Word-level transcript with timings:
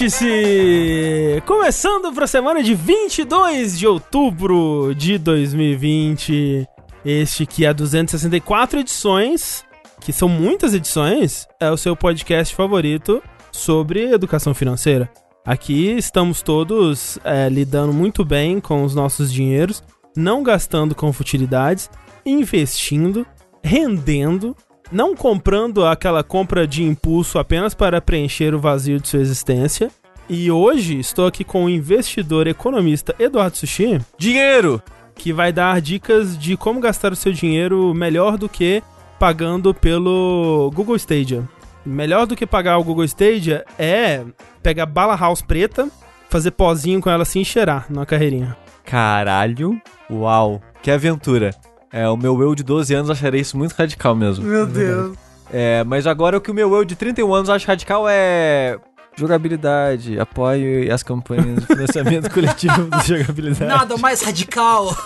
Vértice! 0.00 1.42
Começando 1.44 2.10
para 2.14 2.24
a 2.24 2.28
semana 2.28 2.62
de 2.62 2.74
22 2.74 3.78
de 3.78 3.86
outubro 3.86 4.94
de 4.94 5.18
2020. 5.18 6.66
Este 7.04 7.44
que 7.44 7.66
é 7.66 7.74
264 7.74 8.80
edições, 8.80 9.62
que 10.00 10.10
são 10.10 10.26
muitas 10.26 10.72
edições, 10.72 11.46
é 11.60 11.70
o 11.70 11.76
seu 11.76 11.94
podcast 11.94 12.54
favorito 12.54 13.22
sobre 13.52 14.10
educação 14.10 14.54
financeira. 14.54 15.10
Aqui 15.44 15.90
estamos 15.90 16.40
todos 16.40 17.18
é, 17.22 17.50
lidando 17.50 17.92
muito 17.92 18.24
bem 18.24 18.58
com 18.58 18.84
os 18.84 18.94
nossos 18.94 19.30
dinheiros, 19.30 19.82
não 20.16 20.42
gastando 20.42 20.94
com 20.94 21.12
futilidades, 21.12 21.90
investindo, 22.24 23.26
rendendo 23.62 24.56
não 24.92 25.14
comprando 25.14 25.84
aquela 25.86 26.22
compra 26.24 26.66
de 26.66 26.82
impulso 26.82 27.38
apenas 27.38 27.74
para 27.74 28.00
preencher 28.00 28.54
o 28.54 28.60
vazio 28.60 28.98
de 28.98 29.08
sua 29.08 29.20
existência. 29.20 29.90
E 30.32 30.48
hoje 30.48 30.96
estou 30.96 31.26
aqui 31.26 31.42
com 31.42 31.64
o 31.64 31.68
investidor 31.68 32.46
economista 32.46 33.12
Eduardo 33.18 33.56
Sushi. 33.56 34.00
Dinheiro! 34.16 34.80
Que 35.16 35.32
vai 35.32 35.52
dar 35.52 35.80
dicas 35.80 36.38
de 36.38 36.56
como 36.56 36.78
gastar 36.78 37.10
o 37.10 37.16
seu 37.16 37.32
dinheiro 37.32 37.92
melhor 37.92 38.38
do 38.38 38.48
que 38.48 38.80
pagando 39.18 39.74
pelo 39.74 40.70
Google 40.72 40.94
Stadia. 40.94 41.48
Melhor 41.84 42.28
do 42.28 42.36
que 42.36 42.46
pagar 42.46 42.78
o 42.78 42.84
Google 42.84 43.04
Stadia 43.06 43.64
é 43.76 44.22
pegar 44.62 44.86
bala 44.86 45.16
house 45.16 45.42
preta, 45.42 45.88
fazer 46.28 46.52
pozinho 46.52 47.00
com 47.00 47.10
ela 47.10 47.24
assim 47.24 47.40
e 47.40 47.44
cheirar 47.44 47.86
na 47.90 48.06
carreirinha. 48.06 48.56
Caralho, 48.84 49.82
uau, 50.08 50.62
que 50.80 50.92
aventura. 50.92 51.50
É, 51.92 52.08
o 52.08 52.16
meu 52.16 52.40
eu 52.40 52.54
de 52.54 52.62
12 52.62 52.94
anos 52.94 53.10
acharia 53.10 53.40
isso 53.40 53.58
muito 53.58 53.72
radical 53.72 54.14
mesmo. 54.14 54.44
Meu 54.44 54.64
Deus. 54.64 55.18
É, 55.52 55.82
mas 55.82 56.06
agora 56.06 56.38
o 56.38 56.40
que 56.40 56.52
o 56.52 56.54
meu 56.54 56.72
eu 56.72 56.84
de 56.84 56.94
31 56.94 57.34
anos 57.34 57.50
acha 57.50 57.66
radical 57.66 58.04
é 58.08 58.78
jogabilidade, 59.20 60.18
apoio 60.18 60.92
as 60.92 61.02
campanhas 61.02 61.60
de 61.60 61.66
financiamento 61.66 62.30
coletivo 62.34 62.88
de 63.02 63.08
jogabilidade. 63.08 63.64
Nada 63.64 63.96
mais 63.96 64.22
radical 64.22 64.96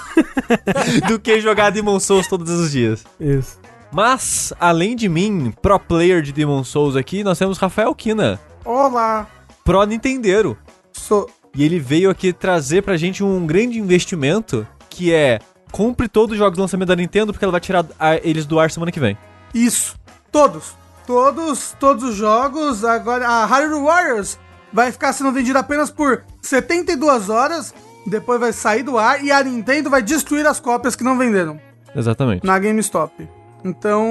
do 1.08 1.18
que 1.18 1.40
jogar 1.40 1.70
Demon 1.70 2.00
Souls 2.00 2.26
todos 2.26 2.50
os 2.50 2.70
dias. 2.70 3.04
Isso. 3.20 3.58
Mas, 3.92 4.52
além 4.58 4.96
de 4.96 5.08
mim, 5.08 5.52
pro 5.62 5.78
player 5.78 6.20
de 6.20 6.32
Demon 6.32 6.64
Souls 6.64 6.96
aqui, 6.96 7.22
nós 7.22 7.38
temos 7.38 7.58
Rafael 7.58 7.94
Kina. 7.94 8.40
Olá. 8.64 9.28
Pro 9.64 9.84
Nintendeiro. 9.84 10.58
Sou. 10.92 11.30
E 11.54 11.64
ele 11.64 11.78
veio 11.78 12.10
aqui 12.10 12.32
trazer 12.32 12.82
pra 12.82 12.96
gente 12.96 13.22
um 13.22 13.46
grande 13.46 13.78
investimento 13.78 14.66
que 14.90 15.12
é 15.12 15.38
compre 15.70 16.08
todos 16.08 16.32
os 16.32 16.38
jogos 16.38 16.54
de 16.54 16.60
lançamento 16.60 16.88
da 16.88 16.96
Nintendo, 16.96 17.32
porque 17.32 17.44
ela 17.44 17.52
vai 17.52 17.60
tirar 17.60 17.86
eles 18.22 18.46
do 18.46 18.58
ar 18.58 18.70
semana 18.70 18.90
que 18.92 19.00
vem. 19.00 19.16
Isso. 19.52 19.96
Todos. 20.30 20.76
Todos, 21.06 21.76
todos 21.78 22.02
os 22.02 22.14
jogos. 22.14 22.84
Agora, 22.84 23.26
a 23.26 23.46
Hyrule 23.46 23.82
Warriors 23.82 24.38
vai 24.72 24.90
ficar 24.90 25.12
sendo 25.12 25.32
vendida 25.32 25.58
apenas 25.58 25.90
por 25.90 26.24
72 26.42 27.28
horas. 27.28 27.74
Depois 28.06 28.40
vai 28.40 28.52
sair 28.52 28.82
do 28.82 28.98
ar 28.98 29.24
e 29.24 29.30
a 29.30 29.42
Nintendo 29.42 29.88
vai 29.88 30.02
destruir 30.02 30.46
as 30.46 30.60
cópias 30.60 30.94
que 30.94 31.04
não 31.04 31.16
venderam. 31.16 31.60
Exatamente. 31.94 32.44
Na 32.44 32.58
GameStop. 32.58 33.28
Então, 33.64 34.06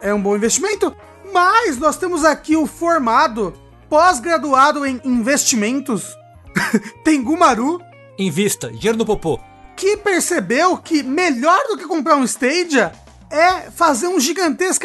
é 0.00 0.12
um 0.12 0.20
bom 0.20 0.34
investimento. 0.34 0.94
Mas 1.32 1.78
nós 1.78 1.96
temos 1.96 2.24
aqui 2.24 2.56
o 2.56 2.66
formado, 2.66 3.52
pós-graduado 3.88 4.86
em 4.86 5.00
investimentos, 5.04 6.16
Tengumaru. 7.04 7.80
Invista, 8.18 8.70
dinheiro 8.70 8.96
no 8.96 9.04
popô 9.04 9.38
que 9.76 9.98
percebeu 9.98 10.78
que 10.78 11.02
melhor 11.02 11.62
do 11.68 11.76
que 11.76 11.84
comprar 11.84 12.16
um 12.16 12.24
Stadia 12.24 12.92
é 13.36 13.70
fazer 13.70 14.08
um 14.08 14.18
gigantesco 14.18 14.84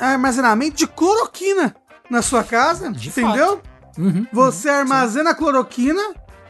armazenamento 0.00 0.76
de 0.76 0.86
cloroquina 0.86 1.74
na 2.08 2.22
sua 2.22 2.42
casa, 2.42 2.90
de 2.90 3.08
entendeu? 3.08 3.60
Uhum, 3.98 4.26
Você 4.32 4.68
uhum, 4.68 4.76
armazena 4.76 5.30
sim. 5.30 5.36
cloroquina 5.36 6.02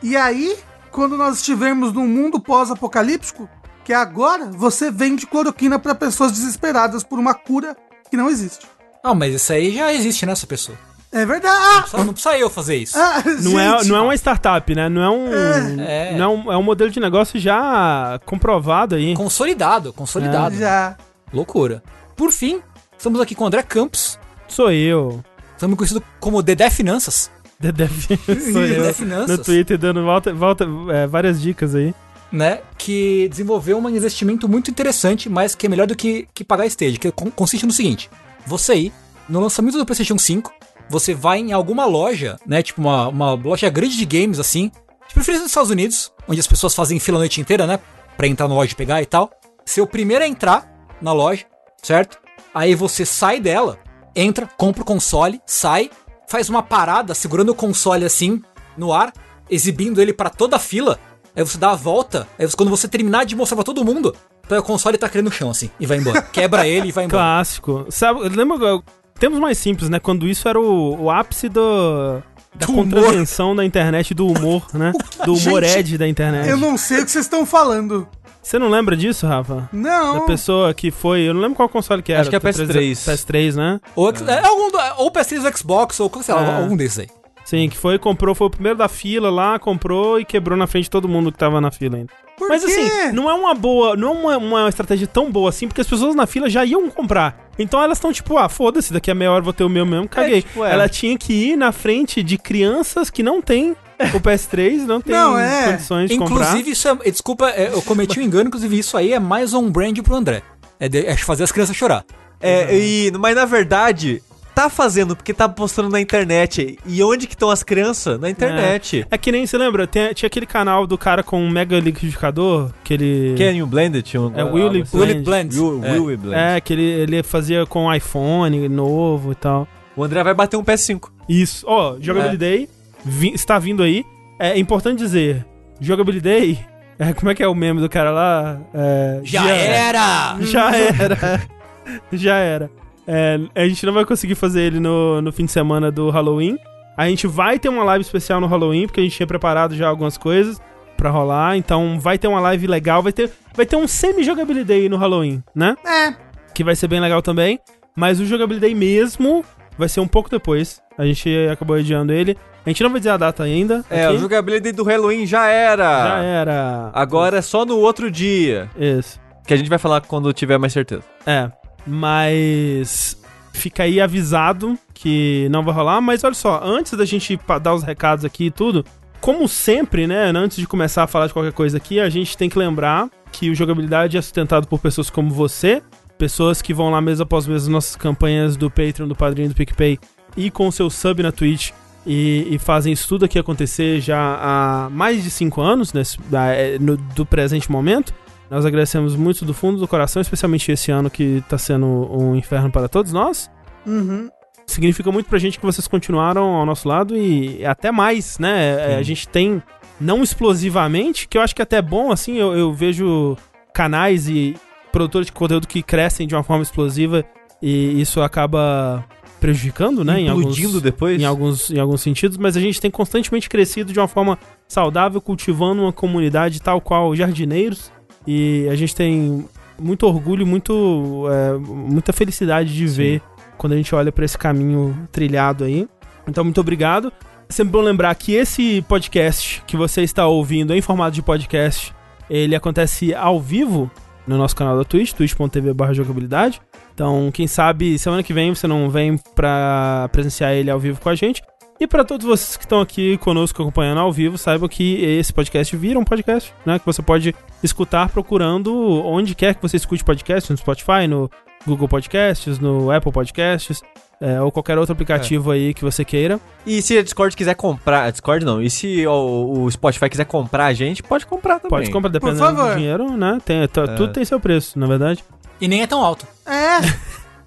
e 0.03 0.17
aí, 0.17 0.57
quando 0.91 1.17
nós 1.17 1.37
estivermos 1.37 1.93
num 1.93 2.07
mundo 2.07 2.41
pós-apocalíptico, 2.41 3.49
que 3.85 3.93
é 3.93 3.97
agora, 3.97 4.47
você 4.47 4.91
vende 4.91 5.27
cloroquina 5.27 5.79
para 5.79 5.95
pessoas 5.95 6.33
desesperadas 6.33 7.03
por 7.03 7.19
uma 7.19 7.35
cura 7.35 7.77
que 8.11 8.17
não 8.17 8.29
existe. 8.29 8.67
Ah, 9.03 9.15
mas 9.15 9.35
isso 9.35 9.53
aí 9.53 9.75
já 9.75 9.93
existe 9.93 10.25
nessa 10.27 10.47
pessoa. 10.47 10.77
É 11.13 11.27
verdade. 11.27 11.59
Não 11.59 11.81
precisa, 11.81 12.05
não 12.05 12.13
precisa 12.13 12.39
eu 12.39 12.49
fazer 12.49 12.77
isso. 12.77 12.97
Ah, 12.97 13.23
não, 13.43 13.59
é, 13.59 13.85
não 13.85 13.97
é 13.97 14.01
uma 14.01 14.15
startup, 14.15 14.75
né? 14.75 14.89
Não 14.89 15.03
é 15.03 15.11
um. 15.11 15.81
É. 15.81 16.17
Não 16.17 16.25
é 16.25 16.29
um, 16.29 16.53
é 16.53 16.57
um 16.57 16.63
modelo 16.63 16.91
de 16.91 17.01
negócio 17.01 17.39
já 17.41 18.21
comprovado 18.25 18.95
aí. 18.95 19.15
Consolidado, 19.15 19.93
consolidado. 19.93 20.55
É. 20.55 20.59
Já. 20.59 20.97
Loucura. 21.33 21.83
Por 22.17 22.33
fim, 22.33 22.61
estamos 22.97 23.21
aqui 23.21 23.35
com 23.35 23.45
o 23.45 23.47
André 23.47 23.63
Campos. 23.63 24.19
Sou 24.49 24.71
eu. 24.73 25.25
Estamos 25.55 25.77
conhecido 25.77 26.03
como 26.19 26.43
Dedé 26.43 26.71
Finanças. 26.71 27.31
Dedé, 27.59 27.89
Dedé 28.27 28.93
Finanças. 28.93 29.39
No 29.39 29.45
Twitter 29.45 29.79
dando 29.79 30.03
volta, 30.05 30.33
volta 30.33 30.67
é, 30.93 31.07
várias 31.07 31.41
dicas 31.41 31.75
aí. 31.75 31.95
Né, 32.33 32.61
que 32.79 33.29
desenvolveu 33.29 33.77
um 33.77 33.89
investimento 33.91 34.49
muito 34.49 34.71
interessante, 34.71 35.29
mas 35.29 35.57
que 35.57 35.67
é 35.67 35.69
melhor 35.69 35.89
do 35.89 35.97
que, 35.97 36.29
que 36.33 36.45
pagar 36.45 36.65
stage, 36.67 36.97
que 36.97 37.11
consiste 37.11 37.67
no 37.67 37.73
seguinte: 37.73 38.09
você 38.47 38.73
aí, 38.73 38.93
no 39.29 39.41
lançamento 39.41 39.77
do 39.77 39.85
PlayStation 39.85 40.17
5, 40.17 40.53
você 40.89 41.13
vai 41.13 41.41
em 41.41 41.53
alguma 41.53 41.85
loja, 41.87 42.39
né? 42.47 42.63
Tipo 42.63 42.83
uma, 42.83 43.09
uma 43.09 43.33
loja 43.33 43.69
grande 43.69 43.97
de 43.97 44.05
games, 44.05 44.39
assim. 44.39 44.71
De 45.09 45.15
preferência 45.15 45.43
nos 45.43 45.51
Estados 45.51 45.71
Unidos, 45.71 46.13
onde 46.29 46.39
as 46.39 46.47
pessoas 46.47 46.73
fazem 46.73 47.01
fila 47.01 47.19
a 47.19 47.21
noite 47.21 47.41
inteira, 47.41 47.67
né? 47.67 47.81
Pra 48.17 48.29
entrar 48.29 48.47
na 48.47 48.55
loja 48.55 48.73
e 48.73 48.77
pegar 48.77 49.03
e 49.03 49.07
tal. 49.07 49.31
Ser 49.65 49.81
o 49.81 49.87
primeiro 49.87 50.25
a 50.25 50.29
entrar 50.29 50.70
na 51.01 51.13
loja, 51.13 51.45
certo? 51.83 52.19
Aí 52.55 52.75
você 52.75 53.05
sai 53.05 53.41
dela, 53.41 53.79
entra, 54.15 54.49
compra 54.57 54.83
o 54.83 54.85
console, 54.85 55.41
sai, 55.47 55.91
faz 56.29 56.49
uma 56.49 56.63
parada 56.63 57.15
segurando 57.15 57.51
o 57.51 57.55
console 57.55 58.05
assim, 58.05 58.43
no 58.77 58.93
ar, 58.93 59.13
exibindo 59.49 60.01
ele 60.01 60.13
para 60.13 60.31
toda 60.31 60.57
a 60.57 60.61
fila. 60.61 60.99
Aí 61.35 61.45
você 61.45 61.59
dá 61.59 61.71
a 61.71 61.77
volta, 61.77 62.27
aí 62.39 62.47
você, 62.47 62.57
quando 62.57 62.71
você 62.71 62.89
terminar 62.89 63.25
de 63.25 63.37
mostrar 63.37 63.57
pra 63.57 63.65
todo 63.65 63.85
mundo, 63.85 64.15
pega 64.49 64.61
o 64.61 64.65
console 64.65 64.97
e 64.97 64.99
tá 64.99 65.09
caindo 65.09 65.27
no 65.27 65.33
chão, 65.33 65.51
assim, 65.51 65.71
e 65.79 65.87
vai 65.87 65.99
embora. 65.99 66.23
Quebra 66.33 66.67
ele 66.67 66.89
e 66.89 66.93
vai 66.93 67.05
embora. 67.05 67.23
Clássico. 67.23 67.87
Sabe, 67.89 68.29
lembra 68.29 68.83
temos 69.21 69.39
mais 69.39 69.59
simples, 69.59 69.91
né? 69.91 70.01
Quando 70.01 70.27
isso 70.27 70.49
era 70.49 70.59
o, 70.59 71.03
o 71.03 71.11
ápice 71.11 71.49
do, 71.49 72.23
da 72.55 72.67
do 72.67 72.73
contravenção 72.73 73.49
humor. 73.49 73.57
da 73.59 73.65
internet, 73.67 74.15
do 74.15 74.27
humor, 74.27 74.67
né? 74.73 74.93
Do 75.25 75.35
humor 75.35 75.63
Gente, 75.63 75.79
edge 75.79 75.99
da 75.99 76.09
internet. 76.09 76.49
Eu 76.49 76.57
não 76.57 76.79
sei 76.79 77.01
o 77.01 77.05
que 77.05 77.11
vocês 77.11 77.27
estão 77.27 77.45
falando. 77.45 78.09
Você 78.43 78.59
não 78.59 78.69
lembra 78.69 78.97
disso, 78.97 79.27
Rafa? 79.27 79.69
Não. 79.73 80.21
Da 80.21 80.27
pessoa 80.27 80.73
que 80.73 80.91
foi. 80.91 81.21
Eu 81.21 81.35
não 81.35 81.41
lembro 81.41 81.57
qual 81.57 81.69
console 81.69 82.03
que 82.03 82.13
era. 82.13 82.23
Acho 82.23 82.31
que 82.31 82.37
é 82.37 82.41
PS3. 82.41 82.93
PS3, 82.93 83.55
né? 83.55 83.81
Ou, 83.95 84.11
é. 84.11 84.47
algum, 84.47 84.71
ou 84.99 85.11
PS3 85.13 85.45
ou 85.45 85.57
Xbox, 85.57 86.01
ou 86.01 86.11
sei 86.23 86.35
lá, 86.35 86.43
é. 86.43 86.63
algum 86.63 86.77
desses 86.77 87.01
aí. 87.01 87.09
Sim, 87.45 87.69
que 87.69 87.77
foi, 87.77 87.99
comprou, 87.99 88.35
foi 88.35 88.47
o 88.47 88.51
primeiro 88.51 88.79
da 88.79 88.89
fila 88.89 89.31
lá, 89.31 89.59
comprou 89.59 90.21
e 90.21 90.25
quebrou 90.25 90.57
na 90.57 90.67
frente 90.67 90.85
de 90.85 90.91
todo 90.91 91.09
mundo 91.09 91.33
que 91.33 91.39
tava 91.39 91.61
na 91.61 91.71
fila 91.71 91.97
ainda. 91.97 92.13
Por 92.37 92.49
Mas 92.49 92.65
quê? 92.65 92.71
assim, 92.71 93.13
não 93.13 93.29
é 93.29 93.35
uma 93.35 93.55
boa, 93.55 93.97
não 93.97 94.09
é 94.09 94.37
uma, 94.37 94.39
uma 94.39 94.69
estratégia 94.69 95.07
tão 95.07 95.31
boa 95.31 95.51
assim, 95.51 95.67
porque 95.67 95.81
as 95.81 95.87
pessoas 95.87 96.15
na 96.15 96.27
fila 96.27 96.49
já 96.49 96.65
iam 96.65 96.89
comprar. 96.89 97.51
Então 97.59 97.83
elas 97.83 97.99
estão 97.99 98.13
tipo, 98.13 98.39
ah, 98.39 98.49
foda-se, 98.49 98.93
daqui 98.93 99.11
a 99.11 99.15
meia 99.15 99.33
hora 99.33 99.43
vou 99.43 99.53
ter 99.53 99.65
o 99.65 99.69
meu 99.69 99.85
mesmo, 99.85 100.09
caguei. 100.09 100.39
É, 100.39 100.43
tipo, 100.43 100.65
é. 100.65 100.73
Ela 100.73 100.89
tinha 100.89 101.19
que 101.19 101.33
ir 101.33 101.57
na 101.57 101.73
frente 101.73 102.23
de 102.23 102.39
crianças 102.39 103.11
que 103.11 103.23
não 103.23 103.43
têm 103.43 103.77
o 104.15 104.21
PS3, 104.21 104.87
não 104.87 105.01
tem 105.01 105.15
não, 105.15 105.39
é. 105.39 105.73
condições 105.73 106.09
de 106.09 106.15
inclusive, 106.15 106.19
comprar. 106.19 106.51
Inclusive, 106.51 106.71
isso 106.71 106.89
é, 106.89 107.11
desculpa, 107.11 107.51
é, 107.51 107.69
eu 107.73 107.83
cometi 107.83 108.19
um 108.19 108.23
engano, 108.23 108.49
inclusive 108.49 108.79
isso 108.79 108.97
aí 108.97 109.13
é 109.13 109.19
mais 109.19 109.55
um 109.55 109.71
brand 109.71 109.99
pro 109.99 110.15
André. 110.15 110.43
É, 110.79 110.89
de, 110.89 111.07
é 111.07 111.17
fazer 111.17 111.45
as 111.45 111.53
crianças 111.53 111.77
chorar. 111.77 112.05
É, 112.41 112.75
e, 112.75 113.13
mas 113.19 113.37
na 113.37 113.45
verdade, 113.45 114.23
tá 114.55 114.69
fazendo 114.69 115.15
porque 115.15 115.33
tá 115.33 115.49
postando 115.49 115.89
na 115.89 116.01
internet. 116.01 116.79
E 116.87 117.03
onde 117.03 117.27
que 117.27 117.35
estão 117.35 117.51
as 117.51 117.63
crianças? 117.63 118.19
Na 118.19 118.31
internet. 118.31 119.07
É, 119.11 119.15
é 119.15 119.19
que 119.19 119.31
nem, 119.31 119.47
você 119.47 119.57
lembra? 119.59 119.87
Tem, 119.87 120.13
tinha 120.15 120.27
aquele 120.27 120.47
canal 120.47 120.87
do 120.87 120.97
cara 120.99 121.23
com 121.23 121.41
um 121.41 121.51
mega 121.51 121.79
liquidificador, 121.79 122.71
que 122.83 122.95
ele... 122.95 123.35
Kenny 123.37 123.63
Blended 123.65 124.03
tinha 124.03 124.21
um... 124.21 124.33
É, 124.35 124.43
Willy 124.43 124.85
Blend. 124.85 125.23
Blend. 125.23 125.59
Will, 125.59 125.85
é. 125.85 126.17
Blend. 126.17 126.35
É, 126.35 126.61
que 126.61 126.73
ele, 126.73 126.83
ele 126.83 127.23
fazia 127.23 127.67
com 127.67 127.93
iPhone 127.93 128.69
novo 128.69 129.33
e 129.33 129.35
tal. 129.35 129.69
O 129.97 130.05
André 130.05 130.23
vai 130.23 130.35
bater 130.35 130.57
um 130.57 130.65
PS5. 130.65 131.09
Isso. 131.29 131.65
Ó, 131.69 131.93
oh, 131.93 132.03
Jogability 132.03 132.69
é. 132.77 132.80
Vi, 133.05 133.33
está 133.35 133.59
vindo 133.59 133.83
aí. 133.83 134.05
É 134.39 134.59
importante 134.59 134.99
dizer, 134.99 135.47
Jogability... 135.81 136.59
É, 136.99 137.15
como 137.15 137.31
é 137.31 137.35
que 137.35 137.43
é 137.43 137.49
o 137.49 137.55
meme 137.55 137.81
do 137.81 137.89
cara 137.89 138.11
lá? 138.11 138.61
É, 138.75 139.21
já, 139.25 139.43
já 139.43 139.55
era! 139.55 140.37
Já 140.41 140.77
era! 140.77 141.43
já 142.13 142.37
era. 142.37 142.71
É, 143.07 143.41
a 143.55 143.67
gente 143.67 143.87
não 143.87 143.93
vai 143.95 144.05
conseguir 144.05 144.35
fazer 144.35 144.63
ele 144.63 144.79
no, 144.79 145.23
no 145.23 145.33
fim 145.33 145.47
de 145.47 145.51
semana 145.51 145.91
do 145.91 146.11
Halloween. 146.11 146.59
A 146.97 147.09
gente 147.09 147.27
vai 147.27 147.59
ter 147.59 147.71
uma 147.71 147.83
live 147.85 148.03
especial 148.03 148.41
no 148.41 148.47
Halloween, 148.47 148.87
porque 148.87 149.01
a 149.01 149.03
gente 149.03 149.17
tinha 149.17 149.27
preparado 149.27 149.75
já 149.75 149.89
algumas 149.89 150.19
coisas 150.19 150.61
para 150.95 151.09
rolar. 151.09 151.57
Então 151.57 151.99
vai 151.99 152.19
ter 152.19 152.29
uma 152.29 152.41
live 152.41 152.67
legal, 152.67 153.03
vai 153.03 153.13
ter, 153.13 153.31
vai 153.55 153.65
ter 153.65 153.77
um 153.77 153.89
semi-jogabilidade 153.89 154.89
no 154.91 154.99
Halloween, 154.99 155.43
né? 155.55 155.75
É. 155.87 156.15
Que 156.55 156.63
vai 156.63 156.77
ser 156.77 156.87
bem 156.87 157.01
legal 157.01 157.23
também. 157.23 157.59
Mas 157.97 158.21
o 158.21 158.27
jogabilidade 158.27 158.75
mesmo 158.75 159.43
vai 159.79 159.89
ser 159.89 160.01
um 160.01 160.07
pouco 160.07 160.29
depois. 160.29 160.83
A 160.99 161.07
gente 161.07 161.31
acabou 161.51 161.77
adiando 161.77 162.13
ele. 162.13 162.37
A 162.65 162.69
gente 162.69 162.83
não 162.83 162.91
vai 162.91 163.01
dizer 163.01 163.11
a 163.11 163.17
data 163.17 163.43
ainda. 163.43 163.85
É, 163.89 164.11
o 164.11 164.19
jogabilidade 164.19 164.77
do 164.77 164.85
Halloween 164.85 165.27
já 165.27 165.47
era. 165.49 166.09
Já 166.09 166.23
era. 166.23 166.91
Agora 166.93 167.39
é 167.39 167.43
só 167.43 167.65
no 167.65 167.79
outro 167.79 168.11
dia. 168.11 168.71
Isso. 168.79 169.19
Que 169.47 169.55
a 169.55 169.57
gente 169.57 169.71
vai 169.71 169.79
falar 169.79 170.03
quando 170.03 170.33
tiver 170.33 170.59
mais 170.59 170.73
certeza. 170.73 171.03
É. 171.27 171.51
Mas 171.87 173.17
fica 173.53 173.85
aí 173.85 174.01
avisado 174.01 174.79
que 174.93 175.49
não 175.51 175.65
vai 175.65 175.75
rolar. 175.75 176.01
Mas 176.01 176.23
olha 176.23 176.35
só, 176.35 176.61
antes 176.63 176.93
da 176.93 177.05
gente 177.05 177.39
dar 177.63 177.75
os 177.75 177.83
recados 177.83 178.25
aqui 178.25 178.47
e 178.47 178.51
tudo, 178.51 178.85
como 179.21 179.49
sempre, 179.49 180.07
né, 180.07 180.31
antes 180.35 180.59
de 180.59 180.67
começar 180.67 181.05
a 181.05 181.07
falar 181.07 181.27
de 181.27 181.33
qualquer 181.33 181.53
coisa 181.53 181.79
aqui, 181.79 181.99
a 181.99 182.09
gente 182.09 182.37
tem 182.37 182.49
que 182.49 182.59
lembrar 182.59 183.09
que 183.33 183.51
o 183.51 183.55
jogabilidade 183.55 184.17
é 184.17 184.23
sustentado 184.23 184.67
por 184.67 184.79
pessoas 184.79 185.09
como 185.09 185.31
você, 185.31 185.83
pessoas 186.19 186.61
que 186.61 186.75
vão 186.75 186.91
lá 186.91 187.01
mês 187.01 187.21
após 187.21 187.47
mês 187.47 187.63
nas 187.63 187.69
nossas 187.69 187.97
campanhas 187.97 188.57
do 188.57 188.71
Patreon, 188.71 189.09
do 189.09 189.17
Padrinho 189.17 189.49
do 189.49 189.55
PicPay 189.55 189.99
e 190.37 190.51
com 190.51 190.69
o 190.69 190.73
seu 190.73 190.91
sub 190.91 191.23
na 191.23 191.33
Twitch 191.33 191.71
e, 192.13 192.57
e, 192.57 192.59
fazem 192.59 192.93
isso 192.93 193.07
tudo 193.07 193.25
aqui 193.25 193.39
acontecer 193.39 194.01
já 194.01 194.19
há 194.19 194.91
mais 194.91 195.23
de 195.23 195.31
cinco 195.31 195.61
anos, 195.61 195.93
nesse, 195.93 196.19
é, 196.33 196.77
no, 196.81 196.97
do 196.97 197.25
presente 197.25 197.71
momento. 197.71 198.13
Nós 198.51 198.67
agradecemos 198.67 199.15
muito 199.15 199.45
do 199.45 199.55
fundo 199.55 199.79
do 199.79 199.87
coração, 199.87 200.21
especialmente 200.21 200.73
esse 200.73 200.91
ano 200.91 201.09
que 201.09 201.37
está 201.37 201.57
sendo 201.57 201.87
um 201.87 202.35
inferno 202.35 202.69
para 202.69 202.89
todos 202.89 203.13
nós. 203.13 203.49
Uhum. 203.87 204.29
Significa 204.67 205.13
muito 205.13 205.29
pra 205.29 205.39
gente 205.39 205.61
que 205.61 205.65
vocês 205.65 205.87
continuaram 205.87 206.43
ao 206.43 206.67
nosso 206.67 206.89
lado 206.89 207.17
e 207.17 207.65
até 207.65 207.93
mais, 207.93 208.41
né? 208.41 208.95
É, 208.95 208.97
a 208.97 209.03
gente 209.05 209.29
tem, 209.29 209.63
não 210.01 210.21
explosivamente, 210.21 211.29
que 211.29 211.39
eu 211.39 211.43
acho 211.43 211.55
que 211.55 211.63
é 211.63 211.65
até 211.65 211.81
bom, 211.81 212.11
assim, 212.11 212.39
eu, 212.39 212.57
eu 212.57 212.73
vejo 212.75 213.37
canais 213.73 214.29
e 214.29 214.57
produtores 214.91 215.27
de 215.27 215.33
conteúdo 215.33 215.69
que 215.69 215.81
crescem 215.81 216.27
de 216.27 216.35
uma 216.35 216.43
forma 216.43 216.65
explosiva 216.65 217.25
e 217.63 218.01
isso 218.01 218.21
acaba 218.21 219.05
prejudicando, 219.41 220.05
né? 220.05 220.21
Implodindo 220.21 220.61
em 220.61 220.65
alguns, 220.67 220.83
depois? 220.83 221.21
Em 221.21 221.25
alguns, 221.25 221.71
em 221.71 221.79
alguns 221.79 222.03
sentidos, 222.03 222.37
mas 222.37 222.57
a 222.57 222.61
gente 222.61 222.81
tem 222.81 222.91
constantemente 222.91 223.49
crescido 223.49 223.93
de 223.93 223.99
uma 223.99 224.07
forma 224.07 224.39
saudável, 224.69 225.21
cultivando 225.21 225.83
uma 225.83 225.93
comunidade 225.93 226.61
tal 226.61 226.81
qual 226.81 227.17
jardineiros. 227.17 227.91
E 228.27 228.69
a 228.71 228.77
gente 228.77 228.95
tem 228.95 229.45
muito 229.79 230.07
orgulho, 230.07 230.47
muito, 230.47 231.27
é, 231.31 231.59
muita 231.59 232.13
felicidade 232.13 232.75
de 232.75 232.89
Sim. 232.89 232.95
ver 232.95 233.23
quando 233.57 233.73
a 233.73 233.77
gente 233.77 233.95
olha 233.95 234.13
para 234.13 234.25
esse 234.25 234.39
caminho 234.39 235.09
trilhado 235.11 235.65
aí. 235.65 235.89
Então, 236.29 236.45
muito 236.45 236.61
obrigado. 236.61 237.13
É 237.49 237.53
sempre 237.53 237.73
bom 237.73 237.81
lembrar 237.81 238.15
que 238.15 238.35
esse 238.35 238.83
podcast 238.83 239.63
que 239.67 239.77
você 239.77 240.03
está 240.03 240.27
ouvindo 240.27 240.75
em 240.75 240.81
formato 240.81 241.15
de 241.15 241.23
podcast, 241.23 241.93
ele 242.29 242.55
acontece 242.55 243.15
ao 243.15 243.41
vivo 243.41 243.91
no 244.27 244.37
nosso 244.37 244.55
canal 244.57 244.77
da 244.77 244.85
Twitch, 244.85 245.13
twitch.tv/jogabilidade. 245.13 246.61
Então, 246.95 247.31
quem 247.33 247.47
sabe 247.47 247.99
semana 247.99 248.23
que 248.23 248.33
vem 248.33 248.55
você 248.55 248.67
não 248.67 248.91
vem 248.91 249.17
pra 249.35 250.09
presenciar 250.13 250.53
ele 250.53 250.71
ao 250.71 250.79
vivo 250.79 251.01
com 251.01 251.09
a 251.09 251.15
gente. 251.15 251.43
E 251.81 251.87
para 251.87 252.05
todos 252.05 252.27
vocês 252.27 252.59
que 252.59 252.65
estão 252.65 252.83
aqui 252.83 253.17
conosco 253.19 253.63
acompanhando 253.63 254.01
ao 254.01 254.13
vivo, 254.13 254.37
saibam 254.37 254.69
que 254.69 255.03
esse 255.03 255.33
podcast 255.33 255.75
vira 255.75 255.99
um 255.99 256.05
podcast, 256.05 256.53
né? 256.67 256.79
Que 256.79 256.85
você 256.85 257.01
pode 257.01 257.35
escutar 257.63 258.11
procurando 258.11 258.71
onde 259.03 259.35
quer 259.35 259.55
que 259.55 259.63
você 259.63 259.79
escute 259.79 260.05
podcast, 260.05 260.53
no 260.53 260.59
Spotify, 260.59 261.07
no 261.09 261.31
Google 261.67 261.89
Podcasts, 261.89 262.59
no 262.59 262.91
Apple 262.91 263.13
Podcasts, 263.13 263.83
é, 264.21 264.41
ou 264.41 264.53
qualquer 264.53 264.77
outro 264.77 264.93
aplicativo 264.93 265.53
é. 265.53 265.57
aí 265.57 265.75
que 265.75 265.83
você 265.83 266.05
queira. 266.05 266.39
E 266.67 266.83
se 266.83 266.99
a 266.99 267.03
Discord 267.03 267.35
quiser 267.35 267.55
comprar. 267.55 268.05
A 268.05 268.11
Discord 268.11 268.45
não. 268.45 268.61
E 268.61 268.69
se 268.69 269.07
o, 269.07 269.65
o, 269.65 269.71
Spotify 269.71 270.11
quiser 270.11 270.27
comprar 270.27 270.67
a 270.67 270.73
gente, 270.73 271.03
pode 271.03 271.27
comprar 271.27 271.59
também. 271.59 271.71
Pode 271.71 271.91
comprar, 271.91 272.11
dependendo 272.11 272.55
do 272.55 272.75
dinheiro, 272.75 273.17
né? 273.17 273.39
Tem, 273.45 273.67
tá, 273.69 273.83
é. 273.83 273.87
Tudo 273.95 274.13
tem 274.13 274.25
seu 274.25 274.39
preço, 274.39 274.79
na 274.79 274.87
verdade. 274.87 275.25
E 275.61 275.67
nem 275.67 275.83
é 275.83 275.87
tão 275.87 276.05
alto. 276.05 276.27
É. 276.47 276.81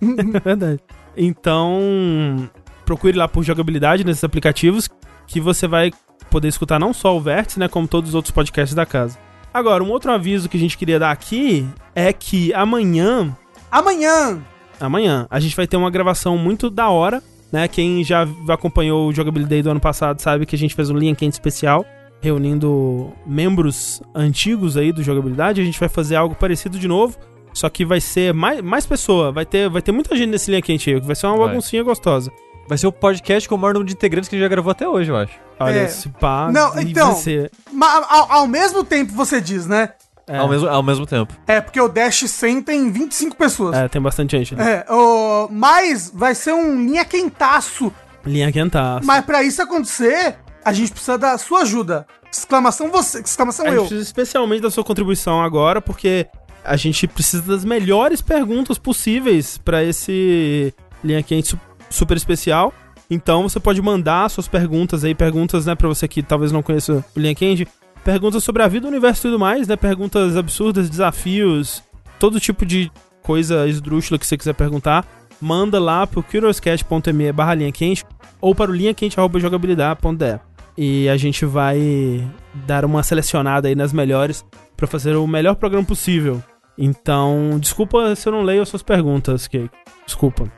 é 0.37 0.39
verdade. 0.39 0.79
Então, 1.15 2.49
procure 2.85 3.15
lá 3.15 3.27
por 3.27 3.43
jogabilidade 3.43 4.03
nesses 4.03 4.23
aplicativos 4.23 4.89
que 5.27 5.39
você 5.39 5.67
vai 5.67 5.91
poder 6.29 6.47
escutar 6.47 6.79
não 6.79 6.91
só 6.91 7.15
o 7.15 7.21
Vértice, 7.21 7.59
né, 7.59 7.67
como 7.67 7.87
todos 7.87 8.09
os 8.09 8.15
outros 8.15 8.31
podcasts 8.31 8.73
da 8.73 8.85
casa. 8.85 9.17
Agora, 9.53 9.83
um 9.83 9.91
outro 9.91 10.11
aviso 10.11 10.49
que 10.49 10.57
a 10.57 10.59
gente 10.59 10.75
queria 10.75 10.97
dar 10.97 11.11
aqui 11.11 11.67
é 11.93 12.11
que 12.11 12.51
amanhã... 12.53 13.35
Amanhã! 13.73 14.39
Amanhã, 14.79 15.25
a 15.31 15.39
gente 15.39 15.55
vai 15.55 15.65
ter 15.65 15.75
uma 15.77 15.89
gravação 15.89 16.37
muito 16.37 16.69
da 16.69 16.89
hora, 16.89 17.23
né? 17.51 17.67
Quem 17.67 18.03
já 18.03 18.27
acompanhou 18.47 19.07
o 19.07 19.11
Jogabilidade 19.11 19.63
do 19.63 19.71
ano 19.71 19.79
passado 19.79 20.21
sabe 20.21 20.45
que 20.45 20.55
a 20.55 20.59
gente 20.59 20.75
fez 20.75 20.91
um 20.91 20.95
linha 20.95 21.15
quente 21.15 21.33
especial 21.33 21.83
reunindo 22.21 23.11
membros 23.25 23.99
antigos 24.13 24.77
aí 24.77 24.91
do 24.91 25.01
Jogabilidade. 25.01 25.59
A 25.59 25.63
gente 25.63 25.79
vai 25.79 25.89
fazer 25.89 26.15
algo 26.15 26.35
parecido 26.35 26.77
de 26.77 26.87
novo, 26.87 27.17
só 27.51 27.67
que 27.67 27.83
vai 27.83 27.99
ser 27.99 28.31
mais, 28.31 28.61
mais 28.61 28.85
pessoa, 28.85 29.31
vai 29.31 29.43
ter, 29.43 29.67
vai 29.71 29.81
ter 29.81 29.91
muita 29.91 30.15
gente 30.15 30.29
nesse 30.29 30.51
linha 30.51 30.61
quente 30.61 30.91
aí, 30.91 31.01
que 31.01 31.07
vai 31.07 31.15
ser 31.15 31.25
uma 31.25 31.37
vai. 31.37 31.47
baguncinha 31.47 31.81
gostosa. 31.81 32.31
Vai 32.67 32.77
ser 32.77 32.85
o 32.85 32.91
podcast 32.91 33.49
com 33.49 33.55
o 33.55 33.57
maior 33.57 33.73
número 33.73 33.87
de 33.87 33.95
integrantes 33.95 34.29
que 34.29 34.35
a 34.35 34.37
gente 34.37 34.45
já 34.45 34.49
gravou 34.49 34.69
até 34.69 34.87
hoje, 34.87 35.09
eu 35.09 35.17
acho. 35.17 35.33
Olha, 35.59 35.79
é. 35.79 35.83
esse 35.85 36.09
pá. 36.09 36.51
Não, 36.51 36.79
então. 36.79 37.15
Ser... 37.15 37.51
Ao, 37.81 38.31
ao, 38.31 38.47
mesmo 38.47 38.83
tempo 38.83 39.13
você 39.13 39.41
diz, 39.41 39.65
né? 39.65 39.89
É. 40.27 40.37
Ao, 40.37 40.47
mesmo, 40.47 40.67
ao 40.69 40.81
mesmo 40.81 41.05
tempo. 41.05 41.33
É, 41.45 41.59
porque 41.59 41.79
o 41.79 41.87
Dash 41.87 42.23
100 42.27 42.61
tem 42.61 42.91
25 42.91 43.35
pessoas. 43.35 43.75
É, 43.75 43.87
tem 43.87 44.01
bastante 44.01 44.37
gente. 44.37 44.55
Né? 44.55 44.85
É, 44.87 44.93
o, 44.93 45.49
mas 45.51 46.11
vai 46.13 46.33
ser 46.33 46.53
um 46.53 46.85
linha 46.85 47.03
quentaço. 47.03 47.91
Linha 48.25 48.51
quentaço. 48.51 49.05
Mas 49.05 49.25
pra 49.25 49.43
isso 49.43 49.61
acontecer, 49.61 50.35
a 50.63 50.71
gente 50.71 50.91
precisa 50.91 51.17
da 51.17 51.37
sua 51.37 51.61
ajuda. 51.61 52.07
Exclamação 52.31 52.89
você, 52.89 53.19
exclamação 53.19 53.65
a 53.65 53.69
eu. 53.69 53.73
A 53.73 53.77
gente 53.79 53.87
precisa 53.89 54.03
especialmente 54.03 54.61
da 54.61 54.71
sua 54.71 54.83
contribuição 54.83 55.41
agora, 55.43 55.81
porque 55.81 56.27
a 56.63 56.75
gente 56.77 57.07
precisa 57.07 57.43
das 57.43 57.65
melhores 57.65 58.21
perguntas 58.21 58.77
possíveis 58.77 59.57
para 59.57 59.83
esse 59.83 60.73
linha 61.03 61.21
quente 61.21 61.59
super 61.89 62.15
especial. 62.15 62.73
Então 63.09 63.43
você 63.43 63.59
pode 63.59 63.81
mandar 63.81 64.29
suas 64.29 64.47
perguntas 64.47 65.03
aí, 65.03 65.13
perguntas, 65.13 65.65
né, 65.65 65.75
para 65.75 65.87
você 65.87 66.07
que 66.07 66.23
talvez 66.23 66.51
não 66.51 66.63
conheça 66.63 67.05
o 67.15 67.19
linha 67.19 67.35
quente, 67.35 67.67
perguntas 68.03 68.43
sobre 68.43 68.63
a 68.63 68.67
vida, 68.67 68.85
o 68.85 68.89
universo 68.89 69.21
e 69.21 69.29
tudo 69.29 69.39
mais, 69.39 69.67
né, 69.67 69.75
perguntas 69.75 70.35
absurdas, 70.35 70.89
desafios, 70.89 71.83
todo 72.19 72.39
tipo 72.39 72.65
de 72.65 72.91
coisa 73.21 73.67
esdrúxula 73.67 74.19
que 74.19 74.27
você 74.27 74.37
quiser 74.37 74.53
perguntar, 74.53 75.05
manda 75.39 75.79
lá 75.79 76.05
pro 76.05 76.21
curioscat.me 76.23 77.31
barra 77.31 77.55
linha 77.55 77.71
quente 77.71 78.05
ou 78.39 78.53
para 78.53 78.71
o 78.71 78.73
linha 78.73 78.93
quente 78.93 79.15
jogabilidade.de 79.15 80.39
e 80.77 81.07
a 81.07 81.17
gente 81.17 81.45
vai 81.45 82.27
dar 82.65 82.83
uma 82.83 83.03
selecionada 83.03 83.67
aí 83.67 83.75
nas 83.75 83.93
melhores 83.93 84.43
para 84.75 84.87
fazer 84.87 85.15
o 85.15 85.27
melhor 85.27 85.55
programa 85.55 85.85
possível. 85.85 86.41
Então, 86.77 87.57
desculpa 87.59 88.15
se 88.15 88.27
eu 88.27 88.33
não 88.33 88.41
leio 88.41 88.61
as 88.61 88.69
suas 88.69 88.81
perguntas, 88.81 89.47
Cake. 89.47 89.69
Desculpa. 90.05 90.51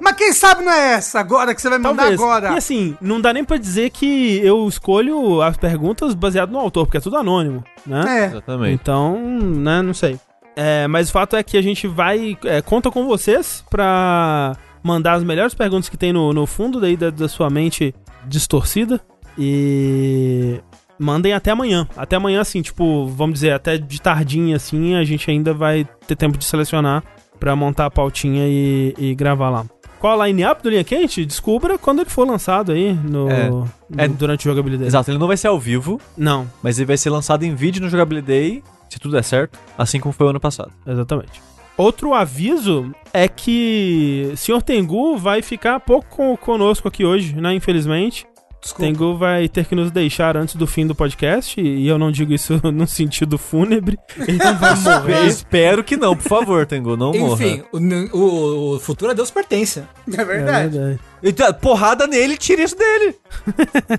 Mas 0.00 0.16
quem 0.16 0.32
sabe 0.32 0.64
não 0.64 0.72
é 0.72 0.94
essa 0.94 1.20
agora 1.20 1.54
que 1.54 1.62
você 1.62 1.68
vai 1.68 1.78
mandar 1.78 2.02
Talvez. 2.02 2.20
agora? 2.20 2.52
E 2.52 2.56
assim, 2.56 2.96
não 3.00 3.20
dá 3.20 3.32
nem 3.32 3.44
pra 3.44 3.56
dizer 3.56 3.90
que 3.90 4.38
eu 4.44 4.66
escolho 4.68 5.40
as 5.42 5.56
perguntas 5.56 6.14
baseado 6.14 6.50
no 6.50 6.58
autor, 6.58 6.86
porque 6.86 6.98
é 6.98 7.00
tudo 7.00 7.16
anônimo, 7.16 7.62
né? 7.86 8.24
É. 8.24 8.26
Exatamente. 8.26 8.74
Então, 8.74 9.18
né, 9.18 9.80
não 9.82 9.94
sei. 9.94 10.18
É, 10.56 10.86
mas 10.86 11.08
o 11.08 11.12
fato 11.12 11.36
é 11.36 11.42
que 11.42 11.56
a 11.56 11.62
gente 11.62 11.86
vai. 11.86 12.36
É, 12.44 12.60
conta 12.60 12.90
com 12.90 13.06
vocês 13.06 13.64
pra 13.70 14.56
mandar 14.82 15.14
as 15.14 15.24
melhores 15.24 15.54
perguntas 15.54 15.88
que 15.88 15.96
tem 15.96 16.12
no, 16.12 16.32
no 16.32 16.46
fundo 16.46 16.80
daí 16.80 16.96
da, 16.96 17.10
da 17.10 17.28
sua 17.28 17.48
mente 17.48 17.94
distorcida. 18.26 19.00
E 19.38 20.60
mandem 20.98 21.32
até 21.32 21.50
amanhã. 21.50 21.86
Até 21.96 22.16
amanhã, 22.16 22.40
assim, 22.40 22.62
tipo, 22.62 23.06
vamos 23.06 23.34
dizer, 23.34 23.52
até 23.52 23.78
de 23.78 24.00
tardinha, 24.00 24.56
assim, 24.56 24.94
a 24.94 25.04
gente 25.04 25.30
ainda 25.30 25.52
vai 25.54 25.86
ter 26.06 26.16
tempo 26.16 26.38
de 26.38 26.44
selecionar 26.44 27.02
para 27.38 27.56
montar 27.56 27.86
a 27.86 27.90
pautinha 27.90 28.44
e, 28.46 28.94
e, 28.96 29.14
gravar 29.14 29.50
lá. 29.50 29.66
Qual 30.02 30.20
a 30.20 30.26
line-up 30.26 30.60
do 30.64 30.68
Linha 30.68 30.82
Quente? 30.82 31.24
Descubra 31.24 31.78
quando 31.78 32.00
ele 32.00 32.10
for 32.10 32.26
lançado 32.26 32.72
aí 32.72 32.92
no, 32.92 33.30
é, 33.30 33.48
no 33.48 33.70
é, 33.96 34.08
durante 34.08 34.48
o 34.48 34.50
Jogabilidade. 34.50 34.88
Exato, 34.88 35.08
ele 35.08 35.16
não 35.16 35.28
vai 35.28 35.36
ser 35.36 35.46
ao 35.46 35.60
vivo. 35.60 36.00
Não. 36.18 36.50
Mas 36.60 36.76
ele 36.76 36.86
vai 36.86 36.96
ser 36.96 37.08
lançado 37.08 37.44
em 37.44 37.54
vídeo 37.54 37.80
no 37.80 37.88
Jogabilidade, 37.88 38.64
se 38.90 38.98
tudo 38.98 39.12
der 39.12 39.22
certo, 39.22 39.56
assim 39.78 40.00
como 40.00 40.12
foi 40.12 40.26
o 40.26 40.30
ano 40.30 40.40
passado. 40.40 40.72
Exatamente. 40.84 41.40
Outro 41.76 42.14
aviso 42.14 42.92
é 43.12 43.28
que 43.28 44.28
o 44.32 44.36
Sr. 44.36 44.60
Tengu 44.60 45.16
vai 45.16 45.40
ficar 45.40 45.78
pouco 45.78 46.36
conosco 46.38 46.88
aqui 46.88 47.04
hoje, 47.04 47.36
né? 47.40 47.54
Infelizmente. 47.54 48.26
Desculpa. 48.62 48.92
Tengu 48.92 49.16
vai 49.16 49.48
ter 49.48 49.64
que 49.66 49.74
nos 49.74 49.90
deixar 49.90 50.36
antes 50.36 50.54
do 50.54 50.68
fim 50.68 50.86
do 50.86 50.94
podcast, 50.94 51.60
e 51.60 51.88
eu 51.88 51.98
não 51.98 52.12
digo 52.12 52.32
isso 52.32 52.60
no 52.72 52.86
sentido 52.86 53.36
fúnebre. 53.36 53.98
Ele 54.16 54.38
não 54.38 54.56
vai 54.56 54.76
morrer. 54.76 55.26
Espero 55.26 55.82
que 55.82 55.96
não, 55.96 56.14
por 56.14 56.28
favor, 56.28 56.64
Tengu, 56.64 56.96
não 56.96 57.12
morra. 57.12 57.44
Enfim, 57.44 57.64
o, 57.72 58.74
o, 58.76 58.78
futuro 58.78 59.10
a 59.10 59.14
Deus 59.14 59.32
pertence. 59.32 59.82
É 60.06 60.24
verdade. 60.24 60.78
É 60.78 60.80
verdade. 60.80 61.00
Então, 61.24 61.52
porrada 61.54 62.06
nele, 62.06 62.36
tira 62.36 62.62
isso 62.62 62.76
dele. 62.76 63.16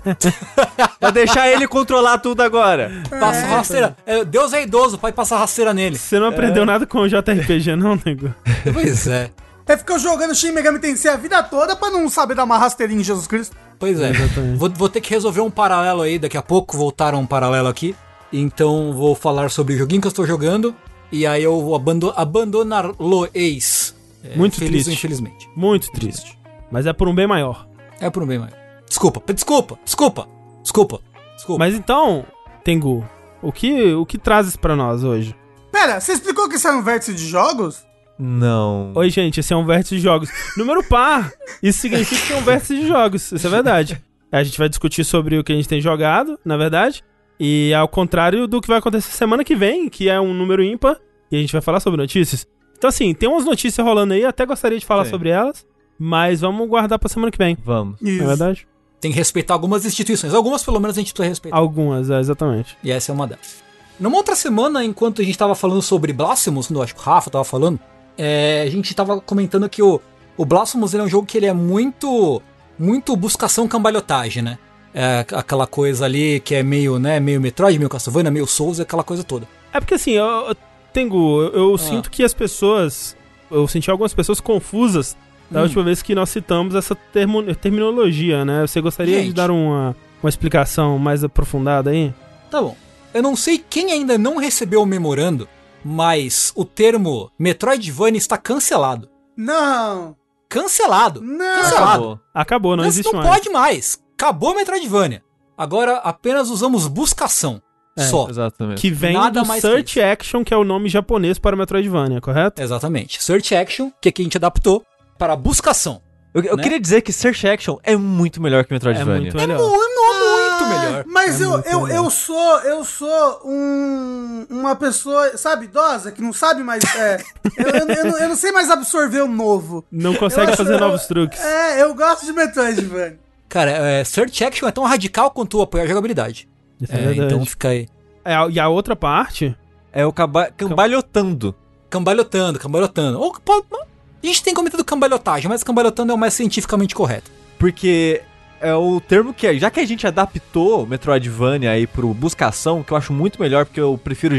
Vai 0.98 1.12
deixar 1.12 1.48
ele 1.50 1.68
controlar 1.68 2.18
tudo 2.18 2.42
agora. 2.42 2.90
Passa 3.10 3.40
é, 3.40 3.50
rasteira. 3.50 3.96
É, 4.06 4.24
Deus 4.24 4.54
é 4.54 4.62
idoso, 4.62 4.96
pode 4.96 5.14
passar 5.14 5.38
rasteira 5.38 5.74
nele. 5.74 5.98
Você 5.98 6.18
não 6.18 6.28
aprendeu 6.28 6.62
é. 6.62 6.66
nada 6.66 6.86
com 6.86 7.00
o 7.00 7.08
JRPG, 7.08 7.76
não, 7.76 8.00
nego? 8.04 8.32
Pois 8.72 9.06
é. 9.06 9.30
É 9.66 9.76
ficar 9.76 9.98
jogando 9.98 10.34
Shin 10.34 10.52
Megami 10.52 10.78
Tensei 10.78 11.10
a 11.10 11.16
vida 11.16 11.42
toda 11.42 11.74
pra 11.74 11.90
não 11.90 12.08
saber 12.08 12.34
dar 12.34 12.44
uma 12.44 12.58
rasteirinha 12.58 13.00
em 13.00 13.04
Jesus 13.04 13.26
Cristo. 13.26 13.56
Pois 13.78 13.98
é. 14.00 14.12
Vou, 14.56 14.70
vou, 14.70 14.88
ter 14.88 15.00
que 15.00 15.10
resolver 15.10 15.40
um 15.40 15.50
paralelo 15.50 16.02
aí, 16.02 16.18
daqui 16.18 16.36
a 16.36 16.42
pouco 16.42 16.76
voltar 16.76 17.14
um 17.14 17.26
paralelo 17.26 17.68
aqui. 17.68 17.96
Então 18.32 18.92
vou 18.92 19.14
falar 19.14 19.50
sobre 19.50 19.74
o 19.74 19.78
joguinho 19.78 20.00
que 20.00 20.06
eu 20.06 20.10
estou 20.10 20.26
jogando. 20.26 20.74
E 21.10 21.26
aí 21.26 21.42
eu 21.42 21.60
vou 21.60 21.74
abando 21.74 22.12
abandonar 22.16 22.90
lo 22.98 23.28
ex. 23.32 23.94
É, 24.22 24.36
Muito 24.36 24.56
feliz 24.56 24.84
triste. 24.84 24.98
infelizmente. 24.98 25.48
Muito 25.56 25.90
triste. 25.92 26.38
Mas 26.70 26.86
é 26.86 26.92
por 26.92 27.08
um 27.08 27.14
bem 27.14 27.26
maior. 27.26 27.66
É 28.00 28.10
por 28.10 28.22
um 28.22 28.26
bem 28.26 28.38
maior. 28.38 28.56
Desculpa, 28.86 29.22
desculpa, 29.32 29.78
desculpa, 29.84 30.28
desculpa, 30.62 31.00
desculpa. 31.36 31.58
Mas 31.58 31.74
então, 31.74 32.24
Tengu, 32.62 33.08
o 33.42 33.52
que, 33.52 33.94
o 33.94 34.06
que 34.06 34.18
trazes 34.18 34.56
para 34.56 34.76
nós 34.76 35.04
hoje? 35.04 35.34
Pera, 35.70 36.00
você 36.00 36.12
explicou 36.12 36.48
que 36.48 36.56
isso 36.56 36.68
é 36.68 36.72
um 36.72 36.82
vértice 36.82 37.14
de 37.14 37.26
jogos? 37.26 37.84
Não. 38.18 38.92
Oi, 38.94 39.10
gente, 39.10 39.40
esse 39.40 39.52
é 39.52 39.56
um 39.56 39.66
vértice 39.66 39.96
de 39.96 40.00
jogos. 40.00 40.30
Número 40.56 40.82
par, 40.84 41.32
isso 41.62 41.80
significa 41.80 42.26
que 42.26 42.32
é 42.32 42.36
um 42.36 42.42
vértice 42.42 42.76
de 42.76 42.86
jogos. 42.86 43.32
Isso 43.32 43.46
é 43.46 43.50
verdade. 43.50 44.00
A 44.30 44.42
gente 44.42 44.58
vai 44.58 44.68
discutir 44.68 45.04
sobre 45.04 45.38
o 45.38 45.44
que 45.44 45.52
a 45.52 45.56
gente 45.56 45.68
tem 45.68 45.80
jogado, 45.80 46.38
na 46.44 46.56
verdade. 46.56 47.02
E 47.38 47.74
ao 47.74 47.88
contrário 47.88 48.46
do 48.46 48.60
que 48.60 48.68
vai 48.68 48.78
acontecer 48.78 49.12
semana 49.12 49.44
que 49.44 49.56
vem, 49.56 49.88
que 49.88 50.08
é 50.08 50.20
um 50.20 50.32
número 50.32 50.62
ímpar, 50.62 50.96
e 51.30 51.36
a 51.36 51.40
gente 51.40 51.52
vai 51.52 51.60
falar 51.60 51.80
sobre 51.80 52.00
notícias. 52.00 52.46
Então, 52.76 52.88
assim, 52.88 53.14
tem 53.14 53.28
umas 53.28 53.44
notícias 53.44 53.84
rolando 53.84 54.14
aí, 54.14 54.24
até 54.24 54.46
gostaria 54.46 54.78
de 54.78 54.86
falar 54.86 55.04
Sim. 55.04 55.10
sobre 55.10 55.30
elas, 55.30 55.66
mas 55.98 56.40
vamos 56.40 56.68
guardar 56.68 56.98
pra 56.98 57.08
semana 57.08 57.30
que 57.30 57.38
vem. 57.38 57.56
Vamos. 57.64 58.00
Não 58.00 58.24
é 58.24 58.26
verdade? 58.26 58.66
Tem 59.00 59.10
que 59.10 59.16
respeitar 59.16 59.54
algumas 59.54 59.84
instituições. 59.84 60.32
Algumas, 60.32 60.62
pelo 60.62 60.80
menos, 60.80 60.96
a 60.96 61.00
gente 61.00 61.12
precisa 61.12 61.28
respeitar. 61.28 61.56
Algumas, 61.56 62.10
é, 62.10 62.18
exatamente. 62.20 62.76
E 62.82 62.90
essa 62.90 63.12
é 63.12 63.14
uma 63.14 63.26
delas. 63.26 63.62
Numa 63.98 64.16
outra 64.16 64.34
semana, 64.34 64.84
enquanto 64.84 65.22
a 65.22 65.24
gente 65.24 65.36
tava 65.38 65.54
falando 65.54 65.82
sobre 65.82 66.12
Blasphemous, 66.12 66.66
quando 66.66 66.78
eu 66.78 66.82
acho 66.82 66.94
que 66.94 67.00
o 67.00 67.04
Rafa 67.04 67.30
tava 67.30 67.44
falando, 67.44 67.78
é, 68.18 68.62
a 68.66 68.70
gente 68.70 68.94
tava 68.94 69.20
comentando 69.20 69.68
que 69.68 69.82
o, 69.82 70.00
o 70.36 70.44
Blasphemous 70.44 70.94
é 70.94 71.02
um 71.02 71.08
jogo 71.08 71.26
que 71.26 71.36
ele 71.36 71.46
é 71.46 71.52
muito 71.52 72.40
muito 72.78 73.14
buscação 73.16 73.68
cambalhotagem, 73.68 74.42
né? 74.42 74.58
É 74.92 75.24
aquela 75.32 75.66
coisa 75.66 76.04
ali 76.04 76.40
que 76.40 76.54
é 76.54 76.62
meio, 76.62 76.98
né, 76.98 77.18
meio 77.20 77.40
Metroid, 77.40 77.78
meio 77.78 77.88
Castlevania, 77.88 78.30
meio 78.30 78.46
Souls, 78.46 78.78
aquela 78.80 79.02
coisa 79.02 79.24
toda. 79.24 79.46
É 79.72 79.80
porque 79.80 79.94
assim, 79.94 80.12
eu, 80.12 80.24
eu, 80.24 80.56
Tengu, 80.92 81.42
eu, 81.42 81.70
eu 81.70 81.78
sinto 81.78 82.10
que 82.10 82.22
as 82.22 82.32
pessoas. 82.34 83.16
Eu 83.50 83.66
senti 83.68 83.90
algumas 83.90 84.14
pessoas 84.14 84.40
confusas 84.40 85.16
da 85.50 85.60
Hum. 85.60 85.62
última 85.64 85.82
vez 85.84 86.00
que 86.02 86.14
nós 86.14 86.30
citamos 86.30 86.74
essa 86.74 86.94
termo- 86.94 87.42
terminologia, 87.56 88.44
né? 88.44 88.62
Você 88.66 88.80
gostaria 88.80 89.18
de 89.20 89.26
Gente. 89.26 89.34
dar 89.34 89.50
uma, 89.50 89.94
uma 90.22 90.28
explicação 90.28 90.98
mais 90.98 91.22
aprofundada 91.22 91.90
aí? 91.90 92.12
Tá 92.50 92.60
bom. 92.62 92.76
Eu 93.12 93.22
não 93.22 93.36
sei 93.36 93.58
quem 93.58 93.92
ainda 93.92 94.16
não 94.16 94.36
recebeu 94.36 94.82
o 94.82 94.86
memorando, 94.86 95.48
mas 95.84 96.52
o 96.56 96.64
termo 96.64 97.30
Metroidvania 97.38 98.18
está 98.18 98.36
cancelado. 98.38 99.08
Não! 99.36 100.16
Cancelado. 100.48 101.20
Não! 101.20 101.62
Cancelado. 101.62 101.84
Acabou. 101.92 102.20
Acabou, 102.34 102.76
não 102.76 102.82
Não, 102.84 102.88
existe 102.88 103.12
não 103.12 103.20
mais. 103.22 103.34
pode 103.34 103.50
mais. 103.50 103.98
Acabou 104.14 104.54
Metroidvania. 104.54 105.22
Agora 105.56 105.96
apenas 105.98 106.48
usamos 106.50 106.86
buscação. 106.86 107.60
É, 107.96 108.02
só. 108.04 108.28
Exatamente. 108.28 108.80
Que 108.80 108.90
vem 108.90 109.12
Nada 109.14 109.42
do 109.42 109.46
mais 109.46 109.60
Search 109.60 109.98
isso. 110.00 110.06
Action, 110.08 110.42
que 110.44 110.52
é 110.52 110.56
o 110.56 110.64
nome 110.64 110.88
japonês 110.88 111.38
para 111.38 111.56
Metroidvania, 111.56 112.20
correto? 112.20 112.60
Exatamente. 112.60 113.22
Search 113.22 113.54
Action, 113.54 113.90
que 114.00 114.08
aqui 114.08 114.22
a 114.22 114.24
gente 114.24 114.36
adaptou 114.36 114.84
para 115.16 115.36
buscação. 115.36 116.02
Eu, 116.34 116.42
eu 116.42 116.56
né? 116.56 116.62
queria 116.64 116.80
dizer 116.80 117.02
que 117.02 117.12
Search 117.12 117.46
Action 117.46 117.76
é 117.84 117.96
muito 117.96 118.42
melhor 118.42 118.64
que 118.64 118.72
É 118.72 118.74
Metroidvania. 118.74 119.20
muito 119.20 119.36
melhor. 119.36 119.58
Muito 119.60 120.23
melhor. 120.62 121.04
Mas 121.06 121.40
É 121.40 121.44
eu, 121.44 121.50
muito 121.50 121.66
eu, 121.68 121.80
melhor. 121.82 122.04
eu 122.04 122.10
sou 122.10 122.58
eu 122.60 122.84
sou 122.84 123.40
um, 123.44 124.46
uma 124.50 124.76
pessoa, 124.76 125.36
sabe, 125.36 125.64
idosa, 125.66 126.12
que 126.12 126.22
não 126.22 126.32
sabe 126.32 126.62
mais. 126.62 126.82
É, 126.96 127.16
eu, 127.56 127.66
eu, 127.66 127.88
eu 127.88 128.04
não, 128.10 128.18
eu 128.18 128.28
não 128.28 128.36
sei 128.36 128.52
mais 128.52 128.70
absorver 128.70 129.20
o 129.22 129.28
novo. 129.28 129.84
Não 129.90 130.14
consegue 130.14 130.52
Eu 130.52 130.56
fazer 130.56 130.74
acho- 130.74 130.84
novos 130.84 131.06
truques. 131.06 131.40
É, 131.40 131.82
eu 131.82 131.94
gosto 131.94 132.24
de 132.26 132.32
Metroidvania. 132.32 133.18
Cara, 133.48 133.70
é, 133.70 134.04
Search 134.04 134.42
Action 134.44 134.68
é 134.68 134.72
tão 134.72 134.84
radical 134.84 135.30
quanto 135.30 135.60
apoiar 135.62 135.84
a 135.84 135.86
jogabilidade. 135.86 136.48
É, 136.88 136.96
É, 136.96 137.14
então 137.26 137.44
fica 137.46 137.68
aí. 137.68 137.88
É, 138.24 138.34
e 138.50 138.58
a 138.58 138.68
outra 138.68 138.96
parte. 138.96 139.56
É 139.92 140.04
o 140.04 140.12
camba 140.12 140.50
cambalhotando. 140.56 141.54
Cambalhotando, 141.88 142.58
cambalhotando. 142.58 143.20
Ou, 143.20 143.32
a 143.46 144.26
gente 144.26 144.42
tem 144.42 144.52
comentado 144.52 144.84
cambalhotagem, 144.84 145.48
mas 145.48 145.62
cambalhotando 145.62 146.10
é 146.10 146.14
o 146.14 146.18
mais 146.18 146.34
cientificamente 146.34 146.94
correto. 146.96 147.30
Porque 147.58 148.20
é 148.64 148.74
o 148.74 149.00
termo 149.00 149.32
que, 149.34 149.58
já 149.58 149.70
que 149.70 149.80
a 149.80 149.86
gente 149.86 150.06
adaptou 150.06 150.86
Metroidvania 150.86 151.70
aí 151.70 151.86
pro 151.86 152.12
buscação, 152.14 152.82
que 152.82 152.92
eu 152.92 152.96
acho 152.96 153.12
muito 153.12 153.40
melhor, 153.40 153.64
porque 153.66 153.80
eu 153.80 153.98
prefiro 154.02 154.34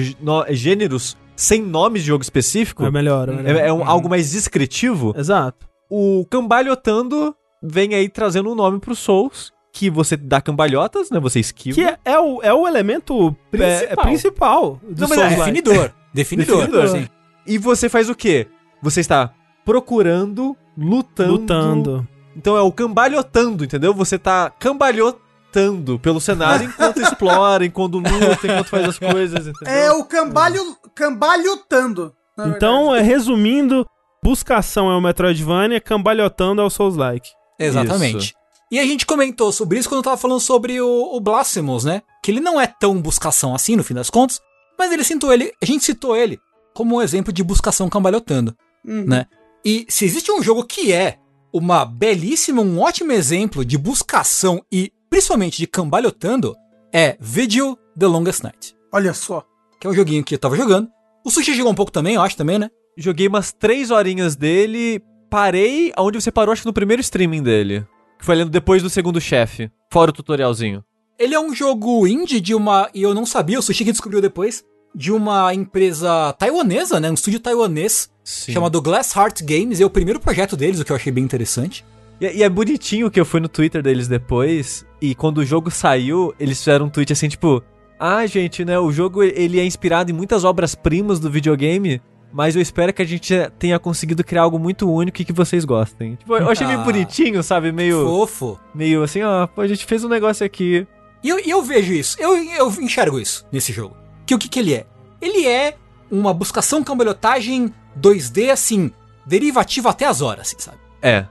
gêneros 0.49 1.15
sem 1.35 1.61
nomes 1.61 2.01
de 2.01 2.07
jogo 2.07 2.23
específico, 2.23 2.85
É 2.85 2.91
melhor, 2.91 3.29
é 3.29 3.31
melhor. 3.33 3.55
é, 3.61 3.67
é 3.67 3.73
um- 3.73 3.87
algo 3.87 4.09
mais 4.09 4.31
descritivo, 4.31 5.13
Exato. 5.17 5.67
o 5.89 6.25
cambalhotando 6.29 7.35
vem 7.61 7.93
aí 7.93 8.07
trazendo 8.09 8.49
um 8.51 8.55
nome 8.55 8.79
pro 8.79 8.95
Souls, 8.95 9.51
que 9.73 9.89
você 9.89 10.15
dá 10.15 10.39
cambalhotas, 10.39 11.09
né? 11.11 11.19
Você 11.19 11.39
esquiva. 11.41 11.75
Que 11.75 11.83
é, 11.83 11.97
é 12.05 12.19
o, 12.19 12.41
é 12.41 12.53
o 12.53 12.65
elemento 12.67 13.35
é- 13.51 13.57
é 13.57 13.59
Principal. 13.95 14.05
principal 14.05 14.79
do 14.89 15.01
Não, 15.01 15.09
mas 15.09 15.17
é 15.19 15.21
Souls-like. 15.29 15.51
Definidor. 15.61 15.91
Definidor. 16.13 16.57
Definidor. 16.67 16.87
sim. 16.89 17.07
E 17.45 17.57
você 17.57 17.89
faz 17.89 18.09
o 18.09 18.15
quê? 18.15 18.47
Você 18.81 19.01
está 19.01 19.33
procurando, 19.65 20.55
lutando. 20.77 21.31
Lutando. 21.33 22.07
Então 22.35 22.57
é 22.57 22.61
o 22.61 22.71
cambalhotando, 22.71 23.63
entendeu? 23.63 23.93
Você 23.93 24.17
tá 24.19 24.49
cambalhotando 24.49 25.97
pelo 25.99 26.19
cenário 26.19 26.67
enquanto 26.69 27.01
explora, 27.01 27.65
enquanto 27.65 27.97
luta, 27.97 28.45
enquanto 28.45 28.67
faz 28.67 28.89
as 28.89 28.99
coisas, 28.99 29.47
entendeu? 29.47 29.73
É 29.73 29.91
o 29.91 30.03
cambalho, 30.03 30.75
cambalhotando. 30.93 32.13
Então, 32.37 32.93
é, 32.93 33.01
resumindo, 33.01 33.85
buscação 34.21 34.91
é 34.91 34.95
o 34.95 35.01
Metroidvania, 35.01 35.79
cambalhotando 35.79 36.61
é 36.61 36.65
o 36.65 36.69
Souls-like. 36.69 37.29
Exatamente. 37.57 38.17
Isso. 38.17 38.33
E 38.71 38.79
a 38.79 38.83
gente 38.83 39.05
comentou 39.05 39.51
sobre 39.51 39.79
isso 39.79 39.87
quando 39.87 40.03
tava 40.03 40.17
falando 40.17 40.39
sobre 40.41 40.81
o, 40.81 41.15
o 41.15 41.19
Blasphemous, 41.21 41.85
né? 41.85 42.01
Que 42.21 42.31
ele 42.31 42.41
não 42.41 42.59
é 42.59 42.67
tão 42.67 42.99
buscação 43.01 43.55
assim, 43.55 43.75
no 43.75 43.83
fim 43.83 43.93
das 43.93 44.09
contas, 44.09 44.41
mas 44.77 44.91
ele 44.91 45.03
citou 45.03 45.31
ele, 45.31 45.53
a 45.61 45.65
gente 45.65 45.85
citou 45.85 46.15
ele 46.15 46.39
como 46.73 46.97
um 46.97 47.01
exemplo 47.01 47.31
de 47.31 47.41
buscação 47.43 47.87
cambalhotando, 47.87 48.53
Uhum. 48.83 49.05
né? 49.05 49.25
E 49.63 49.85
se 49.87 50.03
existe 50.05 50.31
um 50.31 50.43
jogo 50.43 50.63
que 50.65 50.91
é 50.91 51.17
uma 51.57 51.85
belíssima, 51.85 52.61
um 52.61 52.81
ótimo 52.81 53.13
exemplo 53.13 53.63
de 53.63 53.77
buscação 53.77 54.61
e 54.69 54.91
principalmente 55.09 55.57
de 55.57 55.65
cambalhotando, 55.65 56.53
é 56.93 57.15
Vigil 57.17 57.77
The 57.97 58.07
Longest 58.07 58.43
Night, 58.43 58.75
Olha 58.91 59.13
só. 59.13 59.41
que 59.79 59.87
é 59.87 59.89
um 59.89 59.93
joguinho 59.93 60.21
que 60.21 60.35
eu 60.35 60.39
tava 60.39 60.57
jogando. 60.57 60.89
O 61.23 61.31
Sushi 61.31 61.53
jogou 61.53 61.71
um 61.71 61.75
pouco 61.75 61.93
também, 61.93 62.15
eu 62.15 62.21
acho 62.21 62.35
também, 62.35 62.59
né? 62.59 62.69
Joguei 62.97 63.27
umas 63.29 63.53
três 63.53 63.89
horinhas 63.89 64.35
dele, 64.35 65.01
parei 65.29 65.93
aonde 65.95 66.21
você 66.21 66.29
parou, 66.29 66.51
acho 66.51 66.61
que 66.61 66.67
no 66.67 66.73
primeiro 66.73 66.99
streaming 67.01 67.41
dele. 67.41 67.87
Que 68.19 68.25
foi 68.25 68.35
lendo 68.35 68.49
depois 68.49 68.83
do 68.83 68.89
segundo 68.89 69.21
chefe, 69.21 69.71
fora 69.89 70.11
o 70.11 70.13
tutorialzinho. 70.13 70.83
Ele 71.17 71.33
é 71.33 71.39
um 71.39 71.55
jogo 71.55 72.05
indie 72.05 72.41
de 72.41 72.53
uma. 72.53 72.89
E 72.93 73.01
eu 73.01 73.13
não 73.13 73.25
sabia, 73.25 73.59
o 73.59 73.61
Sushi 73.61 73.85
que 73.85 73.91
descobriu 73.93 74.21
depois. 74.21 74.63
De 74.95 75.11
uma 75.11 75.53
empresa 75.53 76.33
taiwanesa, 76.39 76.99
né? 76.99 77.11
Um 77.11 77.15
estúdio 77.15 77.39
taiwanês 77.39 78.09
Sim. 78.23 78.53
chamado 78.53 78.81
Glass 78.81 79.13
Heart 79.15 79.41
Games. 79.43 79.79
E 79.79 79.83
é 79.83 79.85
o 79.85 79.89
primeiro 79.89 80.19
projeto 80.19 80.55
deles, 80.55 80.79
o 80.79 80.85
que 80.85 80.91
eu 80.91 80.95
achei 80.95 81.11
bem 81.11 81.23
interessante. 81.23 81.83
E, 82.21 82.37
e 82.37 82.43
é 82.43 82.49
bonitinho 82.49 83.11
que 83.11 83.19
eu 83.19 83.25
fui 83.25 83.39
no 83.41 83.49
Twitter 83.49 83.81
deles 83.83 84.07
depois, 84.07 84.85
e 85.01 85.13
quando 85.13 85.39
o 85.39 85.45
jogo 85.45 85.69
saiu, 85.69 86.33
eles 86.39 86.59
fizeram 86.59 86.85
um 86.85 86.89
tweet 86.89 87.11
assim, 87.11 87.27
tipo... 87.27 87.61
Ah, 87.99 88.25
gente, 88.25 88.63
né, 88.65 88.77
o 88.79 88.91
jogo 88.91 89.21
ele 89.23 89.59
é 89.59 89.65
inspirado 89.65 90.11
em 90.11 90.13
muitas 90.13 90.43
obras-primas 90.43 91.17
do 91.19 91.29
videogame, 91.29 92.01
mas 92.31 92.53
eu 92.55 92.61
espero 92.61 92.91
que 92.93 93.01
a 93.01 93.05
gente 93.05 93.33
tenha 93.57 93.79
conseguido 93.79 94.21
criar 94.23 94.41
algo 94.43 94.59
muito 94.59 94.89
único 94.91 95.21
e 95.21 95.25
que 95.25 95.31
vocês 95.31 95.63
gostem. 95.63 96.15
Tipo, 96.15 96.35
eu 96.35 96.49
achei 96.49 96.67
meio 96.67 96.79
Ah. 96.81 96.83
bonitinho, 96.83 97.41
sabe? 97.41 97.71
Meio, 97.71 98.03
Fofo. 98.05 98.59
meio 98.73 99.01
assim, 99.03 99.21
ó, 99.21 99.47
pô, 99.47 99.61
a 99.61 99.67
gente 99.67 99.85
fez 99.85 100.03
um 100.03 100.09
negócio 100.09 100.45
aqui. 100.45 100.85
E 101.23 101.29
eu, 101.29 101.39
eu 101.39 101.61
vejo 101.63 101.93
isso, 101.93 102.17
eu, 102.19 102.35
eu 102.35 102.69
enxergo 102.81 103.17
isso 103.19 103.45
nesse 103.51 103.71
jogo. 103.71 103.95
Que 104.25 104.35
o 104.35 104.39
que, 104.39 104.47
que 104.47 104.59
ele 104.59 104.73
é? 104.73 104.85
Ele 105.21 105.47
é 105.47 105.75
uma 106.11 106.33
buscação 106.33 106.83
cambalhotagem 106.83 107.73
2D, 107.99 108.49
assim, 108.51 108.91
derivativa 109.25 109.89
até 109.89 110.05
as 110.05 110.21
horas, 110.21 110.47
assim, 110.47 110.57
sabe? 110.59 110.77
É. 111.01 111.25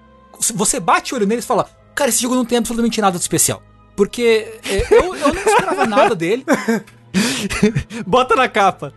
Você 0.54 0.80
bate 0.80 1.12
o 1.12 1.16
olho 1.16 1.26
nele 1.26 1.40
e 1.40 1.44
fala, 1.44 1.68
cara, 1.94 2.10
esse 2.10 2.22
jogo 2.22 2.34
não 2.34 2.44
tem 2.44 2.58
absolutamente 2.58 3.00
nada 3.00 3.16
de 3.16 3.22
especial. 3.22 3.62
Porque 3.96 4.58
é, 4.64 4.86
eu, 4.90 5.14
eu 5.14 5.34
não 5.34 5.42
esperava 5.42 5.86
nada 5.86 6.14
dele, 6.14 6.44
Bota 8.06 8.34
na 8.34 8.48
capa. 8.48 8.92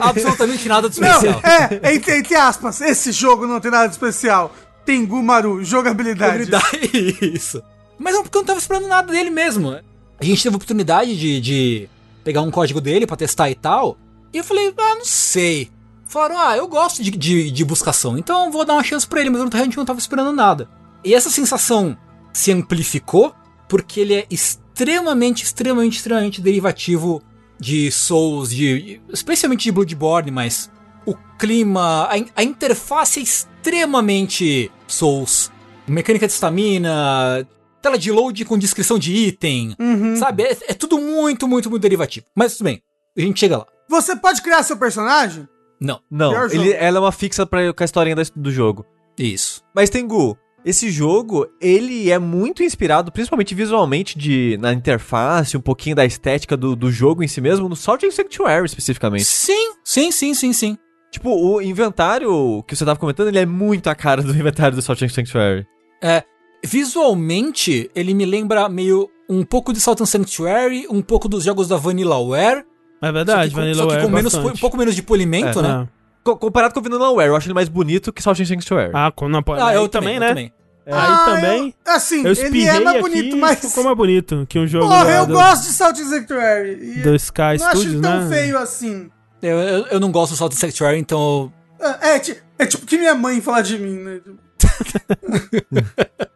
absolutamente 0.00 0.68
nada 0.68 0.88
de 0.88 1.00
Não, 1.00 1.08
especial. 1.08 1.40
é, 1.82 1.94
entre, 1.94 2.18
entre 2.18 2.34
aspas, 2.34 2.80
esse 2.80 3.12
jogo 3.12 3.46
não 3.46 3.60
tem 3.60 3.70
nada 3.70 3.86
de 3.86 3.94
especial. 3.94 4.54
Tengu 4.84 5.22
Maru, 5.22 5.64
jogabilidade. 5.64 6.48
Isso. 7.22 7.62
Mas 7.98 8.14
é 8.14 8.22
porque 8.22 8.36
eu 8.36 8.42
não 8.42 8.46
tava 8.46 8.58
esperando 8.58 8.86
nada 8.86 9.10
dele 9.10 9.30
mesmo. 9.30 9.70
A 9.70 10.24
gente 10.24 10.42
teve 10.42 10.54
a 10.54 10.56
oportunidade 10.56 11.16
de, 11.18 11.40
de 11.40 11.88
pegar 12.26 12.42
um 12.42 12.50
código 12.50 12.80
dele 12.80 13.06
pra 13.06 13.16
testar 13.16 13.48
e 13.48 13.54
tal. 13.54 13.96
E 14.32 14.38
eu 14.38 14.42
falei, 14.42 14.74
ah, 14.76 14.94
não 14.96 15.04
sei. 15.04 15.70
Falaram, 16.04 16.36
ah, 16.40 16.56
eu 16.56 16.66
gosto 16.66 17.00
de, 17.00 17.12
de, 17.12 17.52
de 17.52 17.64
buscação, 17.64 18.18
então 18.18 18.50
vou 18.50 18.64
dar 18.64 18.72
uma 18.72 18.82
chance 18.82 19.06
pra 19.06 19.20
ele, 19.20 19.30
mas 19.30 19.40
eu 19.40 19.48
realmente 19.48 19.76
não 19.76 19.84
tava 19.84 20.00
esperando 20.00 20.32
nada. 20.32 20.68
E 21.04 21.14
essa 21.14 21.30
sensação 21.30 21.96
se 22.32 22.50
amplificou 22.50 23.32
porque 23.68 24.00
ele 24.00 24.14
é 24.14 24.26
extremamente, 24.28 25.44
extremamente, 25.44 25.98
extremamente 25.98 26.40
derivativo 26.40 27.22
de 27.60 27.92
Souls, 27.92 28.50
de, 28.50 29.00
especialmente 29.12 29.62
de 29.62 29.72
Bloodborne, 29.72 30.32
mas 30.32 30.68
o 31.06 31.14
clima, 31.38 32.08
a, 32.10 32.40
a 32.40 32.42
interface 32.42 33.20
é 33.20 33.22
extremamente 33.22 34.68
Souls. 34.88 35.52
Mecânica 35.86 36.26
de 36.26 36.32
estamina, 36.32 37.46
tela 37.86 37.98
de 37.98 38.10
load 38.10 38.44
com 38.44 38.58
descrição 38.58 38.98
de 38.98 39.12
item, 39.14 39.74
Uhum. 39.78 40.16
sabe? 40.16 40.42
É, 40.42 40.56
é 40.68 40.74
tudo 40.74 40.98
muito, 40.98 41.46
muito, 41.46 41.70
muito 41.70 41.82
derivativo. 41.82 42.26
Mas 42.34 42.52
tudo 42.56 42.64
bem, 42.64 42.82
a 43.16 43.20
gente 43.20 43.38
chega 43.38 43.58
lá. 43.58 43.66
Você 43.88 44.16
pode 44.16 44.42
criar 44.42 44.62
seu 44.64 44.76
personagem? 44.76 45.46
Não, 45.80 46.00
Não, 46.10 46.46
ele, 46.46 46.72
ela 46.72 46.96
é 46.98 47.00
uma 47.00 47.12
fixa 47.12 47.46
pra, 47.46 47.72
com 47.72 47.82
a 47.82 47.84
historinha 47.84 48.16
do 48.34 48.50
jogo. 48.50 48.84
isso. 49.18 49.62
Mas 49.74 49.88
Tengu, 49.90 50.36
esse 50.64 50.90
jogo, 50.90 51.46
ele 51.60 52.10
é 52.10 52.18
muito 52.18 52.62
inspirado, 52.64 53.12
principalmente 53.12 53.54
visualmente, 53.54 54.18
de, 54.18 54.58
na 54.60 54.72
interface, 54.72 55.56
um 55.56 55.60
pouquinho 55.60 55.94
da 55.94 56.04
estética 56.04 56.56
do, 56.56 56.74
do 56.74 56.90
jogo 56.90 57.22
em 57.22 57.28
si 57.28 57.40
mesmo, 57.40 57.68
no 57.68 57.76
Salt 57.76 58.02
and 58.04 58.10
Sanctuary 58.10 58.66
especificamente. 58.66 59.24
Sim, 59.26 59.74
sim, 59.84 60.10
sim, 60.10 60.34
sim, 60.34 60.52
sim. 60.52 60.78
Tipo, 61.12 61.30
o 61.30 61.62
inventário 61.62 62.64
que 62.66 62.74
você 62.74 62.84
tava 62.84 62.98
comentando, 62.98 63.28
ele 63.28 63.38
é 63.38 63.46
muito 63.46 63.88
a 63.88 63.94
cara 63.94 64.22
do 64.22 64.32
inventário 64.34 64.74
do 64.74 64.82
Salt 64.82 65.00
and 65.02 65.08
Sanctuary. 65.08 65.64
É, 66.02 66.24
visualmente, 66.66 67.90
ele 67.94 68.12
me 68.12 68.26
lembra 68.26 68.68
meio 68.68 69.08
um 69.28 69.44
pouco 69.44 69.72
de 69.72 69.80
Salt 69.80 70.00
and 70.00 70.06
Sanctuary, 70.06 70.86
um 70.90 71.00
pouco 71.00 71.28
dos 71.28 71.44
jogos 71.44 71.68
da 71.68 71.76
Vanillaware. 71.76 72.64
É 73.00 73.12
verdade, 73.12 73.50
só 73.50 73.52
que, 73.54 73.54
Vanillaware 73.54 73.90
só 73.90 74.00
que 74.00 74.06
com 74.06 74.12
menos, 74.12 74.34
um 74.34 74.56
pouco 74.56 74.76
menos 74.76 74.94
de 74.94 75.02
polimento, 75.02 75.60
é, 75.60 75.62
né? 75.62 75.88
É. 76.26 76.34
comparado 76.34 76.74
com 76.74 76.80
o 76.80 76.82
Vanillaware, 76.82 77.28
eu 77.28 77.36
acho 77.36 77.46
ele 77.46 77.54
mais 77.54 77.68
bonito 77.68 78.12
que 78.12 78.22
Salt 78.22 78.40
and 78.40 78.46
Sanctuary. 78.46 78.90
Ah, 78.92 79.12
com, 79.14 79.28
não, 79.28 79.42
ah, 79.60 79.74
eu 79.74 79.88
também, 79.88 80.18
né? 80.18 80.26
Eu 80.26 80.30
também. 80.30 80.52
É, 80.86 80.92
ah, 80.92 81.24
aí 81.24 81.34
também. 81.34 81.74
Eu, 81.84 81.92
assim, 81.92 82.24
eu 82.24 82.32
ele 82.32 82.64
é 82.64 82.80
mais 82.80 83.00
bonito, 83.00 83.36
mas. 83.36 83.60
Ficou 83.60 83.84
mais 83.84 83.96
bonito 83.96 84.46
que 84.48 84.58
um 84.58 84.66
jogo. 84.66 84.88
Porra, 84.88 85.10
eu 85.10 85.26
do, 85.26 85.34
gosto 85.34 85.66
de 85.66 85.72
Salt 85.72 85.96
Sanctuary. 85.96 87.02
Do 87.02 87.14
Sky 87.16 87.58
não 87.58 87.70
Studios, 87.70 87.94
né? 87.94 88.00
Não 88.00 88.08
acho 88.08 88.20
tão 88.20 88.30
feio 88.30 88.58
assim. 88.58 89.10
Eu, 89.42 89.58
eu, 89.58 89.86
eu, 89.86 90.00
não 90.00 90.12
gosto 90.12 90.32
do 90.32 90.36
Salt 90.36 90.52
Sanctuary, 90.52 90.98
então. 90.98 91.52
É, 91.80 92.16
é, 92.16 92.22
é 92.58 92.66
tipo 92.66 92.86
que 92.86 92.98
minha 92.98 93.14
mãe 93.14 93.40
fala 93.40 93.62
de 93.62 93.78
mim, 93.78 93.96
né? 93.96 94.20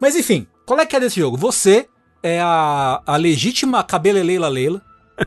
mas 0.00 0.16
enfim, 0.16 0.46
qual 0.66 0.80
é 0.80 0.86
que 0.86 0.96
é 0.96 1.00
desse 1.00 1.20
jogo? 1.20 1.36
Você 1.36 1.88
é 2.22 2.40
a, 2.40 3.02
a 3.06 3.16
legítima 3.16 3.82
cabeleleila 3.84 4.48
Leila. 4.48 4.82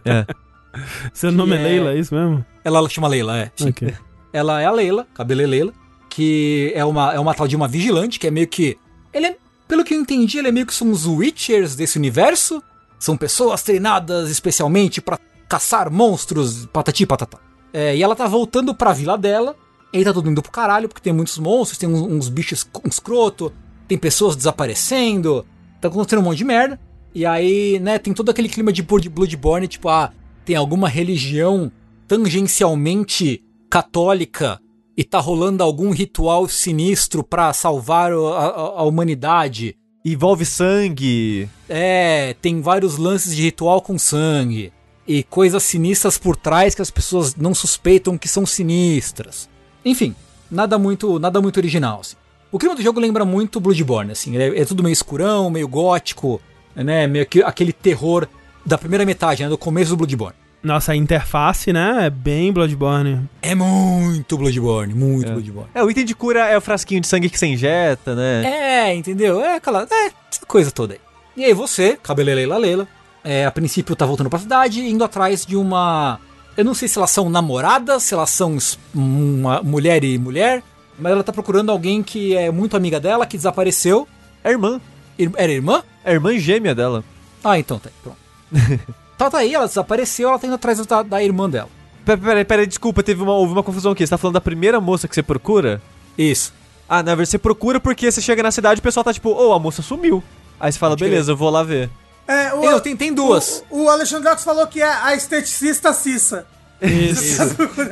É. 0.05 0.25
Seu 1.13 1.31
nome 1.31 1.55
é, 1.55 1.59
é 1.59 1.63
Leila, 1.63 1.93
é 1.93 1.99
isso 1.99 2.13
mesmo? 2.13 2.45
Ela 2.63 2.87
chama 2.89 3.07
Leila, 3.07 3.37
é. 3.37 3.51
Okay. 3.69 3.93
Ela 4.31 4.61
é 4.61 4.65
a 4.65 4.71
Leila, 4.71 5.07
cabeleleila 5.13 5.73
que 6.11 6.73
é 6.75 6.83
uma, 6.83 7.13
é 7.13 7.19
uma 7.19 7.33
tal 7.33 7.47
de 7.47 7.55
uma 7.55 7.67
vigilante, 7.67 8.19
que 8.19 8.27
é 8.27 8.31
meio 8.31 8.47
que. 8.47 8.77
Ele 9.13 9.27
é, 9.27 9.37
pelo 9.67 9.83
que 9.83 9.93
eu 9.93 9.99
entendi, 9.99 10.37
ele 10.37 10.49
é 10.49 10.51
meio 10.51 10.65
que 10.65 10.73
são 10.73 10.91
os 10.91 11.07
Witchers 11.07 11.75
desse 11.75 11.97
universo. 11.97 12.61
São 12.99 13.17
pessoas 13.17 13.63
treinadas 13.63 14.29
especialmente 14.29 15.01
para 15.01 15.17
caçar 15.49 15.89
monstros, 15.89 16.67
patati 16.67 17.05
patatá. 17.05 17.39
É, 17.73 17.95
e 17.95 18.03
ela 18.03 18.15
tá 18.15 18.27
voltando 18.27 18.75
pra 18.75 18.91
vila 18.91 19.17
dela. 19.17 19.55
E 19.93 19.97
aí 19.97 20.03
tá 20.03 20.13
tudo 20.13 20.29
indo 20.29 20.41
pro 20.41 20.51
caralho, 20.51 20.87
porque 20.87 21.01
tem 21.01 21.13
muitos 21.13 21.37
monstros, 21.39 21.77
tem 21.77 21.89
uns, 21.89 22.01
uns 22.01 22.29
bichos 22.29 22.67
escroto, 22.85 23.51
tem 23.91 23.97
pessoas 23.97 24.37
desaparecendo, 24.37 25.45
tá 25.81 25.89
acontecendo 25.89 26.19
um 26.19 26.23
monte 26.23 26.37
de 26.37 26.45
merda. 26.45 26.79
E 27.13 27.25
aí, 27.25 27.77
né, 27.77 27.99
tem 27.99 28.13
todo 28.13 28.29
aquele 28.29 28.47
clima 28.47 28.71
de 28.71 28.81
Bloodborne, 28.81 29.67
tipo, 29.67 29.89
ah, 29.89 30.13
tem 30.45 30.55
alguma 30.55 30.87
religião 30.87 31.69
tangencialmente 32.07 33.43
católica 33.69 34.61
e 34.95 35.03
tá 35.03 35.19
rolando 35.19 35.61
algum 35.61 35.91
ritual 35.91 36.47
sinistro 36.47 37.21
para 37.21 37.51
salvar 37.51 38.13
a, 38.13 38.15
a, 38.15 38.51
a, 38.79 38.83
humanidade. 38.83 39.75
Envolve 40.05 40.45
sangue. 40.45 41.49
É, 41.67 42.33
tem 42.41 42.61
vários 42.61 42.95
lances 42.95 43.35
de 43.35 43.41
ritual 43.41 43.81
com 43.81 43.99
sangue. 43.99 44.71
E 45.05 45.21
coisas 45.21 45.63
sinistras 45.63 46.17
por 46.17 46.37
trás 46.37 46.73
que 46.73 46.81
as 46.81 46.89
pessoas 46.89 47.35
não 47.35 47.53
suspeitam 47.53 48.17
que 48.17 48.29
são 48.29 48.45
sinistras. 48.45 49.49
Enfim, 49.83 50.15
nada 50.49 50.79
muito, 50.79 51.19
nada 51.19 51.41
muito 51.41 51.57
original. 51.57 51.99
Assim. 51.99 52.20
O 52.51 52.59
clima 52.59 52.75
do 52.75 52.81
jogo 52.81 52.99
lembra 52.99 53.23
muito 53.23 53.61
Bloodborne, 53.61 54.11
assim, 54.11 54.37
é, 54.37 54.59
é 54.59 54.65
tudo 54.65 54.83
meio 54.83 54.91
escurão, 54.91 55.49
meio 55.49 55.67
gótico, 55.67 56.41
né? 56.75 57.07
Meio 57.07 57.25
que, 57.25 57.41
aquele 57.41 57.71
terror 57.71 58.27
da 58.65 58.77
primeira 58.77 59.05
metade, 59.05 59.41
né? 59.43 59.49
Do 59.49 59.57
começo 59.57 59.91
do 59.91 59.97
Bloodborne. 59.97 60.35
Nossa, 60.61 60.91
a 60.91 60.95
interface, 60.95 61.73
né? 61.73 62.05
É 62.05 62.09
bem 62.09 62.51
Bloodborne. 62.51 63.27
É 63.41 63.55
muito 63.55 64.37
Bloodborne, 64.37 64.93
muito 64.93 65.29
é. 65.29 65.31
Bloodborne. 65.31 65.69
É, 65.73 65.83
o 65.83 65.89
item 65.89 66.05
de 66.05 66.13
cura 66.13 66.47
é 66.47 66.57
o 66.57 66.61
frasquinho 66.61 67.01
de 67.01 67.07
sangue 67.07 67.29
que 67.29 67.39
você 67.39 67.47
injeta, 67.47 68.13
né? 68.13 68.43
É, 68.89 68.95
entendeu? 68.95 69.41
É 69.41 69.55
aquela. 69.55 69.87
É, 69.89 70.11
essa 70.31 70.45
coisa 70.45 70.69
toda 70.69 70.93
aí. 70.93 70.99
E 71.35 71.45
aí 71.45 71.53
você, 71.53 71.97
cabeleleila 72.03 72.57
Leila, 72.57 72.87
é, 73.23 73.45
a 73.45 73.51
princípio 73.51 73.95
tá 73.95 74.05
voltando 74.05 74.29
pra 74.29 74.37
cidade, 74.39 74.81
indo 74.81 75.03
atrás 75.03 75.45
de 75.45 75.55
uma. 75.55 76.19
Eu 76.55 76.65
não 76.65 76.73
sei 76.73 76.87
se 76.87 76.97
elas 76.97 77.11
são 77.11 77.29
namoradas, 77.29 78.03
se 78.03 78.13
elas 78.13 78.29
são 78.29 78.57
uma 78.93 79.63
mulher 79.63 80.03
e 80.03 80.17
mulher, 80.17 80.61
mas 80.97 81.11
ela 81.11 81.23
tá 81.23 81.31
procurando 81.33 81.71
alguém 81.71 82.01
que 82.03 82.35
é 82.35 82.51
muito 82.51 82.77
amiga 82.77 82.99
dela, 82.99 83.25
que 83.25 83.37
desapareceu. 83.37 84.07
É 84.43 84.51
irmã. 84.51 84.79
Era 85.35 85.51
irmã? 85.51 85.83
É 86.03 86.13
irmã 86.13 86.37
gêmea 86.37 86.73
dela. 86.73 87.03
Ah, 87.43 87.57
então 87.59 87.79
tá. 87.79 87.89
Pronto. 88.01 88.17
Tá, 89.21 89.29
tá 89.29 89.37
aí, 89.37 89.53
ela 89.53 89.67
desapareceu, 89.67 90.29
ela 90.29 90.39
tá 90.39 90.47
indo 90.47 90.55
atrás 90.55 90.83
da, 90.83 91.03
da 91.03 91.21
irmã 91.21 91.47
dela. 91.47 91.69
Peraí, 92.03 92.19
peraí, 92.19 92.43
pera, 92.45 92.65
desculpa, 92.65 93.03
teve 93.03 93.21
uma, 93.21 93.33
houve 93.33 93.53
uma 93.53 93.61
confusão 93.61 93.91
aqui. 93.91 94.03
Você 94.03 94.09
tá 94.09 94.17
falando 94.17 94.33
da 94.33 94.41
primeira 94.41 94.81
moça 94.81 95.07
que 95.07 95.13
você 95.13 95.21
procura? 95.21 95.79
Isso. 96.17 96.51
Ah, 96.89 97.03
na 97.03 97.11
verdade 97.13 97.29
você 97.29 97.37
procura 97.37 97.79
porque 97.79 98.11
você 98.11 98.19
chega 98.19 98.41
na 98.41 98.49
cidade 98.49 98.79
e 98.79 98.81
o 98.81 98.81
pessoal 98.81 99.03
tá 99.03 99.13
tipo, 99.13 99.29
ô, 99.29 99.49
oh, 99.49 99.53
a 99.53 99.59
moça 99.59 99.83
sumiu. 99.83 100.23
Aí 100.59 100.71
você 100.71 100.79
fala, 100.79 100.93
Pode 100.93 101.03
beleza, 101.03 101.33
eu 101.33 101.37
vou 101.37 101.51
lá 101.51 101.61
ver. 101.61 101.87
É, 102.27 102.51
o, 102.53 102.79
tem, 102.79 102.97
tem 102.97 103.13
duas. 103.13 103.63
O, 103.69 103.83
o 103.83 103.89
Alexandre 103.89 104.35
falou 104.37 104.65
que 104.65 104.81
é 104.81 104.91
a 104.91 105.13
esteticista 105.15 105.93
Cissa. 105.93 106.47
Isso. 106.81 107.41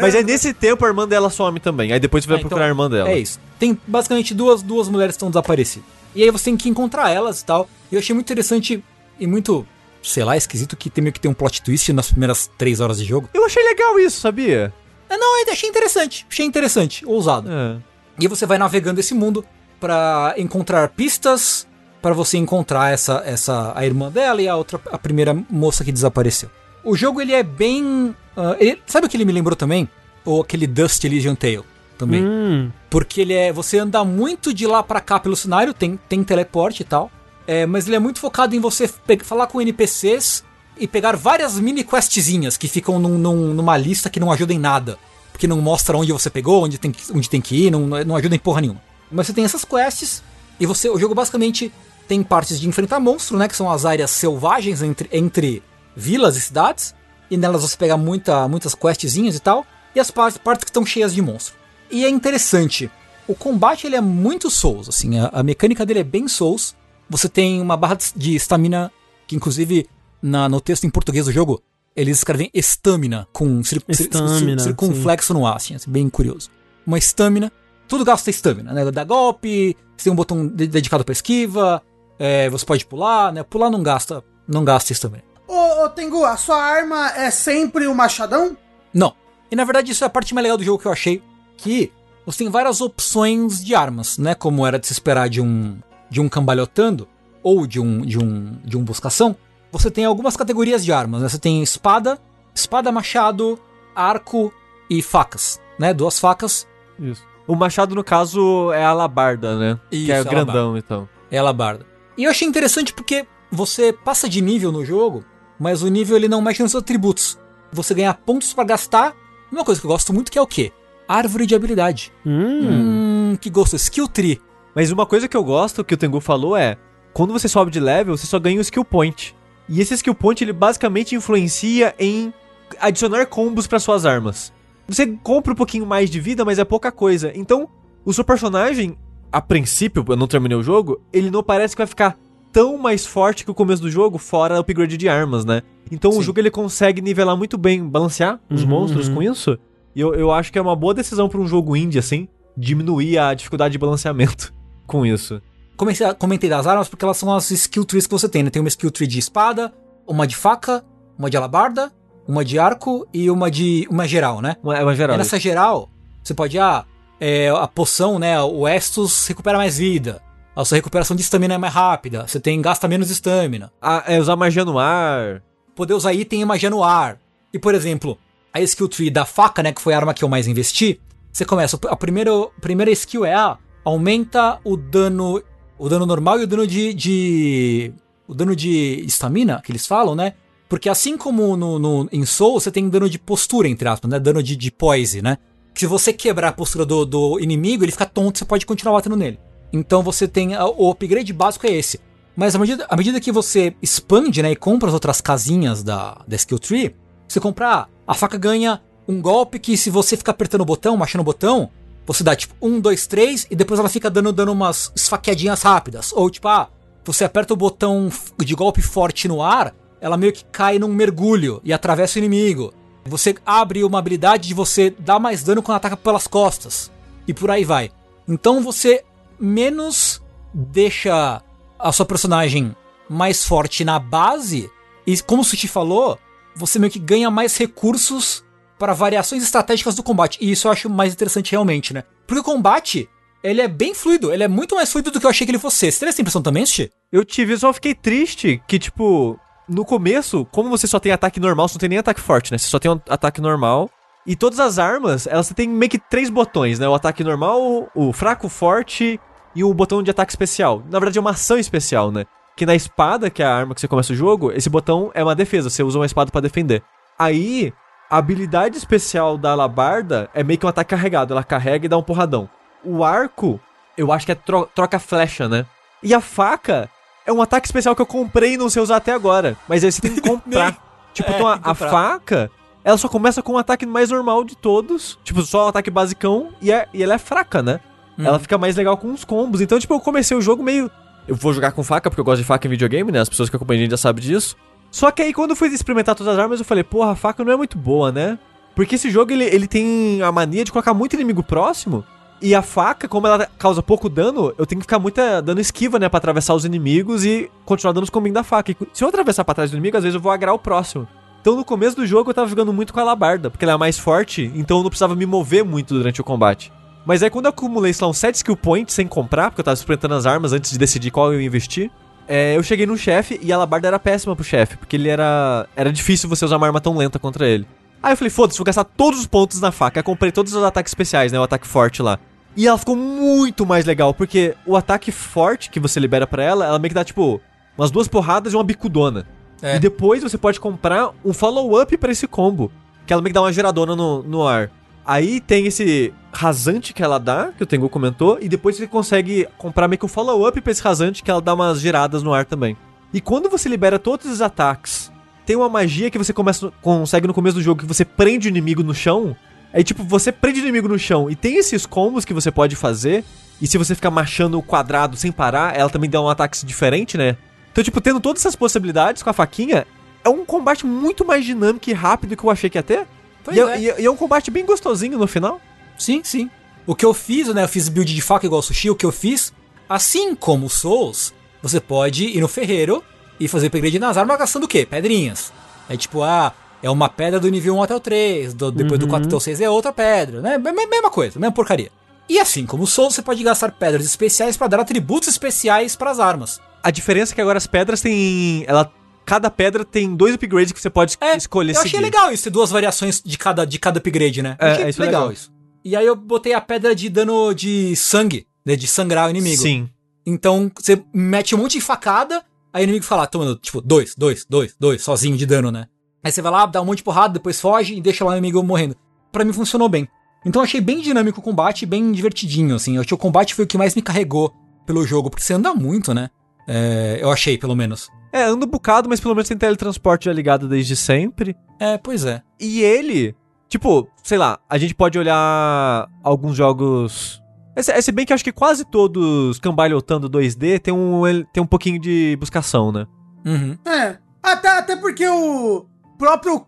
Mas 0.01 0.15
é 0.15 0.23
nesse 0.23 0.53
tempo 0.53 0.83
a 0.83 0.87
irmã 0.87 1.07
dela 1.07 1.29
some 1.29 1.59
também. 1.59 1.91
Aí 1.91 1.99
depois 1.99 2.23
você 2.23 2.29
vai 2.29 2.37
ah, 2.37 2.41
procurar 2.41 2.65
então, 2.65 2.67
a 2.67 2.69
irmã 2.69 2.89
dela. 2.89 3.09
É 3.09 3.19
isso. 3.19 3.39
Tem 3.59 3.79
basicamente 3.85 4.33
duas, 4.33 4.61
duas 4.61 4.89
mulheres 4.89 5.13
que 5.13 5.17
estão 5.17 5.29
desaparecidas. 5.29 5.87
E 6.15 6.23
aí 6.23 6.31
você 6.31 6.45
tem 6.45 6.57
que 6.57 6.69
encontrar 6.69 7.11
elas 7.11 7.41
e 7.41 7.45
tal. 7.45 7.69
E 7.91 7.95
eu 7.95 7.99
achei 7.99 8.13
muito 8.13 8.25
interessante 8.25 8.83
e 9.19 9.27
muito 9.27 9.65
sei 10.01 10.23
lá, 10.23 10.37
esquisito 10.37 10.77
que 10.77 10.89
tem 10.89 11.01
meio 11.01 11.13
que 11.13 11.19
ter 11.19 11.27
um 11.27 11.33
plot 11.33 11.61
twist 11.61 11.91
nas 11.93 12.09
primeiras 12.09 12.49
três 12.57 12.79
horas 12.79 12.97
de 12.97 13.05
jogo. 13.05 13.29
Eu 13.33 13.45
achei 13.45 13.63
legal 13.63 13.99
isso, 13.99 14.21
sabia? 14.21 14.73
É, 15.09 15.17
não, 15.17 15.41
eu 15.41 15.51
achei 15.51 15.69
interessante. 15.69 16.25
Achei 16.29 16.45
interessante, 16.45 17.05
ousado. 17.05 17.49
É. 17.51 17.77
E 18.19 18.27
você 18.27 18.45
vai 18.45 18.57
navegando 18.57 18.99
esse 18.99 19.13
mundo 19.13 19.45
para 19.79 20.33
encontrar 20.37 20.89
pistas 20.89 21.67
para 22.01 22.13
você 22.13 22.37
encontrar 22.37 22.91
essa 22.93 23.21
essa 23.25 23.73
a 23.75 23.85
irmã 23.85 24.09
dela 24.09 24.41
e 24.41 24.47
a 24.47 24.55
outra 24.55 24.79
a 24.91 24.97
primeira 24.97 25.33
moça 25.49 25.83
que 25.83 25.91
desapareceu. 25.91 26.49
O 26.83 26.95
jogo 26.95 27.21
ele 27.21 27.33
é 27.33 27.43
bem, 27.43 28.15
uh, 28.35 28.55
ele, 28.59 28.81
sabe 28.85 29.07
o 29.07 29.09
que 29.09 29.17
ele 29.17 29.25
me 29.25 29.33
lembrou 29.33 29.55
também? 29.55 29.87
Ou 30.25 30.41
aquele 30.41 30.67
Dust 30.67 31.03
Elysian 31.03 31.35
Tale 31.35 31.63
também. 31.97 32.23
Hum. 32.23 32.71
Porque 32.89 33.21
ele 33.21 33.33
é 33.33 33.51
você 33.51 33.77
anda 33.77 34.03
muito 34.03 34.53
de 34.53 34.65
lá 34.65 34.81
para 34.81 35.01
cá 35.01 35.19
pelo 35.19 35.35
cenário, 35.35 35.73
tem 35.73 35.99
tem 36.07 36.23
teleporte 36.23 36.81
e 36.81 36.85
tal. 36.85 37.11
É, 37.45 37.65
mas 37.65 37.87
ele 37.87 37.95
é 37.95 37.99
muito 37.99 38.19
focado 38.19 38.55
em 38.55 38.59
você 38.59 38.87
falar 39.23 39.47
com 39.47 39.59
NPCs 39.59 40.43
e 40.77 40.87
pegar 40.87 41.15
várias 41.15 41.59
mini 41.59 41.83
questzinhas 41.83 42.55
que 42.57 42.67
ficam 42.67 42.99
num, 42.99 43.17
num, 43.17 43.53
numa 43.53 43.75
lista 43.75 44.09
que 44.09 44.19
não 44.19 44.31
ajudam 44.31 44.55
em 44.55 44.59
nada. 44.59 44.97
Porque 45.31 45.47
não 45.47 45.59
mostra 45.59 45.97
onde 45.97 46.11
você 46.11 46.29
pegou, 46.29 46.63
onde 46.65 46.77
tem 46.77 46.91
que, 46.91 47.11
onde 47.11 47.29
tem 47.29 47.41
que 47.41 47.65
ir, 47.67 47.71
não, 47.71 47.87
não 47.87 48.15
ajuda 48.15 48.35
em 48.35 48.39
porra 48.39 48.61
nenhuma. 48.61 48.81
Mas 49.11 49.27
você 49.27 49.33
tem 49.33 49.43
essas 49.43 49.65
quests 49.65 50.23
e 50.59 50.65
você 50.65 50.89
o 50.89 50.99
jogo 50.99 51.15
basicamente 51.15 51.71
tem 52.07 52.23
partes 52.23 52.59
de 52.59 52.67
enfrentar 52.67 52.99
monstro, 52.99 53.37
né? 53.37 53.47
Que 53.47 53.55
são 53.55 53.69
as 53.69 53.85
áreas 53.85 54.11
selvagens 54.11 54.81
entre, 54.81 55.09
entre 55.11 55.63
vilas 55.99 56.35
e 56.35 56.41
cidades. 56.41 56.95
E 57.29 57.37
nelas 57.37 57.61
você 57.61 57.77
pega 57.77 57.95
muita, 57.95 58.47
muitas 58.47 58.73
questzinhas 58.73 59.35
e 59.35 59.39
tal. 59.39 59.65
E 59.93 59.99
as 59.99 60.09
partes, 60.09 60.37
partes 60.37 60.63
que 60.63 60.69
estão 60.69 60.85
cheias 60.85 61.13
de 61.13 61.21
monstro. 61.21 61.55
E 61.91 62.05
é 62.05 62.09
interessante. 62.09 62.89
O 63.27 63.35
combate 63.35 63.85
ele 63.85 63.95
é 63.95 64.01
muito 64.01 64.49
Souls, 64.49 64.89
assim. 64.89 65.19
A, 65.19 65.29
a 65.33 65.43
mecânica 65.43 65.85
dele 65.85 65.99
é 65.99 66.03
bem 66.03 66.27
Souls. 66.27 66.75
Você 67.09 67.27
tem 67.27 67.61
uma 67.61 67.77
barra 67.77 67.97
de 68.15 68.35
estamina, 68.35 68.91
que 69.27 69.35
inclusive 69.35 69.87
na, 70.21 70.49
no 70.49 70.61
texto 70.61 70.85
em 70.85 70.89
português 70.89 71.25
do 71.25 71.31
jogo, 71.31 71.61
eles 71.95 72.17
escrevem 72.17 72.49
estamina 72.53 73.27
com 73.33 73.63
cir 73.63 73.83
estamina, 73.87 74.59
circunflexo 74.59 75.33
no 75.33 75.45
A, 75.45 75.55
assim, 75.55 75.75
assim, 75.75 75.89
bem 75.89 76.09
curioso. 76.09 76.49
Uma 76.85 76.97
estamina, 76.97 77.51
tudo 77.87 78.05
gasta 78.05 78.29
estamina, 78.29 78.73
né? 78.73 78.89
Dá 78.91 79.03
golpe, 79.03 79.75
você 79.97 80.05
tem 80.05 80.13
um 80.13 80.15
botão 80.15 80.47
de 80.47 80.67
dedicado 80.67 81.03
para 81.03 81.13
esquiva, 81.13 81.81
é, 82.17 82.49
você 82.49 82.65
pode 82.65 82.85
pular, 82.85 83.33
né? 83.33 83.43
Pular 83.43 83.69
não 83.69 83.81
gasta, 83.81 84.23
não 84.47 84.63
gasta 84.63 84.93
estamina. 84.93 85.23
Ô, 85.49 85.83
ô 85.83 85.89
Tengu, 85.89 86.23
a 86.23 86.37
sua 86.37 86.61
arma 86.61 87.11
é 87.15 87.31
sempre 87.31 87.87
o 87.87 87.95
machadão? 87.95 88.55
Não. 88.93 89.15
E 89.49 89.55
na 89.55 89.65
verdade 89.65 89.91
isso 89.91 90.03
é 90.03 90.07
a 90.07 90.09
parte 90.09 90.33
mais 90.33 90.43
legal 90.43 90.57
do 90.57 90.63
jogo 90.63 90.79
que 90.79 90.87
eu 90.87 90.91
achei, 90.91 91.23
que 91.57 91.91
você 92.23 92.37
tem 92.37 92.49
várias 92.49 92.81
opções 92.81 93.65
de 93.65 93.73
armas, 93.73 94.19
né? 94.19 94.35
Como 94.35 94.65
era 94.65 94.77
de 94.77 94.85
se 94.85 94.93
esperar 94.93 95.27
de 95.27 95.41
um 95.41 95.79
de 96.07 96.21
um 96.21 96.29
cambalhotando 96.29 97.07
ou 97.41 97.65
de 97.65 97.79
um, 97.79 98.01
de 98.01 98.17
um, 98.17 98.59
de 98.63 98.77
um 98.77 98.83
buscação, 98.83 99.35
você 99.71 99.89
tem 99.89 100.05
algumas 100.05 100.35
categorias 100.35 100.83
de 100.83 100.91
armas. 100.91 101.21
Né? 101.21 101.29
Você 101.29 101.39
tem 101.39 101.61
espada, 101.61 102.19
espada, 102.53 102.91
machado, 102.91 103.59
arco 103.95 104.51
e 104.89 105.01
facas, 105.01 105.59
né? 105.77 105.93
Duas 105.93 106.19
facas. 106.19 106.67
Isso. 106.97 107.23
O 107.47 107.55
machado, 107.55 107.95
no 107.95 108.03
caso, 108.03 108.71
é 108.73 108.83
a 108.83 108.89
alabarda, 108.89 109.57
né? 109.57 109.79
Isso, 109.91 110.05
que 110.05 110.11
é 110.11 110.21
o 110.21 110.25
grandão, 110.25 110.77
então. 110.77 111.09
É 111.31 111.37
a 111.37 111.41
alabarda. 111.41 111.85
E 112.17 112.25
eu 112.25 112.31
achei 112.31 112.47
interessante 112.47 112.93
porque 112.93 113.25
você 113.51 113.93
passa 113.93 114.27
de 114.27 114.41
nível 114.41 114.71
no 114.71 114.85
jogo, 114.85 115.23
mas 115.59 115.83
o 115.83 115.87
nível 115.87 116.15
ele 116.15 116.27
não 116.27 116.41
mexe 116.41 116.63
nos 116.63 116.75
atributos. 116.75 117.37
Você 117.71 117.93
ganha 117.93 118.13
pontos 118.13 118.53
para 118.53 118.63
gastar. 118.63 119.13
Uma 119.51 119.65
coisa 119.65 119.81
que 119.81 119.85
eu 119.85 119.91
gosto 119.91 120.13
muito 120.13 120.31
que 120.31 120.39
é 120.39 120.41
o 120.41 120.47
quê? 120.47 120.71
Árvore 121.07 121.45
de 121.45 121.55
habilidade. 121.55 122.11
Hum, 122.25 123.31
hum 123.31 123.37
que 123.39 123.49
gosto. 123.49 123.75
Skill 123.75 124.07
tree. 124.07 124.41
Mas 124.75 124.91
uma 124.91 125.05
coisa 125.05 125.27
que 125.27 125.35
eu 125.35 125.43
gosto 125.43 125.83
que 125.83 125.93
o 125.93 125.97
Tengu 125.97 126.21
falou 126.21 126.55
é: 126.55 126.77
quando 127.13 127.33
você 127.33 127.47
sobe 127.47 127.71
de 127.71 127.79
level, 127.79 128.15
você 128.15 128.25
só 128.25 128.39
ganha 128.39 128.59
o 128.59 128.61
skill 128.61 128.85
point. 128.85 129.35
E 129.67 129.81
esse 129.81 129.93
skill 129.95 130.15
point 130.15 130.43
ele 130.43 130.53
basicamente 130.53 131.15
influencia 131.15 131.93
em 131.99 132.33
adicionar 132.79 133.25
combos 133.25 133.67
para 133.67 133.79
suas 133.79 134.05
armas. 134.05 134.53
Você 134.87 135.05
compra 135.23 135.53
um 135.53 135.55
pouquinho 135.55 135.85
mais 135.85 136.09
de 136.09 136.19
vida, 136.19 136.43
mas 136.43 136.57
é 136.57 136.63
pouca 136.63 136.91
coisa. 136.91 137.31
Então, 137.35 137.69
o 138.03 138.11
seu 138.11 138.23
personagem, 138.23 138.97
a 139.31 139.39
princípio, 139.39 140.03
eu 140.07 140.15
não 140.15 140.27
terminei 140.27 140.57
o 140.57 140.63
jogo, 140.63 140.99
ele 141.13 141.29
não 141.29 141.43
parece 141.43 141.75
que 141.75 141.79
vai 141.79 141.87
ficar 141.87 142.17
tão 142.51 142.77
mais 142.77 143.05
forte 143.05 143.45
que 143.45 143.51
o 143.51 143.55
começo 143.55 143.81
do 143.81 143.89
jogo, 143.89 144.17
fora 144.17 144.55
o 144.55 144.59
upgrade 144.59 144.97
de 144.97 145.07
armas, 145.07 145.45
né? 145.45 145.61
Então 145.91 146.11
Sim. 146.11 146.19
o 146.19 146.21
jogo 146.21 146.39
ele 146.39 146.51
consegue 146.51 147.01
nivelar 147.01 147.35
muito 147.35 147.57
bem, 147.57 147.83
balancear 147.87 148.39
os 148.49 148.63
uhum, 148.63 148.69
monstros 148.69 149.07
uhum. 149.07 149.15
com 149.15 149.23
isso. 149.23 149.57
E 149.95 150.01
eu, 150.01 150.13
eu 150.13 150.31
acho 150.31 150.51
que 150.51 150.59
é 150.59 150.61
uma 150.61 150.75
boa 150.75 150.93
decisão 150.93 151.27
para 151.27 151.39
um 151.39 151.47
jogo 151.47 151.75
indie, 151.75 151.99
assim, 151.99 152.27
diminuir 152.55 153.17
a 153.17 153.33
dificuldade 153.33 153.71
de 153.71 153.77
balanceamento 153.77 154.53
com 154.85 155.05
isso. 155.05 155.41
Comecei, 155.75 156.13
comentei 156.15 156.49
das 156.49 156.67
armas 156.67 156.89
porque 156.89 157.05
elas 157.05 157.17
são 157.17 157.33
as 157.33 157.49
skill 157.51 157.85
trees 157.85 158.05
que 158.05 158.11
você 158.11 158.27
tem, 158.27 158.43
né? 158.43 158.49
Tem 158.49 158.61
uma 158.61 158.67
skill 158.67 158.91
tree 158.91 159.07
de 159.07 159.17
espada, 159.17 159.73
uma 160.05 160.27
de 160.27 160.35
faca, 160.35 160.83
uma 161.17 161.29
de 161.29 161.37
alabarda, 161.37 161.91
uma 162.27 162.43
de 162.43 162.59
arco 162.59 163.07
e 163.13 163.31
uma 163.31 163.49
de. 163.49 163.87
uma 163.89 164.07
geral, 164.07 164.41
né? 164.41 164.57
Uma, 164.61 164.77
é 164.77 164.83
uma 164.83 164.93
geral. 164.93 165.15
E 165.15 165.17
nessa 165.17 165.39
geral, 165.39 165.89
você 166.21 166.33
pode, 166.33 166.59
ah, 166.59 166.85
é, 167.19 167.49
a 167.49 167.67
poção, 167.67 168.19
né? 168.19 168.41
O 168.41 168.67
Estus 168.67 169.25
recupera 169.27 169.57
mais 169.57 169.77
vida. 169.77 170.21
A 170.59 170.65
sua 170.65 170.75
recuperação 170.75 171.15
de 171.15 171.21
estamina 171.21 171.53
é 171.53 171.57
mais 171.57 171.73
rápida. 171.73 172.27
Você 172.27 172.37
tem 172.37 172.61
gasta 172.61 172.85
menos 172.85 173.09
estamina. 173.09 173.71
Ah, 173.81 174.03
é 174.05 174.19
usar 174.19 174.35
magia 174.35 174.65
no 174.65 174.77
ar. 174.77 175.41
Poder 175.73 175.93
usar 175.93 176.13
item 176.13 176.41
e 176.41 176.45
magia 176.45 176.69
no 176.69 176.83
ar. 176.83 177.17
E, 177.53 177.57
por 177.57 177.73
exemplo, 177.73 178.17
a 178.53 178.59
skill 178.59 178.89
tree 178.89 179.09
da 179.09 179.23
faca, 179.23 179.63
né? 179.63 179.71
Que 179.71 179.81
foi 179.81 179.93
a 179.93 179.97
arma 179.97 180.13
que 180.13 180.21
eu 180.21 180.27
mais 180.27 180.47
investi. 180.47 180.99
Você 181.31 181.45
começa. 181.45 181.79
A 181.87 181.95
primeira, 181.95 182.31
a 182.33 182.59
primeira 182.59 182.91
skill 182.91 183.23
é 183.23 183.33
ah, 183.33 183.57
aumenta 183.85 184.59
o 184.65 184.75
dano 184.75 185.41
o 185.77 185.87
dano 185.87 186.05
normal 186.05 186.41
e 186.41 186.43
o 186.43 186.47
dano 186.47 186.67
de. 186.67 186.93
de 186.93 187.93
o 188.27 188.33
dano 188.33 188.53
de 188.53 189.01
estamina, 189.05 189.61
que 189.63 189.71
eles 189.71 189.87
falam, 189.87 190.13
né? 190.13 190.33
Porque 190.67 190.89
assim 190.89 191.17
como 191.17 191.55
no, 191.55 191.79
no, 191.79 192.09
em 192.11 192.25
Soul, 192.25 192.59
você 192.59 192.69
tem 192.69 192.89
dano 192.89 193.09
de 193.09 193.17
postura, 193.17 193.69
entre 193.69 193.87
aspas, 193.87 194.11
né? 194.11 194.19
Dano 194.19 194.43
de, 194.43 194.57
de 194.57 194.71
poise, 194.71 195.21
né? 195.21 195.37
Que 195.73 195.79
se 195.79 195.87
você 195.87 196.11
quebrar 196.11 196.49
a 196.49 196.51
postura 196.51 196.85
do, 196.85 197.05
do 197.05 197.39
inimigo, 197.39 197.85
ele 197.85 197.93
fica 197.93 198.05
tonto, 198.05 198.39
você 198.39 198.43
pode 198.43 198.65
continuar 198.65 198.95
batendo 198.95 199.15
nele. 199.15 199.39
Então 199.71 200.01
você 200.01 200.27
tem. 200.27 200.57
O 200.57 200.89
upgrade 200.89 201.31
básico 201.33 201.67
é 201.67 201.71
esse. 201.71 201.99
Mas 202.35 202.55
à 202.55 202.59
medida, 202.59 202.85
à 202.89 202.95
medida 202.95 203.19
que 203.19 203.31
você 203.31 203.75
expande, 203.81 204.41
né? 204.41 204.51
E 204.51 204.55
compra 204.55 204.87
as 204.87 204.93
outras 204.93 205.19
casinhas 205.19 205.83
da, 205.83 206.21
da 206.27 206.35
skill 206.35 206.59
tree, 206.59 206.95
você 207.27 207.39
comprar. 207.39 207.89
A 208.07 208.13
faca 208.13 208.37
ganha 208.37 208.81
um 209.07 209.21
golpe 209.21 209.59
que 209.59 209.75
se 209.75 209.89
você 209.89 210.15
ficar 210.15 210.31
apertando 210.31 210.61
o 210.61 210.65
botão, 210.65 210.95
machando 210.95 211.21
o 211.21 211.25
botão, 211.25 211.69
você 212.05 212.23
dá 212.23 212.35
tipo 212.35 212.55
um, 212.61 212.79
dois, 212.79 213.05
três 213.07 213.45
e 213.51 213.55
depois 213.55 213.79
ela 213.79 213.89
fica 213.89 214.09
dando, 214.09 214.31
dando 214.31 214.51
umas 214.51 214.91
esfaqueadinhas 214.95 215.61
rápidas. 215.61 216.11
Ou 216.13 216.29
tipo, 216.29 216.47
ah, 216.47 216.69
você 217.03 217.23
aperta 217.23 217.53
o 217.53 217.57
botão 217.57 218.09
de 218.37 218.55
golpe 218.55 218.81
forte 218.81 219.27
no 219.27 219.41
ar, 219.41 219.75
ela 219.99 220.17
meio 220.17 220.33
que 220.33 220.45
cai 220.45 220.79
num 220.79 220.87
mergulho 220.87 221.61
e 221.63 221.73
atravessa 221.73 222.17
o 222.17 222.19
inimigo. 222.19 222.73
Você 223.05 223.35
abre 223.45 223.83
uma 223.83 223.99
habilidade 223.99 224.47
de 224.47 224.53
você 224.53 224.93
dar 224.97 225.19
mais 225.19 225.43
dano 225.43 225.61
quando 225.61 225.77
ataca 225.77 225.97
pelas 225.97 226.27
costas. 226.27 226.91
E 227.27 227.33
por 227.33 227.49
aí 227.49 227.63
vai. 227.63 227.91
Então 228.27 228.61
você 228.61 229.03
menos 229.39 230.21
deixa 230.53 231.41
a 231.77 231.91
sua 231.91 232.05
personagem 232.05 232.75
mais 233.09 233.45
forte 233.45 233.83
na 233.83 233.97
base. 233.99 234.69
E 235.05 235.19
como 235.21 235.41
o 235.41 235.45
Sushi 235.45 235.67
falou, 235.67 236.19
você 236.55 236.77
meio 236.77 236.91
que 236.91 236.99
ganha 236.99 237.31
mais 237.31 237.57
recursos 237.57 238.43
para 238.77 238.93
variações 238.93 239.43
estratégicas 239.43 239.95
do 239.95 240.03
combate. 240.03 240.37
E 240.41 240.51
isso 240.51 240.67
eu 240.67 240.71
acho 240.71 240.89
mais 240.89 241.13
interessante 241.13 241.51
realmente, 241.51 241.93
né? 241.93 242.03
Porque 242.27 242.41
o 242.41 242.43
combate, 242.43 243.09
ele 243.43 243.61
é 243.61 243.67
bem 243.67 243.93
fluido, 243.93 244.31
ele 244.31 244.43
é 244.43 244.47
muito 244.47 244.75
mais 244.75 244.91
fluido 244.91 245.11
do 245.11 245.19
que 245.19 245.25
eu 245.25 245.29
achei 245.29 245.45
que 245.45 245.51
ele 245.51 245.59
fosse. 245.59 245.91
Você 245.91 245.99
teve 245.99 246.09
essa 246.09 246.21
impressão 246.21 246.41
também, 246.41 246.65
Sushi? 246.65 246.91
Eu 247.11 247.25
tive, 247.25 247.57
só 247.57 247.73
fiquei 247.73 247.95
triste 247.95 248.61
que, 248.67 248.77
tipo, 248.77 249.39
no 249.67 249.83
começo, 249.83 250.45
como 250.51 250.69
você 250.69 250.87
só 250.87 250.99
tem 250.99 251.11
ataque 251.11 251.39
normal, 251.39 251.67
você 251.67 251.75
não 251.75 251.79
tem 251.79 251.89
nem 251.89 251.99
ataque 251.99 252.21
forte, 252.21 252.51
né? 252.51 252.57
Você 252.57 252.67
só 252.67 252.79
tem 252.79 252.91
um 252.91 253.01
ataque 253.09 253.41
normal. 253.41 253.89
E 254.25 254.35
todas 254.35 254.59
as 254.59 254.77
armas, 254.77 255.25
elas 255.25 255.49
têm 255.49 255.67
meio 255.67 255.89
que 255.89 255.97
três 255.97 256.29
botões, 256.29 256.77
né? 256.77 256.87
O 256.87 256.93
ataque 256.93 257.23
normal, 257.23 257.89
o 257.95 258.13
fraco, 258.13 258.47
o 258.47 258.49
forte 258.49 259.19
e 259.55 259.63
o 259.63 259.73
botão 259.73 260.03
de 260.03 260.11
ataque 260.11 260.31
especial. 260.31 260.83
Na 260.89 260.99
verdade, 260.99 261.17
é 261.17 261.21
uma 261.21 261.31
ação 261.31 261.57
especial, 261.57 262.11
né? 262.11 262.25
Que 262.55 262.65
na 262.65 262.75
espada, 262.75 263.29
que 263.29 263.41
é 263.41 263.45
a 263.45 263.55
arma 263.55 263.73
que 263.73 263.81
você 263.81 263.87
começa 263.87 264.13
o 264.13 264.15
jogo, 264.15 264.51
esse 264.51 264.69
botão 264.69 265.11
é 265.13 265.23
uma 265.23 265.35
defesa, 265.35 265.69
você 265.69 265.83
usa 265.83 265.97
uma 265.97 266.05
espada 266.05 266.31
para 266.31 266.41
defender. 266.41 266.83
Aí, 267.17 267.73
a 268.09 268.17
habilidade 268.17 268.77
especial 268.77 269.37
da 269.37 269.51
alabarda 269.51 270.29
é 270.33 270.43
meio 270.43 270.59
que 270.59 270.65
um 270.65 270.69
ataque 270.69 270.89
carregado. 270.89 271.33
Ela 271.33 271.43
carrega 271.43 271.85
e 271.85 271.89
dá 271.89 271.97
um 271.97 272.03
porradão. 272.03 272.49
O 272.83 273.03
arco, 273.03 273.59
eu 273.97 274.11
acho 274.11 274.25
que 274.25 274.31
é 274.31 274.35
tro 274.35 274.67
troca 274.73 274.97
flecha, 274.97 275.47
né? 275.47 275.65
E 276.01 276.13
a 276.13 276.21
faca 276.21 276.89
é 277.25 277.31
um 277.31 277.41
ataque 277.41 277.67
especial 277.67 277.95
que 277.95 278.01
eu 278.01 278.05
comprei 278.05 278.53
e 278.53 278.57
não 278.57 278.69
sei 278.69 278.81
usar 278.81 278.97
até 278.97 279.11
agora. 279.11 279.55
Mas 279.67 279.83
aí 279.83 279.91
você 279.91 280.01
tem 280.01 280.15
que 280.15 280.21
comprar. 280.27 280.77
tipo, 281.13 281.29
é, 281.29 281.35
então 281.35 281.47
a, 281.47 281.59
a 281.61 281.75
faca, 281.75 282.49
ela 282.83 282.97
só 282.97 283.07
começa 283.07 283.43
com 283.43 283.51
o 283.51 283.55
um 283.55 283.59
ataque 283.59 283.85
mais 283.85 284.09
normal 284.09 284.43
de 284.43 284.57
todos. 284.57 285.19
Tipo, 285.23 285.43
só 285.43 285.65
um 285.65 285.69
ataque 285.69 285.91
basicão. 285.91 286.49
E, 286.61 286.71
é, 286.71 286.87
e 286.93 287.03
ela 287.03 287.13
é 287.13 287.19
fraca, 287.19 287.61
né? 287.61 287.79
Hum. 288.19 288.25
Ela 288.25 288.37
fica 288.37 288.57
mais 288.57 288.75
legal 288.75 288.97
com 288.97 289.13
os 289.13 289.23
combos. 289.23 289.61
Então, 289.61 289.79
tipo, 289.79 289.93
eu 289.93 289.99
comecei 289.99 290.35
o 290.35 290.41
jogo 290.41 290.61
meio. 290.61 290.91
Eu 291.27 291.35
vou 291.35 291.53
jogar 291.53 291.71
com 291.71 291.83
faca, 291.83 292.09
porque 292.09 292.19
eu 292.19 292.25
gosto 292.25 292.41
de 292.41 292.45
faca 292.45 292.67
em 292.67 292.71
videogame, 292.71 293.11
né? 293.11 293.19
As 293.19 293.29
pessoas 293.29 293.49
que 293.49 293.55
acompanham 293.55 293.79
a 293.79 293.83
gente 293.83 293.91
já 293.91 293.97
sabem 293.97 294.23
disso. 294.23 294.57
Só 294.91 295.09
que 295.11 295.21
aí 295.21 295.33
quando 295.33 295.51
eu 295.51 295.55
fui 295.55 295.69
experimentar 295.69 296.15
todas 296.15 296.33
as 296.33 296.39
armas, 296.39 296.59
eu 296.59 296.65
falei, 296.65 296.83
porra, 296.83 297.11
a 297.11 297.15
faca 297.15 297.43
não 297.43 297.53
é 297.53 297.55
muito 297.55 297.77
boa, 297.77 298.11
né? 298.11 298.37
Porque 298.75 298.95
esse 298.95 299.09
jogo 299.09 299.31
ele, 299.31 299.45
ele 299.45 299.67
tem 299.67 300.21
a 300.21 300.31
mania 300.31 300.63
de 300.63 300.71
colocar 300.71 300.93
muito 300.93 301.13
inimigo 301.13 301.43
próximo. 301.43 302.03
E 302.41 302.55
a 302.55 302.61
faca, 302.61 303.07
como 303.07 303.27
ela 303.27 303.45
causa 303.57 303.83
pouco 303.83 304.07
dano, 304.09 304.53
eu 304.57 304.65
tenho 304.65 304.79
que 304.79 304.85
ficar 304.85 304.97
muito 304.97 305.19
dando 305.43 305.59
esquiva, 305.59 305.99
né? 305.99 306.09
Pra 306.09 306.17
atravessar 306.17 306.55
os 306.55 306.65
inimigos 306.65 307.25
e 307.25 307.51
continuar 307.65 307.93
dando 307.93 308.05
os 308.05 308.09
combinhos 308.09 308.35
da 308.35 308.43
faca. 308.43 308.71
E 308.71 308.77
se 308.93 309.03
eu 309.03 309.09
atravessar 309.09 309.43
pra 309.43 309.53
trás 309.53 309.69
do 309.69 309.75
inimigo, 309.75 309.97
às 309.97 310.03
vezes 310.03 310.15
eu 310.15 310.21
vou 310.21 310.31
agrar 310.31 310.53
o 310.53 310.59
próximo. 310.59 311.07
Então 311.41 311.55
no 311.55 311.63
começo 311.63 311.95
do 311.95 312.05
jogo 312.05 312.29
eu 312.29 312.33
tava 312.33 312.49
jogando 312.49 312.73
muito 312.73 312.93
com 312.93 312.99
a 312.99 313.03
alabarda, 313.03 313.49
porque 313.49 313.63
ela 313.63 313.73
é 313.73 313.77
mais 313.77 313.97
forte, 313.97 314.51
então 314.55 314.77
eu 314.77 314.83
não 314.83 314.89
precisava 314.89 315.15
me 315.15 315.25
mover 315.25 315.63
muito 315.63 315.93
durante 315.93 316.19
o 316.19 316.23
combate. 316.23 316.71
Mas 317.05 317.23
aí 317.23 317.29
quando 317.29 317.45
eu 317.45 317.49
acumulei, 317.49 317.93
sei 317.93 318.05
lá, 318.05 318.11
uns 318.11 318.17
7 318.17 318.35
skill 318.35 318.57
points 318.57 318.93
sem 318.93 319.07
comprar, 319.07 319.49
porque 319.49 319.61
eu 319.61 319.65
tava 319.65 319.75
experimentando 319.75 320.15
as 320.15 320.25
armas 320.25 320.53
antes 320.53 320.71
de 320.71 320.77
decidir 320.77 321.11
qual 321.11 321.33
eu 321.33 321.41
ia 321.41 321.47
investir, 321.47 321.89
é, 322.31 322.55
eu 322.55 322.61
cheguei 322.61 322.85
no 322.85 322.95
chefe 322.95 323.39
e 323.41 323.51
a 323.51 323.55
alabarda 323.55 323.87
era 323.87 323.97
péssima 323.97 324.35
pro 324.35 324.45
chefe, 324.45 324.77
porque 324.77 324.95
ele 324.95 325.09
era. 325.09 325.67
Era 325.75 325.91
difícil 325.91 326.29
você 326.29 326.45
usar 326.45 326.57
uma 326.57 326.67
arma 326.67 326.79
tão 326.79 326.95
lenta 326.95 327.17
contra 327.17 327.47
ele. 327.47 327.65
Aí 328.03 328.13
eu 328.13 328.17
falei, 328.17 328.29
foda-se, 328.29 328.57
vou 328.59 328.65
gastar 328.65 328.83
todos 328.83 329.19
os 329.19 329.25
pontos 329.25 329.59
na 329.59 329.71
faca. 329.71 329.99
Eu 329.99 330.03
comprei 330.03 330.31
todos 330.31 330.53
os 330.53 330.63
ataques 330.63 330.91
especiais, 330.91 331.31
né? 331.31 331.39
O 331.39 331.43
ataque 331.43 331.67
forte 331.67 332.03
lá. 332.03 332.19
E 332.55 332.67
ela 332.67 332.77
ficou 332.77 332.95
muito 332.95 333.65
mais 333.65 333.83
legal, 333.83 334.13
porque 334.13 334.55
o 334.65 334.75
ataque 334.75 335.11
forte 335.11 335.71
que 335.71 335.79
você 335.79 335.99
libera 335.99 336.27
para 336.27 336.43
ela, 336.43 336.65
ela 336.65 336.77
meio 336.77 336.89
que 336.89 336.95
dá, 336.95 337.03
tipo, 337.03 337.41
umas 337.75 337.89
duas 337.89 338.07
porradas 338.07 338.53
e 338.53 338.55
uma 338.55 338.63
bicudona. 338.63 339.25
É. 339.61 339.75
E 339.75 339.79
depois 339.79 340.21
você 340.21 340.37
pode 340.37 340.59
comprar 340.59 341.09
um 341.25 341.33
follow-up 341.33 341.97
para 341.97 342.11
esse 342.11 342.27
combo. 342.27 342.71
Que 343.07 343.11
ela 343.11 343.23
meio 343.23 343.31
que 343.31 343.35
dá 343.35 343.41
uma 343.41 343.51
geradona 343.51 343.95
no, 343.95 344.21
no 344.21 344.47
ar. 344.47 344.69
Aí 345.05 345.39
tem 345.39 345.65
esse 345.65 346.13
rasante 346.31 346.93
que 346.93 347.01
ela 347.01 347.17
dá, 347.19 347.51
que 347.57 347.63
o 347.63 347.65
Tengu 347.65 347.89
comentou, 347.89 348.37
e 348.39 348.47
depois 348.47 348.77
você 348.77 348.87
consegue 348.87 349.47
comprar 349.57 349.87
meio 349.87 349.97
que 349.97 350.05
um 350.05 350.09
follow-up 350.09 350.59
pra 350.61 350.71
esse 350.71 350.81
rasante 350.81 351.23
que 351.23 351.31
ela 351.31 351.41
dá 351.41 351.53
umas 351.53 351.81
giradas 351.81 352.21
no 352.21 352.33
ar 352.33 352.45
também. 352.45 352.77
E 353.13 353.19
quando 353.19 353.49
você 353.49 353.67
libera 353.67 353.97
todos 353.97 354.27
os 354.27 354.41
ataques, 354.41 355.11
tem 355.45 355.55
uma 355.55 355.67
magia 355.67 356.11
que 356.11 356.17
você 356.17 356.31
começa, 356.31 356.71
consegue 356.81 357.25
no 357.25 357.33
começo 357.33 357.55
do 357.55 357.63
jogo, 357.63 357.81
que 357.81 357.87
você 357.87 358.05
prende 358.05 358.47
o 358.47 358.49
inimigo 358.49 358.83
no 358.83 358.93
chão. 358.93 359.35
Aí, 359.73 359.83
tipo, 359.83 360.03
você 360.03 360.31
prende 360.31 360.59
o 360.59 360.63
inimigo 360.63 360.87
no 360.87 360.99
chão 360.99 361.29
e 361.29 361.35
tem 361.35 361.55
esses 361.57 361.87
combos 361.87 362.23
que 362.23 362.33
você 362.33 362.51
pode 362.51 362.75
fazer. 362.75 363.25
E 363.59 363.67
se 363.67 363.77
você 363.77 363.95
ficar 363.95 364.11
machando 364.11 364.59
o 364.59 364.63
quadrado 364.63 365.17
sem 365.17 365.31
parar, 365.31 365.75
ela 365.75 365.89
também 365.89 366.09
dá 366.09 366.21
um 366.21 366.29
ataque 366.29 366.63
diferente, 366.65 367.17
né? 367.17 367.35
Então, 367.71 367.83
tipo, 367.83 367.99
tendo 367.99 368.19
todas 368.19 368.43
essas 368.43 368.55
possibilidades 368.55 369.23
com 369.23 369.29
a 369.29 369.33
faquinha, 369.33 369.87
é 370.23 370.29
um 370.29 370.45
combate 370.45 370.85
muito 370.85 371.25
mais 371.25 371.43
dinâmico 371.43 371.89
e 371.89 371.93
rápido 371.93 372.37
que 372.37 372.43
eu 372.43 372.49
achei 372.51 372.69
que 372.69 372.77
ia 372.77 372.83
ter. 372.83 373.07
E 373.51 373.59
é, 373.59 373.79
e, 373.79 374.01
e 374.01 374.05
é 374.05 374.11
um 374.11 374.15
combate 374.15 374.51
bem 374.51 374.65
gostosinho 374.65 375.17
no 375.17 375.27
final. 375.27 375.61
Sim, 375.97 376.21
sim. 376.23 376.49
O 376.85 376.95
que 376.95 377.05
eu 377.05 377.13
fiz, 377.13 377.47
né? 377.53 377.63
Eu 377.63 377.67
fiz 377.67 377.89
build 377.89 378.13
de 378.13 378.21
faca 378.21 378.45
igual 378.45 378.61
sushi. 378.61 378.89
O 378.89 378.95
que 378.95 379.05
eu 379.05 379.11
fiz, 379.11 379.53
assim 379.87 380.35
como 380.35 380.65
o 380.65 380.69
Souls, 380.69 381.33
você 381.61 381.79
pode 381.79 382.25
ir 382.25 382.41
no 382.41 382.47
ferreiro 382.47 383.03
e 383.39 383.47
fazer 383.47 383.67
upgrade 383.67 383.99
nas 383.99 384.17
armas 384.17 384.37
gastando 384.37 384.63
o 384.63 384.67
quê? 384.67 384.85
Pedrinhas. 384.85 385.51
É 385.89 385.95
tipo, 385.95 386.23
ah, 386.23 386.53
é 386.81 386.89
uma 386.89 387.09
pedra 387.09 387.39
do 387.39 387.49
nível 387.49 387.75
1 387.75 387.83
até 387.83 387.95
o 387.95 387.99
3, 387.99 388.53
do, 388.53 388.71
depois 388.71 388.99
uhum. 388.99 389.07
do 389.07 389.07
4 389.07 389.27
até 389.27 389.35
o 389.35 389.39
6 389.39 389.61
é 389.61 389.69
outra 389.69 389.91
pedra, 389.91 390.41
né? 390.41 390.57
Mesma 390.57 391.09
coisa, 391.09 391.39
mesma 391.39 391.53
porcaria. 391.53 391.91
E 392.27 392.37
assim 392.37 392.65
como 392.65 392.83
o 392.83 392.87
Souls, 392.87 393.15
você 393.15 393.21
pode 393.21 393.43
gastar 393.43 393.71
pedras 393.71 394.05
especiais 394.05 394.55
para 394.55 394.67
dar 394.67 394.79
atributos 394.79 395.27
especiais 395.27 395.95
para 395.95 396.11
as 396.11 396.19
armas. 396.19 396.61
A 396.83 396.91
diferença 396.91 397.33
é 397.33 397.35
que 397.35 397.41
agora 397.41 397.57
as 397.57 397.67
pedras 397.67 398.01
têm. 398.01 398.63
Ela 398.67 398.91
cada 399.29 399.51
pedra 399.51 399.85
tem 399.85 400.15
dois 400.15 400.33
upgrades 400.33 400.71
que 400.71 400.81
você 400.81 400.89
pode 400.89 401.15
é, 401.21 401.37
escolher 401.37 401.75
Eu 401.75 401.81
achei 401.81 401.91
seguir. 401.91 402.01
legal 402.01 402.33
isso, 402.33 402.45
ter 402.45 402.49
duas 402.49 402.71
variações 402.71 403.21
de 403.23 403.37
cada, 403.37 403.63
de 403.63 403.77
cada 403.77 403.99
upgrade, 403.99 404.41
né? 404.41 404.57
É, 404.57 404.71
achei 404.71 404.85
é, 404.85 404.89
isso 404.89 404.99
legal, 404.99 405.21
legal 405.21 405.33
isso. 405.33 405.53
E 405.85 405.95
aí 405.95 406.03
eu 406.03 406.15
botei 406.15 406.53
a 406.53 406.59
pedra 406.59 406.95
de 406.95 407.07
dano 407.09 407.53
de 407.53 407.95
sangue, 407.95 408.47
né? 408.65 408.75
De 408.75 408.87
sangrar 408.87 409.27
o 409.27 409.29
inimigo. 409.29 409.61
Sim. 409.61 409.87
Então 410.25 410.71
você 410.75 411.03
mete 411.13 411.53
um 411.53 411.59
monte 411.59 411.73
de 411.73 411.81
facada, 411.81 412.43
aí 412.73 412.81
o 412.81 412.85
inimigo 412.85 413.05
fala, 413.05 413.27
toma, 413.27 413.55
tipo, 413.61 413.81
dois, 413.81 414.15
dois, 414.17 414.47
dois, 414.49 414.75
dois, 414.79 415.03
sozinho 415.03 415.37
de 415.37 415.45
dano, 415.45 415.71
né? 415.71 415.85
Aí 416.23 416.31
você 416.31 416.41
vai 416.41 416.51
lá, 416.51 416.65
dá 416.65 416.81
um 416.81 416.85
monte 416.85 416.97
de 416.97 417.03
porrada, 417.03 417.33
depois 417.35 417.61
foge 417.61 417.93
e 417.93 418.01
deixa 418.01 418.25
lá 418.25 418.31
o 418.31 418.33
inimigo 418.33 418.63
morrendo. 418.63 418.95
Pra 419.31 419.45
mim 419.45 419.53
funcionou 419.53 419.87
bem. 419.87 420.07
Então 420.43 420.59
achei 420.59 420.81
bem 420.81 421.01
dinâmico 421.01 421.39
o 421.39 421.43
combate, 421.43 421.85
bem 421.85 422.11
divertidinho, 422.11 422.75
assim. 422.75 422.95
Eu 422.95 423.01
achei 423.01 423.13
o 423.13 423.17
combate 423.17 423.53
foi 423.53 423.65
o 423.65 423.67
que 423.67 423.77
mais 423.77 423.93
me 423.93 424.01
carregou 424.01 424.51
pelo 424.87 425.05
jogo, 425.05 425.29
porque 425.29 425.43
você 425.43 425.53
anda 425.53 425.71
muito, 425.75 426.15
né? 426.15 426.31
É, 426.67 427.19
eu 427.21 427.29
achei, 427.29 427.59
pelo 427.59 427.75
menos. 427.75 428.09
É, 428.31 428.43
anda 428.43 428.65
um 428.65 428.69
bocado, 428.69 429.09
mas 429.09 429.19
pelo 429.19 429.35
menos 429.35 429.47
tem 429.47 429.57
teletransporte 429.57 430.25
já 430.25 430.33
ligado 430.33 430.67
desde 430.67 430.95
sempre. 430.95 431.55
É, 431.79 431.97
pois 431.97 432.25
é. 432.25 432.41
E 432.59 432.81
ele, 432.81 433.35
tipo, 433.67 434.07
sei 434.23 434.37
lá, 434.37 434.59
a 434.69 434.77
gente 434.77 434.93
pode 434.93 435.17
olhar 435.17 436.07
alguns 436.23 436.55
jogos. 436.55 437.41
É, 437.75 438.01
se 438.01 438.11
bem 438.11 438.25
que 438.25 438.33
acho 438.33 438.43
que 438.43 438.51
quase 438.51 438.85
todos 438.85 439.57
cambalhotando 439.59 440.29
2D 440.29 440.79
tem 440.79 440.93
um, 440.93 441.21
tem 441.53 441.63
um 441.63 441.67
pouquinho 441.67 441.99
de 441.99 442.35
buscação, 442.39 442.91
né? 442.91 443.07
Uhum. 443.45 443.77
É. 443.85 444.17
Até, 444.43 444.69
até 444.77 444.95
porque 444.95 445.27
o 445.27 445.85
próprio 446.17 446.63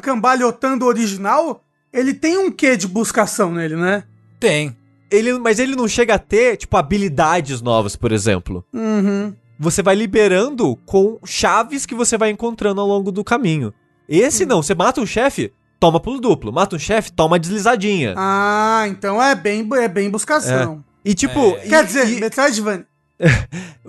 cambalhotando 0.00 0.84
original 0.84 1.62
ele 1.92 2.14
tem 2.14 2.36
um 2.38 2.50
quê 2.50 2.76
de 2.76 2.86
buscação 2.86 3.52
nele, 3.52 3.76
né? 3.76 4.04
Tem. 4.38 4.76
Ele, 5.10 5.38
mas 5.38 5.58
ele 5.58 5.74
não 5.74 5.88
chega 5.88 6.14
a 6.14 6.18
ter, 6.18 6.56
tipo, 6.56 6.76
habilidades 6.76 7.62
novas, 7.62 7.96
por 7.96 8.12
exemplo. 8.12 8.64
Uhum. 8.72 9.34
Você 9.58 9.82
vai 9.82 9.94
liberando 9.94 10.76
com 10.86 11.18
chaves 11.24 11.84
que 11.84 11.94
você 11.94 12.16
vai 12.16 12.30
encontrando 12.30 12.80
ao 12.80 12.86
longo 12.86 13.10
do 13.10 13.24
caminho. 13.24 13.72
Esse 14.08 14.46
não, 14.46 14.62
você 14.62 14.74
mata 14.74 15.00
um 15.00 15.06
chefe, 15.06 15.52
toma 15.80 15.98
pulo 16.00 16.20
duplo. 16.20 16.52
Mata 16.52 16.76
um 16.76 16.78
chefe, 16.78 17.12
toma 17.12 17.38
deslizadinha. 17.38 18.14
Ah, 18.16 18.84
então 18.88 19.22
é 19.22 19.34
bem, 19.34 19.68
é 19.74 19.88
bem 19.88 20.08
buscação. 20.10 20.84
E 21.04 21.12
tipo. 21.14 21.38
É. 21.56 21.66
e- 21.66 21.68
Quer 21.68 21.84
dizer, 21.84 22.08
e- 22.08 22.20
Metroidvania. 22.20 22.86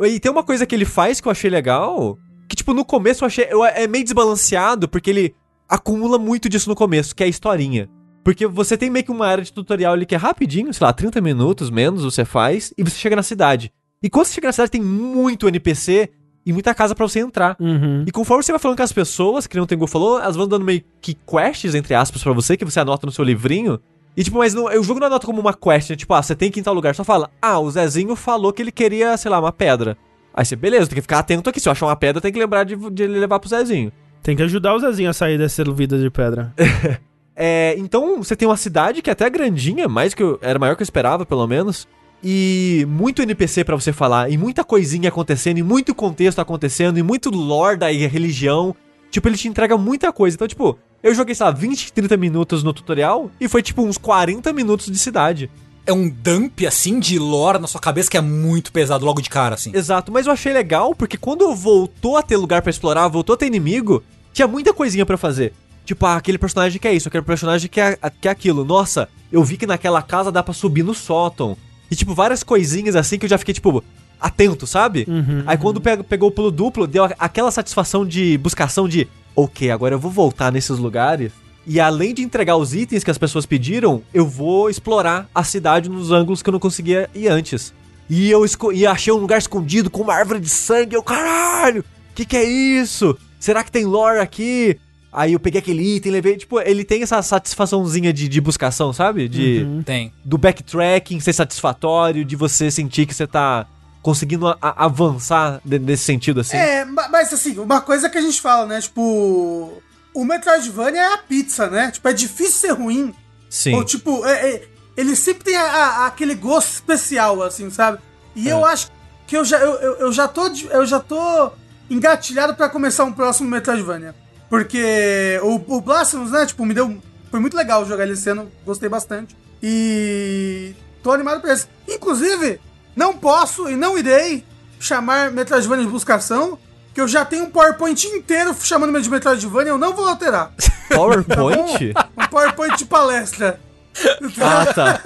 E 0.08 0.20
tem 0.20 0.32
uma 0.32 0.44
coisa 0.44 0.66
que 0.66 0.74
ele 0.74 0.86
faz 0.86 1.20
que 1.22 1.28
eu 1.28 1.32
achei 1.32 1.50
legal, 1.50 2.18
que 2.48 2.56
tipo, 2.56 2.74
no 2.74 2.84
começo 2.86 3.24
eu 3.24 3.28
achei, 3.28 3.48
eu- 3.50 3.64
é 3.66 3.86
meio 3.86 4.04
desbalanceado, 4.04 4.88
porque 4.88 5.10
ele 5.10 5.36
acumula 5.68 6.18
muito 6.18 6.48
disso 6.50 6.70
no 6.70 6.76
começo, 6.76 7.16
que 7.16 7.22
é 7.22 7.26
a 7.26 7.30
historinha. 7.30 7.88
Porque 8.24 8.48
você 8.48 8.76
tem 8.78 8.90
meio 8.90 9.06
que 9.06 9.12
uma 9.12 9.28
área 9.28 9.44
de 9.44 9.52
tutorial 9.54 9.94
ali 9.94 10.06
que 10.06 10.16
é 10.16 10.18
rapidinho, 10.18 10.74
sei 10.74 10.86
lá, 10.86 10.94
30 10.94 11.22
minutos 11.22 11.70
menos 11.70 12.04
você 12.04 12.26
faz, 12.26 12.74
e 12.78 12.84
você 12.84 12.96
chega 12.98 13.16
na 13.16 13.24
cidade. 13.24 13.72
E 14.02 14.10
quando 14.10 14.26
você 14.26 14.34
chega 14.34 14.48
na 14.48 14.54
cidade 14.54 14.72
tem 14.72 14.82
muito 14.82 15.48
NPC 15.48 16.10
e 16.46 16.54
muita 16.54 16.74
casa 16.74 16.96
pra 16.96 17.08
você 17.08 17.20
entrar. 17.20 17.56
Uhum. 17.60 18.04
E 18.08 18.12
conforme 18.12 18.44
você 18.44 18.52
vai 18.52 18.60
falando 18.60 18.78
com 18.78 18.84
as 18.84 18.94
pessoas, 18.94 19.46
que 19.46 19.56
nem 19.56 19.64
o 19.64 19.68
Tengu 19.68 19.88
falou, 19.88 20.20
elas 20.20 20.36
vão 20.36 20.48
dando 20.48 20.66
meio 20.66 20.82
que 21.02 21.14
quests, 21.14 21.76
entre 21.76 21.94
aspas, 21.94 22.24
pra 22.24 22.34
você, 22.34 22.56
que 22.56 22.66
você 22.66 22.80
anota 22.80 23.06
no 23.06 23.12
seu 23.12 23.24
livrinho. 23.24 23.80
E 24.16 24.24
tipo, 24.24 24.38
mas 24.38 24.54
não, 24.54 24.66
o 24.66 24.84
jogo 24.84 25.00
não 25.00 25.08
anota 25.08 25.26
como 25.26 25.40
uma 25.40 25.54
quest, 25.54 25.92
né? 25.92 25.96
Tipo, 25.96 26.14
ah, 26.14 26.24
você 26.24 26.36
tem 26.36 26.50
que 26.50 26.60
ir 26.60 26.62
em 26.62 26.64
tal 26.64 26.74
lugar. 26.74 26.96
Só 26.96 27.04
fala, 27.04 27.30
ah, 27.42 27.60
o 27.60 27.70
Zezinho 27.70 28.16
falou 28.16 28.52
que 28.52 28.62
ele 28.62 28.72
queria, 28.72 29.16
sei 29.18 29.30
lá, 29.30 29.40
uma 29.40 29.52
pedra. 29.52 29.98
Aí 30.34 30.46
você, 30.46 30.56
beleza, 30.56 30.88
tem 30.88 30.96
que 30.96 31.02
ficar 31.02 31.20
atento 31.20 31.50
aqui. 31.50 31.60
Se 31.60 31.68
eu 31.68 31.72
achar 31.72 31.86
uma 31.86 31.96
pedra, 31.96 32.22
tem 32.22 32.32
que 32.32 32.40
lembrar 32.40 32.64
de, 32.64 32.76
de 32.76 33.08
levar 33.08 33.40
pro 33.40 33.50
Zezinho. 33.50 33.92
Tem 34.24 34.36
que 34.36 34.44
ajudar 34.44 34.76
o 34.76 34.80
Zezinho 34.80 35.10
a 35.10 35.14
sair 35.14 35.38
dessa 35.38 35.64
vida 35.66 35.98
de 35.98 36.10
pedra. 36.10 36.54
É, 37.42 37.74
então 37.78 38.22
você 38.22 38.36
tem 38.36 38.46
uma 38.46 38.58
cidade 38.58 39.02
que 39.02 39.10
é 39.10 39.14
até 39.14 39.30
grandinha, 39.30 39.88
mais 39.88 40.14
que 40.14 40.22
eu, 40.22 40.38
era 40.42 40.60
maior 40.60 40.76
que 40.76 40.82
eu 40.82 40.84
esperava, 40.84 41.26
pelo 41.26 41.48
menos. 41.48 41.88
E 42.24 42.86
muito 42.90 43.22
NPC 43.22 43.64
pra 43.64 43.76
você 43.76 43.94
falar, 43.94 44.30
e 44.30 44.38
muita 44.38 44.64
coisinha 44.64 45.10
acontecendo, 45.10 45.58
e 45.58 45.64
muito 45.64 45.96
contexto 45.96 46.40
acontecendo, 46.40 46.98
e 46.98 47.04
muito 47.04 47.30
lore 47.30 47.78
da 47.78 47.88
religião. 47.90 48.76
Tipo, 49.10 49.28
ele 49.28 49.38
te 49.38 49.48
entrega 49.48 49.78
muita 49.78 50.12
coisa. 50.12 50.36
Então, 50.36 50.48
tipo, 50.48 50.78
eu 51.02 51.16
joguei, 51.16 51.34
sei 51.34 51.46
lá, 51.46 51.52
20, 51.52 51.94
30 51.94 52.18
minutos 52.18 52.62
no 52.64 52.74
tutorial 52.74 53.32
e 53.40 53.48
foi 53.48 53.64
tipo 53.64 53.82
uns 53.82 53.98
40 53.98 54.52
minutos 54.52 54.88
de 54.88 55.00
cidade. 55.00 55.50
É 55.86 55.94
um 55.94 56.10
dump, 56.10 56.68
assim, 56.68 57.00
de 57.00 57.18
lore 57.18 57.58
na 57.58 57.68
sua 57.68 57.80
cabeça 57.82 58.12
que 58.12 58.18
é 58.18 58.22
muito 58.22 58.72
pesado 58.72 59.06
logo 59.06 59.22
de 59.22 59.30
cara, 59.30 59.56
assim. 59.56 59.72
Exato, 59.74 60.12
mas 60.12 60.28
eu 60.28 60.34
achei 60.34 60.54
legal 60.54 60.94
porque 60.94 61.18
quando 61.18 61.56
voltou 61.56 62.18
a 62.18 62.22
ter 62.22 62.38
lugar 62.38 62.62
pra 62.62 62.70
explorar, 62.70 63.08
voltou 63.08 63.34
a 63.34 63.38
ter 63.38 63.48
inimigo, 63.48 64.04
tinha 64.34 64.48
muita 64.48 64.74
coisinha 64.74 65.06
pra 65.06 65.18
fazer. 65.18 65.54
Tipo, 65.86 66.06
ah, 66.06 66.18
aquele 66.18 66.38
personagem 66.38 66.80
quer 66.80 66.94
isso, 66.94 67.08
aquele 67.08 67.24
personagem 67.24 67.68
quer, 67.70 67.98
quer 68.22 68.30
aquilo. 68.30 68.64
Nossa, 68.64 69.10
eu 69.32 69.44
vi 69.44 69.58
que 69.58 69.66
naquela 69.66 70.04
casa 70.04 70.32
dá 70.32 70.44
pra 70.44 70.54
subir 70.54 70.84
no 70.84 70.94
sótão. 70.94 71.58
E, 71.90 71.96
tipo, 71.96 72.14
várias 72.14 72.44
coisinhas 72.44 72.96
assim 72.96 73.18
que 73.18 73.26
eu 73.26 73.30
já 73.30 73.38
fiquei, 73.38 73.54
tipo, 73.54 73.84
atento, 74.20 74.68
sabe? 74.68 75.06
Uhum, 75.08 75.44
Aí 75.46 75.58
quando 75.58 75.80
pe- 75.82 76.04
pegou 76.04 76.30
o 76.30 76.32
pulo 76.32 76.52
duplo, 76.52 76.86
deu 76.86 77.06
aquela 77.18 77.52
satisfação 77.52 78.06
de 78.06 78.38
buscação 78.38 78.88
de, 78.88 79.08
ok, 79.36 79.72
agora 79.72 79.96
eu 79.96 80.00
vou 80.00 80.12
voltar 80.12 80.52
nesses 80.52 80.78
lugares. 80.78 81.32
E 81.66 81.80
além 81.80 82.14
de 82.14 82.22
entregar 82.24 82.56
os 82.58 82.74
itens 82.74 83.04
que 83.04 83.12
as 83.12 83.18
pessoas 83.18 83.46
pediram, 83.46 84.02
eu 84.14 84.26
vou 84.26 84.70
explorar 84.70 85.30
a 85.34 85.44
cidade 85.44 85.90
nos 85.90 86.12
ângulos 86.12 86.42
que 86.42 86.50
eu 86.50 86.54
não 86.54 86.60
conseguia 86.60 87.10
ir 87.14 87.28
antes. 87.28 87.74
E 88.10 88.30
eu 88.32 88.44
e 88.74 88.88
achei 88.88 89.14
um 89.14 89.18
lugar 89.18 89.38
escondido 89.38 89.90
com 89.90 90.02
uma 90.02 90.16
árvore 90.16 90.40
de 90.40 90.50
sangue. 90.50 90.96
Eu, 90.96 91.04
caralho, 91.04 91.86
que 92.16 92.26
que 92.26 92.36
é 92.36 92.44
isso? 92.44 93.16
Será 93.40 93.64
que 93.64 93.72
tem 93.72 93.86
lore 93.86 94.20
aqui? 94.20 94.78
Aí 95.12 95.34
eu 95.34 95.40
peguei 95.40 95.60
aquele 95.60 95.96
item, 95.96 96.12
levei. 96.12 96.38
Tipo, 96.38 96.60
ele 96.62 96.84
tem 96.84 97.02
essa 97.02 97.22
satisfaçãozinha 97.22 98.14
de, 98.14 98.28
de 98.28 98.40
buscação, 98.42 98.94
sabe? 98.94 99.28
De, 99.28 99.64
Uhum. 99.64 99.82
Tem. 99.84 100.14
Do 100.24 100.38
backtracking 100.38 101.20
ser 101.20 101.34
satisfatório, 101.34 102.24
de 102.24 102.36
você 102.36 102.70
sentir 102.70 103.06
que 103.08 103.14
você 103.14 103.26
tá 103.26 103.66
conseguindo 104.02 104.48
a- 104.48 104.58
a- 104.62 104.86
avançar 104.86 105.60
de- 105.66 105.80
nesse 105.80 106.04
sentido 106.04 106.40
assim. 106.42 106.56
É, 106.58 106.86
ma- 106.86 107.10
mas 107.10 107.34
assim, 107.34 107.58
uma 107.60 107.82
coisa 107.82 108.10
que 108.10 108.18
a 108.18 108.22
gente 108.22 108.40
fala, 108.40 108.66
né? 108.68 108.80
Tipo, 108.82 109.82
o 110.14 110.24
Metroidvania 110.24 111.02
é 111.02 111.14
a 111.14 111.18
pizza, 111.18 111.68
né? 111.70 111.92
Tipo, 111.92 112.08
é 112.08 112.14
difícil 112.14 112.60
ser 112.60 112.72
ruim. 112.74 113.14
Sim. 113.50 113.74
Ou 113.76 113.84
tipo, 113.84 114.24
é- 114.26 114.50
é- 114.52 114.68
ele 114.96 115.16
sempre 115.16 115.44
tem 115.44 115.56
a- 115.58 115.64
a- 115.64 116.06
aquele 116.08 116.36
gosto 116.36 116.72
especial, 116.72 117.42
assim, 117.42 117.70
sabe? 117.72 117.98
E 118.36 118.48
É. 118.48 118.54
eu 118.54 118.64
acho 118.64 118.90
que 119.28 119.36
eu 119.36 119.44
já, 119.44 119.58
eu, 119.60 119.74
eu, 119.74 119.94
eu 119.98 120.12
já 120.14 120.28
tô, 120.28 120.48
eu 120.72 120.86
já 120.86 121.00
tô 121.00 121.52
engatilhado 121.90 122.54
pra 122.54 122.70
começar 122.70 123.04
um 123.06 123.12
próximo 123.12 123.50
Metroidvania. 123.50 124.14
Porque 124.50 125.40
o, 125.44 125.76
o 125.76 125.82
Blasphemous, 125.82 126.32
né, 126.32 126.46
tipo, 126.46 126.66
me 126.66 126.74
deu... 126.74 126.98
Foi 127.30 127.40
muito 127.40 127.56
legal 127.56 127.86
jogar 127.86 128.04
ele 128.04 128.14
esse 128.14 128.30
ano, 128.30 128.52
gostei 128.66 128.90
bastante. 128.90 129.36
E... 129.62 130.74
tô 131.04 131.12
animado 131.12 131.42
pra 131.42 131.54
esse. 131.54 131.68
Inclusive, 131.88 132.60
não 132.96 133.16
posso 133.16 133.70
e 133.70 133.76
não 133.76 133.98
irei 133.98 134.44
chamar 134.80 135.32
Metroidvania 135.32 135.86
de 135.86 135.92
buscação, 135.92 136.58
que 136.94 137.00
eu 137.02 137.08
já 137.08 137.24
tenho 137.26 137.44
um 137.44 137.50
PowerPoint 137.52 138.08
inteiro 138.08 138.56
chamando 138.60 139.00
de 139.00 139.10
Metroidvania, 139.10 139.72
eu 139.72 139.78
não 139.78 139.94
vou 139.94 140.08
alterar. 140.08 140.52
PowerPoint? 140.90 141.94
Um 142.18 142.28
PowerPoint 142.28 142.78
de 142.78 142.86
palestra. 142.86 143.60
ah, 144.42 144.66
tá. 144.74 145.02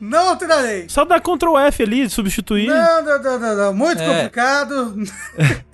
Não 0.00 0.30
alterarei. 0.30 0.86
Só 0.88 1.04
dar 1.04 1.20
Ctrl 1.20 1.58
F 1.58 1.82
ali, 1.82 2.08
substituir. 2.08 2.68
Não, 2.68 3.02
não, 3.04 3.22
não, 3.22 3.38
não, 3.38 3.56
não. 3.56 3.74
Muito 3.74 4.00
É. 4.02 4.06
complicado. 4.06 4.96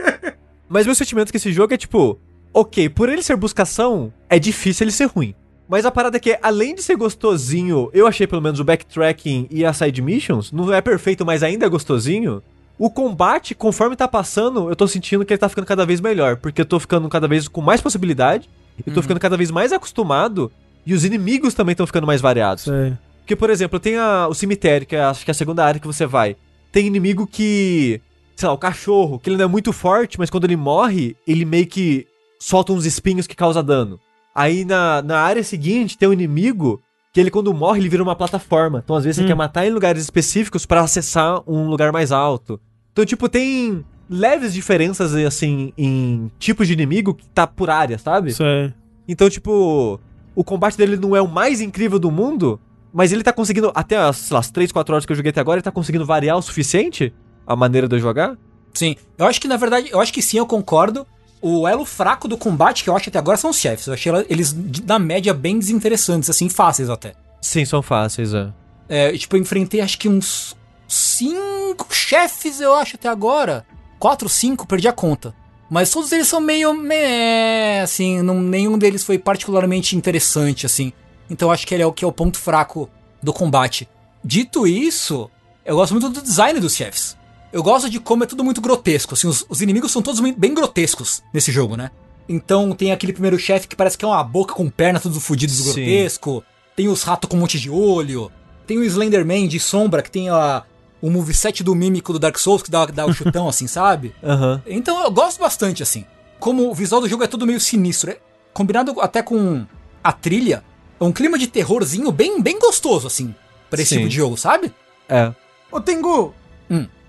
Mas 0.69 0.87
meu 0.87 0.95
sentimento 0.95 1.31
com 1.31 1.37
esse 1.37 1.53
jogo 1.53 1.73
é 1.73 1.77
tipo, 1.77 2.19
ok, 2.55 2.89
por 2.89 3.09
ele 3.09 3.23
ser 3.23 3.37
buscação, 3.37 4.13
é 4.31 4.39
difícil 4.39 4.85
ele 4.85 4.93
ser 4.93 5.07
ruim. 5.07 5.35
Mas 5.69 5.85
a 5.85 5.91
parada 5.91 6.17
é 6.17 6.21
que, 6.21 6.39
além 6.43 6.75
de 6.75 6.83
ser 6.83 6.97
gostosinho, 6.97 7.91
eu 7.93 8.07
achei 8.07 8.27
pelo 8.27 8.41
menos 8.43 8.61
o 8.61 8.65
backtracking 8.65 9.47
e 9.51 9.65
as 9.65 9.77
side 9.77 10.01
missions, 10.01 10.53
não 10.53 10.73
é 10.73 10.81
perfeito, 10.81 11.25
mas 11.25 11.43
ainda 11.43 11.67
é 11.67 11.69
gostosinho. 11.69 12.43
O 12.79 12.91
combate, 12.91 13.55
conforme 13.55 13.97
tá 13.97 14.07
passando, 14.07 14.69
eu 14.69 14.77
tô 14.77 14.87
sentindo 14.87 15.25
que 15.25 15.33
ele 15.33 15.39
tá 15.39 15.49
ficando 15.49 15.65
cada 15.67 15.87
vez 15.87 16.01
melhor, 16.01 16.37
porque 16.37 16.61
eu 16.61 16.67
tô 16.67 16.79
ficando 16.79 17.09
cada 17.09 17.27
vez 17.27 17.49
com 17.49 17.61
mais 17.63 17.81
possibilidade, 17.81 18.49
eu 18.87 18.93
tô 18.93 19.01
ficando 19.01 19.21
cada 19.21 19.37
vez 19.37 19.51
mais 19.51 19.73
acostumado, 19.73 20.51
e 20.85 20.93
os 20.93 21.05
inimigos 21.05 21.55
também 21.55 21.73
estão 21.73 21.87
ficando 21.87 22.07
mais 22.07 22.21
variados. 22.21 22.65
Sei. 22.65 22.93
Porque, 23.21 23.35
por 23.37 23.49
exemplo, 23.49 23.81
tem 23.81 23.97
a- 23.97 24.27
o 24.29 24.35
cemitério, 24.35 24.87
que 24.87 24.95
é, 24.95 25.01
acho 25.03 25.25
que 25.25 25.31
é 25.31 25.33
a 25.33 25.35
segunda 25.35 25.65
área 25.65 25.81
que 25.81 25.87
você 25.87 26.05
vai. 26.05 26.37
Tem 26.71 26.87
inimigo 26.87 27.27
que. 27.27 28.01
Sei 28.37 28.47
lá, 28.49 28.53
o 28.53 28.59
cachorro, 28.59 29.19
que 29.19 29.31
ele 29.31 29.37
não 29.39 29.45
é 29.45 29.49
muito 29.49 29.73
forte, 29.73 30.19
mas 30.19 30.29
quando 30.29 30.45
ele 30.45 30.57
morre, 30.57 31.17
ele 31.27 31.45
meio 31.45 31.67
que 31.67 32.07
solta 32.45 32.73
uns 32.73 32.85
espinhos 32.85 33.27
que 33.27 33.35
causa 33.35 33.63
dano. 33.63 33.99
Aí 34.35 34.65
na, 34.65 35.01
na 35.01 35.19
área 35.21 35.43
seguinte 35.43 35.97
tem 35.97 36.09
um 36.09 36.13
inimigo 36.13 36.83
que 37.13 37.21
ele, 37.21 37.31
quando 37.31 37.55
morre, 37.55 37.81
ele 37.81 37.89
vira 37.89 38.03
uma 38.03 38.17
plataforma. 38.17 38.83
Então, 38.85 38.97
às 38.97 39.05
vezes, 39.05 39.19
você 39.19 39.23
Hum. 39.25 39.29
quer 39.29 39.37
matar 39.37 39.65
em 39.67 39.71
lugares 39.71 40.03
específicos 40.03 40.67
pra 40.67 40.81
acessar 40.81 41.41
um 41.47 41.69
lugar 41.69 41.93
mais 41.93 42.11
alto. 42.11 42.61
Então, 42.93 43.05
tipo, 43.07 43.29
tem 43.29 43.85
leves 44.11 44.53
diferenças, 44.53 45.15
assim, 45.15 45.73
em 45.79 46.31
tipos 46.41 46.67
de 46.67 46.73
inimigo 46.73 47.15
que 47.15 47.25
tá 47.29 47.47
por 47.47 47.71
área, 47.71 47.97
sabe? 47.99 48.33
Sei. 48.35 48.75
Então, 49.07 49.31
tipo, 49.31 50.01
o 50.35 50.43
combate 50.45 50.77
dele 50.77 50.97
não 50.97 51.15
é 51.15 51.23
o 51.23 51.29
mais 51.29 51.61
incrível 51.61 51.99
do 52.01 52.11
mundo, 52.11 52.61
mas 52.93 53.13
ele 53.13 53.23
tá 53.23 53.33
conseguindo, 53.33 53.71
até 53.75 53.97
as, 53.97 54.17
sei 54.17 54.35
lá, 54.35 54.41
as 54.41 54.51
3, 54.51 54.73
4 54.73 54.93
horas 54.95 55.07
que 55.07 55.13
eu 55.13 55.17
joguei 55.17 55.31
até 55.31 55.41
agora, 55.41 55.59
ele 55.59 55.63
tá 55.65 55.71
conseguindo 55.71 56.05
variar 56.05 56.37
o 56.37 56.43
suficiente 56.43 57.15
a 57.47 57.55
maneira 57.55 57.87
de 57.87 57.95
eu 57.95 58.01
jogar? 58.01 58.37
Sim. 58.75 58.97
Eu 59.17 59.27
acho 59.27 59.41
que, 59.41 59.47
na 59.47 59.57
verdade, 59.57 59.89
eu 59.93 60.01
acho 60.01 60.13
que 60.13 60.21
sim, 60.21 60.37
eu 60.39 60.47
concordo. 60.47 61.07
O 61.47 61.69
elo 61.69 61.85
fraco 61.85 62.27
do 62.27 62.39
combate 62.39 62.83
que 62.83 62.89
eu 62.89 62.97
acho 62.97 63.11
até 63.11 63.19
agora 63.19 63.37
são 63.37 63.51
os 63.51 63.59
chefes. 63.59 63.87
Eu 63.87 63.93
achei 63.93 64.11
eles, 64.31 64.57
na 64.87 64.99
média, 64.99 65.35
bem 65.35 65.59
desinteressantes, 65.59 66.31
assim, 66.31 66.49
fáceis 66.49 66.89
até. 66.89 67.13
Sim, 67.39 67.67
são 67.67 67.83
fáceis, 67.83 68.33
é. 68.33 68.51
É, 68.89 69.13
tipo, 69.13 69.37
eu 69.37 69.43
enfrentei 69.43 69.83
acho 69.83 69.99
que 69.99 70.09
uns 70.09 70.57
cinco 70.89 71.95
chefes, 71.95 72.63
eu 72.63 72.75
acho, 72.75 72.97
até 72.97 73.11
agora. 73.11 73.67
Quatro, 73.99 74.27
cinco, 74.27 74.67
perdi 74.67 74.89
a 74.89 74.93
conta. 74.93 75.35
Mas 75.69 75.91
todos 75.91 76.13
eles 76.13 76.29
são 76.29 76.41
meio. 76.41 76.73
meh, 76.73 77.83
assim, 77.83 78.23
não, 78.23 78.41
nenhum 78.41 78.79
deles 78.79 79.05
foi 79.05 79.19
particularmente 79.19 79.95
interessante, 79.95 80.65
assim. 80.65 80.95
Então 81.29 81.49
eu 81.49 81.53
acho 81.53 81.67
que 81.67 81.75
ele 81.75 81.83
é 81.83 81.87
o 81.87 81.93
que 81.93 82.07
é 82.07 82.09
o 82.09 82.13
ponto 82.13 82.39
fraco 82.39 82.89
do 83.23 83.35
combate. 83.35 83.87
Dito 84.25 84.67
isso, 84.67 85.31
eu 85.63 85.77
gosto 85.77 85.93
muito 85.93 86.09
do 86.09 86.23
design 86.23 86.59
dos 86.59 86.75
chefes. 86.75 87.19
Eu 87.55 87.63
gosto 87.63 87.89
de 87.89 88.01
como 88.01 88.25
é 88.25 88.27
tudo 88.27 88.43
muito 88.43 88.61
grotesco, 88.61 89.15
assim, 89.15 89.29
os, 89.29 89.47
os 89.49 89.63
inimigos 89.63 89.93
são 89.93 90.03
todos 90.03 90.21
bem 90.21 90.53
grotescos 90.53 91.23
nesse 91.33 91.53
jogo, 91.53 91.77
né? 91.77 91.93
Então 92.29 92.73
tem 92.73 92.91
aquele 92.91 93.13
primeiro 93.13 93.39
chefe 93.39 93.69
que 93.69 93.77
parece 93.77 93.97
que 93.97 94.05
é 94.05 94.09
uma 94.09 94.25
boca 94.25 94.55
com 94.55 94.69
perna, 94.69 94.99
tudo 94.99 95.21
fudido, 95.21 95.53
Sim. 95.53 95.63
grotesco. 95.63 96.43
Tem 96.75 96.89
os 96.89 97.05
ratos 97.05 97.31
com 97.31 97.37
um 97.37 97.41
monte 97.41 97.61
de 97.61 97.71
olho. 97.71 98.29
Tem 98.67 98.77
o 98.77 98.83
Slenderman 98.83 99.47
de 99.47 99.61
sombra, 99.61 100.03
que 100.03 100.11
tem 100.11 100.29
a, 100.31 100.65
o 101.01 101.09
moveset 101.09 101.63
do 101.63 101.77
mímico 101.77 102.13
do 102.13 102.19
Dark 102.19 102.37
Souls, 102.39 102.61
que 102.61 102.73
dá, 102.73 102.87
dá 102.87 103.07
o 103.07 103.13
chutão, 103.15 103.49
assim, 103.49 103.69
sabe? 103.69 104.13
Aham. 104.21 104.61
Então 104.67 105.05
eu 105.05 105.11
gosto 105.13 105.39
bastante, 105.39 105.81
assim. 105.81 106.05
Como 106.41 106.69
o 106.69 106.75
visual 106.75 107.01
do 107.03 107.09
jogo 107.09 107.23
é 107.23 107.29
tudo 107.29 107.47
meio 107.47 107.61
sinistro. 107.61 108.11
é- 108.11 108.19
combinado 108.53 109.01
até 109.01 109.23
com 109.23 109.65
a 110.03 110.13
trilha, 110.13 110.65
é 110.99 111.05
um 111.05 111.13
clima 111.13 111.39
de 111.39 111.47
terrorzinho 111.47 112.11
bem, 112.11 112.43
bem 112.43 112.59
gostoso, 112.59 113.07
assim, 113.07 113.33
pra 113.71 113.81
esse 113.81 113.91
Sim. 113.91 113.97
tipo 113.99 114.09
de 114.09 114.17
jogo, 114.17 114.37
sabe? 114.37 114.75
É. 115.09 115.33
Ô, 115.71 115.81
Tengu. 115.81 116.35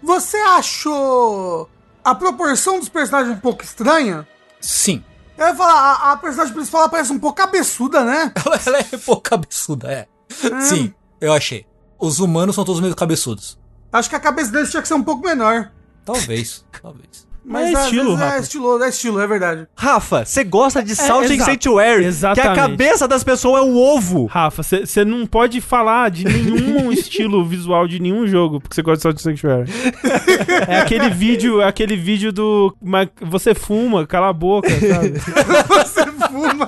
Você 0.06 0.38
achou 0.38 1.70
a 2.04 2.14
proporção 2.14 2.80
dos 2.80 2.88
personagens 2.90 3.36
um 3.36 3.40
pouco 3.40 3.64
estranha? 3.64 4.28
Sim. 4.62 5.04
Eu 5.38 5.48
ia 5.48 5.56
falar, 5.56 5.74
a, 5.74 6.12
a 6.14 6.18
personagem 6.18 6.54
principal 6.54 6.82
ela 6.82 6.90
parece 6.90 7.12
um 7.12 7.20
pouco 7.20 7.36
cabeçuda, 7.36 8.06
né? 8.06 8.32
Ela, 8.46 8.60
ela 8.66 8.78
é 8.80 8.98
pouco 8.98 9.22
cabeçuda, 9.22 9.92
é. 9.92 10.08
Sim, 10.62 10.94
eu 11.20 11.34
achei. 11.34 11.66
Os 12.00 12.20
humanos 12.20 12.56
são 12.56 12.64
todos 12.64 12.82
meio 12.82 12.96
cabeçudos. 12.96 13.60
Acho 13.92 14.10
que 14.10 14.16
a 14.16 14.20
cabeça 14.20 14.52
deles 14.52 14.70
tinha 14.70 14.82
que 14.82 14.88
ser 14.88 14.94
um 14.94 15.04
pouco 15.04 15.26
menor. 15.26 15.72
Talvez, 16.06 16.64
talvez. 16.82 17.28
Mas, 17.48 17.70
é 17.72 17.76
às 17.76 17.84
estilo, 17.86 18.06
vezes 18.06 18.20
Rafa. 18.20 18.36
É 18.36 18.40
estilo, 18.42 18.84
é 18.84 18.90
estilo, 18.90 19.20
é 19.20 19.28
verdade. 19.28 19.68
Rafa, 19.76 20.26
você 20.26 20.44
gosta 20.44 20.82
de 20.84 20.96
Salt 20.96 21.26
and 21.26 21.34
exato. 21.34 21.52
Sanctuary, 21.52 22.00
que 22.00 22.06
a 22.06 22.08
Exatamente. 22.08 22.56
cabeça 22.56 23.08
das 23.08 23.24
pessoas 23.24 23.62
é 23.62 23.66
um 23.66 23.78
ovo. 23.78 24.26
Rafa, 24.26 24.64
você 24.64 25.06
não 25.06 25.28
pode 25.28 25.62
falar 25.62 26.10
de 26.10 26.26
nenhum 26.26 26.92
estilo 26.94 27.46
visual 27.46 27.88
de 27.88 28.00
nenhum 28.00 28.28
jogo, 28.28 28.60
porque 28.60 28.74
você 28.74 28.82
gosta 28.82 29.14
de 29.14 29.22
Salt 29.22 29.38
Sanctuary. 29.38 29.70
é 30.68 30.80
aquele 30.80 31.10
vídeo, 31.10 31.62
é 31.62 31.68
aquele 31.68 31.96
vídeo 31.96 32.32
do. 32.32 32.76
mas 32.82 33.10
Você 33.22 33.54
fuma, 33.54 34.08
cala 34.08 34.30
a 34.30 34.34
boca, 34.34 34.70
sabe? 34.70 35.14
Você 35.70 36.06
fuma. 36.28 36.68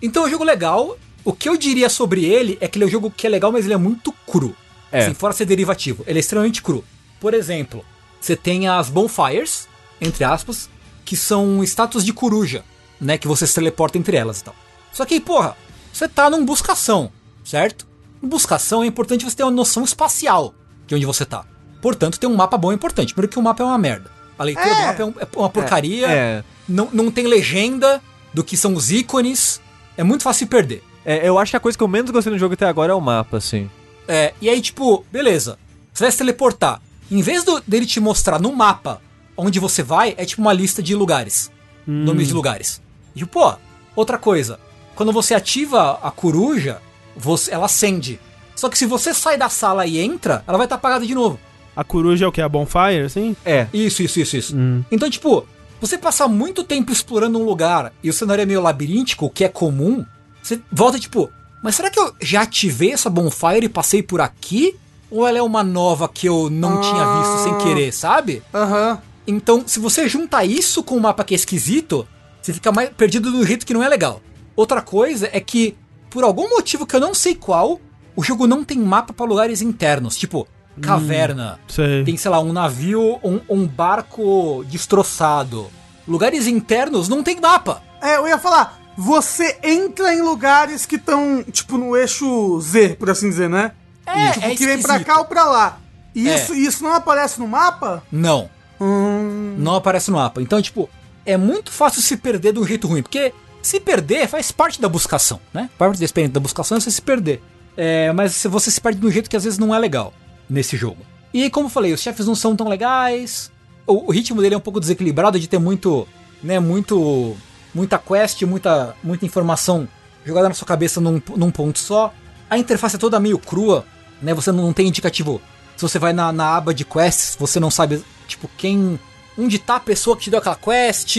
Então 0.00 0.24
é 0.24 0.26
um 0.26 0.30
jogo 0.30 0.44
legal. 0.44 0.96
O 1.24 1.32
que 1.32 1.48
eu 1.48 1.56
diria 1.56 1.88
sobre 1.88 2.24
ele 2.24 2.58
é 2.60 2.66
que 2.66 2.78
ele 2.78 2.84
é 2.84 2.88
um 2.88 2.90
jogo 2.90 3.12
que 3.16 3.26
é 3.26 3.30
legal, 3.30 3.52
mas 3.52 3.64
ele 3.64 3.74
é 3.74 3.78
muito 3.78 4.12
cru. 4.26 4.54
É. 4.92 5.04
Assim, 5.04 5.14
fora 5.14 5.32
ser 5.32 5.46
derivativo. 5.46 6.04
Ele 6.06 6.18
é 6.18 6.20
extremamente 6.20 6.62
cru. 6.62 6.84
Por 7.20 7.32
exemplo, 7.34 7.84
você 8.20 8.36
tem 8.36 8.68
as 8.68 8.88
bonfires, 8.90 9.66
entre 10.00 10.22
aspas, 10.24 10.68
que 11.04 11.16
são 11.16 11.62
estátuas 11.64 12.04
de 12.04 12.12
coruja, 12.12 12.62
né? 13.00 13.16
Que 13.18 13.26
você 13.26 13.46
se 13.46 13.54
teleporta 13.54 13.96
entre 13.98 14.16
elas 14.16 14.40
e 14.40 14.44
tal. 14.44 14.54
Só 14.92 15.04
que, 15.04 15.18
porra, 15.20 15.56
você 15.92 16.06
tá 16.06 16.28
num 16.28 16.44
buscação, 16.44 17.10
certo? 17.44 17.86
Em 18.22 18.28
buscação 18.28 18.82
é 18.82 18.86
importante 18.86 19.24
você 19.24 19.36
ter 19.36 19.42
uma 19.42 19.50
noção 19.50 19.82
espacial 19.84 20.54
de 20.86 20.94
onde 20.94 21.06
você 21.06 21.24
tá. 21.24 21.44
Portanto, 21.80 22.20
ter 22.20 22.26
um 22.26 22.36
mapa 22.36 22.56
bom 22.58 22.70
é 22.70 22.74
importante. 22.74 23.12
Primeiro 23.14 23.32
que 23.32 23.38
o 23.38 23.42
mapa 23.42 23.62
é 23.62 23.66
uma 23.66 23.78
merda. 23.78 24.10
A 24.38 24.44
leitura 24.44 24.66
É. 24.68 24.74
do 24.74 24.86
mapa 24.86 25.02
é, 25.02 25.04
um- 25.04 25.14
é 25.18 25.26
uma 25.38 25.50
porcaria. 25.50 26.06
É. 26.08 26.44
Não, 26.68 26.88
não 26.92 27.10
tem 27.10 27.26
legenda 27.26 28.00
do 28.32 28.44
que 28.44 28.56
são 28.56 28.74
os 28.74 28.90
ícones. 28.92 29.60
É 29.96 30.04
muito 30.04 30.22
fácil 30.22 30.46
de 30.46 30.50
perder. 30.50 30.82
É, 31.04 31.28
eu 31.28 31.38
acho 31.38 31.50
que 31.50 31.56
a 31.56 31.60
coisa 31.60 31.76
que 31.76 31.82
eu 31.82 31.88
menos 31.88 32.10
gostei 32.12 32.32
no 32.32 32.38
jogo 32.38 32.54
até 32.54 32.66
agora 32.66 32.92
é 32.92 32.94
o 32.94 33.00
mapa, 33.00 33.38
assim. 33.38 33.68
É, 34.06 34.34
e 34.40 34.48
aí, 34.48 34.60
tipo, 34.60 35.04
beleza. 35.10 35.58
Você 35.92 36.04
vai 36.04 36.10
se 36.10 36.18
teleportar. 36.18 36.80
Em 37.10 37.20
vez 37.20 37.44
do, 37.44 37.62
dele 37.66 37.86
te 37.86 38.00
mostrar 38.00 38.40
no 38.40 38.52
mapa 38.52 39.00
onde 39.36 39.58
você 39.60 39.82
vai, 39.82 40.14
é 40.16 40.24
tipo 40.24 40.40
uma 40.40 40.52
lista 40.52 40.82
de 40.82 40.94
lugares. 40.94 41.50
Nomes 41.86 42.28
de 42.28 42.34
lugares. 42.34 42.80
E, 43.14 43.18
tipo, 43.18 43.40
pô, 43.40 43.54
outra 43.96 44.18
coisa. 44.18 44.58
Quando 44.94 45.12
você 45.12 45.34
ativa 45.34 45.98
a 46.02 46.10
coruja, 46.10 46.80
você, 47.16 47.52
ela 47.52 47.66
acende. 47.66 48.20
Só 48.54 48.68
que 48.68 48.78
se 48.78 48.86
você 48.86 49.12
sai 49.12 49.36
da 49.36 49.48
sala 49.48 49.86
e 49.86 49.98
entra, 49.98 50.44
ela 50.46 50.58
vai 50.58 50.66
estar 50.66 50.76
apagada 50.76 51.06
de 51.06 51.14
novo. 51.14 51.38
A 51.74 51.82
coruja 51.82 52.24
é 52.24 52.28
o 52.28 52.32
que? 52.32 52.40
A 52.40 52.48
bonfire, 52.48 53.00
assim? 53.04 53.34
É. 53.44 53.66
Isso, 53.72 54.02
isso, 54.02 54.20
isso, 54.20 54.36
isso. 54.36 54.56
Hum. 54.56 54.84
Então, 54.90 55.08
tipo, 55.08 55.46
você 55.80 55.96
passar 55.96 56.28
muito 56.28 56.62
tempo 56.62 56.92
explorando 56.92 57.38
um 57.38 57.44
lugar 57.44 57.92
e 58.02 58.10
o 58.10 58.12
cenário 58.12 58.42
é 58.42 58.46
meio 58.46 58.60
labiríntico, 58.60 59.26
o 59.26 59.30
que 59.30 59.44
é 59.44 59.48
comum, 59.48 60.04
você 60.42 60.60
volta 60.70 60.98
tipo, 60.98 61.30
mas 61.62 61.76
será 61.76 61.90
que 61.90 61.98
eu 61.98 62.12
já 62.20 62.42
ativei 62.42 62.92
essa 62.92 63.08
bonfire 63.08 63.66
e 63.66 63.68
passei 63.68 64.02
por 64.02 64.20
aqui? 64.20 64.76
Ou 65.10 65.26
ela 65.26 65.38
é 65.38 65.42
uma 65.42 65.62
nova 65.62 66.08
que 66.08 66.26
eu 66.26 66.50
não 66.50 66.80
tinha 66.80 67.18
visto 67.18 67.44
sem 67.44 67.58
querer, 67.58 67.92
sabe? 67.92 68.42
Aham. 68.52 69.00
Então, 69.26 69.62
se 69.66 69.78
você 69.78 70.08
junta 70.08 70.44
isso 70.44 70.82
com 70.82 70.96
um 70.96 71.00
mapa 71.00 71.22
que 71.22 71.34
é 71.34 71.36
esquisito, 71.36 72.06
você 72.40 72.52
fica 72.52 72.72
mais 72.72 72.90
perdido 72.90 73.28
um 73.28 73.46
jeito 73.46 73.64
que 73.64 73.74
não 73.74 73.82
é 73.82 73.88
legal. 73.88 74.20
Outra 74.56 74.82
coisa 74.82 75.28
é 75.32 75.38
que, 75.38 75.76
por 76.10 76.24
algum 76.24 76.48
motivo 76.48 76.86
que 76.86 76.96
eu 76.96 77.00
não 77.00 77.14
sei 77.14 77.34
qual, 77.34 77.80
o 78.16 78.22
jogo 78.22 78.46
não 78.46 78.64
tem 78.64 78.78
mapa 78.78 79.12
pra 79.12 79.24
lugares 79.24 79.62
internos, 79.62 80.16
tipo 80.16 80.48
caverna. 80.80 81.60
Sei. 81.68 82.02
Tem, 82.04 82.16
sei 82.16 82.30
lá, 82.30 82.40
um 82.40 82.52
navio, 82.52 83.20
um, 83.22 83.40
um 83.48 83.66
barco 83.66 84.64
destroçado. 84.68 85.70
Lugares 86.08 86.46
internos 86.46 87.08
não 87.08 87.22
tem 87.22 87.40
mapa. 87.40 87.82
É, 88.00 88.16
eu 88.16 88.26
ia 88.26 88.38
falar, 88.38 88.81
você 88.96 89.58
entra 89.62 90.14
em 90.14 90.20
lugares 90.20 90.84
que 90.86 90.96
estão, 90.96 91.42
tipo, 91.50 91.78
no 91.78 91.96
eixo 91.96 92.60
Z, 92.60 92.96
por 92.98 93.08
assim 93.10 93.28
dizer, 93.30 93.48
né? 93.48 93.72
É, 94.06 94.30
tipo, 94.32 94.46
é 94.46 94.54
que 94.56 94.66
vem 94.66 94.82
pra 94.82 95.00
cá 95.00 95.18
ou 95.20 95.24
pra 95.24 95.44
lá. 95.44 95.78
E 96.14 96.28
É. 96.28 96.34
isso, 96.36 96.54
isso 96.54 96.84
não 96.84 96.92
aparece 96.92 97.38
no 97.40 97.48
mapa? 97.48 98.02
Não, 98.12 98.50
Hum. 98.80 99.54
não 99.58 99.74
aparece 99.76 100.10
no 100.10 100.16
mapa. 100.16 100.42
Então, 100.42 100.60
tipo, 100.60 100.90
é 101.24 101.36
muito 101.36 101.70
fácil 101.70 102.02
se 102.02 102.16
perder 102.16 102.52
de 102.52 102.58
um 102.58 102.66
jeito 102.66 102.86
ruim, 102.86 103.02
porque 103.02 103.32
se 103.62 103.78
perder 103.80 104.26
faz 104.28 104.50
parte 104.50 104.80
da 104.80 104.88
buscação, 104.88 105.40
né? 105.54 105.70
Parte 105.78 105.98
da 105.98 106.04
experiência 106.04 106.34
da 106.34 106.40
buscação 106.40 106.76
é 106.76 106.80
você 106.80 106.90
se 106.90 107.00
perder. 107.00 107.40
É, 107.76 108.12
mas 108.12 108.42
você 108.44 108.70
se 108.70 108.80
perde 108.80 109.00
de 109.00 109.06
um 109.06 109.10
jeito 109.10 109.30
que 109.30 109.36
às 109.36 109.44
vezes 109.44 109.58
não 109.58 109.74
é 109.74 109.78
legal 109.78 110.12
nesse 110.50 110.76
jogo. 110.76 110.98
E 111.32 111.48
como 111.48 111.66
eu 111.66 111.70
falei, 111.70 111.92
os 111.94 112.00
chefes 112.00 112.26
não 112.26 112.34
são 112.34 112.54
tão 112.54 112.68
legais. 112.68 113.50
O, 113.86 114.08
o 114.08 114.10
ritmo 114.12 114.42
dele 114.42 114.54
é 114.54 114.58
um 114.58 114.60
pouco 114.60 114.78
desequilibrado 114.80 115.40
de 115.40 115.48
ter 115.48 115.58
muito, 115.58 116.06
né, 116.42 116.58
muito 116.60 117.34
muita 117.74 117.98
quest, 117.98 118.42
muita 118.42 118.94
muita 119.02 119.24
informação 119.24 119.88
jogada 120.24 120.48
na 120.48 120.54
sua 120.54 120.66
cabeça 120.66 121.00
num, 121.00 121.20
num 121.36 121.50
ponto 121.50 121.78
só. 121.78 122.12
A 122.48 122.58
interface 122.58 122.96
é 122.96 122.98
toda 122.98 123.18
meio 123.18 123.38
crua, 123.38 123.84
né? 124.20 124.32
Você 124.34 124.52
não 124.52 124.72
tem 124.72 124.88
indicativo. 124.88 125.40
Se 125.76 125.82
você 125.82 125.98
vai 125.98 126.12
na, 126.12 126.32
na 126.32 126.54
aba 126.56 126.72
de 126.74 126.84
quests, 126.84 127.36
você 127.38 127.58
não 127.58 127.70
sabe, 127.70 128.04
tipo, 128.28 128.48
quem. 128.56 128.98
Onde 129.38 129.58
tá 129.58 129.76
a 129.76 129.80
pessoa 129.80 130.16
que 130.16 130.24
te 130.24 130.30
deu 130.30 130.38
aquela 130.38 130.56
quest. 130.56 131.16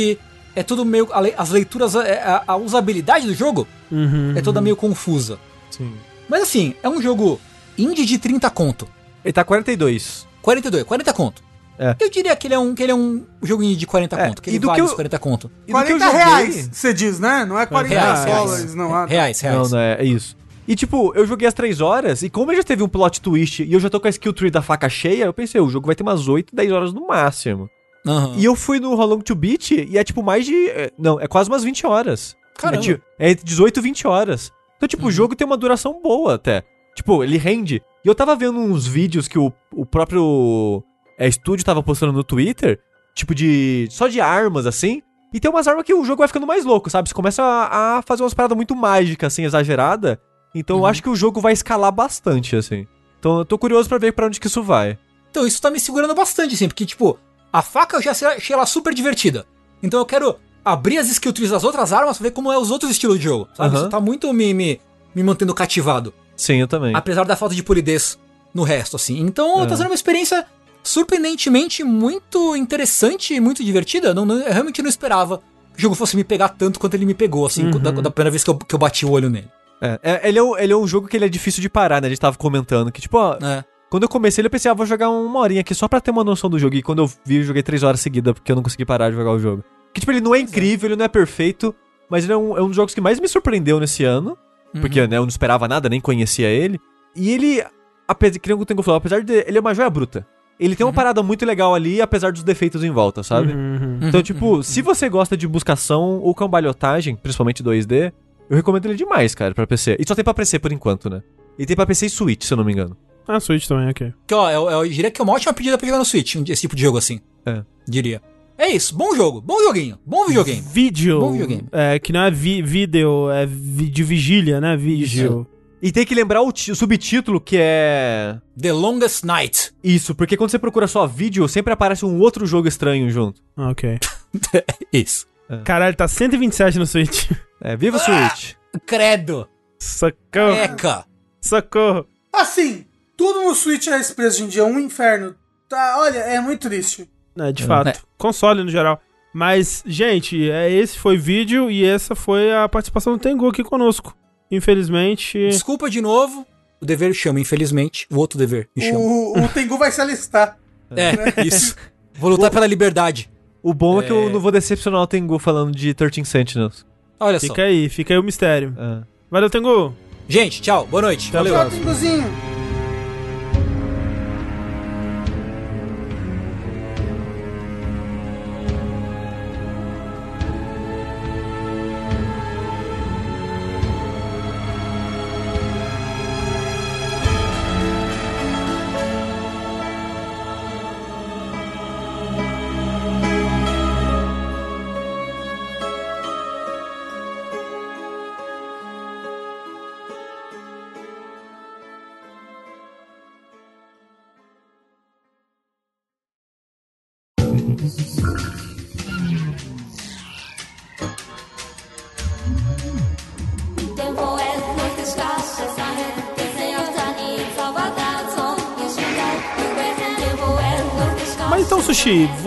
É 0.56 0.62
tudo 0.62 0.86
meio. 0.86 1.10
a 1.12 1.20
As 1.42 1.50
leituras, 1.50 1.96
é- 1.96 2.22
a, 2.22 2.44
a 2.48 2.56
usabilidade 2.56 3.26
do 3.26 3.34
jogo 3.34 3.68
Uhum. 3.92 4.34
é 4.36 4.42
toda 4.42 4.62
meio 4.62 4.76
confusa. 4.76 5.40
Sim. 5.72 5.94
Mas 6.30 6.44
assim, 6.44 6.76
é 6.84 6.88
um 6.88 7.02
jogo 7.02 7.42
indie 7.78 8.06
de 8.06 8.18
30 8.20 8.50
conto. 8.52 8.88
Ele 9.26 9.34
tá 9.34 9.44
42. 9.44 10.28
42, 10.44 10.84
40 10.84 11.12
conto. 11.14 11.42
É. 11.78 11.96
Eu 12.00 12.10
diria 12.10 12.36
que 12.36 12.48
ele 12.48 12.54
é 12.54 12.60
um, 12.60 12.76
que 12.76 12.84
ele 12.84 12.92
é 12.92 12.96
um 12.96 13.26
jogo 13.42 13.64
indie 13.64 13.76
de 13.76 13.88
40 13.88 14.16
É, 14.16 14.28
conto, 14.28 14.42
que 14.42 14.50
e 14.50 14.54
ele 14.54 14.60
do 14.60 14.68
vale 14.68 14.80
que 14.80 14.84
os 14.86 14.90
eu- 14.92 14.96
40 14.96 15.20
conto. 15.20 15.52
E 15.68 15.72
do 15.74 15.84
que 15.84 15.92
eu 15.92 15.98
40 15.98 16.06
joguei- 16.06 16.18
reais, 16.20 16.70
você 16.72 16.94
diz, 16.94 17.20
né? 17.20 17.46
Não 17.46 17.60
é 17.60 17.66
40 17.66 17.94
Reais, 17.94 18.26
dólares, 18.26 18.54
reais. 18.60 18.76
não. 18.76 18.90
tá. 18.90 19.06
Reais, 19.06 19.40
reais. 19.42 19.58
Não, 19.58 19.70
não 19.70 19.80
é, 19.80 19.94
é 20.00 20.06
isso. 20.06 20.38
E 20.68 20.76
tipo, 20.76 21.12
eu 21.16 21.26
joguei 21.26 21.48
as 21.48 21.54
3 21.54 21.82
horas, 21.82 22.22
e 22.22 22.30
como 22.30 22.52
ele 22.52 22.58
já 22.58 22.64
teve 22.64 22.84
um 22.84 22.88
plot 22.88 23.20
twist 23.20 23.64
e 23.64 23.74
eu 23.74 23.80
já 23.80 23.90
tô 23.90 24.00
com 24.00 24.08
a 24.08 24.10
skill 24.10 24.32
tree 24.34 24.50
da 24.52 24.62
faca 24.62 24.88
cheia, 24.88 25.26
eu 25.26 25.34
pensei, 25.34 25.60
o 25.60 25.68
jogo 25.68 25.88
vai 25.88 25.96
ter 25.96 26.04
umas 26.04 26.28
8, 26.28 26.56
10 26.56 26.72
horas 26.72 26.94
no 26.94 27.08
máximo. 27.08 27.70
Aham. 28.08 28.36
E 28.38 28.46
eu 28.46 28.56
fui 28.56 28.80
no 28.80 28.92
How 28.94 29.06
Long 29.08 29.20
to 29.20 29.34
Beat 29.36 29.72
e 29.72 29.98
é 29.98 30.04
tipo 30.04 30.22
mais 30.24 30.46
de. 30.46 30.70
é, 30.70 30.92
Não, 30.98 31.20
é 31.20 31.28
quase 31.28 31.50
umas 31.50 31.64
20 31.64 31.86
horas. 31.88 32.36
Caramba. 32.58 32.78
É, 32.78 32.82
tipo, 32.82 33.04
é 33.20 33.32
entre 33.32 33.44
18 33.46 33.80
e 33.80 33.82
20 33.84 34.08
horas. 34.08 34.52
Então, 34.78 34.88
tipo, 34.88 35.08
o 35.08 35.12
jogo 35.12 35.36
tem 35.36 35.46
uma 35.48 35.58
duração 35.58 36.00
boa 36.04 36.36
até. 36.36 36.64
Tipo, 36.96 37.24
ele 37.24 37.38
rende. 37.38 37.82
E 38.06 38.08
eu 38.08 38.14
tava 38.14 38.36
vendo 38.36 38.60
uns 38.60 38.86
vídeos 38.86 39.28
que 39.28 39.40
o, 39.40 39.52
o 39.74 39.86
próprio 39.86 40.84
é, 41.24 41.28
estúdio 41.28 41.66
tava 41.66 41.82
postando 41.84 42.12
no 42.14 42.24
Twitter, 42.24 42.80
tipo 43.16 43.34
de. 43.34 43.88
só 43.92 44.08
de 44.08 44.20
armas, 44.22 44.66
assim. 44.66 45.02
E 45.34 45.40
tem 45.40 45.50
umas 45.50 45.68
armas 45.68 45.84
que 45.84 45.94
o 45.94 46.06
jogo 46.06 46.20
vai 46.20 46.28
ficando 46.28 46.46
mais 46.46 46.64
louco, 46.64 46.90
sabe? 46.90 47.10
Você 47.10 47.16
começa 47.16 47.42
a, 47.42 47.98
a 47.98 48.02
fazer 48.04 48.22
umas 48.22 48.34
paradas 48.36 48.56
muito 48.56 48.76
mágicas, 48.76 49.34
assim, 49.34 49.44
exagerada. 49.44 50.20
Então 50.54 50.78
eu 50.78 50.86
acho 50.86 51.02
que 51.02 51.10
o 51.10 51.16
jogo 51.16 51.42
vai 51.42 51.54
escalar 51.54 51.92
bastante, 51.92 52.56
assim. 52.56 52.86
Então 53.20 53.40
eu 53.40 53.46
tô 53.46 53.58
curioso 53.58 53.90
pra 53.90 53.98
ver 53.98 54.12
pra 54.14 54.28
onde 54.28 54.40
que 54.40 54.46
isso 54.48 54.62
vai. 54.62 54.98
Então 55.32 55.48
isso 55.48 55.60
tá 55.60 55.72
me 55.72 55.80
segurando 55.80 56.14
bastante, 56.14 56.54
assim, 56.54 56.68
porque, 56.68 56.86
tipo, 56.86 57.18
a 57.52 57.64
faca 57.64 57.98
eu 57.98 58.02
já 58.04 58.12
achei 58.12 58.54
ela 58.54 58.68
super 58.68 58.94
divertida. 58.94 59.46
Então 59.82 60.00
eu 60.00 60.06
quero 60.06 60.36
abrir 60.64 61.00
as 61.00 61.10
skill 61.10 61.34
trees 61.34 61.50
das 61.50 61.64
outras 61.64 61.92
armas 61.92 62.18
pra 62.18 62.26
ver 62.26 62.32
como 62.32 62.52
é 62.52 62.58
os 62.58 62.70
outros 62.70 62.92
estilos 62.92 63.18
de 63.18 63.24
jogo, 63.24 63.48
sabe? 63.56 63.70
Aham. 63.76 63.82
Isso 63.82 63.90
tá 63.90 64.00
muito 64.00 64.32
me, 64.32 64.54
me, 64.54 64.80
me 65.16 65.24
mantendo 65.24 65.56
cativado. 65.56 66.14
Sim, 66.38 66.58
eu 66.58 66.68
também. 66.68 66.94
Apesar 66.96 67.24
da 67.26 67.36
falta 67.36 67.56
de 67.56 67.64
polidez 67.64 68.20
no 68.54 68.62
resto, 68.62 68.96
assim. 68.98 69.20
Então 69.20 69.64
É. 69.64 69.66
tá 69.66 69.76
sendo 69.76 69.88
uma 69.88 69.96
experiência 69.96 70.46
surpreendentemente 70.84 71.84
muito 71.84 72.56
interessante 72.56 73.34
e 73.34 73.40
muito 73.40 73.64
divertida. 73.64 74.14
Não, 74.14 74.26
não- 74.26 74.40
eu 74.40 74.52
realmente 74.52 74.82
não 74.82 74.90
esperava 74.90 75.40
que 75.74 75.80
o 75.80 75.82
jogo 75.82 75.96
fosse 75.96 76.16
me 76.16 76.24
pegar 76.24 76.50
tanto 76.50 76.80
quanto 76.80 76.94
ele 76.94 77.06
me 77.06 77.14
pegou, 77.14 77.46
assim, 77.46 77.70
da, 77.72 77.90
da 77.92 78.12
primeira 78.12 78.30
vez 78.30 78.44
que 78.44 78.50
eu, 78.50 78.56
que 78.58 78.76
eu 78.76 78.80
bati 78.80 79.06
o 79.06 79.12
olho 79.12 79.30
nele. 79.30 79.48
É, 79.82 80.00
é, 80.04 80.30
ele, 80.30 80.38
é 80.40 80.44
um, 80.44 80.58
ele 80.58 80.72
é 80.74 80.78
um 80.78 80.88
jogo 80.88 81.08
que 81.08 81.18
ele 81.18 81.26
é 81.26 81.30
difícil 81.30 81.62
de 81.62 81.70
parar, 81.70 82.02
né? 82.02 82.08
A 82.08 82.10
gente 82.10 82.20
tava 82.22 82.38
comentando 82.38 82.92
que, 82.92 83.02
tipo, 83.02 83.18
ó, 83.18 83.36
É. 83.42 83.64
quando 83.90 84.04
eu 84.04 84.10
comecei 84.10 84.42
ele 84.42 84.48
eu 84.48 84.52
pensei, 84.52 84.70
ah, 84.72 84.74
vou 84.74 84.86
jogar 84.86 85.10
uma 85.10 85.40
horinha 85.40 85.62
aqui 85.62 85.74
só 85.74 85.88
pra 85.88 86.00
ter 86.00 86.12
uma 86.12 86.24
noção 86.24 86.50
do 86.50 86.58
jogo. 86.60 86.76
E 86.76 86.82
quando 86.84 87.00
eu 87.02 87.12
vi, 87.26 87.38
eu 87.38 87.44
joguei 87.44 87.64
três 87.64 87.82
horas 87.84 88.00
seguidas 88.00 88.34
porque 88.34 88.52
eu 88.52 88.56
não 88.56 88.64
consegui 88.64 88.86
parar 88.86 89.10
de 89.10 89.16
jogar 89.16 89.32
o 89.32 89.40
jogo. 89.40 89.64
Que, 89.94 90.00
tipo, 90.00 90.12
ele 90.12 90.22
não 90.22 90.34
é 90.34 90.40
incrível, 90.40 90.88
ele 90.90 90.96
não 90.96 91.06
é 91.06 91.08
perfeito, 91.10 91.76
mas 92.10 92.24
ele 92.24 92.34
é 92.34 92.38
um, 92.38 92.58
é 92.58 92.62
um 92.62 92.68
dos 92.68 92.76
jogos 92.76 92.94
que 92.94 93.02
mais 93.02 93.20
me 93.20 93.28
surpreendeu 93.28 93.80
nesse 93.80 94.04
ano. 94.04 94.38
Porque, 94.80 95.06
né, 95.06 95.18
eu 95.18 95.22
não 95.22 95.28
esperava 95.30 95.68
nada, 95.68 95.88
nem 95.88 96.02
conhecia 96.02 96.48
ele. 96.48 96.80
E 97.16 97.30
ele, 97.32 97.64
apesar, 98.08 98.40
que 98.40 98.50
nem 98.50 98.58
o 98.60 98.66
Tengu 98.66 98.82
falou, 98.82 98.98
apesar 98.98 99.22
de 99.24 99.44
ele 99.46 99.58
é 99.58 99.62
uma 99.62 99.74
joia 99.74 99.88
bruta. 99.90 100.26
Ele 100.60 100.76
tem 100.76 100.86
uma 100.86 100.94
parada 100.94 101.22
muito 101.24 101.46
legal 101.46 101.74
ali, 101.76 102.02
apesar 102.02 102.32
dos 102.32 102.44
defeitos 102.44 102.84
em 102.84 102.90
volta, 102.92 103.24
sabe? 103.24 103.52
Uhum. 103.54 104.00
Então, 104.04 104.22
tipo, 104.22 104.64
se 104.64 104.82
você 104.82 105.10
gosta 105.10 105.36
de 105.36 105.48
buscação 105.48 106.20
ou 106.22 106.34
cambalhotagem, 106.34 107.16
principalmente 107.16 107.64
2D, 107.64 108.14
eu 108.50 108.56
recomendo 108.56 108.86
ele 108.86 108.96
demais, 108.96 109.34
cara, 109.34 109.54
pra 109.54 109.66
PC. 109.68 109.98
E 110.00 110.08
só 110.08 110.14
tem 110.16 110.24
pra 110.24 110.34
PC 110.34 110.60
por 110.60 110.72
enquanto, 110.72 111.10
né? 111.10 111.22
E 111.58 111.66
tem 111.66 111.76
pra 111.76 111.86
PC 111.86 112.06
e 112.06 112.10
Switch, 112.10 112.44
se 112.44 112.54
eu 112.54 112.58
não 112.58 112.64
me 112.64 112.72
engano. 112.72 112.96
Ah, 113.28 113.40
Switch 113.40 113.68
também, 113.68 113.90
ok. 113.90 114.14
Que, 114.28 114.34
ó, 114.34 114.50
eu, 114.52 114.70
eu 114.70 114.88
diria 114.90 115.10
que 115.10 115.20
é 115.20 115.24
uma 115.24 115.34
ótima 115.34 115.54
pedida 115.54 115.78
pra 115.78 115.86
jogar 115.88 116.00
no 116.00 116.06
Switch, 116.06 116.36
um- 116.36 116.44
esse 116.48 116.62
tipo 116.62 116.76
de 116.76 116.82
jogo 116.84 116.98
assim. 116.98 117.20
É. 117.46 117.64
Diria. 117.88 118.22
É 118.58 118.68
isso, 118.70 118.96
bom 118.96 119.16
jogo, 119.16 119.42
bom 119.42 119.58
joguinho, 119.64 119.98
bom 120.06 120.28
videogame. 120.28 120.62
Vídeo. 120.62 121.20
Bom 121.20 121.32
videogame. 121.32 121.64
É, 121.72 121.98
que 121.98 122.14
não 122.14 122.22
é 122.22 122.30
vi 122.30 122.62
vídeo, 122.62 123.32
é 123.32 123.46
vi 123.48 123.90
de 123.90 124.04
vigília, 124.04 124.62
né? 124.62 124.78
Vídeo. 124.78 125.48
E 125.84 125.92
tem 125.92 126.06
que 126.06 126.16
lembrar 126.16 126.42
o, 126.42 126.48
o, 126.48 126.76
subtítulo 126.76 127.42
que 127.42 127.58
é. 127.60 128.40
The 128.58 128.72
Longest 128.72 129.26
Night. 129.26 129.74
Isso, 129.84 130.16
porque 130.16 130.38
quando 130.38 130.50
você 130.50 130.58
procura 130.58 130.88
só 130.88 131.06
vídeo, 131.06 131.46
sempre 131.50 131.74
aparece 131.74 132.06
um 132.06 132.22
outro 132.22 132.46
jogo 132.46 132.70
estranho 132.70 133.10
junto. 133.10 133.42
Ah, 133.58 133.70
ok. 133.70 134.00
Isso. 134.94 135.28
É. 135.50 135.58
Caralho, 135.58 135.94
tá 135.94 136.08
127 136.08 136.80
no 136.80 136.88
Switch. 136.88 137.30
É, 137.60 137.76
viva 137.76 137.98
o 137.98 138.00
Switch. 138.00 138.54
Credo. 138.86 139.46
Socorro. 139.78 140.54
Eca. 140.56 141.06
Socorro. 141.42 142.08
Assim, 142.32 142.86
tudo 143.18 143.42
no 143.42 143.54
Switch 143.54 143.88
é 143.88 144.00
esse 144.00 144.16
preço 144.16 144.38
hoje 144.38 144.46
em 144.46 144.48
dia, 144.48 144.64
um 144.64 144.80
inferno. 144.80 145.36
Tá, 145.68 145.98
olha, 146.00 146.20
é 146.20 146.40
muito 146.40 146.70
triste. 146.70 147.10
É, 147.38 147.52
de 147.52 147.66
fato. 147.66 147.90
É. 147.90 147.96
Console 148.18 148.64
no 148.64 148.70
geral. 148.70 149.02
Mas, 149.34 149.84
gente, 149.86 150.50
é, 150.50 150.72
esse 150.72 150.98
foi 150.98 151.18
o 151.18 151.22
vídeo 151.22 151.70
e 151.70 151.84
essa 151.84 152.16
foi 152.16 152.54
a 152.54 152.70
participação 152.70 153.14
do 153.14 153.20
Tengu 153.20 153.50
aqui 153.50 153.66
conosco. 153.66 154.16
Infelizmente. 154.56 155.50
Desculpa 155.50 155.90
de 155.90 156.00
novo. 156.02 156.46
O 156.80 156.86
dever 156.86 157.14
chama, 157.14 157.40
infelizmente. 157.40 158.06
O 158.12 158.18
outro 158.18 158.38
dever 158.38 158.70
me 158.76 158.84
chama. 158.84 159.00
O, 159.00 159.46
o 159.46 159.48
Tengu 159.50 159.78
vai 159.78 159.92
se 159.92 160.02
alistar. 160.02 160.58
É, 160.96 161.16
né? 161.16 161.34
isso. 161.44 161.76
Vou 162.14 162.30
lutar 162.30 162.52
pela 162.52 162.68
liberdade. 162.68 163.28
O 163.64 163.74
bom 163.74 164.00
é... 164.00 164.04
é... 164.04 164.08
que 164.08 164.14
eu 164.14 164.30
não 164.30 164.40
vou 164.40 164.52
decepcionar 164.52 165.02
o 165.02 165.08
Tengu 165.08 165.40
falando 165.40 165.72
de 165.72 165.92
13 165.92 166.24
Sentinels. 166.24 166.86
Olha 167.20 167.40
fica 167.40 167.48
só. 167.48 167.54
Fica 167.56 167.68
aí, 167.68 167.90
fica 167.90 168.14
aí 168.14 168.20
o 168.20 168.24
mistério. 168.24 168.76
É. 168.78 169.04
Valeu, 169.32 169.50
Tengu. 169.50 169.92
Gente, 170.28 170.62
tchau. 170.62 170.86
Boa 170.86 171.02
noite. 171.02 171.32
Tchau, 171.32 171.44
Valeu. 171.44 171.56
Tchau, 171.56 171.70
Tenguzinho. 171.72 172.53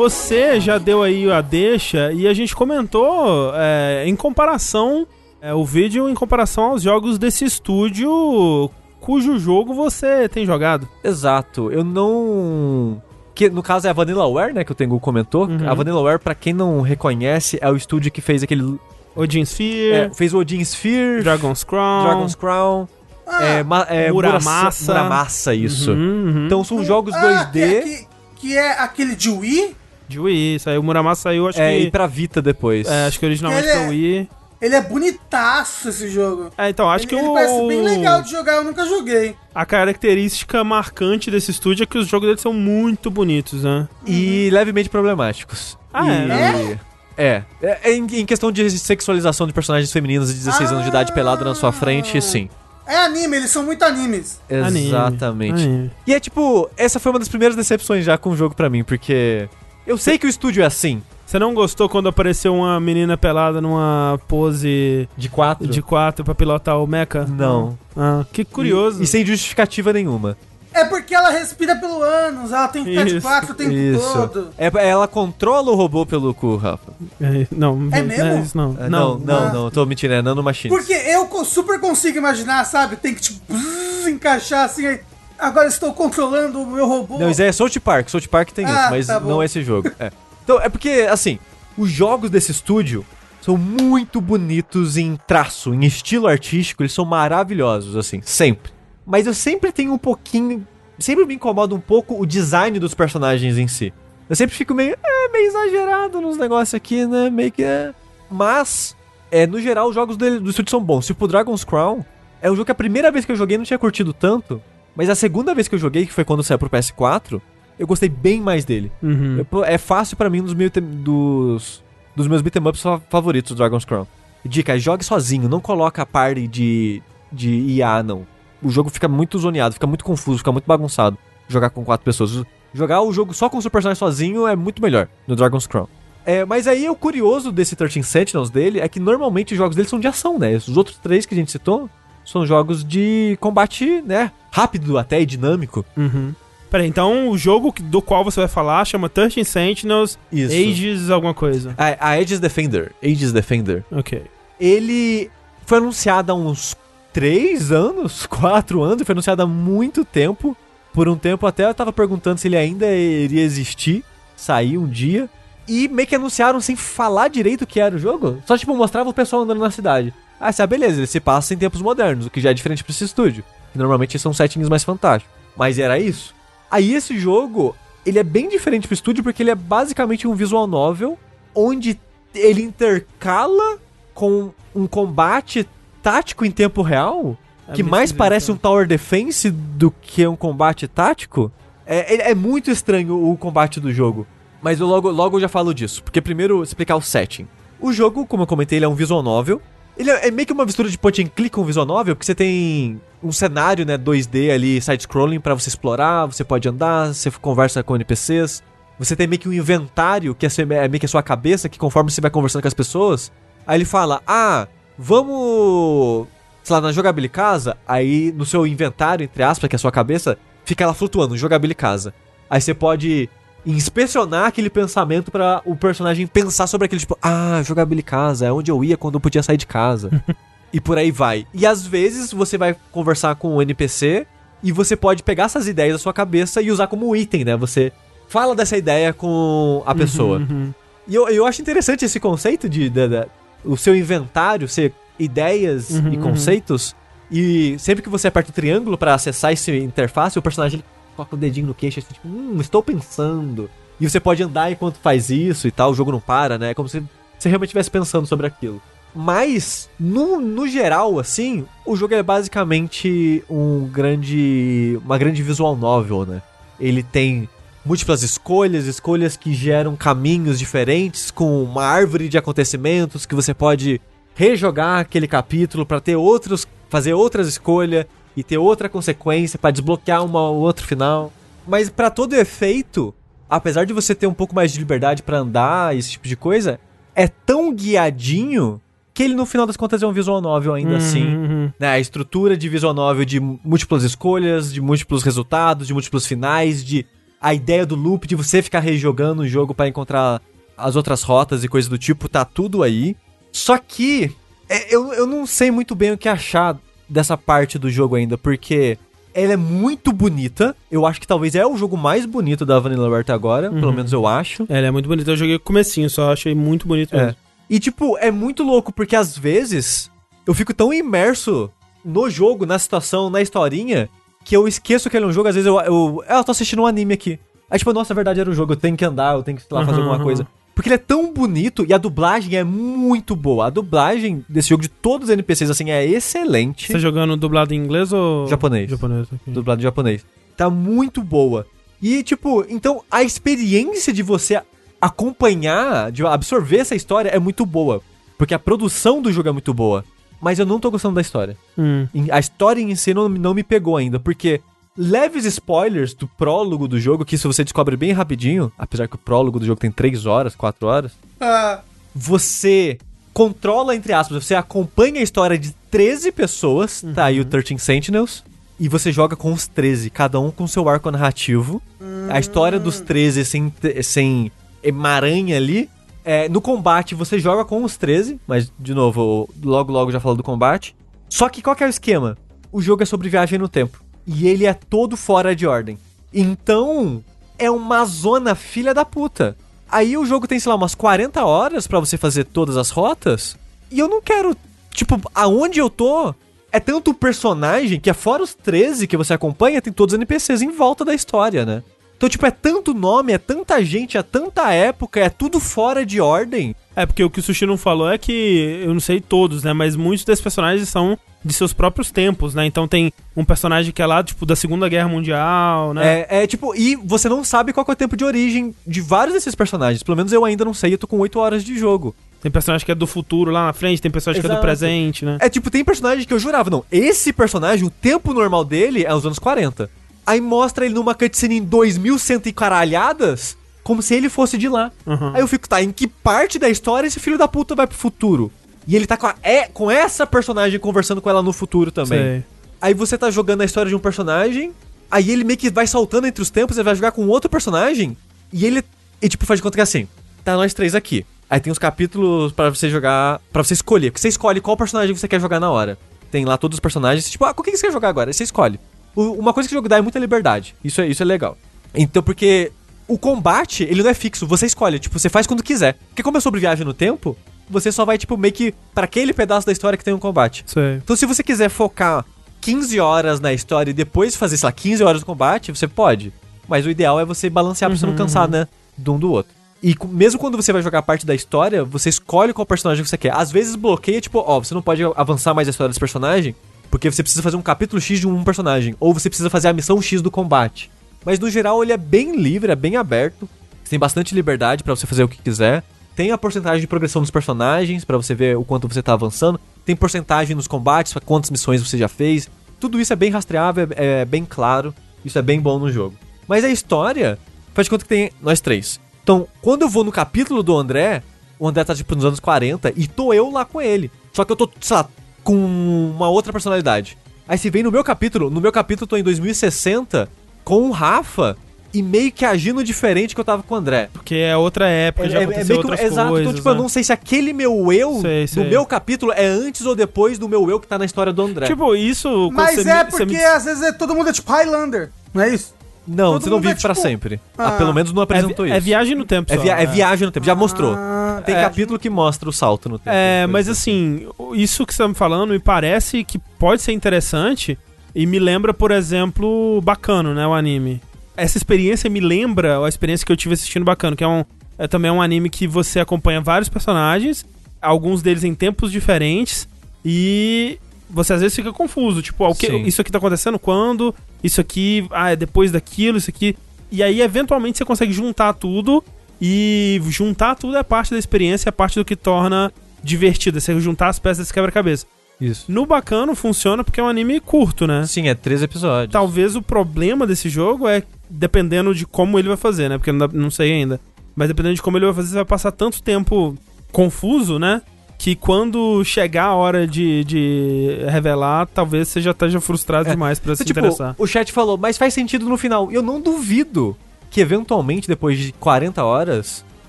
Você 0.09 0.61
já 0.61 0.79
deu 0.79 1.03
aí 1.03 1.29
a 1.29 1.41
deixa 1.41 2.13
e 2.13 2.29
a 2.29 2.33
gente 2.33 2.55
comentou 2.55 3.51
é, 3.57 4.05
em 4.07 4.15
comparação, 4.15 5.05
é, 5.41 5.53
o 5.53 5.65
vídeo 5.65 6.09
em 6.09 6.15
comparação 6.15 6.71
aos 6.71 6.83
jogos 6.83 7.19
desse 7.19 7.45
estúdio 7.45 8.71
cujo 9.01 9.37
jogo 9.37 9.75
você 9.75 10.29
tem 10.29 10.47
jogado. 10.47 10.89
Exato, 11.03 11.73
eu 11.73 11.83
não... 11.83 13.03
Que 13.35 13.51
no 13.51 13.65
caso 13.65 13.89
é 13.89 13.91
a 13.91 13.93
Vanillaware, 13.93 14.55
né, 14.55 14.63
que 14.63 14.71
o 14.71 14.77
Tengu 14.77 15.01
comentou. 15.01 15.49
Uhum. 15.49 15.69
A 15.69 15.75
Vanillaware, 15.75 16.21
pra 16.21 16.37
quem 16.37 16.53
não 16.53 16.83
reconhece, 16.83 17.59
é 17.61 17.69
o 17.69 17.75
estúdio 17.75 18.13
que 18.13 18.21
fez 18.21 18.45
aquele... 18.45 18.79
Odin 19.17 19.45
Sphere. 19.45 19.93
É, 19.93 20.11
fez 20.15 20.33
o 20.33 20.39
Odin 20.39 20.61
Sphere. 20.61 21.25
Dragon's 21.25 21.65
Crown. 21.65 22.05
Dragon's 22.05 22.35
Crown. 22.37 22.87
Ah, 23.27 23.45
é, 23.45 23.63
ma, 23.65 23.87
é, 23.91 24.13
Muramasa. 24.13 24.93
Muramasa, 24.93 25.53
isso. 25.53 25.91
Uhum, 25.91 25.99
uhum. 25.99 26.47
Então 26.47 26.63
são 26.63 26.85
jogos 26.85 27.13
ah, 27.13 27.51
2D... 27.53 27.83
Que, 27.83 28.07
que 28.37 28.57
é 28.57 28.81
aquele 28.81 29.17
de 29.17 29.31
Wii. 29.31 29.75
De 30.09 30.21
Wii, 30.21 30.57
isso 30.57 30.71
aí. 30.71 30.79
O 30.79 30.83
Muramasa 30.83 31.23
saiu, 31.23 31.49
acho 31.49 31.61
é, 31.61 31.71
que... 31.71 31.77
É, 31.77 31.81
e 31.81 31.91
pra 31.91 32.07
Vita 32.07 32.41
depois. 32.41 32.87
É, 32.87 33.07
acho 33.07 33.19
que 33.19 33.27
originalmente 33.27 33.69
pra 33.69 33.83
é... 33.83 33.89
Wii. 33.89 34.29
Ele 34.61 34.75
é 34.75 34.81
bonitaço 34.81 35.91
esse 35.91 36.09
jogo. 36.09 36.51
É, 36.57 36.71
então, 36.71 36.91
acho 36.91 37.05
ele, 37.05 37.09
que 37.09 37.15
ele 37.15 37.29
o... 37.29 37.35
parece 37.35 37.67
bem 37.67 37.83
legal 37.83 38.23
de 38.23 38.31
jogar, 38.31 38.55
eu 38.55 38.65
nunca 38.65 38.87
joguei. 38.87 39.35
A 39.55 39.67
característica 39.67 40.65
marcante 40.65 41.31
desse 41.31 41.51
estúdio 41.51 41.83
é 41.83 41.87
que 41.87 41.99
os 41.99 42.07
jogos 42.07 42.27
dele 42.27 42.41
são 42.41 42.53
muito 42.53 43.11
bonitos, 43.11 43.65
né? 43.65 43.87
E 44.07 44.49
uhum. 44.49 44.55
levemente 44.55 44.89
problemáticos. 44.89 45.77
Ah, 45.93 46.07
e... 46.07 46.31
é? 46.31 46.79
É. 47.19 47.43
é, 47.63 47.79
é 47.83 47.93
em, 47.95 48.07
em, 48.21 48.27
questão 48.27 48.53
de 48.53 48.71
sexualização 48.71 49.47
de 49.47 49.53
personagens 49.53 49.91
femininos 49.91 50.29
de 50.29 50.35
16 50.35 50.71
ah. 50.71 50.73
anos 50.73 50.85
de 50.85 50.91
idade 50.91 51.13
pelada 51.13 51.45
na 51.45 51.55
sua 51.55 51.73
frente, 51.73 52.21
sim. 52.21 52.49
É 52.87 52.99
anime, 52.99 53.39
eles 53.39 53.51
são 53.51 53.65
muito 53.65 53.83
animes. 53.85 54.41
Exatamente. 54.49 55.63
Anime. 55.63 55.91
E 56.07 56.15
é 56.15 56.21
tipo, 56.21 56.71
essa 56.77 57.01
foi 57.01 57.11
uma 57.11 57.19
das 57.19 57.29
primeiras 57.29 57.57
decepções 57.57 58.05
já 58.05 58.17
com 58.17 58.31
o 58.31 58.37
jogo 58.37 58.55
para 58.55 58.71
mim, 58.71 58.85
porque 58.85 59.49
eu 59.87 59.97
sei 59.97 60.19
que 60.19 60.27
o 60.27 60.29
estúdio 60.29 60.63
é 60.63 60.67
assim. 60.67 61.03
Você 61.27 61.39
não 61.41 61.53
gostou 61.55 61.89
quando 61.89 62.09
apareceu 62.09 62.55
uma 62.55 62.79
menina 62.79 63.17
pelada 63.17 63.61
numa 63.61 64.19
pose 64.29 65.09
de 65.17 65.29
quatro? 65.29 65.67
De 65.67 65.83
quatro 65.83 66.25
para 66.25 66.35
pilotar 66.35 66.81
o 66.81 66.87
mecha? 66.87 67.25
Não. 67.25 67.77
Ah, 67.97 68.25
que 68.33 68.45
curioso. 68.45 69.01
E, 69.01 69.05
e 69.05 69.07
sem 69.07 69.27
justificativa 69.27 69.93
nenhuma. 69.93 70.37
É 70.77 70.85
porque 70.85 71.15
ela 71.15 71.31
respira 71.31 71.75
pelo 71.75 72.03
ânus, 72.03 72.53
ela 72.53 72.69
tem 72.69 72.85
que 72.85 72.91
ficar 72.91 73.05
de 73.05 73.21
quatro 73.23 73.53
o 73.53 73.55
tempo 73.55 73.73
isso. 73.73 74.13
todo. 74.13 74.51
É, 74.59 74.71
ela 74.87 75.09
controla 75.09 75.73
o 75.73 75.75
robô 75.75 76.05
pelo 76.05 76.35
cu, 76.35 76.57
Rafa. 76.57 76.93
É, 77.19 77.47
não, 77.51 77.89
é 77.91 78.03
mesmo? 78.03 78.25
É 78.25 78.41
isso, 78.41 78.57
não. 78.57 78.77
É, 78.79 78.89
não, 78.89 79.19
não, 79.19 79.41
não, 79.41 79.55
não, 79.55 79.71
tô 79.71 79.87
mentindo, 79.87 80.13
é 80.13 80.21
nanomachine. 80.21 80.69
Porque 80.69 80.93
eu 80.93 81.27
super 81.47 81.81
consigo 81.81 82.19
imaginar, 82.19 82.63
sabe? 82.67 82.97
Tem 82.97 83.15
que, 83.15 83.23
tipo, 83.23 83.41
bzz, 83.49 84.07
encaixar 84.09 84.67
assim, 84.67 84.87
aí. 84.87 85.01
Agora 85.39 85.69
estou 85.69 85.93
controlando 85.93 86.63
o 86.63 86.67
meu 86.67 86.87
robô. 86.87 87.19
Não, 87.19 87.31
isso 87.31 87.43
é 87.43 87.53
South 87.53 87.81
Park. 87.83 88.09
South 88.09 88.29
Park 88.31 88.51
tem 88.51 88.65
ah, 88.65 88.71
isso, 88.71 88.91
mas 88.91 89.07
tá 89.07 89.21
não 89.21 89.43
é 89.43 89.47
esse 89.47 89.63
jogo. 89.63 89.91
É. 89.99 90.11
Então, 90.45 90.61
é 90.61 90.69
porque, 90.69 91.09
assim, 91.11 91.39
os 91.77 91.91
jogos 91.91 92.31
desse 92.31 92.53
estúdio 92.53 93.05
são 93.41 93.57
muito 93.57 94.21
bonitos 94.21 94.97
em 94.97 95.17
traço, 95.27 95.75
em 95.75 95.85
estilo 95.85 96.27
artístico, 96.29 96.83
eles 96.83 96.93
são 96.93 97.05
maravilhosos, 97.05 97.97
assim, 97.97 98.21
sempre. 98.23 98.73
Mas 99.05 99.27
eu 99.27 99.35
sempre 99.35 99.73
tenho 99.73 99.93
um 99.93 99.99
pouquinho 99.99 100.67
sempre 100.99 101.25
me 101.25 101.35
incomoda 101.35 101.75
um 101.75 101.81
pouco 101.81 102.21
o 102.21 102.27
design 102.27 102.79
dos 102.79 102.95
personagens 102.95 103.59
em 103.59 103.69
si. 103.69 103.93
Eu 104.29 104.37
sempre 104.37 104.57
fico 104.57 104.75
meio, 104.75 104.97
é, 105.03 105.29
meio 105.29 105.47
exagerado 105.47 106.21
nos 106.21 106.37
negócios 106.37 106.75
aqui, 106.75 107.07
né? 107.07 107.31
Meio 107.31 107.53
que 107.53 107.63
é. 107.63 107.95
Mas, 108.31 108.97
é, 109.31 109.47
no 109.47 109.61
geral, 109.61 109.89
os 109.89 109.95
jogos 109.95 110.17
dele, 110.17 110.41
do 110.41 110.51
estúdio 110.51 110.71
são 110.71 110.83
bons. 110.83 111.07
Tipo, 111.07 111.29
Dragon's 111.29 111.65
Crown 111.65 112.05
é 112.43 112.51
um 112.51 112.55
jogo 112.55 112.67
que 112.67 112.73
a 112.73 112.77
primeira 112.77 113.11
vez 113.13 113.25
que 113.25 113.33
eu 113.33 113.37
joguei 113.37 113.57
não 113.57 113.65
tinha 113.65 113.79
curtido 113.79 114.13
tanto. 114.13 114.61
Mas 114.97 115.11
a 115.11 115.15
segunda 115.15 115.55
vez 115.55 115.69
que 115.69 115.75
eu 115.75 115.79
joguei, 115.79 116.07
que 116.07 116.13
foi 116.13 116.25
quando 116.25 116.43
saiu 116.43 116.59
pro 116.59 116.71
PS4, 116.71 117.41
eu 117.79 117.87
gostei 117.87 118.09
bem 118.09 118.41
mais 118.41 118.65
dele. 118.65 118.91
Uhum. 119.03 119.45
Eu, 119.53 119.65
é 119.65 119.79
fácil 119.79 120.17
para 120.17 120.31
mim 120.31 120.43
dos, 120.43 120.55
meus, 120.55 120.71
dos, 120.73 121.85
dos 122.17 122.27
meus 122.27 122.41
beat'em 122.41 122.67
ups 122.67 122.83
favoritos 123.11 123.53
do 123.53 123.57
Dragon's 123.57 123.85
Crown. 123.85 124.07
Dica, 124.45 124.79
jogue 124.79 125.05
sozinho, 125.05 125.49
não 125.49 125.61
coloca 125.61 126.03
a 126.03 126.07
party 126.07 126.49
de, 126.49 127.03
de 127.31 127.51
IA, 127.51 128.03
não 128.03 128.27
o 128.63 128.71
jogo 128.71 128.91
fica 128.91 129.09
muito 129.09 129.39
zoneado, 129.39 129.75
fica 129.75 129.87
muito 129.87 130.05
confuso, 130.05 130.39
fica 130.39 130.53
muito 130.53 130.67
bagunçado 130.67 131.17
jogar 131.49 131.71
com 131.71 131.85
quatro 131.85 132.05
pessoas. 132.05 132.43
Jogar 132.75 133.01
o 133.03 133.13
jogo 133.13 133.33
só 133.33 133.49
com 133.49 133.57
o 133.57 133.63
seu 133.63 133.71
personagem 133.71 133.99
sozinho 133.99 134.47
é 134.47 134.57
muito 134.57 134.83
melhor 134.83 135.09
no 135.27 135.37
Dragon's 135.37 135.67
Crown. 135.67 135.87
É, 136.25 136.45
mas 136.45 136.67
aí 136.67 136.89
o 136.89 136.97
curioso 136.97 137.53
desse 137.53 137.77
13 137.77 138.03
Sentinels 138.03 138.51
dele 138.51 138.81
é 138.81 138.89
que 138.89 138.99
normalmente 138.99 139.53
os 139.53 139.59
jogos 139.59 139.77
dele 139.77 139.89
são 139.89 140.01
de 140.01 140.09
ação, 140.09 140.39
né? 140.39 140.57
Os 140.57 140.77
outros 140.77 140.99
três 140.99 141.25
que 141.25 141.35
a 141.35 141.37
gente 141.37 141.53
citou 141.53 141.89
são 142.27 142.45
jogos 142.45 142.85
de 142.85 143.39
combate, 143.41 144.03
né? 144.03 144.33
Rápido 144.51 144.99
até 144.99 145.21
e 145.21 145.25
dinâmico. 145.25 145.87
Uhum. 145.97 146.35
Peraí, 146.69 146.89
então 146.89 147.29
o 147.29 147.39
jogo 147.39 147.73
do 147.81 148.03
qual 148.03 148.25
você 148.25 148.41
vai 148.41 148.49
falar 148.49 148.85
chama 148.85 149.09
13 149.09 149.45
Sentinels 149.45 150.19
Isso. 150.33 150.53
Ages 150.53 151.09
alguma 151.09 151.33
coisa. 151.33 151.75
A, 151.79 152.09
a 152.09 152.11
Aegis 152.11 152.41
Defender. 152.41 152.93
Aegis 153.03 153.33
Defender. 153.33 153.85
Ok. 153.91 154.25
Ele 154.59 155.31
foi 155.65 155.79
anunciado 155.79 156.33
há 156.33 156.35
uns 156.35 156.77
três 157.13 157.71
anos, 157.71 158.27
quatro 158.29 158.83
anos, 158.83 159.05
foi 159.07 159.13
anunciado 159.13 159.43
há 159.43 159.47
muito 159.47 160.05
tempo. 160.05 160.57
Por 160.93 161.09
um 161.09 161.17
tempo 161.17 161.47
até 161.47 161.65
eu 161.65 161.75
tava 161.75 161.93
perguntando 161.93 162.41
se 162.41 162.49
ele 162.49 162.57
ainda 162.57 162.91
iria 162.93 163.43
existir, 163.43 164.03
sair 164.35 164.77
um 164.79 164.89
dia. 164.89 165.29
E 165.69 165.89
meio 165.89 166.09
que 166.09 166.15
anunciaram 166.15 166.61
sem 166.61 166.75
falar 166.75 167.29
direito 167.29 167.63
o 167.63 167.67
que 167.67 167.81
era 167.81 167.95
o 167.95 167.99
jogo. 167.99 168.43
Só, 168.47 168.57
tipo, 168.57 168.75
mostrava 168.75 169.11
o 169.11 169.15
pessoal 169.15 169.43
andando 169.43 169.61
na 169.61 169.71
cidade. 169.71 170.15
Ah, 170.41 170.53
sabe, 170.53 170.77
beleza, 170.77 171.01
ele 171.01 171.07
se 171.07 171.21
passa 171.21 171.55
em 171.55 171.57
tempos 171.57 171.81
modernos, 171.81 172.27
o 172.27 172.31
que 172.31 172.41
já 172.41 172.51
é 172.51 172.55
diferente 172.55 172.85
pra 172.85 172.93
esse 172.93 173.05
estúdio. 173.05 173.45
Que 173.73 173.79
normalmente 173.79 174.19
são 174.19 174.33
settings 174.33 174.69
mais 174.69 174.85
fantásticos. 174.85 175.35
Mas 175.57 175.79
era 175.79 175.99
isso. 175.99 176.35
Aí 176.71 176.95
esse 176.95 177.19
jogo, 177.19 177.75
ele 178.05 178.19
é 178.19 178.23
bem 178.23 178.49
diferente 178.49 178.87
pro 178.87 178.95
estúdio 178.95 179.25
porque 179.25 179.43
ele 179.43 179.51
é 179.51 179.55
basicamente 179.55 180.29
um 180.29 180.35
visual 180.35 180.67
novel, 180.67 181.19
onde 181.55 181.99
ele 182.35 182.63
intercala 182.63 183.79
com 184.15 184.51
um 184.75 184.87
combate 184.87 185.67
tático 186.03 186.45
em 186.45 186.51
tempo 186.51 186.83
real, 186.83 187.37
é 187.69 187.73
que 187.73 187.83
mais 187.83 188.13
parece 188.13 188.53
um 188.53 188.57
tower 188.57 188.87
defense 188.87 189.51
do 189.51 189.91
que 189.91 190.27
um 190.27 190.37
combate 190.37 190.87
tático, 190.87 191.51
é, 191.87 192.15
é, 192.15 192.31
é, 192.31 192.35
muito 192.35 192.71
estranho 192.71 193.31
o 193.31 193.37
combate 193.37 193.81
do 193.81 193.93
jogo. 193.93 194.27
Mas 194.63 194.81
eu 194.81 194.87
logo, 194.87 195.11
logo 195.11 195.37
eu 195.37 195.41
já 195.41 195.49
falo 195.49 195.75
disso, 195.75 196.03
porque 196.03 196.21
primeiro 196.21 196.63
explicar 196.63 196.97
o 196.97 197.03
setting. 197.03 197.47
O 197.81 197.93
jogo, 197.93 198.27
como 198.27 198.43
eu 198.43 198.47
comentei, 198.47 198.79
ele 198.79 198.85
é 198.85 198.89
um 198.89 198.95
visual 198.95 199.23
novel. 199.23 199.61
Ele 199.97 200.11
é, 200.11 200.29
é 200.29 200.31
meio 200.31 200.47
que 200.47 200.53
uma 200.53 200.65
mistura 200.65 200.89
de 200.89 200.99
point 200.99 201.23
and 201.23 201.29
click 201.29 201.51
com 201.51 201.65
visual 201.65 201.87
novel, 201.87 202.15
porque 202.15 202.27
você 202.27 202.35
tem 202.35 203.01
um 203.23 203.33
cenário, 203.33 203.85
né, 203.87 203.97
2D 203.97 204.53
ali, 204.53 204.81
side-scrolling 204.81 205.41
para 205.41 205.55
você 205.55 205.69
explorar, 205.69 206.27
você 206.27 206.45
pode 206.45 206.69
andar, 206.69 207.15
você 207.15 207.31
conversa 207.31 207.83
com 207.83 207.97
NPCs. 207.97 208.63
Você 208.99 209.15
tem 209.15 209.27
meio 209.27 209.41
que 209.41 209.49
um 209.49 209.53
inventário, 209.53 210.35
que 210.35 210.47
é, 210.47 210.49
é 210.59 210.89
meio 210.89 211.01
que 211.01 211.07
a 211.07 211.09
sua 211.09 211.23
cabeça, 211.23 211.69
que 211.69 211.79
conforme 211.79 212.11
você 212.11 212.21
vai 212.21 212.31
conversando 212.31 212.63
com 212.63 212.69
as 212.69 212.75
pessoas, 212.75 213.33
aí 213.67 213.77
ele 213.77 213.85
fala, 213.85 214.23
ah, 214.27 214.67
vamos, 214.99 216.27
sei 216.63 216.75
lá, 216.75 216.81
na 216.81 216.93
jogabilidade 216.93 217.35
casa, 217.35 217.77
aí 217.87 218.33
no 218.33 218.47
seu 218.47 218.67
inventário, 218.67 219.25
entre 219.25 219.43
aspas, 219.43 219.69
que 219.69 219.77
é 219.77 219.79
a 219.79 219.81
sua 219.81 219.93
cabeça, 219.93 220.39
fica 220.65 220.85
ela 220.85 220.95
flutuando, 220.95 221.37
jogabilidade 221.37 221.79
casa. 221.79 222.15
Aí 222.49 222.61
você 222.61 222.73
pode 222.73 223.29
inspecionar 223.67 224.47
aquele 224.47 224.71
pensamento 224.71 225.31
para 225.31 225.61
o 225.65 225.75
personagem 225.75 226.27
pensar 226.27 226.67
sobre 226.67 226.87
aquele 226.87 227.01
tipo, 227.01 227.19
ah, 227.21 227.61
jogabilidade 227.65 228.07
casa, 228.07 228.47
é 228.47 228.53
onde 228.53 228.71
eu 228.71 228.85
ia 228.85 228.97
quando 228.97 229.15
eu 229.15 229.21
podia 229.21 229.43
sair 229.43 229.57
de 229.57 229.67
casa. 229.67 230.11
e 230.73 230.81
por 230.81 230.97
aí 230.97 231.11
vai. 231.11 231.47
E 231.53 231.67
às 231.67 231.87
vezes 231.87 232.33
você 232.33 232.57
vai 232.57 232.77
conversar 232.93 233.35
com 233.35 233.49
o 233.49 233.57
um 233.57 233.63
NPC 233.63 234.27
e 234.63 234.71
você 234.71 234.95
pode 234.95 235.23
pegar 235.23 235.45
essas 235.45 235.67
ideias 235.67 235.95
da 235.95 235.99
sua 235.99 236.13
cabeça 236.13 236.63
e 236.63 236.71
usar 236.71 236.87
como 236.87 237.15
item, 237.17 237.45
né? 237.45 237.57
Você 237.57 237.93
fala 238.29 238.55
dessa 238.55 238.77
ideia 238.77 239.13
com 239.13 239.83
a 239.85 239.95
pessoa. 239.95 240.39
Uhum, 240.39 240.47
uhum. 240.51 240.75
E 241.09 241.15
eu, 241.15 241.29
eu 241.29 241.47
acho 241.47 241.61
interessante 241.61 242.05
esse 242.05 242.19
conceito 242.19 242.69
de, 242.69 242.89
de, 242.89 243.09
de 243.09 243.27
o 243.65 243.77
seu 243.77 243.95
inventário 243.95 244.69
ser 244.69 244.93
ideias 245.19 245.91
uhum, 245.91 246.13
e 246.13 246.17
uhum. 246.17 246.23
conceitos. 246.23 246.95
E 247.31 247.77
sempre 247.79 248.03
que 248.03 248.09
você 248.09 248.29
aperta 248.29 248.51
o 248.51 248.55
triângulo 248.55 248.97
para 248.97 249.15
acessar 249.15 249.53
esse 249.53 249.77
interface, 249.79 250.39
o 250.39 250.43
personagem 250.43 250.83
coloca 251.17 251.35
o 251.35 251.39
dedinho 251.39 251.67
no 251.67 251.75
queixo, 251.75 251.99
assim, 251.99 252.15
tipo, 252.15 252.29
hum, 252.29 252.59
estou 252.61 252.83
pensando. 252.83 253.69
E 254.01 254.09
você 254.09 254.21
pode 254.21 254.43
andar 254.43 254.71
enquanto 254.71 254.99
faz 254.99 255.31
isso 255.31 255.67
e 255.67 255.71
tal, 255.71 255.91
o 255.91 255.95
jogo 255.95 256.13
não 256.13 256.21
para, 256.21 256.59
né? 256.59 256.71
É 256.71 256.75
como 256.75 256.89
se 256.89 257.03
você 257.39 257.49
realmente 257.49 257.69
estivesse 257.69 257.91
pensando 257.91 258.27
sobre 258.27 258.47
aquilo. 258.47 258.81
Mas, 259.15 259.89
no, 259.99 260.39
no 260.41 260.69
geral, 260.69 261.19
assim, 261.19 261.65
o 261.87 261.97
jogo 261.97 262.15
é 262.15 262.23
basicamente 262.23 263.43
um 263.49 263.89
grande. 263.89 265.01
uma 265.03 265.17
grande 265.17 265.43
visual 265.43 265.75
novel, 265.75 266.27
né? 266.27 266.43
Ele 266.79 267.03
tem 267.03 267.49
múltiplas 267.83 268.23
escolhas, 268.23 268.85
escolhas 268.85 269.35
que 269.37 269.55
geram 269.55 269.97
caminhos 269.97 270.59
diferentes, 270.59 271.31
com 271.31 271.63
uma 271.63 271.85
árvore 271.85 272.29
de 272.29 272.37
acontecimentos 272.37 273.25
que 273.25 273.35
você 273.35 273.55
pode 273.55 274.01
rejogar 274.35 275.01
aquele 275.01 275.27
capítulo 275.27 275.87
para 275.87 276.01
ter 276.01 276.17
outros. 276.17 276.67
fazer 276.91 277.15
outras 277.15 277.49
escolhas 277.49 278.05
e 278.37 278.45
ter 278.45 278.59
outra 278.59 278.89
consequência 278.89 279.59
para 279.59 279.71
desbloquear 279.71 280.23
um 280.23 280.37
outro 280.37 280.87
final. 280.87 281.33
Mas 281.67 281.89
para 281.89 282.11
todo 282.11 282.35
efeito, 282.35 283.15
apesar 283.49 283.85
de 283.85 283.93
você 283.93 284.15
ter 284.15 284.27
um 284.27 284.35
pouco 284.35 284.55
mais 284.55 284.73
de 284.73 284.79
liberdade 284.79 285.23
para 285.23 285.39
andar, 285.39 285.97
esse 285.97 286.13
tipo 286.13 286.29
de 286.29 286.37
coisa, 286.37 286.79
é 287.15 287.27
tão 287.27 287.73
guiadinho 287.75 288.81
que 289.15 289.23
ele 289.23 289.35
no 289.35 289.47
final 289.47 289.67
das 289.67 289.79
contas 289.79 290.03
é 290.03 290.07
um 290.07 290.13
visual 290.13 290.43
novel 290.43 290.75
ainda 290.75 290.91
uhum, 290.91 290.97
assim. 290.99 291.25
Uhum. 291.25 291.73
Né? 291.81 291.89
A 291.89 291.99
estrutura 291.99 292.55
de 292.55 292.69
visual 292.69 292.93
novel 292.93 293.25
de 293.25 293.41
múltiplas 293.41 294.03
escolhas, 294.03 294.71
de 294.71 294.81
múltiplos 294.83 295.23
resultados, 295.23 295.87
de 295.87 295.95
múltiplos 295.95 296.27
finais, 296.27 296.85
de 296.85 297.07
a 297.41 297.55
ideia 297.55 297.87
do 297.87 297.95
loop 297.95 298.27
de 298.27 298.35
você 298.35 298.61
ficar 298.61 298.81
rejogando 298.81 299.43
o 299.43 299.49
jogo 299.49 299.75
para 299.75 299.89
encontrar 299.89 300.43
as 300.77 300.97
outras 300.97 301.23
rotas 301.23 301.65
e 301.65 301.69
coisas 301.69 301.89
do 301.89 301.97
tipo, 301.97 302.29
tá 302.29 302.45
tudo 302.45 302.83
aí. 302.83 303.17
Só 303.51 303.79
que 303.79 304.37
é, 304.69 304.95
eu, 304.95 305.13
eu 305.15 305.27
não 305.27 305.47
sei 305.47 305.71
muito 305.71 305.95
bem 305.95 306.13
o 306.13 306.19
que 306.19 306.29
achar 306.29 306.79
dessa 307.09 307.37
parte 307.37 307.79
do 307.79 307.91
jogo 307.91 308.17
ainda, 308.17 308.37
porque 308.37 308.99
ela 309.35 309.53
é 309.53 309.57
muito 309.57 310.13
bonita. 310.13 310.75
Eu 310.91 311.07
acho 311.07 311.21
que 311.21 311.27
talvez 311.27 311.55
é 311.55 311.67
o 311.67 311.77
jogo 311.77 311.97
mais 311.97 312.25
bonito 312.25 312.65
da 312.65 312.79
Vanilla 312.79 313.09
Ware 313.11 313.25
agora, 313.29 313.71
uhum. 313.71 313.81
pelo 313.81 313.93
menos 313.93 314.13
eu 314.13 314.27
acho. 314.27 314.67
Ela 314.69 314.87
é 314.87 314.91
muito 314.91 315.09
bonita. 315.09 315.31
Eu 315.31 315.37
joguei 315.37 315.57
o 315.57 315.61
comecinho, 315.61 316.09
só 316.09 316.33
achei 316.33 316.55
muito 316.55 316.89
bonito 316.89 317.15
é. 317.15 317.19
mesmo. 317.19 317.37
E, 317.69 317.79
tipo, 317.79 318.17
é 318.19 318.31
muito 318.31 318.63
louco, 318.63 318.93
porque 318.93 319.15
às 319.15 319.37
vezes 319.37 320.11
eu 320.47 320.55
fico 320.55 320.73
tão 320.73 320.95
imerso 320.95 321.71
no 322.05 322.31
jogo, 322.31 322.65
na 322.65 322.79
situação, 322.79 323.29
na 323.29 323.43
historinha, 323.43 324.09
que 324.45 324.57
eu 324.57 324.67
esqueço 324.67 325.11
que 325.11 325.17
ele 325.17 325.27
é 325.27 325.29
um 325.29 325.33
jogo. 325.33 325.49
Às 325.49 325.57
vezes 325.57 325.67
eu, 325.67 325.79
eu, 325.81 326.25
eu 326.27 326.45
tô 326.45 326.53
assistindo 326.53 326.83
um 326.83 326.87
anime 326.87 327.13
aqui. 327.13 327.39
Aí, 327.69 327.79
tipo, 327.79 327.93
nossa, 327.93 328.13
é 328.13 328.15
verdade, 328.15 328.41
era 328.41 328.49
um 328.49 328.55
jogo, 328.55 328.73
eu 328.73 328.77
tenho 328.77 328.97
que 328.97 329.05
andar, 329.05 329.35
eu 329.35 329.43
tenho 329.43 329.59
que, 329.59 329.65
lá, 329.71 329.85
fazer 329.85 330.01
uhum, 330.01 330.07
alguma 330.07 330.25
coisa. 330.25 330.47
Porque 330.77 330.91
ele 330.91 330.97
é 330.97 330.99
tão 330.99 331.33
bonito 331.33 331.87
e 331.89 331.95
a 331.95 331.97
dublagem 331.97 332.55
é 332.55 332.63
muito 332.63 333.35
boa. 333.35 333.69
A 333.69 333.71
dublagem 333.71 334.45
desse 334.47 334.69
jogo 334.69 334.83
de 334.83 334.91
todos 334.91 335.31
os 335.31 335.33
NPCs, 335.33 335.71
assim, 335.71 335.91
é 335.91 336.05
excelente. 336.05 336.87
Você 336.87 336.93
tá 336.93 336.99
jogando 336.99 337.35
dublado 337.35 337.73
em 337.73 337.79
inglês 337.79 338.13
ou. 338.13 338.47
Japonês. 338.47 338.91
Japonês, 338.91 339.27
okay. 339.27 339.55
Dublado 339.55 339.81
em 339.81 339.83
japonês. 339.83 340.27
Tá 340.55 340.69
muito 340.69 341.23
boa. 341.23 341.67
E, 342.01 342.23
tipo, 342.23 342.63
então 342.69 343.03
a 343.11 343.23
experiência 343.23 344.13
de 344.13 344.23
você 344.23 344.61
acompanhar, 345.01 346.13
de 346.13 346.27
absorver 346.27 346.81
essa 346.81 346.95
história 346.95 347.31
é 347.31 347.39
muito 347.39 347.65
boa. 347.65 348.03
Porque 348.37 348.53
a 348.53 348.59
produção 348.59 349.23
do 349.23 349.33
jogo 349.33 349.49
é 349.49 349.53
muito 349.53 349.73
boa. 349.73 350.05
Mas 350.43 350.59
eu 350.59 350.67
não 350.67 350.79
tô 350.79 350.91
gostando 350.91 351.15
da 351.15 351.23
história. 351.23 351.57
Hum. 351.79 352.07
A 352.31 352.39
história 352.39 352.83
em 352.83 352.95
si 352.95 353.15
não, 353.15 353.31
não 353.31 353.55
me 353.55 353.63
pegou 353.63 353.97
ainda. 353.97 354.21
Porque 354.21 354.61
leves 354.97 355.45
spoilers 355.45 356.15
do 356.15 356.27
prólogo 356.27 356.89
do 356.89 356.99
jogo, 356.99 357.25
que 357.25 357.35
isso 357.35 357.53
você 357.53 357.63
descobre 357.63 357.97
bem 357.97 358.13
rapidinho, 358.13 358.73
apesar 358.79 359.09
que 359.09 359.17
o 359.17 359.19
prólogo 359.19 359.59
do 359.59 359.67
jogo 359.67 359.81
tem 359.81 359.91
3 359.91 360.27
horas, 360.27 360.55
4 360.55 360.87
horas. 360.87 361.13
Ah. 361.41 361.81
Você 362.15 362.99
controla, 363.33 363.95
entre 363.95 364.13
aspas, 364.13 364.45
você 364.45 364.55
acompanha 364.55 365.21
a 365.21 365.23
história 365.23 365.59
de 365.59 365.73
13 365.91 366.33
pessoas, 366.33 367.03
uhum. 367.03 367.13
tá 367.13 367.27
aí 367.27 367.39
o 367.39 367.45
13 367.45 367.73
uhum. 367.73 367.79
Sentinels, 367.79 368.45
e 368.79 368.89
você 368.89 369.13
joga 369.13 369.37
com 369.37 369.53
os 369.53 369.67
13, 369.67 370.11
cada 370.11 370.41
um 370.41 370.51
com 370.51 370.67
seu 370.67 370.89
arco 370.89 371.11
narrativo. 371.11 371.83
Uhum. 372.01 372.29
A 372.31 372.39
história 372.39 372.79
dos 372.79 373.01
13 373.01 373.45
sem, 373.45 373.73
sem 374.03 374.53
emaranha 374.83 375.57
ali. 375.57 375.89
É, 376.25 376.49
no 376.49 376.61
combate 376.61 377.15
você 377.15 377.39
joga 377.39 377.65
com 377.65 377.85
os 377.85 377.97
13, 377.97 378.41
mas 378.47 378.73
de 378.79 378.95
novo, 378.95 379.49
logo 379.63 379.93
logo 379.93 380.11
já 380.11 380.19
falo 380.19 380.35
do 380.35 380.43
combate. 380.43 380.95
Só 381.29 381.49
que 381.49 381.63
qual 381.63 381.77
que 381.77 381.85
é 381.85 381.87
o 381.87 381.91
esquema? 381.91 382.37
O 382.73 382.83
jogo 382.83 383.03
é 383.03 383.07
sobre 383.07 383.29
viagem 383.29 383.59
no 383.59 383.69
tempo. 383.69 384.03
E 384.27 384.49
ele 384.49 384.67
é 384.67 384.75
todo 384.75 385.17
fora 385.17 385.55
de 385.55 385.67
ordem. 385.67 385.99
Então, 386.33 387.23
é 387.59 387.71
uma 387.71 388.05
zona 388.05 388.55
filha 388.55 388.93
da 388.93 389.05
puta. 389.05 389.57
Aí 389.89 390.17
o 390.17 390.27
jogo 390.27 390.49
tem, 390.49 390.59
sei 390.59 390.69
lá, 390.69 390.77
umas 390.77 390.95
40 390.95 391.45
horas 391.45 391.87
para 391.87 392.01
você 392.01 392.17
fazer 392.17 392.45
todas 392.45 392.77
as 392.77 392.91
rotas. 392.91 393.57
E 393.91 393.99
eu 393.99 394.09
não 394.09 394.21
quero. 394.21 394.57
Tipo, 394.91 395.21
aonde 395.35 395.79
eu 395.79 395.89
tô 395.89 396.35
é 396.73 396.81
tanto 396.81 397.15
personagem 397.15 397.99
que 398.01 398.11
é 398.11 398.13
fora 398.13 398.43
os 398.43 398.55
13 398.55 399.07
que 399.07 399.17
você 399.17 399.33
acompanha, 399.33 399.81
tem 399.81 399.93
todos 399.93 400.13
os 400.13 400.19
NPCs 400.19 400.61
em 400.61 400.71
volta 400.71 401.05
da 401.05 401.15
história, 401.15 401.65
né? 401.65 401.83
Então, 402.17 402.29
tipo, 402.29 402.47
é 402.47 402.51
tanto 402.51 402.95
nome, 402.95 403.33
é 403.33 403.39
tanta 403.39 403.83
gente, 403.85 404.17
é 404.17 404.23
tanta 404.23 404.73
época, 404.73 405.21
é 405.21 405.29
tudo 405.29 405.61
fora 405.61 406.05
de 406.05 406.21
ordem. 406.21 406.75
É, 406.95 407.05
porque 407.05 407.23
o 407.23 407.29
que 407.29 407.41
o 407.41 407.43
Sushi 407.43 407.67
não 407.67 407.77
falou 407.77 408.11
é 408.11 408.17
que, 408.17 408.81
eu 408.83 408.93
não 408.93 409.01
sei 409.01 409.21
todos, 409.21 409.63
né? 409.63 409.73
Mas 409.75 409.97
muitos 409.97 410.25
desses 410.25 410.43
personagens 410.43 410.89
são 410.89 411.19
de 411.47 411.55
seus 411.55 411.73
próprios 411.73 412.11
tempos, 412.11 412.55
né? 412.55 412.67
Então 412.67 412.87
tem 412.89 413.13
um 413.37 413.45
personagem 413.45 413.93
que 413.93 414.03
é 414.03 414.07
lá, 414.07 414.23
tipo, 414.23 414.45
da 414.45 414.57
Segunda 414.57 414.89
Guerra 414.89 415.09
Mundial, 415.09 415.95
né? 415.95 416.27
É, 416.29 416.43
é 416.43 416.47
tipo, 416.47 416.75
e 416.75 416.97
você 416.97 417.29
não 417.29 417.45
sabe 417.45 417.73
qual 417.73 417.87
é 417.89 417.93
o 417.93 417.97
tempo 417.97 418.17
de 418.17 418.25
origem 418.25 418.75
de 418.87 419.01
vários 419.01 419.35
desses 419.35 419.55
personagens. 419.55 420.03
Pelo 420.03 420.17
menos 420.17 420.33
eu 420.33 420.45
ainda 420.45 420.65
não 420.65 420.75
sei, 420.75 420.93
eu 420.93 420.99
tô 420.99 421.07
com 421.07 421.19
8 421.19 421.39
horas 421.39 421.65
de 421.65 421.79
jogo. 421.79 422.15
Tem 422.43 422.51
personagem 422.51 422.85
que 422.85 422.93
é 422.93 422.95
do 422.95 423.07
futuro 423.07 423.51
lá 423.51 423.67
na 423.67 423.73
frente, 423.73 424.01
tem 424.03 424.11
personagem 424.11 424.41
Exato. 424.41 424.55
que 424.55 424.57
é 424.57 424.61
do 424.61 424.63
presente, 424.63 425.25
né? 425.25 425.39
É 425.41 425.49
tipo, 425.49 425.71
tem 425.71 425.85
personagem 425.85 426.27
que 426.27 426.35
eu 426.35 426.39
jurava, 426.39 426.71
não, 426.71 426.85
esse 426.93 427.33
personagem, 427.33 427.87
o 427.87 427.91
tempo 427.91 428.33
normal 428.35 428.65
dele 428.65 429.05
é 429.05 429.15
os 429.15 429.25
anos 429.25 429.39
40. 429.39 429.89
Aí 430.27 430.41
mostra 430.41 430.85
ele 430.85 430.95
numa 430.95 431.15
cutscene 431.15 431.59
em 431.59 431.63
2100 431.63 432.43
e 432.47 432.53
caralhadas, 432.53 433.57
como 433.83 434.03
se 434.03 434.15
ele 434.15 434.29
fosse 434.29 434.59
de 434.59 434.69
lá. 434.69 434.91
Uhum. 435.07 435.33
Aí 435.35 435.41
eu 435.41 435.49
fico, 435.49 435.69
tá, 435.69 435.83
em 435.83 435.93
que 435.93 436.09
parte 436.09 436.59
da 436.59 436.69
história 436.69 437.07
esse 437.07 437.21
filho 437.21 437.39
da 437.39 437.47
puta 437.47 437.75
vai 437.75 437.87
pro 437.87 437.97
futuro? 437.97 438.51
E 438.87 438.95
ele 438.95 439.07
tá 439.07 439.17
com, 439.17 439.27
a, 439.27 439.35
é, 439.43 439.67
com 439.69 439.91
essa 439.91 440.27
personagem 440.27 440.79
conversando 440.79 441.21
com 441.21 441.29
ela 441.29 441.43
no 441.43 441.53
futuro 441.53 441.91
também. 441.91 442.19
Sei. 442.19 442.45
Aí 442.81 442.95
você 442.95 443.19
tá 443.19 443.31
jogando 443.31 443.63
a 443.63 443.65
história 443.65 443.89
de 443.89 443.97
um 443.97 443.99
personagem, 443.99 444.73
aí 445.11 445.31
ele 445.31 445.45
meio 445.45 445.59
que 445.59 445.71
vai 445.71 445.87
saltando 445.87 446.27
entre 446.27 446.43
os 446.43 446.51
tempos, 446.51 446.77
ele 446.77 446.85
vai 446.85 446.95
jogar 446.95 447.13
com 447.13 447.27
outro 447.27 447.51
personagem, 447.51 448.17
e 448.53 448.65
ele, 448.65 448.85
e 449.21 449.29
tipo, 449.29 449.45
faz 449.47 449.59
de 449.59 449.63
conta 449.63 449.77
que 449.77 449.81
é 449.81 449.83
assim, 449.83 450.07
tá 450.45 450.55
nós 450.55 450.75
três 450.75 450.95
aqui. 450.95 451.25
Aí 451.49 451.61
tem 451.61 451.73
os 451.73 451.79
capítulos 451.79 452.53
para 452.53 452.71
você 452.71 452.91
jogar, 452.91 453.41
para 453.53 453.63
você 453.63 453.75
escolher, 453.75 454.11
porque 454.11 454.21
você 454.21 454.29
escolhe 454.29 454.61
qual 454.61 454.77
personagem 454.77 455.15
você 455.15 455.27
quer 455.27 455.41
jogar 455.41 455.59
na 455.59 455.71
hora. 455.71 455.99
Tem 456.31 456.45
lá 456.45 456.59
todos 456.59 456.77
os 456.77 456.81
personagens, 456.81 457.31
tipo, 457.31 457.45
ah, 457.45 457.55
com 457.55 457.63
quem 457.63 457.77
você 457.77 457.87
quer 457.87 457.93
jogar 457.93 458.09
agora? 458.09 458.31
Aí 458.31 458.35
você 458.35 458.45
escolhe 458.45 458.79
uma 459.17 459.53
coisa 459.53 459.69
que 459.69 459.75
o 459.75 459.79
jogo 459.79 459.89
dá 459.89 459.97
é 459.97 460.01
muita 460.01 460.19
liberdade. 460.19 460.75
Isso 460.85 461.01
é, 461.01 461.09
isso 461.09 461.23
é 461.23 461.27
legal. 461.27 461.57
Então, 461.95 462.23
porque 462.23 462.71
o 463.09 463.19
combate, 463.19 463.85
ele 463.85 464.03
não 464.03 464.11
é 464.11 464.15
fixo, 464.15 464.47
você 464.47 464.67
escolhe, 464.67 464.99
tipo, 464.99 465.19
você 465.19 465.29
faz 465.29 465.47
quando 465.47 465.63
quiser. 465.63 465.97
Porque 466.09 466.23
como 466.23 466.37
é 466.37 466.41
sobre 466.41 466.61
viagem 466.61 466.85
no 466.85 466.93
tempo, 466.93 467.37
você 467.69 467.91
só 467.91 468.05
vai, 468.05 468.19
tipo, 468.19 468.37
meio 468.37 468.53
que 468.53 468.75
para 468.95 469.05
aquele 469.05 469.33
pedaço 469.33 469.67
da 469.67 469.73
história 469.73 469.97
que 469.97 470.05
tem 470.05 470.15
um 470.15 470.19
combate. 470.19 470.65
Sim. 470.67 471.01
Então, 471.03 471.17
se 471.17 471.27
você 471.27 471.43
quiser 471.43 471.69
focar 471.69 472.25
15 472.61 472.99
horas 473.01 473.41
na 473.41 473.53
história 473.53 473.91
e 473.91 473.95
depois 473.95 474.37
fazer, 474.37 474.57
sei 474.57 474.67
lá, 474.67 474.73
15 474.73 475.05
horas 475.05 475.21
de 475.21 475.25
combate, 475.25 475.73
você 475.73 475.87
pode. 475.87 476.33
Mas 476.69 476.87
o 476.87 476.91
ideal 476.91 477.21
é 477.21 477.25
você 477.25 477.49
balancear 477.49 477.91
pra 477.91 477.99
você 477.99 478.07
não 478.07 478.13
uhum, 478.13 478.19
cansar, 478.19 478.45
uhum. 478.45 478.51
né? 478.51 478.69
De 478.97 479.11
um 479.11 479.19
do 479.19 479.31
outro. 479.31 479.53
E 479.83 479.95
mesmo 480.09 480.41
quando 480.41 480.57
você 480.57 480.73
vai 480.73 480.83
jogar 480.83 481.03
parte 481.03 481.27
da 481.27 481.35
história, 481.35 481.85
você 481.85 482.09
escolhe 482.09 482.53
qual 482.53 482.67
personagem 482.67 483.05
você 483.05 483.17
quer. 483.17 483.33
Às 483.33 483.53
vezes 483.53 483.77
bloqueia, 483.77 484.21
tipo, 484.21 484.43
ó, 484.45 484.59
você 484.59 484.75
não 484.75 484.83
pode 484.83 485.03
avançar 485.15 485.55
mais 485.55 485.69
a 485.69 485.71
história 485.71 485.89
desse 485.89 486.01
personagem, 486.01 486.57
porque 486.91 487.11
você 487.11 487.23
precisa 487.23 487.43
fazer 487.43 487.57
um 487.57 487.63
capítulo 487.63 488.01
X 488.01 488.19
de 488.19 488.27
um 488.27 488.43
personagem, 488.43 488.97
ou 488.99 489.13
você 489.13 489.29
precisa 489.29 489.51
fazer 489.51 489.69
a 489.69 489.73
missão 489.73 490.01
X 490.01 490.23
do 490.23 490.31
combate. 490.31 490.91
Mas 491.25 491.39
no 491.39 491.51
geral 491.51 491.83
ele 491.83 491.93
é 491.93 491.97
bem 491.97 492.37
livre, 492.37 492.73
é 492.73 492.77
bem 492.77 492.97
aberto. 492.97 493.49
Você 493.85 493.91
tem 493.91 493.99
bastante 493.99 494.35
liberdade 494.35 494.83
para 494.83 494.95
você 494.95 495.07
fazer 495.07 495.23
o 495.23 495.29
que 495.29 495.39
quiser. 495.39 495.85
Tem 496.17 496.33
a 496.33 496.39
porcentagem 496.39 496.81
de 496.81 496.87
progressão 496.87 497.21
dos 497.21 497.31
personagens 497.31 498.03
para 498.03 498.17
você 498.17 498.35
ver 498.35 498.57
o 498.57 498.65
quanto 498.65 498.89
você 498.89 499.03
tá 499.03 499.13
avançando. 499.13 499.61
Tem 499.85 499.95
porcentagem 499.95 500.57
nos 500.57 500.67
combates, 500.67 501.13
quantas 501.23 501.51
missões 501.51 501.87
você 501.87 501.99
já 501.99 502.09
fez. 502.09 502.49
tudo 502.81 502.99
isso 502.99 503.13
é 503.13 503.17
bem 503.17 503.31
rastreável, 503.31 503.87
é, 503.95 504.23
é 504.23 504.25
bem 504.25 504.45
claro, 504.45 504.95
isso 505.23 505.39
é 505.39 505.43
bem 505.43 505.61
bom 505.61 505.79
no 505.79 505.93
jogo. 505.93 506.17
Mas 506.49 506.65
a 506.65 506.71
história, 506.71 507.39
faz 507.75 507.85
de 507.85 507.91
conta 507.91 508.05
que 508.05 508.09
tem 508.09 508.31
nós 508.41 508.63
três. 508.63 508.99
Então, 509.23 509.47
quando 509.61 509.83
eu 509.83 509.91
vou 509.91 510.05
no 510.05 510.11
capítulo 510.11 510.63
do 510.63 510.75
André, 510.75 511.23
o 511.59 511.69
André 511.69 511.85
tá 511.85 511.95
tipo 511.95 512.15
nos 512.15 512.25
anos 512.25 512.41
40 512.41 512.95
e 512.97 513.07
tô 513.07 513.35
eu 513.35 513.51
lá 513.51 513.67
com 513.67 513.83
ele. 513.83 514.11
Só 514.33 514.43
que 514.43 514.53
eu 514.53 514.57
tô, 514.57 514.71
sei 514.81 514.97
lá, 514.97 515.07
com 515.45 515.55
uma 515.55 516.31
outra 516.31 516.51
personalidade. 516.51 517.19
Aí 517.47 517.59
se 517.59 517.69
vem 517.69 517.83
no 517.83 517.93
meu 517.93 518.03
capítulo, 518.03 518.49
no 518.49 518.61
meu 518.61 518.73
capítulo 518.73 519.05
eu 519.05 519.09
tô 519.09 519.17
em 519.19 519.23
2060 519.23 520.29
com 520.65 520.89
o 520.89 520.91
Rafa 520.91 521.59
e 521.95 522.03
meio 522.03 522.31
que 522.33 522.45
agindo 522.45 522.83
diferente 522.85 523.35
que 523.35 523.41
eu 523.41 523.45
tava 523.45 523.63
com 523.63 523.75
o 523.75 523.79
André. 523.79 524.09
Porque 524.13 524.35
é 524.35 524.57
outra 524.57 524.89
época, 524.89 525.29
já 525.29 525.39
É, 525.39 525.41
é 525.41 525.45
aconteceu 525.45 525.67
meio 525.69 525.81
que- 525.81 525.87
outras 525.93 526.07
exato, 526.13 526.29
coisas. 526.29 526.47
então 526.47 526.55
tipo, 526.57 526.69
eu 526.69 526.75
né? 526.75 526.81
não 526.81 526.89
sei 526.89 527.05
se 527.05 527.13
aquele 527.13 527.53
meu 527.53 527.93
eu 527.93 528.21
Sei, 528.21 528.45
do 528.45 528.49
sei. 528.51 528.69
meu 528.69 528.85
capítulo 528.85 529.33
é 529.33 529.47
antes 529.47 529.85
ou 529.87 529.95
depois 529.95 530.39
do 530.39 530.49
meu 530.49 530.69
eu 530.71 530.79
que 530.81 530.87
tá 530.87 530.99
na 530.99 531.05
história 531.05 531.33
do 531.33 531.43
André. 531.43 531.67
Tipo, 531.67 531.95
isso... 531.95 532.51
Mas 532.53 532.75
você 532.77 532.91
é 532.91 533.05
me- 533.05 533.11
você 533.11 533.19
porque 533.25 533.37
me- 533.37 533.45
às 533.45 533.65
vezes 533.65 533.83
é, 533.83 533.93
todo 533.93 534.15
mundo 534.15 534.29
é 534.29 534.33
tipo 534.33 534.51
Highlander, 534.53 535.11
não 535.33 535.43
é 535.43 535.49
isso? 535.55 535.75
não, 536.07 536.35
todo 536.35 536.43
você 536.45 536.51
não 536.51 536.59
é, 536.59 536.61
vive 536.61 536.81
pra 536.81 536.95
tipo- 536.95 537.07
sempre. 537.07 537.41
Ah, 537.59 537.69
Ah. 537.69 537.73
pelo 537.73 537.93
menos 537.93 538.13
não 538.13 538.23
É, 538.23 538.25
apresentou 538.25 538.65
vi- 538.65 538.71
isso. 538.71 538.77
é 538.77 538.81
viagem 538.81 539.15
no 539.17 539.25
tempo 539.25 539.53
É, 539.53 539.57
só, 539.57 539.63
via- 539.63 539.73
é 539.73 539.87
né? 539.87 539.93
viagem 539.93 540.25
no 540.27 540.31
tempo, 540.31 540.47
já 540.47 540.55
mostrou. 540.55 540.95
Ah, 540.97 541.43
Tem 541.45 541.55
É. 541.55 541.61
capítulo 541.61 541.99
que 541.99 542.09
mostra 542.09 542.49
o 542.49 542.53
salto 542.53 542.89
no 542.89 542.99
tempo. 542.99 543.11
É, 543.15 543.47
mas 543.47 543.67
disso. 543.67 543.81
assim, 543.81 544.27
isso 544.55 544.87
que 544.87 544.95
você 544.95 545.03
tá 545.03 545.09
me 545.09 545.15
falando 545.15 545.51
me 545.51 545.59
parece 545.59 546.23
que 546.25 546.39
pode 546.59 546.81
ser 546.81 546.93
interessante 546.93 547.77
e 548.15 548.25
me 548.25 548.39
lembra, 548.39 548.73
por 548.73 548.91
exemplo, 548.91 549.81
Bacano, 549.83 550.33
né, 550.33 550.47
o 550.47 550.55
anime. 550.55 551.01
Essa 551.37 551.59
experiência 551.59 552.09
me 552.09 552.21
lembra 552.21 552.85
a 552.85 552.89
experiência 552.89 553.27
que 553.27 553.33
eu 553.33 553.37
tive 553.37 553.55
assistindo 553.55 553.85
Bacano, 553.85 554.17
que 554.17 554.25
é, 554.25 554.29
um, 554.29 554.45
é 554.79 554.89
também 554.89 555.11
um 555.11 555.21
anime 555.21 555.51
que 555.51 555.67
você 555.67 556.01
acompanha 556.01 556.41
vários 556.41 556.69
personagens, 556.69 557.45
alguns 557.81 558.23
deles 558.23 558.43
em 558.43 558.55
tempos 558.55 558.91
diferentes, 558.91 559.69
e 560.05 560.79
você 561.11 561.35
às 561.35 561.41
vezes 561.41 561.55
fica 561.55 561.73
confuso, 561.73 562.23
tipo, 562.23 562.45
ah, 562.45 562.49
o 562.49 562.55
que, 562.55 562.67
isso 562.79 563.01
aqui 563.01 563.13
tá 563.13 563.19
acontecendo 563.19 563.59
quando? 563.59 564.15
Isso 564.43 564.61
aqui, 564.61 565.07
ah, 565.11 565.31
é 565.31 565.37
depois 565.37 565.71
daquilo, 565.71 566.19
isso 566.19 566.31
aqui. 566.31 566.57
E 566.91 567.03
aí, 567.03 567.21
eventualmente, 567.21 567.79
você 567.79 567.85
consegue 567.85 568.13
juntar 568.13 568.55
tudo, 568.55 569.05
e 569.41 570.01
juntar 570.09 570.55
tudo 570.55 570.77
é 570.77 570.83
parte 570.83 571.11
da 571.11 571.19
experiência, 571.19 571.69
é 571.69 571.73
parte 571.73 571.99
do 571.99 572.05
que 572.05 572.17
torna 572.17 572.73
divertido, 573.03 573.59
é 573.59 573.61
você 573.61 573.79
juntar 573.81 574.09
as 574.09 574.19
peças 574.19 574.39
desse 574.39 574.53
quebra-cabeça. 574.53 575.07
Isso. 575.41 575.71
No 575.71 575.85
Bacano 575.85 576.35
funciona 576.35 576.83
porque 576.83 576.99
é 576.99 577.03
um 577.03 577.09
anime 577.09 577.41
curto, 577.41 577.87
né? 577.87 578.07
Sim, 578.07 578.29
é 578.29 578.35
três 578.35 578.63
episódios. 578.63 579.13
Talvez 579.13 579.55
o 579.55 579.63
problema 579.63 580.27
desse 580.27 580.49
jogo 580.49 580.89
é 580.89 581.03
dependendo 581.29 581.95
de 581.95 582.07
como 582.07 582.39
ele 582.39 582.49
vai 582.49 582.57
fazer, 582.57 582.89
né? 582.89 582.97
Porque 582.99 583.13
não, 583.13 583.27
dá- 583.27 583.35
não 583.37 583.51
sei 583.51 583.73
ainda. 583.73 584.01
Mas 584.35 584.49
dependendo 584.49 584.75
de 584.75 584.83
como 584.83 584.97
ele 584.97 585.05
vai 585.07 585.15
fazer, 585.15 585.29
você 585.31 585.35
vai 585.37 585.45
passar 585.45 585.73
tanto 585.73 586.03
tempo 586.03 586.57
confuso, 586.93 587.59
né? 587.59 587.83
Que 588.19 588.35
quando 588.35 589.05
chegar 589.05 589.45
a 589.47 589.55
hora 589.55 589.87
de, 589.87 590.25
de 590.25 590.99
revelar, 591.11 591.67
talvez 591.67 592.09
você 592.09 592.21
já 592.21 592.31
esteja 592.31 592.61
frustrado 592.61 593.09
É. 593.09 593.11
demais 593.11 593.39
pra 593.39 593.55
se 593.55 593.63
tipo, 593.65 593.79
interessar. 593.79 594.15
o 594.17 594.27
chat 594.27 594.51
falou, 594.53 594.79
mas 594.79 594.97
faz 594.97 595.13
sentido 595.13 595.47
no 595.47 595.59
final. 595.59 595.93
Eu 595.93 596.03
não 596.03 596.19
duvido 596.21 596.97
que 597.31 597.43
eventualmente, 597.43 598.09
depois 598.09 598.39
de 598.39 598.53
40 598.53 599.05
horas, 599.05 599.63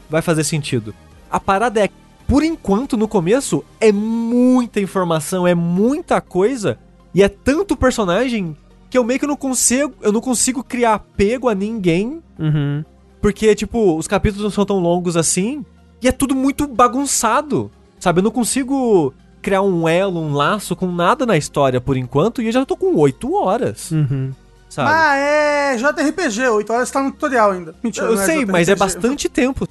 vai 0.10 0.22
fazer 0.22 0.44
sentido. 0.44 0.94
A 1.32 1.40
parada 1.40 1.80
é, 1.86 1.90
por 2.28 2.44
enquanto, 2.44 2.98
no 2.98 3.08
começo, 3.08 3.64
é 3.80 3.92
muita 3.92 4.80
informação, 4.82 5.48
é 5.48 5.56
muita 5.56 6.20
coisa, 6.22 6.78
e 7.14 7.24
é 7.24 7.30
tanto 7.30 7.76
personagem 7.78 8.56
que 8.90 8.98
eu 8.98 9.04
meio 9.04 9.20
que 9.20 9.28
não 9.28 9.36
consigo, 9.38 9.94
eu 10.02 10.12
não 10.12 10.22
consigo 10.22 10.64
criar 10.64 10.96
apego 10.96 11.50
a 11.50 11.56
ninguém, 11.56 12.22
Uhum. 12.40 12.84
porque, 13.22 13.54
tipo, 13.56 13.98
os 13.98 14.08
capítulos 14.08 14.44
não 14.44 14.52
são 14.52 14.66
tão 14.66 14.80
longos 14.80 15.16
assim, 15.18 15.66
e 16.02 16.08
é 16.08 16.12
tudo 16.12 16.36
muito 16.36 16.68
bagunçado. 16.68 17.72
Sabe, 18.00 18.20
eu 18.20 18.24
não 18.24 18.32
consigo 18.32 19.14
criar 19.42 19.62
um 19.62 19.88
elo, 19.88 20.20
um 20.20 20.34
laço 20.34 20.76
com 20.76 20.92
nada 20.92 21.26
na 21.26 21.36
história 21.38 21.82
por 21.82 21.98
enquanto, 21.98 22.42
e 22.42 22.48
eu 22.48 22.52
já 22.52 22.66
tô 22.66 22.76
com 22.78 22.96
8 22.96 23.34
horas, 23.34 23.90
Uhum. 23.92 24.32
sabe? 24.70 24.90
Mas 24.92 25.20
é 25.20 25.78
JRPG, 25.78 26.48
8 26.50 26.74
horas 26.74 26.92
tá 26.92 27.02
no 27.02 27.12
tutorial 27.12 27.52
ainda. 27.52 27.74
Mentira, 27.84 28.06
eu 28.08 28.16
não 28.16 28.18
sei, 28.24 28.36
JRPG. 28.36 28.52
mas 28.52 28.70
é 28.70 28.76
bastante 28.76 29.28
tempo. 29.30 29.68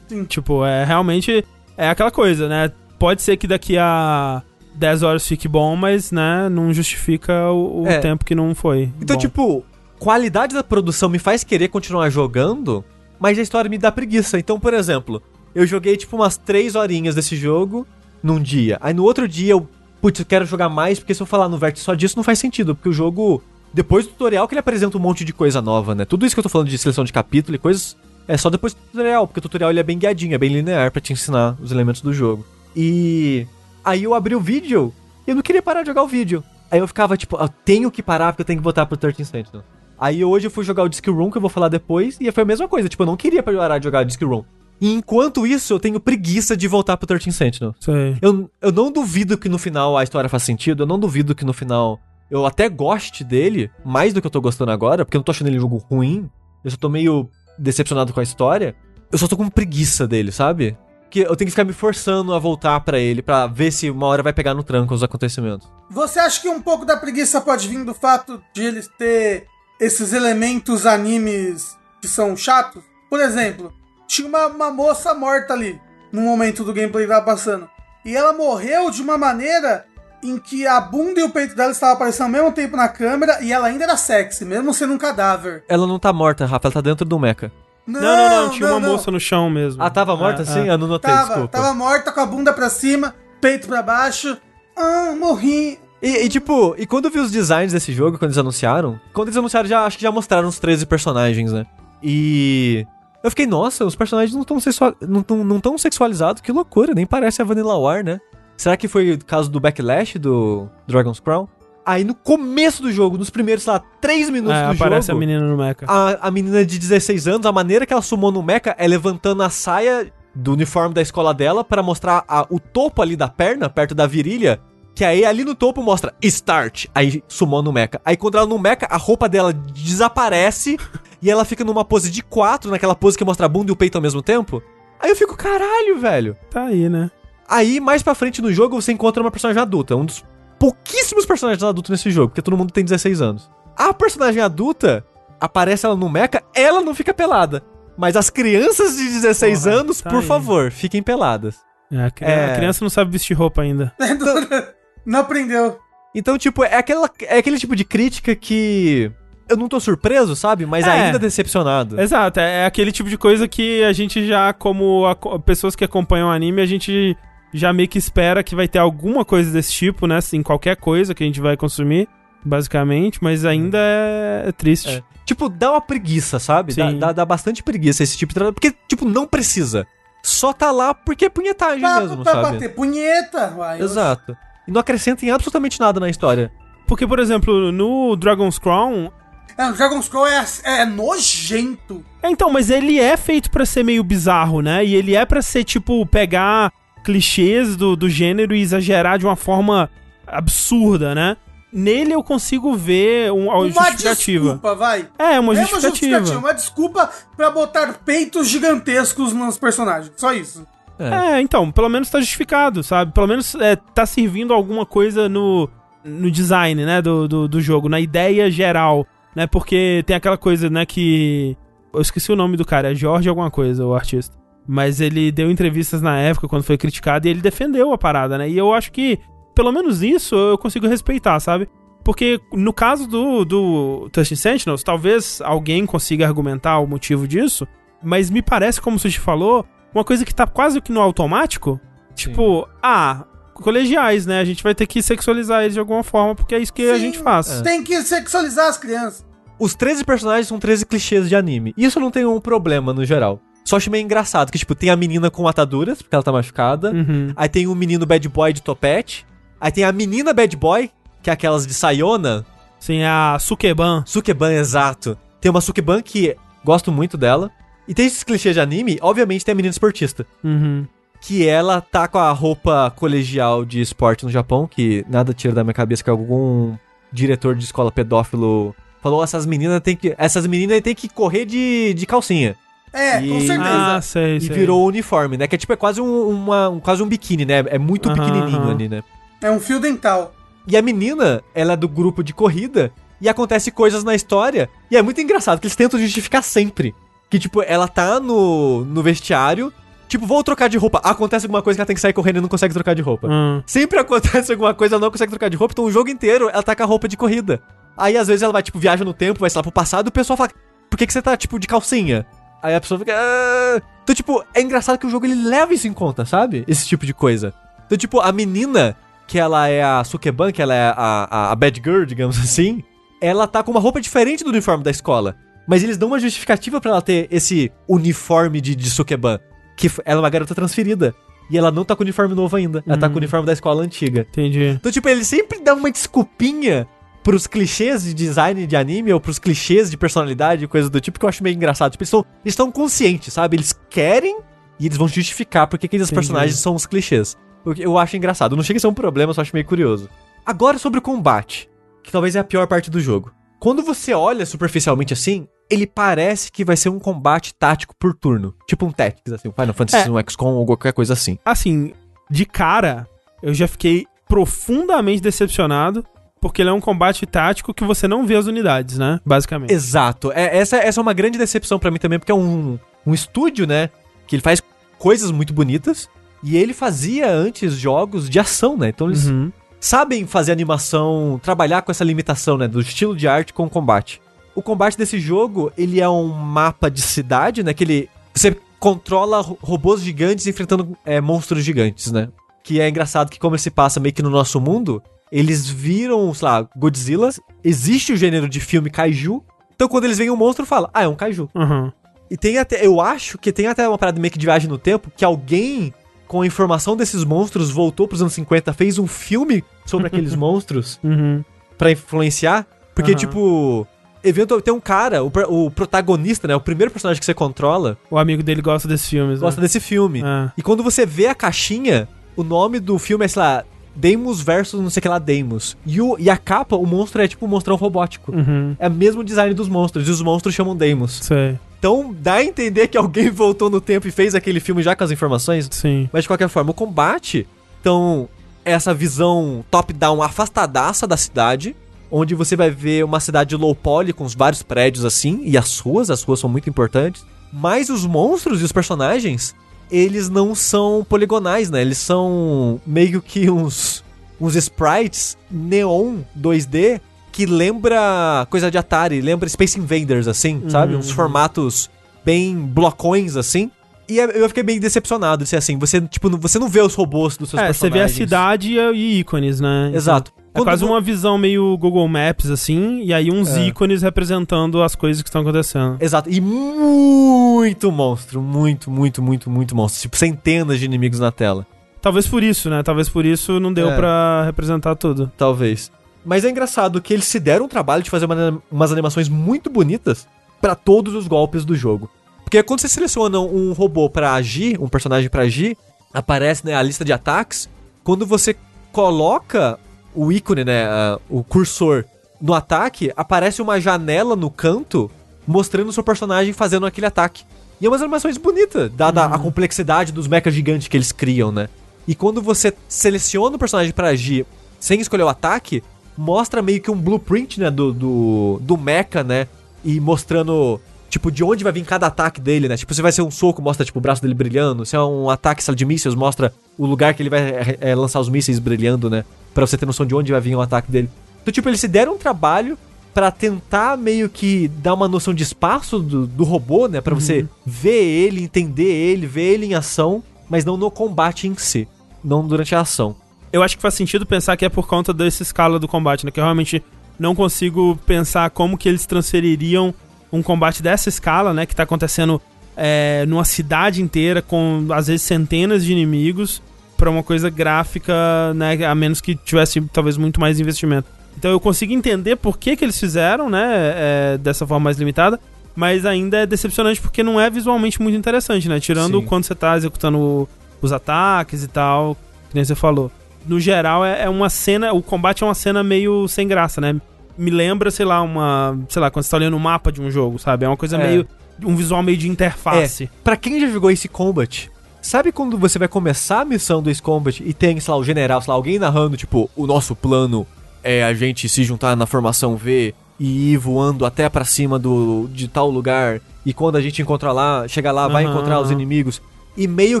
Tipo, 0.28 0.64
é 0.66 0.84
realmente. 0.84 1.44
É 1.76 1.88
aquela 1.88 2.10
coisa, 2.10 2.48
né? 2.48 2.70
Pode 2.98 3.22
ser 3.22 3.36
que 3.36 3.46
daqui 3.46 3.76
a 3.78 4.42
10 4.74 5.02
horas 5.02 5.26
fique 5.26 5.48
bom, 5.48 5.74
mas, 5.76 6.12
né, 6.12 6.48
não 6.48 6.72
justifica 6.72 7.50
o, 7.50 7.82
o 7.82 7.86
É. 7.86 7.98
tempo 7.98 8.24
que 8.24 8.34
não 8.34 8.54
foi. 8.54 8.90
Então, 9.00 9.16
bom. 9.16 9.20
tipo, 9.20 9.64
qualidade 9.98 10.54
da 10.54 10.62
produção 10.62 11.08
me 11.08 11.18
faz 11.18 11.42
querer 11.44 11.68
continuar 11.68 12.08
jogando, 12.10 12.84
mas 13.18 13.38
a 13.38 13.42
história 13.42 13.68
me 13.68 13.78
dá 13.78 13.90
preguiça. 13.92 14.38
Então, 14.38 14.58
por 14.58 14.72
exemplo, 14.74 15.22
eu 15.54 15.66
joguei 15.66 15.96
tipo 15.96 16.16
umas 16.16 16.36
3 16.36 16.74
horinhas 16.74 17.14
desse 17.14 17.36
jogo 17.36 17.86
num 18.22 18.40
dia. 18.40 18.78
Aí 18.80 18.94
no 18.94 19.02
outro 19.04 19.26
dia 19.28 19.52
eu, 19.52 19.68
putz, 20.00 20.20
eu 20.20 20.26
quero 20.26 20.44
jogar 20.46 20.68
mais, 20.68 20.98
porque 20.98 21.14
se 21.14 21.22
eu 21.22 21.26
falar 21.26 21.48
no 21.48 21.58
vértice 21.58 21.84
só 21.84 21.94
disso 21.94 22.16
não 22.16 22.22
faz 22.24 22.38
sentido, 22.38 22.74
porque 22.74 22.88
o 22.88 22.92
jogo, 22.92 23.42
depois 23.74 24.06
do 24.06 24.10
tutorial 24.12 24.46
que 24.48 24.54
ele 24.54 24.60
apresenta 24.60 24.96
um 24.96 25.00
monte 25.00 25.24
de 25.24 25.32
coisa 25.32 25.60
nova, 25.60 25.94
né? 25.94 26.04
Tudo 26.04 26.24
isso 26.24 26.34
que 26.34 26.40
eu 26.40 26.44
tô 26.44 26.48
falando 26.48 26.68
de 26.68 26.78
seleção 26.78 27.04
de 27.04 27.12
capítulo 27.12 27.54
e 27.56 27.58
coisas, 27.58 27.96
é 28.28 28.36
só 28.36 28.48
depois 28.50 28.74
do 28.74 28.80
tutorial, 28.80 29.26
porque 29.26 29.38
o 29.38 29.42
tutorial 29.42 29.70
ele 29.70 29.80
é 29.80 29.82
bem 29.82 29.98
guiadinho, 29.98 30.34
é 30.34 30.38
bem 30.38 30.52
linear 30.52 30.90
pra 30.90 31.00
te 31.00 31.12
ensinar 31.12 31.56
os 31.60 31.72
elementos 31.72 32.00
do 32.00 32.12
jogo. 32.12 32.44
E 32.74 33.46
aí 33.84 34.04
eu 34.04 34.14
abri 34.14 34.34
o 34.34 34.40
vídeo 34.40 34.92
e 35.26 35.30
eu 35.30 35.34
não 35.34 35.42
queria 35.42 35.62
parar 35.62 35.82
de 35.82 35.88
jogar 35.88 36.02
o 36.02 36.08
vídeo. 36.08 36.42
Aí 36.70 36.78
eu 36.78 36.88
ficava 36.88 37.16
tipo, 37.16 37.36
eu 37.36 37.48
tenho 37.48 37.90
que 37.90 38.02
parar 38.02 38.32
porque 38.32 38.42
eu 38.42 38.46
tenho 38.46 38.58
que 38.58 38.64
botar 38.64 38.86
pro 38.86 38.96
13 38.96 39.24
Sentinel. 39.24 39.64
Aí 39.98 40.24
hoje 40.24 40.46
eu 40.46 40.50
fui 40.50 40.64
jogar 40.64 40.82
o 40.82 40.88
Disc 40.88 41.06
Room, 41.06 41.30
que 41.30 41.36
eu 41.36 41.40
vou 41.40 41.50
falar 41.50 41.68
depois, 41.68 42.16
e 42.20 42.32
foi 42.32 42.42
a 42.42 42.46
mesma 42.46 42.66
coisa. 42.66 42.88
Tipo, 42.88 43.02
eu 43.02 43.06
não 43.06 43.16
queria 43.16 43.42
parar 43.42 43.78
de 43.78 43.84
jogar 43.84 44.02
o 44.02 44.04
Disc 44.04 44.20
Room. 44.22 44.44
E 44.80 44.92
enquanto 44.92 45.46
isso, 45.46 45.74
eu 45.74 45.78
tenho 45.78 46.00
preguiça 46.00 46.56
de 46.56 46.66
voltar 46.66 46.96
pro 46.96 47.06
13 47.06 47.30
Sentinel. 47.30 47.74
Sei. 47.78 48.16
Eu, 48.20 48.50
eu 48.60 48.72
não 48.72 48.90
duvido 48.90 49.38
que 49.38 49.48
no 49.48 49.58
final 49.58 49.96
a 49.96 50.02
história 50.02 50.28
faz 50.28 50.42
sentido, 50.42 50.82
eu 50.82 50.86
não 50.86 50.98
duvido 50.98 51.36
que 51.36 51.44
no 51.44 51.52
final 51.52 52.00
eu 52.28 52.44
até 52.46 52.68
goste 52.68 53.22
dele, 53.22 53.70
mais 53.84 54.12
do 54.12 54.20
que 54.20 54.26
eu 54.26 54.30
tô 54.30 54.40
gostando 54.40 54.72
agora, 54.72 55.04
porque 55.04 55.16
eu 55.16 55.20
não 55.20 55.24
tô 55.24 55.30
achando 55.30 55.48
ele 55.48 55.58
um 55.58 55.60
jogo 55.60 55.76
ruim, 55.76 56.28
eu 56.64 56.70
só 56.70 56.76
tô 56.76 56.88
meio 56.88 57.28
decepcionado 57.62 58.12
com 58.12 58.20
a 58.20 58.22
história. 58.22 58.74
Eu 59.10 59.18
só 59.18 59.28
tô 59.28 59.36
com 59.36 59.48
preguiça 59.48 60.06
dele, 60.06 60.32
sabe? 60.32 60.76
Que 61.10 61.20
eu 61.20 61.36
tenho 61.36 61.46
que 61.46 61.52
ficar 61.52 61.64
me 61.64 61.72
forçando 61.72 62.34
a 62.34 62.38
voltar 62.38 62.80
pra 62.80 62.98
ele, 62.98 63.22
pra 63.22 63.46
ver 63.46 63.70
se 63.70 63.90
uma 63.90 64.06
hora 64.06 64.22
vai 64.22 64.32
pegar 64.32 64.54
no 64.54 64.64
tranco 64.64 64.94
os 64.94 65.02
acontecimentos. 65.02 65.68
Você 65.90 66.18
acha 66.18 66.40
que 66.40 66.48
um 66.48 66.60
pouco 66.60 66.84
da 66.84 66.96
preguiça 66.96 67.40
pode 67.40 67.68
vir 67.68 67.84
do 67.84 67.94
fato 67.94 68.42
de 68.54 68.62
eles 68.62 68.88
ter 68.98 69.46
esses 69.78 70.12
elementos 70.12 70.86
animes 70.86 71.76
que 72.00 72.08
são 72.08 72.36
chatos? 72.36 72.82
Por 73.10 73.20
exemplo, 73.20 73.72
tinha 74.06 74.26
uma, 74.26 74.46
uma 74.46 74.70
moça 74.70 75.12
morta 75.14 75.52
ali 75.52 75.78
no 76.10 76.22
momento 76.22 76.64
do 76.64 76.72
gameplay 76.72 77.04
que 77.04 77.12
tava 77.12 77.24
passando. 77.24 77.68
E 78.04 78.16
ela 78.16 78.32
morreu 78.32 78.90
de 78.90 79.00
uma 79.00 79.16
maneira 79.16 79.86
em 80.22 80.38
que 80.38 80.66
a 80.66 80.80
bunda 80.80 81.20
e 81.20 81.22
o 81.24 81.30
peito 81.30 81.54
dela 81.56 81.72
estavam 81.72 81.94
aparecendo 81.96 82.26
ao 82.26 82.28
mesmo 82.30 82.52
tempo 82.52 82.76
na 82.76 82.88
câmera 82.88 83.38
e 83.42 83.52
ela 83.52 83.66
ainda 83.66 83.84
era 83.84 83.96
sexy, 83.96 84.44
mesmo 84.44 84.72
sendo 84.72 84.92
um 84.92 84.98
cadáver. 84.98 85.64
Ela 85.68 85.86
não 85.86 85.98
tá 85.98 86.12
morta, 86.12 86.46
Rafa, 86.46 86.68
ela 86.68 86.74
tá 86.74 86.80
dentro 86.80 87.04
do 87.04 87.18
mecha. 87.18 87.50
Não, 87.86 88.00
não, 88.00 88.42
não, 88.44 88.50
tinha 88.50 88.68
uma 88.70 88.78
não. 88.80 88.92
moça 88.92 89.10
no 89.10 89.18
chão 89.18 89.50
mesmo. 89.50 89.82
Ah, 89.82 89.90
tava 89.90 90.14
morta 90.16 90.42
É, 90.42 90.44
assim? 90.44 90.68
é. 90.68 90.70
Eu 90.70 90.78
não 90.78 90.86
notei, 90.86 91.10
Tava, 91.10 91.26
desculpa. 91.26 91.48
tava 91.48 91.74
morta 91.74 92.12
com 92.12 92.20
a 92.20 92.26
bunda 92.26 92.52
pra 92.52 92.70
cima, 92.70 93.12
peito 93.40 93.66
pra 93.66 93.82
baixo. 93.82 94.38
Ah, 94.76 95.14
morri. 95.18 95.80
E, 96.00 96.24
e, 96.24 96.28
tipo, 96.28 96.74
e 96.78 96.86
quando 96.86 97.06
eu 97.06 97.10
vi 97.10 97.18
os 97.18 97.30
designs 97.32 97.72
desse 97.72 97.92
jogo, 97.92 98.18
quando 98.18 98.30
eles 98.30 98.38
anunciaram, 98.38 99.00
quando 99.12 99.28
eles 99.28 99.36
anunciaram, 99.36 99.68
já 99.68 99.84
acho 99.84 99.96
que 99.96 100.02
já 100.04 100.12
mostraram 100.12 100.48
os 100.48 100.58
13 100.60 100.86
personagens, 100.86 101.52
né? 101.52 101.66
E. 102.02 102.86
Eu 103.22 103.30
fiquei, 103.30 103.46
nossa, 103.46 103.84
os 103.84 103.94
personagens 103.94 104.34
não 104.34 104.42
estão 104.42 104.58
sexua 104.58 104.96
não 105.00 105.22
tão, 105.22 105.44
não 105.44 105.60
tão 105.60 105.78
sexualizados, 105.78 106.42
que 106.42 106.50
loucura, 106.50 106.92
nem 106.92 107.06
parece 107.06 107.40
a 107.40 107.44
Vanilla 107.44 107.76
War, 107.76 108.04
né? 108.04 108.20
Será 108.62 108.76
que 108.76 108.86
foi 108.86 109.10
o 109.10 109.24
caso 109.24 109.50
do 109.50 109.58
Backlash 109.58 110.18
do 110.20 110.68
Dragon's 110.86 111.18
Crown? 111.18 111.48
Aí 111.84 112.04
no 112.04 112.14
começo 112.14 112.80
do 112.80 112.92
jogo, 112.92 113.18
nos 113.18 113.28
primeiros, 113.28 113.64
sei 113.64 113.72
lá, 113.72 113.82
3 114.00 114.30
minutos 114.30 114.56
É, 114.56 114.66
do 114.66 114.72
aparece 114.74 115.08
jogo. 115.08 115.16
a 115.16 115.18
menina 115.18 115.40
no 115.44 115.56
mecha. 115.56 115.84
A, 115.88 116.28
a 116.28 116.30
menina 116.30 116.64
de 116.64 116.78
16 116.78 117.26
anos, 117.26 117.44
a 117.44 117.50
maneira 117.50 117.84
que 117.84 117.92
ela 117.92 118.00
sumou 118.00 118.30
no 118.30 118.40
mecha 118.40 118.72
é 118.78 118.86
levantando 118.86 119.42
a 119.42 119.50
saia 119.50 120.12
do 120.32 120.52
uniforme 120.52 120.94
da 120.94 121.02
escola 121.02 121.34
dela 121.34 121.64
pra 121.64 121.82
mostrar 121.82 122.22
a- 122.28 122.46
o 122.48 122.60
topo 122.60 123.02
ali 123.02 123.16
da 123.16 123.26
perna, 123.26 123.68
perto 123.68 123.96
da 123.96 124.06
virilha. 124.06 124.60
Que 124.94 125.04
aí 125.04 125.24
ali 125.24 125.42
no 125.44 125.56
topo 125.56 125.82
mostra 125.82 126.14
Start. 126.22 126.86
Aí 126.94 127.20
sumou 127.26 127.64
no 127.64 127.72
mecha. 127.72 128.00
Aí 128.04 128.16
quando 128.16 128.36
ela 128.38 128.46
no 128.46 128.60
mecha, 128.60 128.86
a 128.88 128.96
roupa 128.96 129.28
dela 129.28 129.52
desaparece 129.52 130.76
e 131.20 131.28
ela 131.28 131.44
fica 131.44 131.64
numa 131.64 131.84
pose 131.84 132.12
de 132.12 132.22
4, 132.22 132.70
naquela 132.70 132.94
pose 132.94 133.18
que 133.18 133.24
mostra 133.24 133.46
a 133.46 133.48
bunda 133.48 133.70
e 133.70 133.72
o 133.72 133.76
peito 133.76 133.96
ao 133.98 134.02
mesmo 134.02 134.22
tempo. 134.22 134.62
Aí 135.00 135.10
eu 135.10 135.16
fico, 135.16 135.36
caralho, 135.36 135.98
velho. 135.98 136.36
Tá 136.48 136.66
aí, 136.66 136.88
né? 136.88 137.10
Aí, 137.52 137.80
mais 137.80 138.02
pra 138.02 138.14
frente 138.14 138.40
no 138.40 138.52
jogo, 138.52 138.80
você 138.80 138.92
encontra 138.92 139.22
uma 139.22 139.30
personagem 139.30 139.60
adulta. 139.60 139.94
Um 139.94 140.04
dos 140.06 140.24
pouquíssimos 140.58 141.26
personagens 141.26 141.62
adultos 141.62 141.90
nesse 141.90 142.10
jogo, 142.10 142.28
porque 142.28 142.40
todo 142.42 142.56
mundo 142.56 142.72
tem 142.72 142.84
16 142.84 143.20
anos. 143.20 143.50
A 143.76 143.92
personagem 143.92 144.40
adulta, 144.42 145.04
aparece 145.40 145.84
ela 145.84 145.96
no 145.96 146.08
mecha, 146.08 146.42
ela 146.54 146.80
não 146.80 146.94
fica 146.94 147.12
pelada. 147.12 147.62
Mas 147.96 148.16
as 148.16 148.30
crianças 148.30 148.96
de 148.96 149.04
16 149.04 149.64
Porra, 149.64 149.74
anos, 149.76 150.00
tá 150.00 150.08
por 150.10 150.20
aí. 150.20 150.26
favor, 150.26 150.70
fiquem 150.70 151.02
peladas. 151.02 151.56
É, 151.90 152.04
a, 152.06 152.10
cri- 152.10 152.26
É. 152.26 152.44
a 152.52 152.56
criança 152.56 152.82
não 152.82 152.88
sabe 152.88 153.10
vestir 153.10 153.34
roupa 153.34 153.60
ainda. 153.62 153.92
Não 155.04 155.18
aprendeu. 155.20 155.78
Então, 156.14 156.38
tipo, 156.38 156.62
é, 156.64 156.76
aquela, 156.76 157.10
é 157.22 157.38
aquele 157.38 157.58
tipo 157.58 157.74
de 157.74 157.84
crítica 157.84 158.34
que. 158.36 159.10
Eu 159.48 159.56
não 159.56 159.68
tô 159.68 159.80
surpreso, 159.80 160.36
sabe? 160.36 160.64
Mas 160.64 160.86
É. 160.86 160.90
ainda 160.90 161.18
decepcionado. 161.18 162.00
Exato, 162.00 162.38
é 162.38 162.60
é 162.62 162.66
aquele 162.66 162.92
tipo 162.92 163.10
de 163.10 163.18
coisa 163.18 163.48
que 163.48 163.82
a 163.82 163.92
gente 163.92 164.24
já, 164.26 164.52
como 164.52 165.04
aco- 165.06 165.38
pessoas 165.40 165.74
que 165.74 165.84
acompanham 165.84 166.28
o 166.28 166.30
anime, 166.30 166.62
a 166.62 166.66
gente 166.66 167.16
já 167.52 167.72
meio 167.72 167.88
que 167.88 167.98
espera 167.98 168.42
que 168.42 168.54
vai 168.54 168.66
ter 168.66 168.78
alguma 168.78 169.24
coisa 169.24 169.50
desse 169.50 169.72
tipo, 169.72 170.06
né? 170.06 170.18
Em 170.32 170.42
qualquer 170.42 170.76
coisa 170.76 171.14
que 171.14 171.22
a 171.22 171.26
gente 171.26 171.40
vai 171.40 171.56
consumir. 171.56 172.08
basicamente, 172.44 173.22
mas 173.22 173.44
ainda 173.44 173.78
é, 173.78 174.44
é 174.48 174.52
triste. 174.52 174.96
É. 174.96 175.02
Tipo, 175.24 175.48
dá 175.48 175.72
uma 175.72 175.80
preguiça, 175.80 176.38
sabe? 176.38 176.74
Dá, 176.74 176.90
dá, 176.90 177.12
dá, 177.12 177.24
bastante 177.24 177.62
preguiça 177.62 178.02
esse 178.02 178.18
tipo 178.18 178.30
de 178.30 178.34
trabalho. 178.34 178.54
Porque, 178.54 178.74
tipo, 178.88 179.04
não 179.04 179.26
precisa. 179.26 179.86
Só 180.22 180.52
tá 180.52 180.70
lá 180.70 180.94
porque 180.94 181.26
é 181.26 181.28
punhetagem 181.28 181.80
pra, 181.80 182.00
mesmo, 182.00 182.22
pra 182.22 182.32
sabe? 182.32 182.42
Pra 182.42 182.52
bater 182.52 182.74
punheta, 182.74 183.54
uai. 183.56 183.80
Exato. 183.80 184.36
E 184.66 184.70
não 184.70 184.80
acrescenta 184.80 185.24
em 185.24 185.30
absolutamente 185.30 185.78
nada 185.80 185.98
na 185.98 186.08
história. 186.08 186.52
Porque, 186.86 187.06
por 187.06 187.18
exemplo, 187.18 187.72
no 187.72 188.16
Dragon's 188.16 188.58
Crown... 188.58 189.10
É, 189.56 189.68
o 189.68 189.72
Dragon's 189.72 190.08
Crown 190.08 190.26
é, 190.26 190.44
é 190.64 190.84
nojento. 190.84 192.04
É, 192.22 192.30
então, 192.30 192.50
mas 192.50 192.70
ele 192.70 192.98
é 192.98 193.16
feito 193.16 193.50
para 193.50 193.66
ser 193.66 193.84
meio 193.84 194.02
bizarro, 194.02 194.60
né? 194.60 194.84
E 194.84 194.94
ele 194.94 195.14
é 195.14 195.24
para 195.26 195.42
ser, 195.42 195.64
tipo, 195.64 196.04
pegar 196.06 196.72
clichês 197.02 197.76
do, 197.76 197.96
do 197.96 198.08
gênero 198.08 198.54
e 198.54 198.60
exagerar 198.60 199.18
de 199.18 199.26
uma 199.26 199.36
forma 199.36 199.90
absurda, 200.26 201.14
né? 201.14 201.36
Nele 201.72 202.12
eu 202.12 202.22
consigo 202.22 202.74
ver 202.74 203.32
um, 203.32 203.46
uma, 203.46 203.56
uma 203.56 203.68
justificativa. 203.68 204.44
desculpa, 204.44 204.74
vai. 204.74 205.08
É, 205.18 205.40
uma 205.40 205.54
é 205.54 205.56
justificativa. 205.56 205.76
Uma 205.76 205.80
justificativa, 205.80 206.38
uma 206.38 206.52
desculpa 206.52 207.10
pra 207.34 207.50
botar 207.50 207.94
peitos 208.04 208.48
gigantescos 208.48 209.32
nos 209.32 209.56
personagens. 209.56 210.12
Só 210.16 210.34
isso. 210.34 210.66
É. 210.98 211.36
é, 211.36 211.40
então, 211.40 211.72
pelo 211.72 211.88
menos 211.88 212.10
tá 212.10 212.20
justificado, 212.20 212.82
sabe? 212.82 213.12
Pelo 213.12 213.26
menos 213.26 213.54
é, 213.54 213.74
tá 213.74 214.04
servindo 214.04 214.52
alguma 214.52 214.84
coisa 214.84 215.28
no, 215.28 215.68
no 216.04 216.30
design, 216.30 216.84
né, 216.84 217.00
do, 217.00 217.26
do, 217.26 217.48
do 217.48 217.60
jogo, 217.60 217.88
na 217.88 217.98
ideia 217.98 218.50
geral, 218.50 219.06
né? 219.34 219.46
Porque 219.46 220.02
tem 220.06 220.14
aquela 220.14 220.36
coisa, 220.36 220.68
né, 220.68 220.84
que... 220.84 221.56
Eu 221.92 222.00
esqueci 222.00 222.30
o 222.32 222.36
nome 222.36 222.56
do 222.56 222.64
cara, 222.64 222.92
é 222.92 222.94
Jorge 222.94 223.28
alguma 223.28 223.50
coisa, 223.50 223.84
o 223.84 223.94
artista. 223.94 224.41
Mas 224.66 225.00
ele 225.00 225.32
deu 225.32 225.50
entrevistas 225.50 226.00
na 226.00 226.18
época, 226.18 226.48
quando 226.48 226.62
foi 226.62 226.78
criticado, 226.78 227.26
e 227.26 227.30
ele 227.30 227.40
defendeu 227.40 227.92
a 227.92 227.98
parada, 227.98 228.38
né? 228.38 228.48
E 228.48 228.56
eu 228.56 228.72
acho 228.72 228.92
que, 228.92 229.18
pelo 229.54 229.72
menos 229.72 230.02
isso, 230.02 230.34
eu 230.34 230.56
consigo 230.56 230.86
respeitar, 230.86 231.40
sabe? 231.40 231.68
Porque 232.04 232.40
no 232.52 232.72
caso 232.72 233.06
do, 233.06 233.44
do 233.44 234.08
Touching 234.12 234.36
Sentinels, 234.36 234.82
talvez 234.82 235.40
alguém 235.42 235.86
consiga 235.86 236.26
argumentar 236.26 236.78
o 236.78 236.86
motivo 236.86 237.26
disso, 237.28 237.66
mas 238.02 238.30
me 238.30 238.42
parece, 238.42 238.80
como 238.80 238.96
o 238.96 238.98
Sushi 238.98 239.20
falou, 239.20 239.64
uma 239.94 240.04
coisa 240.04 240.24
que 240.24 240.34
tá 240.34 240.46
quase 240.46 240.80
que 240.80 240.92
no 240.92 241.00
automático. 241.00 241.80
Tipo, 242.14 242.66
Sim. 242.66 242.72
ah, 242.82 243.24
colegiais, 243.54 244.26
né? 244.26 244.40
A 244.40 244.44
gente 244.44 244.62
vai 244.62 244.74
ter 244.74 244.86
que 244.86 245.02
sexualizar 245.02 245.62
eles 245.62 245.74
de 245.74 245.80
alguma 245.80 246.02
forma, 246.02 246.34
porque 246.34 246.54
é 246.54 246.58
isso 246.58 246.72
que 246.72 246.84
Sim, 246.84 246.90
a 246.90 246.98
gente 246.98 247.18
faz. 247.18 247.50
É. 247.50 247.62
Tem 247.62 247.82
que 247.82 248.00
sexualizar 248.02 248.68
as 248.68 248.76
crianças. 248.76 249.24
Os 249.58 249.74
13 249.74 250.04
personagens 250.04 250.48
são 250.48 250.58
13 250.58 250.84
clichês 250.86 251.28
de 251.28 251.36
anime. 251.36 251.72
Isso 251.76 252.00
não 252.00 252.10
tem 252.10 252.26
um 252.26 252.40
problema 252.40 252.92
no 252.92 253.04
geral. 253.04 253.40
Só 253.64 253.76
acho 253.76 253.90
meio 253.90 254.04
engraçado 254.04 254.50
que, 254.50 254.58
tipo, 254.58 254.74
tem 254.74 254.90
a 254.90 254.96
menina 254.96 255.30
com 255.30 255.46
ataduras, 255.46 256.02
porque 256.02 256.14
ela 256.14 256.22
tá 256.22 256.32
machucada. 256.32 256.90
Uhum. 256.90 257.32
Aí 257.36 257.48
tem 257.48 257.66
o 257.66 257.74
menino 257.74 258.04
bad 258.04 258.28
boy 258.28 258.52
de 258.52 258.62
topete. 258.62 259.26
Aí 259.60 259.70
tem 259.70 259.84
a 259.84 259.92
menina 259.92 260.32
bad 260.32 260.56
boy, 260.56 260.90
que 261.22 261.30
é 261.30 261.32
aquelas 261.32 261.66
de 261.66 261.74
Sayona. 261.74 262.44
Sim, 262.80 263.02
a 263.04 263.38
Sukeban. 263.38 264.02
Sukeban, 264.06 264.52
exato. 264.52 265.16
Tem 265.40 265.50
uma 265.50 265.60
Sukeban 265.60 266.02
que 266.02 266.36
gosto 266.64 266.90
muito 266.90 267.16
dela. 267.16 267.50
E 267.86 267.94
tem 267.94 268.06
esses 268.06 268.22
clichês 268.22 268.54
de 268.54 268.60
anime, 268.60 268.98
obviamente 269.00 269.44
tem 269.44 269.52
a 269.52 269.56
menina 269.56 269.70
esportista. 269.70 270.26
Uhum. 270.42 270.86
Que 271.20 271.46
ela 271.46 271.80
tá 271.80 272.08
com 272.08 272.18
a 272.18 272.32
roupa 272.32 272.92
colegial 272.96 273.64
de 273.64 273.80
esporte 273.80 274.24
no 274.24 274.30
Japão, 274.30 274.66
que 274.66 275.04
nada 275.08 275.32
tira 275.32 275.54
da 275.54 275.62
minha 275.62 275.74
cabeça 275.74 276.02
que 276.02 276.10
algum 276.10 276.74
diretor 277.12 277.54
de 277.54 277.64
escola 277.64 277.92
pedófilo 277.92 278.74
falou: 279.00 279.22
essas 279.22 279.46
meninas 279.46 279.80
tem 279.80 279.96
que. 279.96 280.14
Essas 280.18 280.46
meninas 280.46 280.80
têm 280.80 280.94
que 280.94 281.08
correr 281.08 281.44
de, 281.44 281.94
de 281.94 282.06
calcinha. 282.06 282.56
É, 282.92 283.22
e... 283.22 283.28
com 283.28 283.40
certeza. 283.40 283.96
Ah, 283.96 284.00
sei, 284.02 284.36
e 284.36 284.40
sei. 284.40 284.56
virou 284.56 284.82
o 284.82 284.86
uniforme, 284.86 285.36
né? 285.36 285.46
Que 285.46 285.54
é 285.54 285.58
tipo, 285.58 285.72
é 285.72 285.76
quase 285.76 286.00
um, 286.00 286.28
uma, 286.28 286.68
um, 286.68 286.80
quase 286.80 287.02
um 287.02 287.08
biquíni, 287.08 287.44
né? 287.44 287.64
É 287.66 287.78
muito 287.78 288.08
uhum, 288.08 288.14
pequenininho 288.14 288.60
uhum. 288.60 288.70
ali, 288.70 288.88
né? 288.88 289.02
É 289.40 289.50
um 289.50 289.58
fio 289.58 289.80
dental. 289.80 290.34
E 290.66 290.76
a 290.76 290.82
menina, 290.82 291.42
ela 291.54 291.72
é 291.72 291.76
do 291.76 291.88
grupo 291.88 292.22
de 292.22 292.32
corrida, 292.32 292.92
e 293.22 293.28
acontece 293.28 293.70
coisas 293.70 294.02
na 294.02 294.14
história, 294.16 294.68
e 294.90 294.96
é 294.96 295.02
muito 295.02 295.20
engraçado 295.20 295.60
que 295.60 295.66
eles 295.66 295.76
tentam 295.76 295.98
justificar 295.98 296.42
sempre. 296.42 296.94
Que, 297.30 297.38
tipo, 297.38 297.62
ela 297.62 297.88
tá 297.88 298.18
no, 298.20 298.84
no 298.84 299.02
vestiário, 299.02 299.72
tipo, 300.08 300.26
vou 300.26 300.42
trocar 300.42 300.68
de 300.68 300.76
roupa. 300.76 301.00
Acontece 301.02 301.46
alguma 301.46 301.62
coisa 301.62 301.76
que 301.76 301.80
ela 301.80 301.86
tem 301.86 301.94
que 301.94 302.02
sair 302.02 302.12
correndo 302.12 302.38
e 302.38 302.40
não 302.40 302.48
consegue 302.48 302.74
trocar 302.74 302.94
de 302.94 303.00
roupa. 303.00 303.28
Hum. 303.28 303.62
Sempre 303.64 303.98
acontece 303.98 304.52
alguma 304.52 304.74
coisa, 304.74 304.96
ela 304.96 305.00
não 305.00 305.10
consegue 305.10 305.30
trocar 305.30 305.48
de 305.48 305.56
roupa, 305.56 305.72
então 305.72 305.84
o 305.84 305.90
jogo 305.90 306.10
inteiro 306.10 306.50
ela 306.52 306.62
tá 306.62 306.74
com 306.74 306.82
a 306.82 306.86
roupa 306.86 307.08
de 307.08 307.16
corrida. 307.16 307.62
Aí, 307.96 308.16
às 308.16 308.26
vezes, 308.26 308.42
ela 308.42 308.52
vai, 308.52 308.62
tipo, 308.62 308.78
viaja 308.78 309.04
no 309.04 309.14
tempo, 309.14 309.38
vai, 309.38 309.48
sei 309.48 309.58
lá, 309.58 309.62
pro 309.62 309.72
passado, 309.72 310.06
e 310.06 310.10
o 310.10 310.12
pessoal 310.12 310.36
fala, 310.36 310.50
por 310.90 310.96
que, 310.96 311.06
que 311.06 311.12
você 311.12 311.22
tá, 311.22 311.36
tipo, 311.36 311.58
de 311.58 311.66
calcinha? 311.66 312.26
Aí 312.62 312.74
a 312.74 312.80
pessoa 312.80 312.98
fica. 312.98 313.12
Ah! 313.14 313.82
Então, 314.02 314.14
tipo, 314.14 314.44
é 314.54 314.62
engraçado 314.62 314.98
que 314.98 315.06
o 315.06 315.10
jogo 315.10 315.26
ele 315.26 315.34
leva 315.34 315.74
isso 315.74 315.88
em 315.88 315.92
conta, 315.92 316.24
sabe? 316.24 316.64
Esse 316.68 316.86
tipo 316.86 317.04
de 317.04 317.12
coisa. 317.12 317.52
Então, 317.86 317.98
tipo, 317.98 318.20
a 318.20 318.32
menina, 318.32 318.96
que 319.26 319.38
ela 319.38 319.68
é 319.68 319.82
a 319.82 320.02
Sukeban, 320.04 320.52
que 320.52 320.62
ela 320.62 320.74
é 320.74 320.88
a, 320.88 321.28
a, 321.30 321.52
a 321.52 321.56
bad 321.56 321.80
girl, 321.84 322.04
digamos 322.04 322.38
assim, 322.42 322.82
ela 323.20 323.46
tá 323.46 323.62
com 323.62 323.70
uma 323.70 323.80
roupa 323.80 324.00
diferente 324.00 324.44
do 324.44 324.50
uniforme 324.50 324.84
da 324.84 324.90
escola. 324.90 325.36
Mas 325.66 325.82
eles 325.82 325.96
dão 325.96 326.08
uma 326.08 326.18
justificativa 326.18 326.80
para 326.80 326.90
ela 326.90 327.02
ter 327.02 327.28
esse 327.30 327.70
uniforme 327.88 328.60
de, 328.60 328.74
de 328.74 328.90
Sukeban. 328.90 329.38
Que 329.76 329.90
ela 330.04 330.20
é 330.20 330.22
uma 330.22 330.30
garota 330.30 330.54
transferida. 330.54 331.14
E 331.50 331.58
ela 331.58 331.70
não 331.70 331.84
tá 331.84 331.94
com 331.94 332.02
o 332.02 332.04
uniforme 332.04 332.34
novo 332.34 332.56
ainda. 332.56 332.82
Ela 332.86 332.96
tá 332.96 333.06
com 333.08 333.12
o 333.12 333.16
uhum. 333.16 333.18
uniforme 333.18 333.46
da 333.46 333.52
escola 333.52 333.82
antiga. 333.82 334.26
Entendi. 334.30 334.68
Então, 334.68 334.90
tipo, 334.90 335.08
ele 335.08 335.24
sempre 335.24 335.60
dá 335.60 335.74
uma 335.74 335.90
desculpinha 335.90 336.86
pros 337.22 337.46
clichês 337.46 338.04
de 338.04 338.14
design 338.14 338.66
de 338.66 338.76
anime 338.76 339.12
ou 339.12 339.20
pros 339.20 339.38
clichês 339.38 339.90
de 339.90 339.96
personalidade 339.96 340.64
e 340.64 340.68
coisas 340.68 340.90
do 340.90 341.00
tipo 341.00 341.18
que 341.18 341.24
eu 341.24 341.28
acho 341.28 341.42
meio 341.42 341.54
engraçado. 341.54 341.92
Tipo, 341.92 342.02
eles 342.04 342.24
estão 342.44 342.70
conscientes, 342.70 343.32
sabe? 343.32 343.56
Eles 343.56 343.78
querem 343.88 344.38
e 344.78 344.86
eles 344.86 344.98
vão 344.98 345.08
justificar 345.08 345.66
porque 345.66 345.86
que 345.86 345.96
aqueles 345.96 346.10
personagens 346.10 346.58
são 346.58 346.74
os 346.74 346.86
clichês. 346.86 347.36
O 347.64 347.74
que 347.74 347.82
eu 347.82 347.96
acho 347.96 348.16
engraçado. 348.16 348.56
Não 348.56 348.62
chega 348.62 348.78
a 348.78 348.80
ser 348.80 348.88
um 348.88 348.94
problema, 348.94 349.32
só 349.32 349.40
acho 349.40 349.54
meio 349.54 349.66
curioso. 349.66 350.08
Agora 350.44 350.78
sobre 350.78 350.98
o 350.98 351.02
combate, 351.02 351.70
que 352.02 352.10
talvez 352.10 352.34
é 352.34 352.40
a 352.40 352.44
pior 352.44 352.66
parte 352.66 352.90
do 352.90 353.00
jogo. 353.00 353.32
Quando 353.60 353.82
você 353.82 354.12
olha 354.12 354.44
superficialmente 354.44 355.12
assim, 355.12 355.46
ele 355.70 355.86
parece 355.86 356.50
que 356.50 356.64
vai 356.64 356.76
ser 356.76 356.88
um 356.88 356.98
combate 356.98 357.54
tático 357.54 357.94
por 357.96 358.12
turno. 358.12 358.54
Tipo 358.66 358.86
um 358.86 358.90
Tactics, 358.90 359.32
assim, 359.32 359.48
um 359.48 359.52
Final 359.52 359.72
Fantasy, 359.72 360.08
é. 360.08 360.10
um 360.10 360.18
XCOM 360.28 360.54
ou 360.54 360.66
qualquer 360.66 360.92
coisa 360.92 361.12
assim. 361.12 361.38
Assim, 361.44 361.92
de 362.28 362.44
cara, 362.44 363.06
eu 363.40 363.54
já 363.54 363.68
fiquei 363.68 364.06
profundamente 364.28 365.22
decepcionado 365.22 366.04
porque 366.42 366.60
ele 366.60 366.70
é 366.70 366.72
um 366.72 366.80
combate 366.80 367.24
tático 367.24 367.72
que 367.72 367.84
você 367.84 368.08
não 368.08 368.26
vê 368.26 368.34
as 368.34 368.46
unidades, 368.46 368.98
né? 368.98 369.20
Basicamente. 369.24 369.72
Exato. 369.72 370.32
É, 370.32 370.58
essa, 370.58 370.76
essa 370.76 371.00
é 371.00 371.02
uma 371.02 371.12
grande 371.12 371.38
decepção 371.38 371.78
para 371.78 371.88
mim 371.88 371.98
também, 371.98 372.18
porque 372.18 372.32
é 372.32 372.34
um, 372.34 372.76
um 373.06 373.14
estúdio, 373.14 373.64
né? 373.64 373.88
Que 374.26 374.34
ele 374.34 374.42
faz 374.42 374.60
coisas 374.98 375.30
muito 375.30 375.54
bonitas. 375.54 376.10
E 376.42 376.56
ele 376.56 376.74
fazia 376.74 377.30
antes 377.30 377.74
jogos 377.74 378.28
de 378.28 378.40
ação, 378.40 378.76
né? 378.76 378.88
Então 378.88 379.06
eles 379.06 379.26
uhum. 379.26 379.52
sabem 379.78 380.26
fazer 380.26 380.50
animação, 380.50 381.40
trabalhar 381.40 381.82
com 381.82 381.92
essa 381.92 382.02
limitação, 382.02 382.58
né? 382.58 382.66
Do 382.66 382.80
estilo 382.80 383.16
de 383.16 383.28
arte 383.28 383.52
com 383.52 383.64
o 383.64 383.70
combate. 383.70 384.20
O 384.52 384.60
combate 384.60 384.98
desse 384.98 385.20
jogo, 385.20 385.72
ele 385.78 386.00
é 386.00 386.08
um 386.08 386.26
mapa 386.26 386.90
de 386.90 387.00
cidade, 387.00 387.62
né? 387.62 387.72
Que 387.72 387.84
ele. 387.84 388.10
Você 388.34 388.56
controla 388.80 389.40
robôs 389.60 390.02
gigantes 390.02 390.48
enfrentando 390.48 390.98
é, 391.04 391.20
monstros 391.20 391.62
gigantes, 391.62 392.10
né? 392.10 392.30
Que 392.64 392.80
é 392.80 392.88
engraçado 392.88 393.30
que, 393.30 393.38
como 393.38 393.54
ele 393.54 393.62
se 393.62 393.70
passa 393.70 394.00
meio 394.00 394.12
que 394.12 394.22
no 394.22 394.30
nosso 394.30 394.60
mundo, 394.60 395.00
eles 395.32 395.66
viram, 395.66 396.32
sei 396.34 396.46
lá, 396.46 396.68
Godzilla. 396.76 397.30
Existe 397.64 398.12
o 398.12 398.16
gênero 398.16 398.46
de 398.46 398.60
filme 398.60 398.90
kaiju. 398.90 399.42
Então 399.74 399.88
quando 399.88 400.04
eles 400.04 400.18
veem 400.18 400.30
um 400.30 400.36
monstro, 400.36 400.66
fala, 400.66 400.90
ah, 400.92 401.04
é 401.04 401.08
um 401.08 401.14
kaiju. 401.14 401.48
Uhum. 401.54 401.90
E 402.30 402.36
tem 402.36 402.58
até, 402.58 402.86
eu 402.86 403.00
acho 403.00 403.38
que 403.38 403.50
tem 403.50 403.66
até 403.66 403.88
uma 403.88 403.96
parada 403.96 404.20
meio 404.20 404.30
que 404.30 404.38
de 404.38 404.46
viagem 404.46 404.68
no 404.68 404.76
tempo, 404.76 405.10
que 405.16 405.24
alguém 405.24 405.94
com 406.28 406.42
a 406.42 406.46
informação 406.46 406.96
desses 406.96 407.24
monstros 407.24 407.70
voltou 407.70 408.06
pros 408.08 408.22
anos 408.22 408.32
50, 408.34 408.72
fez 408.72 408.98
um 408.98 409.06
filme 409.06 409.64
sobre 409.84 410.06
aqueles 410.06 410.34
monstros 410.36 411.00
uhum. 411.02 411.42
para 411.76 411.90
influenciar. 411.90 412.66
Porque, 412.94 413.12
uhum. 413.12 413.16
tipo, 413.16 413.86
evento 414.22 414.60
tem 414.60 414.72
um 414.72 414.80
cara, 414.80 415.22
o, 415.24 415.30
o, 415.48 415.70
protagonista, 415.70 416.46
né? 416.46 416.54
O 416.54 416.60
primeiro 416.60 416.90
personagem 416.90 417.20
que 417.20 417.26
você 417.26 417.34
controla. 417.34 417.98
O 418.10 418.18
amigo 418.18 418.42
dele 418.42 418.62
gosta 418.62 418.86
desse 418.86 419.08
filme. 419.08 419.36
Gosta 419.36 419.60
né? 419.60 419.66
desse 419.66 419.80
filme. 419.80 420.20
É. 420.20 420.52
E 420.56 420.62
quando 420.62 420.82
você 420.82 421.04
vê 421.04 421.26
a 421.26 421.34
caixinha, 421.34 422.08
o 422.36 422.42
nome 422.42 422.80
do 422.80 422.98
filme 422.98 423.24
é, 423.24 423.28
sei 423.28 423.42
lá, 423.42 423.64
Deimos 423.94 424.40
versus 424.40 424.80
não 424.80 424.90
sei 424.90 425.00
o 425.00 425.02
que 425.02 425.08
lá, 425.08 425.18
Deimos. 425.18 425.76
E, 425.84 426.00
o, 426.00 426.16
e 426.18 426.30
a 426.30 426.36
capa, 426.36 426.76
o 426.76 426.86
monstro 426.86 427.22
é 427.22 427.28
tipo 427.28 427.44
um 427.44 427.48
monstrão 427.48 427.76
robótico. 427.76 428.32
Uhum. 428.32 428.74
É 428.78 428.88
o 428.88 428.90
mesmo 428.90 429.22
design 429.22 429.54
dos 429.54 429.68
monstros, 429.68 430.08
e 430.08 430.10
os 430.10 430.22
monstros 430.22 430.54
chamam 430.54 430.76
Deimos. 430.76 431.20
Sei. 431.22 431.58
Então 431.78 432.14
dá 432.16 432.34
a 432.34 432.44
entender 432.44 432.88
que 432.88 432.96
alguém 432.96 433.28
voltou 433.30 433.68
no 433.68 433.80
tempo 433.80 434.06
e 434.06 434.10
fez 434.10 434.34
aquele 434.34 434.60
filme 434.60 434.82
já 434.82 434.94
com 434.94 435.04
as 435.04 435.10
informações. 435.10 435.68
Sim. 435.70 436.08
Mas 436.12 436.24
de 436.24 436.28
qualquer 436.28 436.48
forma, 436.48 436.70
o 436.70 436.74
combate, 436.74 437.46
então, 437.80 438.28
essa 438.64 438.94
visão 438.94 439.64
top-down 439.70 440.22
afastadaça 440.22 441.06
da 441.06 441.16
cidade, 441.16 441.74
onde 442.10 442.34
você 442.34 442.54
vai 442.54 442.70
ver 442.70 443.04
uma 443.04 443.18
cidade 443.20 443.56
low 443.56 443.74
poly 443.74 444.12
com 444.12 444.24
os 444.24 444.34
vários 444.34 444.62
prédios 444.62 445.04
assim, 445.04 445.40
e 445.42 445.58
as 445.58 445.78
ruas, 445.78 446.10
as 446.10 446.22
ruas 446.22 446.40
são 446.40 446.48
muito 446.48 446.70
importantes. 446.70 447.24
Mas 447.52 447.90
os 447.90 448.06
monstros 448.06 448.62
e 448.62 448.64
os 448.64 448.72
personagens 448.72 449.54
eles 449.92 450.30
não 450.30 450.54
são 450.54 451.06
poligonais, 451.06 451.70
né? 451.70 451.82
Eles 451.82 451.98
são 451.98 452.80
meio 452.86 453.20
que 453.20 453.50
uns, 453.50 454.02
uns 454.40 454.56
sprites 454.56 455.36
neon 455.50 456.20
2D 456.38 457.00
que 457.30 457.46
lembra 457.46 458.46
coisa 458.50 458.70
de 458.70 458.78
Atari, 458.78 459.20
lembra 459.20 459.48
Space 459.48 459.78
Invaders, 459.78 460.26
assim, 460.26 460.62
uhum. 460.62 460.70
sabe? 460.70 460.96
Uns 460.96 461.10
formatos 461.10 461.90
bem 462.24 462.56
blocões, 462.56 463.36
assim. 463.36 463.70
E 464.08 464.20
é, 464.20 464.24
eu 464.24 464.48
fiquei 464.48 464.62
bem 464.62 464.78
decepcionado 464.78 465.44
de 465.44 465.48
ser 465.48 465.56
assim. 465.56 465.78
Você, 465.78 466.00
tipo, 466.00 466.28
você 466.36 466.58
não 466.58 466.68
vê 466.68 466.80
os 466.80 466.94
robôs 466.94 467.36
dos 467.36 467.50
seus 467.50 467.62
é, 467.62 467.66
personagens. 467.66 467.78
Você 468.10 468.18
vê 468.18 468.22
a 468.22 468.26
cidade 468.26 468.78
e 468.78 469.20
ícones, 469.20 469.60
né? 469.60 469.92
Exato. 469.94 470.32
É 470.54 470.62
quase 470.62 470.84
uma 470.84 471.00
visão 471.00 471.38
meio 471.38 471.76
Google 471.78 472.06
Maps, 472.06 472.50
assim, 472.50 473.02
e 473.02 473.12
aí 473.12 473.30
uns 473.30 473.56
é. 473.56 473.68
ícones 473.68 474.02
representando 474.02 474.82
as 474.82 474.94
coisas 474.94 475.22
que 475.22 475.28
estão 475.28 475.40
acontecendo. 475.40 475.96
Exato. 475.98 476.28
E 476.30 476.40
muito 476.40 477.90
monstro. 477.90 478.42
Muito, 478.42 478.90
muito, 478.90 479.22
muito, 479.22 479.50
muito 479.50 479.74
monstro. 479.74 480.02
Tipo, 480.02 480.16
centenas 480.16 480.78
de 480.78 480.84
inimigos 480.84 481.20
na 481.20 481.32
tela. 481.32 481.66
Talvez 482.02 482.26
por 482.26 482.42
isso, 482.42 482.68
né? 482.68 482.82
Talvez 482.82 483.08
por 483.08 483.24
isso 483.24 483.58
não 483.60 483.72
deu 483.72 483.90
é. 483.90 483.96
para 483.96 484.44
representar 484.44 484.94
tudo. 484.96 485.32
Talvez. 485.38 485.90
Mas 486.24 486.44
é 486.44 486.50
engraçado 486.50 487.00
que 487.00 487.14
eles 487.14 487.24
se 487.24 487.40
deram 487.40 487.64
o 487.64 487.68
trabalho 487.68 488.02
de 488.02 488.10
fazer 488.10 488.26
uma, 488.26 488.62
umas 488.70 488.92
animações 488.92 489.28
muito 489.28 489.70
bonitas 489.70 490.26
para 490.60 490.74
todos 490.74 491.14
os 491.14 491.26
golpes 491.26 491.64
do 491.64 491.74
jogo. 491.74 492.10
Porque 492.44 492.62
quando 492.62 492.80
você 492.80 492.88
seleciona 492.88 493.40
um 493.40 493.72
robô 493.72 494.10
para 494.10 494.34
agir, 494.34 494.78
um 494.80 494.88
personagem 494.88 495.30
para 495.30 495.44
agir, 495.44 495.76
aparece 496.12 496.66
né, 496.66 496.74
a 496.74 496.82
lista 496.82 497.04
de 497.04 497.12
ataques. 497.12 497.70
Quando 498.04 498.26
você 498.26 498.54
coloca 498.92 499.78
o 500.14 500.32
ícone, 500.32 500.64
né, 500.64 500.86
uh, 500.88 501.20
o 501.28 501.42
cursor 501.42 502.04
no 502.40 502.54
ataque, 502.54 503.12
aparece 503.16 503.62
uma 503.62 503.80
janela 503.80 504.34
no 504.34 504.50
canto 504.50 505.10
mostrando 505.46 505.88
o 505.88 505.92
seu 505.92 506.02
personagem 506.02 506.52
fazendo 506.52 506.86
aquele 506.86 507.06
ataque. 507.06 507.44
E 507.80 507.86
é 507.86 507.88
umas 507.88 508.00
animações 508.00 508.36
bonitas, 508.36 508.90
dada 508.92 509.26
uhum. 509.26 509.34
a 509.34 509.38
complexidade 509.38 510.12
dos 510.12 510.28
mechas 510.28 510.54
gigantes 510.54 510.88
que 510.88 510.96
eles 510.96 511.12
criam, 511.12 511.50
né? 511.50 511.68
E 512.06 512.14
quando 512.14 512.42
você 512.42 512.72
seleciona 512.88 513.56
o 513.56 513.58
personagem 513.58 513.92
para 513.92 514.08
agir 514.08 514.46
sem 514.78 515.00
escolher 515.00 515.22
o 515.22 515.28
ataque, 515.28 515.82
mostra 516.16 516.62
meio 516.62 516.80
que 516.80 516.90
um 516.90 516.96
blueprint, 516.96 517.58
né, 517.58 517.70
do, 517.70 517.92
do, 517.92 518.58
do 518.60 518.76
mecha, 518.76 519.22
né? 519.22 519.48
E 519.84 520.00
mostrando 520.00 520.80
tipo, 521.12 521.30
de 521.30 521.44
onde 521.44 521.62
vai 521.62 521.72
vir 521.74 521.84
cada 521.84 522.06
ataque 522.06 522.40
dele, 522.40 522.68
né? 522.68 522.76
Tipo, 522.76 522.94
se 522.94 523.02
vai 523.02 523.12
ser 523.12 523.20
um 523.20 523.30
soco, 523.30 523.60
mostra, 523.60 523.84
tipo, 523.84 523.98
o 523.98 524.02
braço 524.02 524.22
dele 524.22 524.32
brilhando. 524.32 524.86
Se 524.86 524.96
é 524.96 525.00
um 525.00 525.28
ataque 525.28 525.62
de 525.74 525.84
mísseis, 525.84 526.14
mostra 526.14 526.54
o 526.78 526.86
lugar 526.86 527.12
que 527.12 527.22
ele 527.22 527.28
vai 527.28 527.40
é, 527.40 527.78
é, 527.82 527.94
lançar 527.94 528.18
os 528.18 528.30
mísseis 528.30 528.58
brilhando, 528.58 529.10
né? 529.10 529.22
Pra 529.52 529.66
você 529.66 529.76
ter 529.76 529.84
noção 529.84 530.06
de 530.06 530.14
onde 530.14 530.32
vai 530.32 530.40
vir 530.40 530.56
o 530.56 530.62
ataque 530.62 530.90
dele. 530.90 531.10
Então, 531.42 531.52
tipo, 531.52 531.68
eles 531.68 531.80
se 531.80 531.86
deram 531.86 532.14
um 532.14 532.18
trabalho 532.18 532.78
para 533.12 533.30
tentar 533.30 533.98
meio 533.98 534.30
que 534.30 534.68
dar 534.68 534.94
uma 534.94 535.06
noção 535.06 535.34
de 535.34 535.42
espaço 535.42 535.98
do, 535.98 536.26
do 536.26 536.44
robô, 536.44 536.88
né? 536.88 537.02
Pra 537.02 537.12
uhum. 537.12 537.20
você 537.20 537.46
ver 537.66 538.02
ele, 538.02 538.42
entender 538.42 538.84
ele, 538.84 539.26
ver 539.26 539.52
ele 539.52 539.66
em 539.66 539.74
ação, 539.74 540.22
mas 540.48 540.64
não 540.64 540.78
no 540.78 540.90
combate 540.90 541.46
em 541.46 541.54
si. 541.56 541.86
Não 542.24 542.46
durante 542.46 542.74
a 542.74 542.80
ação. 542.80 543.14
Eu 543.52 543.62
acho 543.62 543.76
que 543.76 543.82
faz 543.82 543.92
sentido 543.92 544.24
pensar 544.24 544.56
que 544.56 544.64
é 544.64 544.70
por 544.70 544.88
conta 544.88 545.12
dessa 545.12 545.42
escala 545.42 545.78
do 545.78 545.86
combate, 545.86 546.24
né? 546.24 546.32
Que 546.32 546.40
eu 546.40 546.44
realmente 546.44 546.82
não 547.18 547.34
consigo 547.34 547.98
pensar 548.06 548.48
como 548.48 548.78
que 548.78 548.88
eles 548.88 549.04
transfeririam 549.04 549.92
um 550.32 550.42
combate 550.42 550.82
dessa 550.82 551.08
escala, 551.08 551.52
né? 551.52 551.66
Que 551.66 551.76
tá 551.76 551.82
acontecendo 551.82 552.40
é, 552.76 553.24
numa 553.28 553.44
cidade 553.44 554.02
inteira 554.02 554.40
com 554.40 554.86
às 554.90 555.08
vezes 555.08 555.22
centenas 555.22 555.84
de 555.84 555.92
inimigos 555.92 556.62
para 556.96 557.10
uma 557.10 557.22
coisa 557.22 557.50
gráfica, 557.50 558.14
né? 558.54 558.84
A 558.86 558.94
menos 558.94 559.20
que 559.20 559.34
tivesse 559.34 559.80
talvez 559.92 560.16
muito 560.16 560.40
mais 560.40 560.58
investimento. 560.58 561.08
Então 561.36 561.50
eu 561.50 561.60
consigo 561.60 561.92
entender 561.92 562.36
por 562.36 562.58
que, 562.58 562.76
que 562.76 562.84
eles 562.84 562.98
fizeram, 562.98 563.50
né? 563.50 563.94
É, 563.96 564.38
dessa 564.38 564.66
forma 564.66 564.84
mais 564.84 564.98
limitada. 564.98 565.38
Mas 565.74 566.04
ainda 566.04 566.38
é 566.38 566.46
decepcionante 566.46 567.00
porque 567.00 567.22
não 567.22 567.40
é 567.40 567.48
visualmente 567.48 568.00
muito 568.00 568.16
interessante, 568.16 568.68
né? 568.68 568.78
Tirando 568.78 569.20
Sim. 569.20 569.26
quando 569.26 569.44
você 569.44 569.54
tá 569.54 569.76
executando 569.76 570.46
os 570.82 570.92
ataques 570.92 571.64
e 571.64 571.68
tal, 571.68 572.14
que 572.50 572.54
nem 572.54 572.64
você 572.64 572.74
falou. 572.74 573.10
No 573.46 573.58
geral, 573.58 574.04
é, 574.04 574.24
é 574.24 574.28
uma 574.28 574.50
cena. 574.50 574.92
O 574.92 575.02
combate 575.02 575.42
é 575.42 575.46
uma 575.46 575.54
cena 575.54 575.82
meio 575.82 576.28
sem 576.28 576.46
graça, 576.46 576.80
né? 576.80 577.00
Me 577.36 577.50
lembra, 577.50 577.90
sei 577.90 578.04
lá, 578.04 578.22
uma. 578.22 578.78
Sei 578.88 579.00
lá, 579.00 579.10
quando 579.10 579.24
você 579.24 579.30
tá 579.30 579.36
olhando 579.36 579.56
o 579.56 579.60
mapa 579.60 579.90
de 579.90 580.00
um 580.00 580.10
jogo, 580.10 580.38
sabe? 580.38 580.64
É 580.64 580.68
uma 580.68 580.76
coisa 580.76 580.96
é. 580.96 581.06
meio. 581.06 581.28
Um 581.64 581.76
visual 581.76 582.02
meio 582.02 582.18
de 582.18 582.28
interface. 582.28 583.04
É. 583.04 583.08
Pra 583.22 583.36
quem 583.36 583.60
já 583.60 583.68
jogou 583.68 583.90
esse 583.90 584.08
Combat, 584.08 584.70
sabe 585.00 585.30
quando 585.30 585.58
você 585.58 585.78
vai 585.78 585.86
começar 585.86 586.40
a 586.40 586.44
missão 586.44 586.82
do 586.82 586.90
Ace 586.90 587.02
Combat 587.02 587.42
e 587.44 587.52
tem, 587.52 587.78
sei 587.78 587.92
lá, 587.92 587.98
o 587.98 588.04
general, 588.04 588.40
sei 588.40 588.50
lá, 588.50 588.54
alguém 588.54 588.78
narrando, 588.78 589.16
tipo, 589.16 589.50
o 589.54 589.66
nosso 589.66 589.94
plano 589.94 590.46
é 590.82 591.04
a 591.04 591.14
gente 591.14 591.48
se 591.48 591.62
juntar 591.62 591.94
na 591.96 592.06
formação 592.06 592.56
V 592.56 592.94
e 593.20 593.52
ir 593.52 593.56
voando 593.58 594.04
até 594.04 594.28
para 594.28 594.44
cima 594.44 594.78
do, 594.78 595.28
de 595.32 595.46
tal 595.46 595.70
lugar. 595.70 596.20
E 596.44 596.52
quando 596.52 596.76
a 596.76 596.80
gente 596.80 597.00
encontrar 597.00 597.32
lá, 597.32 597.68
chegar 597.68 597.92
lá, 597.92 598.06
uhum. 598.06 598.12
vai 598.12 598.24
encontrar 598.24 598.60
os 598.60 598.70
inimigos. 598.70 599.22
E 599.56 599.68
meio 599.68 600.00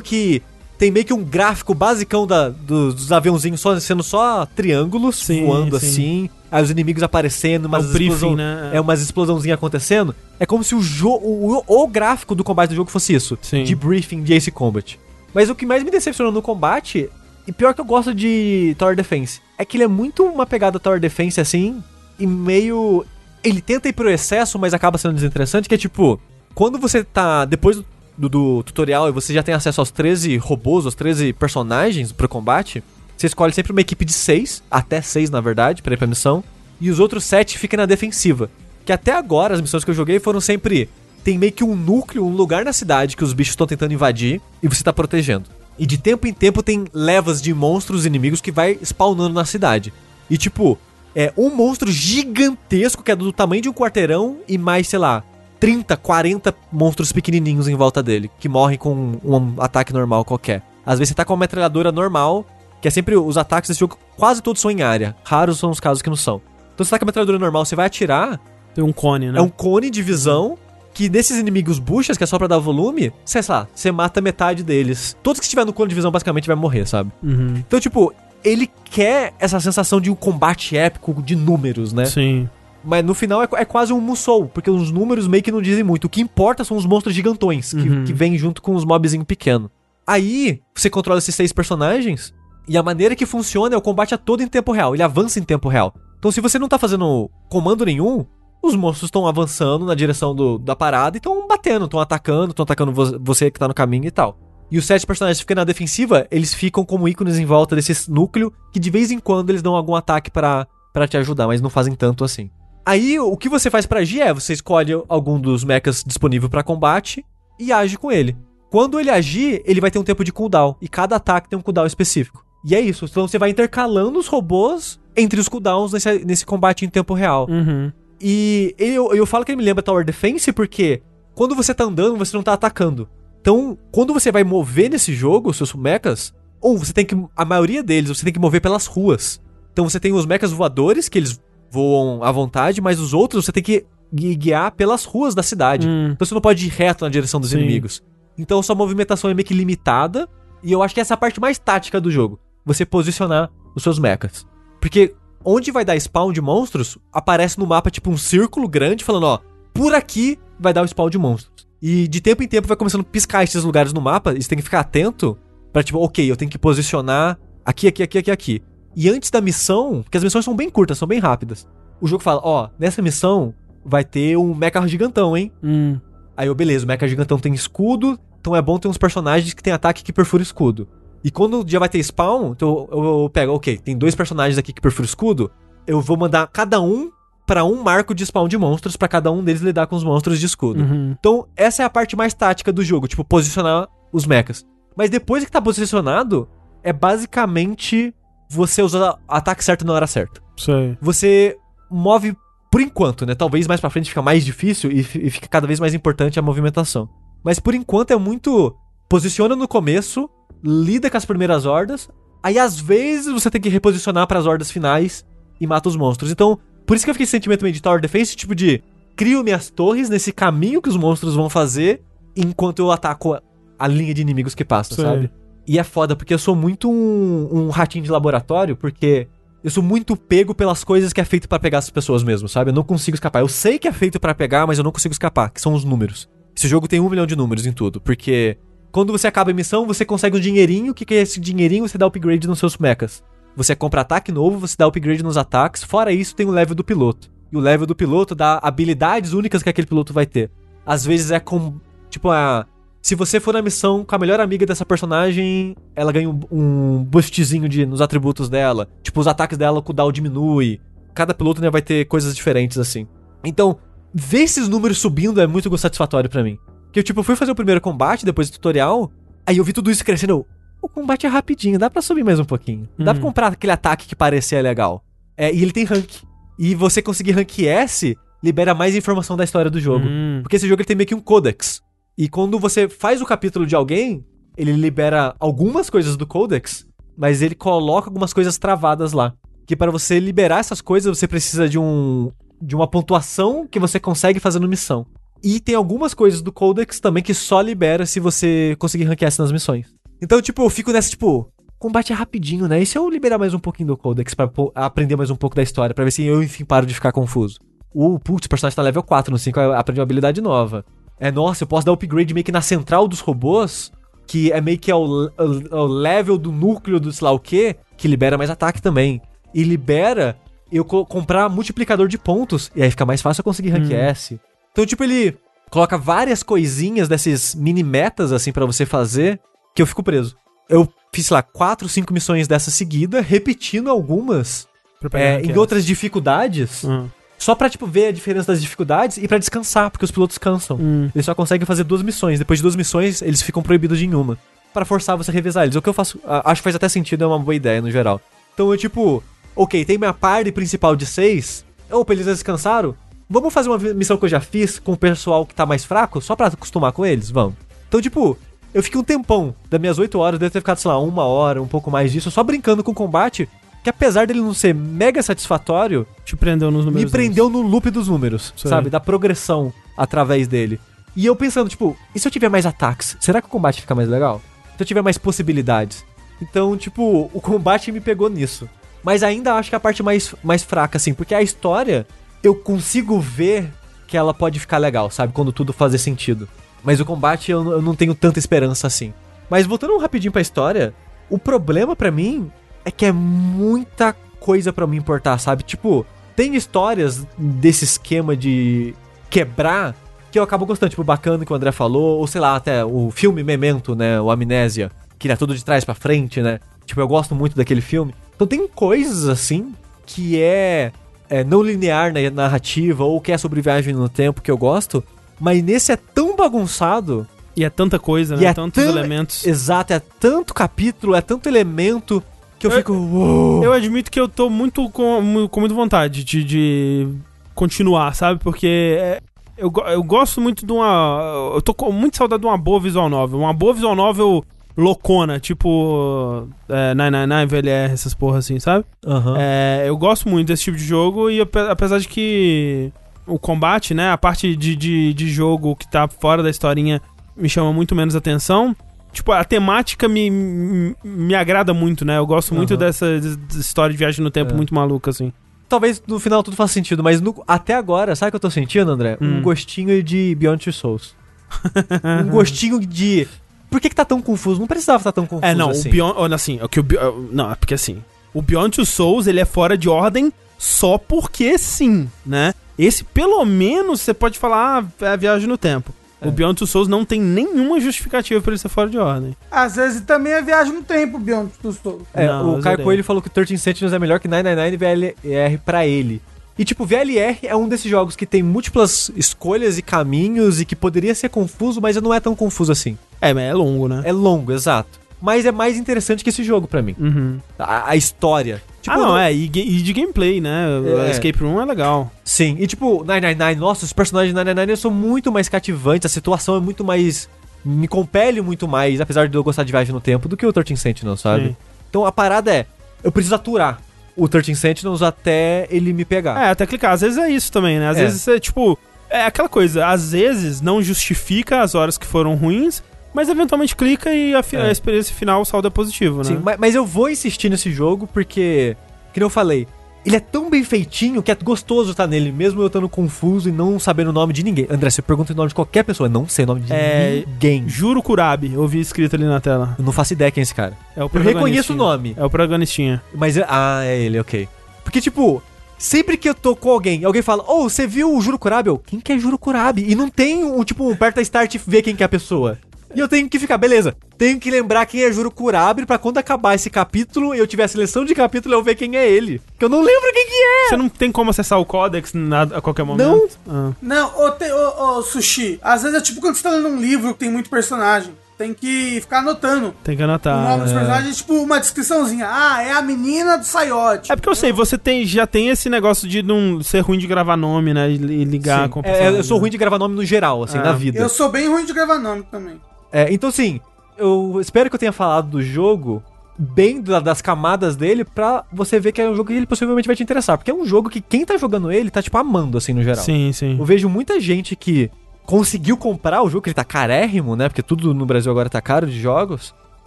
que 0.00 0.42
tem 0.78 0.90
meio 0.90 1.06
que 1.06 1.14
um 1.14 1.22
gráfico 1.22 1.74
basicão 1.74 2.26
da, 2.26 2.48
dos, 2.48 2.94
dos 2.94 3.12
aviãozinhos 3.12 3.60
só, 3.60 3.78
sendo 3.78 4.02
só 4.02 4.44
triângulos 4.46 5.16
sim, 5.16 5.46
voando 5.46 5.78
sim. 5.78 5.86
assim. 5.86 6.30
Aí 6.52 6.62
os 6.62 6.70
inimigos 6.70 7.02
aparecendo, 7.02 7.64
umas, 7.64 7.86
é 7.86 7.88
explosão, 7.88 8.36
né? 8.36 8.70
é 8.74 8.80
umas 8.80 9.00
explosãozinhas 9.00 9.56
acontecendo. 9.56 10.14
É 10.38 10.44
como 10.44 10.62
se 10.62 10.74
o, 10.74 10.82
jogo 10.82 11.26
o, 11.26 11.64
o, 11.66 11.88
gráfico 11.88 12.34
do 12.34 12.44
combate 12.44 12.68
do 12.68 12.76
jogo 12.76 12.90
fosse 12.90 13.14
isso. 13.14 13.38
Sim. 13.40 13.64
De 13.64 13.74
briefing 13.74 14.22
de 14.22 14.34
Ace 14.34 14.50
Combat. 14.50 15.00
Mas 15.32 15.48
o 15.48 15.54
que 15.54 15.64
mais 15.64 15.82
me 15.82 15.90
decepcionou 15.90 16.30
no 16.30 16.42
combate, 16.42 17.08
e 17.48 17.52
pior 17.52 17.72
que 17.72 17.80
eu 17.80 17.84
gosto 17.86 18.14
de 18.14 18.76
Tower 18.78 18.94
Defense, 18.94 19.40
é 19.56 19.64
que 19.64 19.78
ele 19.78 19.84
é 19.84 19.88
muito 19.88 20.24
uma 20.26 20.44
pegada 20.44 20.78
Tower 20.78 21.00
Defense 21.00 21.40
assim, 21.40 21.82
e 22.18 22.26
meio. 22.26 23.06
Ele 23.42 23.62
tenta 23.62 23.88
ir 23.88 23.94
pro 23.94 24.10
excesso, 24.10 24.58
mas 24.58 24.74
acaba 24.74 24.98
sendo 24.98 25.14
desinteressante, 25.14 25.66
que 25.66 25.74
é 25.74 25.78
tipo. 25.78 26.20
Quando 26.54 26.78
você 26.78 27.02
tá. 27.02 27.46
Depois 27.46 27.78
do 27.78 27.84
do, 28.16 28.28
do, 28.28 28.62
tutorial 28.62 29.08
e 29.08 29.12
você 29.12 29.32
já 29.32 29.42
tem 29.42 29.54
acesso 29.54 29.80
aos 29.80 29.90
13 29.90 30.36
robôs, 30.36 30.84
aos 30.84 30.94
13 30.94 31.32
personagens 31.32 32.12
pro 32.12 32.28
combate, 32.28 32.82
você 33.16 33.26
escolhe 33.26 33.52
sempre 33.52 33.72
uma 33.72 33.80
equipe 33.80 34.04
de 34.04 34.12
6, 34.12 34.62
até 34.70 35.00
6 35.00 35.30
na 35.30 35.40
verdade, 35.40 35.82
pra 35.82 35.94
ir 35.94 35.96
pra 35.96 36.06
missão, 36.06 36.42
e 36.80 36.90
os 36.90 36.98
outros 36.98 37.24
7 37.24 37.58
ficam 37.58 37.78
na 37.78 37.86
defensiva. 37.86 38.50
Que 38.84 38.92
até 38.92 39.12
agora 39.12 39.54
as 39.54 39.60
missões 39.60 39.84
que 39.84 39.90
eu 39.90 39.94
joguei 39.94 40.18
foram 40.18 40.40
sempre. 40.40 40.88
Tem 41.22 41.38
meio 41.38 41.52
que 41.52 41.62
um 41.62 41.76
núcleo, 41.76 42.26
um 42.26 42.34
lugar 42.34 42.64
na 42.64 42.72
cidade 42.72 43.16
que 43.16 43.22
os 43.22 43.32
bichos 43.32 43.52
estão 43.52 43.66
tentando 43.66 43.94
invadir 43.94 44.40
e 44.60 44.66
você 44.66 44.82
tá 44.82 44.92
protegendo. 44.92 45.48
E 45.78 45.86
de 45.86 45.96
tempo 45.96 46.26
em 46.26 46.32
tempo 46.32 46.62
tem 46.62 46.84
levas 46.92 47.40
de 47.40 47.54
monstros 47.54 48.04
inimigos 48.04 48.40
que 48.40 48.50
vai 48.50 48.78
spawnando 48.82 49.34
na 49.34 49.44
cidade. 49.44 49.92
E 50.28 50.36
tipo, 50.36 50.76
é 51.14 51.32
um 51.36 51.54
monstro 51.54 51.90
gigantesco 51.90 53.02
que 53.02 53.10
é 53.10 53.16
do 53.16 53.32
tamanho 53.32 53.62
de 53.62 53.68
um 53.68 53.72
quarteirão 53.72 54.38
e 54.48 54.58
mais, 54.58 54.88
sei 54.88 54.98
lá, 54.98 55.22
30, 55.60 55.96
40 55.96 56.54
monstros 56.72 57.12
pequenininhos 57.12 57.68
em 57.68 57.76
volta 57.76 58.02
dele, 58.02 58.28
que 58.40 58.48
morrem 58.48 58.76
com 58.76 59.18
um, 59.22 59.54
ataque 59.58 59.92
normal 59.92 60.24
qualquer. 60.24 60.62
Às 60.84 60.98
vezes 60.98 61.10
você 61.10 61.14
tá 61.14 61.24
com 61.24 61.32
uma 61.32 61.38
metralhadora 61.38 61.92
normal, 61.92 62.44
que 62.82 62.88
é 62.88 62.90
sempre 62.90 63.16
os 63.16 63.38
ataques 63.38 63.68
desse 63.68 63.80
jogo, 63.80 63.96
quase 64.16 64.42
todos 64.42 64.60
são 64.60 64.70
em 64.70 64.82
área. 64.82 65.14
Raros 65.24 65.58
são 65.58 65.70
os 65.70 65.78
casos 65.78 66.02
que 66.02 66.10
não 66.10 66.16
são. 66.16 66.42
Então 66.74 66.84
você 66.84 66.90
tá 66.90 66.98
com 66.98 67.04
a 67.04 67.06
metralhadora 67.06 67.38
normal, 67.38 67.64
você 67.64 67.76
vai 67.76 67.86
atirar. 67.86 68.40
Tem 68.74 68.82
um 68.82 68.92
cone, 68.92 69.30
né? 69.30 69.38
É 69.38 69.42
um 69.42 69.48
cone 69.48 69.88
de 69.88 70.02
visão. 70.02 70.58
Que 70.94 71.08
desses 71.08 71.38
inimigos 71.38 71.78
buchas, 71.78 72.18
que 72.18 72.24
é 72.24 72.26
só 72.26 72.36
pra 72.36 72.46
dar 72.46 72.58
volume, 72.58 73.14
sei 73.24 73.40
lá, 73.48 73.66
você 73.74 73.90
mata 73.90 74.20
metade 74.20 74.62
deles. 74.62 75.16
Todos 75.22 75.40
que 75.40 75.46
estiver 75.46 75.64
no 75.64 75.72
cone 75.72 75.88
de 75.88 75.94
visão 75.94 76.10
basicamente 76.10 76.46
vai 76.46 76.54
morrer, 76.54 76.86
sabe? 76.86 77.10
Uhum. 77.22 77.54
Então, 77.56 77.80
tipo, 77.80 78.12
ele 78.44 78.68
quer 78.84 79.32
essa 79.38 79.58
sensação 79.58 80.02
de 80.02 80.10
um 80.10 80.14
combate 80.14 80.76
épico 80.76 81.22
de 81.22 81.34
números, 81.34 81.94
né? 81.94 82.04
Sim. 82.04 82.46
Mas 82.84 83.02
no 83.04 83.14
final 83.14 83.42
é, 83.42 83.48
é, 83.54 83.64
quase 83.64 83.90
um 83.90 84.00
Musou, 84.02 84.46
porque 84.46 84.70
os 84.70 84.90
números 84.90 85.26
meio 85.26 85.42
que 85.42 85.50
não 85.50 85.62
dizem 85.62 85.82
muito. 85.82 86.04
O 86.04 86.10
que 86.10 86.20
importa 86.20 86.62
são 86.62 86.76
os 86.76 86.84
monstros 86.84 87.14
gigantões, 87.14 87.72
que, 87.72 87.88
uhum. 87.88 88.04
que 88.04 88.12
vêm 88.12 88.36
junto 88.36 88.60
com 88.60 88.74
os 88.74 88.84
mobzinhos 88.84 89.24
pequenos. 89.24 89.70
Aí, 90.06 90.60
você 90.74 90.90
controla 90.90 91.20
esses 91.20 91.34
seis 91.34 91.52
personagens, 91.52 92.34
e 92.68 92.76
a 92.76 92.82
maneira 92.82 93.16
que 93.16 93.26
funciona 93.26 93.74
é 93.74 93.78
o 93.78 93.82
combate 93.82 94.14
a 94.14 94.18
todo 94.18 94.42
em 94.42 94.48
tempo 94.48 94.72
real. 94.72 94.94
Ele 94.94 95.02
avança 95.02 95.38
em 95.38 95.42
tempo 95.42 95.68
real. 95.68 95.94
Então, 96.18 96.30
se 96.30 96.40
você 96.40 96.58
não 96.58 96.68
tá 96.68 96.78
fazendo 96.78 97.30
comando 97.48 97.84
nenhum, 97.84 98.24
os 98.62 98.76
monstros 98.76 99.08
estão 99.08 99.26
avançando 99.26 99.84
na 99.84 99.94
direção 99.94 100.34
do, 100.34 100.58
da 100.58 100.76
parada 100.76 101.16
e 101.16 101.18
estão 101.18 101.46
batendo, 101.48 101.86
estão 101.86 101.98
atacando, 101.98 102.50
estão 102.50 102.62
atacando 102.62 102.92
vo 102.92 103.18
você 103.20 103.50
que 103.50 103.58
tá 103.58 103.66
no 103.66 103.74
caminho 103.74 104.06
e 104.06 104.10
tal. 104.10 104.38
E 104.70 104.78
os 104.78 104.86
sete 104.86 105.06
personagens 105.06 105.38
que 105.38 105.42
ficam 105.42 105.56
na 105.56 105.64
defensiva, 105.64 106.26
eles 106.30 106.54
ficam 106.54 106.84
como 106.84 107.08
ícones 107.08 107.38
em 107.38 107.44
volta 107.44 107.74
desse 107.74 108.10
núcleo, 108.10 108.52
que 108.72 108.80
de 108.80 108.88
vez 108.88 109.10
em 109.10 109.18
quando 109.18 109.50
eles 109.50 109.60
dão 109.60 109.74
algum 109.74 109.94
ataque 109.94 110.30
para 110.30 110.66
te 111.08 111.16
ajudar, 111.16 111.46
mas 111.46 111.60
não 111.60 111.68
fazem 111.68 111.94
tanto 111.94 112.24
assim. 112.24 112.50
Aí 112.86 113.18
o 113.18 113.36
que 113.36 113.48
você 113.48 113.68
faz 113.68 113.84
para 113.84 114.00
agir 114.00 114.20
é 114.20 114.32
você 114.32 114.52
escolhe 114.52 114.92
algum 115.08 115.38
dos 115.40 115.62
mechas 115.62 116.02
disponível 116.06 116.48
para 116.48 116.62
combate 116.62 117.24
e 117.58 117.72
age 117.72 117.98
com 117.98 118.10
ele. 118.10 118.36
Quando 118.70 118.98
ele 118.98 119.10
agir, 119.10 119.62
ele 119.66 119.80
vai 119.80 119.90
ter 119.90 119.98
um 119.98 120.04
tempo 120.04 120.24
de 120.24 120.32
cooldown 120.32 120.76
e 120.80 120.88
cada 120.88 121.16
ataque 121.16 121.48
tem 121.48 121.58
um 121.58 121.62
cooldown 121.62 121.86
específico. 121.86 122.42
E 122.64 122.74
é 122.74 122.80
isso. 122.80 123.04
Então 123.04 123.26
você 123.26 123.38
vai 123.38 123.50
intercalando 123.50 124.18
os 124.18 124.26
robôs 124.26 125.00
entre 125.16 125.40
os 125.40 125.48
cooldowns 125.48 125.92
nesse, 125.92 126.24
nesse 126.24 126.46
combate 126.46 126.84
em 126.84 126.88
tempo 126.88 127.14
real. 127.14 127.46
Uhum. 127.48 127.92
E 128.20 128.74
eu, 128.78 129.12
eu 129.14 129.26
falo 129.26 129.44
que 129.44 129.50
ele 129.50 129.56
me 129.56 129.64
lembra 129.64 129.82
Tower 129.82 130.04
Defense 130.04 130.52
porque 130.52 131.02
quando 131.34 131.54
você 131.54 131.74
tá 131.74 131.84
andando, 131.84 132.16
você 132.16 132.36
não 132.36 132.42
tá 132.42 132.52
atacando. 132.52 133.08
Então, 133.40 133.76
quando 133.90 134.14
você 134.14 134.30
vai 134.30 134.44
mover 134.44 134.88
nesse 134.88 135.12
jogo, 135.12 135.52
seus 135.52 135.74
mechas, 135.74 136.32
ou 136.60 136.78
você 136.78 136.92
tem 136.92 137.04
que. 137.04 137.16
A 137.36 137.44
maioria 137.44 137.82
deles 137.82 138.08
você 138.08 138.24
tem 138.24 138.32
que 138.32 138.38
mover 138.38 138.60
pelas 138.60 138.86
ruas. 138.86 139.40
Então 139.72 139.88
você 139.88 139.98
tem 139.98 140.12
os 140.12 140.24
mechas 140.24 140.52
voadores, 140.52 141.08
que 141.08 141.18
eles 141.18 141.40
voam 141.70 142.22
à 142.22 142.30
vontade, 142.30 142.80
mas 142.80 143.00
os 143.00 143.12
outros 143.12 143.44
você 143.44 143.52
tem 143.52 143.62
que 143.62 143.84
guiar 144.14 144.70
pelas 144.72 145.04
ruas 145.04 145.34
da 145.34 145.42
cidade. 145.42 145.88
Hum. 145.88 146.10
Então 146.12 146.24
você 146.26 146.34
não 146.34 146.40
pode 146.40 146.66
ir 146.66 146.68
reto 146.68 147.04
na 147.04 147.10
direção 147.10 147.40
dos 147.40 147.50
Sim. 147.50 147.58
inimigos. 147.58 148.02
Então 148.38 148.62
sua 148.62 148.76
movimentação 148.76 149.30
é 149.30 149.34
meio 149.34 149.46
que 149.46 149.54
limitada. 149.54 150.28
E 150.62 150.70
eu 150.70 150.80
acho 150.80 150.94
que 150.94 151.00
essa 151.00 151.14
é 151.14 151.16
a 151.16 151.18
parte 151.18 151.40
mais 151.40 151.58
tática 151.58 152.00
do 152.00 152.10
jogo. 152.10 152.38
Você 152.64 152.86
posicionar 152.86 153.50
os 153.74 153.82
seus 153.82 153.98
mechas. 153.98 154.46
Porque 154.80 155.14
onde 155.44 155.70
vai 155.70 155.84
dar 155.84 155.98
spawn 155.98 156.32
de 156.32 156.40
monstros, 156.40 156.98
aparece 157.12 157.58
no 157.58 157.66
mapa 157.66 157.90
tipo 157.90 158.10
um 158.10 158.16
círculo 158.16 158.68
grande 158.68 159.04
falando, 159.04 159.24
ó, 159.24 159.38
por 159.72 159.94
aqui 159.94 160.38
vai 160.58 160.72
dar 160.72 160.82
o 160.82 160.88
spawn 160.88 161.10
de 161.10 161.18
monstros. 161.18 161.66
E 161.80 162.06
de 162.06 162.20
tempo 162.20 162.42
em 162.42 162.48
tempo 162.48 162.68
vai 162.68 162.76
começando 162.76 163.00
a 163.00 163.04
piscar 163.04 163.42
esses 163.42 163.64
lugares 163.64 163.92
no 163.92 164.00
mapa, 164.00 164.32
e 164.32 164.42
você 164.42 164.48
tem 164.48 164.58
que 164.58 164.64
ficar 164.64 164.80
atento 164.80 165.36
para 165.72 165.82
tipo, 165.82 165.98
ok, 165.98 166.30
eu 166.30 166.36
tenho 166.36 166.50
que 166.50 166.58
posicionar 166.58 167.38
aqui, 167.64 167.88
aqui, 167.88 168.02
aqui, 168.02 168.18
aqui, 168.18 168.30
aqui. 168.30 168.62
E 168.94 169.08
antes 169.08 169.30
da 169.30 169.40
missão, 169.40 170.02
porque 170.02 170.18
as 170.18 170.24
missões 170.24 170.44
são 170.44 170.54
bem 170.54 170.70
curtas, 170.70 170.98
são 170.98 171.08
bem 171.08 171.18
rápidas. 171.18 171.66
O 172.00 172.06
jogo 172.06 172.22
fala, 172.22 172.40
ó, 172.44 172.68
nessa 172.78 173.02
missão 173.02 173.54
vai 173.84 174.04
ter 174.04 174.36
um 174.36 174.54
mecha 174.54 174.86
gigantão, 174.86 175.36
hein? 175.36 175.50
Hum. 175.62 175.98
Aí 176.36 176.46
eu, 176.46 176.54
beleza, 176.54 176.84
o 176.84 176.88
mecha 176.88 177.08
gigantão 177.08 177.38
tem 177.38 177.54
escudo, 177.54 178.18
então 178.40 178.54
é 178.54 178.62
bom 178.62 178.78
ter 178.78 178.88
uns 178.88 178.98
personagens 178.98 179.52
que 179.54 179.62
tem 179.62 179.72
ataque 179.72 180.04
que 180.04 180.12
perfura 180.12 180.42
escudo. 180.42 180.88
E 181.24 181.30
quando 181.30 181.64
já 181.66 181.78
vai 181.78 181.88
ter 181.88 182.02
spawn, 182.02 182.52
então 182.52 182.88
eu, 182.90 182.98
eu, 182.98 183.22
eu 183.22 183.30
pego, 183.30 183.52
ok, 183.52 183.78
tem 183.78 183.96
dois 183.96 184.14
personagens 184.14 184.58
aqui 184.58 184.72
que 184.72 184.80
perfura 184.80 185.06
escudo, 185.06 185.50
eu 185.86 186.00
vou 186.00 186.16
mandar 186.16 186.46
cada 186.48 186.80
um 186.80 187.10
para 187.46 187.64
um 187.64 187.82
marco 187.82 188.14
de 188.14 188.24
spawn 188.24 188.48
de 188.48 188.56
monstros 188.56 188.96
para 188.96 189.08
cada 189.08 189.30
um 189.30 189.42
deles 189.42 189.62
lidar 189.62 189.86
com 189.86 189.96
os 189.96 190.04
monstros 190.04 190.38
de 190.38 190.46
escudo. 190.46 190.82
Uhum. 190.82 191.14
Então, 191.18 191.46
essa 191.56 191.82
é 191.82 191.86
a 191.86 191.90
parte 191.90 192.16
mais 192.16 192.32
tática 192.34 192.72
do 192.72 192.84
jogo, 192.84 193.08
tipo, 193.08 193.24
posicionar 193.24 193.88
os 194.12 194.26
mechas. 194.26 194.64
Mas 194.96 195.10
depois 195.10 195.44
que 195.44 195.50
tá 195.50 195.60
posicionado, 195.60 196.48
é 196.82 196.92
basicamente 196.92 198.14
você 198.48 198.82
usar 198.82 199.18
ataque 199.26 199.64
certo 199.64 199.86
na 199.86 199.92
hora 199.92 200.06
certa. 200.06 200.40
Sei. 200.56 200.96
Você 201.00 201.56
move 201.90 202.36
por 202.70 202.80
enquanto, 202.80 203.26
né? 203.26 203.34
Talvez 203.34 203.66
mais 203.66 203.80
pra 203.80 203.90
frente 203.90 204.08
fica 204.08 204.22
mais 204.22 204.44
difícil 204.44 204.90
e, 204.90 205.00
e 205.00 205.30
fica 205.30 205.48
cada 205.48 205.66
vez 205.66 205.80
mais 205.80 205.94
importante 205.94 206.38
a 206.38 206.42
movimentação. 206.42 207.08
Mas 207.44 207.58
por 207.58 207.74
enquanto 207.74 208.12
é 208.12 208.16
muito. 208.16 208.74
Posiciona 209.08 209.54
no 209.54 209.68
começo, 209.68 210.26
lida 210.62 211.10
com 211.10 211.16
as 211.16 211.24
primeiras 211.24 211.66
hordas, 211.66 212.08
aí 212.42 212.58
às 212.58 212.78
vezes 212.78 213.32
você 213.32 213.50
tem 213.50 213.60
que 213.60 213.68
reposicionar 213.68 214.26
para 214.26 214.38
as 214.38 214.46
hordas 214.46 214.70
finais 214.70 215.24
e 215.60 215.66
mata 215.66 215.88
os 215.88 215.96
monstros. 215.96 216.30
Então, 216.30 216.58
por 216.86 216.96
isso 216.96 217.04
que 217.04 217.10
eu 217.10 217.14
fiquei 217.14 217.24
esse 217.24 217.30
sentimento 217.30 217.62
meio 217.62 217.74
de 217.74 217.82
Tower 217.82 218.00
Defense, 218.00 218.36
tipo 218.36 218.54
de 218.54 218.82
crio 219.16 219.42
minhas 219.44 219.70
torres 219.70 220.08
nesse 220.08 220.32
caminho 220.32 220.80
que 220.80 220.88
os 220.88 220.96
monstros 220.96 221.34
vão 221.34 221.50
fazer 221.50 222.02
enquanto 222.36 222.78
eu 222.78 222.90
ataco 222.90 223.34
a, 223.34 223.42
a 223.78 223.86
linha 223.86 224.14
de 224.14 224.22
inimigos 224.22 224.54
que 224.54 224.64
passa, 224.64 224.94
Sei. 224.94 225.04
sabe? 225.04 225.30
E 225.66 225.78
é 225.78 225.84
foda, 225.84 226.16
porque 226.16 226.34
eu 226.34 226.38
sou 226.38 226.56
muito 226.56 226.90
um, 226.90 227.48
um 227.52 227.68
ratinho 227.70 228.04
de 228.04 228.10
laboratório, 228.10 228.76
porque 228.76 229.28
eu 229.62 229.70
sou 229.70 229.82
muito 229.82 230.16
pego 230.16 230.54
pelas 230.54 230.82
coisas 230.82 231.12
que 231.12 231.20
é 231.20 231.24
feito 231.24 231.48
pra 231.48 231.58
pegar 231.58 231.78
as 231.78 231.88
pessoas 231.88 232.24
mesmo, 232.24 232.48
sabe? 232.48 232.70
Eu 232.70 232.74
não 232.74 232.82
consigo 232.82 233.14
escapar. 233.14 233.40
Eu 233.40 233.48
sei 233.48 233.78
que 233.78 233.86
é 233.86 233.92
feito 233.92 234.18
pra 234.18 234.34
pegar, 234.34 234.66
mas 234.66 234.78
eu 234.78 234.84
não 234.84 234.90
consigo 234.90 235.12
escapar, 235.12 235.50
que 235.50 235.60
são 235.60 235.72
os 235.74 235.84
números. 235.84 236.28
Esse 236.56 236.66
jogo 236.66 236.88
tem 236.88 236.98
um 236.98 237.08
milhão 237.08 237.26
de 237.26 237.36
números 237.36 237.64
em 237.64 237.72
tudo, 237.72 238.00
porque 238.00 238.58
quando 238.92 239.10
você 239.10 239.26
acaba 239.26 239.50
a 239.50 239.54
missão, 239.54 239.86
você 239.86 240.04
consegue 240.04 240.36
um 240.36 240.40
dinheirinho, 240.40 240.92
o 240.92 240.94
que, 240.94 241.06
que 241.06 241.14
é 241.14 241.22
esse 241.22 241.40
dinheirinho? 241.40 241.88
Você 241.88 241.96
dá 241.96 242.04
upgrade 242.04 242.46
nos 242.46 242.58
seus 242.58 242.76
mechas. 242.76 243.24
Você 243.56 243.74
compra 243.74 244.02
ataque 244.02 244.30
novo, 244.30 244.58
você 244.58 244.76
dá 244.78 244.86
upgrade 244.86 245.22
nos 245.22 245.38
ataques, 245.38 245.82
fora 245.82 246.12
isso 246.12 246.36
tem 246.36 246.46
o 246.46 246.50
level 246.50 246.74
do 246.74 246.84
piloto. 246.84 247.30
E 247.50 247.56
o 247.56 247.60
level 247.60 247.86
do 247.86 247.96
piloto 247.96 248.34
dá 248.34 248.60
habilidades 248.62 249.32
únicas 249.32 249.62
que 249.62 249.70
aquele 249.70 249.86
piloto 249.86 250.12
vai 250.12 250.26
ter. 250.26 250.50
Às 250.84 251.06
vezes 251.06 251.30
é 251.30 251.40
com, 251.40 251.80
tipo, 252.10 252.30
a... 252.30 252.66
Se 253.00 253.14
você 253.14 253.40
for 253.40 253.54
na 253.54 253.62
missão 253.62 254.04
com 254.04 254.14
a 254.14 254.18
melhor 254.18 254.40
amiga 254.40 254.66
dessa 254.66 254.86
personagem, 254.86 255.74
ela 255.96 256.12
ganha 256.12 256.28
um, 256.28 256.40
um 256.50 257.04
boostzinho 257.04 257.68
de, 257.68 257.84
nos 257.84 258.00
atributos 258.00 258.48
dela. 258.48 258.88
Tipo, 259.02 259.20
os 259.20 259.26
ataques 259.26 259.58
dela, 259.58 259.78
o 259.78 259.82
cooldown 259.82 260.12
diminui. 260.12 260.80
Cada 261.14 261.34
piloto 261.34 261.60
né, 261.60 261.68
vai 261.68 261.82
ter 261.82 262.04
coisas 262.04 262.36
diferentes 262.36 262.78
assim. 262.78 263.08
Então, 263.42 263.78
ver 264.14 264.42
esses 264.42 264.68
números 264.68 264.98
subindo 264.98 265.40
é 265.40 265.46
muito 265.46 265.76
satisfatório 265.78 266.30
pra 266.30 266.44
mim. 266.44 266.58
Que 266.92 266.98
eu, 266.98 267.02
tipo, 267.02 267.22
fui 267.22 267.34
fazer 267.36 267.50
o 267.50 267.54
primeiro 267.54 267.80
combate 267.80 268.24
depois 268.24 268.48
do 268.50 268.52
tutorial, 268.54 269.10
aí 269.46 269.56
eu 269.58 269.64
vi 269.64 269.72
tudo 269.72 269.90
isso 269.90 270.04
crescendo. 270.04 270.46
O 270.80 270.88
combate 270.88 271.26
é 271.26 271.28
rapidinho, 271.28 271.78
dá 271.78 271.88
pra 271.88 272.02
subir 272.02 272.24
mais 272.24 272.38
um 272.38 272.44
pouquinho. 272.44 272.88
Dá 272.98 273.12
Hum. 273.12 273.14
pra 273.14 273.22
comprar 273.22 273.46
aquele 273.52 273.72
ataque 273.72 274.06
que 274.06 274.16
parecia 274.16 274.60
legal. 274.60 275.02
É, 275.36 275.52
e 275.52 275.62
ele 275.62 275.72
tem 275.72 275.84
rank. 275.84 276.22
E 276.58 276.74
você 276.74 277.00
conseguir 277.00 277.32
rank 277.32 277.60
S 277.60 278.16
libera 278.42 278.74
mais 278.74 278.94
informação 278.94 279.36
da 279.36 279.44
história 279.44 279.70
do 279.70 279.80
jogo. 279.80 280.04
Hum. 280.06 280.40
Porque 280.42 280.56
esse 280.56 280.68
jogo 280.68 280.82
ele 280.82 280.86
tem 280.86 280.96
meio 280.96 281.06
que 281.06 281.14
um 281.14 281.20
codex. 281.20 281.80
E 282.18 282.28
quando 282.28 282.58
você 282.58 282.88
faz 282.88 283.22
o 283.22 283.26
capítulo 283.26 283.64
de 283.64 283.74
alguém, 283.74 284.24
ele 284.56 284.72
libera 284.72 285.34
algumas 285.40 285.88
coisas 285.88 286.16
do 286.16 286.26
codex, 286.26 286.86
mas 287.16 287.40
ele 287.40 287.54
coloca 287.54 288.08
algumas 288.08 288.32
coisas 288.34 288.58
travadas 288.58 289.12
lá. 289.12 289.32
Que 289.66 289.76
para 289.76 289.90
você 289.90 290.18
liberar 290.18 290.58
essas 290.58 290.80
coisas, 290.82 291.16
você 291.16 291.26
precisa 291.26 291.68
de 291.68 291.78
um 291.78 292.30
de 292.60 292.76
uma 292.76 292.86
pontuação 292.86 293.66
que 293.66 293.78
você 293.80 293.98
consegue 293.98 294.38
fazendo 294.38 294.68
missão. 294.68 295.04
E 295.42 295.58
tem 295.60 295.74
algumas 295.74 296.14
coisas 296.14 296.40
do 296.40 296.52
codex 296.52 297.00
também 297.00 297.22
que 297.22 297.34
só 297.34 297.60
libera 297.60 298.06
se 298.06 298.20
você 298.20 298.76
conseguir 298.78 299.04
ranquear 299.04 299.28
essas 299.28 299.38
nas 299.46 299.52
missões. 299.52 299.86
Então, 300.20 300.40
tipo, 300.40 300.62
eu 300.62 300.70
fico 300.70 300.92
nessa, 300.92 301.10
tipo, 301.10 301.50
combate 301.78 302.12
é 302.12 302.14
rapidinho, 302.14 302.68
né? 302.68 302.80
E 302.80 302.86
se 302.86 302.96
eu 302.96 303.08
liberar 303.10 303.38
mais 303.38 303.52
um 303.54 303.58
pouquinho 303.58 303.88
do 303.88 303.96
codex 303.96 304.34
pra 304.34 304.48
aprender 304.74 305.16
mais 305.16 305.30
um 305.30 305.36
pouco 305.36 305.56
da 305.56 305.62
história, 305.62 305.94
pra 305.94 306.04
ver 306.04 306.12
se 306.12 306.22
eu, 306.24 306.42
enfim, 306.42 306.64
paro 306.64 306.86
de 306.86 306.94
ficar 306.94 307.10
confuso. 307.10 307.58
O, 307.92 308.18
putz, 308.20 308.46
o 308.46 308.48
personagem 308.48 308.76
tá 308.76 308.82
level 308.82 309.02
4, 309.02 309.32
no 309.32 309.38
5 309.38 309.58
eu 309.58 309.72
aprendi 309.74 309.98
uma 310.00 310.04
habilidade 310.04 310.40
nova. 310.40 310.84
É, 311.18 311.30
nossa, 311.32 311.64
eu 311.64 311.66
posso 311.68 311.84
dar 311.84 311.92
upgrade 311.92 312.32
meio 312.32 312.44
que 312.44 312.52
na 312.52 312.60
central 312.60 313.08
dos 313.08 313.18
robôs, 313.20 313.90
que 314.26 314.52
é 314.52 314.60
meio 314.60 314.78
que 314.78 314.90
ao, 314.92 315.02
ao- 315.04 315.30
ao 315.72 315.86
level 315.86 316.38
do 316.38 316.52
núcleo 316.52 317.00
do 317.00 317.12
sei 317.12 317.24
lá 317.24 317.32
o 317.32 317.38
que, 317.40 317.74
que 317.96 318.06
libera 318.08 318.38
mais 318.38 318.48
ataque 318.48 318.80
também. 318.80 319.20
E 319.52 319.64
libera 319.64 320.36
eu 320.70 320.84
co- 320.84 321.04
comprar 321.04 321.48
multiplicador 321.50 322.06
de 322.08 322.16
pontos, 322.16 322.70
e 322.74 322.82
aí 322.82 322.90
fica 322.90 323.04
mais 323.04 323.20
fácil 323.20 323.40
eu 323.40 323.44
conseguir 323.44 323.70
rank 323.70 323.90
Hum. 323.90 323.94
S. 323.94 324.40
Então, 324.72 324.84
tipo, 324.86 325.04
ele 325.04 325.36
coloca 325.70 325.96
várias 325.96 326.42
coisinhas 326.42 327.08
desses 327.08 327.54
mini 327.54 327.82
metas, 327.82 328.32
assim, 328.32 328.52
pra 328.52 328.66
você 328.66 328.84
fazer, 328.84 329.40
que 329.74 329.80
eu 329.82 329.86
fico 329.86 330.02
preso. 330.02 330.36
Eu 330.68 330.90
fiz, 331.14 331.26
sei 331.26 331.34
lá, 331.34 331.42
quatro, 331.42 331.88
cinco 331.88 332.12
missões 332.12 332.48
dessa 332.48 332.70
seguida, 332.70 333.20
repetindo 333.20 333.90
algumas 333.90 334.66
é, 335.14 335.40
em 335.40 335.56
outras 335.56 335.84
dificuldades, 335.84 336.84
Hum. 336.84 337.08
só 337.38 337.54
pra, 337.54 337.68
tipo, 337.68 337.86
ver 337.86 338.06
a 338.06 338.12
diferença 338.12 338.52
das 338.52 338.60
dificuldades 338.62 339.16
e 339.18 339.26
pra 339.26 339.36
descansar, 339.38 339.90
porque 339.90 340.04
os 340.04 340.10
pilotos 340.10 340.38
cansam. 340.38 340.76
Hum. 340.80 341.10
Eles 341.14 341.26
só 341.26 341.34
conseguem 341.34 341.66
fazer 341.66 341.84
duas 341.84 342.02
missões. 342.02 342.38
Depois 342.38 342.58
de 342.58 342.62
duas 342.62 342.76
missões, 342.76 343.20
eles 343.20 343.42
ficam 343.42 343.62
proibidos 343.62 343.98
de 343.98 344.06
em 344.06 344.14
uma. 344.14 344.38
Pra 344.72 344.84
forçar 344.86 345.16
você 345.18 345.30
a 345.30 345.34
revezar 345.34 345.64
eles. 345.64 345.76
O 345.76 345.82
que 345.82 345.88
eu 345.88 345.92
faço, 345.92 346.18
acho 346.24 346.60
que 346.62 346.64
faz 346.64 346.76
até 346.76 346.88
sentido, 346.88 347.24
é 347.24 347.26
uma 347.26 347.38
boa 347.38 347.54
ideia 347.54 347.82
no 347.82 347.90
geral. 347.90 348.20
Então 348.54 348.70
eu, 348.70 348.78
tipo, 348.78 349.22
ok, 349.56 349.84
tem 349.84 349.98
minha 349.98 350.14
party 350.14 350.50
principal 350.52 350.96
de 350.96 351.04
seis. 351.04 351.64
Opa, 351.90 352.12
eles 352.14 352.24
descansaram? 352.24 352.94
Vamos 353.32 353.54
fazer 353.54 353.70
uma 353.70 353.78
missão 353.94 354.18
que 354.18 354.26
eu 354.26 354.28
já 354.28 354.40
fiz 354.40 354.78
com 354.78 354.92
o 354.92 354.96
pessoal 354.96 355.46
que 355.46 355.54
tá 355.54 355.64
mais 355.64 355.86
fraco, 355.86 356.20
só 356.20 356.36
pra 356.36 356.48
acostumar 356.48 356.92
com 356.92 357.06
eles? 357.06 357.30
Vamos. 357.30 357.54
Então, 357.88 357.98
tipo, 357.98 358.36
eu 358.74 358.82
fiquei 358.82 359.00
um 359.00 359.02
tempão, 359.02 359.54
das 359.70 359.80
minhas 359.80 359.98
oito 359.98 360.18
horas, 360.18 360.38
deve 360.38 360.50
ter 360.50 360.60
ficado, 360.60 360.76
sei 360.76 360.90
lá, 360.90 360.98
uma 360.98 361.24
hora, 361.24 361.62
um 361.62 361.66
pouco 361.66 361.90
mais 361.90 362.12
disso, 362.12 362.30
só 362.30 362.42
brincando 362.42 362.84
com 362.84 362.90
o 362.92 362.94
combate, 362.94 363.48
que 363.82 363.88
apesar 363.88 364.26
dele 364.26 364.42
não 364.42 364.52
ser 364.52 364.74
mega 364.74 365.22
satisfatório, 365.22 366.06
Te 366.26 366.36
prendeu 366.36 366.70
nos 366.70 366.84
números. 366.84 367.04
me 367.06 367.10
prendeu 367.10 367.48
no 367.48 367.62
loop 367.62 367.90
dos 367.90 368.06
números, 368.06 368.52
Sei. 368.54 368.68
sabe? 368.68 368.90
Da 368.90 369.00
progressão 369.00 369.72
através 369.96 370.46
dele. 370.46 370.78
E 371.16 371.24
eu 371.24 371.34
pensando, 371.34 371.70
tipo, 371.70 371.96
e 372.14 372.20
se 372.20 372.28
eu 372.28 372.32
tiver 372.32 372.50
mais 372.50 372.66
ataques? 372.66 373.16
Será 373.18 373.40
que 373.40 373.46
o 373.46 373.50
combate 373.50 373.80
fica 373.80 373.94
mais 373.94 374.10
legal? 374.10 374.42
Se 374.76 374.82
eu 374.82 374.86
tiver 374.86 375.00
mais 375.02 375.16
possibilidades? 375.16 376.04
Então, 376.38 376.76
tipo, 376.76 377.30
o 377.32 377.40
combate 377.40 377.90
me 377.90 378.00
pegou 378.00 378.28
nisso. 378.28 378.68
Mas 379.02 379.22
ainda 379.22 379.54
acho 379.54 379.70
que 379.70 379.74
é 379.74 379.78
a 379.78 379.80
parte 379.80 380.02
mais, 380.02 380.34
mais 380.44 380.62
fraca, 380.62 380.98
assim, 380.98 381.14
porque 381.14 381.34
a 381.34 381.40
história, 381.42 382.06
eu 382.42 382.54
consigo 382.54 383.18
ver 383.20 383.70
que 384.06 384.16
ela 384.16 384.34
pode 384.34 384.58
ficar 384.58 384.78
legal, 384.78 385.10
sabe? 385.10 385.32
Quando 385.32 385.52
tudo 385.52 385.72
fazer 385.72 385.98
sentido. 385.98 386.48
Mas 386.84 387.00
o 387.00 387.04
combate 387.04 387.50
eu, 387.50 387.72
eu 387.72 387.82
não 387.82 387.94
tenho 387.94 388.14
tanta 388.14 388.38
esperança 388.38 388.86
assim. 388.86 389.12
Mas 389.48 389.66
voltando 389.66 389.96
rapidinho 389.98 390.32
pra 390.32 390.40
história, 390.40 390.94
o 391.30 391.38
problema 391.38 391.94
pra 391.94 392.10
mim 392.10 392.50
é 392.84 392.90
que 392.90 393.06
é 393.06 393.12
muita 393.12 394.14
coisa 394.40 394.72
pra 394.72 394.86
me 394.86 394.96
importar, 394.96 395.38
sabe? 395.38 395.62
Tipo, 395.62 396.04
tem 396.34 396.56
histórias 396.56 397.26
desse 397.38 397.84
esquema 397.84 398.36
de 398.36 398.94
quebrar 399.30 399.94
que 400.30 400.38
eu 400.38 400.42
acabo 400.42 400.66
gostando, 400.66 400.90
tipo, 400.90 401.04
bacana 401.04 401.44
que 401.44 401.52
o 401.52 401.56
André 401.56 401.70
falou, 401.72 402.18
ou 402.18 402.26
sei 402.26 402.40
lá, 402.40 402.56
até 402.56 402.84
o 402.84 403.10
filme 403.10 403.44
Memento, 403.44 403.94
né? 403.94 404.20
O 404.20 404.30
Amnésia, 404.30 404.90
que 405.18 405.30
é 405.30 405.36
tudo 405.36 405.54
de 405.54 405.64
trás 405.64 405.84
pra 405.84 405.94
frente, 405.94 406.40
né? 406.40 406.58
Tipo, 406.86 407.00
eu 407.00 407.08
gosto 407.08 407.34
muito 407.34 407.54
daquele 407.54 407.82
filme. 407.82 408.14
Então 408.34 408.46
tem 408.46 408.66
coisas 408.66 409.28
assim 409.28 409.74
que 410.06 410.40
é, 410.40 410.90
é 411.32 411.42
não 411.44 411.62
linear 411.62 412.12
na 412.12 412.20
narrativa 412.30 413.04
ou 413.04 413.20
que 413.20 413.32
é 413.32 413.38
sobre 413.38 413.60
viagem 413.62 413.94
no 413.94 414.08
tempo 414.08 414.42
que 414.42 414.50
eu 414.50 414.56
gosto, 414.58 415.02
mas 415.40 415.62
nesse 415.62 415.90
é 415.92 415.96
tão 415.96 416.36
bagunçado 416.36 417.26
E 417.56 417.64
é 417.64 417.70
tanta 417.70 417.98
coisa, 417.98 418.36
né? 418.36 418.44
é 418.46 418.52
Tantos 418.54 418.82
tão- 418.84 418.92
elementos. 418.92 419.46
Exato, 419.46 419.92
é 419.94 420.00
tanto 420.20 420.52
capítulo, 420.52 421.14
é 421.14 421.20
tanto 421.20 421.48
elemento 421.48 422.22
que 422.58 422.66
eu, 422.66 422.70
Eu- 422.70 422.76
fico. 422.76 422.92
"Uou". 422.92 423.64
Eu 423.64 423.72
admito 423.72 424.10
que 424.10 424.20
eu 424.20 424.28
tô 424.28 424.50
muito 424.50 424.88
com, 424.90 425.48
com 425.50 425.60
muita 425.60 425.74
vontade 425.74 426.22
de, 426.22 426.44
de 426.44 427.08
continuar, 427.54 428.14
sabe? 428.14 428.38
Porque 428.38 428.96
é, 429.00 429.20
eu, 429.56 429.72
eu 429.88 430.02
gosto 430.02 430.40
muito 430.40 430.64
de 430.66 430.72
uma. 430.72 431.50
Eu 431.54 431.62
tô 431.62 431.74
com 431.74 431.90
muito 431.92 432.16
saudade 432.16 432.40
de 432.40 432.46
uma 432.46 432.56
boa 432.58 432.78
visual 432.80 433.08
novel. 433.08 433.38
Uma 433.40 433.52
boa 433.52 433.74
visual 433.74 433.94
novel 433.96 434.44
loucona, 434.76 435.38
tipo. 435.40 436.48
É, 436.68 436.94
999, 436.94 437.46
VLR, 437.46 437.92
essas 437.92 438.14
porra 438.14 438.38
assim, 438.38 438.58
sabe? 438.60 438.84
Aham. 439.06 439.36
É, 439.38 439.84
eu 439.86 439.96
gosto 439.96 440.28
muito 440.28 440.48
desse 440.48 440.64
tipo 440.64 440.76
de 440.76 440.84
jogo 440.84 441.30
e 441.30 441.40
ape- 441.40 441.58
apesar 441.70 441.98
de 441.98 442.08
que 442.08 442.92
o 443.26 443.38
combate, 443.38 443.94
né, 443.94 444.10
a 444.10 444.18
parte 444.18 444.56
de, 444.56 444.74
de, 444.74 445.14
de 445.14 445.28
jogo 445.30 445.76
que 445.76 445.88
tá 445.90 446.08
fora 446.08 446.42
da 446.42 446.50
historinha 446.50 447.00
me 447.36 447.48
chama 447.48 447.72
muito 447.72 447.94
menos 447.94 448.14
atenção. 448.16 448.74
Tipo, 449.12 449.30
a 449.32 449.44
temática 449.44 450.08
me, 450.08 450.30
me, 450.30 450.96
me 451.04 451.34
agrada 451.34 451.74
muito, 451.74 452.02
né? 452.04 452.16
Eu 452.16 452.26
gosto 452.26 452.54
muito 452.54 452.72
Aham. 452.74 452.78
dessa 452.80 453.20
des- 453.20 453.36
des- 453.36 453.56
história 453.58 453.92
de 453.92 453.98
viagem 453.98 454.24
no 454.24 454.30
tempo 454.30 454.52
É. 454.52 454.56
muito 454.56 454.74
maluca, 454.74 455.10
assim. 455.10 455.30
Talvez 455.68 456.02
no 456.06 456.18
final 456.18 456.42
tudo 456.42 456.56
faça 456.56 456.72
sentido, 456.74 457.02
mas 457.02 457.20
no- 457.20 457.42
até 457.46 457.74
agora, 457.74 458.16
sabe 458.16 458.28
o 458.28 458.32
que 458.32 458.36
eu 458.36 458.40
tô 458.40 458.50
sentindo, 458.50 458.90
André? 458.90 459.18
Um 459.20 459.38
Hum. 459.38 459.42
gostinho 459.42 460.02
de 460.02 460.34
Beyond 460.34 460.64
Two 460.64 460.72
Souls. 460.72 461.14
um 462.24 462.30
gostinho 462.30 462.80
de. 462.80 463.28
Por 463.72 463.80
que, 463.80 463.88
que 463.88 463.96
tá 463.96 464.04
tão 464.04 464.22
confuso? 464.22 464.60
Não 464.60 464.66
precisava 464.68 464.98
estar 464.98 465.10
tão 465.12 465.26
confuso 465.26 465.44
É, 465.50 465.54
não, 465.54 465.70
assim. 465.70 465.88
o 465.88 465.92
Beyond. 465.92 466.14
Olha 466.16 466.34
assim, 466.36 466.60
é 466.62 466.68
que 466.68 466.78
o 466.78 466.82
Be- 466.82 466.98
Não, 467.32 467.50
é 467.50 467.54
porque 467.56 467.74
assim. 467.74 468.02
O 468.32 468.40
Beyond 468.40 468.76
Two 468.76 468.86
Souls, 468.86 469.26
ele 469.26 469.40
é 469.40 469.44
fora 469.44 469.76
de 469.76 469.88
ordem 469.88 470.32
só 470.58 470.96
porque 470.96 471.58
sim, 471.58 472.08
né? 472.24 472.54
Esse, 472.78 473.02
pelo 473.04 473.44
menos, 473.44 474.00
você 474.00 474.14
pode 474.14 474.38
falar, 474.38 474.82
ah, 475.00 475.04
é 475.04 475.08
a 475.08 475.16
viagem 475.16 475.46
no 475.48 475.58
tempo. 475.58 475.92
É. 476.20 476.28
O 476.28 476.30
Beyond 476.30 476.56
Two 476.56 476.66
Souls 476.66 476.86
não 476.88 477.04
tem 477.04 477.20
nenhuma 477.20 477.80
justificativa 477.80 478.40
para 478.40 478.52
ele 478.52 478.58
ser 478.58 478.68
fora 478.68 478.88
de 478.88 478.96
ordem. 478.96 479.36
Às 479.50 479.74
vezes 479.76 480.00
também 480.02 480.32
é 480.32 480.40
viagem 480.40 480.72
no 480.72 480.82
tempo, 480.82 481.18
Beyond 481.18 481.50
Two 481.60 481.72
Souls. 481.72 482.02
É, 482.14 482.26
não, 482.28 482.58
o 482.58 482.62
Caio 482.62 482.78
Coelho 482.78 483.02
falou 483.02 483.20
que 483.20 483.28
o 483.28 483.30
13 483.30 483.58
Sentinels 483.58 483.92
é 483.92 483.98
melhor 483.98 484.20
que 484.20 484.28
999 484.28 484.76
VLR 484.76 485.58
pra 485.64 485.84
ele. 485.86 486.22
E 486.58 486.64
tipo, 486.64 486.84
VLR 486.84 487.38
é 487.42 487.56
um 487.56 487.68
desses 487.68 487.90
jogos 487.90 488.14
que 488.14 488.26
tem 488.26 488.42
múltiplas 488.42 489.10
escolhas 489.16 489.78
e 489.78 489.82
caminhos 489.82 490.60
e 490.60 490.64
que 490.64 490.76
poderia 490.76 491.14
ser 491.14 491.28
confuso, 491.28 491.80
mas 491.80 491.96
não 491.96 492.12
é 492.12 492.20
tão 492.20 492.36
confuso 492.36 492.70
assim. 492.70 492.98
É, 493.20 493.32
mas 493.32 493.44
é 493.44 493.54
longo, 493.54 493.88
né? 493.88 494.02
É 494.04 494.12
longo, 494.12 494.52
exato. 494.52 495.00
Mas 495.20 495.46
é 495.46 495.52
mais 495.52 495.76
interessante 495.76 496.24
que 496.24 496.30
esse 496.30 496.42
jogo 496.42 496.66
para 496.66 496.82
mim. 496.82 496.96
Uhum. 496.98 497.38
A, 497.58 497.90
a, 497.90 497.96
história. 497.96 498.60
Tipo, 498.82 498.96
ah, 498.96 498.98
não, 498.98 499.08
não, 499.10 499.18
é, 499.18 499.32
e, 499.32 499.44
e, 499.44 499.82
de 499.82 499.92
gameplay, 499.92 500.40
né? 500.40 500.66
É. 501.06 501.10
Escape 501.12 501.38
Room 501.38 501.60
é 501.60 501.64
legal. 501.64 502.10
Sim, 502.24 502.56
e 502.58 502.66
tipo, 502.66 503.04
999, 503.04 503.54
nossa, 503.60 503.84
os 503.84 503.92
personagens 503.92 504.30
de 504.30 504.34
999 504.34 504.80
são 504.80 504.90
muito 504.90 505.30
mais 505.30 505.48
cativantes, 505.48 506.06
a 506.06 506.08
situação 506.08 506.56
é 506.56 506.60
muito 506.60 506.84
mais. 506.84 507.28
me 507.64 507.86
compele 507.86 508.40
muito 508.40 508.66
mais, 508.66 509.00
apesar 509.00 509.28
de 509.28 509.36
eu 509.36 509.44
gostar 509.44 509.62
de 509.62 509.70
viagem 509.70 509.94
no 509.94 510.00
tempo, 510.00 510.28
do 510.28 510.36
que 510.36 510.44
o 510.44 510.52
13 510.52 510.76
Sentinels, 510.76 511.20
sabe? 511.20 511.48
Sim. 511.48 511.56
Então 511.88 512.04
a 512.04 512.10
parada 512.10 512.52
é, 512.52 512.66
eu 513.04 513.12
preciso 513.12 513.36
aturar 513.36 513.80
o 514.16 514.28
13 514.28 514.54
Sentinels 514.54 515.02
até 515.02 515.66
ele 515.70 515.92
me 515.92 516.04
pegar. 516.04 516.40
É, 516.42 516.50
até 516.50 516.66
clicar. 516.66 516.92
Às 516.92 517.00
vezes 517.00 517.18
é 517.18 517.28
isso 517.28 517.50
também, 517.50 517.78
né? 517.78 517.88
Às 517.88 517.96
é. 517.96 518.04
vezes 518.04 518.28
é 518.28 518.38
tipo. 518.38 518.78
É 519.08 519.24
aquela 519.26 519.48
coisa, 519.48 519.86
às 519.86 520.12
vezes 520.12 520.62
não 520.62 520.82
justifica 520.82 521.60
as 521.60 521.74
horas 521.74 521.98
que 521.98 522.06
foram 522.06 522.34
ruins, 522.34 522.82
mas 523.12 523.28
eventualmente 523.28 523.76
clica 523.76 524.10
e 524.14 524.34
a, 524.34 524.42
é. 524.52 524.68
a 524.68 524.72
experiência 524.72 525.14
final, 525.14 525.42
o 525.42 525.44
saldo 525.44 525.68
é 525.68 525.70
positivo, 525.70 526.18
né? 526.18 526.24
Sim, 526.24 526.40
mas, 526.42 526.56
mas 526.58 526.74
eu 526.74 526.86
vou 526.86 527.10
insistir 527.10 527.50
nesse 527.50 527.70
jogo 527.70 528.06
porque, 528.06 528.74
como 529.12 529.26
eu 529.26 529.30
falei, 529.30 529.68
ele 530.04 530.16
é 530.16 530.20
tão 530.20 530.50
bem 530.50 530.64
feitinho 530.64 531.22
que 531.22 531.30
é 531.30 531.34
gostoso 531.34 531.92
estar 531.92 532.06
nele, 532.06 532.32
mesmo 532.32 532.60
eu 532.60 532.66
estando 532.66 532.88
confuso 532.88 533.48
e 533.48 533.52
não 533.52 533.78
sabendo 533.78 534.08
o 534.08 534.12
nome 534.12 534.32
de 534.32 534.42
ninguém. 534.42 534.66
André, 534.68 534.90
você 534.90 535.00
pergunta 535.00 535.32
o 535.32 535.36
nome 535.36 535.48
de 535.48 535.54
qualquer 535.54 535.84
pessoa, 535.84 536.08
não 536.08 536.26
sei 536.28 536.44
o 536.44 536.48
nome 536.48 536.62
de 536.62 536.72
é, 536.72 537.24
ninguém. 537.26 537.68
Juro 537.68 538.02
Kurabi, 538.02 538.52
eu 538.52 538.66
vi 538.66 538.80
escrito 538.80 539.14
ali 539.14 539.24
na 539.24 539.40
tela. 539.40 539.76
Eu 539.78 539.84
não 539.84 539.92
faço 539.92 540.12
ideia 540.12 540.30
quem 540.30 540.40
é 540.40 540.42
esse 540.42 540.54
cara. 540.54 540.76
É 540.96 541.04
o 541.04 541.10
eu 541.12 541.20
reconheço 541.20 541.72
o 541.72 541.76
nome. 541.76 542.14
É 542.16 542.24
o 542.24 542.30
protagonistinha. 542.30 543.02
Mas, 543.14 543.38
ah, 543.38 543.82
é 543.84 544.00
ele, 544.00 544.18
ok. 544.18 544.48
Porque, 544.82 545.00
tipo, 545.00 545.40
sempre 545.78 546.16
que 546.16 546.28
eu 546.28 546.34
tô 546.34 546.56
com 546.56 546.70
alguém, 546.70 547.04
alguém 547.04 547.22
fala, 547.22 547.44
ô, 547.44 547.60
oh, 547.60 547.68
você 547.68 547.86
viu 547.86 548.14
o 548.14 548.20
Juro 548.20 548.38
Kurabi? 548.38 548.68
Eu, 548.68 548.78
quem 548.78 548.98
que 548.98 549.12
é 549.12 549.18
Juro 549.18 549.38
Kurabi? 549.38 549.88
E 549.88 549.94
não 549.94 550.08
tem 550.08 550.44
um, 550.44 550.64
tipo, 550.64 550.84
um 550.84 550.92
aperta 550.92 551.22
start 551.22 551.54
e 551.54 551.60
vê 551.64 551.80
quem 551.80 551.94
que 551.94 552.02
é 552.02 552.06
a 552.06 552.08
pessoa. 552.08 552.58
E 552.94 553.00
eu 553.00 553.08
tenho 553.08 553.28
que 553.28 553.38
ficar, 553.38 553.58
beleza, 553.58 553.96
tenho 554.18 554.38
que 554.38 554.50
lembrar 554.50 554.86
quem 554.86 555.02
é 555.02 555.12
Juro 555.12 555.30
Kurabi 555.30 555.86
pra 555.86 555.98
quando 555.98 556.18
acabar 556.18 556.54
esse 556.54 556.70
capítulo 556.70 557.34
e 557.34 557.38
eu 557.38 557.46
tiver 557.46 557.64
a 557.64 557.68
seleção 557.68 558.04
de 558.04 558.14
capítulo 558.14 558.54
eu 558.54 558.62
ver 558.62 558.74
quem 558.74 558.96
é 558.96 559.08
ele. 559.08 559.40
Que 559.58 559.64
eu 559.64 559.68
não 559.68 559.80
lembro 559.80 560.12
quem 560.12 560.26
que 560.26 560.32
é. 560.32 560.68
Você 560.68 560.76
não 560.76 560.88
tem 560.88 561.10
como 561.10 561.30
acessar 561.30 561.58
o 561.58 561.64
Codex 561.64 562.12
a 562.54 562.60
qualquer 562.60 562.84
momento? 562.84 563.38
Não. 563.46 563.70
Ah. 563.70 563.72
Não, 563.80 564.18
ô, 564.20 564.30
te, 564.30 564.50
ô, 564.50 564.98
ô, 564.98 565.02
Sushi, 565.02 565.58
às 565.62 565.82
vezes 565.82 565.98
é 565.98 566.00
tipo 566.00 566.20
quando 566.20 566.36
você 566.36 566.42
tá 566.42 566.50
lendo 566.50 566.68
um 566.68 566.80
livro 566.80 567.12
que 567.12 567.20
tem 567.20 567.30
muito 567.30 567.50
personagem 567.50 568.12
tem 568.42 568.52
que 568.52 569.00
ficar 569.00 569.18
anotando. 569.18 569.72
Tem 569.84 569.96
que 569.96 570.02
anotar. 570.02 570.36
O 570.36 570.48
nome 570.48 570.62
dos 570.64 570.72
é. 570.72 570.74
personagens, 570.74 571.16
tipo, 571.18 571.34
uma 571.34 571.60
descriçãozinha. 571.60 572.26
Ah, 572.28 572.62
é 572.62 572.72
a 572.72 572.82
menina 572.82 573.38
do 573.38 573.44
Saiote. 573.44 574.10
É 574.10 574.16
porque 574.16 574.28
eu 574.28 574.34
sei, 574.34 574.50
você 574.50 574.76
tem, 574.76 575.06
já 575.06 575.26
tem 575.26 575.48
esse 575.48 575.70
negócio 575.70 576.08
de 576.08 576.22
não 576.22 576.60
ser 576.60 576.80
ruim 576.80 576.98
de 576.98 577.06
gravar 577.06 577.36
nome, 577.36 577.72
né? 577.72 577.88
E 577.90 578.24
ligar 578.24 578.64
Sim. 578.64 578.70
com 578.70 578.80
o 578.80 578.82
é, 578.84 579.10
Eu 579.10 579.22
sou 579.22 579.38
ruim 579.38 579.50
de 579.50 579.58
gravar 579.58 579.78
nome 579.78 579.94
no 579.94 580.04
geral, 580.04 580.42
assim, 580.42 580.58
é. 580.58 580.62
na 580.62 580.72
vida. 580.72 580.98
Eu 580.98 581.08
sou 581.08 581.28
bem 581.28 581.48
ruim 581.48 581.64
de 581.64 581.72
gravar 581.72 581.98
nome 581.98 582.24
também. 582.30 582.60
É, 582.92 583.12
então, 583.12 583.30
assim, 583.30 583.60
eu 583.96 584.38
espero 584.40 584.68
que 584.68 584.74
eu 584.76 584.80
tenha 584.80 584.92
falado 584.92 585.28
do 585.28 585.42
jogo 585.42 586.02
bem 586.38 586.80
das 586.80 587.22
camadas 587.22 587.76
dele 587.76 588.04
pra 588.04 588.44
você 588.52 588.80
ver 588.80 588.92
que 588.92 589.00
é 589.00 589.08
um 589.08 589.14
jogo 589.14 589.28
que 589.28 589.34
ele 589.34 589.46
possivelmente 589.46 589.86
vai 589.86 589.96
te 589.96 590.02
interessar. 590.02 590.36
Porque 590.36 590.50
é 590.50 590.54
um 590.54 590.66
jogo 590.66 590.90
que 590.90 591.00
quem 591.00 591.24
tá 591.24 591.36
jogando 591.36 591.70
ele 591.70 591.90
tá, 591.90 592.02
tipo, 592.02 592.16
amando, 592.18 592.58
assim, 592.58 592.72
no 592.72 592.82
geral. 592.82 593.04
Sim, 593.04 593.32
sim. 593.32 593.56
Eu 593.58 593.64
vejo 593.64 593.88
muita 593.88 594.20
gente 594.20 594.56
que 594.56 594.90
conseguiu 595.24 595.76
comprar 595.76 596.22
o 596.22 596.28
jogo, 596.28 596.42
que 596.42 596.48
ele 596.48 596.54
tá 596.54 596.64
carérrimo, 596.64 597.36
né? 597.36 597.48
Porque 597.48 597.62
tudo 597.62 597.94
no 597.94 598.06
Brasil 598.06 598.30
agora 598.30 598.50
tá 598.50 598.60
caro 598.60 598.86
de 598.86 599.00
jogos. 599.00 599.54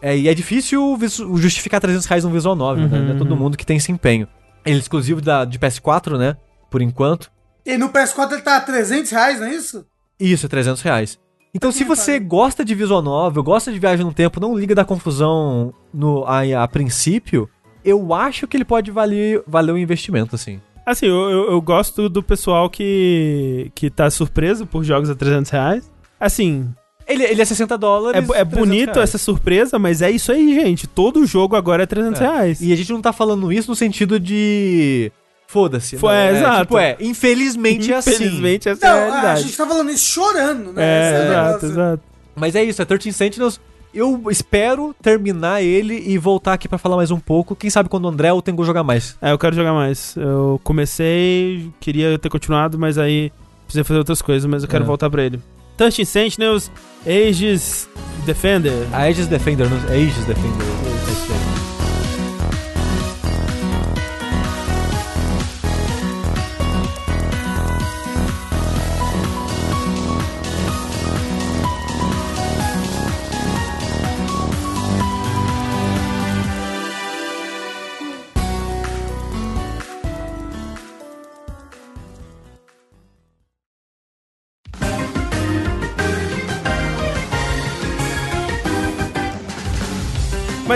É, 0.01 0.17
e 0.17 0.27
é 0.27 0.33
difícil 0.33 0.97
justificar 1.35 1.81
300 1.81 2.05
reais 2.05 2.23
num 2.23 2.31
Visual 2.31 2.55
9, 2.55 2.81
uhum, 2.81 2.87
né? 2.87 2.99
Não 2.99 3.15
é 3.15 3.17
todo 3.17 3.31
uhum. 3.31 3.37
mundo 3.37 3.57
que 3.57 3.65
tem 3.65 3.77
esse 3.77 3.91
empenho. 3.91 4.27
Ele 4.65 4.75
é 4.75 4.79
exclusivo 4.79 5.21
da, 5.21 5.45
de 5.45 5.59
PS4, 5.59 6.17
né? 6.17 6.37
Por 6.69 6.81
enquanto. 6.81 7.31
E 7.65 7.77
no 7.77 7.89
PS4 7.89 8.33
ele 8.33 8.41
tá 8.41 8.57
a 8.57 8.61
300 8.61 9.11
reais, 9.11 9.39
não 9.39 9.47
é 9.47 9.55
isso? 9.55 9.85
Isso, 10.19 10.47
300 10.47 10.81
reais. 10.81 11.19
Então, 11.55 11.71
se 11.71 11.85
você 11.85 12.19
gosta 12.19 12.65
de 12.65 12.75
visual 12.75 13.01
novel, 13.01 13.41
gosta 13.41 13.71
de 13.71 13.79
viagem 13.79 14.05
no 14.05 14.13
tempo, 14.13 14.41
não 14.41 14.57
liga 14.57 14.75
da 14.75 14.83
confusão 14.83 15.73
no, 15.93 16.25
a, 16.25 16.41
a 16.61 16.67
princípio, 16.67 17.49
eu 17.83 18.13
acho 18.13 18.45
que 18.45 18.57
ele 18.57 18.65
pode 18.65 18.91
valer, 18.91 19.41
valer 19.47 19.71
o 19.71 19.77
investimento, 19.77 20.35
assim. 20.35 20.59
Assim, 20.85 21.05
eu, 21.05 21.29
eu, 21.29 21.51
eu, 21.51 21.61
gosto 21.61 22.09
do 22.09 22.21
pessoal 22.21 22.69
que, 22.69 23.71
que 23.73 23.89
tá 23.89 24.09
surpreso 24.09 24.67
por 24.67 24.83
jogos 24.83 25.09
a 25.09 25.15
300 25.15 25.49
reais. 25.49 25.91
Assim... 26.19 26.69
Ele, 27.07 27.23
ele 27.23 27.41
é 27.41 27.45
60 27.45 27.77
dólares. 27.77 28.29
É, 28.31 28.39
é 28.39 28.43
bonito 28.43 28.95
reais. 28.95 29.09
essa 29.09 29.17
surpresa, 29.17 29.79
mas 29.79 30.01
é 30.01 30.11
isso 30.11 30.31
aí, 30.31 30.55
gente. 30.55 30.87
Todo 30.87 31.25
jogo 31.25 31.55
agora 31.55 31.83
é 31.83 31.85
300 31.85 32.19
é. 32.19 32.23
reais. 32.23 32.61
E 32.61 32.73
a 32.73 32.75
gente 32.75 32.91
não 32.91 33.01
tá 33.01 33.13
falando 33.13 33.53
isso 33.53 33.69
no 33.69 33.75
sentido 33.75 34.19
de 34.19 35.11
Foda-se. 35.47 35.97
Foi, 35.97 36.13
né? 36.13 36.27
é, 36.27 36.37
exato. 36.37 36.61
Tipo, 36.61 36.77
é, 36.77 36.97
infelizmente 36.99 37.91
é 37.91 37.95
assim. 37.95 38.11
Infelizmente 38.11 38.69
essa 38.69 38.87
não, 38.87 38.95
é 38.95 38.99
a 38.99 39.05
realidade. 39.05 39.39
A 39.39 39.43
gente 39.43 39.57
tá 39.57 39.67
falando 39.67 39.91
isso 39.91 40.05
chorando, 40.05 40.73
né? 40.73 40.83
É, 40.83 41.25
exato, 41.25 41.65
exato. 41.65 42.03
Mas 42.35 42.55
é 42.55 42.63
isso, 42.63 42.81
é 42.81 42.85
13 42.85 43.13
Sentinels. 43.13 43.61
Eu 43.93 44.23
espero 44.29 44.93
terminar 45.01 45.63
ele 45.63 46.03
e 46.05 46.17
voltar 46.17 46.51
aqui 46.53 46.67
para 46.67 46.77
falar 46.77 46.97
mais 46.97 47.11
um 47.11 47.19
pouco. 47.19 47.55
Quem 47.55 47.69
sabe 47.69 47.87
quando 47.87 48.03
o 48.03 48.07
André 48.09 48.33
ou 48.33 48.41
tenho 48.41 48.57
que 48.57 48.63
jogar 48.63 48.83
mais. 48.83 49.17
É, 49.21 49.31
eu 49.31 49.37
quero 49.37 49.55
jogar 49.55 49.73
mais. 49.73 50.15
Eu 50.17 50.59
comecei, 50.65 51.71
queria 51.79 52.19
ter 52.19 52.27
continuado, 52.27 52.77
mas 52.77 52.97
aí 52.97 53.31
precisei 53.65 53.85
fazer 53.85 53.99
outras 53.99 54.21
coisas, 54.21 54.45
mas 54.49 54.63
eu 54.63 54.69
quero 54.69 54.83
é. 54.83 54.87
voltar 54.87 55.09
para 55.09 55.23
ele. 55.23 55.39
13 55.77 56.05
Sentinels, 56.05 56.69
Aegis 57.05 57.87
Defender. 58.25 58.85
A 58.91 59.03
Aegis 59.03 59.27
Defender, 59.27 59.69
não, 59.69 59.77
Aegis 59.89 60.25
Defender. 60.25 61.44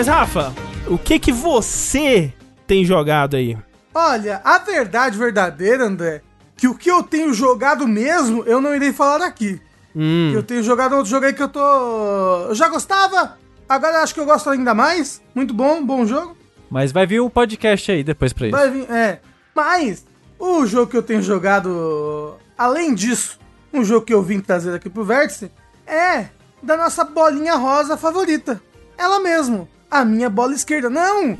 Mas, 0.00 0.06
Rafa, 0.06 0.54
o 0.86 0.96
que 0.96 1.18
que 1.18 1.30
você 1.30 2.32
tem 2.66 2.86
jogado 2.86 3.36
aí? 3.36 3.54
Olha, 3.92 4.40
a 4.42 4.56
verdade 4.56 5.18
verdadeira, 5.18 5.84
André, 5.84 6.22
que 6.56 6.66
o 6.66 6.74
que 6.74 6.90
eu 6.90 7.02
tenho 7.02 7.34
jogado 7.34 7.86
mesmo, 7.86 8.42
eu 8.44 8.62
não 8.62 8.74
irei 8.74 8.94
falar 8.94 9.22
aqui. 9.26 9.60
Hum. 9.94 10.32
Eu 10.32 10.42
tenho 10.42 10.62
jogado 10.62 10.94
outro 10.94 11.10
jogo 11.10 11.26
aí 11.26 11.34
que 11.34 11.42
eu 11.42 11.50
tô. 11.50 11.60
Eu 12.48 12.54
já 12.54 12.70
gostava, 12.70 13.36
agora 13.68 13.98
acho 13.98 14.14
que 14.14 14.20
eu 14.20 14.24
gosto 14.24 14.48
ainda 14.48 14.72
mais. 14.72 15.20
Muito 15.34 15.52
bom, 15.52 15.84
bom 15.84 16.06
jogo. 16.06 16.34
Mas 16.70 16.92
vai 16.92 17.06
vir 17.06 17.20
um 17.20 17.28
podcast 17.28 17.92
aí 17.92 18.02
depois 18.02 18.32
pra 18.32 18.46
isso. 18.46 18.56
Vai 18.56 18.70
vir, 18.70 18.90
é. 18.90 19.20
Mas, 19.54 20.06
o 20.38 20.64
jogo 20.64 20.90
que 20.90 20.96
eu 20.96 21.02
tenho 21.02 21.20
jogado, 21.20 22.36
além 22.56 22.94
disso, 22.94 23.38
um 23.70 23.84
jogo 23.84 24.06
que 24.06 24.14
eu 24.14 24.22
vim 24.22 24.40
trazer 24.40 24.74
aqui 24.74 24.88
pro 24.88 25.04
Vértice, 25.04 25.52
é 25.86 26.28
da 26.62 26.74
nossa 26.74 27.04
bolinha 27.04 27.56
rosa 27.56 27.98
favorita. 27.98 28.62
Ela 28.96 29.20
mesmo 29.20 29.68
a 29.90 30.04
minha 30.04 30.30
bola 30.30 30.54
esquerda. 30.54 30.88
Não! 30.88 31.36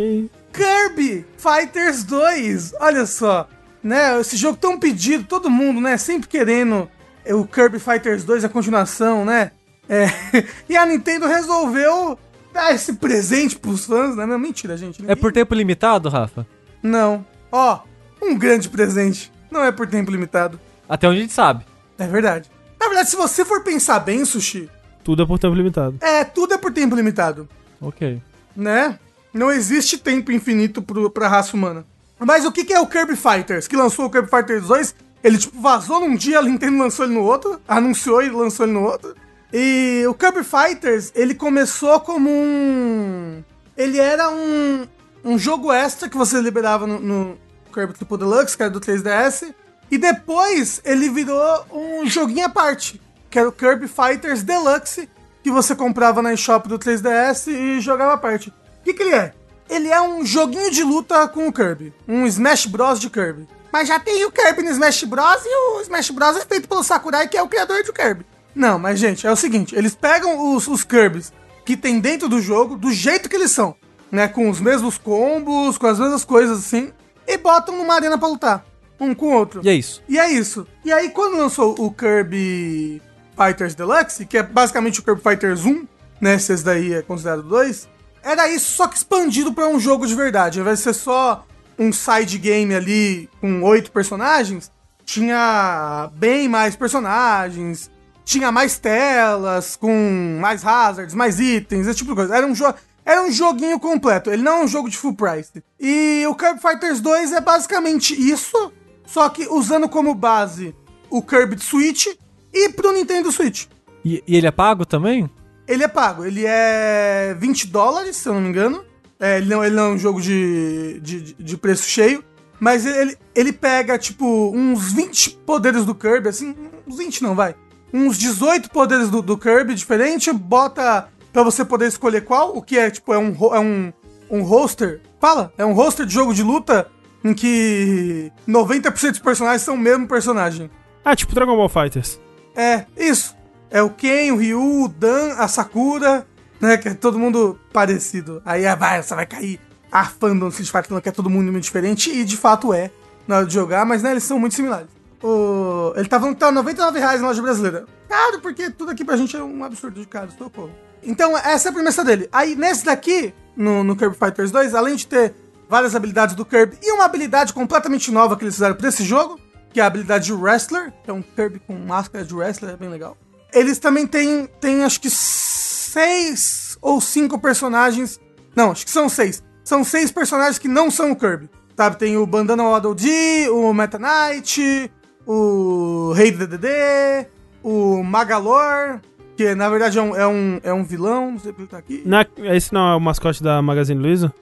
Kirby 0.52 1.24
Fighters 1.38 2.02
2! 2.04 2.74
Olha 2.80 3.06
só, 3.06 3.48
né? 3.82 4.18
Esse 4.20 4.36
jogo 4.36 4.58
tão 4.58 4.78
pedido, 4.78 5.24
todo 5.24 5.48
mundo, 5.48 5.80
né? 5.80 5.96
Sempre 5.96 6.28
querendo 6.28 6.90
o 7.26 7.46
Kirby 7.46 7.78
Fighters 7.78 8.24
2, 8.24 8.44
a 8.44 8.48
continuação, 8.48 9.24
né? 9.24 9.52
É, 9.88 10.06
e 10.68 10.76
a 10.76 10.84
Nintendo 10.84 11.26
resolveu 11.26 12.18
dar 12.52 12.74
esse 12.74 12.94
presente 12.94 13.56
pros 13.56 13.84
fãs, 13.84 14.16
né? 14.16 14.26
Não, 14.26 14.38
mentira, 14.38 14.76
gente. 14.76 15.00
Ninguém... 15.00 15.12
É 15.12 15.16
por 15.16 15.32
tempo 15.32 15.54
limitado, 15.54 16.08
Rafa? 16.08 16.46
Não. 16.82 17.24
Ó, 17.52 17.80
um 18.20 18.36
grande 18.36 18.68
presente. 18.68 19.32
Não 19.50 19.62
é 19.62 19.70
por 19.70 19.86
tempo 19.86 20.10
limitado. 20.10 20.58
Até 20.88 21.08
onde 21.08 21.18
a 21.18 21.22
gente 21.22 21.32
sabe. 21.32 21.64
É 21.98 22.06
verdade. 22.06 22.50
Na 22.80 22.86
verdade, 22.86 23.10
se 23.10 23.16
você 23.16 23.44
for 23.44 23.62
pensar 23.62 24.00
bem, 24.00 24.24
Sushi... 24.24 24.68
Tudo 25.04 25.22
é 25.22 25.26
por 25.26 25.38
tempo 25.38 25.54
limitado. 25.54 25.96
É, 26.00 26.24
tudo 26.24 26.54
é 26.54 26.58
por 26.58 26.72
tempo 26.72 26.94
limitado. 26.94 27.48
Ok 27.80 28.20
né? 28.56 28.98
Não 29.32 29.50
existe 29.50 29.98
tempo 29.98 30.32
infinito 30.32 30.82
pro, 30.82 31.10
pra 31.10 31.28
raça 31.28 31.56
humana. 31.56 31.84
Mas 32.18 32.44
o 32.44 32.52
que, 32.52 32.64
que 32.64 32.72
é 32.72 32.80
o 32.80 32.86
Kirby 32.86 33.16
Fighters? 33.16 33.66
Que 33.66 33.76
lançou 33.76 34.06
o 34.06 34.10
Kirby 34.10 34.28
Fighters 34.28 34.66
2? 34.66 34.94
Ele, 35.22 35.38
tipo, 35.38 35.60
vazou 35.60 36.00
num 36.00 36.14
dia, 36.14 36.38
a 36.38 36.42
Nintendo 36.42 36.78
lançou 36.78 37.04
ele 37.04 37.14
no 37.14 37.22
outro, 37.22 37.60
anunciou 37.66 38.22
e 38.22 38.30
lançou 38.30 38.66
ele 38.66 38.74
no 38.74 38.82
outro. 38.82 39.14
E 39.52 40.04
o 40.08 40.14
Kirby 40.14 40.44
Fighters, 40.44 41.12
ele 41.14 41.34
começou 41.34 42.00
como 42.00 42.28
um... 42.28 43.42
Ele 43.76 43.98
era 43.98 44.30
um, 44.30 44.86
um 45.24 45.38
jogo 45.38 45.72
extra 45.72 46.08
que 46.08 46.16
você 46.16 46.40
liberava 46.40 46.86
no, 46.86 47.00
no 47.00 47.38
Kirby 47.72 47.94
Triple 47.94 48.18
Deluxe, 48.18 48.56
que 48.56 48.62
era 48.62 48.70
do 48.70 48.80
3DS. 48.80 49.54
E 49.90 49.98
depois 49.98 50.80
ele 50.84 51.08
virou 51.08 51.66
um 51.72 52.06
joguinho 52.06 52.46
à 52.46 52.48
parte, 52.48 53.00
que 53.28 53.38
era 53.38 53.48
o 53.48 53.52
Kirby 53.52 53.88
Fighters 53.88 54.42
Deluxe, 54.42 55.08
que 55.42 55.50
você 55.50 55.74
comprava 55.74 56.22
na 56.22 56.32
eShop 56.32 56.68
do 56.68 56.78
3DS 56.78 57.48
e 57.48 57.80
jogava 57.80 58.14
à 58.14 58.16
parte. 58.16 58.50
O 58.50 58.84
que, 58.84 58.94
que 58.94 59.02
ele 59.02 59.14
é? 59.14 59.32
Ele 59.68 59.88
é 59.88 60.00
um 60.00 60.24
joguinho 60.24 60.70
de 60.70 60.82
luta 60.82 61.28
com 61.28 61.46
o 61.46 61.52
Kirby. 61.52 61.94
Um 62.06 62.26
Smash 62.26 62.66
Bros. 62.66 62.98
de 62.98 63.08
Kirby. 63.08 63.48
Mas 63.72 63.88
já 63.88 64.00
tem 64.00 64.24
o 64.24 64.32
Kirby 64.32 64.62
no 64.62 64.70
Smash 64.70 65.04
Bros. 65.04 65.42
e 65.44 65.48
o 65.48 65.80
Smash 65.82 66.10
Bros. 66.10 66.36
é 66.36 66.44
feito 66.44 66.68
pelo 66.68 66.82
Sakurai, 66.82 67.28
que 67.28 67.36
é 67.36 67.42
o 67.42 67.48
criador 67.48 67.82
do 67.84 67.92
Kirby. 67.92 68.26
Não, 68.54 68.78
mas 68.78 68.98
gente, 68.98 69.26
é 69.26 69.30
o 69.30 69.36
seguinte: 69.36 69.76
eles 69.76 69.94
pegam 69.94 70.54
os, 70.54 70.66
os 70.66 70.82
Kirbys 70.82 71.32
que 71.64 71.76
tem 71.76 72.00
dentro 72.00 72.28
do 72.28 72.40
jogo, 72.40 72.76
do 72.76 72.90
jeito 72.90 73.28
que 73.28 73.36
eles 73.36 73.52
são, 73.52 73.76
né? 74.10 74.26
Com 74.26 74.50
os 74.50 74.60
mesmos 74.60 74.98
combos, 74.98 75.78
com 75.78 75.86
as 75.86 76.00
mesmas 76.00 76.24
coisas 76.24 76.58
assim, 76.58 76.92
e 77.26 77.38
botam 77.38 77.76
numa 77.76 77.94
arena 77.94 78.18
pra 78.18 78.28
lutar. 78.28 78.64
Um 78.98 79.14
com 79.14 79.26
o 79.26 79.32
outro. 79.32 79.60
E 79.64 79.68
é 79.68 79.74
isso. 79.74 80.02
E 80.08 80.18
é 80.18 80.30
isso. 80.30 80.66
E 80.84 80.92
aí, 80.92 81.10
quando 81.10 81.36
lançou 81.38 81.74
o 81.78 81.90
Kirby 81.90 83.00
Fighters 83.40 83.74
Deluxe, 83.74 84.26
que 84.26 84.36
é 84.36 84.42
basicamente 84.42 85.00
o 85.00 85.02
Kirby 85.02 85.22
Fighters 85.22 85.64
1, 85.64 85.86
né? 86.20 86.38
Se 86.38 86.52
esse 86.52 86.62
daí 86.62 86.92
é 86.92 87.00
considerado 87.00 87.42
2, 87.44 87.88
era 88.22 88.46
isso, 88.48 88.72
só 88.72 88.86
que 88.86 88.98
expandido 88.98 89.50
para 89.54 89.66
um 89.66 89.80
jogo 89.80 90.06
de 90.06 90.14
verdade. 90.14 90.58
Ao 90.58 90.62
invés 90.62 90.78
de 90.78 90.84
ser 90.84 90.92
só 90.92 91.46
um 91.78 91.90
side 91.90 92.36
game 92.36 92.74
ali 92.74 93.30
com 93.40 93.62
oito 93.62 93.90
personagens, 93.90 94.70
tinha 95.06 96.10
bem 96.12 96.48
mais 96.48 96.76
personagens, 96.76 97.90
tinha 98.26 98.52
mais 98.52 98.78
telas, 98.78 99.74
com 99.74 100.38
mais 100.38 100.64
hazards, 100.64 101.14
mais 101.14 101.40
itens, 101.40 101.86
esse 101.86 101.96
tipo 101.96 102.10
de 102.10 102.16
coisa. 102.16 102.36
Era 102.36 102.46
um 102.46 102.54
jogo. 102.54 102.76
Era 103.02 103.22
um 103.22 103.32
joguinho 103.32 103.80
completo, 103.80 104.30
ele 104.30 104.42
não 104.42 104.60
é 104.60 104.64
um 104.64 104.68
jogo 104.68 104.90
de 104.90 104.98
full 104.98 105.14
price. 105.14 105.64
E 105.80 106.22
o 106.28 106.34
Kirby 106.34 106.60
Fighters 106.60 107.00
2 107.00 107.32
é 107.32 107.40
basicamente 107.40 108.14
isso, 108.14 108.70
só 109.06 109.30
que 109.30 109.48
usando 109.48 109.88
como 109.88 110.14
base 110.14 110.76
o 111.08 111.22
de 111.22 111.64
Switch 111.64 112.06
e 112.52 112.68
pro 112.70 112.92
Nintendo 112.92 113.30
Switch. 113.32 113.66
E, 114.04 114.22
e 114.26 114.36
ele 114.36 114.46
é 114.46 114.50
pago 114.50 114.84
também? 114.84 115.28
Ele 115.66 115.84
é 115.84 115.88
pago, 115.88 116.24
ele 116.24 116.44
é 116.46 117.36
20 117.38 117.68
dólares, 117.68 118.16
se 118.16 118.28
eu 118.28 118.34
não 118.34 118.40
me 118.40 118.48
engano. 118.48 118.84
É, 119.18 119.36
ele, 119.36 119.46
não, 119.46 119.64
ele 119.64 119.76
não 119.76 119.84
é 119.84 119.88
um 119.90 119.98
jogo 119.98 120.20
de, 120.20 120.98
de, 121.00 121.34
de 121.34 121.56
preço 121.56 121.88
cheio. 121.88 122.24
Mas 122.58 122.84
ele, 122.84 123.16
ele 123.34 123.52
pega, 123.52 123.98
tipo, 123.98 124.52
uns 124.54 124.92
20 124.92 125.30
poderes 125.46 125.84
do 125.84 125.94
Kirby, 125.94 126.28
assim, 126.28 126.54
uns 126.86 126.98
20 126.98 127.22
não, 127.22 127.34
vai. 127.34 127.54
Uns 127.92 128.18
18 128.18 128.70
poderes 128.70 129.08
do, 129.08 129.22
do 129.22 129.38
Kirby 129.38 129.74
diferente, 129.74 130.30
bota 130.32 131.08
pra 131.32 131.42
você 131.42 131.64
poder 131.64 131.86
escolher 131.86 132.22
qual, 132.22 132.56
o 132.56 132.62
que 132.62 132.78
é, 132.78 132.90
tipo, 132.90 133.14
é 133.14 133.18
um, 133.18 133.34
é 133.54 133.60
um, 133.60 133.92
um 134.30 134.42
roster. 134.42 135.00
Fala, 135.18 135.52
é 135.56 135.64
um 135.64 135.72
roster 135.72 136.04
de 136.04 136.12
jogo 136.12 136.34
de 136.34 136.42
luta 136.42 136.86
em 137.24 137.34
que 137.34 138.30
90% 138.48 139.10
dos 139.10 139.18
personagens 139.18 139.62
são 139.62 139.74
o 139.74 139.78
mesmo 139.78 140.06
personagem. 140.06 140.70
Ah, 141.04 141.16
tipo 141.16 141.34
Dragon 141.34 141.56
Ball 141.56 141.68
Fighters. 141.68 142.20
É, 142.54 142.86
isso. 142.96 143.34
É 143.70 143.82
o 143.82 143.90
Ken, 143.90 144.32
o 144.32 144.36
Ryu, 144.36 144.84
o 144.84 144.88
Dan, 144.88 145.34
a 145.34 145.46
Sakura, 145.46 146.26
né? 146.60 146.76
Que 146.76 146.88
é 146.88 146.94
todo 146.94 147.18
mundo 147.18 147.58
parecido. 147.72 148.42
Aí 148.44 148.66
ah, 148.66 148.74
vai, 148.74 149.02
você 149.02 149.14
vai 149.14 149.26
cair 149.26 149.60
a 149.90 150.04
fandom 150.04 150.48
do 150.48 150.48
Street 150.48 150.70
Fighter 150.70 151.00
que 151.00 151.08
é 151.08 151.12
todo 151.12 151.30
mundo 151.30 151.50
muito 151.50 151.64
diferente, 151.64 152.10
e 152.10 152.24
de 152.24 152.36
fato 152.36 152.72
é 152.72 152.90
na 153.26 153.38
hora 153.38 153.46
de 153.46 153.54
jogar, 153.54 153.84
mas 153.84 154.02
né, 154.02 154.12
eles 154.12 154.24
são 154.24 154.38
muito 154.38 154.54
similares. 154.54 154.88
O... 155.22 155.92
Ele 155.96 156.08
tava 156.08 156.34
tá 156.34 156.50
99 156.50 156.98
reais 156.98 157.20
na 157.20 157.28
loja 157.28 157.42
brasileira. 157.42 157.86
Caro, 158.08 158.40
porque 158.40 158.70
tudo 158.70 158.90
aqui 158.90 159.04
pra 159.04 159.16
gente 159.16 159.36
é 159.36 159.42
um 159.42 159.62
absurdo 159.62 160.00
de 160.00 160.06
caro, 160.06 160.30
socorro. 160.36 160.72
Então, 161.02 161.36
essa 161.36 161.68
é 161.68 161.70
a 161.70 161.72
premissa 161.72 162.04
dele. 162.04 162.28
Aí, 162.32 162.54
nesse 162.56 162.84
daqui, 162.84 163.32
no, 163.56 163.84
no 163.84 163.96
Kirby 163.96 164.16
Fighters 164.16 164.50
2, 164.50 164.74
além 164.74 164.96
de 164.96 165.06
ter 165.06 165.34
várias 165.68 165.94
habilidades 165.94 166.34
do 166.34 166.44
Kirby 166.44 166.76
e 166.82 166.92
uma 166.92 167.04
habilidade 167.04 167.52
completamente 167.52 168.10
nova 168.10 168.36
que 168.36 168.44
eles 168.44 168.54
fizeram 168.54 168.74
pra 168.74 168.88
esse 168.88 169.04
jogo, 169.04 169.38
que 169.72 169.80
é 169.80 169.82
a 169.82 169.86
habilidade 169.86 170.26
de 170.26 170.32
Wrestler, 170.32 170.92
que 171.04 171.10
é 171.10 171.12
um 171.12 171.22
Kirby 171.22 171.60
com 171.60 171.74
máscara 171.74 172.24
de 172.24 172.34
Wrestler, 172.34 172.74
é 172.74 172.76
bem 172.76 172.88
legal. 172.88 173.16
Eles 173.52 173.78
também 173.78 174.06
têm, 174.06 174.46
têm 174.60 174.84
acho 174.84 175.00
que 175.00 175.10
seis 175.10 176.78
ou 176.80 177.00
cinco 177.00 177.38
personagens. 177.38 178.20
Não, 178.54 178.70
acho 178.72 178.84
que 178.84 178.90
são 178.90 179.08
seis. 179.08 179.42
São 179.64 179.84
seis 179.84 180.10
personagens 180.10 180.58
que 180.58 180.68
não 180.68 180.90
são 180.90 181.12
o 181.12 181.16
Kirby. 181.16 181.48
Sabe? 181.76 181.96
Tem 181.96 182.16
o 182.16 182.26
Bandana 182.26 182.62
Waddle 182.64 182.94
Dee, 182.94 183.48
o 183.48 183.72
Meta 183.72 183.98
Knight, 183.98 184.90
o 185.26 186.12
Rei 186.12 186.30
do 186.30 186.46
DDD, 186.46 187.28
o 187.62 188.02
Magalor, 188.02 189.00
que 189.36 189.54
na 189.54 189.68
verdade 189.70 189.98
é 189.98 190.02
um, 190.02 190.14
é 190.16 190.26
um, 190.26 190.60
é 190.62 190.72
um 190.72 190.84
vilão, 190.84 191.32
não 191.32 191.38
sei 191.38 191.52
por 191.52 191.64
que 191.64 191.70
tá 191.70 191.78
aqui. 191.78 192.02
Não 192.04 192.18
é- 192.18 192.56
esse 192.56 192.72
não 192.72 192.92
é 192.92 192.96
o 192.96 193.00
mascote 193.00 193.42
da 193.42 193.62
Magazine 193.62 194.00
Luiza? 194.00 194.32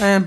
É. 0.00 0.22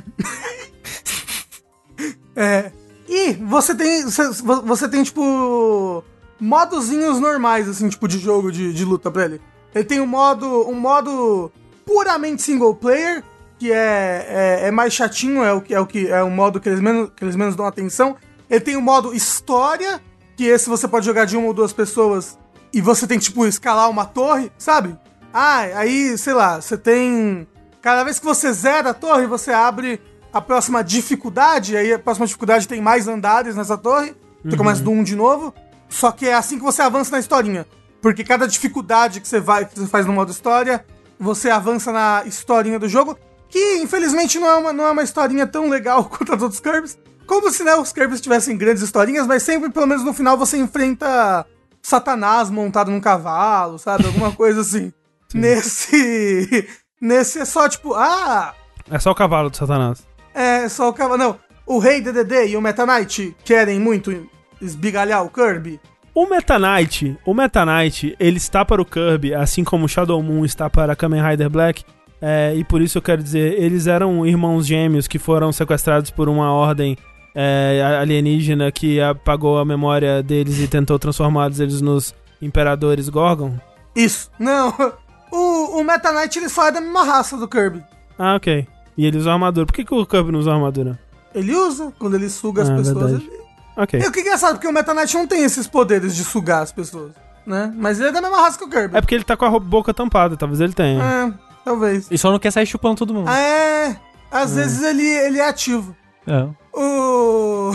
é. 2.42 2.72
E 3.10 3.34
você 3.34 3.74
tem. 3.74 4.06
Você, 4.06 4.88
tem, 4.88 5.02
tipo. 5.02 6.04
Modozinhos 6.40 7.20
normais, 7.20 7.68
assim, 7.68 7.90
tipo, 7.90 8.08
de 8.08 8.20
jogo 8.20 8.52
de, 8.52 8.72
de 8.72 8.86
luta 8.86 9.10
pra 9.10 9.26
ele. 9.26 9.42
Ele 9.74 9.84
tem 9.84 10.00
um 10.00 10.06
modo. 10.06 10.70
um 10.70 10.76
modo 10.76 11.52
puramente 11.84 12.44
single 12.44 12.76
player, 12.76 13.24
que 13.58 13.72
é, 13.72 14.60
é, 14.62 14.68
é 14.68 14.72
mais 14.72 14.94
chatinho, 14.94 15.44
é 15.44 15.52
o 15.52 15.60
que 15.60 15.74
é 15.74 15.80
o 15.80 15.88
que 15.88 16.08
é 16.08 16.24
um 16.24 16.30
modo 16.30 16.60
que 16.60 16.70
eles 16.70 16.80
menos, 16.80 17.10
que 17.16 17.24
eles 17.24 17.36
menos 17.36 17.56
dão 17.56 17.66
atenção. 17.66 18.16
Ele 18.48 18.60
tem 18.60 18.78
o 18.78 18.82
modo 18.82 19.14
história, 19.14 20.00
que 20.38 20.46
esse 20.46 20.70
você 20.70 20.88
pode 20.88 21.06
jogar 21.06 21.26
de 21.26 21.36
uma 21.36 21.48
ou 21.48 21.54
duas 21.54 21.74
pessoas 21.74 22.38
e 22.72 22.80
você 22.80 23.08
tem 23.08 23.18
que, 23.18 23.26
tipo, 23.26 23.46
escalar 23.48 23.90
uma 23.90 24.06
torre, 24.06 24.52
sabe? 24.58 24.96
Ah, 25.34 25.62
aí, 25.76 26.16
sei 26.16 26.34
lá, 26.34 26.62
você 26.62 26.78
tem. 26.78 27.48
Cada 27.82 28.04
vez 28.04 28.20
que 28.20 28.26
você 28.26 28.54
zera 28.54 28.92
a 28.92 28.94
torre, 28.94 29.26
você 29.26 29.52
abre 29.52 30.00
a 30.32 30.42
próxima 30.42 30.84
dificuldade, 30.84 31.76
aí 31.76 31.94
a 31.94 32.00
próxima 32.00 32.26
dificuldade 32.26 32.68
tem 32.68 32.82
mais 32.82 33.08
andares 33.08 33.56
nessa 33.56 33.78
torre. 33.78 34.16
Você 34.44 34.56
começa 34.56 34.82
do 34.82 34.92
1 34.92 35.04
de 35.04 35.16
novo. 35.16 35.54
Só 35.90 36.12
que 36.12 36.28
é 36.28 36.34
assim 36.34 36.58
que 36.58 36.64
você 36.64 36.82
avança 36.82 37.12
na 37.12 37.20
historinha. 37.20 37.66
Porque 38.02 38.24
cada 38.24 38.48
dificuldade 38.48 39.20
que 39.20 39.28
você 39.28 39.40
vai, 39.40 39.66
que 39.66 39.78
você 39.78 39.88
faz 39.88 40.06
no 40.06 40.14
modo 40.14 40.32
história, 40.32 40.86
você 41.20 41.50
avança 41.50 41.92
na 41.92 42.24
historinha 42.26 42.80
do 42.80 42.88
jogo. 42.88 43.18
Que 43.50 43.78
infelizmente 43.78 44.40
não 44.40 44.48
é 44.48 44.56
uma, 44.56 44.74
não 44.74 44.86
é 44.86 44.92
uma 44.92 45.04
historinha 45.04 45.48
tão 45.48 45.68
legal 45.68 46.06
quanto 46.10 46.34
as 46.34 46.42
outros 46.42 46.62
Kirby's. 46.62 46.98
Como 47.26 47.52
se 47.52 47.64
né, 47.64 47.76
os 47.76 47.92
Kirby's 47.92 48.22
tivessem 48.22 48.58
grandes 48.58 48.82
historinhas, 48.82 49.28
mas 49.28 49.44
sempre, 49.44 49.70
pelo 49.70 49.86
menos 49.86 50.04
no 50.04 50.14
final, 50.14 50.38
você 50.38 50.58
enfrenta 50.58 51.46
Satanás 51.82 52.50
montado 52.50 52.90
num 52.90 53.00
cavalo, 53.00 53.78
sabe? 53.78 54.06
Alguma 54.06 54.32
coisa 54.32 54.62
assim. 54.62 54.94
Nesse. 55.34 56.68
Nesse 57.02 57.40
é 57.40 57.46
só 57.46 57.70
tipo, 57.70 57.94
ah, 57.94 58.54
É 58.90 59.00
só 59.00 59.12
o 59.12 59.16
cavalo 59.16 59.50
do 59.50 59.58
Satanás. 59.58 60.09
É 60.34 60.68
só 60.70 60.90
o 60.90 60.94
cavalo. 60.94 61.18
Não, 61.18 61.40
o 61.66 61.80
Rei 61.80 62.02
DDD 62.02 62.50
e 62.50 62.58
o 62.58 62.62
Meta 62.62 62.86
Knight 62.86 63.36
querem 63.44 63.80
muito 63.80 64.28
esbigalhar 64.62 65.24
o 65.24 65.30
Kirby. 65.30 65.80
O 66.14 66.28
Meta 66.28 66.58
Knight, 66.58 67.18
o 67.26 67.34
Meta 67.34 67.66
Knight, 67.66 68.16
ele 68.20 68.38
está 68.38 68.66
para 68.66 68.82
o 68.82 68.86
Kirby, 68.86 69.34
assim 69.34 69.64
como 69.64 69.86
o 69.86 69.88
Shadow 69.88 70.22
Moon 70.22 70.44
está 70.44 70.70
para 70.70 70.96
Kamen 70.96 71.22
Rider 71.22 71.50
Black. 71.50 71.84
é, 72.22 72.54
e 72.56 72.64
por 72.64 72.82
isso 72.82 72.98
eu 72.98 73.02
quero 73.02 73.24
dizer, 73.24 73.62
eles 73.62 73.88
eram 73.88 74.26
irmãos 74.26 74.66
gêmeos 74.68 75.08
que 75.08 75.18
foram 75.18 75.52
sequestrados 75.52 76.12
por 76.12 76.28
uma 76.28 76.52
ordem 76.52 76.98
é, 77.34 77.82
alienígena 78.02 78.72
que 78.72 79.00
apagou 79.00 79.60
a 79.60 79.66
memória 79.66 80.22
deles 80.22 80.60
e 80.60 80.68
tentou 80.68 81.00
transformá-los 81.00 81.60
eles 81.60 81.80
nos 81.80 82.14
imperadores 82.42 83.08
Gorgon. 83.08 83.54
Isso. 83.96 84.30
Não, 84.38 84.74
o, 85.32 85.80
o 85.80 85.84
Meta 85.84 86.12
Knight 86.12 86.38
ele 86.38 86.50
só 86.50 86.68
é 86.68 86.72
da 86.72 86.82
mesma 86.82 87.04
raça 87.04 87.38
do 87.38 87.48
Kirby. 87.48 87.84
Ah, 88.18 88.36
ok. 88.36 88.68
E 89.00 89.06
ele 89.06 89.18
usa 89.18 89.32
armadura. 89.32 89.66
Por 89.66 89.72
que, 89.74 89.86
que 89.86 89.94
o 89.94 90.06
Kirby 90.06 90.30
não 90.30 90.40
usa 90.40 90.52
armadura? 90.52 91.00
Ele 91.34 91.56
usa, 91.56 91.94
quando 91.98 92.16
ele 92.16 92.30
suga 92.30 92.64
as 92.64 92.70
Ah, 92.70 92.76
pessoas. 92.76 93.12
verdade. 93.12 93.30
Ele... 93.32 93.40
Ok. 93.78 93.98
E 93.98 94.06
o 94.06 94.12
que 94.12 94.20
é 94.20 94.22
engraçado, 94.24 94.56
porque 94.56 94.68
o 94.68 94.74
Meta 94.74 94.94
Knight 94.94 95.14
não 95.16 95.26
tem 95.26 95.42
esses 95.46 95.68
poderes 95.68 96.14
de 96.14 96.26
sugar 96.26 96.64
as 96.64 96.74
pessoas, 96.74 97.14
né? 97.48 97.72
Mas 97.78 97.98
ele 97.98 98.10
é 98.10 98.12
da 98.12 98.20
mesma 98.20 98.42
raça 98.42 98.58
que 98.58 98.66
o 98.66 98.70
Kirby. 98.70 98.98
É 98.98 99.00
porque 99.00 99.16
ele 99.16 99.24
tá 99.24 99.38
com 99.38 99.46
a 99.46 99.58
boca 99.58 99.94
tampada, 99.94 100.36
talvez 100.36 100.60
ele 100.60 100.74
tenha. 100.74 101.02
É, 101.02 101.34
talvez. 101.64 102.08
E 102.12 102.18
só 102.18 102.30
não 102.30 102.40
quer 102.40 102.52
sair 102.52 102.66
chupando 102.66 102.98
todo 102.98 103.14
mundo. 103.14 103.30
É, 103.30 103.96
às 104.30 104.54
vezes 104.56 104.84
ele, 104.84 105.08
ele 105.08 105.40
é 105.40 105.48
ativo. 105.48 105.96
É. 106.28 106.46
O... 106.78 107.72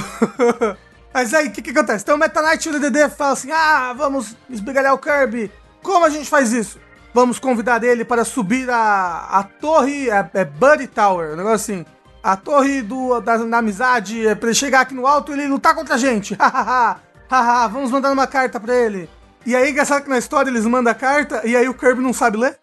Mas 1.15 1.33
aí, 1.33 1.49
o 1.49 1.53
que 1.53 1.63
que 1.63 1.71
acontece? 1.71 2.03
Então 2.05 2.17
o 2.17 2.19
Meta 2.19 2.43
Knight 2.43 2.69
e 2.69 2.71
o 2.71 2.79
DDD 2.79 3.09
falam 3.09 3.33
assim, 3.33 3.51
ah, 3.51 3.95
vamos 3.97 4.37
esbigalhar 4.51 4.93
o 4.93 4.99
Kirby. 4.99 5.51
Como 5.83 6.05
a 6.05 6.11
gente 6.11 6.29
faz 6.29 6.53
isso? 6.53 6.79
Vamos 7.15 7.39
convidar 7.39 7.85
ele 7.85 8.05
para 8.05 8.25
subir 8.25 8.69
a, 8.69 9.29
a 9.31 9.45
torre, 9.45 10.11
é, 10.11 10.29
é 10.35 10.45
Buddy 10.45 10.89
Tower, 10.89 11.35
um 11.35 11.37
negócio 11.37 11.55
assim. 11.55 11.87
A 12.21 12.37
torre 12.37 12.83
do, 12.83 13.21
da, 13.21 13.37
da 13.37 13.59
amizade, 13.59 14.27
é 14.27 14.35
pra 14.35 14.49
ele 14.49 14.57
chegar 14.57 14.81
aqui 14.81 14.95
no 14.95 15.07
alto 15.07 15.31
e 15.31 15.35
ele 15.35 15.47
lutar 15.47 15.77
contra 15.77 15.95
a 15.95 15.99
gente. 15.99 16.35
Hahaha, 16.41 16.97
haha, 17.31 17.69
vamos 17.69 17.93
mandar 17.93 18.11
uma 18.11 18.27
carta 18.27 18.59
pra 18.59 18.75
ele. 18.75 19.09
E 19.47 19.55
aí, 19.55 19.71
engraçado 19.71 20.03
que 20.03 20.11
na 20.11 20.19
história 20.19 20.51
eles 20.51 20.67
mandam 20.67 20.91
a 20.91 20.95
carta 20.95 21.43
e 21.47 21.55
aí 21.55 21.69
o 21.69 21.75
Kirby 21.75 22.03
não 22.03 22.13
sabe 22.13 22.37
ler. 22.37 22.59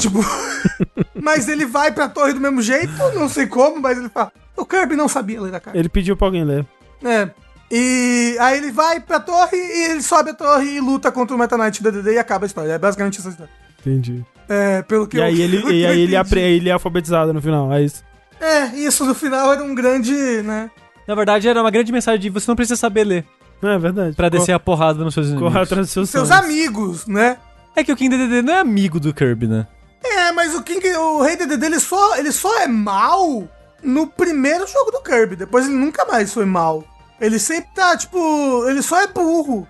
Tipo, 0.00 0.18
mas 1.14 1.46
ele 1.46 1.64
vai 1.64 1.92
pra 1.92 2.08
torre 2.08 2.32
do 2.32 2.40
mesmo 2.40 2.60
jeito, 2.60 2.92
não 3.14 3.28
sei 3.28 3.46
como, 3.46 3.80
mas 3.80 3.96
ele 3.96 4.08
fala. 4.08 4.32
O 4.56 4.66
Kirby 4.66 4.96
não 4.96 5.06
sabia 5.06 5.40
ler 5.40 5.54
a 5.54 5.60
carta. 5.60 5.78
Ele 5.78 5.88
pediu 5.88 6.16
pra 6.16 6.26
alguém 6.26 6.44
ler. 6.44 6.66
É. 7.04 7.30
E 7.70 8.36
aí 8.40 8.56
ele 8.56 8.72
vai 8.72 8.98
pra 8.98 9.20
torre 9.20 9.56
e 9.56 9.90
ele 9.90 10.02
sobe 10.02 10.30
a 10.30 10.34
torre 10.34 10.76
e 10.76 10.80
luta 10.80 11.12
contra 11.12 11.36
o 11.36 11.38
Meta 11.38 11.56
Knight 11.56 11.80
DDD 11.80 12.14
e 12.14 12.18
acaba 12.18 12.44
a 12.44 12.48
história. 12.48 12.72
É 12.72 12.78
basicamente 12.78 13.20
essa 13.20 13.28
história. 13.28 13.67
Entendi. 13.88 14.24
É, 14.48 14.82
pelo 14.82 15.06
que 15.06 15.16
E 15.16 15.20
eu 15.20 15.24
aí 15.24 15.40
ele, 15.40 15.56
e 15.72 15.86
aí 15.86 16.00
ele, 16.00 16.16
apre- 16.16 16.40
ele 16.40 16.68
é 16.68 16.72
alfabetizado 16.72 17.32
no 17.32 17.40
final, 17.40 17.72
é 17.72 17.82
isso. 17.82 18.02
É, 18.40 18.66
isso 18.76 19.04
no 19.04 19.14
final 19.14 19.52
era 19.52 19.62
um 19.62 19.74
grande, 19.74 20.12
né? 20.42 20.70
Na 21.06 21.14
verdade, 21.14 21.48
era 21.48 21.60
uma 21.60 21.70
grande 21.70 21.90
mensagem 21.92 22.20
de 22.20 22.30
você 22.30 22.48
não 22.50 22.54
precisa 22.56 22.76
saber 22.76 23.04
ler. 23.04 23.24
É 23.62 23.78
verdade. 23.78 24.14
Pra 24.14 24.28
descer 24.28 24.52
a 24.52 24.58
porrada 24.60 25.02
nos 25.02 25.14
seus 25.14 25.26
inimigos. 25.28 25.48
Corra 25.48 25.62
atrás 25.64 25.86
dos 25.86 25.90
seus, 25.92 26.10
Seus 26.10 26.28
sonhos. 26.28 26.44
amigos, 26.44 27.06
né? 27.06 27.38
É 27.74 27.82
que 27.82 27.90
o 27.92 27.96
King 27.96 28.16
DDD 28.16 28.42
não 28.42 28.52
é 28.54 28.58
amigo 28.60 29.00
do 29.00 29.12
Kirby, 29.12 29.46
né? 29.48 29.66
É, 30.04 30.30
mas 30.32 30.54
o 30.54 30.62
King, 30.62 30.86
o 30.96 31.22
Rei 31.22 31.34
DDD, 31.36 31.66
ele 31.66 31.80
só, 31.80 32.16
ele 32.16 32.30
só 32.30 32.60
é 32.60 32.68
mal 32.68 33.48
no 33.82 34.06
primeiro 34.06 34.66
jogo 34.68 34.90
do 34.92 35.00
Kirby. 35.02 35.34
Depois 35.34 35.66
ele 35.66 35.74
nunca 35.74 36.04
mais 36.04 36.32
foi 36.32 36.44
mal. 36.44 36.84
Ele 37.20 37.38
sempre 37.38 37.70
tá, 37.74 37.96
tipo, 37.96 38.64
ele 38.68 38.80
só 38.82 39.00
é 39.02 39.08
burro. 39.08 39.66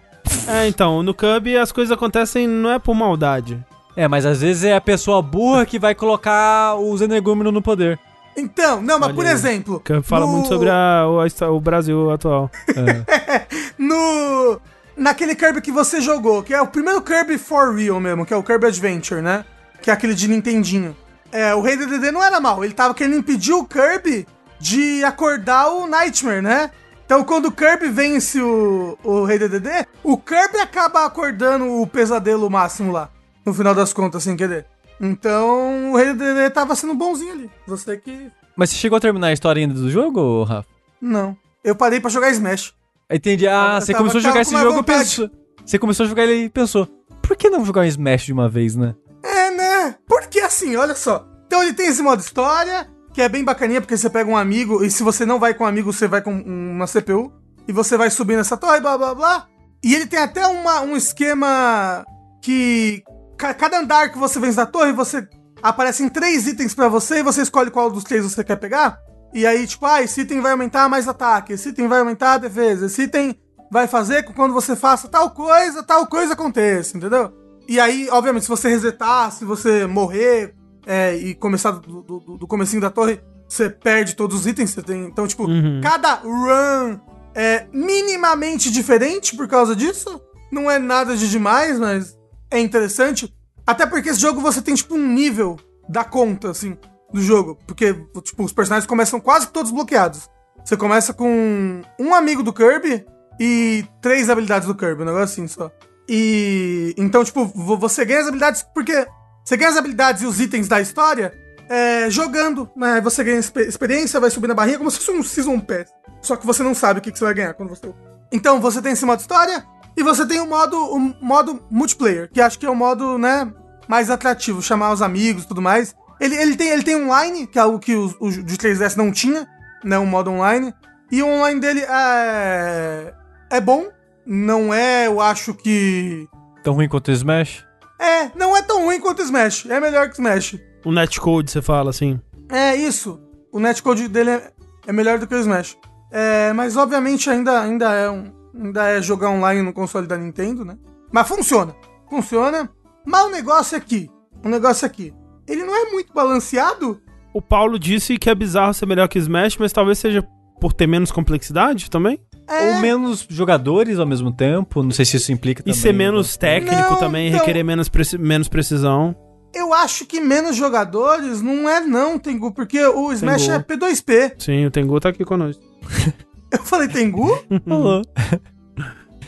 É, 0.47 0.69
então, 0.69 1.03
no 1.03 1.15
Cub 1.15 1.47
as 1.61 1.73
coisas 1.73 1.91
acontecem 1.91 2.47
não 2.47 2.71
é 2.71 2.79
por 2.79 2.95
maldade. 2.95 3.59
É, 4.01 4.07
mas 4.07 4.25
às 4.25 4.41
vezes 4.41 4.63
é 4.63 4.77
a 4.77 4.81
pessoa 4.81 5.21
burra 5.21 5.67
que 5.67 5.77
vai 5.77 5.93
colocar 5.93 6.77
os 6.77 7.01
energúmenos 7.01 7.53
no 7.53 7.61
poder. 7.61 7.99
Então, 8.37 8.81
não, 8.81 8.97
mas 8.97 9.09
Olha 9.09 9.15
por 9.15 9.27
aí. 9.27 9.33
exemplo. 9.33 9.81
Que 9.81 10.01
fala 10.03 10.25
no- 10.25 10.31
muito 10.33 10.47
sobre 10.47 10.71
a- 10.71 11.05
o, 11.09 11.57
o 11.57 11.61
Brasil 11.61 12.09
atual. 12.13 12.49
no 13.77 14.61
naquele 14.97 15.35
Kirby 15.35 15.61
que 15.61 15.73
você 15.73 16.01
jogou, 16.01 16.43
que 16.43 16.55
é 16.55 16.61
o 16.63 16.67
primeiro 16.67 17.03
Kirby 17.03 17.39
for 17.39 17.75
real 17.75 18.01
mesmo, 18.01 18.25
que 18.27 18.33
é 18.33 18.37
o 18.37 18.43
Kirby 18.43 18.67
Adventure, 18.67 19.21
né? 19.21 19.45
Que 19.83 19.91
é 19.91 19.93
aquele 19.93 20.15
de 20.15 20.29
Nintendinho. 20.29 20.97
É, 21.31 21.55
o 21.55 21.61
Rei 21.61 21.77
DDD 21.77 22.11
não 22.11 22.23
era 22.23 22.41
mal, 22.41 22.65
ele 22.65 22.73
tava 22.75 22.95
querendo 22.95 23.17
impedir 23.19 23.53
o 23.53 23.65
Kirby 23.65 24.27
de 24.59 25.05
acordar 25.05 25.69
o 25.71 25.87
Nightmare, 25.87 26.41
né? 26.43 26.71
Então 27.05 27.23
quando 27.25 27.47
o 27.47 27.53
Kirby 27.53 27.89
vence 27.89 28.41
o, 28.41 28.97
o 29.05 29.25
Rei 29.25 29.39
DDD, 29.39 29.87
o 30.03 30.17
Kirby 30.17 30.59
acaba 30.59 31.05
acordando 31.05 31.81
o 31.81 31.87
pesadelo 31.87 32.49
máximo 32.51 32.93
lá, 32.93 33.09
no 33.49 33.55
final 33.55 33.75
das 33.75 33.93
contas, 33.93 34.23
sem 34.23 34.37
querer. 34.37 34.67
Então 35.01 35.93
o 35.93 35.97
Rei 35.97 36.13
DDD 36.13 36.51
tava 36.51 36.75
sendo 36.75 36.95
bonzinho 36.95 37.33
ali. 37.33 37.51
Você 37.67 37.97
que. 37.97 38.31
Mas 38.57 38.71
você 38.71 38.77
chegou 38.77 38.97
a 38.97 39.01
terminar 39.01 39.29
a 39.29 39.33
história 39.33 39.61
ainda 39.61 39.75
do 39.75 39.91
jogo, 39.91 40.43
Rafa? 40.45 40.69
Não. 41.01 41.37
Eu 41.63 41.75
parei 41.77 42.01
pra 42.01 42.11
jogar 42.11 42.31
Smash. 42.31 42.75
Entendi. 43.11 43.47
Ah, 43.47 43.77
Eu 43.77 43.81
você 43.81 43.93
tava- 43.93 43.99
começou 44.05 44.19
a 44.19 44.23
jogar 44.23 44.41
esse 44.41 44.51
jogo 44.57 44.81
e 44.81 44.83
pensou. 44.83 45.31
Você 45.65 45.79
começou 45.79 46.05
a 46.05 46.09
jogar 46.09 46.25
ele 46.25 46.45
e 46.45 46.49
pensou, 46.51 46.87
por 47.23 47.37
que 47.37 47.49
não 47.51 47.65
jogar 47.65 47.83
um 47.83 47.85
Smash 47.85 48.25
de 48.25 48.33
uma 48.33 48.49
vez, 48.49 48.75
né? 48.75 48.95
É, 49.23 49.51
né? 49.51 49.97
Porque 50.07 50.41
assim, 50.41 50.77
olha 50.77 50.95
só. 50.95 51.27
Então 51.47 51.63
ele 51.63 51.73
tem 51.75 51.87
esse 51.89 52.03
modo 52.03 52.21
história, 52.21 52.89
que 53.13 53.21
é 53.23 53.29
bem 53.29 53.45
bacaninha, 53.45 53.81
porque 53.81 53.97
você 53.97 54.09
pega 54.11 54.31
um 54.31 54.37
amigo, 54.37 54.83
e 54.85 54.91
se 54.91 55.03
você 55.03 55.25
não 55.27 55.39
vai 55.39 55.55
com 55.55 55.65
um 55.65 55.67
amigo, 55.67 55.93
você 55.93 56.07
vai 56.09 56.21
com 56.23 56.33
uma 56.33 56.87
CPU, 56.87 57.33
e 57.67 57.73
você 57.73 57.97
vai 57.97 58.11
subir 58.11 58.37
nessa 58.37 58.57
torre, 58.57 58.81
blá 58.81 58.97
blá 58.99 59.15
blá. 59.15 59.47
E 59.83 59.95
ele 59.95 60.07
tem 60.07 60.19
até 60.19 60.47
uma, 60.47 60.81
um 60.81 60.97
esquema 60.97 62.05
que. 62.43 63.03
Ca- 63.39 63.55
Cada 63.55 63.79
andar 63.79 64.11
que 64.11 64.19
você 64.19 64.39
vence 64.41 64.57
da 64.57 64.67
torre, 64.67 64.93
você. 64.93 65.27
Aparecem 65.63 66.09
três 66.09 66.47
itens 66.47 66.75
pra 66.75 66.89
você 66.89 67.19
e 67.19 67.23
você 67.23 67.43
escolhe 67.43 67.71
qual 67.71 67.91
dos 67.91 68.05
três 68.05 68.23
você 68.25 68.45
quer 68.45 68.57
pegar. 68.57 68.99
E 69.35 69.45
aí, 69.47 69.67
tipo, 69.67 69.85
ah, 69.87 70.01
esse 70.03 70.21
item 70.21 70.41
vai 70.41 70.53
aumentar 70.53 70.89
mais 70.89 71.09
ataque, 71.09 71.53
esse 71.53 71.71
item 71.71 71.89
vai 71.89 71.99
aumentar 71.99 72.35
a 72.35 72.39
defesa, 72.39 72.87
esse 72.87 73.03
item 73.03 73.35
vai 73.71 73.87
fazer 73.89 74.23
com 74.23 74.31
que 74.31 74.37
quando 74.37 74.55
você 74.55 74.75
faça 74.77 75.09
tal 75.09 75.31
coisa, 75.33 75.83
tal 75.83 76.07
coisa 76.07 76.33
aconteça, 76.35 76.97
entendeu? 76.97 77.33
E 77.69 77.79
aí, 77.81 78.09
obviamente, 78.11 78.45
se 78.45 78.49
você 78.49 78.69
resetar, 78.69 79.31
se 79.33 79.45
você 79.45 79.85
morrer 79.87 80.55
é, 80.87 81.15
e 81.17 81.35
começar 81.35 81.73
do, 81.73 82.03
do, 82.03 82.21
do 82.39 82.47
comecinho 82.47 82.81
da 82.81 82.89
torre, 82.89 83.21
você 83.49 83.69
perde 83.69 84.15
todos 84.15 84.39
os 84.41 84.47
itens. 84.47 84.71
Você 84.71 84.81
tem, 84.83 85.05
então, 85.07 85.27
tipo, 85.27 85.45
Uhum. 85.47 85.81
cada 85.83 86.15
run 86.15 86.99
é 87.35 87.67
minimamente 87.73 88.71
diferente 88.71 89.37
por 89.37 89.47
causa 89.49 89.75
disso. 89.77 90.21
Não 90.51 90.71
é 90.71 90.79
nada 90.79 91.15
de 91.17 91.29
demais, 91.29 91.79
mas 91.79 92.17
é 92.51 92.59
interessante. 92.61 93.35
Até 93.67 93.87
porque 93.87 94.09
esse 94.11 94.21
jogo 94.21 94.41
você 94.41 94.63
tem, 94.63 94.75
tipo, 94.75 94.95
um 94.95 95.07
nível 95.13 95.59
da 95.89 96.05
conta, 96.05 96.51
assim, 96.51 96.77
do 97.13 97.21
jogo. 97.21 97.59
Porque, 97.67 97.95
tipo, 98.23 98.43
os 98.45 98.53
personagens 98.53 98.87
começam 98.87 99.21
quase 99.21 99.49
todos 99.49 99.71
bloqueados. 99.71 100.29
Você 100.65 100.77
começa 100.77 101.13
com 101.15 101.83
um 101.99 102.15
amigo 102.15 102.43
do 102.43 102.53
Kirby 102.53 103.05
e 103.41 103.85
três 104.03 104.29
habilidades 104.29 104.67
do 104.67 104.75
Kirby, 104.75 105.03
um 105.03 105.07
negócio 105.07 105.25
assim 105.25 105.47
só. 105.47 105.71
E 106.09 106.95
então, 106.97 107.23
tipo, 107.25 107.45
vo- 107.45 107.77
você 107.79 108.05
ganha 108.05 108.21
as 108.21 108.27
habilidades 108.27 108.65
porque 108.75 109.07
você 109.45 109.57
ganha 109.57 109.71
as 109.71 109.77
habilidades 109.77 110.23
e 110.23 110.27
os 110.27 110.41
itens 110.41 110.67
da 110.69 110.81
história 110.81 111.33
é, 111.69 112.09
jogando, 112.11 112.69
né? 112.75 113.01
Você 113.03 113.23
ganha 113.23 113.39
expe- 113.39 113.67
experiência, 113.69 114.19
vai 114.19 114.31
subir 114.31 114.47
na 114.49 114.55
barrinha 114.55 114.79
como 114.79 114.91
se 114.91 114.99
fosse 114.99 115.11
um 115.11 115.23
Season 115.23 115.61
Pass. 115.61 115.89
Só 116.23 116.37
que 116.37 116.47
você 116.47 116.63
não 116.63 116.75
sabe 116.75 116.99
o 116.99 117.03
que, 117.03 117.13
que 117.13 117.19
você 117.19 117.25
vai 117.27 117.35
ganhar 117.35 117.55
quando 117.55 117.69
você. 117.71 117.95
Então, 118.33 118.61
você 118.61 118.81
tem 118.83 118.93
esse 118.93 119.05
modo 119.05 119.21
história 119.21 119.65
e 119.99 120.03
você 120.05 120.25
tem 120.25 120.41
o 120.41 120.47
modo, 120.47 120.77
o 120.77 120.99
modo 121.21 121.61
multiplayer, 121.69 122.31
que 122.33 122.41
acho 122.41 122.57
que 122.57 122.65
é 122.65 122.71
o 122.71 122.75
modo, 122.75 123.19
né, 123.19 123.53
mais 123.89 124.09
atrativo, 124.11 124.63
chamar 124.63 124.93
os 124.93 125.03
amigos 125.03 125.43
e 125.43 125.49
tudo 125.49 125.61
mais. 125.61 125.93
Ele, 126.21 126.37
ele, 126.37 126.57
tem, 126.57 126.69
ele 126.69 126.85
tem 126.85 126.95
online, 126.95 127.49
que 127.49 127.59
é 127.59 127.63
algo 127.63 127.81
que 127.81 127.97
o, 127.97 128.15
o 128.21 128.31
de 128.31 128.57
3DS 128.57 128.95
não 128.95 129.11
tinha, 129.11 129.49
né? 129.85 129.99
Um 129.99 130.07
modo 130.07 130.31
online. 130.31 130.73
E 131.11 131.21
o 131.21 131.27
online 131.27 131.61
dele 131.61 131.81
é. 131.81 133.13
É 133.51 133.61
bom. 133.61 133.89
Não 134.25 134.73
é, 134.73 135.09
eu 135.09 135.21
acho 135.21 135.53
que. 135.53 136.29
Tão 136.63 136.75
ruim 136.75 136.89
quanto 136.89 137.09
o 137.09 137.13
Smash? 137.13 137.65
É, 137.99 138.31
não 138.37 138.57
é 138.57 138.63
tão 138.63 138.85
ruim 138.85 139.01
quanto 139.01 139.21
o 139.21 139.23
Smash. 139.23 139.67
É 139.67 139.81
melhor 139.81 140.07
que 140.07 140.13
o 140.13 140.23
Smash. 140.23 140.59
O 140.85 140.93
netcode, 140.93 141.51
você 141.51 141.61
fala 141.61 141.91
assim. 141.91 142.21
É 142.49 142.77
isso. 142.77 143.21
O 143.53 143.59
netcode 143.59 144.07
dele 144.07 144.31
é, 144.31 144.53
é 144.87 144.93
melhor 144.93 145.19
do 145.19 145.27
que 145.27 145.35
o 145.35 145.41
Smash. 145.41 145.77
É, 146.11 146.53
mas 146.53 146.77
obviamente 146.77 147.29
ainda, 147.29 147.61
ainda, 147.61 147.93
é 147.93 148.11
um, 148.11 148.33
ainda 148.59 148.89
é 148.89 149.01
jogar 149.01 149.31
online 149.31 149.63
no 149.63 149.73
console 149.73 150.07
da 150.07 150.17
Nintendo, 150.17 150.65
né? 150.65 150.77
Mas 151.13 151.27
funciona. 151.29 151.75
Funciona. 152.11 152.69
Mas 153.07 153.25
o 153.27 153.31
negócio 153.31 153.75
é 153.75 153.79
aqui. 153.79 154.11
O 154.45 154.49
negócio 154.49 154.85
é 154.85 154.89
aqui. 154.89 155.15
Ele 155.47 155.65
não 155.65 155.75
é 155.75 155.91
muito 155.91 156.13
balanceado. 156.13 157.01
O 157.33 157.41
Paulo 157.41 157.79
disse 157.79 158.19
que 158.19 158.29
é 158.29 158.35
bizarro 158.35 158.75
ser 158.75 158.87
melhor 158.87 159.09
que 159.09 159.19
Smash, 159.19 159.57
mas 159.59 159.73
talvez 159.73 159.99
seja 159.99 160.27
por 160.61 160.73
ter 160.73 160.87
menos 160.87 161.11
complexidade 161.13 161.89
também. 161.91 162.19
É, 162.49 162.75
Ou 162.77 162.81
menos 162.81 163.27
jogadores 163.29 163.99
ao 163.99 164.07
mesmo 164.07 164.33
tempo, 164.33 164.83
não 164.83 164.91
sei 164.91 165.05
se 165.05 165.17
isso 165.19 165.31
implica 165.31 165.61
E 165.61 165.65
também. 165.65 165.79
ser 165.79 165.93
menos 165.93 166.37
técnico 166.37 166.91
Não, 166.93 166.99
também, 166.99 167.29
então- 167.29 167.41
requerer 167.41 167.63
menos, 167.65 167.89
preci- 167.89 168.17
menos 168.19 168.49
precisão. 168.49 169.15
eu 169.55 169.73
acho 169.75 170.07
que 170.07 170.19
menos 170.19 170.57
jogadores 170.57 171.43
não 171.43 171.69
é 171.69 171.81
não, 171.81 172.19
Tengu, 172.19 172.51
porque 172.53 172.83
o 172.83 173.13
Smash 173.13 173.47
Tengu. 173.47 173.53
é 173.55 173.59
P2P. 173.63 174.35
Sim, 174.39 174.65
o 174.67 174.71
Tengu 174.71 174.99
tá 174.99 175.11
aqui 175.11 175.25
conosco. 175.25 175.63
Eu 176.51 176.63
falei 176.65 176.89
Tengu? 176.89 177.37
Falou. 177.69 178.03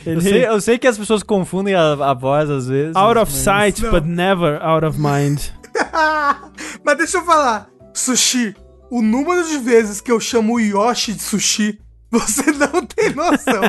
Eu, 0.07 0.21
sei, 0.21 0.47
eu 0.47 0.61
sei 0.61 0.79
que 0.79 0.87
as 0.87 0.97
pessoas 0.97 1.23
confundem 1.23 1.75
a, 1.75 1.93
a 1.93 2.15
voz 2.15 2.49
às 2.49 2.67
vezes. 2.69 2.97
Out 2.97 3.19
of 3.19 3.31
mas- 3.33 3.43
sight, 3.43 3.83
Não. 3.83 3.91
but 3.91 4.05
never 4.05 4.59
out 4.63 4.85
of 4.87 4.99
mind. 4.99 5.41
Mas 6.85 6.97
deixa 6.99 7.19
eu 7.19 7.25
falar, 7.25 7.69
Sushi, 7.95 8.55
o 8.91 9.03
número 9.03 9.45
de 9.47 9.59
vezes 9.59 10.01
que 10.01 10.11
eu 10.11 10.19
chamo 10.19 10.55
o 10.55 10.61
Yoshi 10.61 11.13
de 11.13 11.23
Sushi, 11.23 11.79
você 12.11 12.51
não 12.53 12.85
tem 12.87 13.15
noção. 13.15 13.63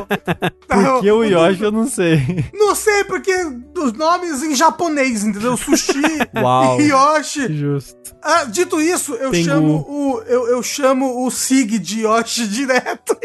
Tá, 0.66 0.92
Porque 0.94 1.10
o 1.10 1.22
Yoshi 1.22 1.62
eu 1.62 1.70
não 1.70 1.86
sei. 1.86 2.44
Não 2.54 2.74
sei, 2.74 3.04
porque 3.04 3.32
dos 3.74 3.92
nomes 3.92 4.42
em 4.42 4.54
japonês, 4.54 5.22
entendeu? 5.24 5.56
Sushi, 5.56 6.00
Uau. 6.36 6.80
Yoshi. 6.80 7.54
Justo. 7.54 7.96
Ah, 8.22 8.44
dito 8.44 8.80
isso, 8.80 9.14
eu 9.14 9.30
Tengu. 9.30 9.44
chamo 9.44 9.86
o 9.88 10.22
eu, 10.26 10.48
eu 10.48 10.62
chamo 10.62 11.24
o 11.26 11.30
Sig 11.30 11.78
de 11.78 12.02
Yoshi 12.02 12.46
direto. 12.48 13.16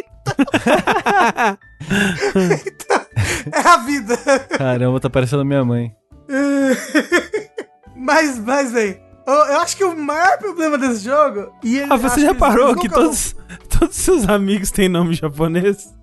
Então, 2.66 3.06
é 3.54 3.68
a 3.68 3.78
vida. 3.78 4.18
Caramba, 4.58 5.00
tá 5.00 5.10
parecendo 5.10 5.42
a 5.42 5.46
minha 5.46 5.64
mãe. 5.66 5.92
Mas, 8.00 8.38
mas, 8.38 8.72
bem, 8.72 9.02
eu, 9.26 9.34
acho 9.60 9.76
que 9.76 9.84
o 9.84 9.98
maior 9.98 10.38
problema 10.38 10.78
desse 10.78 11.04
jogo. 11.04 11.52
E 11.64 11.80
ele, 11.80 11.92
Ah, 11.92 11.98
você 11.98 12.22
já 12.22 12.28
eles 12.30 12.82
que 12.82 12.88
vão- 12.88 13.02
todos, 13.04 13.36
todos 13.68 13.98
os 13.98 14.04
seus 14.04 14.30
amigos 14.30 14.70
têm 14.72 14.88
nome 14.88 15.16
japonês? 15.16 15.94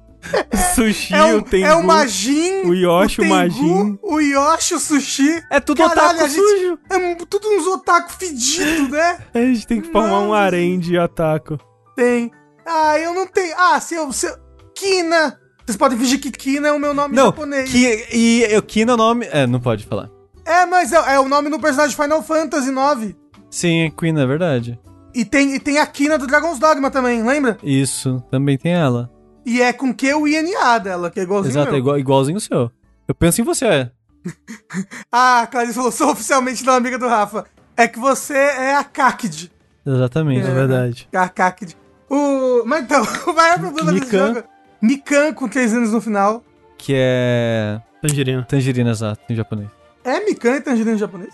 Sushi, 0.75 1.15
É 1.15 1.23
o 1.35 1.39
o, 1.39 1.43
Tengu. 1.43 1.67
é 1.67 1.75
o 1.77 1.85
Majin, 1.87 2.63
o 2.65 2.75
Yoshi, 2.75 3.21
o 3.21 3.23
Tengu, 3.23 3.35
Majin. 3.35 3.99
o 4.03 4.21
Yoshi, 4.21 4.75
o 4.75 4.79
Sushi. 4.81 5.43
É 5.51 5.61
tudo 5.61 5.79
Caralho, 5.87 6.19
otaku 6.19 6.31
sujo. 6.31 6.79
É 6.91 7.15
tudo 7.27 7.49
uns 7.49 7.67
otaku 7.69 8.13
fedidos, 8.15 8.89
né? 8.91 9.19
A 9.33 9.39
gente 9.39 9.67
tem 9.67 9.81
que 9.81 9.93
formar 9.93 10.21
um 10.21 10.35
harém 10.35 10.79
de 10.81 10.99
ataco. 10.99 11.59
Tem. 11.95 12.31
Ah, 12.67 12.99
eu 12.99 13.15
não 13.15 13.27
tenho. 13.27 13.55
Ah, 13.59 13.81
se 13.81 13.95
eu. 13.95 14.13
Se 14.13 14.27
eu... 14.27 14.37
Kina. 14.75 15.39
Vocês 15.65 15.77
podem 15.77 15.99
fingir 15.99 16.21
que 16.21 16.31
Kina 16.31 16.69
é 16.69 16.73
o 16.73 16.79
meu 16.79 16.93
nome 16.93 17.15
Não, 17.15 17.27
japonês. 17.27 17.71
que, 17.71 18.07
e 18.13 18.43
eu 18.51 18.61
Kina 18.63 18.93
é 18.93 18.95
o 18.95 18.99
nome. 18.99 19.27
É, 19.31 19.47
não 19.47 19.61
pode 19.61 19.87
falar. 19.87 20.11
É, 20.45 20.67
mas 20.67 20.93
é, 20.93 21.15
é 21.15 21.21
o 21.21 21.29
nome 21.29 21.49
do 21.49 21.59
personagem 21.59 21.97
de 21.97 22.03
Final 22.03 22.23
Fantasy 22.23 22.69
IX. 22.71 23.15
Sim, 23.51 23.91
Queen, 23.97 24.19
é 24.19 24.27
verdade. 24.27 24.79
E 25.15 25.25
tem, 25.25 25.55
e 25.55 25.61
tem 25.61 25.79
a 25.79 25.87
Kina 25.87 26.19
do 26.19 26.27
Dragon's 26.27 26.59
Dogma 26.59 26.91
também, 26.91 27.23
lembra? 27.23 27.57
Isso, 27.63 28.23
também 28.31 28.59
tem 28.59 28.75
ela. 28.75 29.11
E 29.47 29.63
é 29.63 29.73
com 29.73 29.95
Q 29.95 30.07
e 30.29 30.43
NA 30.43 30.79
dela, 30.79 31.11
que 31.11 31.21
é 31.21 31.23
igualzinho 31.23 31.53
Exato, 31.53 31.67
meu. 31.69 31.77
é 31.77 31.79
igual, 31.79 31.99
igualzinho 31.99 32.37
o 32.39 32.41
seu. 32.41 32.71
Eu 33.07 33.15
penso 33.15 33.41
em 33.41 33.45
você, 33.45 33.65
é. 33.67 33.91
Ah, 35.13 35.47
Clarice 35.51 35.75
falou, 35.75 35.93
sou 35.93 36.11
oficialmente 36.11 36.65
não 36.65 36.75
amiga 36.75 36.99
do 36.99 37.07
Rafa. 37.07 37.45
É 37.77 37.87
que 37.87 37.99
você 37.99 38.35
é 38.35 38.75
a 38.75 38.85
Kakid. 38.85 39.53
Exatamente. 39.87 40.47
É 40.47 40.53
verdade. 40.53 41.09
A 41.15 41.29
Kakid. 41.29 41.77
O... 42.09 42.65
Mas 42.65 42.85
então, 42.85 43.03
o 43.27 43.33
maior 43.33 43.59
problema 43.59 43.93
desse 43.93 44.05
Mikan. 44.07 44.35
jogo... 44.35 44.49
Mikan 44.81 45.33
com 45.33 45.49
três 45.49 45.73
anos 45.73 45.93
no 45.93 46.01
final. 46.01 46.45
Que 46.77 46.95
é. 46.97 47.81
Tangerina. 48.03 48.43
Tangerina, 48.43 48.91
exato, 48.91 49.21
em 49.29 49.35
japonês. 49.35 49.69
É 50.05 50.21
Mikan 50.21 50.57
e 50.57 50.61
Tangerina 50.61 50.93
em 50.97 50.99
japonês? 50.99 51.33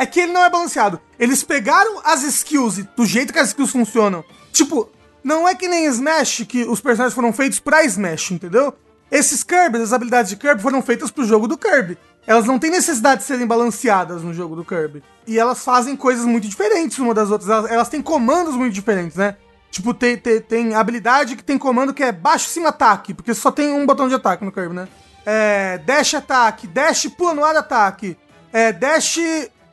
é 0.00 0.06
que 0.06 0.20
ele 0.20 0.32
não 0.32 0.42
é 0.42 0.48
balanceado. 0.48 0.98
Eles 1.18 1.42
pegaram 1.42 2.00
as 2.02 2.22
skills 2.22 2.78
e 2.78 2.88
do 2.96 3.04
jeito 3.04 3.34
que 3.34 3.38
as 3.38 3.48
skills 3.48 3.70
funcionam. 3.70 4.24
Tipo, 4.50 4.90
não 5.22 5.46
é 5.46 5.54
que 5.54 5.68
nem 5.68 5.84
Smash, 5.84 6.46
que 6.48 6.64
os 6.64 6.80
personagens 6.80 7.14
foram 7.14 7.34
feitos 7.34 7.60
pra 7.60 7.84
Smash, 7.84 8.30
entendeu? 8.30 8.72
Esses 9.10 9.42
Kirby, 9.42 9.76
as 9.76 9.92
habilidades 9.92 10.30
de 10.30 10.36
Kirby 10.36 10.62
foram 10.62 10.80
feitas 10.80 11.10
pro 11.10 11.24
jogo 11.24 11.46
do 11.46 11.58
Kirby. 11.58 11.98
Elas 12.26 12.46
não 12.46 12.58
têm 12.58 12.70
necessidade 12.70 13.20
de 13.20 13.26
serem 13.26 13.46
balanceadas 13.46 14.22
no 14.22 14.32
jogo 14.32 14.56
do 14.56 14.64
Kirby. 14.64 15.02
E 15.26 15.38
elas 15.38 15.62
fazem 15.62 15.94
coisas 15.94 16.24
muito 16.24 16.48
diferentes 16.48 16.98
uma 16.98 17.12
das 17.12 17.30
outras. 17.30 17.50
Elas, 17.50 17.70
elas 17.70 17.88
têm 17.90 18.00
comandos 18.00 18.54
muito 18.54 18.72
diferentes, 18.72 19.16
né? 19.16 19.36
Tipo, 19.70 19.94
tem, 19.94 20.16
tem, 20.16 20.40
tem 20.40 20.74
habilidade 20.74 21.36
que 21.36 21.44
tem 21.44 21.56
comando 21.56 21.94
que 21.94 22.02
é 22.02 22.10
baixo, 22.10 22.48
cima, 22.48 22.70
ataque. 22.70 23.14
Porque 23.14 23.32
só 23.34 23.50
tem 23.50 23.72
um 23.72 23.86
botão 23.86 24.08
de 24.08 24.14
ataque 24.14 24.44
no 24.44 24.52
Kirby, 24.52 24.74
né? 24.74 24.88
É, 25.24 25.78
dash 25.78 26.14
ataque, 26.14 26.66
dash 26.66 27.06
pula 27.16 27.34
no 27.34 27.44
ar 27.44 27.54
ataque. 27.56 28.16
É, 28.52 28.72
dash, 28.72 29.18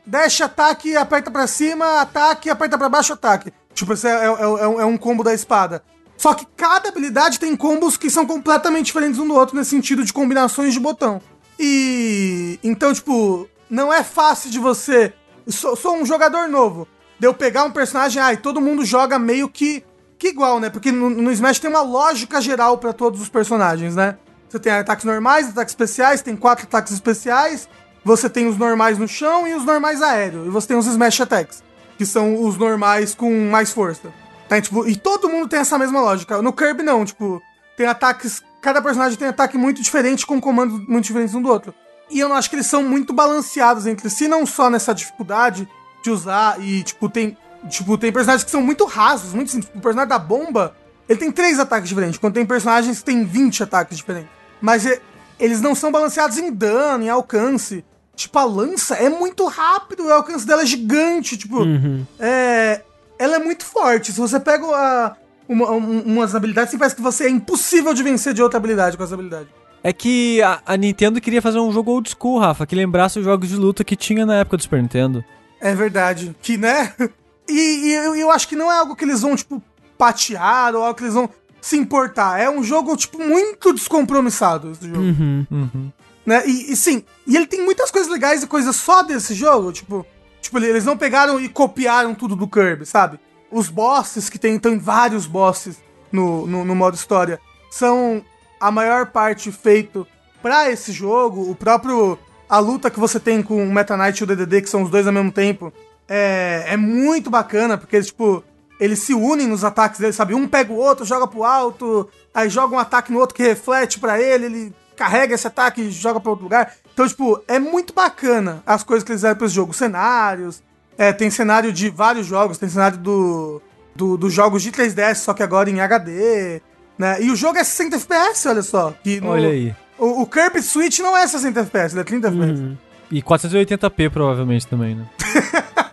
dash 0.06 0.41
ataque, 0.41 0.95
aperta 0.95 1.32
pra 1.32 1.48
cima, 1.48 2.02
ataque, 2.02 2.49
aperta 2.49 2.78
pra 2.78 2.90
baixo, 2.90 3.14
ataque. 3.14 3.52
Tipo, 3.74 3.94
esse 3.94 4.07
é, 4.07 4.11
é, 4.11 4.26
é, 4.26 4.64
é 4.82 4.86
um 4.86 4.98
combo 4.98 5.24
da 5.24 5.34
espada. 5.34 5.84
Só 6.18 6.34
que 6.34 6.48
cada 6.56 6.90
habilidade 6.90 7.40
tem 7.40 7.56
combos 7.56 7.95
que 7.95 8.10
são 8.10 8.26
completamente 8.26 8.88
diferentes 8.88 9.19
um 9.19 9.28
do 9.28 9.36
outro 9.36 9.56
nesse 9.56 9.69
sentido 9.69 10.03
de 10.03 10.11
combinações 10.11 10.74
de 10.74 10.80
botão. 10.80 11.22
E 11.60 12.60
então, 12.64 12.94
tipo, 12.94 13.48
não 13.69 13.94
é 13.94 14.03
fácil 14.03 14.49
de 14.49 14.60
você. 14.60 15.14
Sou, 15.48 15.76
sou 15.76 15.95
um 15.95 16.06
jogador 16.06 16.48
novo. 16.48 16.88
De 17.19 17.28
eu 17.28 17.34
pegar 17.34 17.64
um 17.64 17.72
personagem, 17.72 18.22
ai, 18.22 18.36
ah, 18.36 18.38
todo 18.38 18.61
mundo 18.61 18.86
joga 18.86 19.18
meio 19.18 19.49
que, 19.49 19.84
que 20.18 20.30
igual, 20.30 20.60
né? 20.60 20.69
Porque 20.69 20.91
no, 20.91 21.10
no 21.10 21.31
Smash 21.31 21.60
tem 21.60 21.69
uma 21.69 21.81
lógica 21.81 22.41
geral 22.41 22.77
para 22.77 22.94
todos 22.94 23.22
os 23.22 23.30
personagens, 23.30 23.95
né? 23.95 24.18
Você 24.49 24.60
tem 24.60 24.72
ataques 24.72 25.06
normais, 25.06 25.49
ataques 25.49 25.72
especiais, 25.72 26.22
tem 26.22 26.35
quatro 26.35 26.65
ataques 26.65 26.94
especiais, 26.94 27.68
você 28.03 28.30
tem 28.30 28.48
os 28.48 28.57
normais 28.57 28.98
no 28.98 29.07
chão 29.07 29.48
e 29.48 29.53
os 29.53 29.65
normais 29.65 30.02
aéreos. 30.02 30.48
E 30.48 30.49
você 30.49 30.69
tem 30.69 30.77
os 30.77 30.88
Smash 30.88 31.22
Attacks, 31.22 31.61
que 31.98 32.06
são 32.06 32.41
os 32.45 32.57
normais 32.57 33.14
com 33.14 33.49
mais 33.49 33.72
força. 33.72 34.14
Tá, 34.48 34.61
tipo, 34.61 34.88
e 34.88 34.95
todo 34.95 35.27
mundo 35.27 35.49
tem 35.49 35.60
essa 35.60 35.77
mesma 35.77 35.99
lógica. 35.99 36.41
No 36.41 36.53
Kirby, 36.53 36.84
não, 36.84 37.03
tipo, 37.03 37.41
tem 37.76 37.85
ataques. 37.85 38.41
Cada 38.61 38.81
personagem 38.81 39.18
tem 39.18 39.27
ataque 39.27 39.57
muito 39.57 39.81
diferente, 39.81 40.26
com 40.26 40.39
comandos 40.39 40.88
muito 40.88 41.06
diferentes 41.06 41.35
um 41.35 41.41
do 41.41 41.49
outro. 41.49 41.73
E 42.10 42.19
eu 42.19 42.34
acho 42.34 42.49
que 42.49 42.56
eles 42.56 42.68
são 42.68 42.81
muito 42.81 43.14
balanceados 43.14 43.85
entre 43.85 44.10
si, 44.10 44.27
não 44.27 44.45
só 44.45 44.69
nessa 44.69 44.95
dificuldade 44.95 45.68
de 46.02 46.10
usar. 46.10 46.61
E, 46.61 46.84
tipo, 46.84 47.10
tem. 47.10 47.38
Tipo, 47.69 47.98
tem 47.98 48.11
personagens 48.11 48.44
que 48.44 48.52
são 48.52 48.61
muito 48.61 48.85
rasos, 48.85 49.34
muito 49.34 49.52
simples. 49.52 49.72
O 49.73 49.80
personagem 49.80 50.10
da 50.10 50.19
bomba, 50.19 50.76
ele 51.07 51.19
tem 51.19 51.31
três 51.31 51.60
ataques 51.60 51.89
diferentes, 51.89 52.18
quando 52.18 52.34
tem 52.34 52.45
personagens 52.45 52.99
que 52.99 53.06
tem 53.06 53.23
20 53.23 53.64
ataques 53.64 53.98
diferentes. 53.98 54.30
Mas 54.61 54.85
é, 54.85 54.99
eles 55.39 55.61
não 55.61 55.76
são 55.76 55.91
balanceados 55.91 56.38
em 56.38 56.52
dano, 56.52 57.03
em 57.03 57.10
alcance. 57.10 57.84
Tipo, 58.15 58.39
a 58.39 58.45
lança 58.45 58.95
é 58.95 59.10
muito 59.10 59.45
rápido, 59.45 60.06
o 60.06 60.11
alcance 60.11 60.45
dela 60.45 60.64
é 60.64 60.65
gigante. 60.65 61.38
Tipo, 61.38 61.60
uhum. 61.60 62.06
é, 62.19 62.81
ela 63.19 63.35
é 63.35 63.39
muito 63.39 63.64
forte. 63.64 64.11
Se 64.11 64.19
você 64.19 64.39
pega 64.39 64.65
a, 64.65 65.15
uma, 65.48 65.72
um, 65.72 66.02
umas 66.02 66.35
habilidades, 66.35 66.72
você 66.72 66.77
parece 66.77 66.95
que 66.95 67.02
você 67.02 67.26
é 67.26 67.30
impossível 67.30 67.94
de 67.94 68.03
vencer 68.03 68.34
de 68.34 68.41
outra 68.41 68.57
habilidade 68.57 68.98
com 68.98 69.03
essa 69.03 69.14
habilidade. 69.14 69.48
É 69.84 69.94
que 69.94 70.41
a, 70.41 70.61
a, 70.65 70.76
Nintendo 70.76 71.22
queria 71.22 71.41
fazer 71.41 71.60
um 71.60 71.72
jogo 71.72 71.91
old 71.91 72.10
school, 72.10 72.39
Rafa, 72.39 72.65
que 72.65 72.76
lembrasse 72.76 73.19
os 73.19 73.26
jogos 73.26 73.48
de 73.49 73.56
luta 73.56 73.84
que 73.84 73.95
tinha 73.95 74.26
na 74.26 74.38
época 74.38 74.57
do 74.57 74.64
Super 74.64 74.81
Nintendo. 74.81 75.23
É 75.61 75.73
verdade. 75.73 76.35
Que, 76.41 76.57
né? 76.57 76.94
E, 77.48 77.88
e 77.88 77.94
eu, 77.94 78.15
eu, 78.15 78.32
acho 78.32 78.48
que 78.48 78.56
não 78.56 78.72
é 78.72 78.78
algo 78.78 78.95
que 78.95 79.06
eles 79.06 79.22
vão, 79.22 79.36
tipo, 79.36 79.61
patear 79.98 80.76
ou 80.76 80.84
algo 80.84 80.95
que 80.95 81.03
eles 81.03 81.14
vão 81.14 81.30
se 81.61 81.78
importar. 81.78 82.40
É 82.40 82.49
um 82.49 82.64
jogo, 82.64 82.95
tipo, 82.95 83.19
muito 83.19 83.74
descompromissado, 83.74 84.72
esse 84.72 84.88
jogo. 84.88 85.02
Uhum, 85.02 85.48
uhum. 85.49 85.91
Né? 86.26 86.44
E, 86.45 86.74
e, 86.74 86.76
sim, 86.76 87.03
e 87.26 87.36
ele 87.36 87.48
tem 87.48 87.64
muitas 87.64 87.90
coisas 87.90 88.11
legais 88.11 88.44
e 88.44 88.48
coisas 88.48 88.76
só 88.76 89.03
desse 89.03 89.34
jogo, 89.34 89.72
tipo... 89.72 90.06
Tipo, 90.40 90.60
eles 90.60 90.86
não 90.86 90.95
pegaram 90.95 91.41
e 91.41 91.49
copiaram 91.49 92.14
tudo 92.14 92.36
do 92.36 92.48
Kirby, 92.48 92.86
sabe? 92.86 93.19
Os 93.52 93.68
bosses, 93.68 94.30
que 94.30 94.40
tem, 94.40 94.57
tem 94.57 94.78
vários 94.78 95.26
bosses 95.26 95.78
no, 96.11 96.48
no, 96.48 96.64
no 96.64 96.76
modo 96.76 96.95
história, 96.95 97.40
são 97.69 98.24
a 98.60 98.72
maior 98.72 99.07
parte 99.07 99.52
feito 99.52 100.07
para 100.41 100.69
esse 100.69 100.91
jogo. 100.91 101.49
O 101.49 101.56
próprio. 101.56 102.18
A 102.49 102.60
luta 102.60 102.90
que 102.90 102.99
você 102.99 103.19
tem 103.19 103.44
com 103.44 103.61
o 103.61 103.74
Meta 103.74 103.98
Knight 103.98 104.19
e 104.19 104.24
o 104.24 104.28
DDD, 104.28 104.61
que 104.61 104.69
são 104.69 104.84
os 104.84 104.90
dois 104.90 105.06
ao 105.06 105.11
mesmo 105.11 105.34
tempo, 105.34 105.74
é, 106.08 106.66
é 106.68 106.78
muito 106.78 107.30
bacana, 107.30 107.78
porque, 107.78 108.02
tipo, 108.02 108.44
eles 108.80 109.00
se 109.00 109.14
unem 109.14 109.48
nos 109.48 109.64
ataques 109.64 110.00
deles, 110.00 110.16
sabe? 110.16 110.34
Um 110.34 110.48
pega 110.48 110.72
o 110.72 110.78
outro, 110.78 111.06
joga 111.06 111.28
pro 111.28 111.44
alto, 111.44 112.10
aí 112.34 112.50
joga 112.50 112.76
um 112.76 112.80
ataque 112.80 113.12
no 113.12 113.20
outro 113.20 113.36
que 113.36 113.44
reflete 113.44 114.00
para 114.00 114.22
ele, 114.22 114.46
ele 114.46 114.74
carrega 114.96 115.36
esse 115.36 115.48
ataque 115.48 115.82
e 115.82 115.92
joga 115.92 116.20
pra 116.20 116.32
outro 116.32 116.44
lugar. 116.44 116.74
Então, 116.94 117.08
tipo, 117.08 117.42
é 117.48 117.60
muito 117.60 117.94
bacana 117.94 118.64
as 118.66 118.84
coisas 118.84 119.04
que 119.04 119.12
eles 119.12 119.22
fizeram 119.22 119.36
pra 119.36 119.46
esse 119.46 119.56
jogo. 119.56 119.74
Cenários, 119.74 120.64
é, 120.98 121.14
tem 121.14 121.30
cenário 121.30 121.72
de 121.72 121.90
vários 121.90 122.26
jogos, 122.26 122.58
tem 122.58 122.70
cenário 122.70 122.98
do, 122.98 123.62
do, 123.96 124.18
dos 124.18 124.34
jogos 124.34 124.64
de 124.64 124.72
3DS, 124.72 125.16
só 125.16 125.34
que 125.34 125.44
agora 125.44 125.70
em 125.70 125.80
HD, 125.80 126.62
né? 126.98 127.22
E 127.22 127.30
o 127.30 127.36
jogo 127.36 127.58
é 127.60 127.64
60 127.64 127.98
FPS, 127.98 128.48
olha 128.48 128.62
só. 128.64 128.94
Que 129.04 129.22
no, 129.22 129.30
olha 129.30 129.50
aí. 129.50 129.76
O, 129.98 130.24
o 130.24 130.26
Kirby 130.26 130.62
Switch 130.62 131.00
não 131.00 131.16
é 131.16 131.28
60 131.28 131.60
FPS, 131.62 131.94
ele 131.94 132.02
é 132.02 132.04
30 132.04 132.28
FPS. 132.28 132.62
Uhum. 132.62 132.78
E 133.12 133.22
480p 133.22 134.10
provavelmente 134.10 134.68
também, 134.68 134.96
né? 134.96 135.06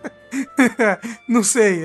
não 1.27 1.43
sei, 1.43 1.83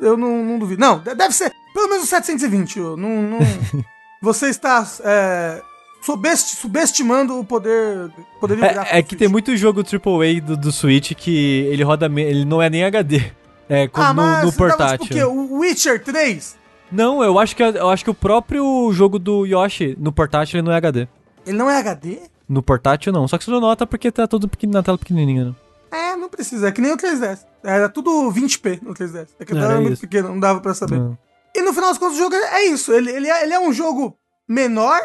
eu 0.00 0.16
não, 0.16 0.44
não, 0.44 0.58
duvido. 0.58 0.80
Não, 0.80 0.98
deve 0.98 1.34
ser 1.34 1.52
pelo 1.72 1.88
menos 1.88 2.08
720. 2.08 2.78
Não, 2.78 2.96
não... 2.96 3.38
Você 4.22 4.46
está 4.46 4.86
é, 5.04 5.60
subest, 6.00 6.56
subestimando 6.56 7.38
o 7.38 7.44
poder, 7.44 8.10
poder 8.40 8.62
é, 8.62 8.98
é 8.98 9.02
que 9.02 9.16
tem 9.16 9.28
muito 9.28 9.54
jogo 9.56 9.80
AAA 9.82 10.40
do, 10.40 10.56
do 10.56 10.72
Switch 10.72 11.12
que 11.12 11.66
ele 11.70 11.82
roda, 11.82 12.06
ele 12.06 12.44
não 12.44 12.62
é 12.62 12.70
nem 12.70 12.84
HD. 12.84 13.22
É, 13.68 13.88
ah, 13.94 14.08
no, 14.08 14.22
mas 14.22 14.44
no 14.44 14.52
portátil. 14.52 14.98
Tava, 14.98 15.04
tipo, 15.04 15.26
o 15.26 15.58
Witcher 15.58 16.02
3? 16.02 16.56
Não, 16.92 17.22
eu 17.22 17.38
acho 17.38 17.56
que 17.56 17.62
eu 17.62 17.88
acho 17.88 18.04
que 18.04 18.10
o 18.10 18.14
próprio 18.14 18.90
jogo 18.92 19.18
do 19.18 19.44
Yoshi 19.44 19.96
no 19.98 20.12
portátil 20.12 20.58
ele 20.58 20.66
não 20.66 20.72
é 20.72 20.76
HD. 20.76 21.08
Ele 21.46 21.56
não 21.56 21.70
é 21.70 21.78
HD? 21.78 22.20
No 22.48 22.62
portátil 22.62 23.12
não, 23.12 23.26
só 23.26 23.38
que 23.38 23.44
você 23.44 23.50
não 23.50 23.60
nota 23.60 23.86
porque 23.86 24.12
tá 24.12 24.26
tudo 24.26 24.48
pequeno, 24.48 24.74
na 24.74 24.82
tela 24.82 24.98
pequenininha, 24.98 25.46
né? 25.46 25.54
É, 25.94 26.16
não 26.16 26.28
precisa, 26.28 26.68
é 26.68 26.72
que 26.72 26.80
nem 26.80 26.92
o 26.92 26.96
3DS. 26.96 27.40
Era 27.62 27.88
tudo 27.88 28.32
20p 28.32 28.82
no 28.82 28.94
3DS. 28.94 29.28
É 29.38 29.44
que 29.44 29.56
era 29.56 29.80
muito 29.80 30.00
pequeno, 30.00 30.28
não 30.28 30.40
dava 30.40 30.60
pra 30.60 30.74
saber. 30.74 30.98
Não. 30.98 31.18
E 31.54 31.62
no 31.62 31.72
final 31.72 31.90
das 31.90 31.98
contas 31.98 32.16
o 32.16 32.18
jogo 32.18 32.34
é 32.34 32.64
isso, 32.64 32.92
ele, 32.92 33.10
ele, 33.10 33.30
é, 33.30 33.44
ele 33.44 33.54
é 33.54 33.60
um 33.60 33.72
jogo 33.72 34.16
menor, 34.48 35.00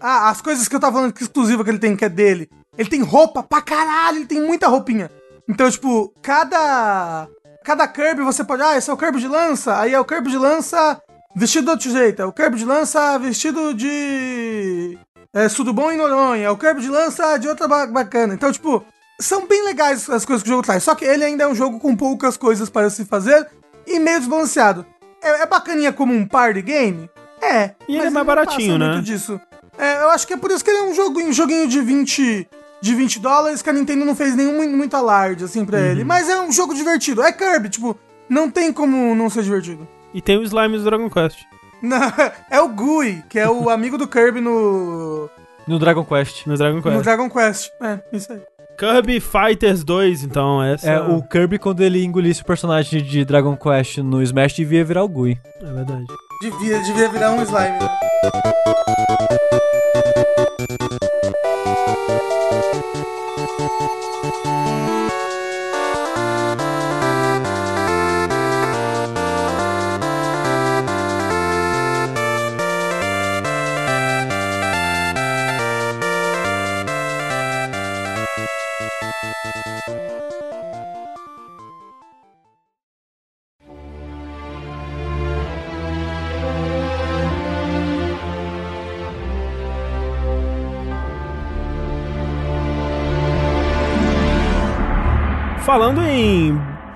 ah, 0.00 0.28
as 0.28 0.40
coisas 0.40 0.68
que 0.68 0.76
eu 0.76 0.80
tava 0.80 0.96
falando 0.96 1.12
que 1.12 1.22
exclusiva 1.22 1.64
que 1.64 1.70
ele 1.70 1.78
tem, 1.78 1.96
que 1.96 2.04
é 2.04 2.08
dele. 2.08 2.50
Ele 2.76 2.88
tem 2.88 3.02
roupa 3.02 3.42
pra 3.42 3.62
caralho, 3.62 4.18
ele 4.18 4.26
tem 4.26 4.40
muita 4.40 4.68
roupinha. 4.68 5.10
Então, 5.48 5.70
tipo, 5.70 6.12
cada. 6.22 7.28
Cada 7.64 7.88
Kirby 7.88 8.22
você 8.22 8.44
pode. 8.44 8.62
Ah, 8.62 8.76
esse 8.76 8.90
é 8.90 8.92
o 8.92 8.96
Kirby 8.96 9.20
de 9.20 9.28
lança. 9.28 9.78
Aí 9.78 9.94
é 9.94 10.00
o 10.00 10.04
Kirby 10.04 10.30
de 10.30 10.36
lança 10.36 11.00
vestido 11.34 11.64
de 11.64 11.70
outro 11.70 11.90
jeito. 11.90 12.20
É 12.20 12.24
o 12.26 12.32
Kirby 12.32 12.58
de 12.58 12.64
lança 12.64 13.18
vestido 13.18 13.72
de. 13.72 14.98
É, 15.32 15.48
Sudubon 15.48 15.92
e 15.92 15.96
Noronha. 15.96 16.46
É 16.46 16.50
o 16.50 16.56
Kirby 16.56 16.82
de 16.82 16.88
lança 16.88 17.36
de 17.38 17.48
outra 17.48 17.66
bacana. 17.86 18.34
Então, 18.34 18.52
tipo, 18.52 18.84
são 19.20 19.46
bem 19.46 19.64
legais 19.64 20.08
as 20.10 20.24
coisas 20.24 20.42
que 20.42 20.48
o 20.48 20.52
jogo 20.52 20.62
traz. 20.62 20.82
Só 20.82 20.94
que 20.94 21.04
ele 21.04 21.24
ainda 21.24 21.44
é 21.44 21.46
um 21.46 21.54
jogo 21.54 21.78
com 21.78 21.96
poucas 21.96 22.36
coisas 22.36 22.68
para 22.68 22.90
se 22.90 23.04
fazer 23.04 23.48
e 23.86 23.98
meio 23.98 24.18
desbalanceado. 24.18 24.84
É, 25.22 25.42
é 25.42 25.46
bacaninha 25.46 25.92
como 25.92 26.12
um 26.12 26.26
party 26.26 26.62
game? 26.62 27.08
É. 27.40 27.72
E 27.88 27.96
ele 27.96 28.06
é 28.06 28.10
mais 28.10 28.26
baratinho, 28.26 28.78
né? 28.78 29.00
disso. 29.02 29.40
É, 29.78 30.02
eu 30.02 30.10
acho 30.10 30.26
que 30.26 30.34
é 30.34 30.36
por 30.36 30.50
isso 30.50 30.64
que 30.64 30.70
ele 30.70 30.78
é 30.78 30.82
um 30.84 30.94
joguinho, 30.94 31.28
um 31.28 31.32
joguinho 31.32 31.66
de 31.66 31.80
20, 31.80 32.48
de 32.80 32.94
20 32.94 33.20
dólares 33.20 33.60
que 33.60 33.68
a 33.68 33.72
Nintendo 33.72 34.04
não 34.04 34.14
fez 34.14 34.34
nenhum 34.34 34.68
muito 34.76 34.96
alarde, 34.96 35.44
assim, 35.44 35.64
pra 35.64 35.78
uhum. 35.78 35.84
ele. 35.84 36.04
Mas 36.04 36.28
é 36.28 36.40
um 36.40 36.52
jogo 36.52 36.74
divertido. 36.74 37.22
É 37.22 37.32
Kirby, 37.32 37.68
tipo, 37.68 37.98
não 38.28 38.50
tem 38.50 38.72
como 38.72 39.14
não 39.14 39.28
ser 39.28 39.42
divertido. 39.42 39.86
E 40.12 40.22
tem 40.22 40.38
o 40.38 40.42
slime 40.42 40.78
do 40.78 40.84
Dragon 40.84 41.10
Quest. 41.10 41.40
Não, 41.82 42.00
é 42.48 42.58
o 42.62 42.68
Gui, 42.68 43.22
que 43.28 43.38
é 43.38 43.46
o 43.46 43.68
amigo 43.68 43.98
do 43.98 44.08
Kirby 44.08 44.40
no... 44.40 45.28
No 45.68 45.78
Dragon 45.78 46.02
Quest. 46.02 46.46
No 46.46 46.56
Dragon 46.56 46.80
Quest. 46.80 46.96
No 46.96 47.02
Dragon 47.02 47.28
Quest, 47.28 47.70
é, 47.82 48.00
isso 48.10 48.32
aí. 48.32 48.40
Kirby 48.76 49.20
Fighters 49.20 49.84
2, 49.84 50.24
então, 50.24 50.62
essa... 50.62 50.90
É, 50.90 51.00
o 51.00 51.22
Kirby, 51.22 51.58
quando 51.58 51.80
ele 51.80 52.04
engolisse 52.04 52.42
o 52.42 52.44
personagem 52.44 53.02
de 53.02 53.24
Dragon 53.24 53.56
Quest 53.56 53.98
no 53.98 54.22
Smash, 54.22 54.54
devia 54.54 54.84
virar 54.84 55.04
o 55.04 55.08
Gui. 55.08 55.38
É 55.62 55.72
verdade. 55.72 56.04
Devia, 56.40 56.80
devia 56.82 57.08
virar 57.08 57.30
um 57.30 57.42
slime, 57.42 57.78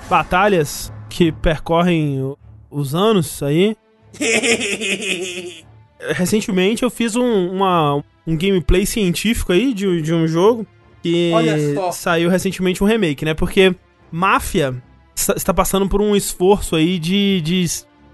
batalhas 0.08 0.92
que 1.08 1.30
percorrem 1.32 2.34
os 2.70 2.94
anos 2.94 3.42
aí. 3.42 3.76
Recentemente 6.10 6.82
eu 6.82 6.90
fiz 6.90 7.16
um, 7.16 7.50
uma, 7.50 8.02
um 8.26 8.36
gameplay 8.36 8.86
científico 8.86 9.52
aí 9.52 9.74
de, 9.74 10.00
de 10.00 10.14
um 10.14 10.26
jogo 10.26 10.66
que 11.02 11.32
saiu 11.92 12.30
recentemente 12.30 12.82
um 12.82 12.86
remake, 12.86 13.24
né? 13.24 13.34
Porque 13.34 13.74
Máfia 14.10 14.82
está 15.14 15.52
passando 15.52 15.88
por 15.88 16.00
um 16.00 16.14
esforço 16.14 16.76
aí 16.76 16.98
de, 16.98 17.40
de 17.40 17.66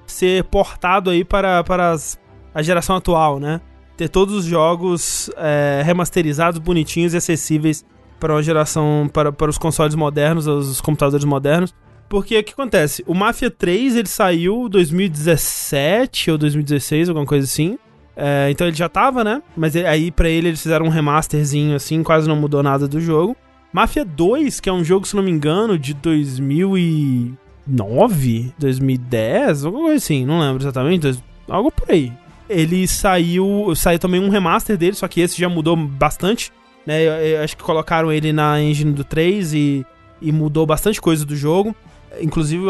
ser 0.06 0.44
portado 0.44 1.10
aí 1.10 1.24
para, 1.24 1.62
para 1.64 1.90
as, 1.90 2.18
a 2.54 2.62
geração 2.62 2.96
atual, 2.96 3.38
né? 3.38 3.60
Ter 3.96 4.08
todos 4.08 4.34
os 4.34 4.44
jogos 4.44 5.30
é, 5.36 5.82
remasterizados, 5.84 6.58
bonitinhos 6.58 7.14
e 7.14 7.16
acessíveis 7.16 7.84
para 8.18 8.32
uma 8.32 8.42
geração, 8.42 9.08
para, 9.12 9.30
para 9.30 9.50
os 9.50 9.58
consoles 9.58 9.94
modernos, 9.94 10.46
os 10.46 10.80
computadores 10.80 11.24
modernos. 11.24 11.74
Porque 12.14 12.38
o 12.38 12.44
que 12.44 12.52
acontece? 12.52 13.02
O 13.08 13.14
Mafia 13.14 13.50
3 13.50 13.96
ele 13.96 14.06
saiu 14.06 14.68
2017 14.68 16.30
ou 16.30 16.38
2016, 16.38 17.08
alguma 17.08 17.26
coisa 17.26 17.44
assim. 17.44 17.76
É, 18.16 18.46
então 18.52 18.68
ele 18.68 18.76
já 18.76 18.88
tava, 18.88 19.24
né? 19.24 19.42
Mas 19.56 19.74
aí 19.74 20.12
para 20.12 20.28
ele 20.28 20.46
eles 20.46 20.62
fizeram 20.62 20.86
um 20.86 20.90
remasterzinho 20.90 21.74
assim, 21.74 22.04
quase 22.04 22.28
não 22.28 22.36
mudou 22.36 22.62
nada 22.62 22.86
do 22.86 23.00
jogo. 23.00 23.36
Mafia 23.72 24.04
2, 24.04 24.60
que 24.60 24.68
é 24.68 24.72
um 24.72 24.84
jogo, 24.84 25.08
se 25.08 25.16
não 25.16 25.24
me 25.24 25.30
engano, 25.32 25.76
de 25.76 25.92
2009, 25.92 28.54
2010, 28.60 29.64
alguma 29.64 29.86
coisa 29.86 29.96
assim, 29.96 30.24
não 30.24 30.38
lembro 30.38 30.62
exatamente, 30.62 31.20
algo 31.48 31.72
por 31.72 31.90
aí. 31.90 32.12
Ele 32.48 32.86
saiu, 32.86 33.72
saiu 33.74 33.98
também 33.98 34.20
um 34.20 34.28
remaster 34.28 34.78
dele, 34.78 34.94
só 34.94 35.08
que 35.08 35.20
esse 35.20 35.36
já 35.36 35.48
mudou 35.48 35.76
bastante, 35.76 36.52
né? 36.86 37.02
Eu, 37.02 37.12
eu 37.14 37.42
acho 37.42 37.56
que 37.56 37.62
colocaram 37.64 38.12
ele 38.12 38.32
na 38.32 38.62
engine 38.62 38.92
do 38.92 39.02
3 39.02 39.52
e, 39.52 39.84
e 40.22 40.30
mudou 40.30 40.64
bastante 40.64 41.00
coisa 41.00 41.24
do 41.24 41.34
jogo. 41.34 41.74
Inclusive, 42.20 42.64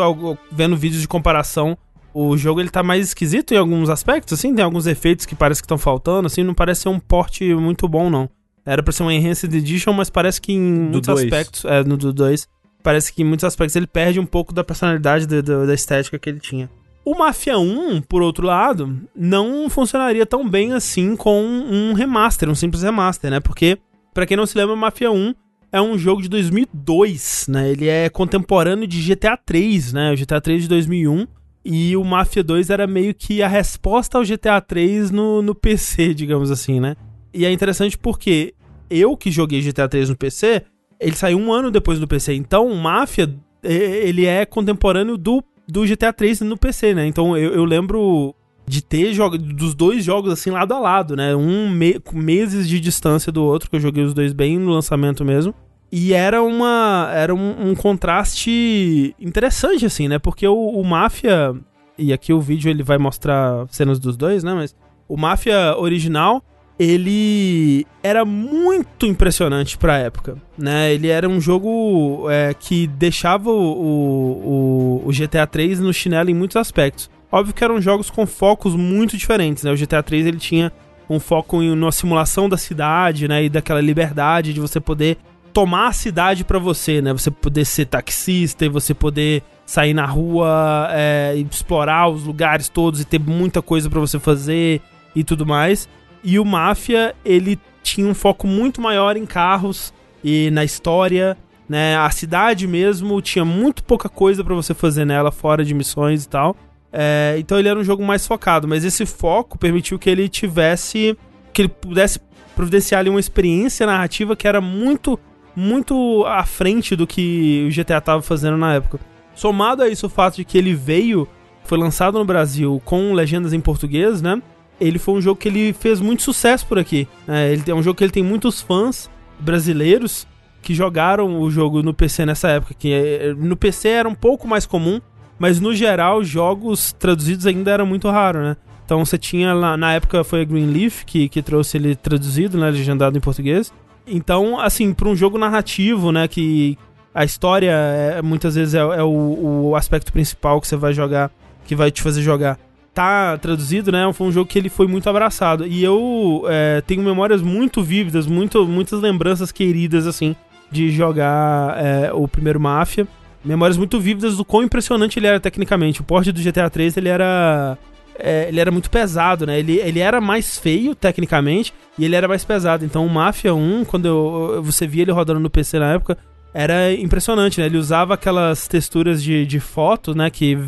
vendo 0.50 0.76
vídeos 0.76 1.00
de 1.00 1.08
comparação, 1.08 1.76
o 2.14 2.36
jogo 2.36 2.60
ele 2.60 2.70
tá 2.70 2.82
mais 2.82 3.08
esquisito 3.08 3.52
em 3.52 3.56
alguns 3.56 3.90
aspectos, 3.90 4.38
assim, 4.38 4.54
tem 4.54 4.64
alguns 4.64 4.86
efeitos 4.86 5.26
que 5.26 5.34
parece 5.34 5.60
que 5.60 5.66
estão 5.66 5.76
faltando, 5.76 6.26
assim, 6.26 6.44
não 6.44 6.54
parece 6.54 6.82
ser 6.82 6.88
um 6.88 7.00
porte 7.00 7.52
muito 7.54 7.88
bom, 7.88 8.08
não. 8.08 8.30
Era 8.64 8.82
pra 8.82 8.92
ser 8.92 9.02
uma 9.02 9.12
Enhanced 9.12 9.52
Edition, 9.52 9.92
mas 9.92 10.08
parece 10.08 10.40
que 10.40 10.52
em 10.52 10.86
do 10.86 10.92
muitos 10.92 11.08
dois. 11.08 11.24
aspectos, 11.24 11.64
é, 11.64 11.84
no 11.84 11.96
do 11.96 12.12
2, 12.12 12.48
parece 12.82 13.12
que 13.12 13.22
em 13.22 13.24
muitos 13.24 13.44
aspectos 13.44 13.76
ele 13.76 13.86
perde 13.86 14.20
um 14.20 14.24
pouco 14.24 14.54
da 14.54 14.64
personalidade, 14.64 15.26
da, 15.26 15.66
da 15.66 15.74
estética 15.74 16.18
que 16.18 16.30
ele 16.30 16.40
tinha. 16.40 16.70
O 17.04 17.14
Mafia 17.18 17.58
1, 17.58 18.00
por 18.02 18.22
outro 18.22 18.46
lado, 18.46 18.98
não 19.14 19.68
funcionaria 19.68 20.24
tão 20.24 20.48
bem 20.48 20.72
assim 20.72 21.14
com 21.14 21.42
um 21.42 21.92
remaster, 21.92 22.48
um 22.48 22.54
simples 22.54 22.82
remaster, 22.82 23.30
né? 23.30 23.40
Porque, 23.40 23.76
para 24.14 24.24
quem 24.24 24.36
não 24.36 24.46
se 24.46 24.56
lembra, 24.56 24.74
Mafia 24.74 25.10
1 25.10 25.34
é 25.74 25.82
um 25.82 25.98
jogo 25.98 26.22
de 26.22 26.28
2002, 26.28 27.46
né? 27.48 27.72
Ele 27.72 27.88
é 27.88 28.08
contemporâneo 28.08 28.86
de 28.86 29.02
GTA 29.02 29.36
3, 29.36 29.92
né? 29.92 30.12
O 30.12 30.16
GTA 30.16 30.40
3 30.40 30.62
de 30.62 30.68
2001. 30.68 31.26
E 31.64 31.96
o 31.96 32.04
Mafia 32.04 32.44
2 32.44 32.70
era 32.70 32.86
meio 32.86 33.12
que 33.12 33.42
a 33.42 33.48
resposta 33.48 34.16
ao 34.16 34.24
GTA 34.24 34.60
3 34.60 35.10
no, 35.10 35.42
no 35.42 35.52
PC, 35.52 36.14
digamos 36.14 36.52
assim, 36.52 36.78
né? 36.78 36.94
E 37.32 37.44
é 37.44 37.50
interessante 37.50 37.98
porque 37.98 38.54
eu 38.88 39.16
que 39.16 39.32
joguei 39.32 39.60
GTA 39.62 39.88
3 39.88 40.10
no 40.10 40.16
PC, 40.16 40.62
ele 41.00 41.16
saiu 41.16 41.38
um 41.38 41.52
ano 41.52 41.72
depois 41.72 41.98
do 41.98 42.06
PC. 42.06 42.34
Então, 42.34 42.68
o 42.68 42.76
Mafia, 42.76 43.34
ele 43.64 44.26
é 44.26 44.46
contemporâneo 44.46 45.18
do, 45.18 45.42
do 45.66 45.84
GTA 45.84 46.12
3 46.12 46.42
no 46.42 46.56
PC, 46.56 46.94
né? 46.94 47.04
Então, 47.04 47.36
eu, 47.36 47.52
eu 47.52 47.64
lembro 47.64 48.32
de 48.66 48.80
ter 48.80 49.12
jogo, 49.12 49.36
dos 49.36 49.74
dois 49.74 50.04
jogos 50.04 50.32
assim 50.32 50.50
lado 50.50 50.72
a 50.72 50.78
lado, 50.78 51.16
né? 51.16 51.34
Um 51.34 51.68
me, 51.68 52.00
meses 52.12 52.68
de 52.68 52.78
distância 52.78 53.30
do 53.30 53.42
outro, 53.42 53.68
que 53.68 53.76
eu 53.76 53.80
joguei 53.80 54.04
os 54.04 54.14
dois 54.14 54.32
bem 54.32 54.56
no 54.56 54.70
lançamento 54.70 55.24
mesmo. 55.24 55.52
E 55.96 56.12
era 56.12 56.42
uma 56.42 57.08
era 57.14 57.32
um, 57.32 57.70
um 57.70 57.74
contraste 57.76 59.14
interessante 59.16 59.86
assim, 59.86 60.08
né? 60.08 60.18
Porque 60.18 60.44
o, 60.44 60.70
o 60.70 60.82
Máfia 60.82 61.54
e 61.96 62.12
aqui 62.12 62.32
o 62.32 62.40
vídeo 62.40 62.68
ele 62.68 62.82
vai 62.82 62.98
mostrar 62.98 63.64
cenas 63.70 64.00
dos 64.00 64.16
dois, 64.16 64.42
né? 64.42 64.54
Mas 64.54 64.74
o 65.08 65.16
Máfia 65.16 65.76
original 65.78 66.42
ele 66.76 67.86
era 68.02 68.24
muito 68.24 69.06
impressionante 69.06 69.78
pra 69.78 69.96
época, 69.96 70.36
né? 70.58 70.92
Ele 70.92 71.06
era 71.06 71.28
um 71.28 71.40
jogo 71.40 72.28
é, 72.28 72.52
que 72.52 72.88
deixava 72.88 73.48
o, 73.50 75.02
o, 75.02 75.02
o, 75.06 75.10
GTA 75.12 75.46
3 75.46 75.78
no 75.78 75.92
chinelo 75.92 76.28
em 76.28 76.34
muitos 76.34 76.56
aspectos. 76.56 77.08
Óbvio 77.30 77.54
que 77.54 77.62
eram 77.62 77.80
jogos 77.80 78.10
com 78.10 78.26
focos 78.26 78.74
muito 78.74 79.16
diferentes, 79.16 79.62
né? 79.62 79.70
O 79.70 79.76
GTA 79.76 80.02
3 80.02 80.26
ele 80.26 80.38
tinha 80.38 80.72
um 81.08 81.20
foco 81.20 81.62
em, 81.62 81.72
na 81.76 81.92
simulação 81.92 82.48
da 82.48 82.56
cidade, 82.56 83.28
né? 83.28 83.44
E 83.44 83.48
daquela 83.48 83.80
liberdade 83.80 84.52
de 84.52 84.58
você 84.58 84.80
poder 84.80 85.18
tomar 85.54 85.86
a 85.86 85.92
cidade 85.92 86.44
para 86.44 86.58
você, 86.58 87.00
né? 87.00 87.12
Você 87.12 87.30
poder 87.30 87.64
ser 87.64 87.86
taxista 87.86 88.66
e 88.66 88.68
você 88.68 88.92
poder 88.92 89.42
sair 89.64 89.94
na 89.94 90.04
rua, 90.04 90.88
é, 90.90 91.34
explorar 91.50 92.08
os 92.08 92.24
lugares 92.24 92.68
todos 92.68 93.00
e 93.00 93.04
ter 93.04 93.20
muita 93.20 93.62
coisa 93.62 93.88
para 93.88 94.00
você 94.00 94.18
fazer 94.18 94.82
e 95.14 95.22
tudo 95.22 95.46
mais. 95.46 95.88
E 96.24 96.40
o 96.40 96.44
Máfia, 96.44 97.14
ele 97.24 97.58
tinha 97.84 98.06
um 98.06 98.14
foco 98.14 98.48
muito 98.48 98.80
maior 98.80 99.16
em 99.16 99.24
carros 99.24 99.94
e 100.24 100.50
na 100.50 100.64
história, 100.64 101.36
né? 101.68 101.96
A 101.96 102.10
cidade 102.10 102.66
mesmo 102.66 103.22
tinha 103.22 103.44
muito 103.44 103.84
pouca 103.84 104.08
coisa 104.08 104.42
para 104.42 104.54
você 104.56 104.74
fazer 104.74 105.04
nela 105.04 105.30
fora 105.30 105.64
de 105.64 105.72
missões 105.72 106.24
e 106.24 106.28
tal. 106.28 106.56
É, 106.92 107.36
então 107.38 107.58
ele 107.58 107.68
era 107.68 107.78
um 107.78 107.84
jogo 107.84 108.04
mais 108.04 108.26
focado, 108.26 108.66
mas 108.66 108.84
esse 108.84 109.06
foco 109.06 109.56
permitiu 109.56 110.00
que 110.00 110.10
ele 110.10 110.28
tivesse, 110.28 111.16
que 111.52 111.62
ele 111.62 111.68
pudesse 111.68 112.20
providenciar 112.56 113.00
ali 113.00 113.10
uma 113.10 113.20
experiência 113.20 113.86
narrativa 113.86 114.34
que 114.34 114.48
era 114.48 114.60
muito 114.60 115.18
muito 115.54 116.24
à 116.26 116.44
frente 116.44 116.96
do 116.96 117.06
que 117.06 117.68
o 117.68 117.74
GTA 117.74 118.00
tava 118.00 118.22
fazendo 118.22 118.56
na 118.56 118.74
época. 118.74 118.98
Somado 119.34 119.82
a 119.82 119.88
isso 119.88 120.06
o 120.06 120.10
fato 120.10 120.36
de 120.36 120.44
que 120.44 120.56
ele 120.56 120.74
veio, 120.74 121.28
foi 121.64 121.78
lançado 121.78 122.18
no 122.18 122.24
Brasil 122.24 122.80
com 122.84 123.12
legendas 123.12 123.52
em 123.52 123.60
português, 123.60 124.22
né? 124.22 124.40
Ele 124.80 124.98
foi 124.98 125.14
um 125.14 125.20
jogo 125.20 125.38
que 125.38 125.48
ele 125.48 125.72
fez 125.72 126.00
muito 126.00 126.22
sucesso 126.22 126.66
por 126.66 126.78
aqui. 126.78 127.08
É, 127.26 127.52
ele 127.52 127.62
é 127.66 127.74
um 127.74 127.82
jogo 127.82 127.96
que 127.96 128.04
ele 128.04 128.12
tem 128.12 128.22
muitos 128.22 128.60
fãs 128.60 129.10
brasileiros 129.38 130.26
que 130.62 130.74
jogaram 130.74 131.40
o 131.40 131.50
jogo 131.50 131.82
no 131.82 131.94
PC 131.94 132.26
nessa 132.26 132.48
época. 132.48 132.74
Que 132.74 132.92
é, 132.92 133.34
no 133.34 133.56
PC 133.56 133.88
era 133.88 134.08
um 134.08 134.14
pouco 134.14 134.48
mais 134.48 134.66
comum, 134.66 135.00
mas 135.38 135.60
no 135.60 135.74
geral 135.74 136.24
jogos 136.24 136.92
traduzidos 136.92 137.46
ainda 137.46 137.70
era 137.70 137.84
muito 137.84 138.08
raro, 138.10 138.40
né? 138.40 138.56
Então 138.84 139.04
você 139.04 139.16
tinha 139.16 139.54
lá, 139.54 139.76
na 139.76 139.94
época 139.94 140.22
foi 140.22 140.42
a 140.42 140.44
Greenleaf 140.44 141.04
que, 141.04 141.28
que 141.28 141.40
trouxe 141.40 141.78
ele 141.78 141.96
traduzido, 141.96 142.58
né, 142.58 142.70
legendado 142.70 143.16
em 143.16 143.20
português. 143.20 143.72
Então, 144.06 144.58
assim, 144.60 144.92
para 144.92 145.08
um 145.08 145.16
jogo 145.16 145.38
narrativo, 145.38 146.12
né, 146.12 146.28
que 146.28 146.78
a 147.14 147.24
história 147.24 147.70
é, 147.70 148.22
muitas 148.22 148.54
vezes 148.56 148.74
é, 148.74 148.80
é 148.80 149.02
o, 149.02 149.70
o, 149.70 149.76
aspecto 149.76 150.12
principal 150.12 150.60
que 150.60 150.66
você 150.66 150.76
vai 150.76 150.92
jogar, 150.92 151.30
que 151.64 151.74
vai 151.74 151.90
te 151.90 152.02
fazer 152.02 152.22
jogar. 152.22 152.58
Tá 152.92 153.36
traduzido, 153.38 153.90
né? 153.90 154.08
Foi 154.12 154.26
um 154.28 154.32
jogo 154.32 154.48
que 154.48 154.58
ele 154.58 154.68
foi 154.68 154.86
muito 154.86 155.08
abraçado. 155.08 155.66
E 155.66 155.82
eu 155.82 156.44
é, 156.48 156.80
tenho 156.80 157.02
memórias 157.02 157.42
muito 157.42 157.82
vívidas, 157.82 158.24
muito, 158.24 158.66
muitas 158.66 159.00
lembranças 159.00 159.50
queridas, 159.50 160.06
assim, 160.06 160.36
de 160.70 160.90
jogar 160.90 161.76
é, 161.76 162.12
o 162.12 162.28
primeiro 162.28 162.60
Mafia. 162.60 163.06
Memórias 163.44 163.76
muito 163.76 163.98
vívidas 164.00 164.36
do 164.36 164.44
quão 164.44 164.62
impressionante 164.62 165.18
ele 165.18 165.26
era 165.26 165.40
tecnicamente. 165.40 166.00
O 166.00 166.04
porte 166.04 166.30
do 166.30 166.40
GTA 166.40 166.70
3 166.70 166.96
ele 166.96 167.08
era 167.08 167.76
é, 168.18 168.48
ele 168.48 168.60
era 168.60 168.70
muito 168.70 168.90
pesado, 168.90 169.46
né? 169.46 169.58
Ele, 169.58 169.78
ele 169.78 170.00
era 170.00 170.20
mais 170.20 170.58
feio, 170.58 170.94
tecnicamente, 170.94 171.72
e 171.98 172.04
ele 172.04 172.14
era 172.14 172.28
mais 172.28 172.44
pesado. 172.44 172.84
Então, 172.84 173.04
o 173.04 173.10
Mafia 173.10 173.54
1, 173.54 173.84
quando 173.84 174.06
eu, 174.06 174.62
você 174.62 174.86
via 174.86 175.02
ele 175.02 175.12
rodando 175.12 175.40
no 175.40 175.50
PC 175.50 175.78
na 175.78 175.92
época, 175.92 176.16
era 176.52 176.92
impressionante, 176.92 177.60
né? 177.60 177.66
Ele 177.66 177.78
usava 177.78 178.14
aquelas 178.14 178.68
texturas 178.68 179.22
de, 179.22 179.44
de 179.44 179.58
foto, 179.58 180.14
né? 180.14 180.30
Que 180.30 180.58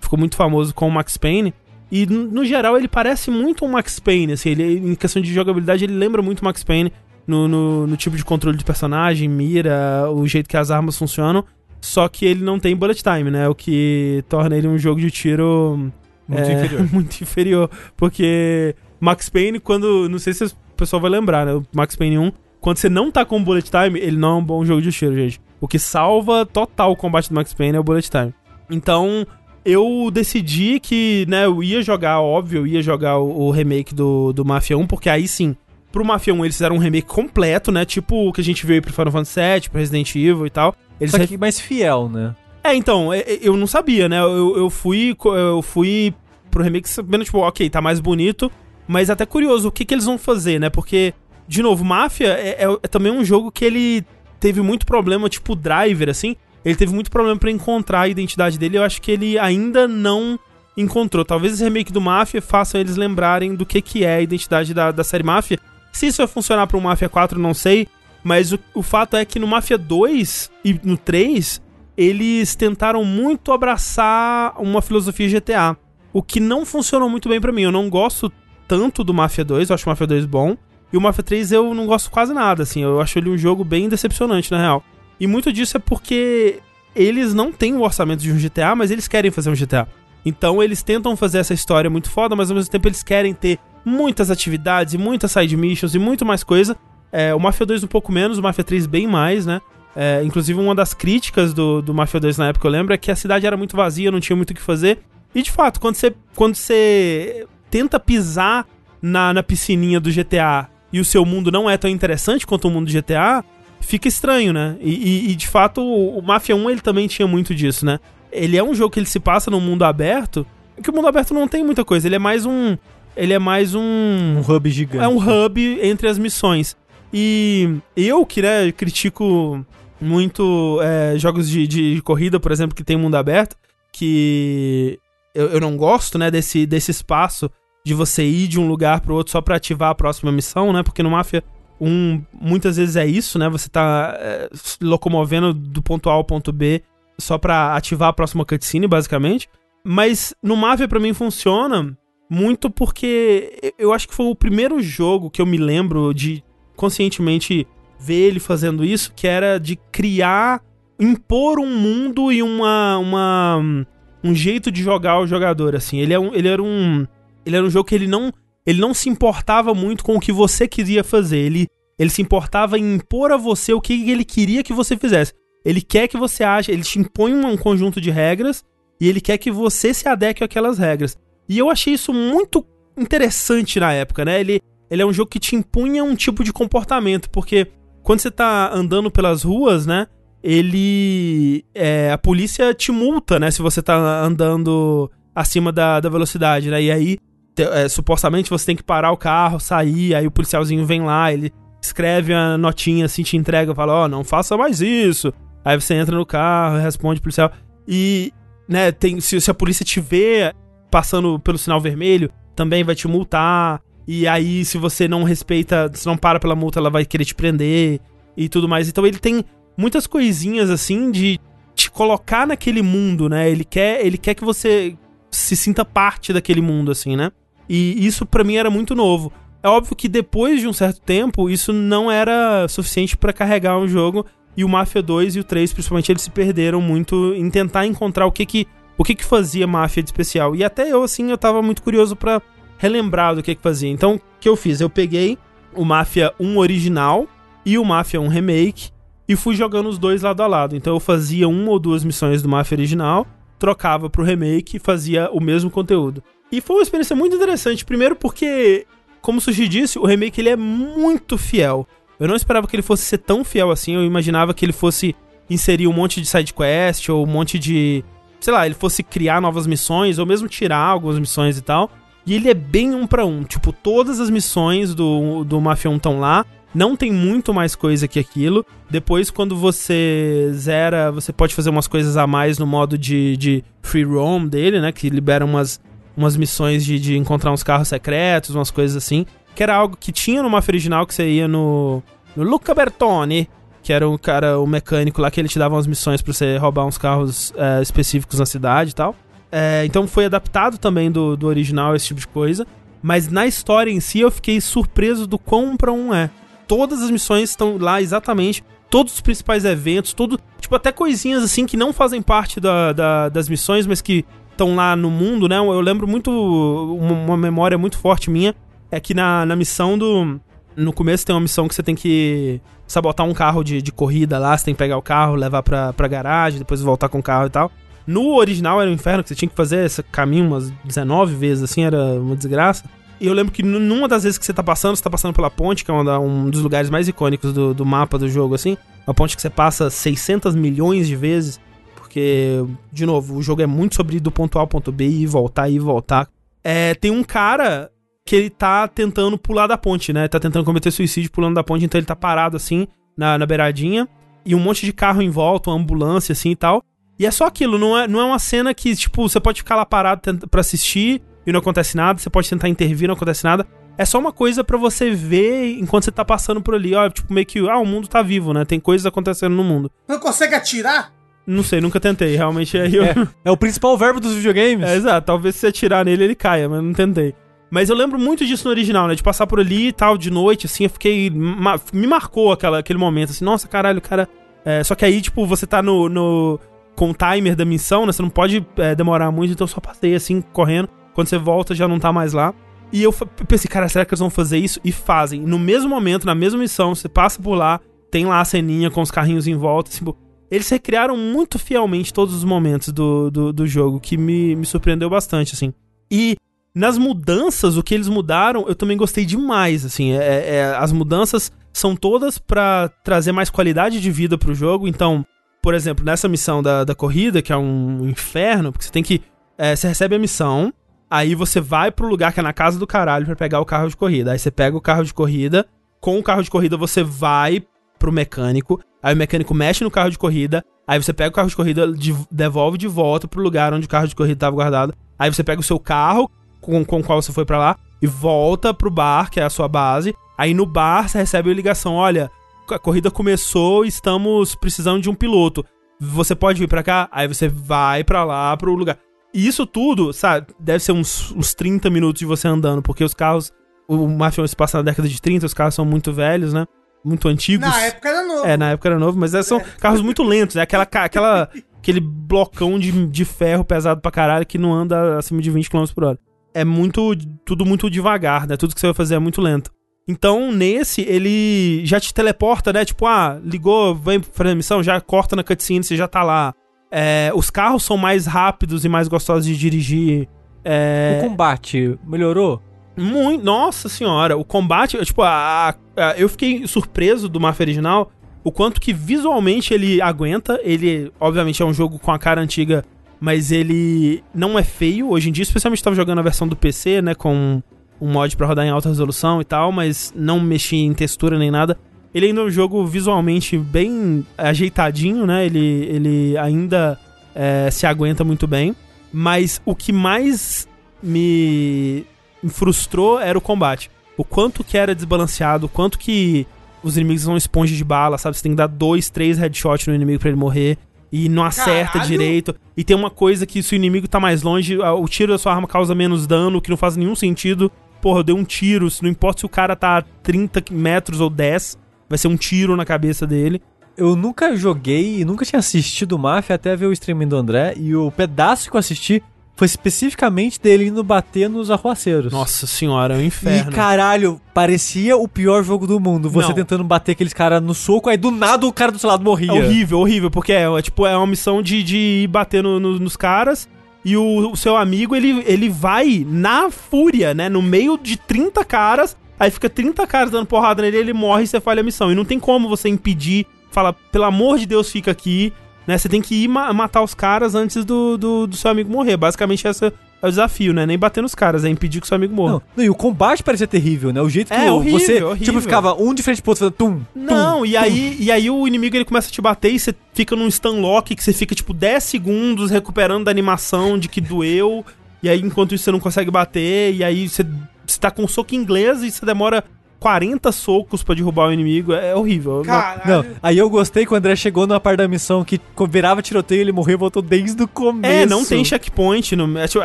ficou 0.00 0.18
muito 0.18 0.36
famoso 0.36 0.72
com 0.74 0.86
o 0.86 0.90
Max 0.90 1.16
Payne. 1.16 1.52
E, 1.90 2.06
no 2.06 2.44
geral, 2.44 2.76
ele 2.76 2.88
parece 2.88 3.30
muito 3.30 3.64
um 3.64 3.68
Max 3.68 3.98
Payne, 3.98 4.34
assim. 4.34 4.50
Ele, 4.50 4.92
em 4.92 4.94
questão 4.94 5.20
de 5.20 5.32
jogabilidade, 5.32 5.84
ele 5.84 5.94
lembra 5.94 6.22
muito 6.22 6.40
o 6.40 6.44
Max 6.44 6.62
Payne 6.62 6.92
no, 7.26 7.48
no, 7.48 7.86
no 7.86 7.96
tipo 7.96 8.16
de 8.16 8.24
controle 8.24 8.56
de 8.56 8.64
personagem, 8.64 9.28
mira, 9.28 10.10
o 10.10 10.26
jeito 10.26 10.48
que 10.48 10.56
as 10.56 10.70
armas 10.70 10.96
funcionam. 10.96 11.44
Só 11.80 12.08
que 12.08 12.24
ele 12.24 12.44
não 12.44 12.60
tem 12.60 12.76
bullet 12.76 13.02
time, 13.02 13.30
né? 13.30 13.48
O 13.48 13.54
que 13.54 14.24
torna 14.28 14.56
ele 14.56 14.68
um 14.68 14.78
jogo 14.78 15.00
de 15.00 15.10
tiro 15.10 15.92
muito 16.28 16.48
é, 16.48 16.52
inferior. 16.52 16.88
Muito 16.92 17.20
inferior. 17.20 17.70
Porque 17.96 18.74
Max 19.00 19.28
Payne, 19.28 19.58
quando. 19.60 20.08
Não 20.08 20.18
sei 20.18 20.32
se 20.32 20.44
o 20.44 20.52
pessoal 20.76 21.00
vai 21.00 21.10
lembrar, 21.10 21.44
né? 21.44 21.54
O 21.54 21.64
Max 21.72 21.96
Payne 21.96 22.18
1, 22.18 22.32
quando 22.60 22.76
você 22.76 22.88
não 22.88 23.10
tá 23.10 23.24
com 23.24 23.42
bullet 23.42 23.70
time, 23.70 23.98
ele 23.98 24.16
não 24.16 24.36
é 24.36 24.40
um 24.40 24.44
bom 24.44 24.64
jogo 24.64 24.80
de 24.80 24.92
tiro, 24.92 25.14
gente. 25.14 25.40
O 25.60 25.68
que 25.68 25.78
salva 25.78 26.46
total 26.46 26.92
o 26.92 26.96
combate 26.96 27.28
do 27.28 27.34
Max 27.34 27.52
Payne 27.52 27.76
é 27.76 27.80
o 27.80 27.84
bullet 27.84 28.08
time. 28.08 28.32
Então, 28.70 29.26
eu 29.64 30.10
decidi 30.12 30.80
que, 30.80 31.24
né, 31.28 31.46
eu 31.46 31.62
ia 31.62 31.82
jogar, 31.82 32.20
óbvio, 32.20 32.60
eu 32.60 32.66
ia 32.66 32.82
jogar 32.82 33.18
o, 33.18 33.48
o, 33.48 33.50
remake 33.50 33.94
do, 33.94 34.32
do 34.32 34.44
Mafia 34.44 34.76
1, 34.76 34.86
porque 34.86 35.08
aí 35.08 35.28
sim, 35.28 35.56
pro 35.90 36.04
Mafia 36.04 36.34
1 36.34 36.44
eles 36.44 36.56
fizeram 36.56 36.76
um 36.76 36.80
remake 36.80 37.06
completo, 37.06 37.70
né, 37.70 37.84
tipo 37.84 38.28
o 38.28 38.32
que 38.32 38.40
a 38.40 38.44
gente 38.44 38.66
viu 38.66 38.74
aí 38.74 38.80
pro 38.80 38.92
Final 38.92 39.12
Fantasy 39.12 39.40
VII, 39.40 39.70
pro 39.70 39.78
Resident 39.78 40.14
Evil 40.16 40.46
e 40.46 40.50
tal. 40.50 40.74
Eles 41.00 41.12
Só 41.12 41.26
que 41.26 41.36
mais 41.36 41.60
fiel, 41.60 42.08
né? 42.08 42.34
É, 42.64 42.74
então, 42.74 43.12
é, 43.12 43.20
é, 43.20 43.38
eu 43.42 43.56
não 43.56 43.66
sabia, 43.66 44.08
né? 44.08 44.20
Eu, 44.20 44.56
eu 44.56 44.70
fui 44.70 45.16
eu 45.24 45.62
fui 45.62 46.14
pro 46.50 46.62
remake 46.62 46.88
sabendo, 46.88 47.24
tipo, 47.24 47.38
ok, 47.38 47.68
tá 47.68 47.80
mais 47.80 47.98
bonito, 47.98 48.50
mas 48.86 49.10
até 49.10 49.26
curioso 49.26 49.68
o 49.68 49.72
que, 49.72 49.84
que 49.84 49.94
eles 49.94 50.04
vão 50.04 50.18
fazer, 50.18 50.60
né? 50.60 50.70
Porque, 50.70 51.14
de 51.48 51.62
novo, 51.62 51.84
Máfia 51.84 52.28
é, 52.28 52.64
é, 52.64 52.78
é 52.82 52.88
também 52.88 53.10
um 53.10 53.24
jogo 53.24 53.50
que 53.50 53.64
ele 53.64 54.04
teve 54.38 54.60
muito 54.60 54.86
problema, 54.86 55.28
tipo, 55.28 55.56
driver, 55.56 56.08
assim, 56.08 56.36
ele 56.64 56.76
teve 56.76 56.94
muito 56.94 57.10
problema 57.10 57.38
para 57.38 57.50
encontrar 57.50 58.02
a 58.02 58.08
identidade 58.08 58.58
dele. 58.58 58.78
Eu 58.78 58.84
acho 58.84 59.00
que 59.00 59.10
ele 59.10 59.38
ainda 59.38 59.88
não 59.88 60.38
encontrou. 60.76 61.24
Talvez 61.24 61.54
esse 61.54 61.64
remake 61.64 61.92
do 61.92 62.00
Mafia 62.00 62.40
façam 62.40 62.80
eles 62.80 62.96
lembrarem 62.96 63.54
do 63.54 63.66
que, 63.66 63.82
que 63.82 64.04
é 64.04 64.16
a 64.16 64.20
identidade 64.20 64.72
da, 64.72 64.90
da 64.90 65.04
série 65.04 65.24
Mafia. 65.24 65.58
Se 65.92 66.06
isso 66.06 66.18
vai 66.18 66.26
funcionar 66.26 66.66
para 66.66 66.76
o 66.76 66.80
Mafia 66.80 67.08
4, 67.08 67.38
não 67.38 67.52
sei. 67.52 67.88
Mas 68.22 68.52
o, 68.52 68.58
o 68.74 68.82
fato 68.82 69.16
é 69.16 69.24
que 69.24 69.38
no 69.38 69.46
Mafia 69.46 69.76
2 69.76 70.50
e 70.64 70.80
no 70.84 70.96
3, 70.96 71.60
eles 71.96 72.54
tentaram 72.54 73.04
muito 73.04 73.52
abraçar 73.52 74.54
uma 74.60 74.80
filosofia 74.80 75.28
GTA. 75.28 75.76
O 76.12 76.22
que 76.22 76.40
não 76.40 76.64
funcionou 76.64 77.08
muito 77.08 77.28
bem 77.28 77.40
para 77.40 77.52
mim. 77.52 77.62
Eu 77.62 77.72
não 77.72 77.88
gosto 77.88 78.32
tanto 78.68 79.04
do 79.04 79.12
Mafia 79.12 79.44
2, 79.44 79.70
eu 79.70 79.74
acho 79.74 79.86
o 79.86 79.90
Mafia 79.90 80.06
2 80.06 80.26
bom. 80.26 80.56
E 80.92 80.96
o 80.96 81.00
Mafia 81.00 81.22
3 81.24 81.52
eu 81.52 81.74
não 81.74 81.86
gosto 81.86 82.10
quase 82.10 82.34
nada, 82.34 82.62
assim. 82.62 82.82
Eu 82.82 83.00
acho 83.00 83.18
ele 83.18 83.30
um 83.30 83.38
jogo 83.38 83.64
bem 83.64 83.88
decepcionante, 83.88 84.50
na 84.50 84.58
real. 84.58 84.84
E 85.18 85.26
muito 85.26 85.52
disso 85.52 85.76
é 85.76 85.80
porque 85.80 86.60
eles 86.94 87.32
não 87.32 87.50
têm 87.50 87.74
o 87.74 87.80
orçamento 87.80 88.22
de 88.22 88.30
um 88.30 88.36
GTA, 88.36 88.74
mas 88.74 88.90
eles 88.90 89.08
querem 89.08 89.30
fazer 89.30 89.50
um 89.50 89.54
GTA. 89.54 89.88
Então 90.24 90.62
eles 90.62 90.82
tentam 90.82 91.16
fazer 91.16 91.38
essa 91.38 91.54
história 91.54 91.90
muito 91.90 92.10
foda, 92.10 92.36
mas 92.36 92.50
ao 92.50 92.56
mesmo 92.56 92.70
tempo 92.70 92.86
eles 92.88 93.02
querem 93.02 93.34
ter 93.34 93.58
muitas 93.84 94.30
atividades 94.30 94.94
muitas 94.94 95.32
side 95.32 95.56
missions 95.56 95.94
e 95.94 95.98
muito 95.98 96.24
mais 96.24 96.44
coisa. 96.44 96.76
É, 97.10 97.34
o 97.34 97.40
Mafia 97.40 97.66
2 97.66 97.84
um 97.84 97.88
pouco 97.88 98.12
menos, 98.12 98.38
o 98.38 98.42
Mafia 98.42 98.64
3 98.64 98.86
bem 98.86 99.06
mais, 99.06 99.44
né? 99.44 99.60
É, 99.94 100.22
inclusive, 100.24 100.58
uma 100.58 100.74
das 100.74 100.94
críticas 100.94 101.52
do, 101.52 101.82
do 101.82 101.92
Mafia 101.92 102.18
2 102.18 102.38
na 102.38 102.48
época, 102.48 102.66
eu 102.66 102.72
lembro, 102.72 102.94
é 102.94 102.98
que 102.98 103.10
a 103.10 103.16
cidade 103.16 103.46
era 103.46 103.56
muito 103.56 103.76
vazia, 103.76 104.10
não 104.10 104.20
tinha 104.20 104.36
muito 104.36 104.50
o 104.50 104.54
que 104.54 104.62
fazer. 104.62 105.00
E 105.34 105.42
de 105.42 105.50
fato, 105.50 105.80
quando 105.80 105.96
você, 105.96 106.14
quando 106.34 106.54
você 106.54 107.46
tenta 107.70 107.98
pisar 107.98 108.66
na, 109.00 109.32
na 109.32 109.42
piscininha 109.42 109.98
do 109.98 110.10
GTA 110.10 110.68
e 110.92 111.00
o 111.00 111.04
seu 111.04 111.24
mundo 111.24 111.50
não 111.50 111.68
é 111.68 111.76
tão 111.76 111.90
interessante 111.90 112.46
quanto 112.46 112.68
o 112.68 112.70
mundo 112.70 112.86
do 112.86 112.92
GTA, 112.92 113.44
fica 113.80 114.08
estranho, 114.08 114.52
né? 114.52 114.76
E, 114.80 114.90
e, 114.90 115.30
e, 115.32 115.34
de 115.34 115.48
fato, 115.48 115.80
o, 115.80 116.18
o 116.18 116.22
Mafia 116.22 116.54
1 116.54 116.70
ele 116.70 116.80
também 116.80 117.06
tinha 117.08 117.26
muito 117.26 117.54
disso, 117.54 117.84
né? 117.84 117.98
Ele 118.30 118.56
é 118.56 118.62
um 118.62 118.74
jogo 118.74 118.90
que 118.90 118.98
ele 118.98 119.06
se 119.06 119.20
passa 119.20 119.50
num 119.50 119.60
mundo 119.60 119.84
aberto, 119.84 120.46
que 120.82 120.90
o 120.90 120.94
mundo 120.94 121.08
aberto 121.08 121.34
não 121.34 121.46
tem 121.46 121.64
muita 121.64 121.84
coisa, 121.84 122.08
ele 122.08 122.16
é 122.16 122.18
mais 122.18 122.46
um. 122.46 122.76
Ele 123.14 123.32
é 123.34 123.38
mais 123.38 123.74
um. 123.74 123.82
Um 123.82 124.40
hub 124.40 124.70
gigante. 124.70 125.04
É 125.04 125.08
um 125.08 125.18
hub 125.18 125.60
entre 125.82 126.08
as 126.08 126.18
missões. 126.18 126.76
E 127.12 127.76
eu 127.94 128.24
que 128.24 128.40
né, 128.40 128.72
critico 128.72 129.64
muito 130.02 130.80
é, 130.82 131.18
jogos 131.18 131.48
de, 131.48 131.66
de 131.66 132.02
corrida, 132.02 132.40
por 132.40 132.52
exemplo, 132.52 132.74
que 132.74 132.84
tem 132.84 132.96
mundo 132.96 133.14
aberto, 133.14 133.56
que 133.92 134.98
eu, 135.34 135.48
eu 135.48 135.60
não 135.60 135.76
gosto, 135.76 136.18
né, 136.18 136.30
desse, 136.30 136.66
desse 136.66 136.90
espaço 136.90 137.50
de 137.84 137.94
você 137.94 138.24
ir 138.24 138.48
de 138.48 138.60
um 138.60 138.68
lugar 138.68 139.00
para 139.00 139.12
outro 139.12 139.32
só 139.32 139.40
para 139.40 139.56
ativar 139.56 139.90
a 139.90 139.94
próxima 139.94 140.30
missão, 140.30 140.72
né? 140.72 140.82
Porque 140.82 141.02
no 141.02 141.10
Mafia 141.10 141.42
1 141.80 142.22
muitas 142.32 142.76
vezes 142.76 142.96
é 142.96 143.06
isso, 143.06 143.38
né? 143.38 143.48
Você 143.48 143.68
tá 143.68 144.16
é, 144.18 144.48
locomovendo 144.80 145.52
do 145.52 145.82
ponto 145.82 146.08
A 146.08 146.12
ao 146.12 146.24
ponto 146.24 146.52
B 146.52 146.82
só 147.18 147.38
para 147.38 147.74
ativar 147.74 148.10
a 148.10 148.12
próxima 148.12 148.44
cutscene, 148.44 148.86
basicamente. 148.86 149.48
Mas 149.84 150.32
no 150.42 150.56
Mafia 150.56 150.86
para 150.86 151.00
mim 151.00 151.12
funciona 151.12 151.96
muito 152.30 152.70
porque 152.70 153.74
eu 153.78 153.92
acho 153.92 154.08
que 154.08 154.14
foi 154.14 154.26
o 154.26 154.34
primeiro 154.34 154.80
jogo 154.80 155.30
que 155.30 155.42
eu 155.42 155.46
me 155.46 155.58
lembro 155.58 156.14
de 156.14 156.42
conscientemente 156.76 157.66
ver 158.02 158.28
ele 158.28 158.40
fazendo 158.40 158.84
isso, 158.84 159.12
que 159.14 159.26
era 159.26 159.58
de 159.58 159.76
criar, 159.90 160.60
impor 160.98 161.58
um 161.58 161.78
mundo 161.78 162.32
e 162.32 162.42
uma, 162.42 162.98
uma 162.98 163.86
um 164.22 164.34
jeito 164.34 164.70
de 164.70 164.82
jogar 164.82 165.20
o 165.20 165.26
jogador, 165.26 165.76
assim. 165.76 165.98
Ele, 165.98 166.12
é 166.12 166.18
um, 166.18 166.34
ele 166.34 166.48
era 166.48 166.62
um 166.62 167.06
ele 167.44 167.56
era 167.56 167.64
um 167.64 167.70
jogo 167.70 167.88
que 167.88 167.94
ele 167.94 168.06
não 168.06 168.32
ele 168.64 168.80
não 168.80 168.94
se 168.94 169.08
importava 169.08 169.74
muito 169.74 170.04
com 170.04 170.16
o 170.16 170.20
que 170.20 170.32
você 170.32 170.68
queria 170.68 171.02
fazer. 171.02 171.38
Ele 171.38 171.66
ele 171.98 172.10
se 172.10 172.22
importava 172.22 172.78
em 172.78 172.94
impor 172.94 173.30
a 173.30 173.36
você 173.36 173.72
o 173.72 173.80
que 173.80 174.10
ele 174.10 174.24
queria 174.24 174.62
que 174.62 174.72
você 174.72 174.96
fizesse. 174.96 175.32
Ele 175.64 175.80
quer 175.80 176.08
que 176.08 176.16
você 176.16 176.42
age, 176.42 176.72
ele 176.72 176.82
te 176.82 176.98
impõe 176.98 177.32
um 177.32 177.56
conjunto 177.56 178.00
de 178.00 178.10
regras 178.10 178.64
e 179.00 179.08
ele 179.08 179.20
quer 179.20 179.38
que 179.38 179.50
você 179.50 179.94
se 179.94 180.08
adeque 180.08 180.42
àquelas 180.42 180.78
regras. 180.78 181.16
E 181.48 181.58
eu 181.58 181.70
achei 181.70 181.94
isso 181.94 182.12
muito 182.12 182.66
interessante 182.96 183.78
na 183.78 183.92
época, 183.92 184.24
né? 184.24 184.40
Ele 184.40 184.60
ele 184.90 185.00
é 185.00 185.06
um 185.06 185.12
jogo 185.12 185.30
que 185.30 185.40
te 185.40 185.56
impunha 185.56 186.04
um 186.04 186.14
tipo 186.14 186.44
de 186.44 186.52
comportamento, 186.52 187.30
porque 187.30 187.68
quando 188.02 188.20
você 188.20 188.30
tá 188.30 188.70
andando 188.72 189.10
pelas 189.10 189.42
ruas, 189.42 189.86
né? 189.86 190.06
Ele. 190.42 191.64
É, 191.74 192.10
a 192.10 192.18
polícia 192.18 192.74
te 192.74 192.90
multa, 192.90 193.38
né? 193.38 193.50
Se 193.50 193.62
você 193.62 193.80
tá 193.80 193.94
andando 194.24 195.10
acima 195.34 195.72
da, 195.72 196.00
da 196.00 196.08
velocidade, 196.08 196.68
né? 196.70 196.82
E 196.82 196.90
aí, 196.90 197.18
te, 197.54 197.62
é, 197.62 197.88
supostamente, 197.88 198.50
você 198.50 198.66
tem 198.66 198.76
que 198.76 198.82
parar 198.82 199.12
o 199.12 199.16
carro, 199.16 199.60
sair, 199.60 200.14
aí 200.14 200.26
o 200.26 200.30
policialzinho 200.30 200.84
vem 200.84 201.02
lá, 201.02 201.32
ele 201.32 201.52
escreve 201.80 202.32
a 202.32 202.56
notinha 202.56 203.06
assim, 203.06 203.22
te 203.22 203.36
entrega, 203.36 203.74
fala: 203.74 203.92
Ó, 203.92 204.04
oh, 204.04 204.08
não 204.08 204.24
faça 204.24 204.56
mais 204.56 204.80
isso. 204.80 205.32
Aí 205.64 205.80
você 205.80 205.94
entra 205.94 206.16
no 206.16 206.26
carro, 206.26 206.78
responde 206.78 207.20
o 207.20 207.22
policial. 207.22 207.52
E, 207.86 208.32
né, 208.68 208.90
tem, 208.90 209.20
se, 209.20 209.40
se 209.40 209.50
a 209.50 209.54
polícia 209.54 209.84
te 209.84 210.00
vê 210.00 210.52
passando 210.90 211.38
pelo 211.38 211.58
sinal 211.58 211.80
vermelho, 211.80 212.30
também 212.54 212.82
vai 212.82 212.94
te 212.94 213.06
multar. 213.06 213.80
E 214.06 214.26
aí, 214.26 214.64
se 214.64 214.78
você 214.78 215.06
não 215.06 215.22
respeita, 215.22 215.90
se 215.94 216.06
não 216.06 216.16
para 216.16 216.40
pela 216.40 216.56
multa, 216.56 216.78
ela 216.78 216.90
vai 216.90 217.04
querer 217.04 217.24
te 217.24 217.34
prender 217.34 218.00
e 218.36 218.48
tudo 218.48 218.68
mais. 218.68 218.88
Então 218.88 219.06
ele 219.06 219.18
tem 219.18 219.44
muitas 219.76 220.06
coisinhas 220.06 220.70
assim 220.70 221.10
de 221.10 221.38
te 221.74 221.90
colocar 221.90 222.46
naquele 222.46 222.82
mundo, 222.82 223.28
né? 223.28 223.50
Ele 223.50 223.64
quer, 223.64 224.04
ele 224.04 224.18
quer 224.18 224.34
que 224.34 224.44
você 224.44 224.96
se 225.30 225.56
sinta 225.56 225.84
parte 225.84 226.32
daquele 226.32 226.60
mundo 226.60 226.90
assim, 226.90 227.16
né? 227.16 227.30
E 227.68 228.04
isso 228.04 228.26
para 228.26 228.44
mim 228.44 228.56
era 228.56 228.70
muito 228.70 228.94
novo. 228.94 229.32
É 229.62 229.68
óbvio 229.68 229.94
que 229.94 230.08
depois 230.08 230.60
de 230.60 230.66
um 230.66 230.72
certo 230.72 231.00
tempo, 231.00 231.48
isso 231.48 231.72
não 231.72 232.10
era 232.10 232.66
suficiente 232.68 233.16
para 233.16 233.32
carregar 233.32 233.78
um 233.78 233.86
jogo 233.86 234.26
e 234.56 234.64
o 234.64 234.68
Mafia 234.68 235.00
2 235.00 235.36
e 235.36 235.40
o 235.40 235.44
3, 235.44 235.72
principalmente, 235.72 236.10
eles 236.12 236.22
se 236.22 236.30
perderam 236.30 236.80
muito 236.80 237.32
em 237.34 237.48
tentar 237.48 237.86
encontrar 237.86 238.26
o 238.26 238.32
que 238.32 238.44
que 238.44 238.66
o 238.98 239.04
que 239.04 239.14
que 239.14 239.24
fazia 239.24 239.66
Mafia 239.66 240.02
de 240.02 240.08
especial. 240.08 240.54
E 240.54 240.62
até 240.62 240.90
eu 240.90 241.02
assim, 241.02 241.30
eu 241.30 241.38
tava 241.38 241.62
muito 241.62 241.82
curioso 241.82 242.14
para 242.14 242.42
relembrar 242.82 243.36
do 243.36 243.44
que 243.44 243.54
que 243.54 243.62
fazia. 243.62 243.88
Então, 243.88 244.16
o 244.16 244.20
que 244.40 244.48
eu 244.48 244.56
fiz? 244.56 244.80
Eu 244.80 244.90
peguei 244.90 245.38
o 245.72 245.84
Mafia 245.84 246.34
1 246.40 246.58
original 246.58 247.28
e 247.64 247.78
o 247.78 247.84
Mafia 247.84 248.20
1 248.20 248.26
Remake 248.26 248.90
e 249.28 249.36
fui 249.36 249.54
jogando 249.54 249.88
os 249.88 249.98
dois 249.98 250.22
lado 250.22 250.42
a 250.42 250.48
lado. 250.48 250.74
Então 250.74 250.92
eu 250.92 250.98
fazia 250.98 251.48
uma 251.48 251.70
ou 251.70 251.78
duas 251.78 252.02
missões 252.02 252.42
do 252.42 252.48
Mafia 252.48 252.76
original, 252.76 253.24
trocava 253.56 254.10
pro 254.10 254.24
remake 254.24 254.78
e 254.78 254.80
fazia 254.80 255.30
o 255.30 255.40
mesmo 255.40 255.70
conteúdo. 255.70 256.24
E 256.50 256.60
foi 256.60 256.76
uma 256.76 256.82
experiência 256.82 257.14
muito 257.14 257.36
interessante, 257.36 257.84
primeiro 257.84 258.16
porque, 258.16 258.84
como 259.20 259.38
o 259.38 259.40
Sushi 259.40 259.68
disse, 259.68 259.96
o 259.96 260.04
remake 260.04 260.40
ele 260.40 260.50
é 260.50 260.56
muito 260.56 261.38
fiel. 261.38 261.86
Eu 262.18 262.26
não 262.26 262.34
esperava 262.34 262.66
que 262.66 262.74
ele 262.74 262.82
fosse 262.82 263.04
ser 263.04 263.18
tão 263.18 263.44
fiel 263.44 263.70
assim, 263.70 263.94
eu 263.94 264.04
imaginava 264.04 264.52
que 264.52 264.64
ele 264.64 264.72
fosse 264.72 265.14
inserir 265.48 265.86
um 265.86 265.92
monte 265.92 266.20
de 266.20 266.26
side 266.26 266.52
quest 266.52 267.08
ou 267.08 267.22
um 267.22 267.30
monte 267.30 267.60
de, 267.60 268.04
sei 268.40 268.52
lá, 268.52 268.66
ele 268.66 268.74
fosse 268.74 269.04
criar 269.04 269.40
novas 269.40 269.68
missões 269.68 270.18
ou 270.18 270.26
mesmo 270.26 270.48
tirar 270.48 270.78
algumas 270.78 271.18
missões 271.18 271.56
e 271.56 271.62
tal. 271.62 271.88
E 272.26 272.34
ele 272.34 272.48
é 272.48 272.54
bem 272.54 272.94
um 272.94 273.06
para 273.06 273.26
um. 273.26 273.42
Tipo, 273.42 273.72
todas 273.72 274.20
as 274.20 274.30
missões 274.30 274.94
do, 274.94 275.44
do 275.44 275.60
Mafia 275.60 275.90
1 275.90 275.96
estão 275.96 276.20
lá. 276.20 276.44
Não 276.74 276.96
tem 276.96 277.12
muito 277.12 277.52
mais 277.52 277.74
coisa 277.74 278.08
que 278.08 278.18
aquilo. 278.18 278.64
Depois, 278.88 279.30
quando 279.30 279.56
você 279.56 280.50
zera, 280.52 281.10
você 281.10 281.32
pode 281.32 281.54
fazer 281.54 281.70
umas 281.70 281.86
coisas 281.86 282.16
a 282.16 282.26
mais 282.26 282.58
no 282.58 282.66
modo 282.66 282.96
de, 282.96 283.36
de 283.36 283.64
free 283.82 284.04
roam 284.04 284.46
dele, 284.46 284.80
né? 284.80 284.90
Que 284.92 285.10
libera 285.10 285.44
umas, 285.44 285.80
umas 286.16 286.36
missões 286.36 286.84
de, 286.84 286.98
de 286.98 287.16
encontrar 287.16 287.52
uns 287.52 287.62
carros 287.62 287.88
secretos, 287.88 288.54
umas 288.54 288.70
coisas 288.70 288.96
assim. 288.96 289.26
Que 289.54 289.62
era 289.62 289.74
algo 289.74 289.96
que 289.98 290.12
tinha 290.12 290.42
no 290.42 290.48
Mafia 290.48 290.72
original, 290.72 291.06
que 291.06 291.14
você 291.14 291.28
ia 291.28 291.46
no, 291.46 292.02
no 292.34 292.42
Luca 292.42 292.74
Bertoni, 292.74 293.48
que 293.82 293.92
era 293.92 294.08
o 294.08 294.18
cara, 294.18 294.58
o 294.58 294.66
mecânico 294.66 295.20
lá, 295.20 295.30
que 295.30 295.40
ele 295.40 295.48
te 295.48 295.58
dava 295.58 295.74
umas 295.74 295.86
missões 295.86 296.22
pra 296.22 296.32
você 296.32 296.56
roubar 296.56 296.86
uns 296.86 296.96
carros 296.96 297.52
é, 297.56 297.82
específicos 297.82 298.38
na 298.38 298.46
cidade 298.46 298.92
e 298.92 298.94
tal. 298.94 299.14
É, 299.54 299.84
então 299.84 300.08
foi 300.08 300.24
adaptado 300.24 300.78
também 300.78 301.10
do, 301.12 301.36
do 301.36 301.46
original, 301.46 301.94
esse 301.94 302.06
tipo 302.06 302.20
de 302.20 302.26
coisa. 302.26 302.66
Mas 303.02 303.28
na 303.28 303.46
história 303.46 303.90
em 303.90 304.00
si 304.00 304.20
eu 304.20 304.30
fiquei 304.30 304.60
surpreso 304.60 305.26
do 305.26 305.38
quão 305.38 305.76
pra 305.76 305.92
um 305.92 306.14
é. 306.14 306.30
Todas 306.66 307.02
as 307.02 307.10
missões 307.10 307.50
estão 307.50 307.76
lá 307.76 308.00
exatamente. 308.00 308.64
Todos 308.88 309.12
os 309.14 309.20
principais 309.20 309.64
eventos, 309.64 310.14
tudo. 310.14 310.40
Tipo, 310.58 310.76
até 310.76 310.90
coisinhas 310.90 311.42
assim 311.42 311.66
que 311.66 311.76
não 311.76 311.92
fazem 311.92 312.22
parte 312.22 312.60
da, 312.60 312.92
da 312.92 313.28
das 313.28 313.48
missões, 313.48 313.86
mas 313.86 314.00
que 314.00 314.24
estão 314.52 314.74
lá 314.76 314.94
no 314.94 315.10
mundo, 315.10 315.48
né? 315.48 315.58
Eu 315.58 315.80
lembro 315.80 316.06
muito. 316.06 316.30
Uma, 316.30 317.12
uma, 317.12 317.36
memória 317.36 317.76
muito 317.76 317.98
forte 317.98 318.30
minha. 318.30 318.54
É 318.90 319.00
que 319.00 319.12
na, 319.12 319.44
na 319.44 319.56
missão 319.56 319.98
do. 319.98 320.40
No 320.76 320.92
começo 320.92 321.26
tem 321.26 321.34
uma 321.34 321.40
missão 321.40 321.68
que 321.68 321.74
você 321.74 321.82
tem 321.82 321.94
que 321.94 322.60
sabotar 322.86 323.26
um 323.26 323.34
carro 323.34 323.62
de, 323.62 323.82
de 323.82 323.92
corrida 323.92 324.38
lá. 324.38 324.56
Você 324.56 324.66
tem 324.66 324.74
que 324.74 324.78
pegar 324.78 324.96
o 324.96 325.02
carro, 325.02 325.34
levar 325.34 325.62
pra, 325.62 325.92
pra 325.92 326.08
garagem, 326.08 326.58
depois 326.58 326.80
voltar 326.80 327.08
com 327.08 327.18
o 327.18 327.22
carro 327.22 327.46
e 327.46 327.50
tal. 327.50 327.70
No 328.06 328.34
original 328.36 328.80
era 328.80 328.90
um 328.90 328.94
inferno, 328.94 329.22
que 329.22 329.28
você 329.28 329.34
tinha 329.34 329.48
que 329.48 329.56
fazer 329.56 329.86
esse 329.86 330.02
caminho 330.02 330.46
umas 330.46 330.70
19 330.84 331.34
vezes, 331.34 331.64
assim, 331.64 331.84
era 331.84 332.14
uma 332.20 332.36
desgraça. 332.36 332.84
E 333.20 333.26
eu 333.26 333.32
lembro 333.32 333.52
que 333.52 333.62
numa 333.62 334.08
das 334.08 334.24
vezes 334.24 334.36
que 334.36 334.44
você 334.44 334.52
tá 334.52 334.64
passando, 334.64 334.96
você 334.96 335.02
tá 335.02 335.08
passando 335.10 335.32
pela 335.32 335.48
ponte, 335.48 335.84
que 335.84 335.90
é 335.90 335.94
um 335.94 336.50
dos 336.50 336.60
lugares 336.60 336.90
mais 336.90 337.06
icônicos 337.06 337.52
do, 337.52 337.72
do 337.72 337.86
mapa 337.86 338.18
do 338.18 338.28
jogo, 338.28 338.54
assim. 338.54 338.76
Uma 339.06 339.14
ponte 339.14 339.36
que 339.36 339.42
você 339.42 339.48
passa 339.48 339.88
600 339.88 340.56
milhões 340.56 341.06
de 341.06 341.14
vezes. 341.14 341.60
Porque, 341.94 342.64
de 342.92 343.06
novo, 343.06 343.36
o 343.36 343.42
jogo 343.42 343.62
é 343.62 343.66
muito 343.66 343.94
sobre 343.94 344.16
ir 344.16 344.20
do 344.20 344.32
ponto 344.32 344.58
A 344.58 344.62
ao 344.62 344.66
ponto 344.66 344.90
B 344.90 345.06
e 345.06 345.24
voltar 345.24 345.68
e 345.68 345.78
voltar. 345.78 346.28
É, 346.64 346.94
tem 346.96 347.12
um 347.12 347.22
cara 347.22 347.90
que 348.26 348.34
ele 348.34 348.50
tá 348.50 348.88
tentando 348.88 349.38
pular 349.38 349.66
da 349.66 349.78
ponte, 349.78 350.12
né? 350.12 350.26
Tá 350.26 350.40
tentando 350.40 350.64
cometer 350.64 350.90
suicídio 350.90 351.30
pulando 351.30 351.54
da 351.54 351.64
ponte, 351.64 351.84
então 351.84 351.98
ele 351.98 352.06
tá 352.06 352.16
parado 352.16 352.56
assim, 352.56 352.88
na, 353.16 353.38
na 353.38 353.46
beiradinha. 353.46 354.08
e 354.44 354.54
um 354.54 354.60
monte 354.60 354.84
de 354.84 354.92
carro 354.92 355.22
em 355.22 355.30
volta, 355.30 355.70
uma 355.70 355.78
ambulância 355.78 356.32
assim 356.32 356.50
e 356.50 356.56
tal. 356.56 356.82
E 357.22 357.26
é 357.26 357.30
só 357.30 357.46
aquilo, 357.46 357.78
não 357.78 357.96
é, 357.96 358.08
não 358.08 358.20
é 358.20 358.24
uma 358.24 358.38
cena 358.40 358.74
que, 358.74 358.96
tipo, 358.96 359.28
você 359.28 359.38
pode 359.38 359.60
ficar 359.60 359.76
lá 359.76 359.86
parado 359.86 360.48
pra 360.48 360.60
assistir 360.60 361.22
e 361.46 361.52
não 361.52 361.60
acontece 361.60 361.96
nada, 361.96 362.18
você 362.18 362.28
pode 362.28 362.50
tentar 362.50 362.68
intervir, 362.68 363.06
não 363.06 363.14
acontece 363.14 363.44
nada. 363.44 363.64
É 363.96 364.04
só 364.04 364.18
uma 364.18 364.32
coisa 364.32 364.64
para 364.64 364.76
você 364.76 365.12
ver 365.12 365.78
enquanto 365.78 366.02
você 366.02 366.10
tá 366.10 366.24
passando 366.24 366.60
por 366.60 366.74
ali, 366.74 366.96
ó, 366.96 367.08
tipo, 367.08 367.32
meio 367.32 367.46
que, 367.46 367.60
ah, 367.60 367.78
o 367.78 367.86
mundo 367.86 368.08
tá 368.08 368.22
vivo, 368.22 368.52
né? 368.52 368.64
Tem 368.64 368.80
coisas 368.80 369.06
acontecendo 369.06 369.54
no 369.54 369.62
mundo. 369.62 369.88
Não 370.08 370.18
consegue 370.18 370.56
atirar? 370.56 371.12
Não 371.46 371.62
sei, 371.62 371.80
nunca 371.80 372.00
tentei, 372.00 372.34
realmente 372.34 372.76
aí 372.76 372.96
eu... 372.96 373.04
é, 373.04 373.14
é 373.44 373.50
o 373.52 373.56
principal 373.56 373.96
verbo 373.96 374.18
dos 374.18 374.34
videogames. 374.34 374.82
É, 374.90 374.96
exato, 374.96 375.24
talvez 375.24 375.54
se 375.54 375.60
você 375.60 375.66
atirar 375.68 376.04
nele 376.04 376.24
ele 376.24 376.34
caia, 376.34 376.68
mas 376.68 376.82
não 376.82 376.92
tentei. 376.92 377.36
Mas 377.70 377.88
eu 377.88 377.94
lembro 377.94 378.18
muito 378.18 378.44
disso 378.44 378.64
no 378.64 378.70
original, 378.72 379.06
né? 379.06 379.14
De 379.14 379.22
passar 379.22 379.46
por 379.46 379.60
ali 379.60 379.86
e 379.86 379.92
tal, 379.92 380.18
de 380.18 380.28
noite, 380.28 380.66
assim, 380.66 380.82
eu 380.82 380.90
fiquei. 380.90 381.30
me 381.30 382.06
marcou 382.08 382.50
aquela, 382.50 382.80
aquele 382.80 382.98
momento, 382.98 383.30
assim, 383.30 383.44
nossa, 383.44 383.68
caralho, 383.68 384.00
cara. 384.00 384.28
É, 384.64 384.82
só 384.82 384.96
que 384.96 385.04
aí, 385.04 385.20
tipo, 385.20 385.46
você 385.46 385.68
tá 385.68 385.80
no, 385.80 386.08
no. 386.08 386.60
Com 386.96 387.10
o 387.10 387.14
timer 387.14 387.56
da 387.56 387.64
missão, 387.64 388.06
né? 388.06 388.12
Você 388.12 388.22
não 388.22 388.30
pode 388.30 388.66
é, 388.76 388.94
demorar 388.94 389.30
muito, 389.30 389.52
então 389.52 389.64
eu 389.64 389.68
só 389.68 389.80
passei 389.80 390.14
assim, 390.14 390.40
correndo. 390.40 390.88
Quando 391.14 391.28
você 391.28 391.38
volta, 391.38 391.74
já 391.74 391.86
não 391.86 391.98
tá 391.98 392.12
mais 392.12 392.32
lá. 392.32 392.54
E 392.92 393.02
eu 393.02 393.12
pensei, 393.48 393.70
cara, 393.70 393.88
será 393.88 394.04
que 394.04 394.12
eles 394.12 394.20
vão 394.20 394.30
fazer 394.30 394.58
isso? 394.58 394.80
E 394.84 394.92
fazem. 394.92 395.40
No 395.40 395.58
mesmo 395.58 395.88
momento, 395.88 396.26
na 396.26 396.34
mesma 396.34 396.60
missão, 396.60 396.94
você 396.94 397.08
passa 397.08 397.40
por 397.40 397.54
lá, 397.54 397.80
tem 398.10 398.26
lá 398.26 398.40
a 398.40 398.44
ceninha 398.44 398.90
com 398.90 399.00
os 399.00 399.10
carrinhos 399.10 399.46
em 399.46 399.56
volta, 399.56 399.90
assim, 399.90 400.04
eles 400.50 400.68
recriaram 400.68 401.16
muito 401.16 401.58
fielmente 401.58 402.12
todos 402.12 402.34
os 402.34 402.44
momentos 402.44 402.90
do, 402.90 403.30
do, 403.30 403.52
do 403.54 403.66
jogo, 403.66 403.98
que 403.98 404.18
me, 404.18 404.54
me 404.54 404.66
surpreendeu 404.66 405.08
bastante, 405.08 405.54
assim. 405.54 405.72
E 406.10 406.36
nas 406.74 406.98
mudanças, 406.98 407.78
o 407.78 407.82
que 407.82 407.94
eles 407.94 408.08
mudaram, 408.08 408.66
eu 408.68 408.74
também 408.74 408.98
gostei 408.98 409.24
demais, 409.24 409.82
assim. 409.82 410.12
É, 410.12 410.56
é, 410.56 410.76
as 410.76 410.92
mudanças 410.92 411.50
são 411.72 411.96
todas 411.96 412.36
para 412.36 412.90
trazer 413.02 413.32
mais 413.32 413.48
qualidade 413.48 413.98
de 413.98 414.10
vida 414.10 414.36
pro 414.36 414.54
jogo. 414.54 414.86
Então, 414.86 415.24
por 415.62 415.74
exemplo, 415.74 416.04
nessa 416.04 416.28
missão 416.28 416.60
da, 416.62 416.82
da 416.82 416.94
corrida, 416.94 417.40
que 417.40 417.52
é 417.52 417.56
um 417.56 418.08
inferno, 418.08 418.72
porque 418.72 418.84
você 418.84 418.90
tem 418.90 419.02
que. 419.02 419.22
É, 419.56 419.76
você 419.76 419.86
recebe 419.86 420.16
a 420.16 420.18
missão, 420.18 420.74
aí 421.08 421.34
você 421.34 421.60
vai 421.60 421.92
pro 421.92 422.08
lugar 422.08 422.32
que 422.32 422.40
é 422.40 422.42
na 422.42 422.52
casa 422.52 422.78
do 422.78 422.86
caralho 422.86 423.24
para 423.24 423.36
pegar 423.36 423.60
o 423.60 423.64
carro 423.64 423.88
de 423.88 423.96
corrida. 423.96 424.32
Aí 424.32 424.38
você 424.38 424.50
pega 424.50 424.76
o 424.76 424.80
carro 424.80 425.04
de 425.04 425.14
corrida, 425.14 425.64
com 426.00 426.18
o 426.18 426.22
carro 426.22 426.42
de 426.42 426.50
corrida 426.50 426.76
você 426.76 427.04
vai 427.04 427.62
pro 427.96 428.10
mecânico, 428.10 428.80
aí 429.00 429.14
o 429.14 429.16
mecânico 429.16 429.54
mexe 429.54 429.84
no 429.84 429.90
carro 429.90 430.10
de 430.10 430.18
corrida, 430.18 430.64
aí 430.86 431.00
você 431.00 431.12
pega 431.12 431.30
o 431.30 431.32
carro 431.32 431.48
de 431.48 431.54
corrida, 431.54 431.92
de, 431.92 432.12
devolve 432.28 432.76
de 432.76 432.88
volta 432.88 433.28
pro 433.28 433.40
lugar 433.40 433.72
onde 433.72 433.86
o 433.86 433.88
carro 433.88 434.08
de 434.08 434.16
corrida 434.16 434.34
estava 434.34 434.56
guardado. 434.56 434.92
Aí 435.16 435.32
você 435.32 435.44
pega 435.44 435.60
o 435.60 435.64
seu 435.64 435.78
carro, 435.78 436.28
com, 436.60 436.84
com 436.84 436.98
o 436.98 437.04
qual 437.04 437.22
você 437.22 437.32
foi 437.32 437.44
para 437.44 437.58
lá 437.58 437.76
e 438.00 438.06
volta 438.06 438.74
pro 438.74 438.90
bar, 438.90 439.30
que 439.30 439.38
é 439.38 439.44
a 439.44 439.50
sua 439.50 439.68
base. 439.68 440.12
Aí 440.36 440.54
no 440.54 440.66
bar 440.66 441.08
você 441.08 441.18
recebe 441.18 441.50
a 441.50 441.54
ligação: 441.54 441.94
olha, 441.94 442.30
a 442.70 442.78
corrida 442.78 443.10
começou, 443.10 443.84
estamos 443.84 444.54
precisando 444.54 445.02
de 445.02 445.10
um 445.10 445.14
piloto. 445.14 445.64
Você 446.00 446.34
pode 446.34 446.58
vir 446.58 446.68
para 446.68 446.82
cá? 446.82 447.08
Aí 447.12 447.28
você 447.28 447.48
vai 447.48 448.02
para 448.02 448.24
lá, 448.24 448.56
pro 448.56 448.74
lugar. 448.74 448.98
E 449.32 449.46
isso 449.46 449.66
tudo, 449.66 450.12
sabe, 450.12 450.48
deve 450.58 450.80
ser 450.80 450.92
uns, 450.92 451.32
uns 451.32 451.54
30 451.54 451.88
minutos 451.90 452.20
de 452.20 452.26
você 452.26 452.48
andando, 452.48 452.82
porque 452.82 453.04
os 453.04 453.14
carros. 453.14 453.52
O 453.88 454.06
Mafia 454.08 454.46
se 454.46 454.56
passa 454.56 454.78
na 454.78 454.84
década 454.84 455.08
de 455.08 455.20
30, 455.20 455.44
os 455.44 455.52
carros 455.52 455.74
são 455.74 455.84
muito 455.84 456.12
velhos, 456.12 456.52
né? 456.52 456.66
Muito 457.04 457.28
antigos. 457.28 457.68
Na 457.68 457.82
época 457.82 458.08
era 458.08 458.22
novo. 458.22 458.46
É, 458.46 458.56
na 458.56 458.70
época 458.70 458.88
era 458.88 458.98
novo, 458.98 459.18
mas 459.18 459.32
são 459.44 459.58
é. 459.58 459.64
carros 459.80 460.00
muito 460.00 460.22
lentos, 460.22 460.56
né? 460.56 460.62
Aquela, 460.62 460.84
aquela, 461.04 461.50
aquele 461.76 462.00
blocão 462.00 462.78
de, 462.78 463.06
de 463.08 463.24
ferro 463.24 463.64
pesado 463.64 464.00
pra 464.00 464.10
caralho 464.10 464.46
que 464.46 464.56
não 464.56 464.72
anda 464.72 465.18
acima 465.18 465.42
de 465.42 465.50
20 465.50 465.68
km 465.68 465.84
por 465.94 466.04
hora 466.04 466.18
é 466.54 466.64
muito. 466.64 467.14
Tudo 467.44 467.64
muito 467.64 467.90
devagar, 467.90 468.46
né? 468.46 468.56
Tudo 468.56 468.74
que 468.74 468.80
você 468.80 468.88
vai 468.88 468.94
fazer 468.94 469.16
é 469.16 469.18
muito 469.18 469.40
lento. 469.40 469.70
Então, 470.06 470.50
nesse, 470.50 471.02
ele 471.02 471.84
já 471.86 472.00
te 472.00 472.12
teleporta, 472.12 472.72
né? 472.72 472.84
Tipo, 472.84 473.06
ah, 473.06 473.40
ligou, 473.42 473.94
vem 473.94 474.20
fazer 474.20 474.50
a 474.50 474.54
missão, 474.54 474.82
já 474.82 475.00
corta 475.00 475.36
na 475.36 475.44
cutscene, 475.44 475.84
você 475.84 475.96
já 475.96 476.08
tá 476.08 476.22
lá. 476.22 476.54
É, 476.90 477.30
os 477.34 477.50
carros 477.50 477.84
são 477.84 477.96
mais 477.96 478.26
rápidos 478.26 478.84
e 478.84 478.88
mais 478.88 479.08
gostosos 479.08 479.46
de 479.46 479.56
dirigir. 479.56 480.28
É... 480.64 481.20
O 481.22 481.28
combate 481.28 481.98
melhorou? 482.04 482.60
Muito, 482.96 483.42
nossa 483.42 483.88
senhora, 483.88 484.36
o 484.36 484.44
combate, 484.44 485.02
tipo, 485.04 485.22
a, 485.22 485.74
a, 485.96 486.12
eu 486.18 486.28
fiquei 486.28 486.66
surpreso 486.66 487.28
do 487.28 487.40
Mafia 487.40 487.64
original, 487.64 488.12
o 488.44 488.52
quanto 488.52 488.80
que 488.80 488.92
visualmente 488.92 489.72
ele 489.72 490.02
aguenta. 490.02 490.60
Ele, 490.62 491.10
obviamente, 491.18 491.62
é 491.62 491.64
um 491.64 491.72
jogo 491.72 491.98
com 491.98 492.10
a 492.10 492.18
cara 492.18 492.40
antiga 492.40 492.84
mas 493.22 493.52
ele 493.52 494.20
não 494.34 494.58
é 494.58 494.64
feio 494.64 495.08
hoje 495.08 495.28
em 495.28 495.32
dia, 495.32 495.44
especialmente 495.44 495.78
estava 495.78 495.94
jogando 495.94 496.18
a 496.18 496.22
versão 496.22 496.48
do 496.48 496.56
PC, 496.56 497.00
né, 497.00 497.14
com 497.14 497.62
um 498.02 498.08
mod 498.08 498.36
para 498.36 498.48
rodar 498.48 498.66
em 498.66 498.70
alta 498.70 498.88
resolução 498.88 499.40
e 499.40 499.44
tal, 499.44 499.70
mas 499.70 500.12
não 500.16 500.40
mexi 500.40 500.76
em 500.76 500.92
textura 500.92 501.38
nem 501.38 501.52
nada. 501.52 501.78
Ele 502.12 502.26
ainda 502.26 502.40
é 502.40 502.44
um 502.44 502.50
jogo 502.50 502.84
visualmente 502.84 503.56
bem 503.56 504.26
ajeitadinho, 504.36 505.24
né? 505.24 505.46
Ele, 505.46 505.86
ele 505.88 506.36
ainda 506.36 506.98
é, 507.32 507.70
se 507.70 507.86
aguenta 507.86 508.24
muito 508.24 508.44
bem. 508.46 508.74
Mas 509.12 509.62
o 509.64 509.74
que 509.74 509.92
mais 509.92 510.66
me 511.00 512.04
frustrou 512.48 513.20
era 513.20 513.38
o 513.38 513.40
combate. 513.40 513.88
O 514.16 514.24
quanto 514.24 514.64
que 514.64 514.76
era 514.76 514.94
desbalanceado, 514.96 515.66
o 515.66 515.68
quanto 515.68 515.96
que 515.96 516.44
os 516.82 516.96
inimigos 516.96 517.22
são 517.22 517.36
esponja 517.36 517.74
de 517.74 517.84
bala, 517.84 518.18
sabe? 518.18 518.36
Você 518.36 518.42
tem 518.42 518.52
que 518.52 518.56
dar 518.56 518.66
dois, 518.66 519.08
três 519.08 519.38
headshots 519.38 519.86
no 519.86 519.94
inimigo 519.94 520.18
para 520.18 520.28
ele 520.28 520.38
morrer 520.38 520.76
e 521.12 521.28
não 521.28 521.44
acerta 521.44 521.92
Caralho. 521.92 522.10
direito. 522.10 522.54
E 522.76 522.82
tem 522.82 522.96
uma 522.96 523.10
coisa 523.10 523.46
que 523.46 523.62
se 523.62 523.74
o 523.74 523.76
inimigo 523.76 524.08
tá 524.08 524.18
mais 524.18 524.42
longe, 524.42 524.78
o 524.78 525.06
tiro 525.06 525.32
da 525.32 525.38
sua 525.38 525.54
arma 525.54 525.68
causa 525.68 525.94
menos 525.94 526.26
dano, 526.26 526.60
que 526.60 526.70
não 526.70 526.76
faz 526.76 526.96
nenhum 526.96 527.14
sentido. 527.14 527.70
Porra, 528.02 528.18
eu 528.18 528.24
dei 528.24 528.34
um 528.34 528.44
tiro, 528.44 528.88
não 529.00 529.08
importa 529.08 529.40
se 529.40 529.46
o 529.46 529.48
cara 529.48 529.76
tá 529.76 529.98
a 529.98 530.02
30 530.02 530.64
metros 530.72 531.20
ou 531.20 531.30
10, 531.30 531.78
vai 532.08 532.18
ser 532.18 532.26
um 532.26 532.36
tiro 532.36 532.76
na 532.76 532.84
cabeça 532.84 533.24
dele. 533.26 533.62
Eu 533.96 534.16
nunca 534.16 534.56
joguei 534.56 535.20
e 535.20 535.24
nunca 535.24 535.44
tinha 535.44 535.60
assistido 535.60 536.12
o 536.12 536.18
Mafia 536.18 536.56
até 536.56 536.74
ver 536.74 536.86
o 536.86 536.92
streaming 536.92 537.28
do 537.28 537.36
André, 537.36 537.74
e 537.76 537.94
o 537.94 538.10
pedaço 538.10 538.68
que 538.68 538.76
eu 538.76 538.80
assisti 538.80 539.22
foi 539.54 539.66
especificamente 539.66 540.60
dele 540.60 540.86
indo 540.86 541.04
bater 541.04 541.48
nos 541.48 541.70
arruaceiros. 541.70 542.32
Nossa 542.32 542.66
senhora, 542.66 543.14
é 543.14 543.18
um 543.18 543.22
inferno. 543.22 543.70
E 543.70 543.74
caralho, 543.74 544.40
parecia 544.52 545.16
o 545.16 545.28
pior 545.28 545.62
jogo 545.62 545.86
do 545.86 546.00
mundo. 546.00 546.28
Você 546.30 546.48
Não. 546.48 546.54
tentando 546.54 546.82
bater 546.82 547.12
aqueles 547.12 547.32
caras 547.32 547.62
no 547.62 547.74
soco, 547.74 548.10
aí 548.10 548.16
do 548.16 548.32
nada 548.32 548.66
o 548.66 548.72
cara 548.72 548.90
do 548.90 548.98
seu 548.98 549.08
lado 549.08 549.22
morria. 549.22 549.52
É 549.52 549.54
horrível, 549.54 550.00
horrível, 550.00 550.30
porque 550.30 550.52
é, 550.52 550.64
é 550.64 550.82
tipo, 550.82 551.06
é 551.06 551.16
uma 551.16 551.26
missão 551.26 551.62
de, 551.62 551.82
de 551.82 551.96
ir 551.96 552.26
bater 552.26 552.62
no, 552.62 552.80
no, 552.80 552.98
nos 552.98 553.16
caras. 553.16 553.68
E 554.04 554.16
o, 554.16 554.50
o, 554.50 554.56
seu 554.56 554.76
amigo, 554.76 555.14
ele, 555.14 555.44
ele 555.46 555.68
vai 555.68 556.26
na 556.28 556.70
fúria, 556.70 557.32
né? 557.34 557.48
No 557.48 557.62
meio 557.62 557.96
de 557.96 558.16
30 558.16 558.64
caras. 558.64 559.16
Aí 559.38 559.50
fica 559.50 559.68
30 559.68 560.06
caras 560.06 560.30
dando 560.30 560.46
porrada 560.46 560.82
nele, 560.82 560.96
ele 560.96 561.12
morre 561.12 561.44
e 561.44 561.46
você 561.46 561.60
falha 561.60 561.80
a 561.80 561.84
missão. 561.84 562.10
E 562.10 562.14
não 562.14 562.24
tem 562.24 562.38
como 562.38 562.68
você 562.68 562.88
impedir. 562.88 563.46
Fala, 563.70 563.92
pelo 563.92 564.24
amor 564.24 564.58
de 564.58 564.66
Deus, 564.66 564.90
fica 564.90 565.10
aqui 565.10 565.52
né? 565.86 565.98
Você 565.98 566.08
tem 566.08 566.20
que 566.20 566.44
ir 566.44 566.48
ma 566.48 566.72
matar 566.72 567.02
os 567.02 567.14
caras 567.14 567.54
antes 567.54 567.84
do, 567.84 568.16
do, 568.16 568.46
do, 568.46 568.56
seu 568.56 568.70
amigo 568.70 568.90
morrer. 568.90 569.16
Basicamente, 569.16 569.66
esse 569.66 569.92
é 570.22 570.26
o 570.26 570.30
desafio, 570.30 570.72
né? 570.72 570.86
Nem 570.86 570.96
bater 570.96 571.20
nos 571.20 571.34
caras, 571.34 571.64
é 571.64 571.68
impedir 571.68 572.00
que 572.00 572.04
o 572.04 572.08
seu 572.08 572.14
amigo 572.14 572.34
morra. 572.34 572.52
Não, 572.52 572.62
não, 572.76 572.84
e 572.84 572.88
o 572.88 572.94
combate 572.94 573.42
parecia 573.42 573.66
terrível, 573.66 574.12
né? 574.12 574.22
O 574.22 574.28
jeito 574.28 574.48
que 574.48 574.54
é, 574.54 574.70
horrível, 574.70 575.00
você, 575.00 575.22
horrível. 575.22 575.44
tipo, 575.44 575.60
ficava 575.60 575.94
um 575.94 576.14
de 576.14 576.22
frente 576.22 576.40
pro 576.40 576.52
outro, 576.52 576.70
tum, 576.70 577.00
Não, 577.14 577.58
tum, 577.58 577.66
e, 577.66 577.72
tum. 577.72 577.78
Aí, 577.78 578.16
e 578.20 578.30
aí 578.30 578.48
o 578.48 578.66
inimigo 578.66 578.96
ele 578.96 579.04
começa 579.04 579.28
a 579.28 579.32
te 579.32 579.42
bater 579.42 579.72
e 579.72 579.78
você 579.78 579.92
fica 580.14 580.36
num 580.36 580.48
stun 580.48 580.80
lock 580.80 581.14
que 581.14 581.22
você 581.22 581.32
fica, 581.32 581.54
tipo, 581.54 581.74
10 581.74 582.02
segundos 582.04 582.70
recuperando 582.70 583.24
da 583.24 583.30
animação 583.30 583.98
de 583.98 584.08
que 584.08 584.20
doeu. 584.20 584.84
e 585.22 585.28
aí, 585.28 585.40
enquanto 585.40 585.74
isso, 585.74 585.84
você 585.84 585.90
não 585.92 586.00
consegue 586.00 586.30
bater. 586.30 586.94
E 586.94 587.02
aí, 587.02 587.28
você, 587.28 587.44
você 587.84 587.98
tá 587.98 588.10
com 588.10 588.22
um 588.22 588.28
soco 588.28 588.54
inglês 588.54 589.02
e 589.02 589.10
você 589.10 589.26
demora 589.26 589.64
40 590.02 590.50
socos 590.50 591.04
para 591.04 591.14
derrubar 591.14 591.46
o 591.48 591.52
inimigo. 591.52 591.92
É 591.92 592.12
horrível. 592.12 592.62
Caralho. 592.66 593.02
Não, 593.06 593.36
aí 593.40 593.56
eu 593.56 593.70
gostei 593.70 594.04
que 594.04 594.12
o 594.12 594.16
André 594.16 594.34
chegou 594.34 594.66
numa 594.66 594.80
parte 594.80 594.98
da 594.98 595.06
missão 595.06 595.44
que 595.44 595.60
virava 595.88 596.20
tiroteio 596.20 596.60
ele 596.60 596.72
morreu 596.72 596.94
e 596.94 596.98
voltou 596.98 597.22
desde 597.22 597.62
o 597.62 597.68
começo. 597.68 598.12
É, 598.12 598.26
não 598.26 598.44
tem 598.44 598.64
checkpoint. 598.64 599.36
No, 599.36 599.56
é, 599.56 599.68
tipo, 599.68 599.84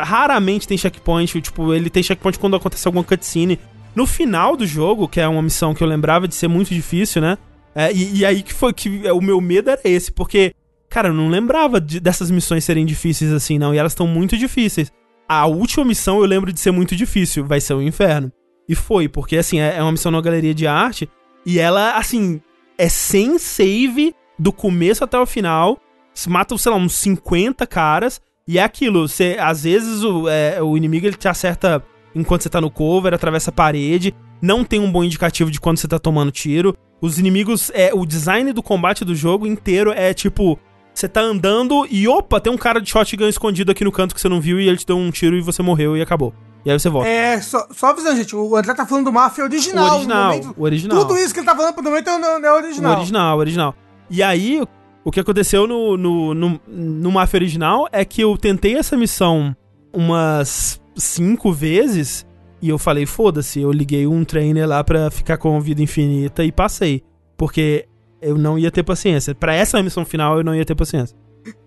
raramente 0.00 0.66
tem 0.66 0.76
checkpoint. 0.76 1.40
Tipo, 1.40 1.72
ele 1.72 1.88
tem 1.88 2.02
checkpoint 2.02 2.36
quando 2.36 2.56
acontece 2.56 2.88
alguma 2.88 3.04
cutscene. 3.04 3.60
No 3.94 4.08
final 4.08 4.56
do 4.56 4.66
jogo, 4.66 5.06
que 5.06 5.20
é 5.20 5.28
uma 5.28 5.40
missão 5.40 5.72
que 5.72 5.84
eu 5.84 5.86
lembrava 5.86 6.26
de 6.26 6.34
ser 6.34 6.48
muito 6.48 6.74
difícil, 6.74 7.22
né? 7.22 7.38
É, 7.72 7.92
e, 7.92 8.18
e, 8.18 8.24
aí 8.24 8.42
que 8.42 8.52
foi 8.52 8.72
que 8.72 9.06
é, 9.06 9.12
o 9.12 9.20
meu 9.20 9.40
medo 9.40 9.70
era 9.70 9.80
esse, 9.84 10.10
porque, 10.10 10.52
cara, 10.90 11.10
eu 11.10 11.14
não 11.14 11.28
lembrava 11.28 11.80
de, 11.80 12.00
dessas 12.00 12.28
missões 12.28 12.64
serem 12.64 12.84
difíceis 12.84 13.32
assim, 13.32 13.56
não. 13.56 13.72
E 13.72 13.78
elas 13.78 13.92
estão 13.92 14.06
muito 14.08 14.36
difíceis. 14.36 14.90
A 15.28 15.46
última 15.46 15.84
missão 15.84 16.18
eu 16.18 16.24
lembro 16.24 16.52
de 16.52 16.58
ser 16.58 16.72
muito 16.72 16.96
difícil, 16.96 17.44
vai 17.44 17.60
ser 17.60 17.74
o 17.74 17.82
inferno. 17.82 18.32
E 18.68 18.74
foi, 18.74 19.08
porque 19.08 19.36
assim, 19.36 19.60
é, 19.60 19.76
é 19.76 19.82
uma 19.82 19.92
missão 19.92 20.12
na 20.12 20.20
galeria 20.20 20.54
de 20.54 20.66
arte. 20.66 21.08
E 21.46 21.58
ela, 21.58 21.96
assim, 21.96 22.40
é 22.76 22.88
sem 22.88 23.38
save 23.38 24.14
do 24.38 24.52
começo 24.52 25.02
até 25.02 25.18
o 25.18 25.26
final. 25.26 25.78
Mata, 26.26 26.56
sei 26.58 26.70
lá, 26.70 26.78
uns 26.78 26.94
50 26.94 27.66
caras. 27.66 28.20
E 28.46 28.58
é 28.58 28.62
aquilo, 28.62 29.06
você, 29.06 29.36
às 29.38 29.64
vezes 29.64 30.02
o, 30.02 30.28
é, 30.28 30.62
o 30.62 30.76
inimigo 30.76 31.06
ele 31.06 31.16
te 31.16 31.28
acerta 31.28 31.84
enquanto 32.14 32.42
você 32.42 32.48
tá 32.48 32.60
no 32.60 32.70
cover, 32.70 33.12
atravessa 33.12 33.50
a 33.50 33.52
parede. 33.52 34.14
Não 34.40 34.64
tem 34.64 34.80
um 34.80 34.90
bom 34.90 35.04
indicativo 35.04 35.50
de 35.50 35.60
quando 35.60 35.78
você 35.78 35.88
tá 35.88 35.98
tomando 35.98 36.30
tiro. 36.30 36.74
Os 37.00 37.18
inimigos, 37.18 37.70
é 37.74 37.92
o 37.92 38.06
design 38.06 38.52
do 38.52 38.62
combate 38.62 39.04
do 39.04 39.14
jogo 39.14 39.46
inteiro 39.46 39.92
é 39.92 40.12
tipo. 40.14 40.58
Você 40.94 41.08
tá 41.08 41.20
andando 41.20 41.86
e 41.88 42.08
opa, 42.08 42.40
tem 42.40 42.52
um 42.52 42.56
cara 42.56 42.80
de 42.80 42.90
shotgun 42.90 43.28
escondido 43.28 43.70
aqui 43.70 43.84
no 43.84 43.92
canto 43.92 44.12
que 44.12 44.20
você 44.20 44.28
não 44.28 44.40
viu 44.40 44.58
e 44.58 44.66
ele 44.66 44.78
te 44.78 44.86
deu 44.86 44.96
um 44.96 45.12
tiro 45.12 45.36
e 45.36 45.40
você 45.40 45.62
morreu 45.62 45.96
e 45.96 46.02
acabou. 46.02 46.34
E 46.64 46.70
aí 46.70 46.78
você 46.78 46.88
volta. 46.88 47.08
É, 47.08 47.40
só, 47.40 47.66
só 47.70 47.88
avisando, 47.88 48.16
gente, 48.16 48.34
o 48.34 48.56
André 48.56 48.74
tá 48.74 48.84
falando 48.86 49.06
do 49.06 49.12
Mafia 49.12 49.44
original. 49.44 49.84
O 49.84 49.94
original, 49.94 50.32
momento, 50.32 50.54
o 50.56 50.62
original. 50.62 50.98
Tudo 50.98 51.18
isso 51.18 51.32
que 51.32 51.40
ele 51.40 51.46
tá 51.46 51.56
falando 51.56 51.74
pro 51.74 51.82
momento 51.82 52.08
é 52.08 52.52
o 52.52 52.56
original. 52.56 52.92
O 52.92 52.96
original, 52.96 53.36
o 53.36 53.40
original. 53.40 53.74
E 54.10 54.22
aí, 54.22 54.62
o 55.04 55.10
que 55.10 55.20
aconteceu 55.20 55.66
no, 55.66 55.96
no, 55.96 56.34
no, 56.34 56.60
no 56.66 57.12
Mafia 57.12 57.38
original 57.38 57.88
é 57.92 58.04
que 58.04 58.20
eu 58.20 58.36
tentei 58.36 58.76
essa 58.76 58.96
missão 58.96 59.56
umas 59.92 60.80
cinco 60.96 61.52
vezes 61.52 62.26
e 62.60 62.68
eu 62.68 62.78
falei, 62.78 63.06
foda-se, 63.06 63.60
eu 63.60 63.70
liguei 63.70 64.06
um 64.06 64.24
trainer 64.24 64.66
lá 64.66 64.82
pra 64.82 65.10
ficar 65.10 65.38
com 65.38 65.60
vida 65.60 65.80
infinita 65.80 66.44
e 66.44 66.50
passei. 66.50 67.04
Porque 67.36 67.86
eu 68.20 68.36
não 68.36 68.58
ia 68.58 68.70
ter 68.70 68.82
paciência. 68.82 69.34
Para 69.34 69.54
essa 69.54 69.82
missão 69.82 70.04
final, 70.04 70.38
eu 70.38 70.44
não 70.44 70.54
ia 70.54 70.64
ter 70.64 70.74
paciência. 70.74 71.16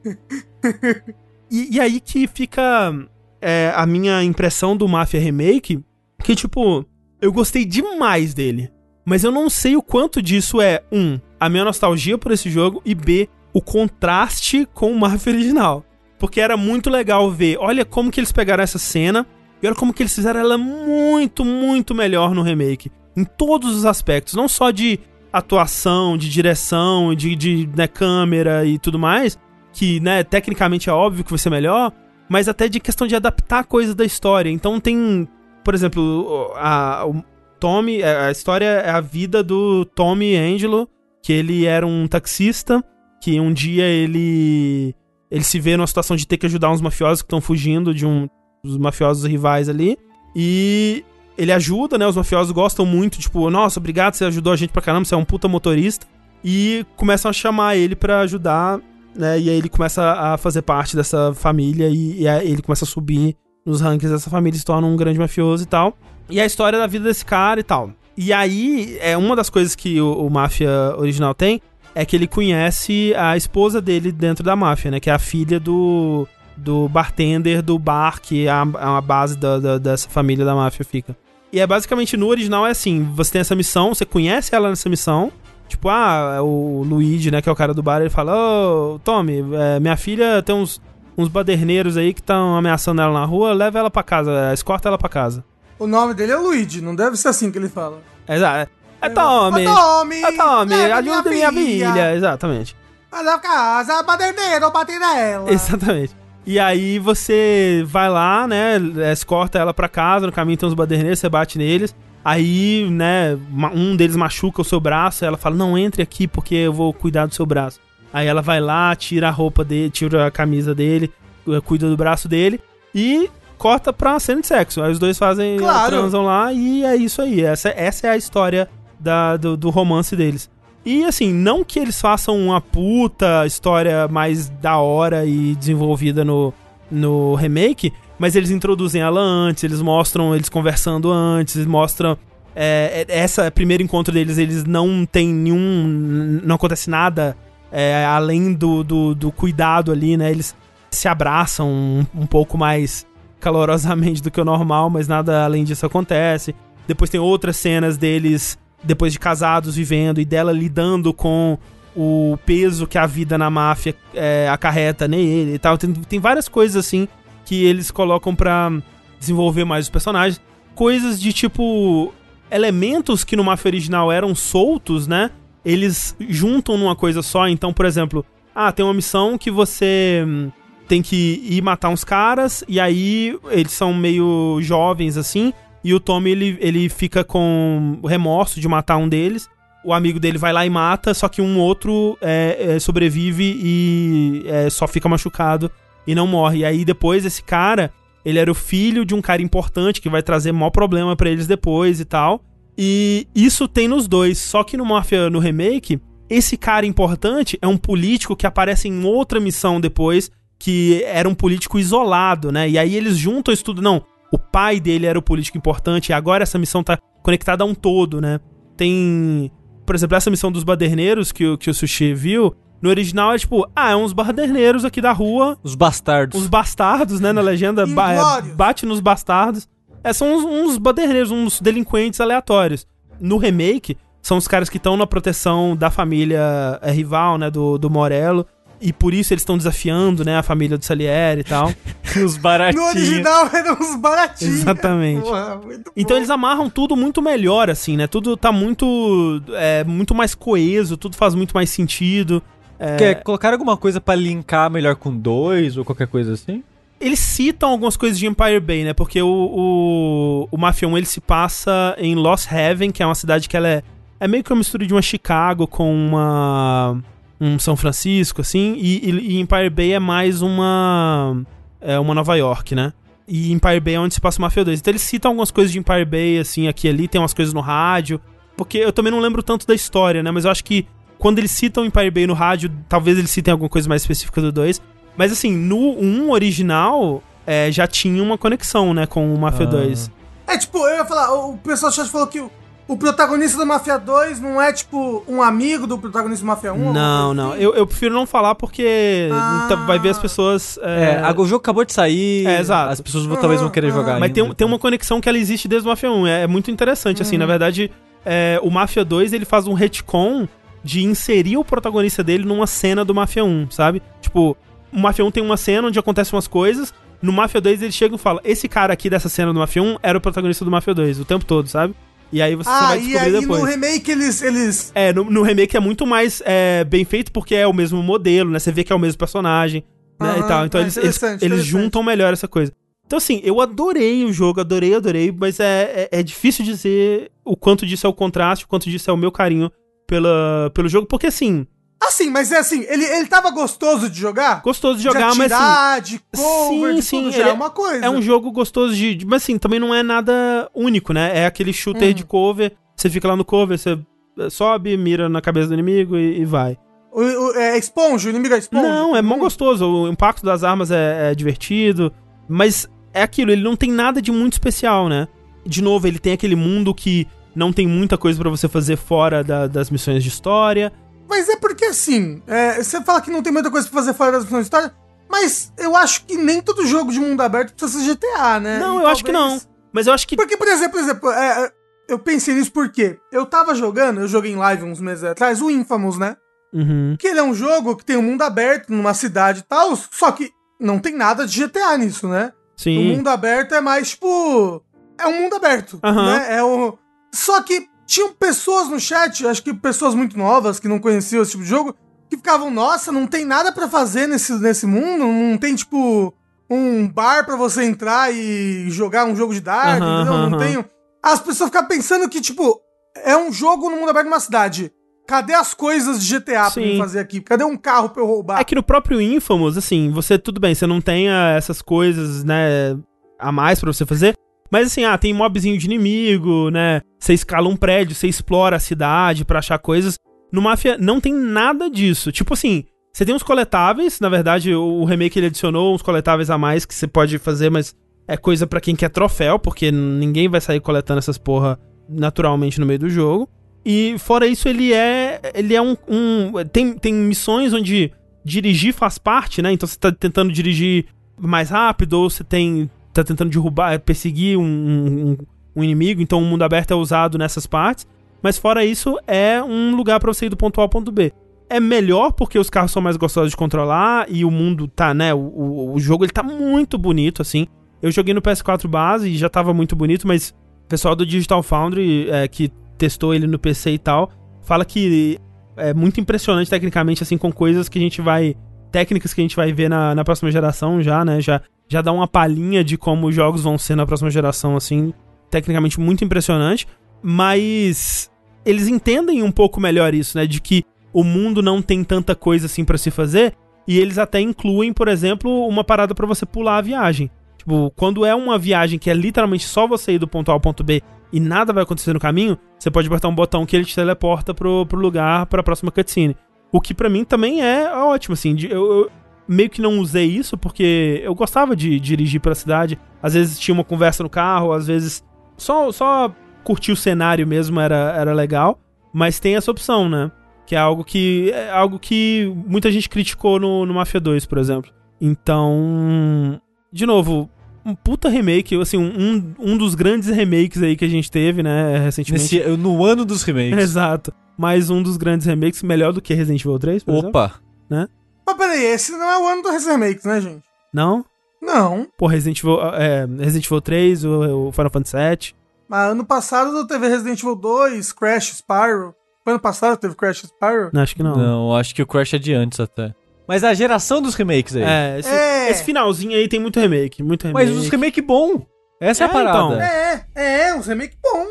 e, 1.49 1.76
e, 1.76 1.80
aí 1.80 1.99
que 2.01 2.27
fica 2.27 2.93
é, 3.41 3.73
a 3.76 3.85
minha 3.85 4.23
impressão 4.23 4.77
do 4.77 4.88
Mafia 4.88 5.19
Remake, 5.19 5.84
que, 6.23 6.35
tipo, 6.35 6.85
eu 7.22 7.31
gostei 7.31 7.65
demais 7.65 8.34
dele. 8.34 8.72
Mas 9.05 9.23
eu 9.23 9.31
não 9.31 9.49
sei 9.49 9.76
o 9.76 9.81
quanto 9.81 10.22
disso 10.22 10.61
é, 10.61 10.84
um, 10.91 11.19
a 11.39 11.49
minha 11.49 11.65
nostalgia 11.65 12.18
por 12.18 12.31
esse 12.31 12.49
jogo, 12.49 12.81
e 12.85 12.93
B, 12.93 13.27
o 13.51 13.61
contraste 13.61 14.68
com 14.73 14.91
o 14.91 14.99
Mafia 14.99 15.34
original. 15.34 15.84
Porque 16.19 16.39
era 16.39 16.55
muito 16.55 16.89
legal 16.89 17.31
ver, 17.31 17.57
olha 17.59 17.84
como 17.84 18.11
que 18.11 18.19
eles 18.19 18.31
pegaram 18.31 18.63
essa 18.63 18.77
cena, 18.77 19.26
e 19.61 19.68
olha 19.68 19.76
como 19.76 19.93
que 19.93 20.03
eles 20.03 20.13
fizeram 20.13 20.39
ela 20.39 20.57
muito, 20.57 21.43
muito 21.43 21.95
melhor 21.95 22.34
no 22.34 22.43
remake. 22.43 22.91
Em 23.15 23.23
todos 23.23 23.76
os 23.76 23.85
aspectos, 23.85 24.35
não 24.35 24.47
só 24.47 24.72
de 24.72 24.99
atuação, 25.34 26.18
de 26.18 26.30
direção, 26.30 27.15
de, 27.15 27.35
de 27.35 27.69
né, 27.76 27.88
câmera 27.88 28.65
e 28.65 28.77
tudo 28.77 28.99
mais, 28.99 29.38
que, 29.73 29.99
né, 29.99 30.23
tecnicamente 30.23 30.89
é 30.89 30.93
óbvio 30.93 31.23
que 31.23 31.30
vai 31.30 31.39
ser 31.39 31.49
melhor, 31.49 31.91
mas 32.32 32.48
até 32.48 32.70
de 32.70 32.80
questão 32.80 33.06
de 33.06 33.14
adaptar 33.14 33.66
coisas 33.66 33.94
da 33.94 34.06
história. 34.06 34.49
Então 34.49 34.80
tem, 34.80 35.28
por 35.66 35.74
exemplo, 35.74 36.53
a, 36.56 37.06
o 37.06 37.22
Tommy, 37.60 38.02
é, 38.02 38.28
a 38.28 38.32
história 38.32 38.66
é 38.66 38.90
a 38.90 39.02
vida 39.02 39.44
do 39.44 39.84
Tommy 39.84 40.38
Angelo, 40.38 40.88
que 41.22 41.34
ele 41.34 41.66
era 41.66 41.86
um 41.86 42.08
taxista, 42.08 42.82
que 43.22 43.38
um 43.38 43.52
dia 43.52 43.84
ele 43.84 44.95
ele 45.30 45.44
se 45.44 45.60
vê 45.60 45.76
numa 45.76 45.86
situação 45.86 46.16
de 46.16 46.26
ter 46.26 46.38
que 46.38 46.45
ajudar 46.45 46.72
uns 46.72 46.80
mafiosos 46.80 47.22
que 47.22 47.26
estão 47.26 47.41
fugindo 47.41 47.94
de 47.94 48.06
um 48.06 48.30
dos 48.64 48.78
mafiosos 48.78 49.26
rivais 49.26 49.68
ali. 49.68 49.98
E 50.34 51.03
ele 51.38 51.52
ajuda, 51.52 51.98
né? 51.98 52.08
Os 52.08 52.16
mafiosos 52.16 52.53
gostam 52.53 52.86
muito, 52.86 53.20
tipo, 53.20 53.49
nossa, 53.49 53.78
obrigado, 53.78 54.14
você 54.14 54.24
ajudou 54.24 54.53
a 54.53 54.56
gente 54.56 54.72
pra 54.72 54.82
caramba, 54.82 55.03
você 55.03 55.16
é 55.16 55.18
um 55.18 55.26
puta 55.26 55.49
motorista. 55.49 56.08
E 56.45 56.86
começam 56.95 57.28
a 57.28 57.34
chamar 57.34 57.76
ele 57.76 57.94
para 57.94 58.22
ajudar, 58.22 58.80
né? 59.15 59.39
E 59.39 59.49
aí 59.49 59.57
ele 59.57 59.69
começa 59.69 60.03
a 60.03 60.38
fazer 60.38 60.61
parte 60.61 60.95
dessa 60.95 61.33
família 61.33 61.89
e, 61.89 62.23
e 62.23 62.27
ele 62.27 62.61
começa 62.61 62.85
a 62.85 62.88
subir 62.88 63.35
nos 63.65 63.81
rankings 63.81 64.11
dessa 64.11 64.29
família, 64.29 64.57
se 64.57 64.65
torna 64.65 64.88
um 64.88 64.95
grande 64.95 65.19
mafioso 65.19 65.63
e 65.63 65.67
tal. 65.67 65.95
E 66.29 66.39
a 66.39 66.45
história 66.45 66.79
da 66.79 66.88
vida 66.88 67.05
desse 67.05 67.25
cara 67.25 67.59
e 67.59 67.63
tal. 67.63 67.91
E 68.17 68.33
aí, 68.33 68.97
é 68.99 69.17
uma 69.17 69.35
das 69.35 69.49
coisas 69.49 69.75
que 69.75 69.99
o, 70.01 70.25
o 70.25 70.29
Máfia 70.29 70.69
original 70.97 71.33
tem 71.33 71.61
é 71.93 72.05
que 72.05 72.15
ele 72.15 72.27
conhece 72.27 73.13
a 73.15 73.35
esposa 73.35 73.81
dele 73.81 74.11
dentro 74.11 74.43
da 74.43 74.55
máfia, 74.55 74.91
né? 74.91 74.99
Que 74.99 75.09
é 75.09 75.13
a 75.13 75.19
filha 75.19 75.59
do, 75.59 76.27
do 76.55 76.88
bartender 76.88 77.61
do 77.61 77.77
bar, 77.77 78.21
que 78.21 78.47
é 78.47 78.49
a, 78.49 78.61
a 78.61 79.01
base 79.01 79.38
da, 79.38 79.59
da, 79.59 79.77
dessa 79.77 80.09
família 80.09 80.45
da 80.45 80.55
máfia 80.55 80.85
fica. 80.85 81.15
E 81.51 81.59
é 81.59 81.67
basicamente 81.67 82.15
no 82.15 82.27
original 82.27 82.65
é 82.65 82.71
assim: 82.71 83.03
você 83.13 83.33
tem 83.33 83.41
essa 83.41 83.55
missão, 83.55 83.93
você 83.93 84.05
conhece 84.05 84.55
ela 84.55 84.69
nessa 84.69 84.88
missão. 84.89 85.31
Tipo, 85.72 85.88
ah, 85.88 86.34
é 86.35 86.41
o 86.41 86.84
Luigi, 86.85 87.31
né, 87.31 87.41
que 87.41 87.48
é 87.48 87.52
o 87.52 87.56
cara 87.56 87.73
do 87.73 87.81
bar, 87.81 88.02
ele 88.02 88.10
fala: 88.10 88.35
Ô, 88.35 88.95
oh, 88.95 88.99
Tommy, 88.99 89.41
é, 89.53 89.80
minha 89.80 89.95
filha 89.95 90.43
tem 90.43 90.53
uns, 90.53 90.81
uns 91.18 91.30
baderneiros 91.30 91.95
aí 91.95 92.14
que 92.14 92.19
estão 92.19 92.57
ameaçando 92.57 93.02
ela 93.02 93.14
na 93.14 93.26
rua, 93.26 93.53
leva 93.53 93.80
ela 93.80 93.89
pra 93.89 94.03
casa, 94.03 94.53
escorta 94.53 94.89
ela 94.89 94.98
pra 94.98 95.07
casa. 95.07 95.45
O 95.80 95.88
nome 95.88 96.14
dele 96.14 96.34
é 96.34 96.35
Luigi, 96.35 96.81
não 96.81 96.93
deve 96.93 97.15
ser 97.15 97.30
assim 97.30 97.49
que 97.49 97.57
ele 97.57 97.69
fala. 97.69 97.99
Exato. 98.27 98.69
É, 99.02 99.07
é 99.07 99.10
Tommy. 99.10 99.65
Ô, 99.65 99.73
Tommy! 99.73 100.23
É 100.23 100.31
Tommy, 100.34 100.73
ajuda 100.73 101.30
minha, 101.30 101.52
minha 101.52 101.65
filha. 101.65 102.15
Exatamente. 102.15 102.76
Vai 103.10 103.23
pra 103.23 103.39
casa, 103.39 104.03
baderneiro, 104.03 104.72
bater 104.72 104.99
nela. 104.99 105.49
Exatamente. 105.49 106.14
E 106.45 106.60
aí 106.60 106.99
você 106.99 107.81
vai 107.88 108.10
lá, 108.10 108.45
né, 108.45 108.77
escorta 109.14 109.57
ela 109.57 109.73
pra 109.73 109.88
casa, 109.88 110.26
no 110.26 110.34
caminho 110.34 110.57
tem 110.57 110.68
uns 110.68 110.76
baderneiros, 110.76 111.19
você 111.19 111.30
bate 111.30 111.57
neles. 111.57 111.95
Aí, 112.23 112.88
né, 112.89 113.38
um 113.73 113.95
deles 113.95 114.15
machuca 114.15 114.61
o 114.61 114.65
seu 114.65 114.80
braço, 114.80 115.26
ela 115.26 115.38
fala, 115.38 115.56
não, 115.56 115.77
entre 115.77 116.02
aqui 116.02 116.27
porque 116.27 116.56
eu 116.56 116.73
vou 116.73 116.93
cuidar 116.93 117.26
do 117.26 117.34
seu 117.34 117.45
braço. 117.45 117.80
Aí 118.14 118.27
ela 118.27 118.41
vai 118.41 118.60
lá, 118.60 118.95
tira 118.95 119.27
a 119.27 119.31
roupa 119.31 119.64
dele, 119.64 119.89
tira 119.89 120.27
a 120.27 120.31
camisa 120.31 120.76
dele, 120.76 121.11
eh, 121.48 121.61
cuida 121.61 121.89
do 121.89 121.98
braço 121.98 122.27
dele 122.27 122.60
e 122.93 123.30
corta 123.57 123.93
pra 123.93 124.19
cena 124.19 124.41
de 124.41 124.48
sexo. 124.48 124.81
Aí 124.81 124.91
os 124.91 124.99
dois 124.99 125.18
fazem, 125.18 125.57
claro. 125.57 125.91
transam 125.91 126.26
lá 126.26 126.52
e 126.52 126.84
é 126.84 126.95
isso 126.95 127.22
aí. 127.22 127.41
Essa, 127.41 127.69
essa 127.69 128.07
é 128.07 128.10
a 128.10 128.18
história 128.18 128.69
da, 128.99 129.38
do, 129.38 129.56
do 129.56 129.69
romance 129.69 130.15
deles. 130.15 130.49
E 130.85 131.03
assim, 131.06 131.31
não 131.31 131.64
que 131.64 131.80
eles 131.80 132.02
façam 132.02 132.38
uma 132.38 132.60
puta 132.60 133.45
história 133.45 134.07
mais 134.07 134.49
da 134.49 134.77
hora 134.77 135.26
e 135.26 135.56
desenvolvida 135.56 136.26
no, 136.26 136.53
no 136.89 137.35
remake, 137.35 137.93
mas 138.22 138.35
eles 138.35 138.52
introduzem 138.52 139.02
ela 139.02 139.19
antes, 139.19 139.64
eles 139.64 139.81
mostram 139.81 140.35
eles 140.35 140.48
conversando 140.48 141.11
antes, 141.11 141.56
eles 141.56 141.68
mostram. 141.68 142.15
É, 142.56 143.03
é 143.10 143.18
essa 143.18 143.49
primeiro 143.49 143.81
encontro 143.81 144.14
deles, 144.14 144.38
eles 144.38 144.64
não 144.64 145.07
tem 145.07 145.27
nenhum. 145.27 146.39
Não 146.43 146.56
acontece 146.56 146.88
nada 146.88 147.35
é, 147.72 148.06
além 148.06 148.53
do, 148.53 148.84
do, 148.84 149.15
do, 149.15 149.31
cuidado 149.31 149.91
ali, 149.91 150.18
né? 150.18 150.30
Eles 150.30 150.56
se 150.91 151.07
abraçam 151.07 151.68
um, 151.68 152.06
um 152.14 152.27
pouco 152.27 152.60
mais 152.60 153.07
calorosamente 153.39 154.22
do 154.22 154.30
que 154.30 154.39
o 154.39 154.45
normal, 154.45 154.88
mas 154.88 155.07
nada 155.07 155.43
além 155.43 155.64
disso 155.64 155.88
acontece. 155.88 156.53
Depois 156.88 157.10
tem 157.10 157.19
outras 157.19 157.57
cenas 157.57 157.98
deles 157.98 158.56
depois 158.84 159.14
de 159.14 159.18
casados 159.18 159.76
vivendo 159.76 160.22
e 160.22 160.26
dela 160.26 160.52
lidando 160.52 161.11
com 161.11 161.57
o 161.95 162.38
peso 162.45 162.85
que 162.85 162.99
a 162.99 163.07
vida 163.07 163.35
na 163.35 163.49
máfia 163.49 163.95
é, 164.14 164.48
acarreta 164.48 165.07
nele 165.07 165.56
e 165.56 165.57
tal. 165.57 165.76
Tem, 165.76 165.91
tem 165.91 166.19
várias 166.19 166.48
coisas 166.48 166.85
assim 166.85 167.07
que 167.52 167.65
eles 167.65 167.91
colocam 167.91 168.34
pra 168.34 168.72
desenvolver 169.19 169.65
mais 169.65 169.88
os 169.88 169.90
personagens. 169.90 170.40
Coisas 170.73 171.19
de 171.19 171.34
tipo. 171.34 172.14
Elementos 172.49 173.26
que 173.26 173.36
no 173.36 173.44
Mafia 173.44 173.69
original 173.69 174.10
eram 174.10 174.34
soltos, 174.34 175.06
né? 175.06 175.32
Eles 175.65 176.15
juntam 176.30 176.78
numa 176.78 176.95
coisa 176.95 177.22
só. 177.22 177.49
Então, 177.49 177.73
por 177.73 177.86
exemplo, 177.86 178.26
ah, 178.56 178.72
tem 178.72 178.86
uma 178.86 178.94
missão 178.94 179.38
que 179.38 179.52
você 179.52 180.23
hum, 180.26 180.49
tem 180.88 181.02
que 181.02 181.45
ir 181.45 181.61
matar 181.61 181.90
uns 181.90 182.06
caras, 182.06 182.64
e 182.69 182.80
aí 182.80 183.38
eles 183.49 183.73
são 183.73 183.94
meio 183.94 184.60
jovens 184.61 185.18
assim. 185.18 185.52
E 185.84 185.94
o 185.94 185.99
Tommy, 185.99 186.32
ele, 186.32 186.57
ele 186.61 186.88
fica 186.88 187.22
com 187.22 187.99
remorso 188.06 188.61
de 188.61 188.68
matar 188.68 188.95
um 188.95 189.10
deles. 189.10 189.49
O 189.84 189.94
amigo 189.94 190.22
dele 190.22 190.38
vai 190.38 190.53
lá 190.53 190.65
e 190.65 190.69
mata, 190.69 191.14
só 191.14 191.28
que 191.28 191.41
um 191.41 191.60
outro 191.60 192.18
é, 192.22 192.76
é, 192.76 192.80
sobrevive 192.80 193.44
e 193.44 194.44
é, 194.45 194.69
só 194.69 194.88
fica 194.88 195.10
machucado 195.10 195.69
e 196.06 196.15
não 196.15 196.28
morre. 196.28 196.60
E 196.60 196.65
aí 196.65 196.86
depois 196.86 197.26
esse 197.26 197.44
cara, 197.44 197.91
ele 198.23 198.40
era 198.40 198.52
o 198.52 198.56
filho 198.56 199.06
de 199.06 199.15
um 199.15 199.22
cara 199.22 199.41
importante 199.41 200.02
que 200.02 200.10
vai 200.10 200.22
trazer 200.22 200.52
maior 200.52 200.69
problema 200.69 201.15
para 201.15 201.30
eles 201.30 201.48
depois 201.48 201.99
e 201.99 202.06
tal. 202.06 202.41
E 202.78 203.28
isso 203.36 203.68
tem 203.68 203.88
nos 203.88 204.07
dois. 204.07 204.38
Só 204.38 204.64
que 204.64 204.78
no 204.78 204.86
Mafia, 204.86 205.30
no 205.30 205.40
remake, 205.40 205.99
esse 206.30 206.56
cara 206.56 206.86
importante 206.86 207.57
é 207.61 207.68
um 207.68 207.78
político 207.78 208.36
que 208.36 208.48
aparece 208.48 208.88
em 208.88 209.03
outra 209.03 209.40
missão 209.40 209.82
depois, 209.82 210.32
que 210.57 211.03
era 211.06 211.28
um 211.28 211.36
político 211.36 211.78
isolado, 211.78 212.52
né? 212.52 212.69
E 212.69 212.78
aí 212.78 212.95
eles 212.95 213.18
juntam 213.18 213.53
isso 213.53 213.64
tudo. 213.64 213.82
Não, 213.82 214.03
o 214.32 214.40
pai 214.40 214.80
dele 214.80 215.06
era 215.06 215.19
o 215.19 215.22
político 215.22 215.57
importante 215.57 216.10
e 216.10 216.14
agora 216.14 216.44
essa 216.44 216.57
missão 216.57 216.84
tá 216.84 216.98
conectada 217.22 217.64
a 217.64 217.68
um 217.68 217.76
todo, 217.76 218.22
né? 218.22 218.40
Tem, 218.78 219.52
por 219.86 219.94
exemplo, 219.94 220.15
essa 220.15 220.32
missão 220.32 220.52
dos 220.52 220.64
baderneiros 220.64 221.32
que, 221.32 221.57
que 221.57 221.69
o 221.69 221.73
Sushi 221.73 222.14
viu, 222.14 222.56
no 222.82 222.90
original 222.90 223.34
é 223.34 223.38
tipo, 223.38 223.70
ah, 223.76 223.91
é 223.91 223.95
uns 223.95 224.14
baderneiros 224.14 224.84
aqui 224.84 225.02
da 225.02 225.12
rua. 225.12 225.58
Os 225.64 225.76
bastardos. 225.76 226.41
Os 226.41 226.48
bastardos, 226.48 227.20
né? 227.20 227.32
Na 227.32 227.41
legenda, 227.41 227.86
ba 227.86 228.14
é, 228.14 228.41
bate 228.41 228.86
nos 228.86 228.99
bastardos. 228.99 229.68
É, 230.03 230.12
são 230.14 230.34
uns, 230.34 230.44
uns 230.44 230.78
baderneiros, 230.78 231.32
uns 231.32 231.62
delinquentes 231.62 232.20
aleatórios. 232.20 232.88
No 233.20 233.38
remake, 233.38 233.98
são 234.22 234.38
os 234.38 234.48
caras 234.48 234.70
que 234.70 234.78
estão 234.78 234.98
na 234.98 235.06
proteção 235.06 235.76
da 235.76 235.91
família 235.91 236.80
é, 236.82 236.91
rival, 236.91 237.38
né? 237.38 237.52
Do, 237.52 237.78
do 237.78 237.90
Morello 237.90 238.45
e 238.82 238.91
por 238.91 239.14
isso 239.14 239.32
eles 239.32 239.41
estão 239.44 239.58
desafiando, 239.58 240.26
né, 240.26 240.38
a 240.38 240.44
família 240.44 240.76
do 240.76 240.84
Salieri 240.84 241.41
e 241.41 241.44
tal. 241.44 241.72
os 242.26 242.36
baratinhos. 242.36 242.84
No 242.84 242.90
original 242.90 243.49
eram 243.53 243.78
os 243.80 243.95
baratinhos. 243.95 244.62
Exatamente. 244.62 245.22
Porra, 245.22 245.62
então 245.95 246.18
eles 246.18 246.32
amarram 246.32 246.68
tudo 246.68 246.95
muito 246.95 247.22
melhor, 247.22 247.70
assim, 247.70 247.95
né? 247.95 248.08
Tudo 248.08 248.36
tá 248.36 248.52
muito, 248.52 249.40
é, 249.52 249.84
muito 249.84 250.16
mais 250.16 250.34
coeso, 250.34 250.98
tudo 250.98 251.16
faz 251.16 251.36
muito 251.36 251.53
mais 251.53 251.70
sentido. 251.70 252.41
É... 252.84 252.98
Quer 252.98 253.24
colocar 253.24 253.53
alguma 253.53 253.78
coisa 253.78 254.02
para 254.02 254.16
linkar 254.16 254.68
melhor 254.72 254.95
com 254.95 255.16
dois 255.16 255.78
ou 255.78 255.86
qualquer 255.86 256.08
coisa 256.08 256.34
assim? 256.34 256.64
Eles 256.99 257.20
citam 257.20 257.70
algumas 257.70 257.95
coisas 257.95 258.18
de 258.18 258.26
Empire 258.26 258.60
Bay, 258.60 258.84
né? 258.84 258.91
Porque 258.91 259.22
o, 259.22 259.28
o, 259.28 260.48
o 260.49 260.58
Mafia 260.58 260.88
1 260.88 260.98
ele 260.98 261.06
se 261.06 261.22
passa 261.22 261.95
em 261.99 262.16
Lost 262.16 262.52
Heaven, 262.52 262.90
que 262.91 263.03
é 263.03 263.06
uma 263.06 263.14
cidade 263.14 263.48
que 263.48 263.56
ela 263.56 263.68
é, 263.68 263.84
é 264.20 264.28
meio 264.28 264.44
que 264.44 264.52
uma 264.52 264.58
mistura 264.58 264.86
de 264.86 264.94
uma 264.94 265.02
Chicago 265.02 265.68
com 265.68 265.94
uma 265.94 266.98
um 267.40 267.60
São 267.60 267.76
Francisco, 267.76 268.41
assim, 268.41 268.76
e, 268.78 269.10
e, 269.10 269.36
e 269.36 269.40
Empire 269.40 269.70
Bay 269.70 269.94
é 269.94 269.99
mais 269.99 270.41
uma. 270.41 271.44
É 271.80 271.99
uma 271.99 272.16
Nova 272.16 272.36
York, 272.36 272.74
né? 272.74 272.94
E 273.28 273.52
Empire 273.52 273.80
Bay 273.80 273.94
é 273.95 273.99
onde 273.99 274.16
se 274.16 274.22
passa 274.22 274.40
o 274.40 274.41
Mafia 274.41 274.66
2. 274.66 274.80
Então 274.80 274.91
eles 274.91 275.03
citam 275.03 275.30
algumas 275.30 275.52
coisas 275.52 275.72
de 275.72 275.78
Empire 275.78 276.06
Bay, 276.06 276.40
assim, 276.40 276.68
aqui 276.68 276.88
e 276.88 276.90
ali, 276.90 277.08
tem 277.08 277.22
umas 277.22 277.34
coisas 277.34 277.53
no 277.53 277.62
rádio. 277.62 278.20
Porque 278.58 278.80
eu 278.80 278.91
também 278.91 279.12
não 279.12 279.20
lembro 279.20 279.44
tanto 279.44 279.68
da 279.68 279.74
história, 279.76 280.24
né? 280.24 280.32
Mas 280.32 280.45
eu 280.45 280.52
acho 280.52 280.64
que 280.64 280.86
quando 281.22 281.38
eles 281.38 281.52
citam 281.52 281.85
Empire 281.85 282.10
Bay 282.10 282.26
no 282.27 282.34
rádio, 282.34 282.72
talvez 282.89 283.15
eles 283.18 283.30
citem 283.30 283.52
alguma 283.52 283.69
coisa 283.69 283.88
mais 283.88 284.02
específica 284.02 284.41
do 284.41 284.52
2. 284.52 284.81
Mas 285.15 285.31
assim, 285.31 285.56
no 285.56 285.77
1 285.99 286.31
original, 286.31 287.22
é, 287.45 287.72
já 287.72 287.85
tinha 287.85 288.22
uma 288.23 288.38
conexão, 288.38 288.93
né, 288.93 289.06
com 289.06 289.34
o 289.34 289.38
Mafia 289.38 289.68
Ah. 289.68 289.69
2. 289.69 290.11
É 290.48 290.57
tipo, 290.57 290.80
eu 290.80 290.95
ia 290.98 291.06
falar, 291.06 291.31
o 291.34 291.57
pessoal 291.57 291.91
do 291.91 291.95
chat 291.95 292.10
falou 292.10 292.26
que 292.27 292.39
o, 292.39 292.49
o 292.88 292.98
protagonista 292.98 293.57
do 293.57 293.65
Mafia 293.65 293.98
2 293.99 294.39
não 294.41 294.60
é 294.61 294.73
tipo 294.73 295.23
um 295.27 295.41
amigo 295.43 295.85
do 295.85 295.98
protagonista 295.98 296.43
do 296.43 296.48
Mafia 296.48 296.72
1? 296.73 296.76
alguma 296.76 296.93
Não, 296.93 297.34
não. 297.34 297.52
assim? 297.53 297.61
Eu, 297.61 297.76
eu 297.76 297.85
prefiro 297.85 298.14
não 298.15 298.26
falar 298.26 298.56
porque 298.56 299.30
Ah. 299.31 299.68
tá- 299.69 299.76
vai 299.76 299.99
ver 299.99 300.10
as 300.10 300.19
pessoas. 300.19 300.80
É, 300.81 301.03
É, 301.03 301.19
a- 301.23 301.31
o 301.38 301.45
jogo 301.45 301.61
acabou 301.61 301.85
de 301.85 301.93
sair, 301.93 302.45
É, 302.48 302.60
exato. 302.60 302.91
as 302.91 302.99
pessoas 302.99 303.26
vão- 303.26 303.38
talvez 303.38 303.61
vão 303.61 303.69
querer 303.69 303.88
Aham, 303.88 303.95
jogar 303.95 304.11
aham. 304.14 304.19
mas 304.19 304.27
ainda, 304.27 304.34
tem, 304.34 304.43
um- 304.43 304.48
tem 304.48 304.53
então. 304.53 304.68
uma 304.68 304.80
conexão 304.80 305.22
que 305.22 305.30
ela 305.30 305.38
existe 305.38 305.68
desde 305.68 305.88
o 305.88 305.91
Mafia 305.91 306.11
1. 306.11 306.26
É, 306.27 306.41
é 306.43 306.48
muito 306.48 306.72
interessante, 306.72 307.22
assim. 307.22 307.35
Uhum. 307.35 307.39
Na 307.41 307.45
verdade, 307.45 307.91
é, 308.26 308.60
o 308.64 308.69
Mafia 308.72 309.06
2 309.06 309.31
ele 309.34 309.45
faz 309.45 309.68
um 309.68 309.73
retcon 309.73 310.48
de 310.84 311.03
inserir 311.03 311.58
o 311.58 311.64
protagonista 311.66 312.24
dele 312.24 312.44
numa 312.45 312.68
cena 312.68 313.06
do 313.06 313.14
Mafia 313.14 313.44
1, 313.44 313.72
sabe? 313.72 314.02
Tipo, 314.22 314.58
o 314.91 314.99
Mafia 314.99 315.24
1 315.24 315.32
tem 315.32 315.44
uma 315.44 315.58
cena 315.58 315.88
onde 315.88 315.99
acontecem 315.99 316.36
umas 316.36 316.48
coisas. 316.48 316.94
No 317.22 317.32
Mafia 317.32 317.62
2 317.62 317.82
eles 317.84 317.95
chegam 317.95 318.16
e 318.16 318.20
falam: 318.20 318.41
Esse 318.44 318.68
cara 318.68 318.94
aqui 318.94 319.10
dessa 319.10 319.30
cena 319.30 319.53
do 319.53 319.60
Mafia 319.60 319.84
1 319.84 319.98
era 320.02 320.18
o 320.18 320.22
protagonista 320.22 320.66
do 320.66 320.72
Mafia 320.72 320.94
2 320.94 321.20
o 321.20 321.26
tempo 321.26 321.45
todo, 321.45 321.68
sabe? 321.68 321.94
E 322.34 322.41
aí 322.41 322.56
você 322.56 322.70
só 322.70 322.76
Ah, 322.76 322.88
vai 322.88 322.98
e 322.99 323.02
descobrir 323.08 323.26
aí 323.36 323.41
depois. 323.41 323.60
no 323.62 323.68
remake 323.68 324.10
eles. 324.12 324.41
eles... 324.41 324.91
É, 324.95 325.12
no, 325.14 325.26
no 325.26 325.41
remake 325.44 325.76
é 325.76 325.80
muito 325.80 326.08
mais 326.08 326.41
é, 326.45 326.84
bem 326.86 327.03
feito 327.06 327.32
porque 327.32 327.53
é 327.53 327.68
o 327.68 327.74
mesmo 327.74 328.02
modelo, 328.02 328.49
né? 328.49 328.58
Você 328.58 328.72
vê 328.72 328.84
que 328.84 328.91
é 328.91 328.95
o 328.95 328.99
mesmo 328.99 329.20
personagem, 329.20 329.84
né? 330.20 330.30
Aham, 330.30 330.40
e 330.40 330.48
tal. 330.48 330.66
Então 330.66 330.80
é 330.82 330.84
eles, 330.86 330.98
eles, 330.98 331.22
eles 331.41 331.66
juntam 331.66 332.02
melhor 332.02 332.32
essa 332.34 332.48
coisa. 332.48 332.72
Então, 333.06 333.18
assim, 333.18 333.41
eu 333.44 333.60
adorei 333.60 334.24
o 334.24 334.32
jogo, 334.32 334.62
adorei, 334.62 334.95
adorei, 334.95 335.36
mas 335.38 335.60
é, 335.60 336.08
é, 336.12 336.20
é 336.20 336.24
difícil 336.24 336.64
dizer 336.64 337.30
o 337.44 337.58
quanto 337.58 337.86
disso 337.86 338.08
é 338.08 338.10
o 338.10 338.14
contraste, 338.14 338.64
o 338.64 338.68
quanto 338.70 338.90
disso 338.90 339.10
é 339.10 339.14
o 339.14 339.18
meu 339.18 339.30
carinho 339.34 339.70
pela, 340.11 340.69
pelo 340.73 340.89
jogo, 340.89 341.07
porque, 341.07 341.27
assim, 341.27 341.65
Assim, 342.03 342.29
mas 342.31 342.51
é 342.51 342.57
assim, 342.57 342.83
ele, 342.89 343.05
ele 343.05 343.27
tava 343.27 343.49
gostoso 343.51 344.09
de 344.09 344.19
jogar? 344.19 344.61
gostoso 344.63 344.97
de 344.97 345.03
jogar, 345.03 345.31
de 345.31 345.38
mas 345.38 345.51
assim, 345.51 345.63
atirar, 345.63 346.01
de 346.01 346.19
cover, 346.35 346.89
sim, 346.91 346.95
de 346.95 347.01
sim, 347.03 347.17
tudo, 347.23 347.31
já 347.31 347.39
ele 347.41 347.49
é 347.49 347.53
uma 347.53 347.69
coisa. 347.69 348.05
é 348.05 348.09
um 348.09 348.21
jogo 348.21 348.51
gostoso 348.51 348.93
de, 348.95 349.13
de- 349.15 349.25
Mas 349.25 349.43
assim, 349.43 349.57
também 349.57 349.79
não 349.79 349.93
é 349.95 350.01
nada 350.03 350.69
único, 350.75 351.13
né? 351.13 351.31
É 351.38 351.45
aquele 351.45 351.71
shooter 351.71 352.09
Uhum. 352.09 352.13
de 352.15 352.25
cover, 352.25 352.73
você 352.95 353.09
fica 353.09 353.27
lá 353.27 353.35
no 353.38 353.45
cover, 353.45 353.77
você 353.77 353.97
eh, 354.39 354.49
sobe, 354.49 354.97
mira 354.97 355.29
na 355.29 355.39
cabeça 355.41 355.67
do 355.67 355.73
inimigo 355.75 356.17
e, 356.17 356.41
e 356.41 356.43
vai. 356.45 356.75
O, 357.13 357.21
o- 357.21 357.55
é 357.55 357.77
esponja, 357.77 358.27
o 358.27 358.31
inimigo 358.31 358.55
é 358.55 358.57
esponja? 358.57 358.83
Não, 358.88 359.15
é 359.15 359.21
mó 359.21 359.35
Hum. 359.35 359.39
gostoso. 359.39 359.85
O 359.85 360.07
impacto 360.09 360.43
das 360.43 360.63
armas 360.63 360.89
é, 360.91 361.31
é 361.31 361.35
divertido. 361.35 362.11
Mas 362.49 362.89
é 363.13 363.21
aquilo, 363.21 363.51
ele 363.51 363.61
não 363.63 363.75
tem 363.75 363.91
nada 363.91 364.19
de 364.21 364.31
muito 364.31 364.53
especial, 364.53 365.07
né? 365.07 365.27
De 365.65 365.81
novo, 365.83 366.07
ele 366.07 366.17
tem 366.19 366.33
aquele 366.33 366.55
mundo 366.55 366.95
que 366.95 367.27
não 367.56 367.72
tem 367.73 367.88
muita 367.88 368.18
coisa 368.18 368.40
pra 368.40 368.49
você 368.49 368.68
fazer 368.68 368.95
fora 368.98 369.44
da- 369.44 369.68
das 369.68 369.90
missões 369.90 370.23
de 370.23 370.30
história. 370.30 370.91
Mas 371.30 371.48
é 371.49 371.56
porque 371.56 371.86
assim, 371.86 372.41
é, 372.48 372.82
você 372.84 373.02
fala 373.02 373.22
que 373.22 373.32
não 373.32 373.41
tem 373.41 373.53
muita 373.53 373.72
coisa 373.72 373.88
pra 373.88 373.99
fazer 374.02 374.14
fora 374.14 374.34
das 374.34 374.44
missões 374.44 374.61
de 374.61 374.65
história, 374.68 374.94
mas 375.30 375.72
eu 375.78 375.95
acho 375.95 376.26
que 376.26 376.36
nem 376.36 376.61
todo 376.61 376.86
jogo 376.86 377.11
de 377.11 377.19
mundo 377.19 377.41
aberto 377.41 377.73
precisa 377.73 377.99
ser 378.03 378.06
GTA, 378.15 378.60
né? 378.60 378.80
Não, 378.80 378.99
E 378.99 379.03
eu 379.03 379.07
acho 379.07 379.23
que 379.23 379.32
não. 379.32 379.60
Mas 379.94 380.07
eu 380.07 380.14
acho 380.14 380.28
que. 380.28 380.36
Porque, 380.36 380.57
por 380.57 380.68
exemplo, 380.68 380.91
por 380.94 380.99
exemplo 381.02 381.32
é, 381.32 381.65
é, 381.65 381.72
eu 382.10 382.19
pensei 382.19 382.53
nisso 382.53 382.72
porque 382.72 383.18
eu 383.32 383.45
tava 383.45 383.73
jogando, 383.76 384.19
eu 384.22 384.28
joguei 384.28 384.52
em 384.52 384.56
live 384.57 384.84
uns 384.84 384.99
meses 384.99 385.23
atrás, 385.23 385.61
o 385.61 385.69
Infamous, 385.72 386.18
né? 386.18 386.36
Uhum. 386.73 387.15
Que 387.19 387.28
ele 387.28 387.40
é 387.40 387.44
um 387.44 387.53
jogo 387.53 387.95
que 387.98 388.06
tem 388.06 388.15
um 388.18 388.22
mundo 388.22 388.41
aberto 388.41 388.90
numa 388.91 389.14
cidade 389.14 389.60
e 389.60 389.64
tal, 389.64 389.98
só 390.11 390.32
que 390.32 390.49
não 390.80 390.99
tem 390.99 391.15
nada 391.15 391.45
de 391.45 391.60
GTA 391.65 391.98
nisso, 391.98 392.28
né? 392.28 392.52
O 392.78 392.82
Sim. 392.82 393.15
mundo 393.15 393.28
aberto 393.30 393.73
é 393.76 393.80
mais 393.82 394.11
tipo. 394.11 394.82
É 395.19 395.28
um 395.28 395.41
mundo 395.41 395.56
aberto. 395.56 395.99
Aham. 396.03 396.26
Né? 396.38 396.56
É 396.57 396.64
o... 396.64 396.98
Só 397.34 397.62
que 397.62 397.88
tinham 398.06 398.34
pessoas 398.34 398.90
no 398.90 398.99
chat, 398.99 399.45
acho 399.48 399.64
que 399.64 399.74
pessoas 399.74 400.14
muito 400.14 400.38
novas 400.38 400.80
que 400.80 400.88
não 400.88 400.99
conheciam 400.99 401.41
esse 401.41 401.52
tipo 401.52 401.64
de 401.64 401.70
jogo, 401.70 401.95
que 402.30 402.38
ficavam, 402.38 402.70
nossa, 402.70 403.12
não 403.12 403.26
tem 403.28 403.45
nada 403.45 403.72
pra 403.72 403.88
fazer 403.88 404.28
nesse, 404.28 404.53
nesse 404.53 404.86
mundo, 404.86 405.26
não 405.26 405.58
tem 405.58 405.76
tipo 405.76 406.34
um 406.70 407.08
bar 407.08 407.45
pra 407.45 407.56
você 407.56 407.84
entrar 407.84 408.34
e 408.34 408.90
jogar 408.90 409.26
um 409.26 409.36
jogo 409.36 409.53
de 409.53 409.62
dardo, 409.62 410.06
Aham, 410.06 410.16
entendeu? 410.16 410.34
Não 410.38 410.48
aham. 410.48 410.58
tem. 410.58 410.86
As 411.22 411.40
pessoas 411.40 411.70
ficam 411.70 411.86
pensando 411.86 412.30
que, 412.30 412.40
tipo, 412.41 412.80
é 413.24 413.36
um 413.36 413.52
jogo 413.52 413.90
no 413.90 413.98
mundo 413.98 414.10
aberto 414.10 414.26
numa 414.28 414.40
cidade. 414.40 414.91
Cadê 415.28 415.53
as 415.53 415.74
coisas 415.74 416.24
de 416.24 416.40
GTA 416.40 416.62
pra 416.62 416.70
Sim. 416.72 416.94
mim 416.94 416.98
fazer 416.98 417.20
aqui? 417.20 417.40
Cadê 417.41 417.64
um 417.64 417.78
carro 417.78 418.10
pra 418.10 418.22
eu 418.22 418.26
roubar? 418.26 418.60
É 418.60 418.64
que 418.64 418.76
no 418.76 418.84
próprio 418.84 419.22
Infamous, 419.22 419.78
assim, 419.78 420.10
você, 420.12 420.38
tudo 420.38 420.60
bem, 420.60 420.74
você 420.74 420.88
não 420.88 420.99
tem 420.99 421.30
ah, 421.30 421.53
essas 421.58 421.82
coisas, 421.82 422.44
né, 422.44 422.98
a 423.40 423.52
mais 423.52 423.80
pra 423.80 423.91
você 423.91 424.06
fazer. 424.06 424.34
Mas 424.72 424.88
assim, 424.88 425.03
ah, 425.03 425.18
tem 425.18 425.34
mobzinho 425.34 425.77
de 425.77 425.85
inimigo, 425.85 426.69
né? 426.69 427.02
Você 427.19 427.34
escala 427.34 427.68
um 427.68 427.76
prédio, 427.76 428.15
você 428.15 428.27
explora 428.27 428.77
a 428.77 428.80
cidade 428.80 429.43
pra 429.43 429.60
achar 429.60 429.77
coisas. 429.77 430.15
No 430.52 430.61
Mafia 430.61 430.98
não 430.98 431.19
tem 431.19 431.34
nada 431.34 431.89
disso. 431.89 432.31
Tipo 432.31 432.53
assim, 432.53 432.85
você 433.14 433.26
tem 433.26 433.35
uns 433.35 433.43
coletáveis, 433.43 434.19
na 434.19 434.30
verdade, 434.30 434.73
o 434.73 435.03
remake 435.03 435.38
ele 435.38 435.48
adicionou 435.48 435.93
uns 435.93 436.02
coletáveis 436.02 436.49
a 436.49 436.57
mais 436.57 436.85
que 436.85 436.95
você 436.95 437.06
pode 437.07 437.38
fazer, 437.38 437.69
mas 437.69 437.93
é 438.27 438.38
coisa 438.38 438.65
pra 438.65 438.80
quem 438.80 438.95
quer 438.95 439.10
troféu, 439.10 439.60
porque 439.60 439.91
ninguém 439.91 440.48
vai 440.48 440.61
sair 440.61 440.80
coletando 440.80 441.19
essas 441.19 441.38
porra 441.38 441.77
naturalmente 442.07 442.80
no 442.80 442.85
meio 442.85 442.99
do 442.99 443.10
jogo. 443.10 443.49
E 443.85 444.15
fora 444.19 444.45
isso, 444.48 444.69
ele 444.69 444.93
é. 444.93 445.41
Ele 445.56 445.73
é 445.73 445.81
um. 445.81 445.98
um- 446.07 446.52
tem, 446.72 446.93
tem 446.93 447.14
missões 447.14 447.73
onde 447.73 448.11
dirigir 448.45 448.93
faz 448.93 449.18
parte, 449.18 449.61
né? 449.61 449.72
Então 449.72 449.88
você 449.88 449.98
tá 449.98 450.11
tentando 450.11 450.52
dirigir 450.52 451.06
mais 451.38 451.69
rápido, 451.69 452.14
ou 452.14 452.30
você 452.30 452.43
tem. 452.43 452.89
Tá 453.13 453.23
tentando 453.23 453.49
derrubar, 453.49 453.99
perseguir 453.99 454.57
um, 454.57 454.63
um, 454.63 455.38
um 455.75 455.83
inimigo, 455.83 456.21
então 456.21 456.41
o 456.41 456.45
mundo 456.45 456.63
aberto 456.63 456.91
é 456.91 456.95
usado 456.95 457.38
nessas 457.38 457.65
partes. 457.65 458.07
Mas 458.41 458.57
fora 458.57 458.83
isso, 458.83 459.17
é 459.27 459.61
um 459.61 459.95
lugar 459.95 460.19
pra 460.19 460.33
você 460.33 460.47
ir 460.47 460.49
do 460.49 460.57
ponto 460.57 460.79
A 460.79 460.83
ao 460.83 460.89
ponto 460.89 461.11
B. 461.11 461.31
É 461.69 461.79
melhor 461.79 462.33
porque 462.33 462.57
os 462.57 462.69
carros 462.69 462.91
são 462.91 463.01
mais 463.01 463.15
gostosos 463.15 463.51
de 463.51 463.57
controlar 463.57 464.25
e 464.27 464.43
o 464.43 464.51
mundo 464.51 464.88
tá, 464.88 465.13
né? 465.13 465.33
O, 465.33 465.38
o, 465.38 465.93
o 465.93 465.99
jogo 465.99 466.25
ele 466.25 466.31
tá 466.31 466.43
muito 466.43 466.97
bonito, 466.97 467.41
assim. 467.41 467.67
Eu 468.01 468.11
joguei 468.11 468.33
no 468.33 468.41
PS4 468.41 468.88
base 468.88 469.29
e 469.29 469.38
já 469.38 469.47
tava 469.47 469.73
muito 469.73 469.95
bonito, 469.95 470.27
mas 470.27 470.49
o 470.85 470.88
pessoal 470.88 471.15
do 471.15 471.25
Digital 471.25 471.61
Foundry, 471.61 472.29
é, 472.29 472.47
que 472.47 472.71
testou 472.97 473.33
ele 473.33 473.47
no 473.47 473.59
PC 473.59 473.91
e 473.91 473.99
tal, 473.99 474.31
fala 474.63 474.83
que 474.83 475.39
é 475.77 475.93
muito 475.93 476.19
impressionante 476.19 476.69
tecnicamente, 476.69 477.23
assim, 477.23 477.38
com 477.38 477.51
coisas 477.51 477.88
que 477.88 477.97
a 477.97 478.01
gente 478.01 478.21
vai. 478.21 478.55
Técnicas 478.91 479.34
que 479.34 479.41
a 479.41 479.43
gente 479.43 479.55
vai 479.55 479.72
ver 479.72 479.89
na, 479.89 480.13
na 480.13 480.23
próxima 480.23 480.51
geração 480.51 481.01
já, 481.01 481.23
né? 481.23 481.41
Já, 481.41 481.61
já 481.88 482.01
dá 482.01 482.11
uma 482.11 482.27
palhinha 482.27 482.84
de 482.84 482.97
como 482.97 483.27
os 483.27 483.35
jogos 483.35 483.63
vão 483.63 483.77
ser 483.77 483.95
na 483.95 484.05
próxima 484.05 484.30
geração, 484.30 484.76
assim, 484.76 485.13
tecnicamente 485.49 485.99
muito 485.99 486.23
impressionante. 486.23 486.88
Mas 487.23 488.31
eles 488.65 488.88
entendem 488.88 489.43
um 489.43 489.51
pouco 489.51 489.80
melhor 489.80 490.13
isso, 490.13 490.38
né? 490.38 490.45
De 490.45 490.59
que 490.59 490.84
o 491.13 491.23
mundo 491.23 491.61
não 491.61 491.81
tem 491.81 492.03
tanta 492.03 492.35
coisa 492.35 492.65
assim 492.65 492.84
pra 492.84 492.97
se 492.97 493.11
fazer. 493.11 493.53
E 493.88 493.99
eles 493.99 494.18
até 494.18 494.39
incluem, 494.39 494.93
por 494.93 495.07
exemplo, 495.07 495.68
uma 495.68 495.84
parada 495.84 496.13
pra 496.13 496.27
você 496.27 496.45
pular 496.45 496.77
a 496.77 496.81
viagem. 496.81 497.31
Tipo, 497.57 497.91
quando 497.95 498.26
é 498.26 498.34
uma 498.34 498.57
viagem 498.57 498.97
que 498.97 499.09
é 499.09 499.13
literalmente 499.13 499.65
só 499.68 499.88
você 499.88 500.13
ir 500.13 500.19
do 500.19 500.27
ponto 500.27 500.49
A 500.49 500.53
ao 500.53 500.59
ponto 500.59 500.84
B 500.84 501.01
e 501.31 501.39
nada 501.39 501.72
vai 501.72 501.84
acontecer 501.84 502.11
no 502.13 502.19
caminho, 502.19 502.57
você 502.77 502.89
pode 502.89 503.07
apertar 503.07 503.27
um 503.27 503.35
botão 503.35 503.65
que 503.65 503.76
ele 503.76 503.85
te 503.85 503.95
teleporta 503.95 504.53
pro, 504.53 504.85
pro 504.85 504.99
lugar, 504.99 505.45
pra 505.45 505.63
próxima 505.63 505.91
cutscene. 505.91 506.35
O 506.72 506.80
que 506.80 506.93
pra 506.93 507.10
mim 507.10 507.23
também 507.23 507.61
é 507.61 507.91
ótimo, 507.93 508.34
assim. 508.34 508.56
de- 508.56 508.72
Eu, 508.72 508.85
eu 508.91 509.11
meio 509.48 509.69
que 509.69 509.81
não 509.81 509.99
usei 509.99 510.26
isso 510.26 510.57
porque 510.57 511.22
eu 511.23 511.35
gostava 511.35 511.76
de 511.76 511.99
dirigir 511.99 512.39
pela 512.39 512.56
cidade. 512.56 512.98
Às 513.22 513.34
vezes 513.34 513.60
tinha 513.60 513.73
uma 513.73 513.84
conversa 513.84 514.23
no 514.23 514.30
carro, 514.30 514.72
às 514.72 514.88
vezes 514.88 515.23
só, 515.57 515.91
só 515.91 516.34
curtir 516.64 516.91
o 516.91 516.95
cenário 516.95 517.45
mesmo 517.45 517.80
era, 517.80 518.14
era 518.18 518.34
legal. 518.34 518.80
Mas 519.14 519.39
tem 519.39 519.56
essa 519.56 519.69
opção, 519.69 520.07
né? 520.07 520.31
Que 520.65 520.76
é 520.76 520.80
algo 520.80 521.03
que. 521.03 521.52
É 521.53 521.69
algo 521.72 521.99
que 521.99 522.49
muita 522.65 522.89
gente 522.89 523.10
criticou 523.10 523.60
no, 523.60 523.85
no 523.85 523.93
Mafia 523.93 524.22
2, 524.22 524.45
por 524.45 524.57
exemplo. 524.57 524.89
Então. 525.19 526.61
De 526.93 527.06
novo, 527.06 527.49
um 527.85 527.93
puta 527.95 528.30
remake, 528.30 528.80
assim, 528.80 528.98
um, 528.98 529.53
um 529.60 529.77
dos 529.77 529.95
grandes 529.95 530.30
remakes 530.30 530.81
aí 530.81 530.95
que 530.95 531.06
a 531.06 531.07
gente 531.10 531.30
teve, 531.31 531.64
né, 531.64 531.98
recentemente. 531.99 532.57
Nesse, 532.60 532.77
no 532.77 533.03
ano 533.06 533.26
dos 533.26 533.43
remakes. 533.43 533.77
Exato. 533.84 534.34
Mais 534.61 534.91
um 534.91 535.01
dos 535.01 535.17
grandes 535.17 535.47
remakes, 535.47 535.81
melhor 535.81 536.13
do 536.13 536.21
que 536.21 536.35
Resident 536.35 536.61
Evil 536.63 536.77
3, 536.77 537.03
por 537.03 537.11
exemplo. 537.13 537.29
Opa. 537.29 537.55
Mas 537.89 538.55
peraí, 538.55 538.83
esse 538.85 539.11
não 539.11 539.27
é 539.27 539.39
o 539.39 539.47
ano 539.47 539.63
dos 539.63 539.85
remakes, 539.88 540.23
né, 540.23 540.39
gente? 540.39 540.63
Não? 540.93 541.25
Não. 541.59 542.07
Pô, 542.15 542.27
Resident 542.27 542.59
Evil, 542.59 542.79
é, 542.93 543.25
Resident 543.39 543.65
Evil 543.65 543.81
3, 543.81 544.23
o, 544.23 544.67
o 544.67 544.71
Final 544.71 544.91
Fantasy 544.91 545.17
VII. 545.17 545.55
Mas 545.89 546.11
ano 546.11 546.23
passado 546.23 546.85
teve 546.85 547.07
Resident 547.07 547.39
Evil 547.39 547.55
2, 547.55 548.13
Crash 548.13 548.53
Spyro. 548.57 549.15
Foi 549.43 549.53
ano 549.53 549.59
passado 549.59 549.95
que 549.95 550.01
teve 550.01 550.13
Crash 550.13 550.43
Spyro? 550.43 550.91
Não, 550.93 551.01
acho 551.01 551.15
que 551.15 551.23
não. 551.23 551.35
Não, 551.35 551.75
acho 551.75 551.95
que 551.95 552.03
o 552.03 552.05
Crash 552.07 552.35
é 552.35 552.38
de 552.38 552.53
antes 552.53 552.79
até. 552.79 553.15
Mas 553.47 553.63
a 553.63 553.73
geração 553.73 554.21
dos 554.21 554.35
remakes 554.35 554.75
aí. 554.75 554.83
É, 554.83 555.19
esse, 555.19 555.29
É. 555.29 555.71
esse 555.71 555.83
finalzinho 555.83 556.33
aí 556.38 556.47
tem 556.47 556.59
muito 556.59 556.79
remake, 556.79 557.23
muito 557.23 557.47
remake. 557.47 557.65
Mas 557.67 557.75
os 557.75 557.89
remake 557.89 558.21
bom. 558.21 558.63
Essa 558.99 559.23
é, 559.23 559.25
É, 559.25 559.29
a 559.29 559.33
parada. 559.33 559.57
então. 559.57 559.81
É, 559.81 560.25
é, 560.35 560.67
é, 560.67 560.75
uns 560.75 560.85
remakes 560.85 561.17
bom. 561.19 561.45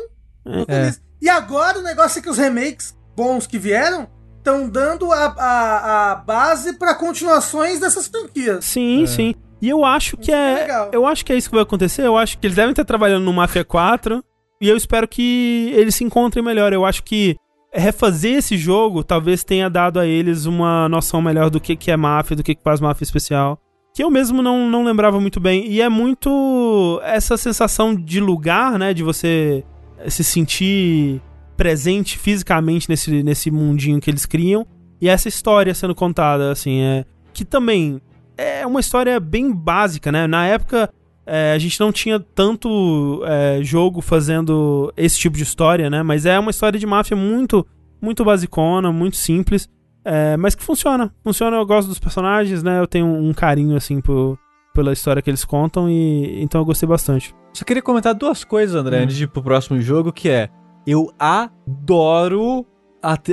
Tô 0.65 0.71
É. 0.71 0.95
E 1.21 1.29
agora 1.29 1.77
o 1.79 1.83
negócio 1.83 2.19
é 2.19 2.21
que 2.21 2.29
os 2.29 2.37
remakes 2.37 2.95
bons 3.15 3.45
que 3.47 3.57
vieram 3.57 4.07
estão 4.37 4.67
dando 4.67 5.11
a, 5.11 5.25
a, 5.37 6.11
a 6.11 6.15
base 6.15 6.73
pra 6.73 6.95
continuações 6.95 7.79
dessas 7.79 8.07
franquias. 8.07 8.65
Sim, 8.65 9.03
É. 9.03 9.07
sim. 9.07 9.35
E 9.61 9.69
eu 9.69 9.85
acho 9.85 10.17
que 10.17 10.31
Isso 10.31 10.31
é 10.31 10.51
é. 10.51 10.61
legal. 10.61 10.89
eu 10.91 11.05
acho 11.05 11.23
que 11.23 11.31
é 11.31 11.35
isso 11.37 11.47
que 11.49 11.55
vai 11.55 11.61
acontecer. 11.63 12.01
Eu 12.03 12.17
acho 12.17 12.37
que 12.39 12.47
eles 12.47 12.55
devem 12.55 12.71
estar 12.71 12.83
trabalhando 12.83 13.23
no 13.23 13.31
Mafia 13.33 13.63
4. 13.63 14.23
E 14.59 14.67
eu 14.67 14.75
espero 14.75 15.07
que 15.07 15.71
eles 15.75 15.93
se 15.93 16.03
encontrem 16.03 16.43
melhor. 16.43 16.73
Eu 16.73 16.83
acho 16.83 17.03
que 17.03 17.35
refazer 17.71 18.37
esse 18.39 18.57
jogo 18.57 19.03
talvez 19.03 19.43
tenha 19.43 19.69
dado 19.69 19.99
a 19.99 20.05
eles 20.07 20.45
uma 20.47 20.89
noção 20.89 21.21
melhor 21.21 21.49
do 21.51 21.59
que, 21.59 21.75
que 21.75 21.91
é 21.91 21.95
máfia, 21.95 22.35
do 22.35 22.43
que, 22.43 22.55
que 22.55 22.63
faz 22.63 22.81
máfia 22.81 23.03
especial. 23.03 23.59
Que 23.93 24.03
eu 24.03 24.09
mesmo 24.09 24.41
não, 24.41 24.67
não 24.67 24.83
lembrava 24.83 25.19
muito 25.19 25.39
bem. 25.39 25.67
E 25.67 25.79
é 25.79 25.87
muito 25.89 26.99
essa 27.03 27.37
sensação 27.37 27.93
de 27.95 28.19
lugar, 28.19 28.79
né? 28.79 28.93
De 28.95 29.03
você 29.03 29.63
se 30.07 30.23
sentir 30.23 31.21
presente 31.61 32.17
fisicamente 32.17 32.89
nesse, 32.89 33.21
nesse 33.21 33.51
mundinho 33.51 34.01
que 34.01 34.09
eles 34.09 34.25
criam. 34.25 34.65
E 34.99 35.07
essa 35.07 35.27
história 35.27 35.75
sendo 35.75 35.93
contada, 35.93 36.51
assim, 36.51 36.81
é. 36.81 37.05
Que 37.31 37.45
também 37.45 38.01
é 38.35 38.65
uma 38.65 38.79
história 38.79 39.19
bem 39.19 39.53
básica, 39.53 40.11
né? 40.11 40.25
Na 40.25 40.47
época 40.47 40.91
é, 41.23 41.53
a 41.53 41.59
gente 41.59 41.79
não 41.79 41.91
tinha 41.91 42.19
tanto 42.19 43.21
é, 43.27 43.59
jogo 43.61 44.01
fazendo 44.01 44.91
esse 44.97 45.19
tipo 45.19 45.37
de 45.37 45.43
história, 45.43 45.87
né? 45.87 46.01
Mas 46.01 46.25
é 46.25 46.39
uma 46.39 46.49
história 46.49 46.79
de 46.79 46.87
máfia 46.87 47.15
muito, 47.15 47.63
muito 48.01 48.25
basicona, 48.25 48.91
muito 48.91 49.17
simples, 49.17 49.69
é, 50.03 50.35
mas 50.37 50.55
que 50.55 50.63
funciona. 50.63 51.13
Funciona, 51.23 51.57
eu 51.57 51.65
gosto 51.65 51.89
dos 51.89 51.99
personagens, 51.99 52.63
né? 52.63 52.79
Eu 52.79 52.87
tenho 52.87 53.05
um 53.05 53.33
carinho, 53.35 53.75
assim, 53.75 54.01
por, 54.01 54.35
pela 54.73 54.93
história 54.93 55.21
que 55.21 55.29
eles 55.29 55.45
contam 55.45 55.87
e 55.87 56.41
então 56.41 56.59
eu 56.59 56.65
gostei 56.65 56.89
bastante. 56.89 57.35
Só 57.53 57.63
queria 57.63 57.83
comentar 57.83 58.15
duas 58.15 58.43
coisas, 58.43 58.75
André, 58.75 58.99
hum. 58.99 59.03
antes 59.03 59.15
de 59.15 59.25
ir 59.25 59.27
pro 59.27 59.43
próximo 59.43 59.79
jogo, 59.79 60.11
que 60.11 60.27
é 60.27 60.49
eu 60.85 61.11
adoro 61.19 62.65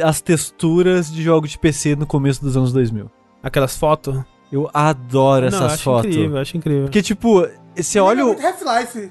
as 0.03 0.21
texturas 0.21 1.13
de 1.13 1.23
jogos 1.23 1.51
de 1.51 1.59
PC 1.59 1.97
no 1.97 2.07
começo 2.07 2.43
dos 2.43 2.57
anos 2.57 2.73
2000. 2.73 3.11
Aquelas 3.43 3.77
fotos? 3.77 4.19
Eu 4.51 4.71
adoro 4.73 5.47
essas 5.47 5.61
Não, 5.61 5.67
acho 5.67 5.83
fotos. 5.83 6.11
Incrível, 6.11 6.39
acho 6.39 6.57
incrível. 6.57 6.83
Porque, 6.85 7.03
tipo, 7.03 7.47
você 7.77 8.01
olha 8.01 8.27
o. 8.27 8.37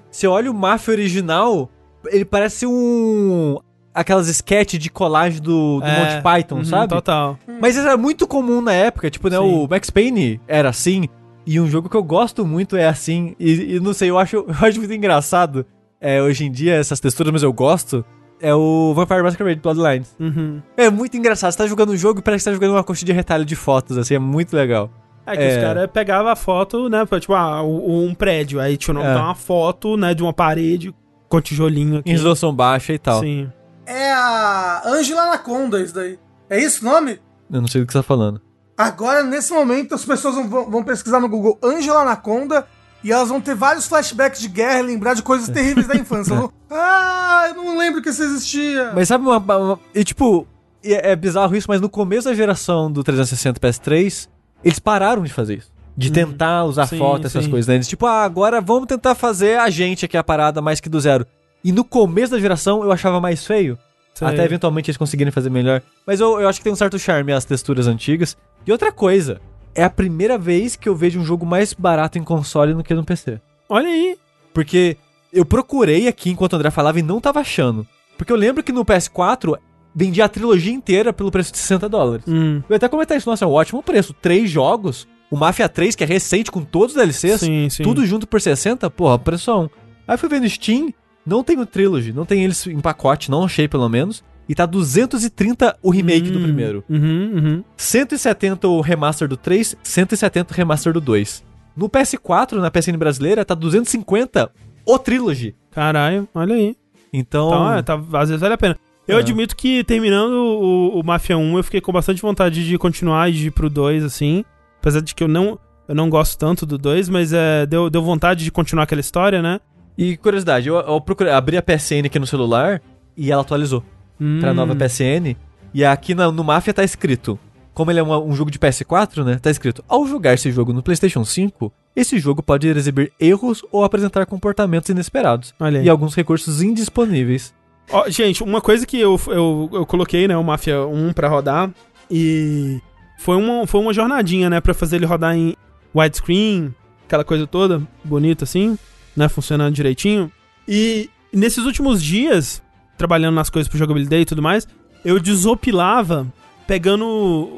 Você 0.09 0.27
olha 0.27 0.51
o 0.51 0.53
Mafia 0.53 0.93
original, 0.93 1.69
ele 2.07 2.25
parece 2.25 2.65
um. 2.65 3.57
Aquelas 3.93 4.27
sketches 4.27 4.79
de 4.79 4.91
colagem 4.91 5.41
do, 5.41 5.79
do 5.79 5.85
é, 5.85 5.99
Monty 5.99 6.21
Python, 6.21 6.57
uhum, 6.57 6.65
sabe? 6.65 6.93
Total. 6.93 7.37
Mas 7.59 7.75
isso 7.75 7.87
era 7.87 7.97
muito 7.97 8.27
comum 8.27 8.61
na 8.61 8.71
época. 8.71 9.09
Tipo, 9.09 9.27
né? 9.27 9.37
Sim. 9.37 9.43
O 9.43 9.67
Max 9.67 9.89
Payne 9.89 10.39
era 10.47 10.69
assim. 10.69 11.07
E 11.47 11.59
um 11.59 11.67
jogo 11.67 11.89
que 11.89 11.95
eu 11.95 12.03
gosto 12.03 12.45
muito 12.45 12.75
é 12.75 12.87
assim. 12.87 13.35
E, 13.39 13.75
e 13.75 13.79
não 13.79 13.93
sei, 13.93 14.11
eu 14.11 14.19
acho, 14.19 14.35
eu 14.47 14.55
acho 14.67 14.77
muito 14.77 14.93
engraçado. 14.93 15.65
É, 15.99 16.21
hoje 16.21 16.45
em 16.45 16.51
dia, 16.51 16.75
essas 16.75 16.99
texturas, 16.99 17.33
mas 17.33 17.41
eu 17.41 17.51
gosto. 17.51 18.05
É 18.39 18.53
o 18.53 18.93
Vampire 18.93 19.23
Masquerade 19.23 19.59
Bloodlines. 19.59 20.15
Uhum. 20.19 20.61
É 20.75 20.89
muito 20.89 21.17
engraçado. 21.17 21.51
Você 21.51 21.57
tá 21.57 21.67
jogando 21.67 21.91
um 21.91 21.97
jogo 21.97 22.19
e 22.19 22.23
parece 22.23 22.43
que 22.43 22.43
você 22.43 22.49
tá 22.51 22.53
jogando 22.53 22.75
uma 22.75 22.83
coxa 22.83 23.05
de 23.05 23.11
retalho 23.11 23.45
de 23.45 23.55
fotos, 23.55 23.97
assim, 23.97 24.15
é 24.15 24.19
muito 24.19 24.55
legal. 24.55 24.91
É 25.25 25.35
que 25.35 25.43
é. 25.43 25.57
os 25.57 25.63
caras 25.63 25.89
pegavam 25.91 26.31
a 26.31 26.35
foto, 26.35 26.87
né? 26.87 27.05
Tipo, 27.19 27.33
ah, 27.33 27.61
um 27.63 28.15
prédio. 28.15 28.59
Aí 28.59 28.77
tinha 28.77 28.97
é. 28.97 29.15
uma 29.15 29.35
foto, 29.35 29.97
né, 29.97 30.13
de 30.13 30.23
uma 30.23 30.31
parede 30.31 30.95
com 31.27 31.41
tijolinho 31.41 31.99
aqui. 31.99 32.09
Em 32.09 32.13
resolução 32.13 32.55
baixa 32.55 32.93
e 32.93 32.99
tal. 32.99 33.19
Sim. 33.19 33.51
É 33.85 34.11
a 34.13 34.83
Angela 34.85 35.23
Anaconda, 35.23 35.81
isso 35.81 35.93
daí. 35.93 36.17
É 36.49 36.59
isso 36.59 36.85
o 36.85 36.89
nome? 36.89 37.19
Eu 37.51 37.61
não 37.61 37.67
sei 37.67 37.81
do 37.81 37.87
que 37.87 37.93
você 37.93 37.99
tá 37.99 38.03
falando. 38.03 38.41
Agora, 38.77 39.23
nesse 39.23 39.51
momento, 39.51 39.95
as 39.95 40.05
pessoas 40.05 40.35
vão, 40.35 40.69
vão 40.69 40.83
pesquisar 40.83 41.19
no 41.19 41.27
Google 41.27 41.57
Angela 41.63 42.03
Anaconda 42.03 42.67
e 43.07 43.11
elas 43.13 43.29
vão 43.29 43.39
ter 43.39 43.55
vários 43.55 43.87
flashbacks 43.87 44.41
de 44.41 44.49
guerra, 44.49 44.81
lembrar 44.81 45.13
de 45.13 45.23
coisas 45.23 45.47
terríveis 45.47 45.87
da 45.87 45.95
infância. 45.95 46.35
Vão, 46.35 46.51
ah, 46.69 47.45
eu 47.47 47.55
não 47.55 47.77
lembro 47.77 48.01
que 48.01 48.09
isso 48.09 48.21
existia. 48.21 48.91
Mas 48.93 49.07
sabe 49.07 49.23
uma. 49.25 49.37
uma 49.37 49.79
e 49.95 50.03
tipo, 50.03 50.45
é, 50.83 51.11
é 51.11 51.15
bizarro 51.15 51.55
isso, 51.55 51.67
mas 51.69 51.79
no 51.79 51.87
começo 51.87 52.27
da 52.27 52.35
geração 52.35 52.91
do 52.91 53.01
360 53.05 53.61
PS3, 53.61 54.27
eles 54.61 54.77
pararam 54.77 55.23
de 55.23 55.31
fazer 55.31 55.59
isso. 55.59 55.71
De 55.95 56.09
hum. 56.09 56.11
tentar 56.11 56.65
usar 56.65 56.85
sim, 56.85 56.97
foto, 56.97 57.27
essas 57.27 57.45
sim. 57.45 57.49
coisas, 57.49 57.65
né? 57.69 57.75
Eles, 57.75 57.87
tipo, 57.87 58.05
ah, 58.05 58.23
agora 58.23 58.59
vamos 58.59 58.87
tentar 58.87 59.15
fazer 59.15 59.57
a 59.57 59.69
gente 59.69 60.03
aqui 60.03 60.17
a 60.17 60.23
parada 60.23 60.61
mais 60.61 60.81
que 60.81 60.89
do 60.89 60.99
zero. 60.99 61.25
E 61.63 61.71
no 61.71 61.85
começo 61.85 62.33
da 62.33 62.39
geração 62.39 62.83
eu 62.83 62.91
achava 62.91 63.21
mais 63.21 63.45
feio. 63.45 63.79
Sei. 64.15 64.27
Até 64.27 64.43
eventualmente 64.43 64.89
eles 64.89 64.97
conseguirem 64.97 65.31
fazer 65.31 65.49
melhor. 65.49 65.81
Mas 66.05 66.19
eu, 66.19 66.41
eu 66.41 66.49
acho 66.49 66.59
que 66.59 66.65
tem 66.65 66.73
um 66.73 66.75
certo 66.75 66.99
charme 66.99 67.31
as 67.31 67.45
texturas 67.45 67.87
antigas. 67.87 68.35
E 68.65 68.71
outra 68.71 68.91
coisa, 68.91 69.39
é 69.77 69.83
a 69.83 69.89
primeira 69.89 70.37
vez 70.39 70.75
que 70.75 70.89
eu 70.89 70.95
vejo 70.95 71.19
um 71.19 71.23
jogo 71.23 71.45
mais 71.45 71.71
barato 71.71 72.17
em 72.17 72.23
console 72.23 72.73
do 72.73 72.83
que 72.83 72.95
no 72.95 73.05
PC. 73.05 73.39
Olha 73.69 73.87
aí. 73.87 74.17
Porque 74.51 74.97
eu 75.31 75.45
procurei 75.45 76.07
aqui 76.07 76.31
enquanto 76.31 76.53
o 76.53 76.55
André 76.55 76.71
falava 76.71 76.99
e 76.99 77.03
não 77.03 77.21
tava 77.21 77.39
achando. 77.39 77.85
Porque 78.17 78.33
eu 78.33 78.35
lembro 78.35 78.63
que 78.63 78.71
no 78.71 78.83
PS4 78.83 79.55
vendia 79.93 80.25
a 80.25 80.29
trilogia 80.29 80.73
inteira 80.73 81.13
pelo 81.13 81.29
preço 81.29 81.51
de 81.51 81.59
60 81.59 81.87
dólares. 81.87 82.25
Hum. 82.27 82.63
Eu 82.67 82.75
até 82.75 82.89
comentar 82.89 83.15
isso, 83.15 83.29
nossa, 83.29 83.45
é 83.45 83.47
um 83.47 83.51
ótimo 83.51 83.83
preço. 83.83 84.15
Três 84.19 84.49
jogos, 84.49 85.07
o 85.29 85.37
Mafia 85.37 85.69
3, 85.69 85.95
que 85.95 86.03
é 86.03 86.07
recente, 86.07 86.51
com 86.51 86.63
todos 86.63 86.95
os 86.95 87.01
DLCs, 87.01 87.41
sim, 87.41 87.69
sim. 87.69 87.83
tudo 87.83 88.03
junto 88.03 88.25
por 88.25 88.41
60, 88.41 88.89
porra, 88.89 89.19
pressão. 89.19 89.69
Aí 90.07 90.17
fui 90.17 90.27
vendo 90.27 90.49
Steam, 90.49 90.91
não 91.23 91.43
tem 91.43 91.59
o 91.59 91.65
Trilogy, 91.67 92.11
não 92.11 92.25
tem 92.25 92.43
eles 92.43 92.65
em 92.65 92.79
pacote, 92.79 93.29
não 93.29 93.43
achei 93.43 93.67
pelo 93.67 93.87
menos. 93.87 94.23
E 94.47 94.55
tá 94.55 94.65
230 94.65 95.77
o 95.81 95.89
remake 95.89 96.31
do 96.31 96.39
hum. 96.39 96.43
primeiro. 96.43 96.83
Uhum, 96.89 97.33
uhum. 97.35 97.63
170 97.75 98.67
o 98.67 98.79
remaster 98.79 99.27
do 99.27 99.35
3, 99.35 99.75
170 99.83 100.53
o 100.53 100.55
remaster 100.55 100.93
do 100.93 101.01
2. 101.01 101.43
No 101.75 101.89
PS4, 101.89 102.53
na 102.53 102.71
PSN 102.71 102.97
brasileira, 102.97 103.43
tá 103.43 103.53
250 103.53 104.49
o 104.85 104.97
Trilogy. 104.97 105.53
Caralho, 105.71 106.27
olha 106.33 106.55
aí. 106.55 106.75
Então. 107.11 107.49
Então, 107.49 107.73
é, 107.73 107.81
tá, 107.81 107.95
às 108.13 108.29
vezes 108.29 108.41
vale 108.41 108.53
a 108.53 108.57
pena. 108.57 108.77
Eu 109.07 109.17
é. 109.17 109.19
admito 109.19 109.55
que 109.55 109.83
terminando 109.83 110.33
o, 110.33 110.99
o 110.99 111.03
Mafia 111.03 111.37
1, 111.37 111.57
eu 111.57 111.63
fiquei 111.63 111.81
com 111.81 111.91
bastante 111.91 112.21
vontade 112.21 112.65
de 112.65 112.77
continuar 112.77 113.29
e 113.29 113.33
de 113.33 113.47
ir 113.47 113.51
pro 113.51 113.69
2, 113.69 114.03
assim. 114.03 114.43
Apesar 114.79 115.01
de 115.01 115.13
que 115.13 115.23
eu 115.23 115.27
não, 115.27 115.59
eu 115.87 115.95
não 115.95 116.09
gosto 116.09 116.37
tanto 116.37 116.65
do 116.65 116.77
2, 116.77 117.09
mas 117.09 117.33
é, 117.33 117.65
deu, 117.65 117.89
deu 117.89 118.01
vontade 118.01 118.43
de 118.43 118.51
continuar 118.51 118.83
aquela 118.83 119.01
história, 119.01 119.41
né? 119.41 119.59
E 119.97 120.15
curiosidade, 120.17 120.67
eu, 120.67 120.75
eu 120.75 121.01
procurei, 121.01 121.33
abri 121.33 121.57
a 121.57 121.61
PSN 121.61 122.05
aqui 122.05 122.19
no 122.19 122.27
celular 122.27 122.81
e 123.15 123.31
ela 123.31 123.41
atualizou 123.41 123.83
hum. 124.19 124.39
pra 124.39 124.53
nova 124.53 124.75
PSN. 124.75 125.35
E 125.73 125.83
aqui 125.85 126.15
no, 126.15 126.31
no 126.31 126.43
Mafia 126.43 126.73
tá 126.73 126.83
escrito, 126.83 127.39
como 127.73 127.91
ele 127.91 127.99
é 127.99 128.03
um, 128.03 128.29
um, 128.29 128.33
jogo 128.33 128.49
de 128.49 128.57
PS4, 128.57 129.23
né? 129.23 129.39
Tá 129.39 129.51
escrito: 129.51 129.83
ao 129.87 130.07
jogar 130.07 130.33
esse 130.33 130.51
jogo 130.51 130.73
no 130.73 130.81
PlayStation 130.81 131.23
5, 131.23 131.71
esse 131.95 132.17
jogo 132.19 132.41
pode 132.41 132.67
exibir 132.67 133.11
erros 133.19 133.63
ou 133.71 133.83
apresentar 133.83 134.25
comportamentos 134.25 134.89
inesperados 134.89 135.53
e 135.83 135.89
alguns 135.89 136.15
recursos 136.15 136.61
indisponíveis. 136.61 137.53
Ó, 137.91 138.09
gente, 138.09 138.43
uma 138.43 138.59
coisa 138.59 138.85
que 138.85 138.99
eu, 138.99 139.19
eu, 139.27 139.69
eu 139.71 139.85
coloquei, 139.85 140.27
né, 140.27 140.35
o 140.35 140.43
Mafia 140.43 140.85
1 140.85 141.13
pra 141.13 141.29
rodar, 141.29 141.71
e 142.11 142.81
foi 143.17 143.37
uma, 143.37 143.65
foi 143.65 143.79
uma 143.79 143.93
jornadinha, 143.93 144.49
né, 144.49 144.59
pra 144.59 144.73
fazer 144.73 144.97
ele 144.97 145.05
rodar 145.05 145.35
em 145.35 145.55
widescreen, 145.95 146.73
aquela 147.05 147.23
coisa 147.23 147.47
toda, 147.47 147.81
bonita 148.03 148.43
assim, 148.43 148.77
né, 149.15 149.29
funcionando 149.29 149.73
direitinho. 149.73 150.31
E 150.67 151.09
nesses 151.33 151.63
últimos 151.63 152.03
dias, 152.03 152.61
trabalhando 152.97 153.35
nas 153.35 153.49
coisas 153.49 153.69
pro 153.69 153.77
jogabilidade 153.77 154.23
e 154.23 154.25
tudo 154.25 154.41
mais, 154.41 154.67
eu 155.05 155.19
desopilava 155.19 156.27
pegando 156.65 157.05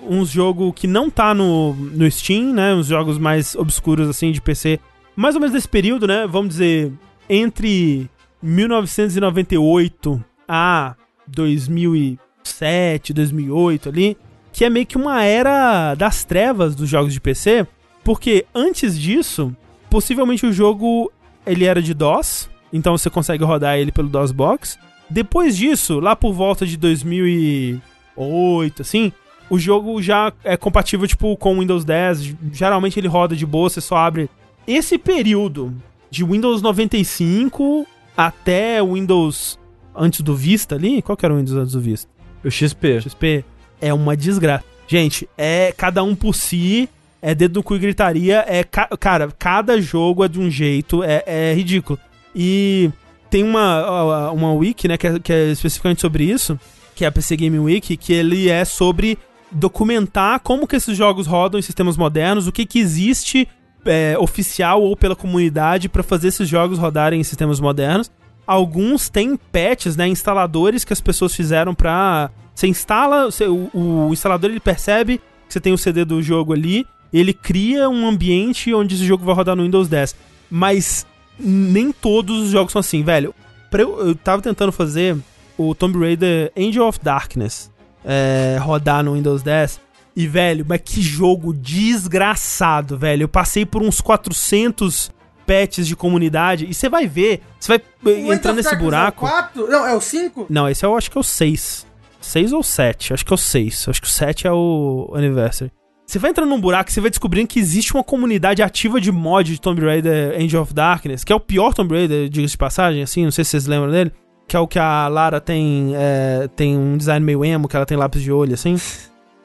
uns 0.08 0.30
jogos 0.30 0.72
que 0.76 0.86
não 0.86 1.10
tá 1.10 1.34
no, 1.34 1.74
no 1.74 2.10
Steam, 2.12 2.54
né, 2.54 2.76
uns 2.76 2.88
jogos 2.88 3.18
mais 3.18 3.56
obscuros 3.56 4.08
assim 4.08 4.32
de 4.32 4.40
PC, 4.40 4.80
mais 5.16 5.34
ou 5.34 5.42
menos 5.42 5.54
desse 5.54 5.68
período, 5.68 6.06
né, 6.06 6.28
vamos 6.28 6.50
dizer, 6.50 6.92
entre 7.28 8.08
1998 8.42 10.24
a 10.48 10.96
2007, 11.28 13.14
2008 13.14 13.90
ali, 13.90 14.18
que 14.54 14.64
é 14.64 14.70
meio 14.70 14.86
que 14.86 14.98
uma 14.98 15.24
era 15.24 15.96
das 15.96 16.24
trevas 16.24 16.76
dos 16.76 16.88
jogos 16.88 17.14
de 17.14 17.20
PC, 17.20 17.66
porque 18.04 18.46
antes 18.54 18.98
disso, 18.98 19.56
possivelmente 19.90 20.46
o 20.46 20.54
jogo 20.54 21.12
ele 21.46 21.66
era 21.66 21.82
de 21.82 21.94
DOS, 21.94 22.50
então 22.72 22.98
você 22.98 23.10
consegue 23.10 23.44
rodar 23.44 23.78
ele 23.78 23.92
pelo 23.92 24.08
DOSBox. 24.08 24.78
Depois 25.10 25.58
disso, 25.58 26.00
lá 26.00 26.16
por 26.16 26.34
volta 26.34 26.66
de 26.66 26.78
2008, 26.78 28.82
assim, 28.82 29.12
o 29.50 29.58
jogo 29.58 30.02
já 30.02 30.32
é 30.44 30.56
compatível 30.56 31.08
tipo 31.08 31.36
com 31.36 31.56
o 31.56 31.60
Windows 31.60 31.84
10, 31.84 32.36
geralmente 32.54 33.00
ele 33.00 33.08
roda 33.08 33.36
de 33.36 33.46
boa, 33.46 33.70
você 33.70 33.82
só 33.82 33.98
abre 33.98 34.30
esse 34.68 34.98
período 34.98 35.74
de 36.12 36.24
Windows 36.24 36.62
95 36.62 37.88
até 38.16 38.82
o 38.82 38.94
Windows 38.94 39.60
antes 39.96 40.22
do 40.22 40.36
Vista 40.36 40.76
ali. 40.76 41.02
Qual 41.02 41.18
que 41.18 41.26
era 41.26 41.34
o 41.34 41.38
Windows 41.38 41.58
antes 41.58 41.74
do 41.74 41.82
Vista? 41.82 42.10
O 42.44 42.52
XP. 42.52 43.02
XP 43.02 43.44
é 43.82 43.94
uma 43.94 44.16
desgraça. 44.16 44.64
Gente, 44.88 45.28
é 45.38 45.74
cada 45.76 46.04
um 46.04 46.16
por 46.16 46.36
si, 46.36 46.90
é 47.22 47.36
dedo 47.36 47.58
no 47.58 47.64
cu 47.64 47.76
e 47.76 47.80
gritaria, 47.80 48.44
é 48.48 48.64
ca 48.64 48.88
cara, 49.00 49.30
cada 49.38 49.80
jogo 49.80 50.24
é 50.24 50.28
de 50.28 50.40
um 50.40 50.50
jeito, 50.50 51.04
é, 51.04 51.24
é 51.26 51.54
ridículo. 51.54 52.00
E 52.36 52.90
tem 53.30 53.44
uma, 53.44 54.32
uma 54.32 54.54
wiki, 54.54 54.88
né, 54.88 54.98
que 54.98 55.08
é, 55.08 55.20
que 55.20 55.32
é 55.32 55.52
especificamente 55.52 56.02
sobre 56.02 56.24
isso, 56.24 56.60
que 56.96 57.06
é 57.06 57.08
a 57.08 57.12
PC 57.12 57.38
Game 57.38 57.60
Wiki, 57.60 57.96
que 57.96 58.14
ele 58.14 58.50
é 58.50 58.66
sobre 58.66 59.18
documentar 59.52 60.40
como 60.42 60.68
que 60.68 60.76
esses 60.76 60.96
jogos 60.98 61.28
rodam 61.28 61.60
em 61.60 61.64
sistemas 61.64 61.98
modernos, 61.98 62.48
o 62.48 62.52
que 62.52 62.66
que 62.66 62.80
existe 62.80 63.48
é, 63.86 64.18
oficial 64.20 64.82
ou 64.82 64.96
pela 64.96 65.16
comunidade 65.16 65.90
para 65.90 66.04
fazer 66.04 66.30
esses 66.30 66.48
jogos 66.48 66.78
rodarem 66.78 67.20
em 67.20 67.24
sistemas 67.24 67.60
modernos. 67.60 68.12
Alguns 68.46 69.10
têm 69.10 69.38
patches, 69.38 69.96
né, 69.96 70.08
instaladores 70.08 70.84
que 70.84 70.94
as 70.94 71.02
pessoas 71.02 71.36
fizeram 71.36 71.74
para 71.74 72.32
você 72.54 72.68
instala, 72.68 73.26
você, 73.26 73.46
o, 73.46 73.70
o, 73.74 74.10
instalador 74.12 74.50
ele 74.50 74.60
percebe 74.60 75.20
que 75.48 75.54
você 75.54 75.62
tem 75.62 75.72
o 75.72 75.78
CD 75.78 76.04
do 76.04 76.22
jogo 76.22 76.52
ali, 76.52 76.86
ele 77.14 77.34
cria 77.34 77.88
um 77.90 78.06
ambiente 78.08 78.74
onde 78.74 78.96
esse 78.96 79.06
jogo 79.06 79.24
vai 79.24 79.34
rodar 79.34 79.56
no 79.56 79.64
Windows 79.64 79.88
10. 79.88 80.16
Mas 80.52 81.06
nem 81.40 81.92
todos 81.92 82.44
os 82.44 82.50
jogos 82.50 82.72
são 82.72 82.80
assim, 82.80 83.04
velho. 83.04 83.34
Eu, 83.72 84.08
eu 84.08 84.16
tava 84.16 84.42
tentando 84.42 84.72
fazer 84.72 85.18
o 85.58 85.74
Tomb 85.76 86.00
Raider 86.00 86.52
Angel 86.58 86.86
of 86.86 87.00
Darkness 87.02 87.72
é, 88.04 88.58
rodar 88.60 89.04
no 89.04 89.14
Windows 89.14 89.44
10. 89.44 89.80
E, 90.16 90.28
velho, 90.28 90.66
mas 90.68 90.82
que 90.84 91.02
jogo 91.02 91.54
desgraçado, 91.54 92.98
velho. 92.98 93.24
Eu 93.24 93.28
passei 93.30 93.66
por 93.66 93.82
uns 93.82 94.02
400 94.02 95.12
patches 95.46 95.88
de 95.88 95.96
comunidade 95.96 96.68
e 96.70 96.74
você 96.74 96.88
vai 96.88 97.08
ver, 97.08 97.42
você 97.60 97.78
vai 97.78 97.82
O 98.06 98.34
entrar 98.34 98.54
nesse 98.54 98.70
Darkness 98.70 98.84
buraco. 98.84 99.26
É 99.26 99.30
o 99.30 99.32
4? 99.32 99.68
Não, 99.70 99.88
é 99.88 99.96
o 99.96 100.02
5? 100.02 100.46
Não, 100.50 100.70
esse 100.70 100.86
eu 100.86 100.96
acho 100.96 101.10
que 101.10 101.18
é 101.18 101.22
o 101.22 101.24
6. 101.24 101.88
6 102.22 102.54
ou 102.54 102.62
7? 102.62 103.14
Acho 103.14 103.26
que 103.26 103.34
é 103.34 103.36
o 103.36 103.38
6. 103.38 103.88
Acho 103.90 104.02
que 104.02 104.08
o 104.08 104.12
7 104.12 104.48
é 104.48 104.52
o 104.52 105.12
Anniversary. 105.16 105.72
Você 106.10 106.18
vai 106.18 106.32
entrando 106.32 106.50
num 106.50 106.60
buraco 106.60 106.90
e 106.90 106.94
você 106.94 107.00
vai 107.00 107.12
descobrindo 107.12 107.48
que 107.48 107.60
existe 107.60 107.94
uma 107.94 108.04
comunidade 108.04 108.64
ativa 108.64 109.00
de 109.00 109.12
mod 109.12 109.52
de 109.52 109.62
Tomb 109.62 109.80
Raider 109.80 110.36
Angel 110.42 110.64
of 110.64 110.74
Darkness, 110.74 111.24
que 111.24 111.32
é 111.32 111.36
o 111.36 111.40
pior 111.40 111.72
Tomb 111.72 111.94
Raider, 111.94 112.28
diga-se 112.28 112.54
de 112.54 112.58
passagem, 112.58 113.04
assim, 113.04 113.26
não 113.26 113.30
sei 113.30 113.44
se 113.44 113.52
vocês 113.52 113.68
lembram 113.68 113.92
dele, 113.92 114.12
que 114.48 114.58
é 114.58 114.60
o 114.60 114.68
que 114.68 114.80
a 114.80 115.08
Lara 115.08 115.40
tem, 115.40 115.94
é, 115.96 116.50
tem 116.56 116.76
um 116.76 116.98
design 116.98 117.24
meio 117.24 117.46
emo, 117.46 117.68
que 117.68 117.76
ela 117.76 117.86
tem 117.86 117.96
lápis 117.96 118.24
de 118.24 118.32
olho, 118.32 118.56
assim. 118.56 118.76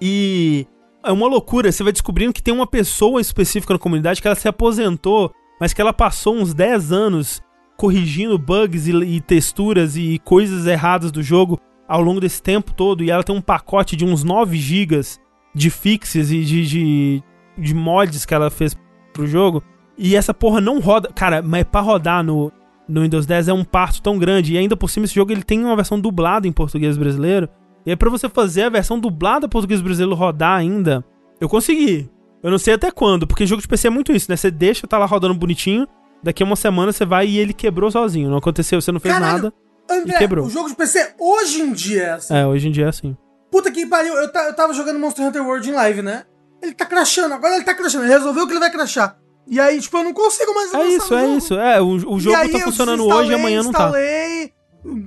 E 0.00 0.66
é 1.04 1.12
uma 1.12 1.28
loucura, 1.28 1.70
você 1.70 1.82
vai 1.82 1.92
descobrindo 1.92 2.32
que 2.32 2.42
tem 2.42 2.54
uma 2.54 2.66
pessoa 2.66 3.20
específica 3.20 3.74
na 3.74 3.78
comunidade 3.78 4.22
que 4.22 4.26
ela 4.26 4.34
se 4.34 4.48
aposentou, 4.48 5.30
mas 5.60 5.74
que 5.74 5.82
ela 5.82 5.92
passou 5.92 6.34
uns 6.34 6.54
10 6.54 6.92
anos 6.92 7.42
corrigindo 7.76 8.38
bugs 8.38 8.88
e, 8.88 8.92
e 8.92 9.20
texturas 9.20 9.98
e 9.98 10.18
coisas 10.24 10.66
erradas 10.66 11.12
do 11.12 11.22
jogo 11.22 11.60
ao 11.86 12.00
longo 12.00 12.20
desse 12.20 12.42
tempo 12.42 12.72
todo, 12.72 13.04
e 13.04 13.10
ela 13.10 13.22
tem 13.22 13.36
um 13.36 13.42
pacote 13.42 13.96
de 13.96 14.06
uns 14.06 14.24
9 14.24 14.56
gigas 14.56 15.22
de 15.55 15.70
fixes 15.70 16.31
e 16.31 16.43
de, 16.43 16.66
de, 16.66 17.22
de 17.56 17.74
mods 17.74 18.24
que 18.26 18.35
ela 18.35 18.51
fez 18.51 18.76
pro 19.12 19.26
jogo. 19.26 19.62
E 19.97 20.16
essa 20.16 20.35
porra 20.35 20.60
não 20.60 20.81
roda. 20.81 21.10
Cara, 21.14 21.40
mas 21.43 21.64
pra 21.64 21.81
rodar 21.81 22.22
no, 22.24 22.51
no 22.89 23.02
Windows 23.02 23.26
10 23.26 23.48
é 23.48 23.52
um 23.52 23.64
parto 23.64 24.02
tão 24.02 24.18
grande. 24.18 24.55
E 24.55 24.59
ainda 24.59 24.76
por 24.76 24.90
cima, 24.90 25.06
esse 25.06 25.14
jogo 25.14 25.31
ele 25.32 25.43
tem 25.43 25.64
uma 25.64 25.76
versão 25.76 25.98
dublada 26.01 26.48
em 26.48 26.52
português 26.52 26.97
brasileiro. 26.97 27.48
E 27.86 27.90
aí, 27.90 27.97
pra 27.97 28.10
você 28.10 28.28
fazer 28.28 28.62
a 28.62 28.68
versão 28.70 28.98
dublada 28.98 29.48
português 29.48 29.81
brasileiro 29.81 30.16
rodar 30.16 30.59
ainda, 30.59 31.05
eu 31.40 31.48
consegui. 31.48 32.10
Eu 32.43 32.51
não 32.51 32.59
sei 32.59 32.74
até 32.74 32.90
quando, 32.90 33.26
porque 33.26 33.47
jogo 33.47 33.62
de 33.62 33.68
PC 33.68 33.86
é 33.86 33.90
muito 33.90 34.12
isso, 34.12 34.31
né? 34.31 34.36
Você 34.36 34.51
deixa, 34.51 34.86
tá 34.86 34.98
lá 34.98 35.06
rodando 35.06 35.35
bonitinho. 35.35 35.86
Daqui 36.22 36.43
a 36.43 36.47
uma 36.47 36.56
semana 36.56 36.93
você 36.93 37.05
vai 37.05 37.26
e 37.26 37.39
ele 37.39 37.52
quebrou 37.52 37.90
sozinho. 37.90 38.31
Não 38.31 38.39
aconteceu, 38.39 38.81
você 38.81 38.90
não 38.90 38.98
fez 39.01 39.14
Caralho, 39.14 39.44
nada. 39.44 39.52
André, 39.90 40.14
E 40.14 40.18
quebrou. 40.18 40.47
o 40.47 40.51
jogo 40.51 40.68
de 40.70 40.74
PC 40.74 41.14
hoje 41.20 41.60
em 41.60 41.72
dia 41.72 42.02
é 42.02 42.10
assim. 42.12 42.35
É, 42.35 42.47
hoje 42.47 42.68
em 42.68 42.70
dia 42.70 42.86
é 42.86 42.89
assim. 42.89 43.14
Puta 43.55 43.70
que 43.70 43.86
pariu, 43.86 44.14
eu, 44.14 44.24
eu 44.24 44.55
tava 44.56 44.74
jogando 44.74 44.98
Monster 44.98 45.24
Hunter 45.28 45.47
World 45.47 45.70
em 45.70 45.72
live, 45.72 46.02
né? 46.02 46.24
Ele 46.60 46.74
tá 46.74 46.85
crashando, 46.85 47.35
agora 47.35 47.55
ele 47.55 47.64
tá 47.64 47.72
crashando, 47.72 48.05
ele 48.05 48.12
resolveu 48.12 48.48
que 48.48 48.52
ele 48.52 48.59
vai 48.59 48.68
crashar. 48.68 49.16
E 49.47 49.60
aí, 49.60 49.81
tipo, 49.81 49.97
eu 49.97 50.02
não 50.02 50.12
consigo 50.12 50.52
mais 50.52 50.74
É 50.74 50.85
isso, 50.89 51.14
é 51.14 51.26
isso. 51.28 51.55
É, 51.55 51.81
o, 51.81 51.86
o 51.86 52.16
E 52.16 52.20
jogo 52.20 52.36
aí 52.36 52.51
tá 52.51 52.59
funcionando 52.59 53.06
hoje 53.06 53.31
e 53.31 53.35
amanhã 53.36 53.62
não 53.62 53.70
tá. 53.70 53.85
instalei, 53.85 54.52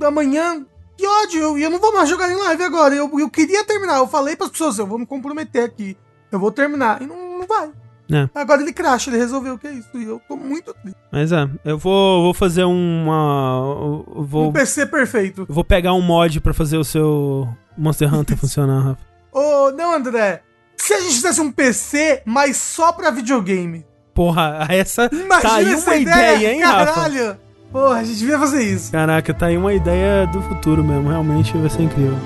Amanhã, 0.01 0.65
que 0.97 1.05
ódio, 1.05 1.41
eu, 1.41 1.57
eu 1.57 1.69
não 1.69 1.77
vou 1.77 1.93
mais 1.93 2.07
jogar 2.07 2.31
em 2.31 2.37
live 2.37 2.63
agora. 2.63 2.95
Eu, 2.95 3.11
eu 3.19 3.29
queria 3.29 3.65
terminar, 3.65 3.97
eu 3.97 4.07
falei 4.07 4.37
pras 4.37 4.49
pessoas, 4.49 4.79
eu 4.79 4.87
vou 4.87 4.97
me 4.97 5.05
comprometer 5.05 5.65
aqui. 5.65 5.97
Eu 6.31 6.39
vou 6.39 6.49
terminar. 6.49 7.01
E 7.01 7.05
não, 7.05 7.39
não 7.39 7.45
vai. 7.45 7.69
É. 8.11 8.29
Agora 8.33 8.61
ele 8.61 8.71
crasha, 8.71 9.09
ele 9.09 9.17
resolveu 9.17 9.57
que 9.57 9.67
é 9.67 9.71
isso. 9.73 9.89
E 9.95 10.03
eu 10.03 10.21
tô 10.27 10.35
muito 10.37 10.73
triste. 10.73 10.97
Mas 11.11 11.31
é, 11.31 11.47
eu 11.65 11.77
vou, 11.77 12.23
vou 12.23 12.33
fazer 12.33 12.63
uma. 12.63 14.03
Vou, 14.15 14.49
Um 14.49 14.53
PC 14.53 14.85
perfeito. 14.85 15.45
eu 15.47 15.53
vou 15.53 15.63
pegar 15.63 15.93
um 15.93 16.01
mod 16.01 16.39
pra 16.39 16.53
fazer 16.53 16.77
o 16.77 16.83
seu 16.83 17.47
Monster 17.77 18.13
Hunter 18.13 18.37
funcionar, 18.37 18.79
Rafa. 18.81 19.01
Ô, 19.31 19.71
não, 19.71 19.93
André. 19.93 20.41
Se 20.77 20.93
a 20.93 20.99
gente 20.99 21.15
fizesse 21.15 21.41
um 21.41 21.51
PC, 21.51 22.21
mas 22.25 22.55
só 22.57 22.91
pra 22.93 23.09
videogame. 23.11 23.85
Porra, 24.13 24.65
essa 24.69 25.09
Imagina 25.11 25.41
tá 25.41 25.55
aí 25.55 25.73
essa 25.73 25.89
uma 25.91 25.95
ideia, 25.97 26.53
hein, 26.53 26.61
Rafa? 26.63 26.93
Caralho. 26.93 27.37
Porra, 27.71 27.97
a 27.97 28.03
gente 28.03 28.19
devia 28.19 28.39
fazer 28.39 28.63
isso. 28.63 28.91
Caraca, 28.91 29.33
tá 29.33 29.47
aí 29.47 29.57
uma 29.57 29.73
ideia 29.73 30.25
do 30.27 30.41
futuro 30.41 30.83
mesmo. 30.83 31.09
Realmente 31.09 31.55
vai 31.57 31.69
ser 31.69 31.81
incrível. 31.83 32.17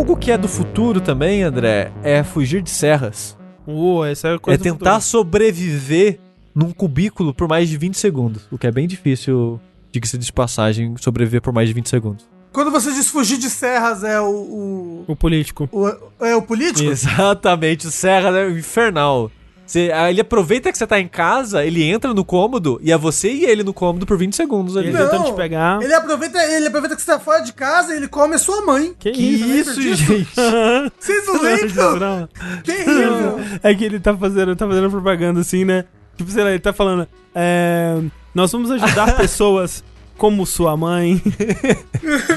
Algo 0.00 0.16
que 0.16 0.30
é 0.32 0.38
do 0.38 0.48
futuro 0.48 0.98
também, 0.98 1.42
André, 1.42 1.92
é 2.02 2.24
fugir 2.24 2.62
de 2.62 2.70
serras. 2.70 3.36
Uou, 3.66 4.02
essa 4.02 4.28
é 4.28 4.30
a 4.30 4.34
É 4.34 4.38
coisa 4.38 4.58
do 4.58 4.62
tentar 4.62 5.00
sobreviver 5.00 6.18
num 6.54 6.72
cubículo 6.72 7.34
por 7.34 7.46
mais 7.46 7.68
de 7.68 7.76
20 7.76 7.98
segundos. 7.98 8.48
O 8.50 8.56
que 8.56 8.66
é 8.66 8.72
bem 8.72 8.88
difícil, 8.88 9.60
diga-se 9.92 10.16
de 10.16 10.32
passagem, 10.32 10.94
sobreviver 10.98 11.42
por 11.42 11.52
mais 11.52 11.68
de 11.68 11.74
20 11.74 11.88
segundos. 11.90 12.26
Quando 12.50 12.70
você 12.70 12.90
diz 12.92 13.08
fugir 13.08 13.36
de 13.36 13.50
serras, 13.50 14.02
é 14.02 14.18
o. 14.20 14.24
o, 14.30 15.04
O 15.06 15.14
político. 15.14 15.68
o- 15.70 16.24
é 16.24 16.34
o 16.34 16.40
político? 16.42 16.90
Exatamente, 16.90 17.86
o 17.86 17.90
Serra 17.90 18.36
é 18.40 18.50
infernal. 18.50 19.30
Você, 19.70 19.88
ah, 19.94 20.10
ele 20.10 20.20
aproveita 20.20 20.72
que 20.72 20.76
você 20.76 20.84
tá 20.84 20.98
em 20.98 21.06
casa, 21.06 21.64
ele 21.64 21.84
entra 21.84 22.12
no 22.12 22.24
cômodo 22.24 22.80
e 22.82 22.90
é 22.90 22.98
você 22.98 23.30
e 23.30 23.44
ele 23.44 23.62
no 23.62 23.72
cômodo 23.72 24.04
por 24.04 24.18
20 24.18 24.34
segundos 24.34 24.76
ali. 24.76 24.88
Ele 24.88 24.98
Não, 24.98 25.08
tentando 25.08 25.26
te 25.26 25.32
pegar. 25.34 25.80
Ele 25.80 25.94
aproveita, 25.94 26.42
ele 26.42 26.66
aproveita 26.66 26.96
que 26.96 27.02
você 27.02 27.12
tá 27.12 27.20
fora 27.20 27.38
de 27.38 27.52
casa 27.52 27.94
e 27.94 27.98
ele 27.98 28.08
come 28.08 28.34
a 28.34 28.38
sua 28.38 28.62
mãe. 28.66 28.92
Que, 28.98 29.12
Que 29.12 29.22
isso? 29.22 29.80
isso, 29.80 29.80
disso? 29.80 30.02
gente? 30.02 30.34
Vocês 30.98 31.24
não 31.24 31.40
lembram? 31.40 32.28
Terrível. 32.64 33.40
É 33.62 33.72
que 33.72 33.84
ele 33.84 34.00
tá 34.00 34.12
fazendo, 34.16 34.56
tá 34.56 34.66
fazendo 34.66 34.90
propaganda 34.90 35.38
assim, 35.38 35.64
né? 35.64 35.84
Tipo, 36.16 36.32
sei 36.32 36.42
lá, 36.42 36.50
ele 36.50 36.58
tá 36.58 36.72
falando. 36.72 37.06
é, 37.32 37.96
nós 38.34 38.50
vamos 38.50 38.72
ajudar 38.72 39.14
pessoas 39.16 39.84
como 40.18 40.44
sua 40.46 40.76
mãe, 40.76 41.22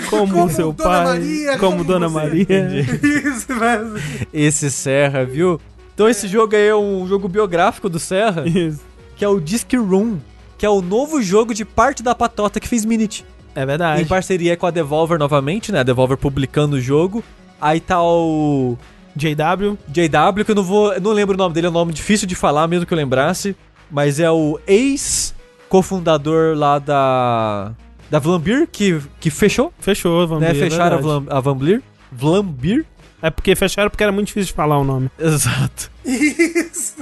como, 0.10 0.34
Como 0.34 0.50
seu 0.52 0.72
Dona 0.72 0.90
pai, 0.90 1.04
Maria, 1.04 1.58
como, 1.58 1.72
como 1.72 1.84
Dona 1.84 2.08
você. 2.08 2.14
Maria. 2.16 2.80
Isso, 2.80 3.48
mas... 3.50 4.04
Esse 4.32 4.70
Serra, 4.70 5.26
viu? 5.26 5.60
Então 5.94 6.10
esse 6.10 6.28
jogo 6.28 6.56
aí 6.56 6.68
é 6.68 6.76
um 6.76 7.08
jogo 7.08 7.28
biográfico 7.28 7.88
do 7.90 8.00
Serra, 8.00 8.44
Isso. 8.48 8.82
que 9.16 9.24
é 9.24 9.28
o 9.28 9.40
Disc 9.40 9.72
Room, 9.74 10.18
que 10.58 10.66
é 10.66 10.70
o 10.70 10.82
novo 10.82 11.22
jogo 11.22 11.54
de 11.54 11.64
parte 11.64 12.02
da 12.02 12.16
patota 12.16 12.60
que 12.60 12.68
fez 12.68 12.84
Minute. 12.86 13.26
É 13.56 13.62
Em 13.62 13.66
verdade. 13.66 14.06
parceria 14.06 14.58
com 14.58 14.66
a 14.66 14.72
Devolver 14.72 15.20
novamente, 15.20 15.72
né? 15.72 15.82
A 15.82 15.84
Devolver 15.84 16.18
publicando 16.18 16.78
o 16.78 16.82
jogo. 16.82 17.24
Aí 17.62 17.80
tá 17.80 18.02
o 18.02 18.76
JW. 19.16 19.78
JW, 19.88 20.44
que 20.44 20.52
eu 20.52 20.56
não 20.56 20.64
vou. 20.64 20.94
eu 20.94 21.00
não 21.02 21.12
lembro 21.12 21.36
o 21.36 21.38
nome 21.38 21.54
dele, 21.54 21.68
é 21.68 21.70
um 21.70 21.74
nome 21.74 21.94
difícil 21.94 22.28
de 22.28 22.34
falar, 22.34 22.68
mesmo 22.68 22.86
que 22.88 22.94
eu 22.94 22.98
lembrasse. 22.98 23.56
Mas 23.92 24.20
é 24.20 24.32
o 24.32 24.60
ex-cofundador 24.68 26.58
lá 26.58 26.80
da. 26.80 27.72
Da 28.10 28.20
Vlambir, 28.20 28.68
que, 28.72 29.00
que 29.20 29.30
fechou, 29.32 29.74
Fechou, 29.80 30.28
vamos 30.28 30.44
né? 30.44 30.54
ver. 30.54 30.66
é 30.68 30.70
Fecharam 30.70 30.98
a. 30.98 31.02
Vlam, 31.02 31.26
a 31.30 31.40
Vlambir. 31.40 31.82
Vlambir? 32.12 32.86
É 33.24 33.30
porque 33.30 33.56
fecharam 33.56 33.90
porque 33.90 34.04
era 34.04 34.12
muito 34.12 34.28
difícil 34.28 34.48
de 34.48 34.54
falar 34.54 34.78
o 34.78 34.84
nome. 34.84 35.10
Exato. 35.18 35.90
Isso. 36.06 36.98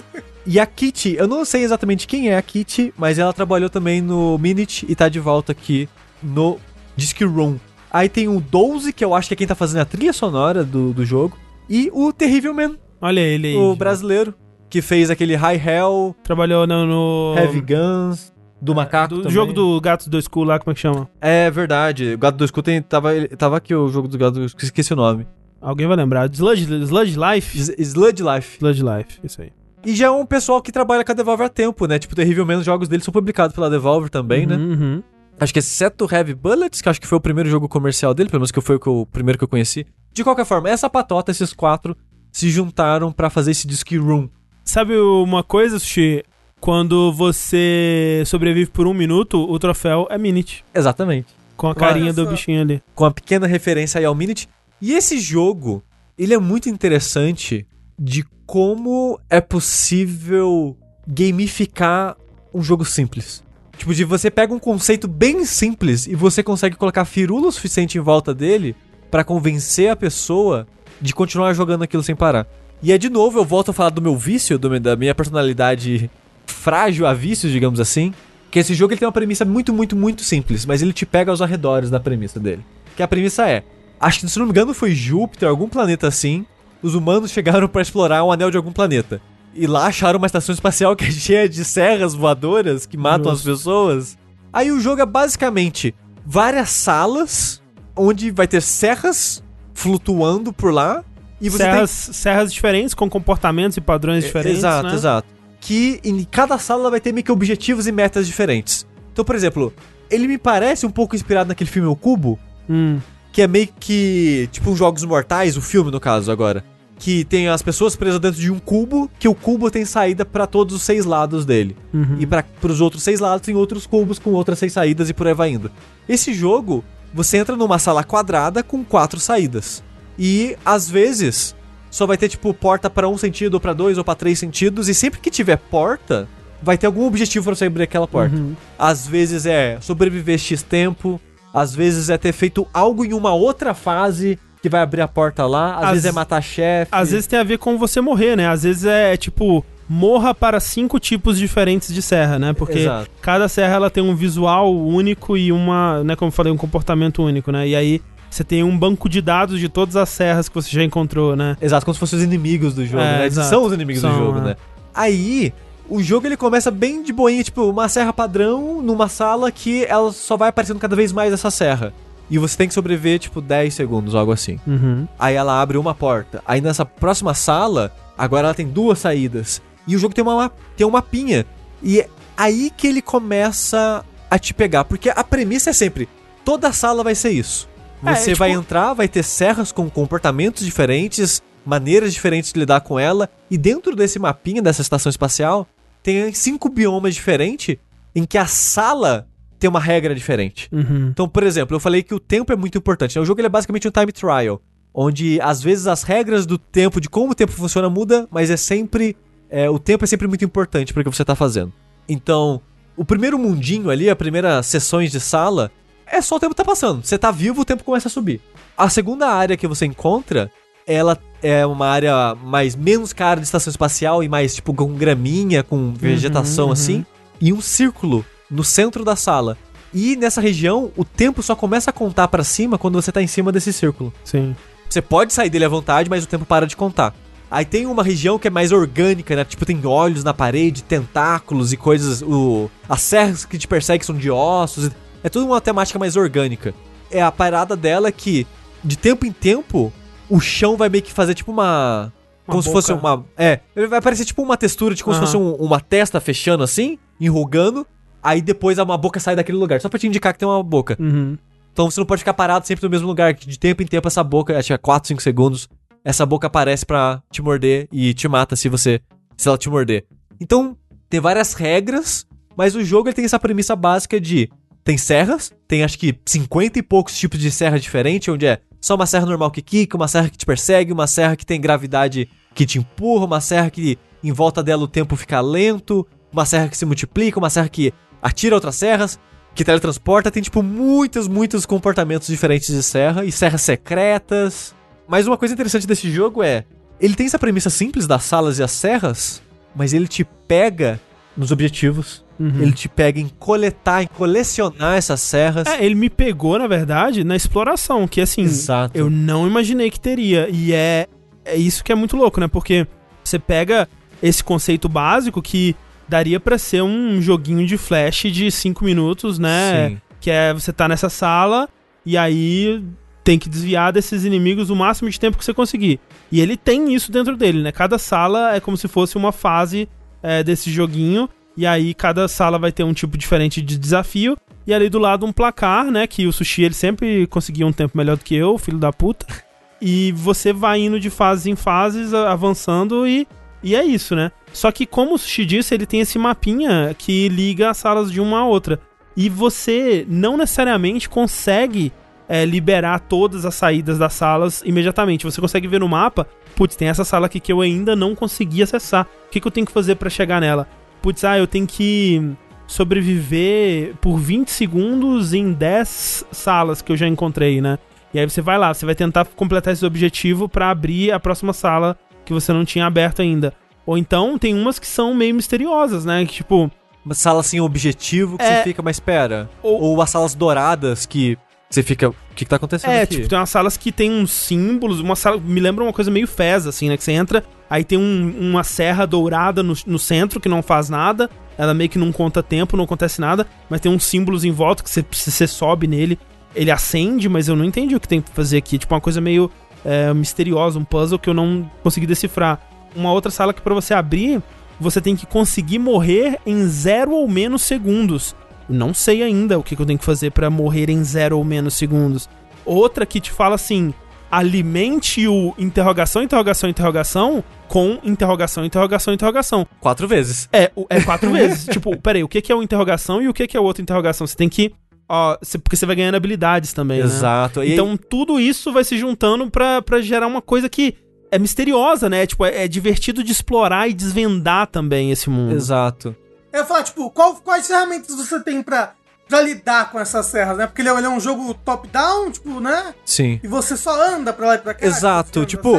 E 0.45 0.59
a 0.59 0.65
Kitty, 0.67 1.15
eu 1.17 1.27
não 1.27 1.43
sei 1.43 1.63
exatamente 1.63 2.05
quem 2.07 2.29
é 2.29 2.37
a 2.37 2.41
Kitty, 2.41 2.93
mas 2.95 3.17
ela 3.17 3.33
trabalhou 3.33 3.69
também 3.71 4.01
no 4.01 4.37
Minute 4.37 4.85
e 4.87 4.95
tá 4.95 5.09
de 5.09 5.19
volta 5.19 5.51
aqui 5.51 5.89
no 6.21 6.59
Disc 6.95 7.19
Room. 7.21 7.57
Aí 7.91 8.07
tem 8.07 8.27
o 8.27 8.39
12, 8.39 8.93
que 8.93 9.03
eu 9.03 9.13
acho 9.15 9.27
que 9.27 9.33
é 9.33 9.37
quem 9.37 9.47
tá 9.47 9.55
fazendo 9.55 9.81
a 9.81 9.85
trilha 9.85 10.13
sonora 10.13 10.63
do, 10.63 10.93
do 10.93 11.03
jogo. 11.03 11.35
E 11.67 11.89
o 11.91 12.13
Terrível 12.13 12.53
Man, 12.53 12.75
Olha 13.01 13.19
ele 13.19 13.47
aí. 13.49 13.55
o 13.55 13.75
brasileiro, 13.75 14.33
que 14.69 14.81
fez 14.81 15.09
aquele 15.09 15.35
High 15.35 15.61
Hell, 15.63 16.15
Trabalhou 16.23 16.65
no. 16.67 16.85
no 16.85 17.35
Heavy 17.37 17.61
Guns, 17.61 18.31
do 18.61 18.75
Macaco 18.75 19.15
do 19.15 19.21
também. 19.23 19.33
jogo 19.33 19.53
do 19.53 19.81
Gatos 19.81 20.07
do 20.07 20.21
School 20.21 20.45
lá, 20.45 20.59
como 20.59 20.71
é 20.71 20.73
que 20.75 20.79
chama? 20.81 21.09
É 21.19 21.49
verdade, 21.49 22.13
o 22.13 22.17
Gato 22.17 22.37
do 22.37 22.45
Escudo 22.45 22.65
tem, 22.65 22.81
tava, 22.81 23.09
tava 23.37 23.57
aqui 23.57 23.73
o 23.73 23.87
jogo 23.89 24.07
do 24.07 24.17
Gato 24.17 24.35
do 24.35 24.45
Escudo, 24.45 24.63
esqueci 24.63 24.93
o 24.93 24.95
nome. 24.95 25.25
Alguém 25.61 25.87
vai 25.87 25.95
lembrar. 25.95 26.29
Sludge, 26.31 26.63
Sludge 26.83 27.15
Life? 27.17 27.57
S- 27.59 27.75
Sludge 27.77 28.23
Life. 28.23 28.57
Sludge 28.57 28.81
Life, 28.83 29.19
isso 29.23 29.41
aí. 29.41 29.51
E 29.85 29.95
já 29.95 30.07
é 30.07 30.11
um 30.11 30.25
pessoal 30.25 30.61
que 30.61 30.71
trabalha 30.71 31.03
com 31.03 31.11
a 31.11 31.15
Devolver 31.15 31.45
há 31.47 31.49
tempo, 31.49 31.85
né? 31.87 31.97
Tipo, 31.99 32.15
Terrível 32.15 32.45
Man, 32.45 32.57
os 32.59 32.65
jogos 32.65 32.87
deles 32.87 33.03
são 33.05 33.11
publicados 33.11 33.53
pela 33.55 33.69
Devolver 33.69 34.09
também, 34.09 34.45
né? 34.45 34.55
Uhum, 34.55 34.71
uhum. 34.73 35.03
Acho 35.39 35.53
que 35.53 35.59
exceto 35.59 36.07
Heavy 36.11 36.35
Bullets, 36.35 36.81
que 36.81 36.89
acho 36.89 37.01
que 37.01 37.07
foi 37.07 37.17
o 37.17 37.21
primeiro 37.21 37.49
jogo 37.49 37.67
comercial 37.67 38.13
dele, 38.13 38.29
pelo 38.29 38.41
menos 38.41 38.51
que 38.51 38.61
foi 38.61 38.75
o, 38.75 38.79
que 38.79 38.87
eu- 38.87 38.97
o 39.01 39.05
primeiro 39.07 39.37
que 39.39 39.43
eu 39.43 39.47
conheci. 39.47 39.85
De 40.13 40.23
qualquer 40.23 40.45
forma, 40.45 40.69
essa 40.69 40.89
patota, 40.89 41.31
esses 41.31 41.51
quatro, 41.53 41.95
se 42.31 42.49
juntaram 42.49 43.11
pra 43.11 43.29
fazer 43.29 43.51
esse 43.51 43.65
Disc 43.67 43.89
Room. 43.97 44.29
Sabe 44.63 44.95
uma 44.97 45.41
coisa, 45.43 45.79
Sushi? 45.79 46.23
Quando 46.59 47.11
você 47.11 48.21
sobrevive 48.27 48.69
por 48.69 48.85
um 48.85 48.93
minuto, 48.93 49.49
o 49.49 49.57
troféu 49.57 50.07
é 50.11 50.17
Minute. 50.17 50.63
Exatamente. 50.75 51.27
Com 51.57 51.67
a 51.67 51.69
Olha 51.71 51.79
carinha 51.79 52.13
do 52.13 52.23
só. 52.25 52.29
bichinho 52.29 52.61
ali. 52.61 52.81
Com 52.93 53.05
a 53.05 53.11
pequena 53.11 53.47
referência 53.47 53.97
aí 53.97 54.05
ao 54.05 54.13
Minute. 54.13 54.47
E 54.81 54.93
esse 54.93 55.19
jogo, 55.19 55.83
ele 56.17 56.33
é 56.33 56.39
muito 56.39 56.67
interessante 56.67 57.67
de 57.99 58.23
como 58.45 59.19
é 59.29 59.39
possível 59.39 60.75
gamificar 61.07 62.17
um 62.53 62.63
jogo 62.63 62.83
simples. 62.83 63.43
Tipo, 63.77 63.93
de 63.93 64.03
você 64.03 64.29
pega 64.29 64.53
um 64.53 64.59
conceito 64.59 65.07
bem 65.07 65.45
simples 65.45 66.07
e 66.07 66.15
você 66.15 66.43
consegue 66.43 66.75
colocar 66.75 67.05
firula 67.05 67.47
o 67.47 67.51
suficiente 67.51 67.97
em 67.97 68.01
volta 68.01 68.33
dele 68.33 68.75
para 69.09 69.23
convencer 69.23 69.89
a 69.89 69.95
pessoa 69.95 70.67
de 70.99 71.13
continuar 71.13 71.53
jogando 71.53 71.83
aquilo 71.83 72.03
sem 72.03 72.15
parar. 72.15 72.47
E 72.83 72.91
é 72.91 72.97
de 72.97 73.09
novo, 73.09 73.39
eu 73.39 73.45
volto 73.45 73.69
a 73.69 73.73
falar 73.73 73.89
do 73.89 74.01
meu 74.01 74.17
vício, 74.17 74.57
do, 74.57 74.79
da 74.79 74.95
minha 74.95 75.13
personalidade 75.13 76.09
frágil 76.45 77.05
a 77.05 77.13
vícios, 77.13 77.51
digamos 77.51 77.79
assim. 77.79 78.13
Que 78.49 78.59
esse 78.59 78.73
jogo 78.73 78.93
ele 78.93 78.99
tem 78.99 79.05
uma 79.05 79.11
premissa 79.11 79.45
muito, 79.45 79.71
muito, 79.71 79.95
muito 79.95 80.23
simples, 80.23 80.65
mas 80.65 80.81
ele 80.81 80.91
te 80.91 81.05
pega 81.05 81.31
aos 81.31 81.41
arredores 81.41 81.89
da 81.89 81.99
premissa 81.99 82.39
dele. 82.39 82.65
Que 82.95 83.03
a 83.03 83.07
premissa 83.07 83.47
é: 83.47 83.63
acho 84.01 84.19
que 84.19 84.29
se 84.29 84.39
não 84.39 84.45
me 84.45 84.51
engano 84.51 84.73
foi 84.73 84.93
Júpiter, 84.93 85.47
algum 85.47 85.69
planeta 85.69 86.07
assim. 86.07 86.45
Os 86.81 86.95
humanos 86.95 87.31
chegaram 87.31 87.67
para 87.67 87.81
explorar 87.81 88.23
um 88.23 88.31
anel 88.31 88.49
de 88.49 88.57
algum 88.57 88.71
planeta. 88.71 89.21
E 89.53 89.67
lá 89.67 89.85
acharam 89.85 90.17
uma 90.17 90.25
estação 90.25 90.53
espacial 90.53 90.95
que 90.95 91.05
é 91.05 91.11
cheia 91.11 91.47
de 91.47 91.63
serras 91.63 92.13
voadoras 92.13 92.85
que 92.85 92.97
matam 92.97 93.31
Nossa. 93.31 93.49
as 93.49 93.57
pessoas. 93.57 94.17
Aí 94.51 94.71
o 94.71 94.79
jogo 94.79 95.01
é 95.01 95.05
basicamente 95.05 95.93
várias 96.25 96.69
salas 96.69 97.61
onde 97.95 98.31
vai 98.31 98.47
ter 98.47 98.61
serras 98.61 99.43
flutuando 99.73 100.51
por 100.51 100.73
lá. 100.73 101.03
E 101.39 101.49
você 101.49 101.63
serras, 101.63 102.05
tem... 102.05 102.13
serras 102.13 102.53
diferentes, 102.53 102.93
com 102.93 103.09
comportamentos 103.09 103.77
e 103.77 103.81
padrões 103.81 104.23
diferentes. 104.23 104.59
Exato, 104.59 104.87
né? 104.87 104.93
exato. 104.93 105.27
Que 105.59 105.99
em 106.03 106.23
cada 106.23 106.57
sala 106.57 106.89
vai 106.89 106.99
ter 106.99 107.11
meio 107.11 107.23
que 107.23 107.31
objetivos 107.31 107.87
e 107.87 107.91
metas 107.91 108.27
diferentes. 108.27 108.85
Então, 109.11 109.25
por 109.25 109.35
exemplo, 109.35 109.73
ele 110.09 110.27
me 110.27 110.37
parece 110.37 110.85
um 110.85 110.91
pouco 110.91 111.15
inspirado 111.15 111.49
naquele 111.49 111.69
filme 111.69 111.87
O 111.87 111.95
Cubo. 111.95 112.39
Hum. 112.69 112.99
Que 113.31 113.43
é 113.43 113.47
meio 113.47 113.69
que. 113.79 114.49
Tipo, 114.51 114.75
Jogos 114.75 115.03
Mortais, 115.03 115.57
o 115.57 115.61
filme, 115.61 115.91
no 115.91 115.99
caso, 115.99 116.31
agora 116.31 116.63
que 117.01 117.25
tem 117.25 117.47
as 117.47 117.63
pessoas 117.63 117.95
presas 117.95 118.19
dentro 118.19 118.39
de 118.39 118.51
um 118.51 118.59
cubo, 118.59 119.09
que 119.17 119.27
o 119.27 119.33
cubo 119.33 119.71
tem 119.71 119.83
saída 119.83 120.23
para 120.23 120.45
todos 120.45 120.75
os 120.75 120.83
seis 120.83 121.03
lados 121.03 121.47
dele. 121.47 121.75
Uhum. 121.91 122.17
E 122.19 122.27
para 122.27 122.45
os 122.61 122.79
outros 122.79 123.01
seis 123.01 123.19
lados 123.19 123.43
tem 123.43 123.55
outros 123.55 123.87
cubos 123.87 124.19
com 124.19 124.29
outras 124.33 124.59
seis 124.59 124.71
saídas 124.71 125.09
e 125.09 125.13
por 125.13 125.25
aí 125.25 125.33
vai 125.33 125.49
indo. 125.49 125.71
Esse 126.07 126.31
jogo, 126.31 126.83
você 127.11 127.37
entra 127.37 127.55
numa 127.55 127.79
sala 127.79 128.03
quadrada 128.03 128.61
com 128.61 128.85
quatro 128.85 129.19
saídas. 129.19 129.83
E 130.17 130.55
às 130.63 130.87
vezes 130.87 131.55
só 131.89 132.05
vai 132.05 132.17
ter 132.17 132.29
tipo 132.29 132.53
porta 132.53 132.87
para 132.87 133.09
um 133.09 133.17
sentido, 133.17 133.55
ou 133.55 133.59
para 133.59 133.73
dois, 133.73 133.97
ou 133.97 134.03
para 134.03 134.13
três 134.13 134.37
sentidos, 134.37 134.87
e 134.87 134.93
sempre 134.93 135.19
que 135.19 135.31
tiver 135.31 135.57
porta, 135.57 136.27
vai 136.61 136.77
ter 136.77 136.85
algum 136.85 137.07
objetivo 137.07 137.45
para 137.45 137.55
você 137.55 137.65
abrir 137.65 137.83
aquela 137.83 138.07
porta. 138.07 138.35
Uhum. 138.35 138.55
Às 138.77 139.07
vezes 139.07 139.47
é 139.47 139.79
sobreviver 139.81 140.37
X 140.37 140.61
tempo, 140.61 141.19
às 141.53 141.73
vezes 141.73 142.09
é 142.09 142.17
ter 142.17 142.31
feito 142.31 142.67
algo 142.73 143.05
em 143.05 143.13
uma 143.13 143.33
outra 143.33 143.73
fase 143.73 144.39
que 144.61 144.69
vai 144.69 144.81
abrir 144.81 145.01
a 145.01 145.07
porta 145.07 145.45
lá, 145.45 145.75
às, 145.75 145.83
às 145.83 145.89
vezes 145.91 146.05
é 146.05 146.11
matar 146.11 146.41
chefe. 146.41 146.89
Às 146.91 147.11
vezes 147.11 147.27
tem 147.27 147.39
a 147.39 147.43
ver 147.43 147.57
com 147.57 147.77
você 147.77 147.99
morrer, 147.99 148.35
né? 148.35 148.47
Às 148.47 148.63
vezes 148.63 148.85
é 148.85 149.17
tipo 149.17 149.65
morra 149.89 150.33
para 150.33 150.57
cinco 150.61 150.99
tipos 150.99 151.37
diferentes 151.37 151.93
de 151.93 152.01
serra, 152.01 152.39
né? 152.39 152.53
Porque 152.53 152.79
Exato. 152.79 153.09
cada 153.21 153.49
serra 153.49 153.75
ela 153.75 153.89
tem 153.89 154.01
um 154.01 154.15
visual 154.15 154.73
único 154.73 155.35
e 155.35 155.51
uma, 155.51 156.01
né, 156.03 156.15
como 156.15 156.29
eu 156.29 156.31
falei, 156.31 156.53
um 156.53 156.57
comportamento 156.57 157.21
único, 157.21 157.51
né? 157.51 157.67
E 157.67 157.75
aí 157.75 158.01
você 158.29 158.41
tem 158.41 158.63
um 158.63 158.77
banco 158.77 159.09
de 159.09 159.21
dados 159.21 159.59
de 159.59 159.67
todas 159.67 159.97
as 159.97 160.07
serras 160.07 160.47
que 160.47 160.55
você 160.55 160.69
já 160.69 160.81
encontrou, 160.81 161.35
né? 161.35 161.57
Exato, 161.59 161.85
como 161.85 161.93
se 161.93 161.99
fossem 161.99 162.19
os 162.19 162.23
inimigos 162.23 162.73
do 162.73 162.85
jogo, 162.85 163.03
é, 163.03 163.19
né? 163.19 163.25
Exato. 163.25 163.49
São 163.49 163.65
os 163.65 163.73
inimigos 163.73 164.01
São, 164.01 164.11
do 164.11 164.17
jogo, 164.17 164.37
é. 164.37 164.41
né? 164.41 164.55
Aí, 164.93 165.53
o 165.91 166.01
jogo 166.01 166.25
ele 166.25 166.37
começa 166.37 166.71
bem 166.71 167.03
de 167.03 167.11
boinha, 167.11 167.43
tipo, 167.43 167.69
uma 167.69 167.89
serra 167.89 168.13
padrão 168.13 168.81
numa 168.81 169.09
sala 169.09 169.51
que 169.51 169.83
ela 169.83 170.13
só 170.13 170.37
vai 170.37 170.47
aparecendo 170.47 170.79
cada 170.79 170.95
vez 170.95 171.11
mais 171.11 171.33
essa 171.33 171.51
serra. 171.51 171.93
E 172.29 172.37
você 172.37 172.55
tem 172.55 172.69
que 172.69 172.73
sobreviver, 172.73 173.19
tipo, 173.19 173.41
10 173.41 173.73
segundos, 173.73 174.15
algo 174.15 174.31
assim. 174.31 174.57
Uhum. 174.65 175.05
Aí 175.19 175.35
ela 175.35 175.61
abre 175.61 175.77
uma 175.77 175.93
porta. 175.93 176.41
Aí 176.47 176.61
nessa 176.61 176.85
próxima 176.85 177.33
sala, 177.33 177.93
agora 178.17 178.47
ela 178.47 178.53
tem 178.53 178.69
duas 178.69 178.99
saídas. 178.99 179.61
E 179.85 179.93
o 179.93 179.99
jogo 179.99 180.15
tem 180.15 180.23
uma, 180.23 180.49
tem 180.77 180.87
um 180.87 180.91
mapinha. 180.91 181.45
E 181.83 181.99
é 181.99 182.09
aí 182.37 182.71
que 182.75 182.87
ele 182.87 183.01
começa 183.01 184.05
a 184.29 184.39
te 184.39 184.53
pegar. 184.53 184.85
Porque 184.85 185.09
a 185.09 185.25
premissa 185.25 185.71
é 185.71 185.73
sempre: 185.73 186.07
toda 186.45 186.71
sala 186.71 187.03
vai 187.03 187.15
ser 187.15 187.31
isso. 187.31 187.67
É, 188.05 188.15
você 188.15 188.31
é, 188.31 188.35
vai 188.35 188.51
entrar, 188.51 188.93
vai 188.93 189.09
ter 189.09 189.23
serras 189.23 189.73
com 189.73 189.89
comportamentos 189.89 190.63
diferentes, 190.63 191.43
maneiras 191.65 192.13
diferentes 192.13 192.53
de 192.53 192.59
lidar 192.61 192.79
com 192.79 192.97
ela. 192.97 193.29
E 193.49 193.57
dentro 193.57 193.93
desse 193.93 194.17
mapinha 194.19 194.61
dessa 194.61 194.81
estação 194.81 195.09
espacial, 195.09 195.67
tem 196.03 196.33
cinco 196.33 196.69
biomas 196.69 197.15
diferentes 197.15 197.77
em 198.15 198.25
que 198.25 198.37
a 198.37 198.45
sala 198.45 199.27
tem 199.59 199.69
uma 199.69 199.79
regra 199.79 200.15
diferente. 200.15 200.67
Uhum. 200.71 201.09
Então, 201.09 201.29
por 201.29 201.43
exemplo, 201.43 201.75
eu 201.75 201.79
falei 201.79 202.01
que 202.01 202.15
o 202.15 202.19
tempo 202.19 202.51
é 202.51 202.55
muito 202.55 202.77
importante. 202.77 203.17
O 203.19 203.25
jogo 203.25 203.39
ele 203.39 203.45
é 203.45 203.49
basicamente 203.49 203.87
um 203.87 203.91
time 203.91 204.11
trial, 204.11 204.61
onde 204.93 205.39
às 205.39 205.61
vezes 205.61 205.85
as 205.85 206.03
regras 206.03 206.45
do 206.45 206.57
tempo, 206.57 206.99
de 206.99 207.07
como 207.07 207.31
o 207.31 207.35
tempo 207.35 207.51
funciona, 207.51 207.89
muda, 207.89 208.27
mas 208.31 208.49
é 208.49 208.57
sempre. 208.57 209.15
É, 209.49 209.69
o 209.69 209.77
tempo 209.77 210.03
é 210.03 210.07
sempre 210.07 210.27
muito 210.27 210.43
importante 210.43 210.93
para 210.93 211.01
o 211.01 211.03
que 211.03 211.15
você 211.15 211.21
está 211.21 211.35
fazendo. 211.35 211.71
Então, 212.07 212.61
o 212.95 213.05
primeiro 213.05 213.37
mundinho 213.37 213.89
ali, 213.89 214.09
as 214.09 214.17
primeiras 214.17 214.65
sessões 214.65 215.11
de 215.11 215.19
sala, 215.19 215.71
é 216.07 216.21
só 216.21 216.37
o 216.37 216.39
tempo 216.39 216.55
tá 216.55 216.65
passando. 216.65 217.03
Você 217.05 217.17
tá 217.17 217.31
vivo, 217.31 217.61
o 217.61 217.65
tempo 217.65 217.83
começa 217.83 218.07
a 218.07 218.11
subir. 218.11 218.41
A 218.77 218.89
segunda 218.89 219.27
área 219.27 219.57
que 219.57 219.67
você 219.67 219.85
encontra, 219.85 220.51
ela 220.85 221.17
é 221.41 221.65
uma 221.65 221.87
área 221.87 222.35
mais 222.35 222.75
menos 222.75 223.13
cara 223.13 223.39
de 223.39 223.45
estação 223.45 223.71
espacial 223.71 224.23
e 224.23 224.29
mais 224.29 224.55
tipo 224.55 224.73
com 224.73 224.93
graminha, 224.93 225.63
com 225.63 225.93
vegetação 225.93 226.65
uhum, 226.65 226.69
uhum. 226.69 226.73
assim, 226.73 227.05
e 227.39 227.51
um 227.51 227.61
círculo 227.61 228.25
no 228.49 228.63
centro 228.63 229.03
da 229.03 229.15
sala. 229.15 229.57
E 229.93 230.15
nessa 230.15 230.39
região, 230.39 230.91
o 230.95 231.03
tempo 231.03 231.43
só 231.43 231.55
começa 231.55 231.89
a 231.89 231.93
contar 231.93 232.27
para 232.27 232.43
cima 232.43 232.77
quando 232.77 233.01
você 233.01 233.11
tá 233.11 233.21
em 233.21 233.27
cima 233.27 233.51
desse 233.51 233.73
círculo. 233.73 234.13
Sim. 234.23 234.55
Você 234.89 235.01
pode 235.01 235.33
sair 235.33 235.49
dele 235.49 235.65
à 235.65 235.69
vontade, 235.69 236.09
mas 236.09 236.23
o 236.23 236.27
tempo 236.27 236.45
para 236.45 236.67
de 236.67 236.75
contar. 236.75 237.13
Aí 237.49 237.65
tem 237.65 237.85
uma 237.85 238.03
região 238.03 238.39
que 238.39 238.47
é 238.47 238.51
mais 238.51 238.71
orgânica, 238.71 239.35
né? 239.35 239.43
Tipo, 239.43 239.65
tem 239.65 239.85
olhos 239.85 240.23
na 240.23 240.33
parede, 240.33 240.83
tentáculos 240.83 241.73
e 241.73 241.77
coisas. 241.77 242.21
O... 242.21 242.69
As 242.87 243.01
serras 243.01 243.43
que 243.43 243.57
te 243.57 243.67
perseguem 243.67 244.05
são 244.05 244.15
de 244.15 244.31
ossos. 244.31 244.89
É 245.21 245.29
tudo 245.29 245.45
uma 245.45 245.59
temática 245.59 245.99
mais 245.99 246.15
orgânica. 246.15 246.73
É 247.09 247.21
a 247.21 247.31
parada 247.31 247.75
dela 247.75 248.09
que, 248.09 248.47
de 248.81 248.97
tempo 248.97 249.25
em 249.25 249.33
tempo, 249.33 249.91
o 250.31 250.39
chão 250.39 250.77
vai 250.77 250.89
meio 250.89 251.03
que 251.03 251.11
fazer 251.11 251.33
tipo 251.33 251.51
uma. 251.51 252.05
uma 252.05 252.11
como 252.45 252.63
boca. 252.63 252.63
se 252.63 252.71
fosse 252.71 252.93
uma. 252.93 253.25
É, 253.37 253.59
vai 253.89 254.01
parecer 254.01 254.25
tipo 254.25 254.41
uma 254.41 254.55
textura 254.55 254.95
de 254.95 255.03
como 255.03 255.15
uhum. 255.15 255.25
se 255.25 255.27
fosse 255.27 255.37
um, 255.37 255.53
uma 255.55 255.79
testa 255.79 256.21
fechando 256.21 256.63
assim, 256.63 256.97
enrugando. 257.19 257.85
Aí 258.23 258.41
depois 258.41 258.77
uma 258.77 258.97
boca 258.97 259.19
sai 259.19 259.35
daquele 259.35 259.57
lugar, 259.57 259.81
só 259.81 259.89
pra 259.89 259.99
te 259.99 260.07
indicar 260.07 260.31
que 260.31 260.39
tem 260.39 260.47
uma 260.47 260.63
boca. 260.63 260.95
Uhum. 260.99 261.37
Então 261.73 261.89
você 261.89 261.99
não 261.99 262.05
pode 262.05 262.19
ficar 262.19 262.33
parado 262.33 262.65
sempre 262.65 262.83
no 262.83 262.89
mesmo 262.89 263.07
lugar, 263.07 263.33
que 263.33 263.47
de 263.47 263.57
tempo 263.57 263.81
em 263.81 263.87
tempo 263.87 264.07
essa 264.07 264.23
boca, 264.23 264.57
acho 264.57 264.67
que 264.67 264.73
é 264.73 264.77
4, 264.77 265.07
5 265.07 265.21
segundos, 265.21 265.67
essa 266.03 266.25
boca 266.25 266.47
aparece 266.47 266.85
pra 266.85 267.21
te 267.31 267.41
morder 267.41 267.87
e 267.91 268.13
te 268.13 268.27
mata 268.27 268.55
se 268.55 268.69
você 268.69 269.01
se 269.35 269.47
ela 269.47 269.57
te 269.57 269.69
morder. 269.69 270.05
Então, 270.39 270.77
tem 271.09 271.19
várias 271.19 271.53
regras, 271.53 272.27
mas 272.55 272.75
o 272.75 272.83
jogo 272.83 273.07
ele 273.07 273.15
tem 273.15 273.25
essa 273.25 273.39
premissa 273.39 273.75
básica 273.75 274.21
de 274.21 274.49
tem 274.83 274.97
serras, 274.97 275.51
tem 275.67 275.83
acho 275.83 275.97
que 275.97 276.15
50 276.25 276.79
e 276.79 276.83
poucos 276.83 277.17
tipos 277.17 277.39
de 277.39 277.49
serra 277.49 277.79
diferentes, 277.79 278.27
onde 278.27 278.45
é 278.45 278.59
só 278.81 278.95
uma 278.95 279.05
serra 279.05 279.27
normal 279.27 279.51
que 279.51 279.61
quica, 279.61 279.95
uma 279.95 280.07
serra 280.07 280.29
que 280.29 280.37
te 280.37 280.45
persegue, 280.45 280.91
uma 280.91 281.05
serra 281.05 281.35
que 281.35 281.45
tem 281.45 281.61
gravidade 281.61 282.27
que 282.55 282.65
te 282.65 282.79
empurra, 282.79 283.25
uma 283.25 283.39
serra 283.39 283.69
que 283.69 283.97
em 284.23 284.31
volta 284.31 284.63
dela 284.63 284.83
o 284.83 284.87
tempo 284.87 285.15
fica 285.15 285.39
lento, 285.39 286.05
uma 286.33 286.45
serra 286.45 286.67
que 286.67 286.77
se 286.77 286.85
multiplica, 286.85 287.37
uma 287.37 287.49
serra 287.49 287.69
que 287.69 287.93
atira 288.21 288.55
outras 288.55 288.75
serras, 288.75 289.19
que 289.53 289.63
teletransporta, 289.63 290.31
tem 290.31 290.41
tipo 290.41 290.63
muitos, 290.63 291.27
muitos 291.27 291.65
comportamentos 291.65 292.27
diferentes 292.27 292.73
de 292.73 292.81
serra 292.81 293.23
e 293.23 293.31
serras 293.31 293.61
secretas. 293.61 294.73
Mas 295.07 295.27
uma 295.27 295.37
coisa 295.37 295.53
interessante 295.53 295.85
desse 295.85 296.09
jogo 296.09 296.41
é, 296.41 296.65
ele 296.99 297.15
tem 297.15 297.25
essa 297.25 297.39
premissa 297.39 297.69
simples 297.69 298.07
das 298.07 298.23
salas 298.23 298.59
e 298.59 298.63
as 298.63 298.71
serras, 298.71 299.41
mas 299.75 299.93
ele 299.93 300.07
te 300.07 300.23
pega 300.23 300.99
nos 301.35 301.51
objetivos. 301.51 302.20
Uhum. 302.41 302.59
Ele 302.59 302.71
te 302.71 302.89
pega 302.89 303.19
em 303.19 303.27
coletar, 303.27 304.01
em 304.01 304.07
colecionar 304.07 304.97
essas 304.97 305.21
serras. 305.21 305.67
É, 305.67 305.85
ele 305.85 305.93
me 305.93 306.09
pegou, 306.09 306.57
na 306.57 306.65
verdade, 306.65 307.23
na 307.23 307.35
exploração, 307.35 308.07
que 308.07 308.19
assim, 308.19 308.41
Exato. 308.41 308.97
eu 308.97 309.11
não 309.11 309.45
imaginei 309.45 309.91
que 309.91 309.99
teria. 309.99 310.49
E 310.49 310.73
é, 310.73 311.07
é 311.45 311.55
isso 311.55 311.83
que 311.83 311.91
é 311.91 311.95
muito 311.95 312.17
louco, 312.17 312.39
né? 312.39 312.47
Porque 312.47 312.87
você 313.23 313.37
pega 313.37 313.87
esse 314.23 314.43
conceito 314.43 314.89
básico 314.89 315.39
que 315.39 315.75
daria 316.07 316.39
para 316.39 316.57
ser 316.57 316.81
um 316.81 317.21
joguinho 317.21 317.65
de 317.67 317.77
flash 317.77 318.23
de 318.31 318.49
5 318.49 318.83
minutos, 318.83 319.37
né? 319.37 319.89
Sim. 319.89 320.01
Que 320.19 320.31
é 320.31 320.53
você 320.53 320.73
tá 320.73 320.87
nessa 320.87 321.09
sala 321.09 321.69
e 322.03 322.17
aí 322.17 322.83
tem 323.23 323.37
que 323.37 323.47
desviar 323.47 323.93
desses 323.93 324.25
inimigos 324.25 324.71
o 324.71 324.75
máximo 324.75 325.09
de 325.09 325.19
tempo 325.19 325.37
que 325.37 325.45
você 325.45 325.53
conseguir. 325.53 325.99
E 326.31 326.41
ele 326.41 326.57
tem 326.57 326.93
isso 326.93 327.11
dentro 327.11 327.37
dele, 327.37 327.61
né? 327.61 327.71
Cada 327.71 327.99
sala 327.99 328.55
é 328.55 328.59
como 328.59 328.75
se 328.75 328.87
fosse 328.87 329.15
uma 329.15 329.31
fase 329.31 329.87
é, 330.23 330.43
desse 330.43 330.71
joguinho. 330.71 331.29
E 331.55 331.65
aí 331.65 331.93
cada 331.93 332.27
sala 332.27 332.57
vai 332.57 332.71
ter 332.71 332.83
um 332.83 332.93
tipo 332.93 333.17
diferente 333.17 333.61
de 333.61 333.77
desafio. 333.77 334.37
E 334.65 334.73
ali 334.73 334.89
do 334.89 334.99
lado 334.99 335.25
um 335.25 335.31
placar, 335.33 335.85
né? 335.91 336.07
Que 336.07 336.27
o 336.27 336.33
Sushi 336.33 336.63
ele 336.63 336.73
sempre 336.73 337.27
conseguia 337.27 337.65
um 337.65 337.73
tempo 337.73 337.97
melhor 337.97 338.17
do 338.17 338.23
que 338.23 338.35
eu, 338.35 338.57
filho 338.57 338.77
da 338.77 338.91
puta. 338.91 339.25
E 339.83 340.11
você 340.11 340.53
vai 340.53 340.79
indo 340.79 340.99
de 340.99 341.09
fases 341.09 341.47
em 341.47 341.55
fases, 341.55 342.13
avançando 342.13 343.07
e 343.07 343.27
e 343.63 343.75
é 343.75 343.83
isso, 343.83 344.15
né? 344.15 344.31
Só 344.51 344.71
que, 344.71 344.85
como 344.85 345.13
o 345.13 345.17
Sushi 345.17 345.45
disse, 345.45 345.73
ele 345.73 345.85
tem 345.85 346.01
esse 346.01 346.17
mapinha 346.17 346.95
que 346.97 347.29
liga 347.29 347.69
as 347.69 347.77
salas 347.77 348.11
de 348.11 348.19
uma 348.19 348.39
a 348.39 348.45
outra. 348.45 348.79
E 349.15 349.29
você 349.29 350.05
não 350.09 350.35
necessariamente 350.35 351.07
consegue 351.07 351.91
é, 352.27 352.43
liberar 352.45 352.99
todas 352.99 353.45
as 353.45 353.53
saídas 353.53 353.97
das 353.99 354.13
salas 354.13 354.63
imediatamente. 354.65 355.25
Você 355.25 355.39
consegue 355.39 355.67
ver 355.67 355.79
no 355.79 355.87
mapa, 355.87 356.27
putz, 356.55 356.75
tem 356.75 356.87
essa 356.87 357.03
sala 357.03 357.27
aqui 357.27 357.39
que 357.39 357.51
eu 357.51 357.61
ainda 357.61 357.95
não 357.95 358.15
consegui 358.15 358.63
acessar. 358.63 359.05
O 359.27 359.29
que, 359.29 359.39
que 359.39 359.47
eu 359.47 359.51
tenho 359.51 359.65
que 359.65 359.71
fazer 359.71 359.95
para 359.95 360.09
chegar 360.09 360.41
nela? 360.41 360.67
Putz, 361.01 361.23
ah, 361.23 361.37
eu 361.37 361.47
tenho 361.47 361.65
que 361.65 362.35
sobreviver 362.67 363.95
por 363.99 364.17
20 364.17 364.49
segundos 364.49 365.33
em 365.33 365.51
10 365.51 366.25
salas 366.31 366.81
que 366.81 366.91
eu 366.91 366.97
já 366.97 367.07
encontrei, 367.07 367.59
né? 367.59 367.77
E 368.13 368.19
aí 368.19 368.29
você 368.29 368.41
vai 368.41 368.57
lá, 368.57 368.73
você 368.73 368.85
vai 368.85 368.95
tentar 368.95 369.25
completar 369.25 369.73
esse 369.73 369.85
objetivo 369.85 370.47
para 370.47 370.69
abrir 370.69 371.11
a 371.11 371.19
próxima 371.19 371.53
sala 371.53 371.97
que 372.25 372.33
você 372.33 372.53
não 372.53 372.65
tinha 372.65 372.85
aberto 372.85 373.21
ainda. 373.21 373.53
Ou 373.85 373.97
então 373.97 374.37
tem 374.37 374.53
umas 374.53 374.79
que 374.79 374.87
são 374.87 375.13
meio 375.13 375.33
misteriosas, 375.33 376.05
né? 376.05 376.25
Que, 376.25 376.35
tipo. 376.35 376.69
Uma 377.03 377.15
sala 377.15 377.41
sem 377.41 377.59
objetivo 377.59 378.37
que 378.37 378.43
é... 378.43 378.57
você 378.57 378.63
fica, 378.63 378.81
mas 378.81 378.97
espera. 378.97 379.49
Ou... 379.63 379.81
Ou 379.81 380.01
as 380.01 380.09
salas 380.09 380.35
douradas 380.35 381.05
que 381.05 381.37
você 381.69 381.81
fica. 381.81 382.13
Que, 382.41 382.45
que 382.45 382.49
tá 382.49 382.55
acontecendo 382.55 382.91
é, 382.91 383.03
aqui? 383.03 383.17
tipo, 383.17 383.27
tem 383.27 383.37
umas 383.37 383.49
salas 383.49 383.77
que 383.77 383.91
tem 383.91 384.11
uns 384.11 384.31
símbolos, 384.31 384.99
uma 384.99 385.15
sala. 385.15 385.39
Me 385.39 385.59
lembra 385.59 385.83
uma 385.83 385.93
coisa 385.93 386.09
meio 386.09 386.27
fez, 386.27 386.67
assim, 386.67 386.89
né? 386.89 386.97
Que 386.97 387.03
você 387.03 387.11
entra, 387.11 387.43
aí 387.69 387.83
tem 387.83 387.97
um, 387.97 388.35
uma 388.39 388.63
serra 388.63 389.05
dourada 389.05 389.61
no, 389.61 389.73
no 389.85 389.99
centro 389.99 390.39
que 390.39 390.49
não 390.49 390.61
faz 390.61 390.89
nada. 390.89 391.29
Ela 391.57 391.73
meio 391.73 391.89
que 391.89 391.99
não 391.99 392.11
conta 392.11 392.41
tempo, 392.41 392.75
não 392.75 392.85
acontece 392.85 393.21
nada, 393.21 393.45
mas 393.69 393.81
tem 393.81 393.91
uns 393.91 394.05
símbolos 394.05 394.43
em 394.43 394.51
volta 394.51 394.83
que 394.83 394.89
você, 394.89 395.05
você 395.11 395.45
sobe 395.45 395.85
nele 395.85 396.17
ele 396.55 396.71
acende, 396.71 397.29
mas 397.29 397.47
eu 397.47 397.55
não 397.55 397.65
entendi 397.65 397.95
o 397.95 397.99
que 397.99 398.07
tem 398.07 398.21
pra 398.21 398.33
fazer 398.33 398.57
aqui. 398.57 398.77
Tipo, 398.77 398.93
uma 398.93 399.01
coisa 399.01 399.21
meio 399.21 399.49
é, 399.85 400.13
misteriosa, 400.13 400.79
um 400.79 400.83
puzzle 400.83 401.19
que 401.19 401.29
eu 401.29 401.33
não 401.33 401.69
consegui 401.83 402.05
decifrar. 402.05 402.59
Uma 402.95 403.11
outra 403.11 403.31
sala 403.31 403.53
que 403.53 403.61
para 403.61 403.73
você 403.73 403.93
abrir, 403.93 404.41
você 404.79 404.99
tem 404.99 405.15
que 405.15 405.25
conseguir 405.25 405.79
morrer 405.79 406.39
em 406.45 406.65
zero 406.67 407.11
ou 407.11 407.27
menos 407.27 407.61
segundos. 407.61 408.35
Não 408.71 408.93
sei 408.93 409.23
ainda 409.23 409.59
o 409.59 409.63
que, 409.63 409.75
que 409.75 409.81
eu 409.81 409.85
tenho 409.85 409.99
que 409.99 410.05
fazer 410.05 410.31
para 410.31 410.49
morrer 410.49 410.89
em 410.89 411.03
zero 411.03 411.37
ou 411.37 411.43
menos 411.43 411.75
segundos. 411.75 412.29
Outra 412.65 413.05
que 413.05 413.19
te 413.19 413.31
fala 413.31 413.55
assim: 413.55 413.93
alimente 414.31 415.27
o 415.27 415.53
interrogação, 415.57 416.23
interrogação, 416.23 416.69
interrogação 416.69 417.43
com 417.67 417.99
interrogação, 418.03 418.63
interrogação, 418.65 419.13
interrogação. 419.13 419.67
Quatro 419.79 420.07
vezes. 420.07 420.47
É, 420.53 420.71
é 420.89 421.01
quatro 421.01 421.29
vezes. 421.33 421.65
Tipo, 421.65 421.97
peraí, 421.97 422.23
o 422.23 422.27
que, 422.27 422.41
que 422.41 422.51
é 422.51 422.55
o 422.55 422.63
interrogação 422.63 423.21
e 423.21 423.27
o 423.27 423.33
que, 423.33 423.47
que 423.47 423.57
é 423.57 423.59
outra 423.59 423.81
interrogação? 423.81 424.25
Você 424.25 424.35
tem 424.35 424.49
que 424.49 424.73
ó, 425.11 425.37
porque 425.61 425.75
você 425.75 425.85
vai 425.85 425.95
ganhando 425.95 426.15
habilidades 426.15 426.71
também, 426.71 426.99
né? 426.99 427.05
Exato. 427.05 427.59
Né? 427.59 427.69
Então 427.69 427.97
tudo 427.97 428.39
isso 428.39 428.71
vai 428.71 428.83
se 428.83 428.97
juntando 428.97 429.51
pra, 429.51 429.81
pra 429.81 429.99
gerar 430.01 430.27
uma 430.27 430.41
coisa 430.41 430.69
que 430.69 430.95
é 431.29 431.37
misteriosa, 431.37 432.09
né? 432.09 432.25
Tipo, 432.25 432.45
é, 432.45 432.63
é 432.63 432.67
divertido 432.67 433.23
de 433.23 433.31
explorar 433.31 433.89
e 433.89 433.93
desvendar 433.93 434.67
também 434.67 435.11
esse 435.11 435.29
mundo. 435.29 435.53
Exato. 435.53 436.15
Eu 436.51 436.59
ia 436.59 436.65
falar, 436.65 436.83
tipo, 436.83 437.09
qual, 437.09 437.35
quais 437.35 437.67
ferramentas 437.67 438.15
você 438.15 438.39
tem 438.39 438.61
pra, 438.61 438.93
pra 439.27 439.41
lidar 439.41 439.91
com 439.91 439.99
essas 439.99 440.25
serras, 440.25 440.57
né? 440.57 440.67
Porque 440.67 440.81
ele 440.81 440.89
é, 440.89 440.93
ele 440.93 441.05
é 441.05 441.09
um 441.09 441.19
jogo 441.19 441.53
top-down, 441.53 442.31
tipo, 442.31 442.59
né? 442.59 442.93
Sim. 443.05 443.39
E 443.43 443.47
você 443.47 443.77
só 443.77 444.15
anda 444.15 444.33
pra 444.33 444.47
lá 444.47 444.55
e 444.55 444.57
pra 444.59 444.73
cá. 444.73 444.85
Exato, 444.85 445.45
tipo 445.45 445.77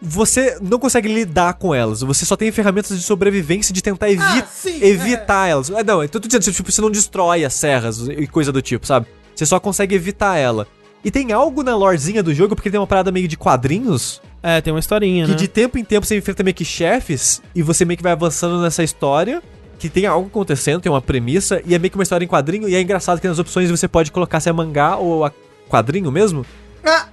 você 0.00 0.56
não 0.62 0.78
consegue 0.78 1.08
lidar 1.08 1.54
com 1.54 1.74
elas. 1.74 2.02
Você 2.02 2.24
só 2.24 2.36
tem 2.36 2.50
ferramentas 2.52 2.96
de 2.96 3.02
sobrevivência 3.02 3.74
de 3.74 3.82
tentar 3.82 4.08
evi 4.10 4.22
ah, 4.22 4.46
sim, 4.46 4.82
evitar 4.82 5.48
é. 5.48 5.50
elas. 5.50 5.70
É, 5.70 5.82
não, 5.82 6.02
então 6.02 6.20
tô 6.20 6.28
dizendo, 6.28 6.52
tipo, 6.52 6.70
você 6.70 6.80
não 6.80 6.90
destrói 6.90 7.44
as 7.44 7.54
serras 7.54 8.06
e 8.08 8.26
coisa 8.26 8.52
do 8.52 8.62
tipo, 8.62 8.86
sabe? 8.86 9.06
Você 9.34 9.44
só 9.44 9.58
consegue 9.58 9.94
evitar 9.94 10.36
ela. 10.36 10.66
E 11.04 11.10
tem 11.10 11.32
algo 11.32 11.62
na 11.62 11.76
lorezinha 11.76 12.22
do 12.22 12.34
jogo, 12.34 12.56
porque 12.56 12.70
tem 12.70 12.78
uma 12.78 12.86
parada 12.86 13.12
meio 13.12 13.28
de 13.28 13.36
quadrinhos. 13.36 14.20
É, 14.42 14.60
tem 14.60 14.72
uma 14.72 14.80
historinha, 14.80 15.24
que 15.24 15.30
né? 15.30 15.36
Que 15.36 15.42
de 15.42 15.48
tempo 15.48 15.78
em 15.78 15.84
tempo 15.84 16.06
você 16.06 16.16
enfrenta 16.16 16.42
meio 16.42 16.54
que 16.54 16.64
chefes 16.64 17.42
e 17.54 17.62
você 17.62 17.84
meio 17.84 17.96
que 17.96 18.02
vai 18.02 18.12
avançando 18.12 18.60
nessa 18.62 18.82
história. 18.82 19.42
Que 19.78 19.88
tem 19.88 20.06
algo 20.06 20.26
acontecendo, 20.26 20.80
tem 20.80 20.90
uma 20.90 21.00
premissa, 21.00 21.62
e 21.64 21.74
é 21.74 21.78
meio 21.78 21.90
que 21.90 21.96
uma 21.96 22.02
história 22.02 22.24
em 22.24 22.28
quadrinho. 22.28 22.68
E 22.68 22.74
é 22.74 22.80
engraçado 22.80 23.20
que 23.20 23.28
nas 23.28 23.38
opções 23.38 23.70
você 23.70 23.86
pode 23.86 24.10
colocar 24.10 24.40
se 24.40 24.48
é 24.48 24.52
mangá 24.52 24.96
ou 24.96 25.24
a 25.24 25.32
quadrinho 25.68 26.10
mesmo. 26.10 26.44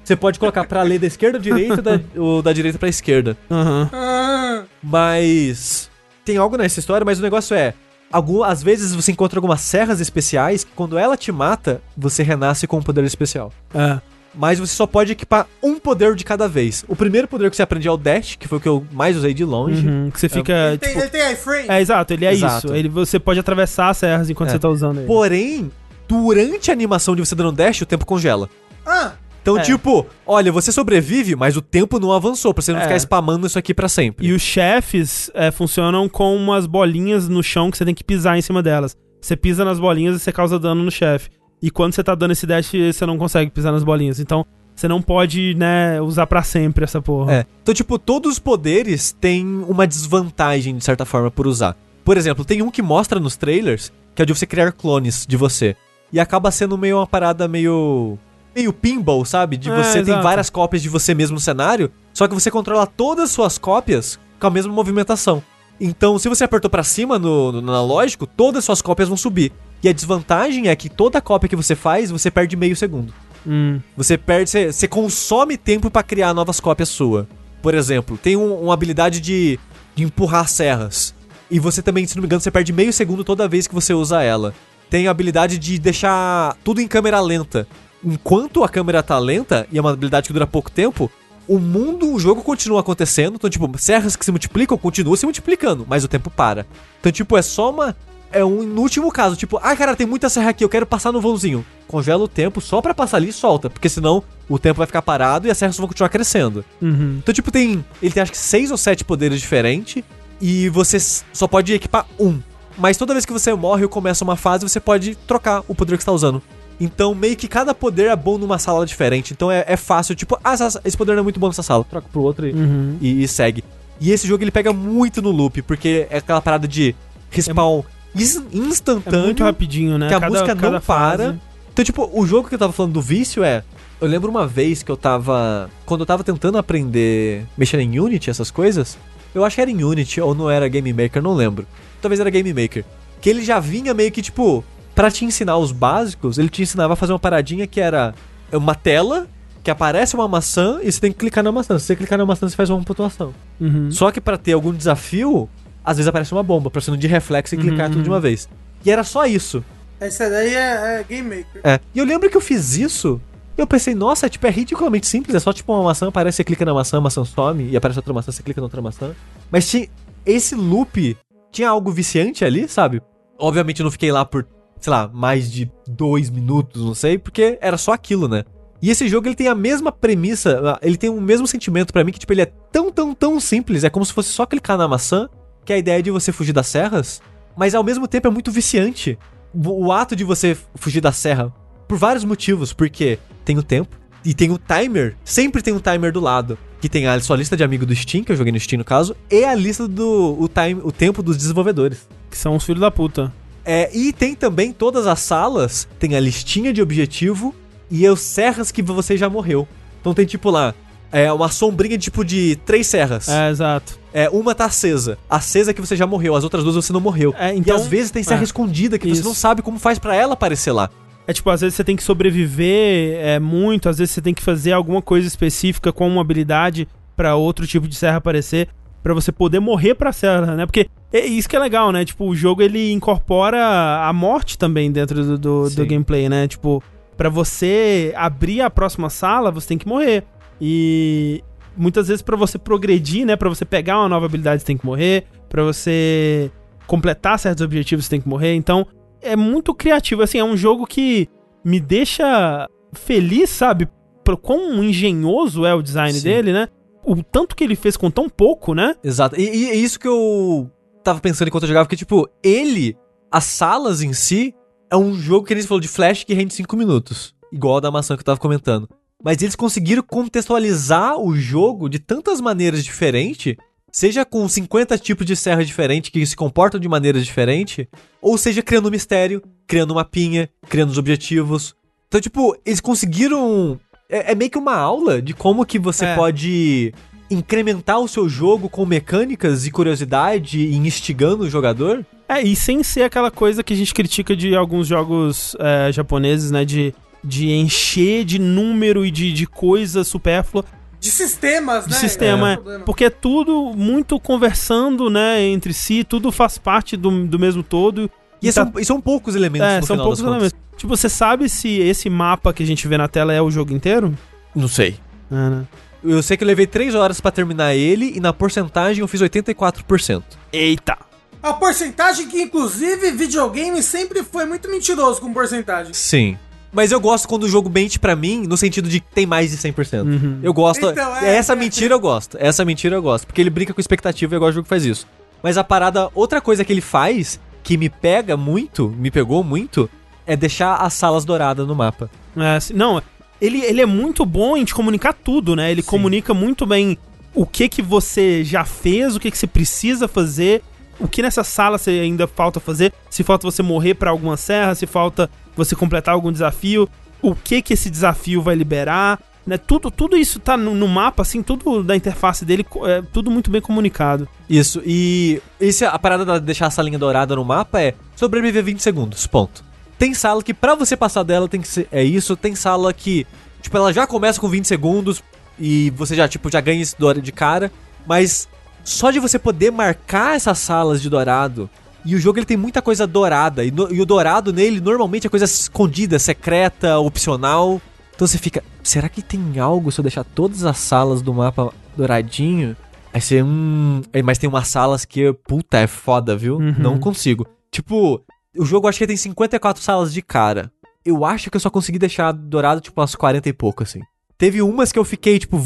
Você 0.03 0.15
pode 0.15 0.39
colocar 0.39 0.65
pra 0.65 0.81
ler 0.83 0.99
da 0.99 1.07
esquerda 1.07 1.37
à 1.37 1.41
direita 1.41 1.81
da, 1.81 1.99
ou 2.15 2.41
da 2.41 2.53
direita 2.53 2.77
pra 2.77 2.87
esquerda. 2.89 3.37
Uhum. 3.49 4.65
Mas. 4.81 5.89
Tem 6.23 6.37
algo 6.37 6.57
nessa 6.57 6.79
história, 6.79 7.05
mas 7.05 7.19
o 7.19 7.21
negócio 7.21 7.55
é. 7.55 7.73
Algum, 8.11 8.43
às 8.43 8.63
vezes 8.63 8.95
você 8.95 9.11
encontra 9.11 9.37
algumas 9.37 9.61
serras 9.61 9.99
especiais 9.99 10.63
que 10.63 10.71
quando 10.75 10.97
ela 10.97 11.17
te 11.17 11.31
mata, 11.31 11.81
você 11.97 12.23
renasce 12.23 12.67
com 12.67 12.77
um 12.77 12.81
poder 12.81 13.03
especial. 13.03 13.51
É. 13.73 13.99
Mas 14.37 14.59
você 14.59 14.75
só 14.75 14.85
pode 14.85 15.11
equipar 15.11 15.47
um 15.63 15.79
poder 15.79 16.15
de 16.15 16.23
cada 16.23 16.47
vez. 16.47 16.83
O 16.87 16.95
primeiro 16.95 17.27
poder 17.27 17.49
que 17.49 17.55
você 17.55 17.61
aprende 17.63 17.87
é 17.87 17.91
o 17.91 17.97
Dash, 17.97 18.35
que 18.35 18.47
foi 18.47 18.57
o 18.57 18.61
que 18.61 18.67
eu 18.67 18.85
mais 18.91 19.15
usei 19.15 19.33
de 19.33 19.45
longe. 19.45 19.87
Uhum, 19.87 20.11
que 20.11 20.19
você 20.19 20.27
fica. 20.27 20.51
É, 20.51 20.67
ele, 20.69 20.77
tipo, 20.77 20.93
tem, 20.93 21.01
ele 21.01 21.09
tem 21.09 21.31
iframe. 21.31 21.69
É, 21.69 21.81
exato, 21.81 22.13
ele 22.13 22.25
é 22.25 22.33
exato. 22.33 22.67
isso. 22.67 22.75
Ele, 22.75 22.89
você 22.89 23.19
pode 23.19 23.39
atravessar 23.39 23.89
as 23.89 23.97
serras 23.97 24.29
enquanto 24.29 24.49
é. 24.49 24.51
você 24.53 24.59
tá 24.59 24.69
usando 24.69 24.97
ele. 24.97 25.07
Porém, 25.07 25.71
durante 26.07 26.69
a 26.69 26.73
animação 26.73 27.15
de 27.15 27.25
você 27.25 27.33
dando 27.35 27.51
dash, 27.53 27.81
o 27.81 27.85
tempo 27.85 28.05
congela. 28.05 28.49
Ah! 28.85 29.13
Então, 29.41 29.59
é. 29.59 29.61
tipo, 29.61 30.07
olha, 30.25 30.51
você 30.51 30.71
sobrevive, 30.71 31.35
mas 31.35 31.55
o 31.55 31.61
tempo 31.61 31.99
não 31.99 32.11
avançou, 32.11 32.51
pra 32.51 32.63
você 32.63 32.73
não 32.73 32.79
é. 32.79 32.83
ficar 32.83 32.95
spamando 32.95 33.45
isso 33.45 33.59
aqui 33.59 33.75
para 33.75 33.87
sempre. 33.87 34.25
E 34.25 34.33
os 34.33 34.41
chefes 34.41 35.29
é, 35.35 35.51
funcionam 35.51 36.09
com 36.09 36.35
umas 36.35 36.65
bolinhas 36.65 37.29
no 37.29 37.43
chão 37.43 37.69
que 37.69 37.77
você 37.77 37.85
tem 37.85 37.93
que 37.93 38.03
pisar 38.03 38.35
em 38.39 38.41
cima 38.41 38.63
delas. 38.63 38.97
Você 39.21 39.35
pisa 39.35 39.63
nas 39.63 39.79
bolinhas 39.79 40.15
e 40.15 40.19
você 40.19 40.31
causa 40.31 40.57
dano 40.57 40.83
no 40.83 40.89
chefe. 40.89 41.29
E 41.65 41.71
quando 41.71 41.93
você 41.93 42.03
tá 42.03 42.13
dando 42.13 42.29
esse 42.29 42.45
dash, 42.45 42.73
você 42.93 43.07
não 43.07 43.17
consegue 43.17 43.49
pisar 43.49 43.71
nas 43.71 43.83
bolinhas. 43.83 44.19
Então, 44.19 44.45
você 44.75 44.87
não 44.87 45.01
pode, 45.01 45.55
né, 45.55 45.99
usar 45.99 46.27
para 46.27 46.43
sempre 46.43 46.83
essa 46.83 47.01
porra. 47.01 47.33
É. 47.37 47.45
Então, 47.63 47.73
tipo, 47.73 47.97
todos 47.97 48.33
os 48.33 48.37
poderes 48.37 49.11
têm 49.19 49.43
uma 49.67 49.87
desvantagem, 49.87 50.77
de 50.77 50.83
certa 50.83 51.05
forma, 51.05 51.31
por 51.31 51.47
usar. 51.47 51.75
Por 52.03 52.17
exemplo, 52.17 52.45
tem 52.45 52.61
um 52.61 52.69
que 52.69 52.83
mostra 52.83 53.19
nos 53.19 53.35
trailers, 53.35 53.91
que 54.13 54.21
é 54.21 54.25
de 54.25 54.31
você 54.31 54.45
criar 54.45 54.73
clones 54.73 55.25
de 55.27 55.35
você. 55.35 55.75
E 56.13 56.19
acaba 56.19 56.51
sendo 56.51 56.77
meio 56.77 56.97
uma 56.97 57.07
parada 57.07 57.47
meio 57.47 58.15
meio 58.55 58.71
pinball, 58.71 59.25
sabe? 59.25 59.57
De 59.57 59.71
é, 59.71 59.83
você 59.83 59.99
é, 59.99 60.03
tem 60.03 60.21
várias 60.21 60.51
cópias 60.51 60.83
de 60.83 60.87
você 60.87 61.15
mesmo 61.15 61.33
no 61.33 61.41
cenário, 61.41 61.91
só 62.13 62.27
que 62.27 62.35
você 62.35 62.51
controla 62.51 62.85
todas 62.85 63.23
as 63.25 63.31
suas 63.31 63.57
cópias 63.57 64.19
com 64.39 64.45
a 64.45 64.51
mesma 64.51 64.71
movimentação. 64.71 65.41
Então, 65.81 66.19
se 66.19 66.29
você 66.29 66.43
apertou 66.43 66.69
para 66.69 66.83
cima 66.83 67.17
no, 67.17 67.51
no 67.53 67.71
analógico, 67.71 68.27
todas 68.27 68.59
as 68.59 68.65
suas 68.65 68.83
cópias 68.83 69.07
vão 69.07 69.17
subir. 69.17 69.51
E 69.83 69.89
a 69.89 69.93
desvantagem 69.93 70.67
é 70.67 70.75
que 70.75 70.89
toda 70.89 71.21
cópia 71.21 71.49
que 71.49 71.55
você 71.55 71.75
faz, 71.75 72.11
você 72.11 72.31
perde 72.31 72.55
meio 72.55 72.75
segundo. 72.75 73.13
Hum. 73.45 73.79
Você 73.95 74.17
perde, 74.17 74.49
você, 74.49 74.71
você 74.71 74.87
consome 74.87 75.57
tempo 75.57 75.91
para 75.91 76.03
criar 76.03 76.33
novas 76.33 76.59
cópias 76.59 76.89
sua. 76.89 77.27
Por 77.61 77.73
exemplo, 77.73 78.17
tem 78.17 78.35
um, 78.35 78.55
uma 78.55 78.73
habilidade 78.73 79.19
de, 79.19 79.59
de 79.95 80.03
empurrar 80.03 80.47
serras. 80.47 81.13
E 81.49 81.59
você 81.59 81.81
também, 81.81 82.07
se 82.07 82.15
não 82.15 82.21
me 82.21 82.25
engano, 82.25 82.41
você 82.41 82.49
perde 82.49 82.73
meio 82.73 82.91
segundo 82.91 83.23
toda 83.23 83.47
vez 83.47 83.67
que 83.67 83.75
você 83.75 83.93
usa 83.93 84.23
ela. 84.23 84.53
Tem 84.89 85.07
a 85.07 85.11
habilidade 85.11 85.57
de 85.57 85.77
deixar 85.77 86.57
tudo 86.63 86.81
em 86.81 86.87
câmera 86.87 87.19
lenta 87.19 87.67
enquanto 88.05 88.63
a 88.63 88.69
câmera 88.69 89.01
tá 89.01 89.17
lenta, 89.17 89.67
e 89.71 89.77
é 89.77 89.81
uma 89.81 89.91
habilidade 89.91 90.27
que 90.27 90.33
dura 90.33 90.45
pouco 90.45 90.69
tempo, 90.69 91.11
o 91.47 91.59
mundo, 91.59 92.13
o 92.13 92.19
jogo 92.19 92.43
continua 92.43 92.79
acontecendo. 92.79 93.35
Então, 93.35 93.49
tipo, 93.49 93.69
serras 93.77 94.15
que 94.15 94.23
se 94.23 94.31
multiplicam 94.31 94.77
continuam 94.77 95.15
se 95.15 95.25
multiplicando, 95.25 95.85
mas 95.89 96.03
o 96.03 96.07
tempo 96.07 96.29
para. 96.29 96.65
Então, 96.99 97.11
tipo, 97.11 97.35
é 97.35 97.41
só 97.41 97.71
uma. 97.71 97.95
É 98.35 98.43
um 98.43 98.63
no 98.63 98.81
último 98.81 99.09
caso, 99.13 99.37
tipo, 99.37 99.57
ah, 99.63 99.73
cara, 99.77 99.95
tem 99.95 100.05
muita 100.05 100.27
serra 100.27 100.49
aqui, 100.49 100.61
eu 100.61 100.67
quero 100.67 100.85
passar 100.85 101.13
no 101.13 101.21
vãozinho. 101.21 101.65
Congela 101.87 102.21
o 102.21 102.27
tempo 102.27 102.59
só 102.59 102.81
para 102.81 102.93
passar 102.93 103.15
ali 103.15 103.29
e 103.29 103.33
solta, 103.33 103.69
porque 103.69 103.87
senão 103.87 104.21
o 104.49 104.59
tempo 104.59 104.79
vai 104.79 104.85
ficar 104.85 105.01
parado 105.01 105.47
e 105.47 105.51
as 105.51 105.57
serras 105.57 105.77
vão 105.77 105.87
continuar 105.87 106.09
crescendo. 106.09 106.65
Uhum. 106.81 107.19
Então, 107.19 107.33
tipo, 107.33 107.49
tem. 107.49 107.85
Ele 108.01 108.11
tem 108.11 108.21
acho 108.21 108.33
que 108.33 108.37
seis 108.37 108.71
ou 108.71 108.77
sete 108.77 109.05
poderes 109.05 109.39
diferentes 109.39 110.03
e 110.41 110.67
você 110.67 110.97
só 111.31 111.47
pode 111.47 111.73
equipar 111.73 112.05
um. 112.19 112.41
Mas 112.77 112.97
toda 112.97 113.13
vez 113.13 113.25
que 113.25 113.31
você 113.31 113.53
morre 113.53 113.83
ou 113.83 113.89
começa 113.89 114.25
uma 114.25 114.35
fase, 114.35 114.67
você 114.67 114.81
pode 114.81 115.15
trocar 115.15 115.63
o 115.65 115.73
poder 115.73 115.95
que 115.95 116.01
está 116.01 116.11
usando. 116.11 116.41
Então, 116.77 117.15
meio 117.15 117.37
que 117.37 117.47
cada 117.47 117.73
poder 117.73 118.07
é 118.09 118.15
bom 118.17 118.37
numa 118.37 118.59
sala 118.59 118.85
diferente. 118.85 119.31
Então 119.31 119.49
é, 119.49 119.63
é 119.65 119.77
fácil, 119.77 120.13
tipo, 120.13 120.37
ah, 120.43 120.55
esse 120.83 120.97
poder 120.97 121.13
não 121.13 121.21
é 121.21 121.23
muito 121.23 121.39
bom 121.39 121.47
nessa 121.47 121.63
sala, 121.63 121.85
troca 121.85 122.09
pro 122.11 122.21
outro 122.21 122.45
e, 122.47 122.51
uhum. 122.51 122.97
e, 122.99 123.23
e, 123.23 123.27
segue. 123.29 123.63
E 124.01 124.11
esse 124.11 124.27
jogo 124.27 124.43
ele 124.43 124.51
pega 124.51 124.73
muito 124.73 125.21
no 125.21 125.31
loop, 125.31 125.61
porque 125.61 126.05
é 126.09 126.17
aquela 126.17 126.41
parada 126.41 126.67
de 126.67 126.93
respawn 127.31 127.81
instantâneo. 128.15 129.19
É 129.19 129.23
muito 129.25 129.43
rapidinho, 129.43 129.97
né? 129.97 130.07
Que 130.07 130.13
a 130.13 130.19
cada, 130.19 130.31
música 130.31 130.55
não 130.55 130.81
para. 130.81 131.37
Então, 131.71 131.83
tipo, 131.83 132.09
o 132.13 132.25
jogo 132.25 132.47
que 132.47 132.55
eu 132.55 132.59
tava 132.59 132.73
falando 132.73 132.93
do 132.93 133.01
vício 133.01 133.43
é. 133.43 133.63
Eu 133.99 134.07
lembro 134.07 134.29
uma 134.29 134.45
vez 134.45 134.83
que 134.83 134.91
eu 134.91 134.97
tava. 134.97 135.69
Quando 135.85 136.01
eu 136.01 136.05
tava 136.05 136.23
tentando 136.23 136.57
aprender 136.57 137.45
mexendo 137.57 137.81
em 137.81 137.99
Unity, 137.99 138.29
essas 138.29 138.51
coisas. 138.51 138.97
Eu 139.33 139.43
acho 139.43 139.55
que 139.55 139.61
era 139.61 139.69
em 139.69 139.83
Unity 139.83 140.21
ou 140.21 140.33
não 140.33 140.49
era 140.49 140.67
Game 140.67 140.93
Maker, 140.93 141.21
não 141.21 141.33
lembro. 141.33 141.67
Talvez 142.01 142.19
era 142.19 142.29
Game 142.29 142.53
Maker. 142.53 142.85
Que 143.19 143.29
ele 143.29 143.43
já 143.43 143.59
vinha 143.59 143.93
meio 143.93 144.11
que 144.11 144.21
tipo 144.21 144.63
para 144.95 145.11
te 145.11 145.25
ensinar 145.25 145.57
os 145.57 145.73
básicos, 145.73 146.37
ele 146.37 146.47
te 146.47 146.61
ensinava 146.61 146.93
a 146.93 146.95
fazer 146.95 147.11
uma 147.11 147.19
paradinha 147.19 147.67
que 147.67 147.81
era 147.81 148.15
uma 148.51 148.73
tela 148.73 149.27
que 149.61 149.69
aparece 149.69 150.15
uma 150.15 150.27
maçã 150.27 150.79
e 150.81 150.91
você 150.91 151.01
tem 151.01 151.11
que 151.11 151.17
clicar 151.17 151.43
na 151.43 151.51
maçã. 151.51 151.77
Se 151.77 151.85
você 151.85 151.95
clicar 151.95 152.17
na 152.17 152.25
maçã, 152.25 152.47
você 152.47 152.55
faz 152.55 152.69
uma 152.69 152.81
pontuação. 152.83 153.33
Uhum. 153.59 153.91
Só 153.91 154.11
que 154.11 154.21
para 154.21 154.37
ter 154.37 154.53
algum 154.53 154.71
desafio, 154.71 155.49
às 155.85 155.97
vezes 155.97 156.07
aparece 156.07 156.31
uma 156.33 156.43
bomba, 156.43 156.69
pra 156.69 156.81
você 156.81 156.89
não 156.89 156.97
de 156.97 157.07
reflexo 157.07 157.55
e 157.55 157.57
clicar 157.57 157.87
uhum. 157.87 157.93
tudo 157.93 158.03
de 158.03 158.09
uma 158.09 158.19
vez. 158.19 158.49
E 158.83 158.91
era 158.91 159.03
só 159.03 159.25
isso. 159.25 159.63
Essa 159.99 160.29
daí 160.29 160.53
é, 160.53 160.99
é 160.99 161.05
Game 161.07 161.29
Maker. 161.29 161.61
É. 161.63 161.79
E 161.93 161.99
eu 161.99 162.05
lembro 162.05 162.29
que 162.29 162.35
eu 162.35 162.41
fiz 162.41 162.77
isso. 162.77 163.21
E 163.57 163.61
eu 163.61 163.67
pensei, 163.67 163.95
nossa, 163.95 164.29
tipo, 164.29 164.45
é 164.45 164.49
ridiculamente 164.49 165.07
simples. 165.07 165.35
É 165.35 165.39
só 165.39 165.53
tipo 165.53 165.71
uma 165.71 165.83
maçã, 165.83 166.07
aparece, 166.07 166.37
você 166.37 166.43
clica 166.43 166.65
na 166.65 166.73
maçã, 166.73 166.97
a 166.97 167.01
maçã 167.01 167.23
some, 167.23 167.69
e 167.69 167.77
aparece 167.77 167.99
outra 167.99 168.13
maçã, 168.13 168.31
você 168.31 168.43
clica 168.43 168.59
na 168.59 168.65
outra 168.65 168.81
maçã. 168.81 169.15
Mas 169.49 169.69
tinha, 169.69 169.87
esse 170.25 170.55
loop 170.55 171.15
tinha 171.51 171.69
algo 171.69 171.91
viciante 171.91 172.43
ali, 172.43 172.67
sabe? 172.67 173.01
Obviamente 173.39 173.79
eu 173.79 173.85
não 173.85 173.91
fiquei 173.91 174.11
lá 174.11 174.25
por 174.25 174.45
sei 174.79 174.91
lá, 174.91 175.09
mais 175.11 175.51
de 175.51 175.71
dois 175.87 176.29
minutos, 176.29 176.83
não 176.83 176.93
sei, 176.93 177.17
porque 177.17 177.57
era 177.61 177.77
só 177.77 177.91
aquilo, 177.91 178.27
né? 178.27 178.43
E 178.81 178.91
esse 178.91 179.07
jogo 179.07 179.27
ele 179.27 179.35
tem 179.35 179.47
a 179.47 179.55
mesma 179.55 179.91
premissa, 179.91 180.77
ele 180.81 180.97
tem 180.97 181.09
o 181.09 181.19
mesmo 181.19 181.47
sentimento 181.47 181.91
para 181.91 182.03
mim 182.03 182.11
que 182.11 182.19
tipo 182.19 182.31
ele 182.31 182.41
é 182.41 182.51
tão 182.71 182.91
tão 182.91 183.13
tão 183.15 183.39
simples, 183.39 183.83
é 183.83 183.89
como 183.89 184.05
se 184.05 184.13
fosse 184.13 184.29
só 184.29 184.45
clicar 184.45 184.77
na 184.77 184.87
maçã, 184.87 185.27
que 185.65 185.73
é 185.73 185.77
a 185.77 185.79
ideia 185.79 186.01
de 186.01 186.11
você 186.11 186.31
fugir 186.31 186.53
das 186.53 186.67
serras, 186.67 187.21
mas 187.57 187.73
ao 187.73 187.83
mesmo 187.83 188.07
tempo 188.07 188.27
é 188.27 188.31
muito 188.31 188.51
viciante. 188.51 189.17
O, 189.53 189.91
ato 189.91 190.15
de 190.15 190.23
você 190.23 190.55
fugir 190.75 191.01
da 191.01 191.11
serra 191.11 191.51
por 191.87 191.97
vários 191.97 192.23
motivos, 192.23 192.71
porque 192.71 193.17
tem 193.43 193.57
o 193.57 193.63
tempo 193.63 193.97
e 194.23 194.33
tem 194.33 194.51
o 194.51 194.59
timer, 194.59 195.15
sempre 195.23 195.61
tem 195.61 195.73
um 195.73 195.79
timer 195.79 196.11
do 196.11 196.19
lado, 196.19 196.57
que 196.79 196.89
tem 196.89 197.07
a 197.07 197.19
sua 197.19 197.37
lista 197.37 197.55
de 197.55 197.63
amigos 197.63 197.87
do 197.87 197.95
Steam, 197.95 198.23
que 198.23 198.31
eu 198.31 198.35
joguei 198.35 198.51
no 198.51 198.59
Steam 198.59 198.79
no 198.79 198.85
caso, 198.85 199.15
e 199.31 199.43
a 199.43 199.55
lista 199.55 199.87
do 199.87 200.37
o 200.39 200.47
time, 200.47 200.81
o 200.83 200.91
tempo 200.91 201.23
dos 201.23 201.37
desenvolvedores. 201.37 202.07
Que 202.29 202.37
são 202.37 202.55
os 202.55 202.63
filhos 202.63 202.81
da 202.81 202.91
puta. 202.91 203.33
É, 203.63 203.89
e 203.95 204.13
tem 204.13 204.35
também 204.35 204.71
todas 204.71 205.07
as 205.07 205.19
salas, 205.19 205.87
tem 205.97 206.15
a 206.15 206.19
listinha 206.19 206.71
de 206.71 206.81
objetivo 206.81 207.55
e 207.89 208.07
os 208.07 208.19
serras 208.19 208.71
que 208.71 208.81
você 208.81 209.17
já 209.17 209.29
morreu. 209.29 209.67
Então 210.01 210.13
tem 210.13 210.25
tipo 210.25 210.51
lá, 210.51 210.75
é 211.15 211.31
uma 211.31 211.47
sombrinha 211.47 211.97
tipo 211.97 212.25
de 212.25 212.57
três 212.65 212.87
serras. 212.87 213.29
É, 213.29 213.49
exato. 213.49 213.97
É, 214.13 214.29
uma 214.29 214.53
tá 214.53 214.65
acesa. 214.65 215.17
Acesa 215.29 215.71
é 215.71 215.73
que 215.73 215.79
você 215.79 215.95
já 215.95 216.05
morreu, 216.05 216.35
as 216.35 216.43
outras 216.43 216.61
duas 216.61 216.75
você 216.75 216.91
não 216.91 216.99
morreu. 216.99 217.33
É, 217.39 217.55
então, 217.55 217.73
e 217.73 217.79
às 217.79 217.87
vezes 217.87 218.11
tem 218.11 218.21
serra 218.21 218.41
é, 218.41 218.43
escondida 218.43 218.99
que 218.99 219.07
isso. 219.07 219.21
você 219.21 219.27
não 219.27 219.33
sabe 219.33 219.61
como 219.61 219.79
faz 219.79 219.97
para 219.97 220.13
ela 220.13 220.33
aparecer 220.33 220.73
lá. 220.73 220.89
É 221.25 221.31
tipo, 221.31 221.49
às 221.49 221.61
vezes 221.61 221.75
você 221.75 221.85
tem 221.85 221.95
que 221.95 222.03
sobreviver 222.03 223.17
é, 223.19 223.39
muito, 223.39 223.87
às 223.87 223.97
vezes 223.97 224.13
você 224.13 224.21
tem 224.21 224.33
que 224.33 224.43
fazer 224.43 224.73
alguma 224.73 225.01
coisa 225.01 225.25
específica 225.25 225.93
com 225.93 226.05
uma 226.05 226.19
habilidade 226.19 226.85
para 227.15 227.35
outro 227.35 227.65
tipo 227.65 227.87
de 227.87 227.95
serra 227.95 228.17
aparecer, 228.17 228.67
para 229.01 229.13
você 229.13 229.31
poder 229.31 229.61
morrer 229.61 229.95
pra 229.95 230.11
serra, 230.11 230.53
né? 230.55 230.65
Porque 230.65 230.89
é 231.13 231.25
isso 231.25 231.47
que 231.47 231.55
é 231.55 231.59
legal, 231.59 231.93
né? 231.93 232.03
Tipo, 232.03 232.27
o 232.27 232.35
jogo 232.35 232.61
ele 232.61 232.91
incorpora 232.91 234.05
a 234.05 234.11
morte 234.11 234.57
também 234.57 234.91
dentro 234.91 235.23
do, 235.23 235.37
do, 235.37 235.69
do 235.69 235.85
gameplay, 235.85 236.27
né? 236.27 236.45
Tipo, 236.45 236.83
para 237.15 237.29
você 237.29 238.13
abrir 238.17 238.61
a 238.61 238.69
próxima 238.69 239.09
sala, 239.09 239.49
você 239.49 239.69
tem 239.69 239.77
que 239.77 239.87
morrer. 239.87 240.25
E 240.59 241.43
muitas 241.75 242.07
vezes 242.07 242.21
para 242.21 242.35
você 242.35 242.57
progredir, 242.57 243.25
né, 243.25 243.35
para 243.35 243.49
você 243.49 243.65
pegar 243.65 243.99
uma 243.99 244.09
nova 244.09 244.25
habilidade, 244.25 244.61
você 244.61 244.65
tem 244.65 244.77
que 244.77 244.85
morrer, 244.85 245.25
para 245.49 245.63
você 245.63 246.51
completar 246.87 247.37
certos 247.39 247.63
objetivos, 247.63 248.05
você 248.05 248.09
tem 248.09 248.21
que 248.21 248.29
morrer. 248.29 248.53
Então, 248.53 248.85
é 249.21 249.35
muito 249.35 249.73
criativo, 249.73 250.21
assim, 250.21 250.37
é 250.37 250.43
um 250.43 250.55
jogo 250.55 250.85
que 250.85 251.27
me 251.63 251.79
deixa 251.79 252.67
feliz, 252.93 253.49
sabe? 253.49 253.87
Por 254.23 254.37
quão 254.37 254.83
engenhoso 254.83 255.65
é 255.65 255.73
o 255.73 255.81
design 255.81 256.13
Sim. 256.13 256.23
dele, 256.23 256.53
né? 256.53 256.67
O 257.03 257.21
tanto 257.21 257.55
que 257.55 257.63
ele 257.63 257.75
fez 257.75 257.97
com 257.97 258.09
tão 258.09 258.29
pouco, 258.29 258.73
né? 258.73 258.95
Exato. 259.03 259.39
E, 259.39 259.43
e 259.43 259.69
é 259.69 259.75
isso 259.75 259.99
que 259.99 260.07
eu 260.07 260.71
tava 261.03 261.19
pensando 261.19 261.47
enquanto 261.47 261.63
eu 261.63 261.67
jogava, 261.67 261.85
porque, 261.85 261.95
tipo, 261.95 262.27
ele, 262.43 262.97
as 263.31 263.43
salas 263.43 264.01
em 264.01 264.13
si, 264.13 264.55
é 264.89 264.97
um 264.97 265.13
jogo 265.13 265.45
que 265.45 265.55
gente 265.55 265.67
falou 265.67 265.81
de 265.81 265.87
Flash 265.87 266.23
que 266.23 266.33
rende 266.33 266.53
5 266.53 266.75
minutos. 266.75 267.35
Igual 267.51 267.77
a 267.77 267.79
da 267.79 267.91
maçã 267.91 268.15
que 268.15 268.21
eu 268.21 268.25
tava 268.25 268.39
comentando. 268.39 268.89
Mas 269.25 269.41
eles 269.41 269.55
conseguiram 269.55 270.03
contextualizar 270.03 271.17
o 271.19 271.35
jogo 271.35 271.89
de 271.89 271.97
tantas 271.97 272.39
maneiras 272.39 272.83
diferentes, 272.83 273.55
seja 273.91 274.23
com 274.23 274.47
50 274.47 274.95
tipos 274.99 275.25
de 275.25 275.35
serra 275.35 275.65
diferentes 275.65 276.11
que 276.11 276.23
se 276.23 276.35
comportam 276.35 276.79
de 276.79 276.87
maneiras 276.87 277.25
diferentes, 277.25 277.87
ou 278.21 278.37
seja 278.37 278.61
criando 278.61 278.87
um 278.87 278.91
mistério, 278.91 279.41
criando 279.65 279.91
uma 279.91 280.01
mapinha, 280.01 280.47
criando 280.69 280.91
os 280.91 280.99
objetivos. 280.99 281.73
Então, 282.07 282.21
tipo, 282.21 282.55
eles 282.63 282.79
conseguiram. 282.79 283.79
É, 284.07 284.33
é 284.33 284.35
meio 284.35 284.51
que 284.51 284.59
uma 284.59 284.75
aula 284.75 285.19
de 285.19 285.33
como 285.33 285.65
que 285.65 285.79
você 285.79 286.05
É. 286.05 286.15
pode 286.15 286.93
incrementar 287.31 287.99
o 287.99 288.07
seu 288.07 288.29
jogo 288.29 288.69
com 288.69 288.85
mecânicas 288.85 289.65
e 289.65 289.71
curiosidade 289.71 290.59
e 290.59 290.75
instigando 290.75 291.45
o 291.45 291.49
jogador. 291.49 292.05
É, 292.29 292.43
e 292.43 292.55
sem 292.55 292.83
ser 292.83 293.01
aquela 293.01 293.31
coisa 293.31 293.63
que 293.63 293.73
a 293.73 293.75
gente 293.75 293.93
critica 293.93 294.35
de 294.35 294.55
alguns 294.55 294.87
jogos 294.87 295.55
é, 295.59 295.91
japoneses, 295.91 296.51
né? 296.51 296.63
De, 296.63 296.93
de 297.25 297.51
encher 297.51 298.23
de 298.23 298.39
número 298.39 299.05
e 299.05 299.11
de, 299.11 299.33
de 299.33 299.47
coisa 299.47 300.03
supérflua. 300.03 300.63
De 300.99 301.11
sistemas, 301.11 301.85
de 301.85 301.91
né? 301.91 301.97
sistema, 301.97 302.51
é. 302.51 302.55
problema. 302.55 302.83
Porque 302.85 303.05
é 303.05 303.09
tudo 303.09 303.73
muito 303.75 304.19
conversando, 304.19 305.09
né, 305.09 305.41
entre 305.43 305.73
si, 305.73 306.03
tudo 306.03 306.31
faz 306.31 306.57
parte 306.57 306.95
do, 306.95 307.25
do 307.27 307.37
mesmo 307.37 307.61
todo. 307.61 308.09
E, 308.41 308.47
tá- 308.47 308.65
são, 308.65 308.73
e 308.79 308.85
são 308.85 309.01
poucos 309.01 309.35
elementos 309.35 309.67
é, 309.67 309.79
no 309.81 309.85
são 309.85 309.95
final 309.95 310.05
poucos 310.05 310.19
das 310.19 310.27
contas. 310.27 310.51
elementos. 310.51 310.59
Tipo, 310.77 310.95
você 310.95 311.09
sabe 311.09 311.49
se 311.49 311.69
esse 311.79 312.09
mapa 312.09 312.53
que 312.53 312.63
a 312.63 312.65
gente 312.65 312.87
vê 312.87 312.97
na 312.97 313.07
tela 313.07 313.33
é 313.33 313.41
o 313.41 313.49
jogo 313.49 313.73
inteiro? 313.73 314.17
Não 314.55 314.67
sei. 314.67 314.95
É, 315.31 315.35
né? 315.35 315.65
Eu 316.03 316.21
sei 316.21 316.37
que 316.37 316.43
eu 316.43 316.47
levei 316.47 316.67
3 316.67 316.93
horas 316.93 317.19
pra 317.19 317.31
terminar 317.31 317.73
ele 317.73 318.13
e 318.15 318.19
na 318.19 318.31
porcentagem 318.31 319.01
eu 319.01 319.07
fiz 319.07 319.21
84%. 319.21 320.23
Eita! 320.53 320.97
A 321.41 321.53
porcentagem 321.53 322.27
que, 322.27 322.41
inclusive, 322.41 323.11
videogame 323.11 323.81
sempre 323.83 324.23
foi 324.23 324.45
muito 324.45 324.69
mentiroso 324.69 325.21
com 325.21 325.31
porcentagem. 325.31 325.93
Sim. 325.93 326.37
Mas 326.75 326.91
eu 326.91 326.99
gosto 326.99 327.27
quando 327.27 327.43
o 327.43 327.49
jogo 327.49 327.69
mente 327.69 327.97
pra 327.97 328.17
mim 328.17 328.45
no 328.45 328.57
sentido 328.57 328.89
de 328.89 328.99
que 328.99 329.07
tem 329.13 329.25
mais 329.25 329.49
de 329.51 329.57
100%. 329.57 330.03
Uhum. 330.03 330.39
Eu 330.43 330.53
gosto. 330.53 330.85
Então, 330.85 331.15
é, 331.17 331.37
essa 331.37 331.53
é. 331.53 331.55
mentira 331.55 331.93
eu 331.93 331.99
gosto. 331.99 332.37
Essa 332.37 332.65
mentira 332.65 332.97
eu 332.97 333.01
gosto. 333.01 333.25
Porque 333.25 333.39
ele 333.39 333.49
brinca 333.49 333.73
com 333.73 333.79
expectativa 333.79 334.33
e 334.33 334.35
eu 334.35 334.39
gosto 334.41 334.51
do 334.51 334.55
jogo 334.55 334.65
que 334.65 334.69
faz 334.69 334.83
isso. 334.83 335.07
Mas 335.41 335.57
a 335.57 335.63
parada, 335.63 336.09
outra 336.13 336.41
coisa 336.41 336.65
que 336.65 336.73
ele 336.73 336.81
faz, 336.81 337.39
que 337.63 337.77
me 337.77 337.89
pega 337.89 338.35
muito, 338.35 338.89
me 338.89 339.09
pegou 339.09 339.41
muito, 339.41 339.89
é 340.27 340.35
deixar 340.35 340.75
as 340.75 340.93
salas 340.93 341.23
douradas 341.23 341.65
no 341.65 341.73
mapa. 341.73 342.09
É, 342.35 342.59
não, 342.73 343.01
ele, 343.39 343.61
ele 343.61 343.79
é 343.79 343.85
muito 343.85 344.25
bom 344.25 344.57
em 344.57 344.65
te 344.65 344.73
comunicar 344.73 345.13
tudo, 345.13 345.55
né? 345.55 345.71
Ele 345.71 345.81
Sim. 345.81 345.87
comunica 345.87 346.33
muito 346.33 346.65
bem 346.65 346.97
o 347.33 347.45
que 347.45 347.69
que 347.69 347.81
você 347.81 348.43
já 348.43 348.65
fez, 348.65 349.15
o 349.15 349.19
que 349.19 349.31
que 349.31 349.37
você 349.37 349.47
precisa 349.47 350.09
fazer, 350.09 350.61
o 350.99 351.07
que 351.07 351.21
nessa 351.21 351.43
sala 351.43 351.77
você 351.77 351.91
ainda 351.91 352.27
falta 352.27 352.59
fazer, 352.59 352.93
se 353.09 353.23
falta 353.23 353.49
você 353.49 353.63
morrer 353.63 353.93
pra 353.93 354.09
alguma 354.09 354.35
serra, 354.35 354.75
se 354.75 354.85
falta 354.85 355.29
você 355.55 355.75
completar 355.75 356.13
algum 356.13 356.31
desafio, 356.31 356.89
o 357.21 357.35
que 357.35 357.61
que 357.61 357.73
esse 357.73 357.89
desafio 357.89 358.41
vai 358.41 358.55
liberar, 358.55 359.19
né? 359.45 359.57
Tudo, 359.57 359.91
tudo 359.91 360.17
isso 360.17 360.39
tá 360.39 360.57
no, 360.57 360.73
no 360.73 360.87
mapa, 360.87 361.21
assim, 361.21 361.43
tudo 361.43 361.83
da 361.83 361.95
interface 361.95 362.43
dele, 362.43 362.65
é 362.85 363.01
tudo 363.01 363.29
muito 363.29 363.51
bem 363.51 363.61
comunicado. 363.61 364.27
Isso, 364.49 364.81
e 364.85 365.41
esse, 365.59 365.85
a 365.85 365.97
parada 365.99 366.39
de 366.39 366.45
deixar 366.45 366.67
a 366.67 366.71
salinha 366.71 366.99
dourada 366.99 367.35
no 367.35 367.45
mapa 367.45 367.81
é 367.81 367.93
sobreviver 368.15 368.63
20 368.63 368.79
segundos, 368.81 369.25
ponto. 369.27 369.63
Tem 369.97 370.13
sala 370.13 370.43
que 370.43 370.53
pra 370.53 370.75
você 370.75 370.97
passar 370.97 371.23
dela 371.23 371.47
tem 371.47 371.61
que 371.61 371.67
ser, 371.67 371.87
é 371.91 372.03
isso, 372.03 372.35
tem 372.35 372.55
sala 372.55 372.91
que, 372.93 373.25
tipo, 373.61 373.77
ela 373.77 373.93
já 373.93 374.05
começa 374.05 374.41
com 374.41 374.49
20 374.49 374.67
segundos 374.67 375.23
e 375.59 375.89
você 375.91 376.15
já, 376.15 376.27
tipo, 376.27 376.49
já 376.51 376.59
ganha 376.59 376.81
esse 376.81 376.97
dourado 376.97 377.21
de 377.21 377.31
cara, 377.31 377.71
mas 378.05 378.47
só 378.83 379.09
de 379.09 379.19
você 379.19 379.39
poder 379.39 379.71
marcar 379.71 380.35
essas 380.35 380.59
salas 380.59 381.01
de 381.01 381.09
dourado, 381.09 381.69
e 382.05 382.15
o 382.15 382.19
jogo 382.19 382.39
ele 382.39 382.45
tem 382.45 382.57
muita 382.57 382.81
coisa 382.81 383.05
dourada, 383.07 383.63
e, 383.65 383.71
no- 383.71 383.91
e 383.93 383.99
o 384.01 384.05
dourado 384.05 384.53
nele 384.53 384.79
normalmente 384.79 385.27
é 385.27 385.29
coisa 385.29 385.45
escondida, 385.45 386.19
secreta, 386.19 386.99
opcional, 386.99 387.81
então 388.15 388.27
você 388.27 388.37
fica, 388.37 388.63
será 388.83 389.09
que 389.09 389.21
tem 389.21 389.59
algo 389.59 389.91
se 389.91 389.99
eu 389.99 390.03
deixar 390.03 390.23
todas 390.23 390.63
as 390.63 390.77
salas 390.77 391.21
do 391.21 391.33
mapa 391.33 391.73
douradinho? 391.97 392.75
Aí 393.13 393.21
você, 393.21 393.41
hum. 393.41 394.01
Mas 394.23 394.37
tem 394.37 394.47
umas 394.49 394.67
salas 394.67 395.05
que, 395.05 395.31
puta, 395.47 395.77
é 395.77 395.87
foda, 395.87 396.35
viu? 396.35 396.57
Uhum. 396.57 396.75
Não 396.77 396.97
consigo. 396.99 397.45
Tipo, 397.71 398.21
o 398.57 398.65
jogo 398.65 398.87
acho 398.89 398.99
que 398.99 399.07
tem 399.07 399.15
54 399.17 399.81
salas 399.81 400.13
de 400.13 400.21
cara. 400.21 400.69
Eu 401.03 401.23
acho 401.23 401.49
que 401.49 401.55
eu 401.55 401.61
só 401.61 401.69
consegui 401.69 401.97
deixar 401.99 402.31
dourado, 402.33 402.81
tipo, 402.81 402.99
umas 402.99 403.15
40 403.15 403.47
e 403.47 403.53
pouco, 403.53 403.83
assim. 403.83 404.01
Teve 404.37 404.61
umas 404.61 404.91
que 404.91 404.99
eu 404.99 405.05
fiquei, 405.05 405.39
tipo, 405.39 405.61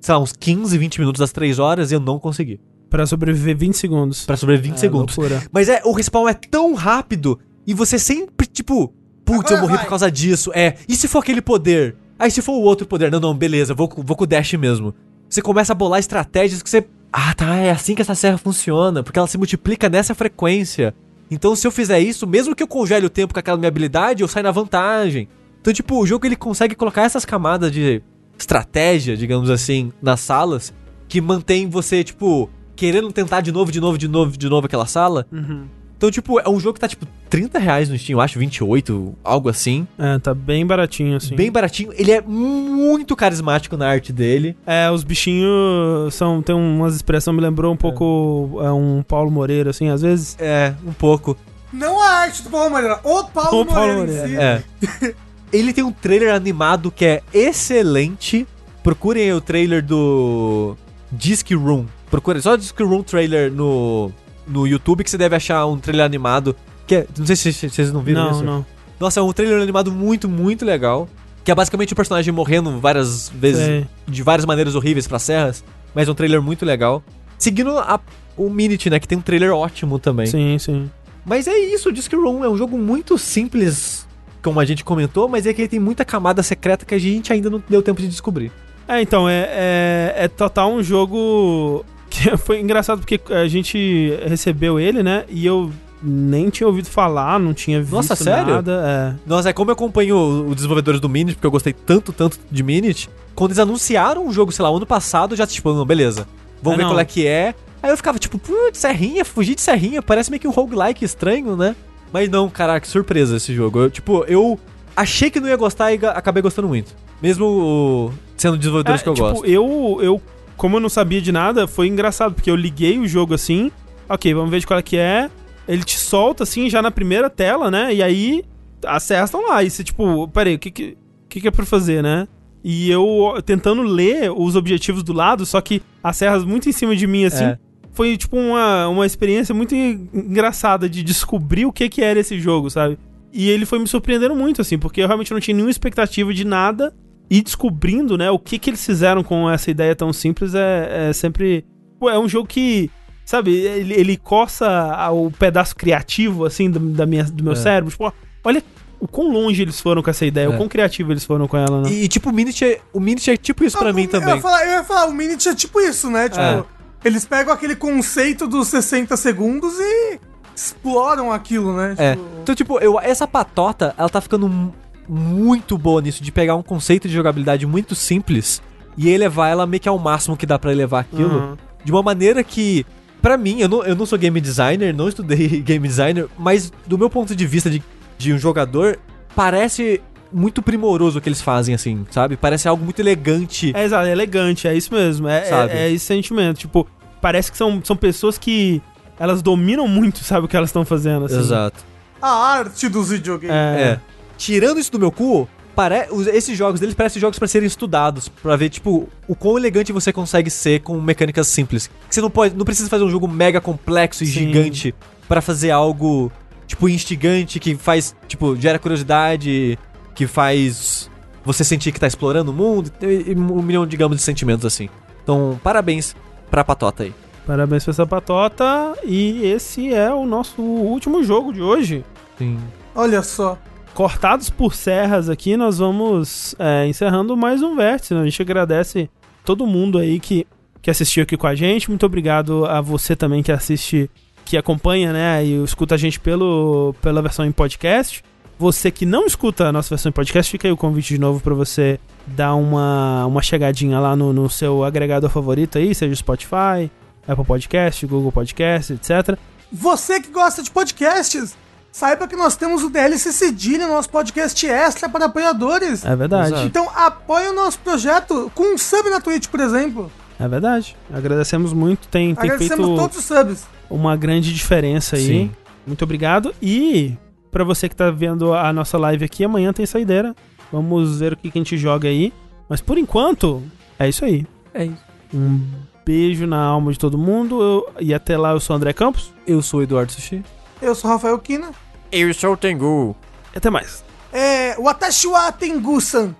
sei 0.00 0.14
lá, 0.14 0.20
uns 0.20 0.32
15, 0.32 0.76
20 0.76 0.98
minutos 0.98 1.18
das 1.20 1.32
3 1.32 1.58
horas 1.58 1.90
e 1.90 1.94
eu 1.94 2.00
não 2.00 2.18
consegui. 2.18 2.60
Pra 2.92 3.06
sobreviver 3.06 3.56
20 3.56 3.74
segundos. 3.76 4.24
Pra 4.24 4.36
sobreviver 4.36 4.70
20 4.70 4.76
É, 4.76 4.80
segundos. 4.80 5.16
loucura. 5.16 5.42
Mas 5.50 5.68
é, 5.68 5.80
o 5.84 5.92
respawn 5.92 6.28
é 6.28 6.34
tão 6.34 6.74
rápido 6.74 7.38
e 7.66 7.74
você 7.74 7.98
sempre, 7.98 8.46
tipo, 8.46 8.92
putz, 9.24 9.50
eu 9.50 9.56
Agora 9.56 9.60
morri 9.62 9.74
vai. 9.76 9.84
por 9.84 9.88
causa 9.88 10.10
disso. 10.10 10.50
É, 10.54 10.76
e 10.88 10.94
se 10.94 11.08
for 11.08 11.18
aquele 11.20 11.40
poder? 11.42 11.96
Aí 12.18 12.30
se 12.30 12.40
for 12.42 12.52
o 12.52 12.60
outro 12.60 12.86
poder, 12.86 13.10
não, 13.10 13.18
não, 13.18 13.34
beleza, 13.34 13.74
vou, 13.74 13.88
com- 13.88 14.02
vou 14.02 14.16
com 14.16 14.24
o 14.24 14.26
dash 14.26 14.52
mesmo. 14.54 14.94
Você 15.28 15.40
começa 15.42 15.72
a 15.72 15.74
bolar 15.74 15.98
estratégias 15.98 16.62
que 16.62 16.68
você. 16.70 16.86
Ah, 17.12 17.34
tá, 17.34 17.56
é 17.56 17.70
assim 17.70 17.94
que 17.94 18.02
essa 18.02 18.14
serra 18.14 18.38
funciona, 18.38 19.02
porque 19.02 19.18
ela 19.18 19.26
se 19.26 19.36
multiplica 19.38 19.88
nessa 19.88 20.14
frequência. 20.14 20.94
Então, 21.30 21.56
se 21.56 21.66
eu 21.66 21.70
fizer 21.70 21.98
isso, 21.98 22.26
mesmo 22.26 22.54
que 22.54 22.62
eu 22.62 22.68
congele 22.68 23.06
o 23.06 23.10
tempo 23.10 23.32
com 23.32 23.40
aquela 23.40 23.56
minha 23.56 23.68
habilidade, 23.68 24.22
eu 24.22 24.28
saio 24.28 24.44
na 24.44 24.50
vantagem. 24.50 25.26
Então, 25.60 25.72
tipo, 25.72 25.98
o 25.98 26.06
jogo 26.06 26.26
ele 26.26 26.36
consegue 26.36 26.74
colocar 26.74 27.02
essas 27.04 27.24
camadas 27.24 27.72
de 27.72 28.02
estratégia, 28.38 29.16
digamos 29.16 29.48
assim, 29.48 29.92
nas 30.02 30.20
salas, 30.20 30.74
que 31.08 31.20
mantém 31.20 31.68
você, 31.68 32.02
tipo, 32.04 32.50
querendo 32.82 33.12
tentar 33.12 33.40
de 33.42 33.52
novo, 33.52 33.70
de 33.70 33.80
novo, 33.80 33.96
de 33.96 34.08
novo, 34.08 34.36
de 34.36 34.48
novo 34.48 34.66
aquela 34.66 34.86
sala. 34.86 35.24
Uhum. 35.30 35.66
Então, 35.96 36.10
tipo, 36.10 36.40
é 36.40 36.48
um 36.48 36.58
jogo 36.58 36.74
que 36.74 36.80
tá, 36.80 36.88
tipo, 36.88 37.06
30 37.30 37.60
reais 37.60 37.88
no 37.88 37.96
Steam, 37.96 38.16
eu 38.18 38.20
acho, 38.20 38.36
28, 38.40 39.14
algo 39.22 39.48
assim. 39.48 39.86
É, 39.96 40.18
tá 40.18 40.34
bem 40.34 40.66
baratinho, 40.66 41.16
assim. 41.16 41.36
Bem 41.36 41.52
baratinho. 41.52 41.92
Ele 41.96 42.10
é 42.10 42.20
muito 42.20 43.14
carismático 43.14 43.76
na 43.76 43.86
arte 43.88 44.12
dele. 44.12 44.56
É, 44.66 44.90
os 44.90 45.04
bichinhos 45.04 46.12
são. 46.12 46.42
Tem 46.42 46.56
umas 46.56 46.96
expressões, 46.96 47.36
me 47.36 47.40
lembrou 47.40 47.72
um 47.72 47.76
pouco 47.76 48.58
é, 48.64 48.72
um 48.72 49.00
Paulo 49.06 49.30
Moreira, 49.30 49.70
assim, 49.70 49.88
às 49.88 50.02
vezes. 50.02 50.36
É, 50.40 50.74
um 50.84 50.92
pouco. 50.92 51.36
Não 51.72 52.02
a 52.02 52.08
arte 52.08 52.42
do 52.42 52.50
Paulo 52.50 52.70
Moreira, 52.70 52.98
o 53.04 53.22
Paulo, 53.22 53.60
O 53.60 53.64
Paulo 53.64 53.92
Moreira, 53.98 54.12
em 54.12 54.26
si. 54.26 54.32
Moreira, 54.34 54.64
É. 55.00 55.14
Ele 55.56 55.72
tem 55.72 55.84
um 55.84 55.92
trailer 55.92 56.34
animado 56.34 56.90
que 56.90 57.04
é 57.04 57.22
excelente. 57.32 58.44
Procurem 58.82 59.22
aí 59.22 59.32
o 59.32 59.40
trailer 59.40 59.84
do 59.84 60.76
Disc 61.12 61.48
Room. 61.52 61.86
Procurem 62.12 62.42
só 62.42 62.56
Disc 62.56 62.78
Room 62.78 63.02
trailer 63.02 63.50
no, 63.50 64.12
no 64.46 64.66
YouTube 64.66 65.02
que 65.02 65.08
você 65.10 65.16
deve 65.16 65.34
achar 65.34 65.64
um 65.66 65.78
trailer 65.78 66.04
animado. 66.04 66.54
Que 66.86 66.96
é, 66.96 67.06
não 67.18 67.24
sei 67.24 67.34
se 67.34 67.52
vocês 67.70 67.90
não 67.90 68.02
viram 68.02 68.24
não, 68.24 68.30
isso. 68.32 68.44
não. 68.44 68.66
Nossa, 69.00 69.18
é 69.18 69.22
um 69.22 69.32
trailer 69.32 69.62
animado 69.62 69.90
muito, 69.90 70.28
muito 70.28 70.62
legal. 70.62 71.08
Que 71.42 71.50
é 71.50 71.54
basicamente 71.54 71.94
o 71.94 71.96
personagem 71.96 72.30
morrendo 72.32 72.78
várias 72.78 73.30
vezes, 73.30 73.86
de 74.06 74.22
várias 74.22 74.44
maneiras 74.44 74.74
horríveis 74.74 75.08
pra 75.08 75.18
serras. 75.18 75.64
Mas 75.94 76.06
é 76.06 76.10
um 76.12 76.14
trailer 76.14 76.42
muito 76.42 76.66
legal. 76.66 77.02
Seguindo 77.38 77.78
a- 77.78 77.98
o 78.36 78.50
Minute, 78.50 78.90
né? 78.90 79.00
Que 79.00 79.08
tem 79.08 79.16
um 79.16 79.22
trailer 79.22 79.50
ótimo 79.52 79.98
também. 79.98 80.26
Sim, 80.26 80.58
sim. 80.58 80.90
Mas 81.24 81.48
é 81.48 81.56
isso, 81.58 81.88
o 81.88 81.92
Disc 81.92 82.12
Room 82.12 82.44
é 82.44 82.48
um 82.50 82.56
jogo 82.58 82.76
muito 82.76 83.16
simples, 83.16 84.06
como 84.42 84.60
a 84.60 84.64
gente 84.66 84.84
comentou, 84.84 85.28
mas 85.28 85.46
é 85.46 85.54
que 85.54 85.62
ele 85.62 85.68
tem 85.68 85.80
muita 85.80 86.04
camada 86.04 86.42
secreta 86.42 86.84
que 86.84 86.94
a 86.94 86.98
gente 86.98 87.32
ainda 87.32 87.48
não 87.48 87.62
deu 87.68 87.80
tempo 87.82 88.00
de 88.02 88.08
descobrir. 88.08 88.52
É, 88.88 89.00
então, 89.00 89.28
é, 89.28 89.48
é, 89.50 90.14
é 90.24 90.28
total 90.28 90.72
um 90.72 90.82
jogo 90.82 91.84
que 92.12 92.36
foi 92.38 92.60
engraçado 92.60 92.98
porque 93.00 93.20
a 93.32 93.46
gente 93.48 94.16
recebeu 94.28 94.78
ele, 94.78 95.02
né? 95.02 95.24
E 95.28 95.44
eu 95.46 95.70
nem 96.02 96.50
tinha 96.50 96.66
ouvido 96.66 96.88
falar, 96.88 97.38
não 97.38 97.54
tinha 97.54 97.80
visto 97.80 97.92
Nossa, 97.94 98.16
sério? 98.16 98.54
nada. 98.54 99.18
Nossa, 99.26 99.50
é 99.50 99.52
como 99.52 99.70
eu 99.70 99.74
acompanho 99.74 100.16
os 100.48 100.56
desenvolvedores 100.56 101.00
do 101.00 101.08
Minute, 101.08 101.34
porque 101.36 101.46
eu 101.46 101.50
gostei 101.50 101.72
tanto, 101.72 102.12
tanto 102.12 102.38
de 102.50 102.62
Minute, 102.62 103.08
quando 103.34 103.50
eles 103.52 103.58
anunciaram 103.60 104.26
o 104.26 104.32
jogo, 104.32 104.50
sei 104.50 104.64
lá, 104.64 104.68
ano 104.68 104.84
passado, 104.86 105.32
eu 105.32 105.36
já 105.36 105.46
tipo, 105.46 105.72
não, 105.72 105.84
beleza, 105.86 106.26
vamos 106.60 106.74
É, 106.74 106.76
ver 106.78 106.82
não. 106.84 106.90
qual 106.90 107.00
é 107.00 107.04
que 107.04 107.26
é. 107.26 107.54
Aí 107.82 107.90
eu 107.90 107.96
ficava 107.96 108.18
tipo, 108.18 108.36
putz, 108.38 108.78
serrinha, 108.78 109.24
fugir 109.24 109.54
de 109.54 109.60
serrinha, 109.60 110.02
parece 110.02 110.28
meio 110.30 110.40
que 110.40 110.48
um 110.48 110.52
roguelike 110.52 111.04
estranho, 111.04 111.56
né? 111.56 111.74
Mas 112.12 112.28
não, 112.28 112.48
caraca, 112.50 112.80
que 112.80 112.88
surpresa 112.88 113.36
esse 113.36 113.54
jogo. 113.54 113.78
Eu, 113.80 113.90
tipo, 113.90 114.24
eu 114.28 114.58
achei 114.96 115.30
que 115.30 115.40
não 115.40 115.48
ia 115.48 115.56
gostar 115.56 115.92
e 115.92 116.00
acabei 116.04 116.42
gostando 116.42 116.68
muito. 116.68 116.94
Mesmo 117.22 118.12
sendo 118.36 118.56
desenvolvedores 118.58 119.00
É, 119.00 119.04
que 119.04 119.08
eu 119.08 119.14
tipo, 119.14 119.28
gosto. 119.30 119.46
eu, 119.46 119.98
eu, 120.02 120.22
como 120.62 120.76
eu 120.76 120.80
não 120.80 120.88
sabia 120.88 121.20
de 121.20 121.32
nada, 121.32 121.66
foi 121.66 121.88
engraçado, 121.88 122.34
porque 122.34 122.48
eu 122.48 122.54
liguei 122.54 122.96
o 122.96 123.08
jogo 123.08 123.34
assim, 123.34 123.68
ok, 124.08 124.32
vamos 124.32 124.48
ver 124.48 124.60
de 124.60 124.66
qual 124.68 124.78
é 124.78 124.82
que 124.82 124.96
é. 124.96 125.28
Ele 125.66 125.82
te 125.82 125.98
solta 125.98 126.44
assim, 126.44 126.70
já 126.70 126.80
na 126.80 126.92
primeira 126.92 127.28
tela, 127.28 127.68
né? 127.68 127.92
E 127.92 128.00
aí 128.00 128.44
as 128.86 129.02
serras 129.02 129.28
estão 129.28 129.48
lá. 129.48 129.60
E 129.64 129.68
você, 129.68 129.82
tipo, 129.82 130.28
peraí, 130.28 130.54
o 130.54 130.58
que 130.60 130.70
que, 130.70 130.96
que 131.28 131.40
que 131.40 131.48
é 131.48 131.50
pra 131.50 131.66
fazer, 131.66 132.00
né? 132.00 132.28
E 132.62 132.88
eu 132.88 133.34
tentando 133.44 133.82
ler 133.82 134.30
os 134.30 134.54
objetivos 134.54 135.02
do 135.02 135.12
lado, 135.12 135.44
só 135.44 135.60
que 135.60 135.82
as 136.00 136.16
serras 136.16 136.44
muito 136.44 136.68
em 136.68 136.72
cima 136.72 136.94
de 136.94 137.08
mim, 137.08 137.24
assim. 137.24 137.42
É. 137.44 137.58
Foi, 137.90 138.16
tipo, 138.16 138.36
uma, 138.36 138.86
uma 138.86 139.04
experiência 139.04 139.52
muito 139.52 139.74
en- 139.74 140.08
engraçada 140.14 140.88
de 140.88 141.02
descobrir 141.02 141.66
o 141.66 141.72
que 141.72 141.88
que 141.88 142.02
era 142.02 142.20
esse 142.20 142.38
jogo, 142.38 142.70
sabe? 142.70 142.96
E 143.32 143.50
ele 143.50 143.66
foi 143.66 143.80
me 143.80 143.88
surpreendendo 143.88 144.36
muito, 144.36 144.60
assim, 144.62 144.78
porque 144.78 145.00
eu 145.02 145.08
realmente 145.08 145.32
não 145.32 145.40
tinha 145.40 145.56
nenhuma 145.56 145.72
expectativa 145.72 146.32
de 146.32 146.44
nada. 146.44 146.94
E 147.34 147.42
descobrindo, 147.42 148.18
né, 148.18 148.30
o 148.30 148.38
que 148.38 148.58
que 148.58 148.68
eles 148.70 148.84
fizeram 148.84 149.22
com 149.24 149.48
essa 149.50 149.70
ideia 149.70 149.96
tão 149.96 150.12
simples 150.12 150.54
é, 150.54 151.08
é 151.08 151.12
sempre... 151.12 151.64
Pô, 151.98 152.10
é 152.10 152.18
um 152.18 152.28
jogo 152.28 152.46
que, 152.46 152.90
sabe, 153.24 153.52
ele, 153.54 153.94
ele 153.94 154.16
coça 154.18 154.66
o 155.12 155.30
pedaço 155.30 155.74
criativo, 155.74 156.44
assim, 156.44 156.70
do, 156.70 156.78
da 156.78 157.06
minha, 157.06 157.24
do 157.24 157.42
meu 157.42 157.54
É. 157.54 157.56
cérebro. 157.56 157.90
Tipo, 157.90 158.04
ó, 158.04 158.12
olha 158.44 158.62
o 159.00 159.08
quão 159.08 159.30
longe 159.32 159.62
eles 159.62 159.80
foram 159.80 160.02
com 160.02 160.10
essa 160.10 160.26
ideia, 160.26 160.50
o 160.50 160.52
É. 160.52 160.56
quão 160.58 160.68
criativo 160.68 161.10
eles 161.12 161.24
foram 161.24 161.48
com 161.48 161.56
ela, 161.56 161.80
né? 161.82 161.90
E, 161.90 162.06
tipo, 162.06 162.28
o 162.28 162.32
Minute 162.34 162.64
é, 162.64 162.80
o 162.92 163.00
Minute 163.00 163.30
é 163.30 163.36
tipo 163.36 163.64
isso 163.64 163.78
pra 163.78 163.90
Ah, 163.90 163.92
mim 163.92 164.02
eu 164.04 164.10
também. 164.10 164.34
Ia 164.34 164.40
falar, 164.40 164.64
eu 164.66 164.70
ia 164.72 164.84
falar, 164.84 165.06
o 165.06 165.12
Minute 165.14 165.48
é 165.48 165.54
tipo 165.54 165.80
isso, 165.80 166.10
né? 166.10 166.28
Tipo, 166.28 166.40
É. 166.42 166.62
eles 167.04 167.24
pegam 167.24 167.52
aquele 167.54 167.74
conceito 167.76 168.46
dos 168.46 168.68
60 168.68 169.16
segundos 169.16 169.72
e 169.78 170.20
exploram 170.54 171.32
aquilo, 171.32 171.74
né? 171.76 171.94
É. 171.98 172.10
Tipo, 172.14 172.26
Então, 172.42 172.54
tipo, 172.54 172.78
eu, 172.80 173.00
essa 173.00 173.26
patota, 173.26 173.94
ela 173.96 174.08
tá 174.08 174.20
ficando 174.20 174.72
muito 175.08 175.76
boa 175.76 176.00
nisso, 176.00 176.22
de 176.22 176.32
pegar 176.32 176.54
um 176.54 176.62
conceito 176.62 177.08
de 177.08 177.14
jogabilidade 177.14 177.66
muito 177.66 177.94
simples 177.94 178.62
e 178.96 179.08
elevar 179.08 179.50
ela 179.50 179.66
meio 179.66 179.80
que 179.80 179.88
ao 179.88 179.98
máximo 179.98 180.36
que 180.36 180.46
dá 180.46 180.58
pra 180.58 180.72
elevar 180.72 181.00
aquilo. 181.00 181.38
Uhum. 181.38 181.56
De 181.84 181.90
uma 181.90 182.02
maneira 182.02 182.42
que, 182.44 182.86
pra 183.20 183.36
mim, 183.36 183.60
eu 183.60 183.68
não, 183.68 183.84
eu 183.84 183.96
não 183.96 184.06
sou 184.06 184.18
game 184.18 184.40
designer, 184.40 184.94
não 184.94 185.08
estudei 185.08 185.48
game 185.60 185.86
designer, 185.86 186.28
mas 186.38 186.72
do 186.86 186.96
meu 186.96 187.10
ponto 187.10 187.34
de 187.34 187.46
vista 187.46 187.68
de, 187.68 187.82
de 188.18 188.32
um 188.32 188.38
jogador, 188.38 188.98
parece 189.34 190.00
muito 190.32 190.62
primoroso 190.62 191.18
o 191.18 191.22
que 191.22 191.28
eles 191.28 191.42
fazem, 191.42 191.74
assim, 191.74 192.06
sabe? 192.10 192.36
Parece 192.36 192.66
algo 192.66 192.82
muito 192.84 193.00
elegante. 193.00 193.72
É, 193.74 193.84
exato, 193.84 194.06
é 194.06 194.12
elegante, 194.12 194.66
é 194.66 194.74
isso 194.74 194.92
mesmo. 194.94 195.28
É, 195.28 195.44
Sabe? 195.44 195.72
é, 195.72 195.88
é 195.88 195.90
esse 195.90 196.06
sentimento. 196.06 196.58
Tipo, 196.58 196.86
parece 197.20 197.50
que 197.50 197.58
são, 197.58 197.80
são 197.84 197.96
pessoas 197.96 198.38
que 198.38 198.80
elas 199.18 199.42
dominam 199.42 199.86
muito, 199.86 200.24
sabe, 200.24 200.46
o 200.46 200.48
que 200.48 200.56
elas 200.56 200.70
estão 200.70 200.84
fazendo. 200.84 201.26
Assim. 201.26 201.38
Exato. 201.38 201.84
a 202.20 202.28
arte 202.28 202.88
dos 202.88 203.10
videogames. 203.10 203.54
É. 203.54 203.82
É. 203.82 204.00
Tirando 204.42 204.80
isso 204.80 204.90
do 204.90 204.98
meu 204.98 205.12
cu, 205.12 205.48
pare... 205.72 206.08
esses 206.32 206.58
jogos 206.58 206.80
deles 206.80 206.96
parecem 206.96 207.20
jogos 207.20 207.38
pra 207.38 207.46
serem 207.46 207.68
estudados, 207.68 208.26
pra 208.26 208.56
ver, 208.56 208.70
tipo, 208.70 209.08
o 209.28 209.36
quão 209.36 209.56
elegante 209.56 209.92
você 209.92 210.12
consegue 210.12 210.50
ser 210.50 210.80
com 210.80 211.00
mecânicas 211.00 211.46
simples. 211.46 211.86
Que 212.08 212.14
você 212.16 212.20
não 212.20 212.28
pode, 212.28 212.56
não 212.56 212.64
precisa 212.64 212.88
fazer 212.88 213.04
um 213.04 213.08
jogo 213.08 213.28
mega 213.28 213.60
complexo 213.60 214.24
e 214.24 214.26
Sim. 214.26 214.32
gigante 214.32 214.92
pra 215.28 215.40
fazer 215.40 215.70
algo, 215.70 216.32
tipo, 216.66 216.88
instigante, 216.88 217.60
que 217.60 217.76
faz, 217.76 218.16
tipo, 218.26 218.56
gera 218.56 218.80
curiosidade, 218.80 219.78
que 220.12 220.26
faz 220.26 221.08
você 221.44 221.62
sentir 221.62 221.92
que 221.92 222.00
tá 222.00 222.08
explorando 222.08 222.50
o 222.50 222.54
mundo, 222.54 222.90
e, 223.00 223.30
e 223.30 223.34
um 223.36 223.62
milhão, 223.62 223.86
digamos, 223.86 224.16
de 224.16 224.24
sentimentos 224.24 224.66
assim. 224.66 224.88
Então, 225.22 225.60
parabéns 225.62 226.16
pra 226.50 226.64
patota 226.64 227.04
aí. 227.04 227.14
Parabéns 227.46 227.84
pra 227.84 227.92
essa 227.92 228.04
patota. 228.04 228.94
E 229.04 229.46
esse 229.46 229.94
é 229.94 230.12
o 230.12 230.26
nosso 230.26 230.60
último 230.60 231.22
jogo 231.22 231.52
de 231.52 231.62
hoje. 231.62 232.04
Sim. 232.36 232.58
Olha 232.92 233.22
só. 233.22 233.56
Cortados 233.94 234.48
por 234.48 234.74
serras 234.74 235.28
aqui, 235.28 235.54
nós 235.54 235.78
vamos 235.78 236.54
é, 236.58 236.86
encerrando 236.86 237.36
mais 237.36 237.62
um 237.62 237.76
vértice. 237.76 238.14
né? 238.14 238.22
A 238.22 238.24
gente 238.24 238.40
agradece 238.40 239.10
todo 239.44 239.66
mundo 239.66 239.98
aí 239.98 240.18
que, 240.18 240.46
que 240.80 240.90
assistiu 240.90 241.24
aqui 241.24 241.36
com 241.36 241.46
a 241.46 241.54
gente. 241.54 241.90
Muito 241.90 242.06
obrigado 242.06 242.64
a 242.64 242.80
você 242.80 243.14
também 243.14 243.42
que 243.42 243.52
assiste, 243.52 244.10
que 244.46 244.56
acompanha, 244.56 245.12
né? 245.12 245.44
E 245.44 245.62
escuta 245.62 245.94
a 245.94 245.98
gente 245.98 246.18
pelo, 246.18 246.94
pela 247.02 247.20
versão 247.20 247.44
em 247.44 247.52
podcast. 247.52 248.24
Você 248.58 248.90
que 248.90 249.04
não 249.04 249.26
escuta 249.26 249.66
a 249.66 249.72
nossa 249.72 249.90
versão 249.90 250.08
em 250.08 250.12
podcast, 250.12 250.50
fica 250.50 250.66
aí 250.66 250.72
o 250.72 250.76
convite 250.76 251.14
de 251.14 251.20
novo 251.20 251.40
para 251.40 251.52
você 251.52 252.00
dar 252.26 252.54
uma, 252.54 253.26
uma 253.26 253.42
chegadinha 253.42 254.00
lá 254.00 254.16
no, 254.16 254.32
no 254.32 254.48
seu 254.48 254.84
agregador 254.84 255.28
favorito 255.28 255.76
aí, 255.76 255.94
seja 255.94 256.14
Spotify, 256.14 256.90
Apple 257.28 257.44
Podcast, 257.44 258.06
Google 258.06 258.32
Podcast, 258.32 258.94
etc. 258.94 259.36
Você 259.70 260.20
que 260.20 260.30
gosta 260.30 260.62
de 260.62 260.70
podcasts, 260.70 261.56
saiba 261.92 262.26
que 262.26 262.34
nós 262.34 262.56
temos 262.56 262.82
o 262.82 262.90
DLC 262.90 263.30
Cedilha, 263.32 263.86
nosso 263.86 264.08
podcast 264.10 264.66
extra 264.66 265.08
para 265.08 265.26
apoiadores. 265.26 266.04
É 266.04 266.16
verdade. 266.16 266.48
Exato. 266.48 266.66
Então 266.66 266.88
apoie 266.96 267.48
o 267.48 267.54
nosso 267.54 267.78
projeto 267.80 268.50
com 268.54 268.74
um 268.74 268.78
sub 268.78 269.08
na 269.10 269.20
Twitch, 269.20 269.46
por 269.48 269.60
exemplo. 269.60 270.10
É 270.40 270.48
verdade. 270.48 270.96
Agradecemos 271.12 271.72
muito. 271.72 272.08
Tem, 272.08 272.34
tem 272.34 272.50
Agradecemos 272.50 272.86
feito 272.86 273.00
todos 273.00 273.18
os 273.18 273.24
subs. 273.24 273.64
uma 273.88 274.16
grande 274.16 274.52
diferença 274.52 275.14
aí. 275.16 275.26
Sim. 275.26 275.50
Muito 275.86 276.02
obrigado. 276.02 276.52
E 276.60 277.16
pra 277.50 277.62
você 277.62 277.88
que 277.88 277.94
tá 277.94 278.10
vendo 278.10 278.52
a 278.54 278.72
nossa 278.72 278.96
live 278.98 279.24
aqui, 279.24 279.44
amanhã 279.44 279.72
tem 279.72 279.84
saideira. 279.86 280.34
Vamos 280.72 281.18
ver 281.18 281.34
o 281.34 281.36
que, 281.36 281.50
que 281.50 281.58
a 281.58 281.60
gente 281.60 281.76
joga 281.76 282.08
aí. 282.08 282.32
Mas 282.68 282.80
por 282.80 282.96
enquanto, 282.96 283.62
é 283.98 284.08
isso 284.08 284.24
aí. 284.24 284.46
É 284.72 284.86
isso. 284.86 285.04
Um 285.34 285.60
beijo 286.04 286.46
na 286.46 286.60
alma 286.62 286.90
de 286.92 286.98
todo 286.98 287.18
mundo. 287.18 287.60
Eu- 287.62 287.88
e 288.00 288.14
até 288.14 288.36
lá, 288.38 288.52
eu 288.52 288.60
sou 288.60 288.74
o 288.74 288.76
André 288.78 288.92
Campos. 288.94 289.32
Eu 289.46 289.60
sou 289.60 289.80
o 289.80 289.82
Eduardo 289.82 290.10
Sushi. 290.10 290.42
Eu 290.82 290.96
sou 290.96 291.08
o 291.08 291.12
Rafael 291.14 291.38
Kina. 291.38 291.70
Eu 292.10 292.34
sou 292.34 292.54
o 292.54 292.56
Tengu. 292.56 293.16
E 293.54 293.58
até 293.58 293.70
mais. 293.70 294.04
É, 294.32 294.74
Watashi 294.80 295.28
wa 295.28 295.52
Tengu-san. 295.52 296.34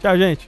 Tchau, 0.00 0.16
gente. 0.16 0.46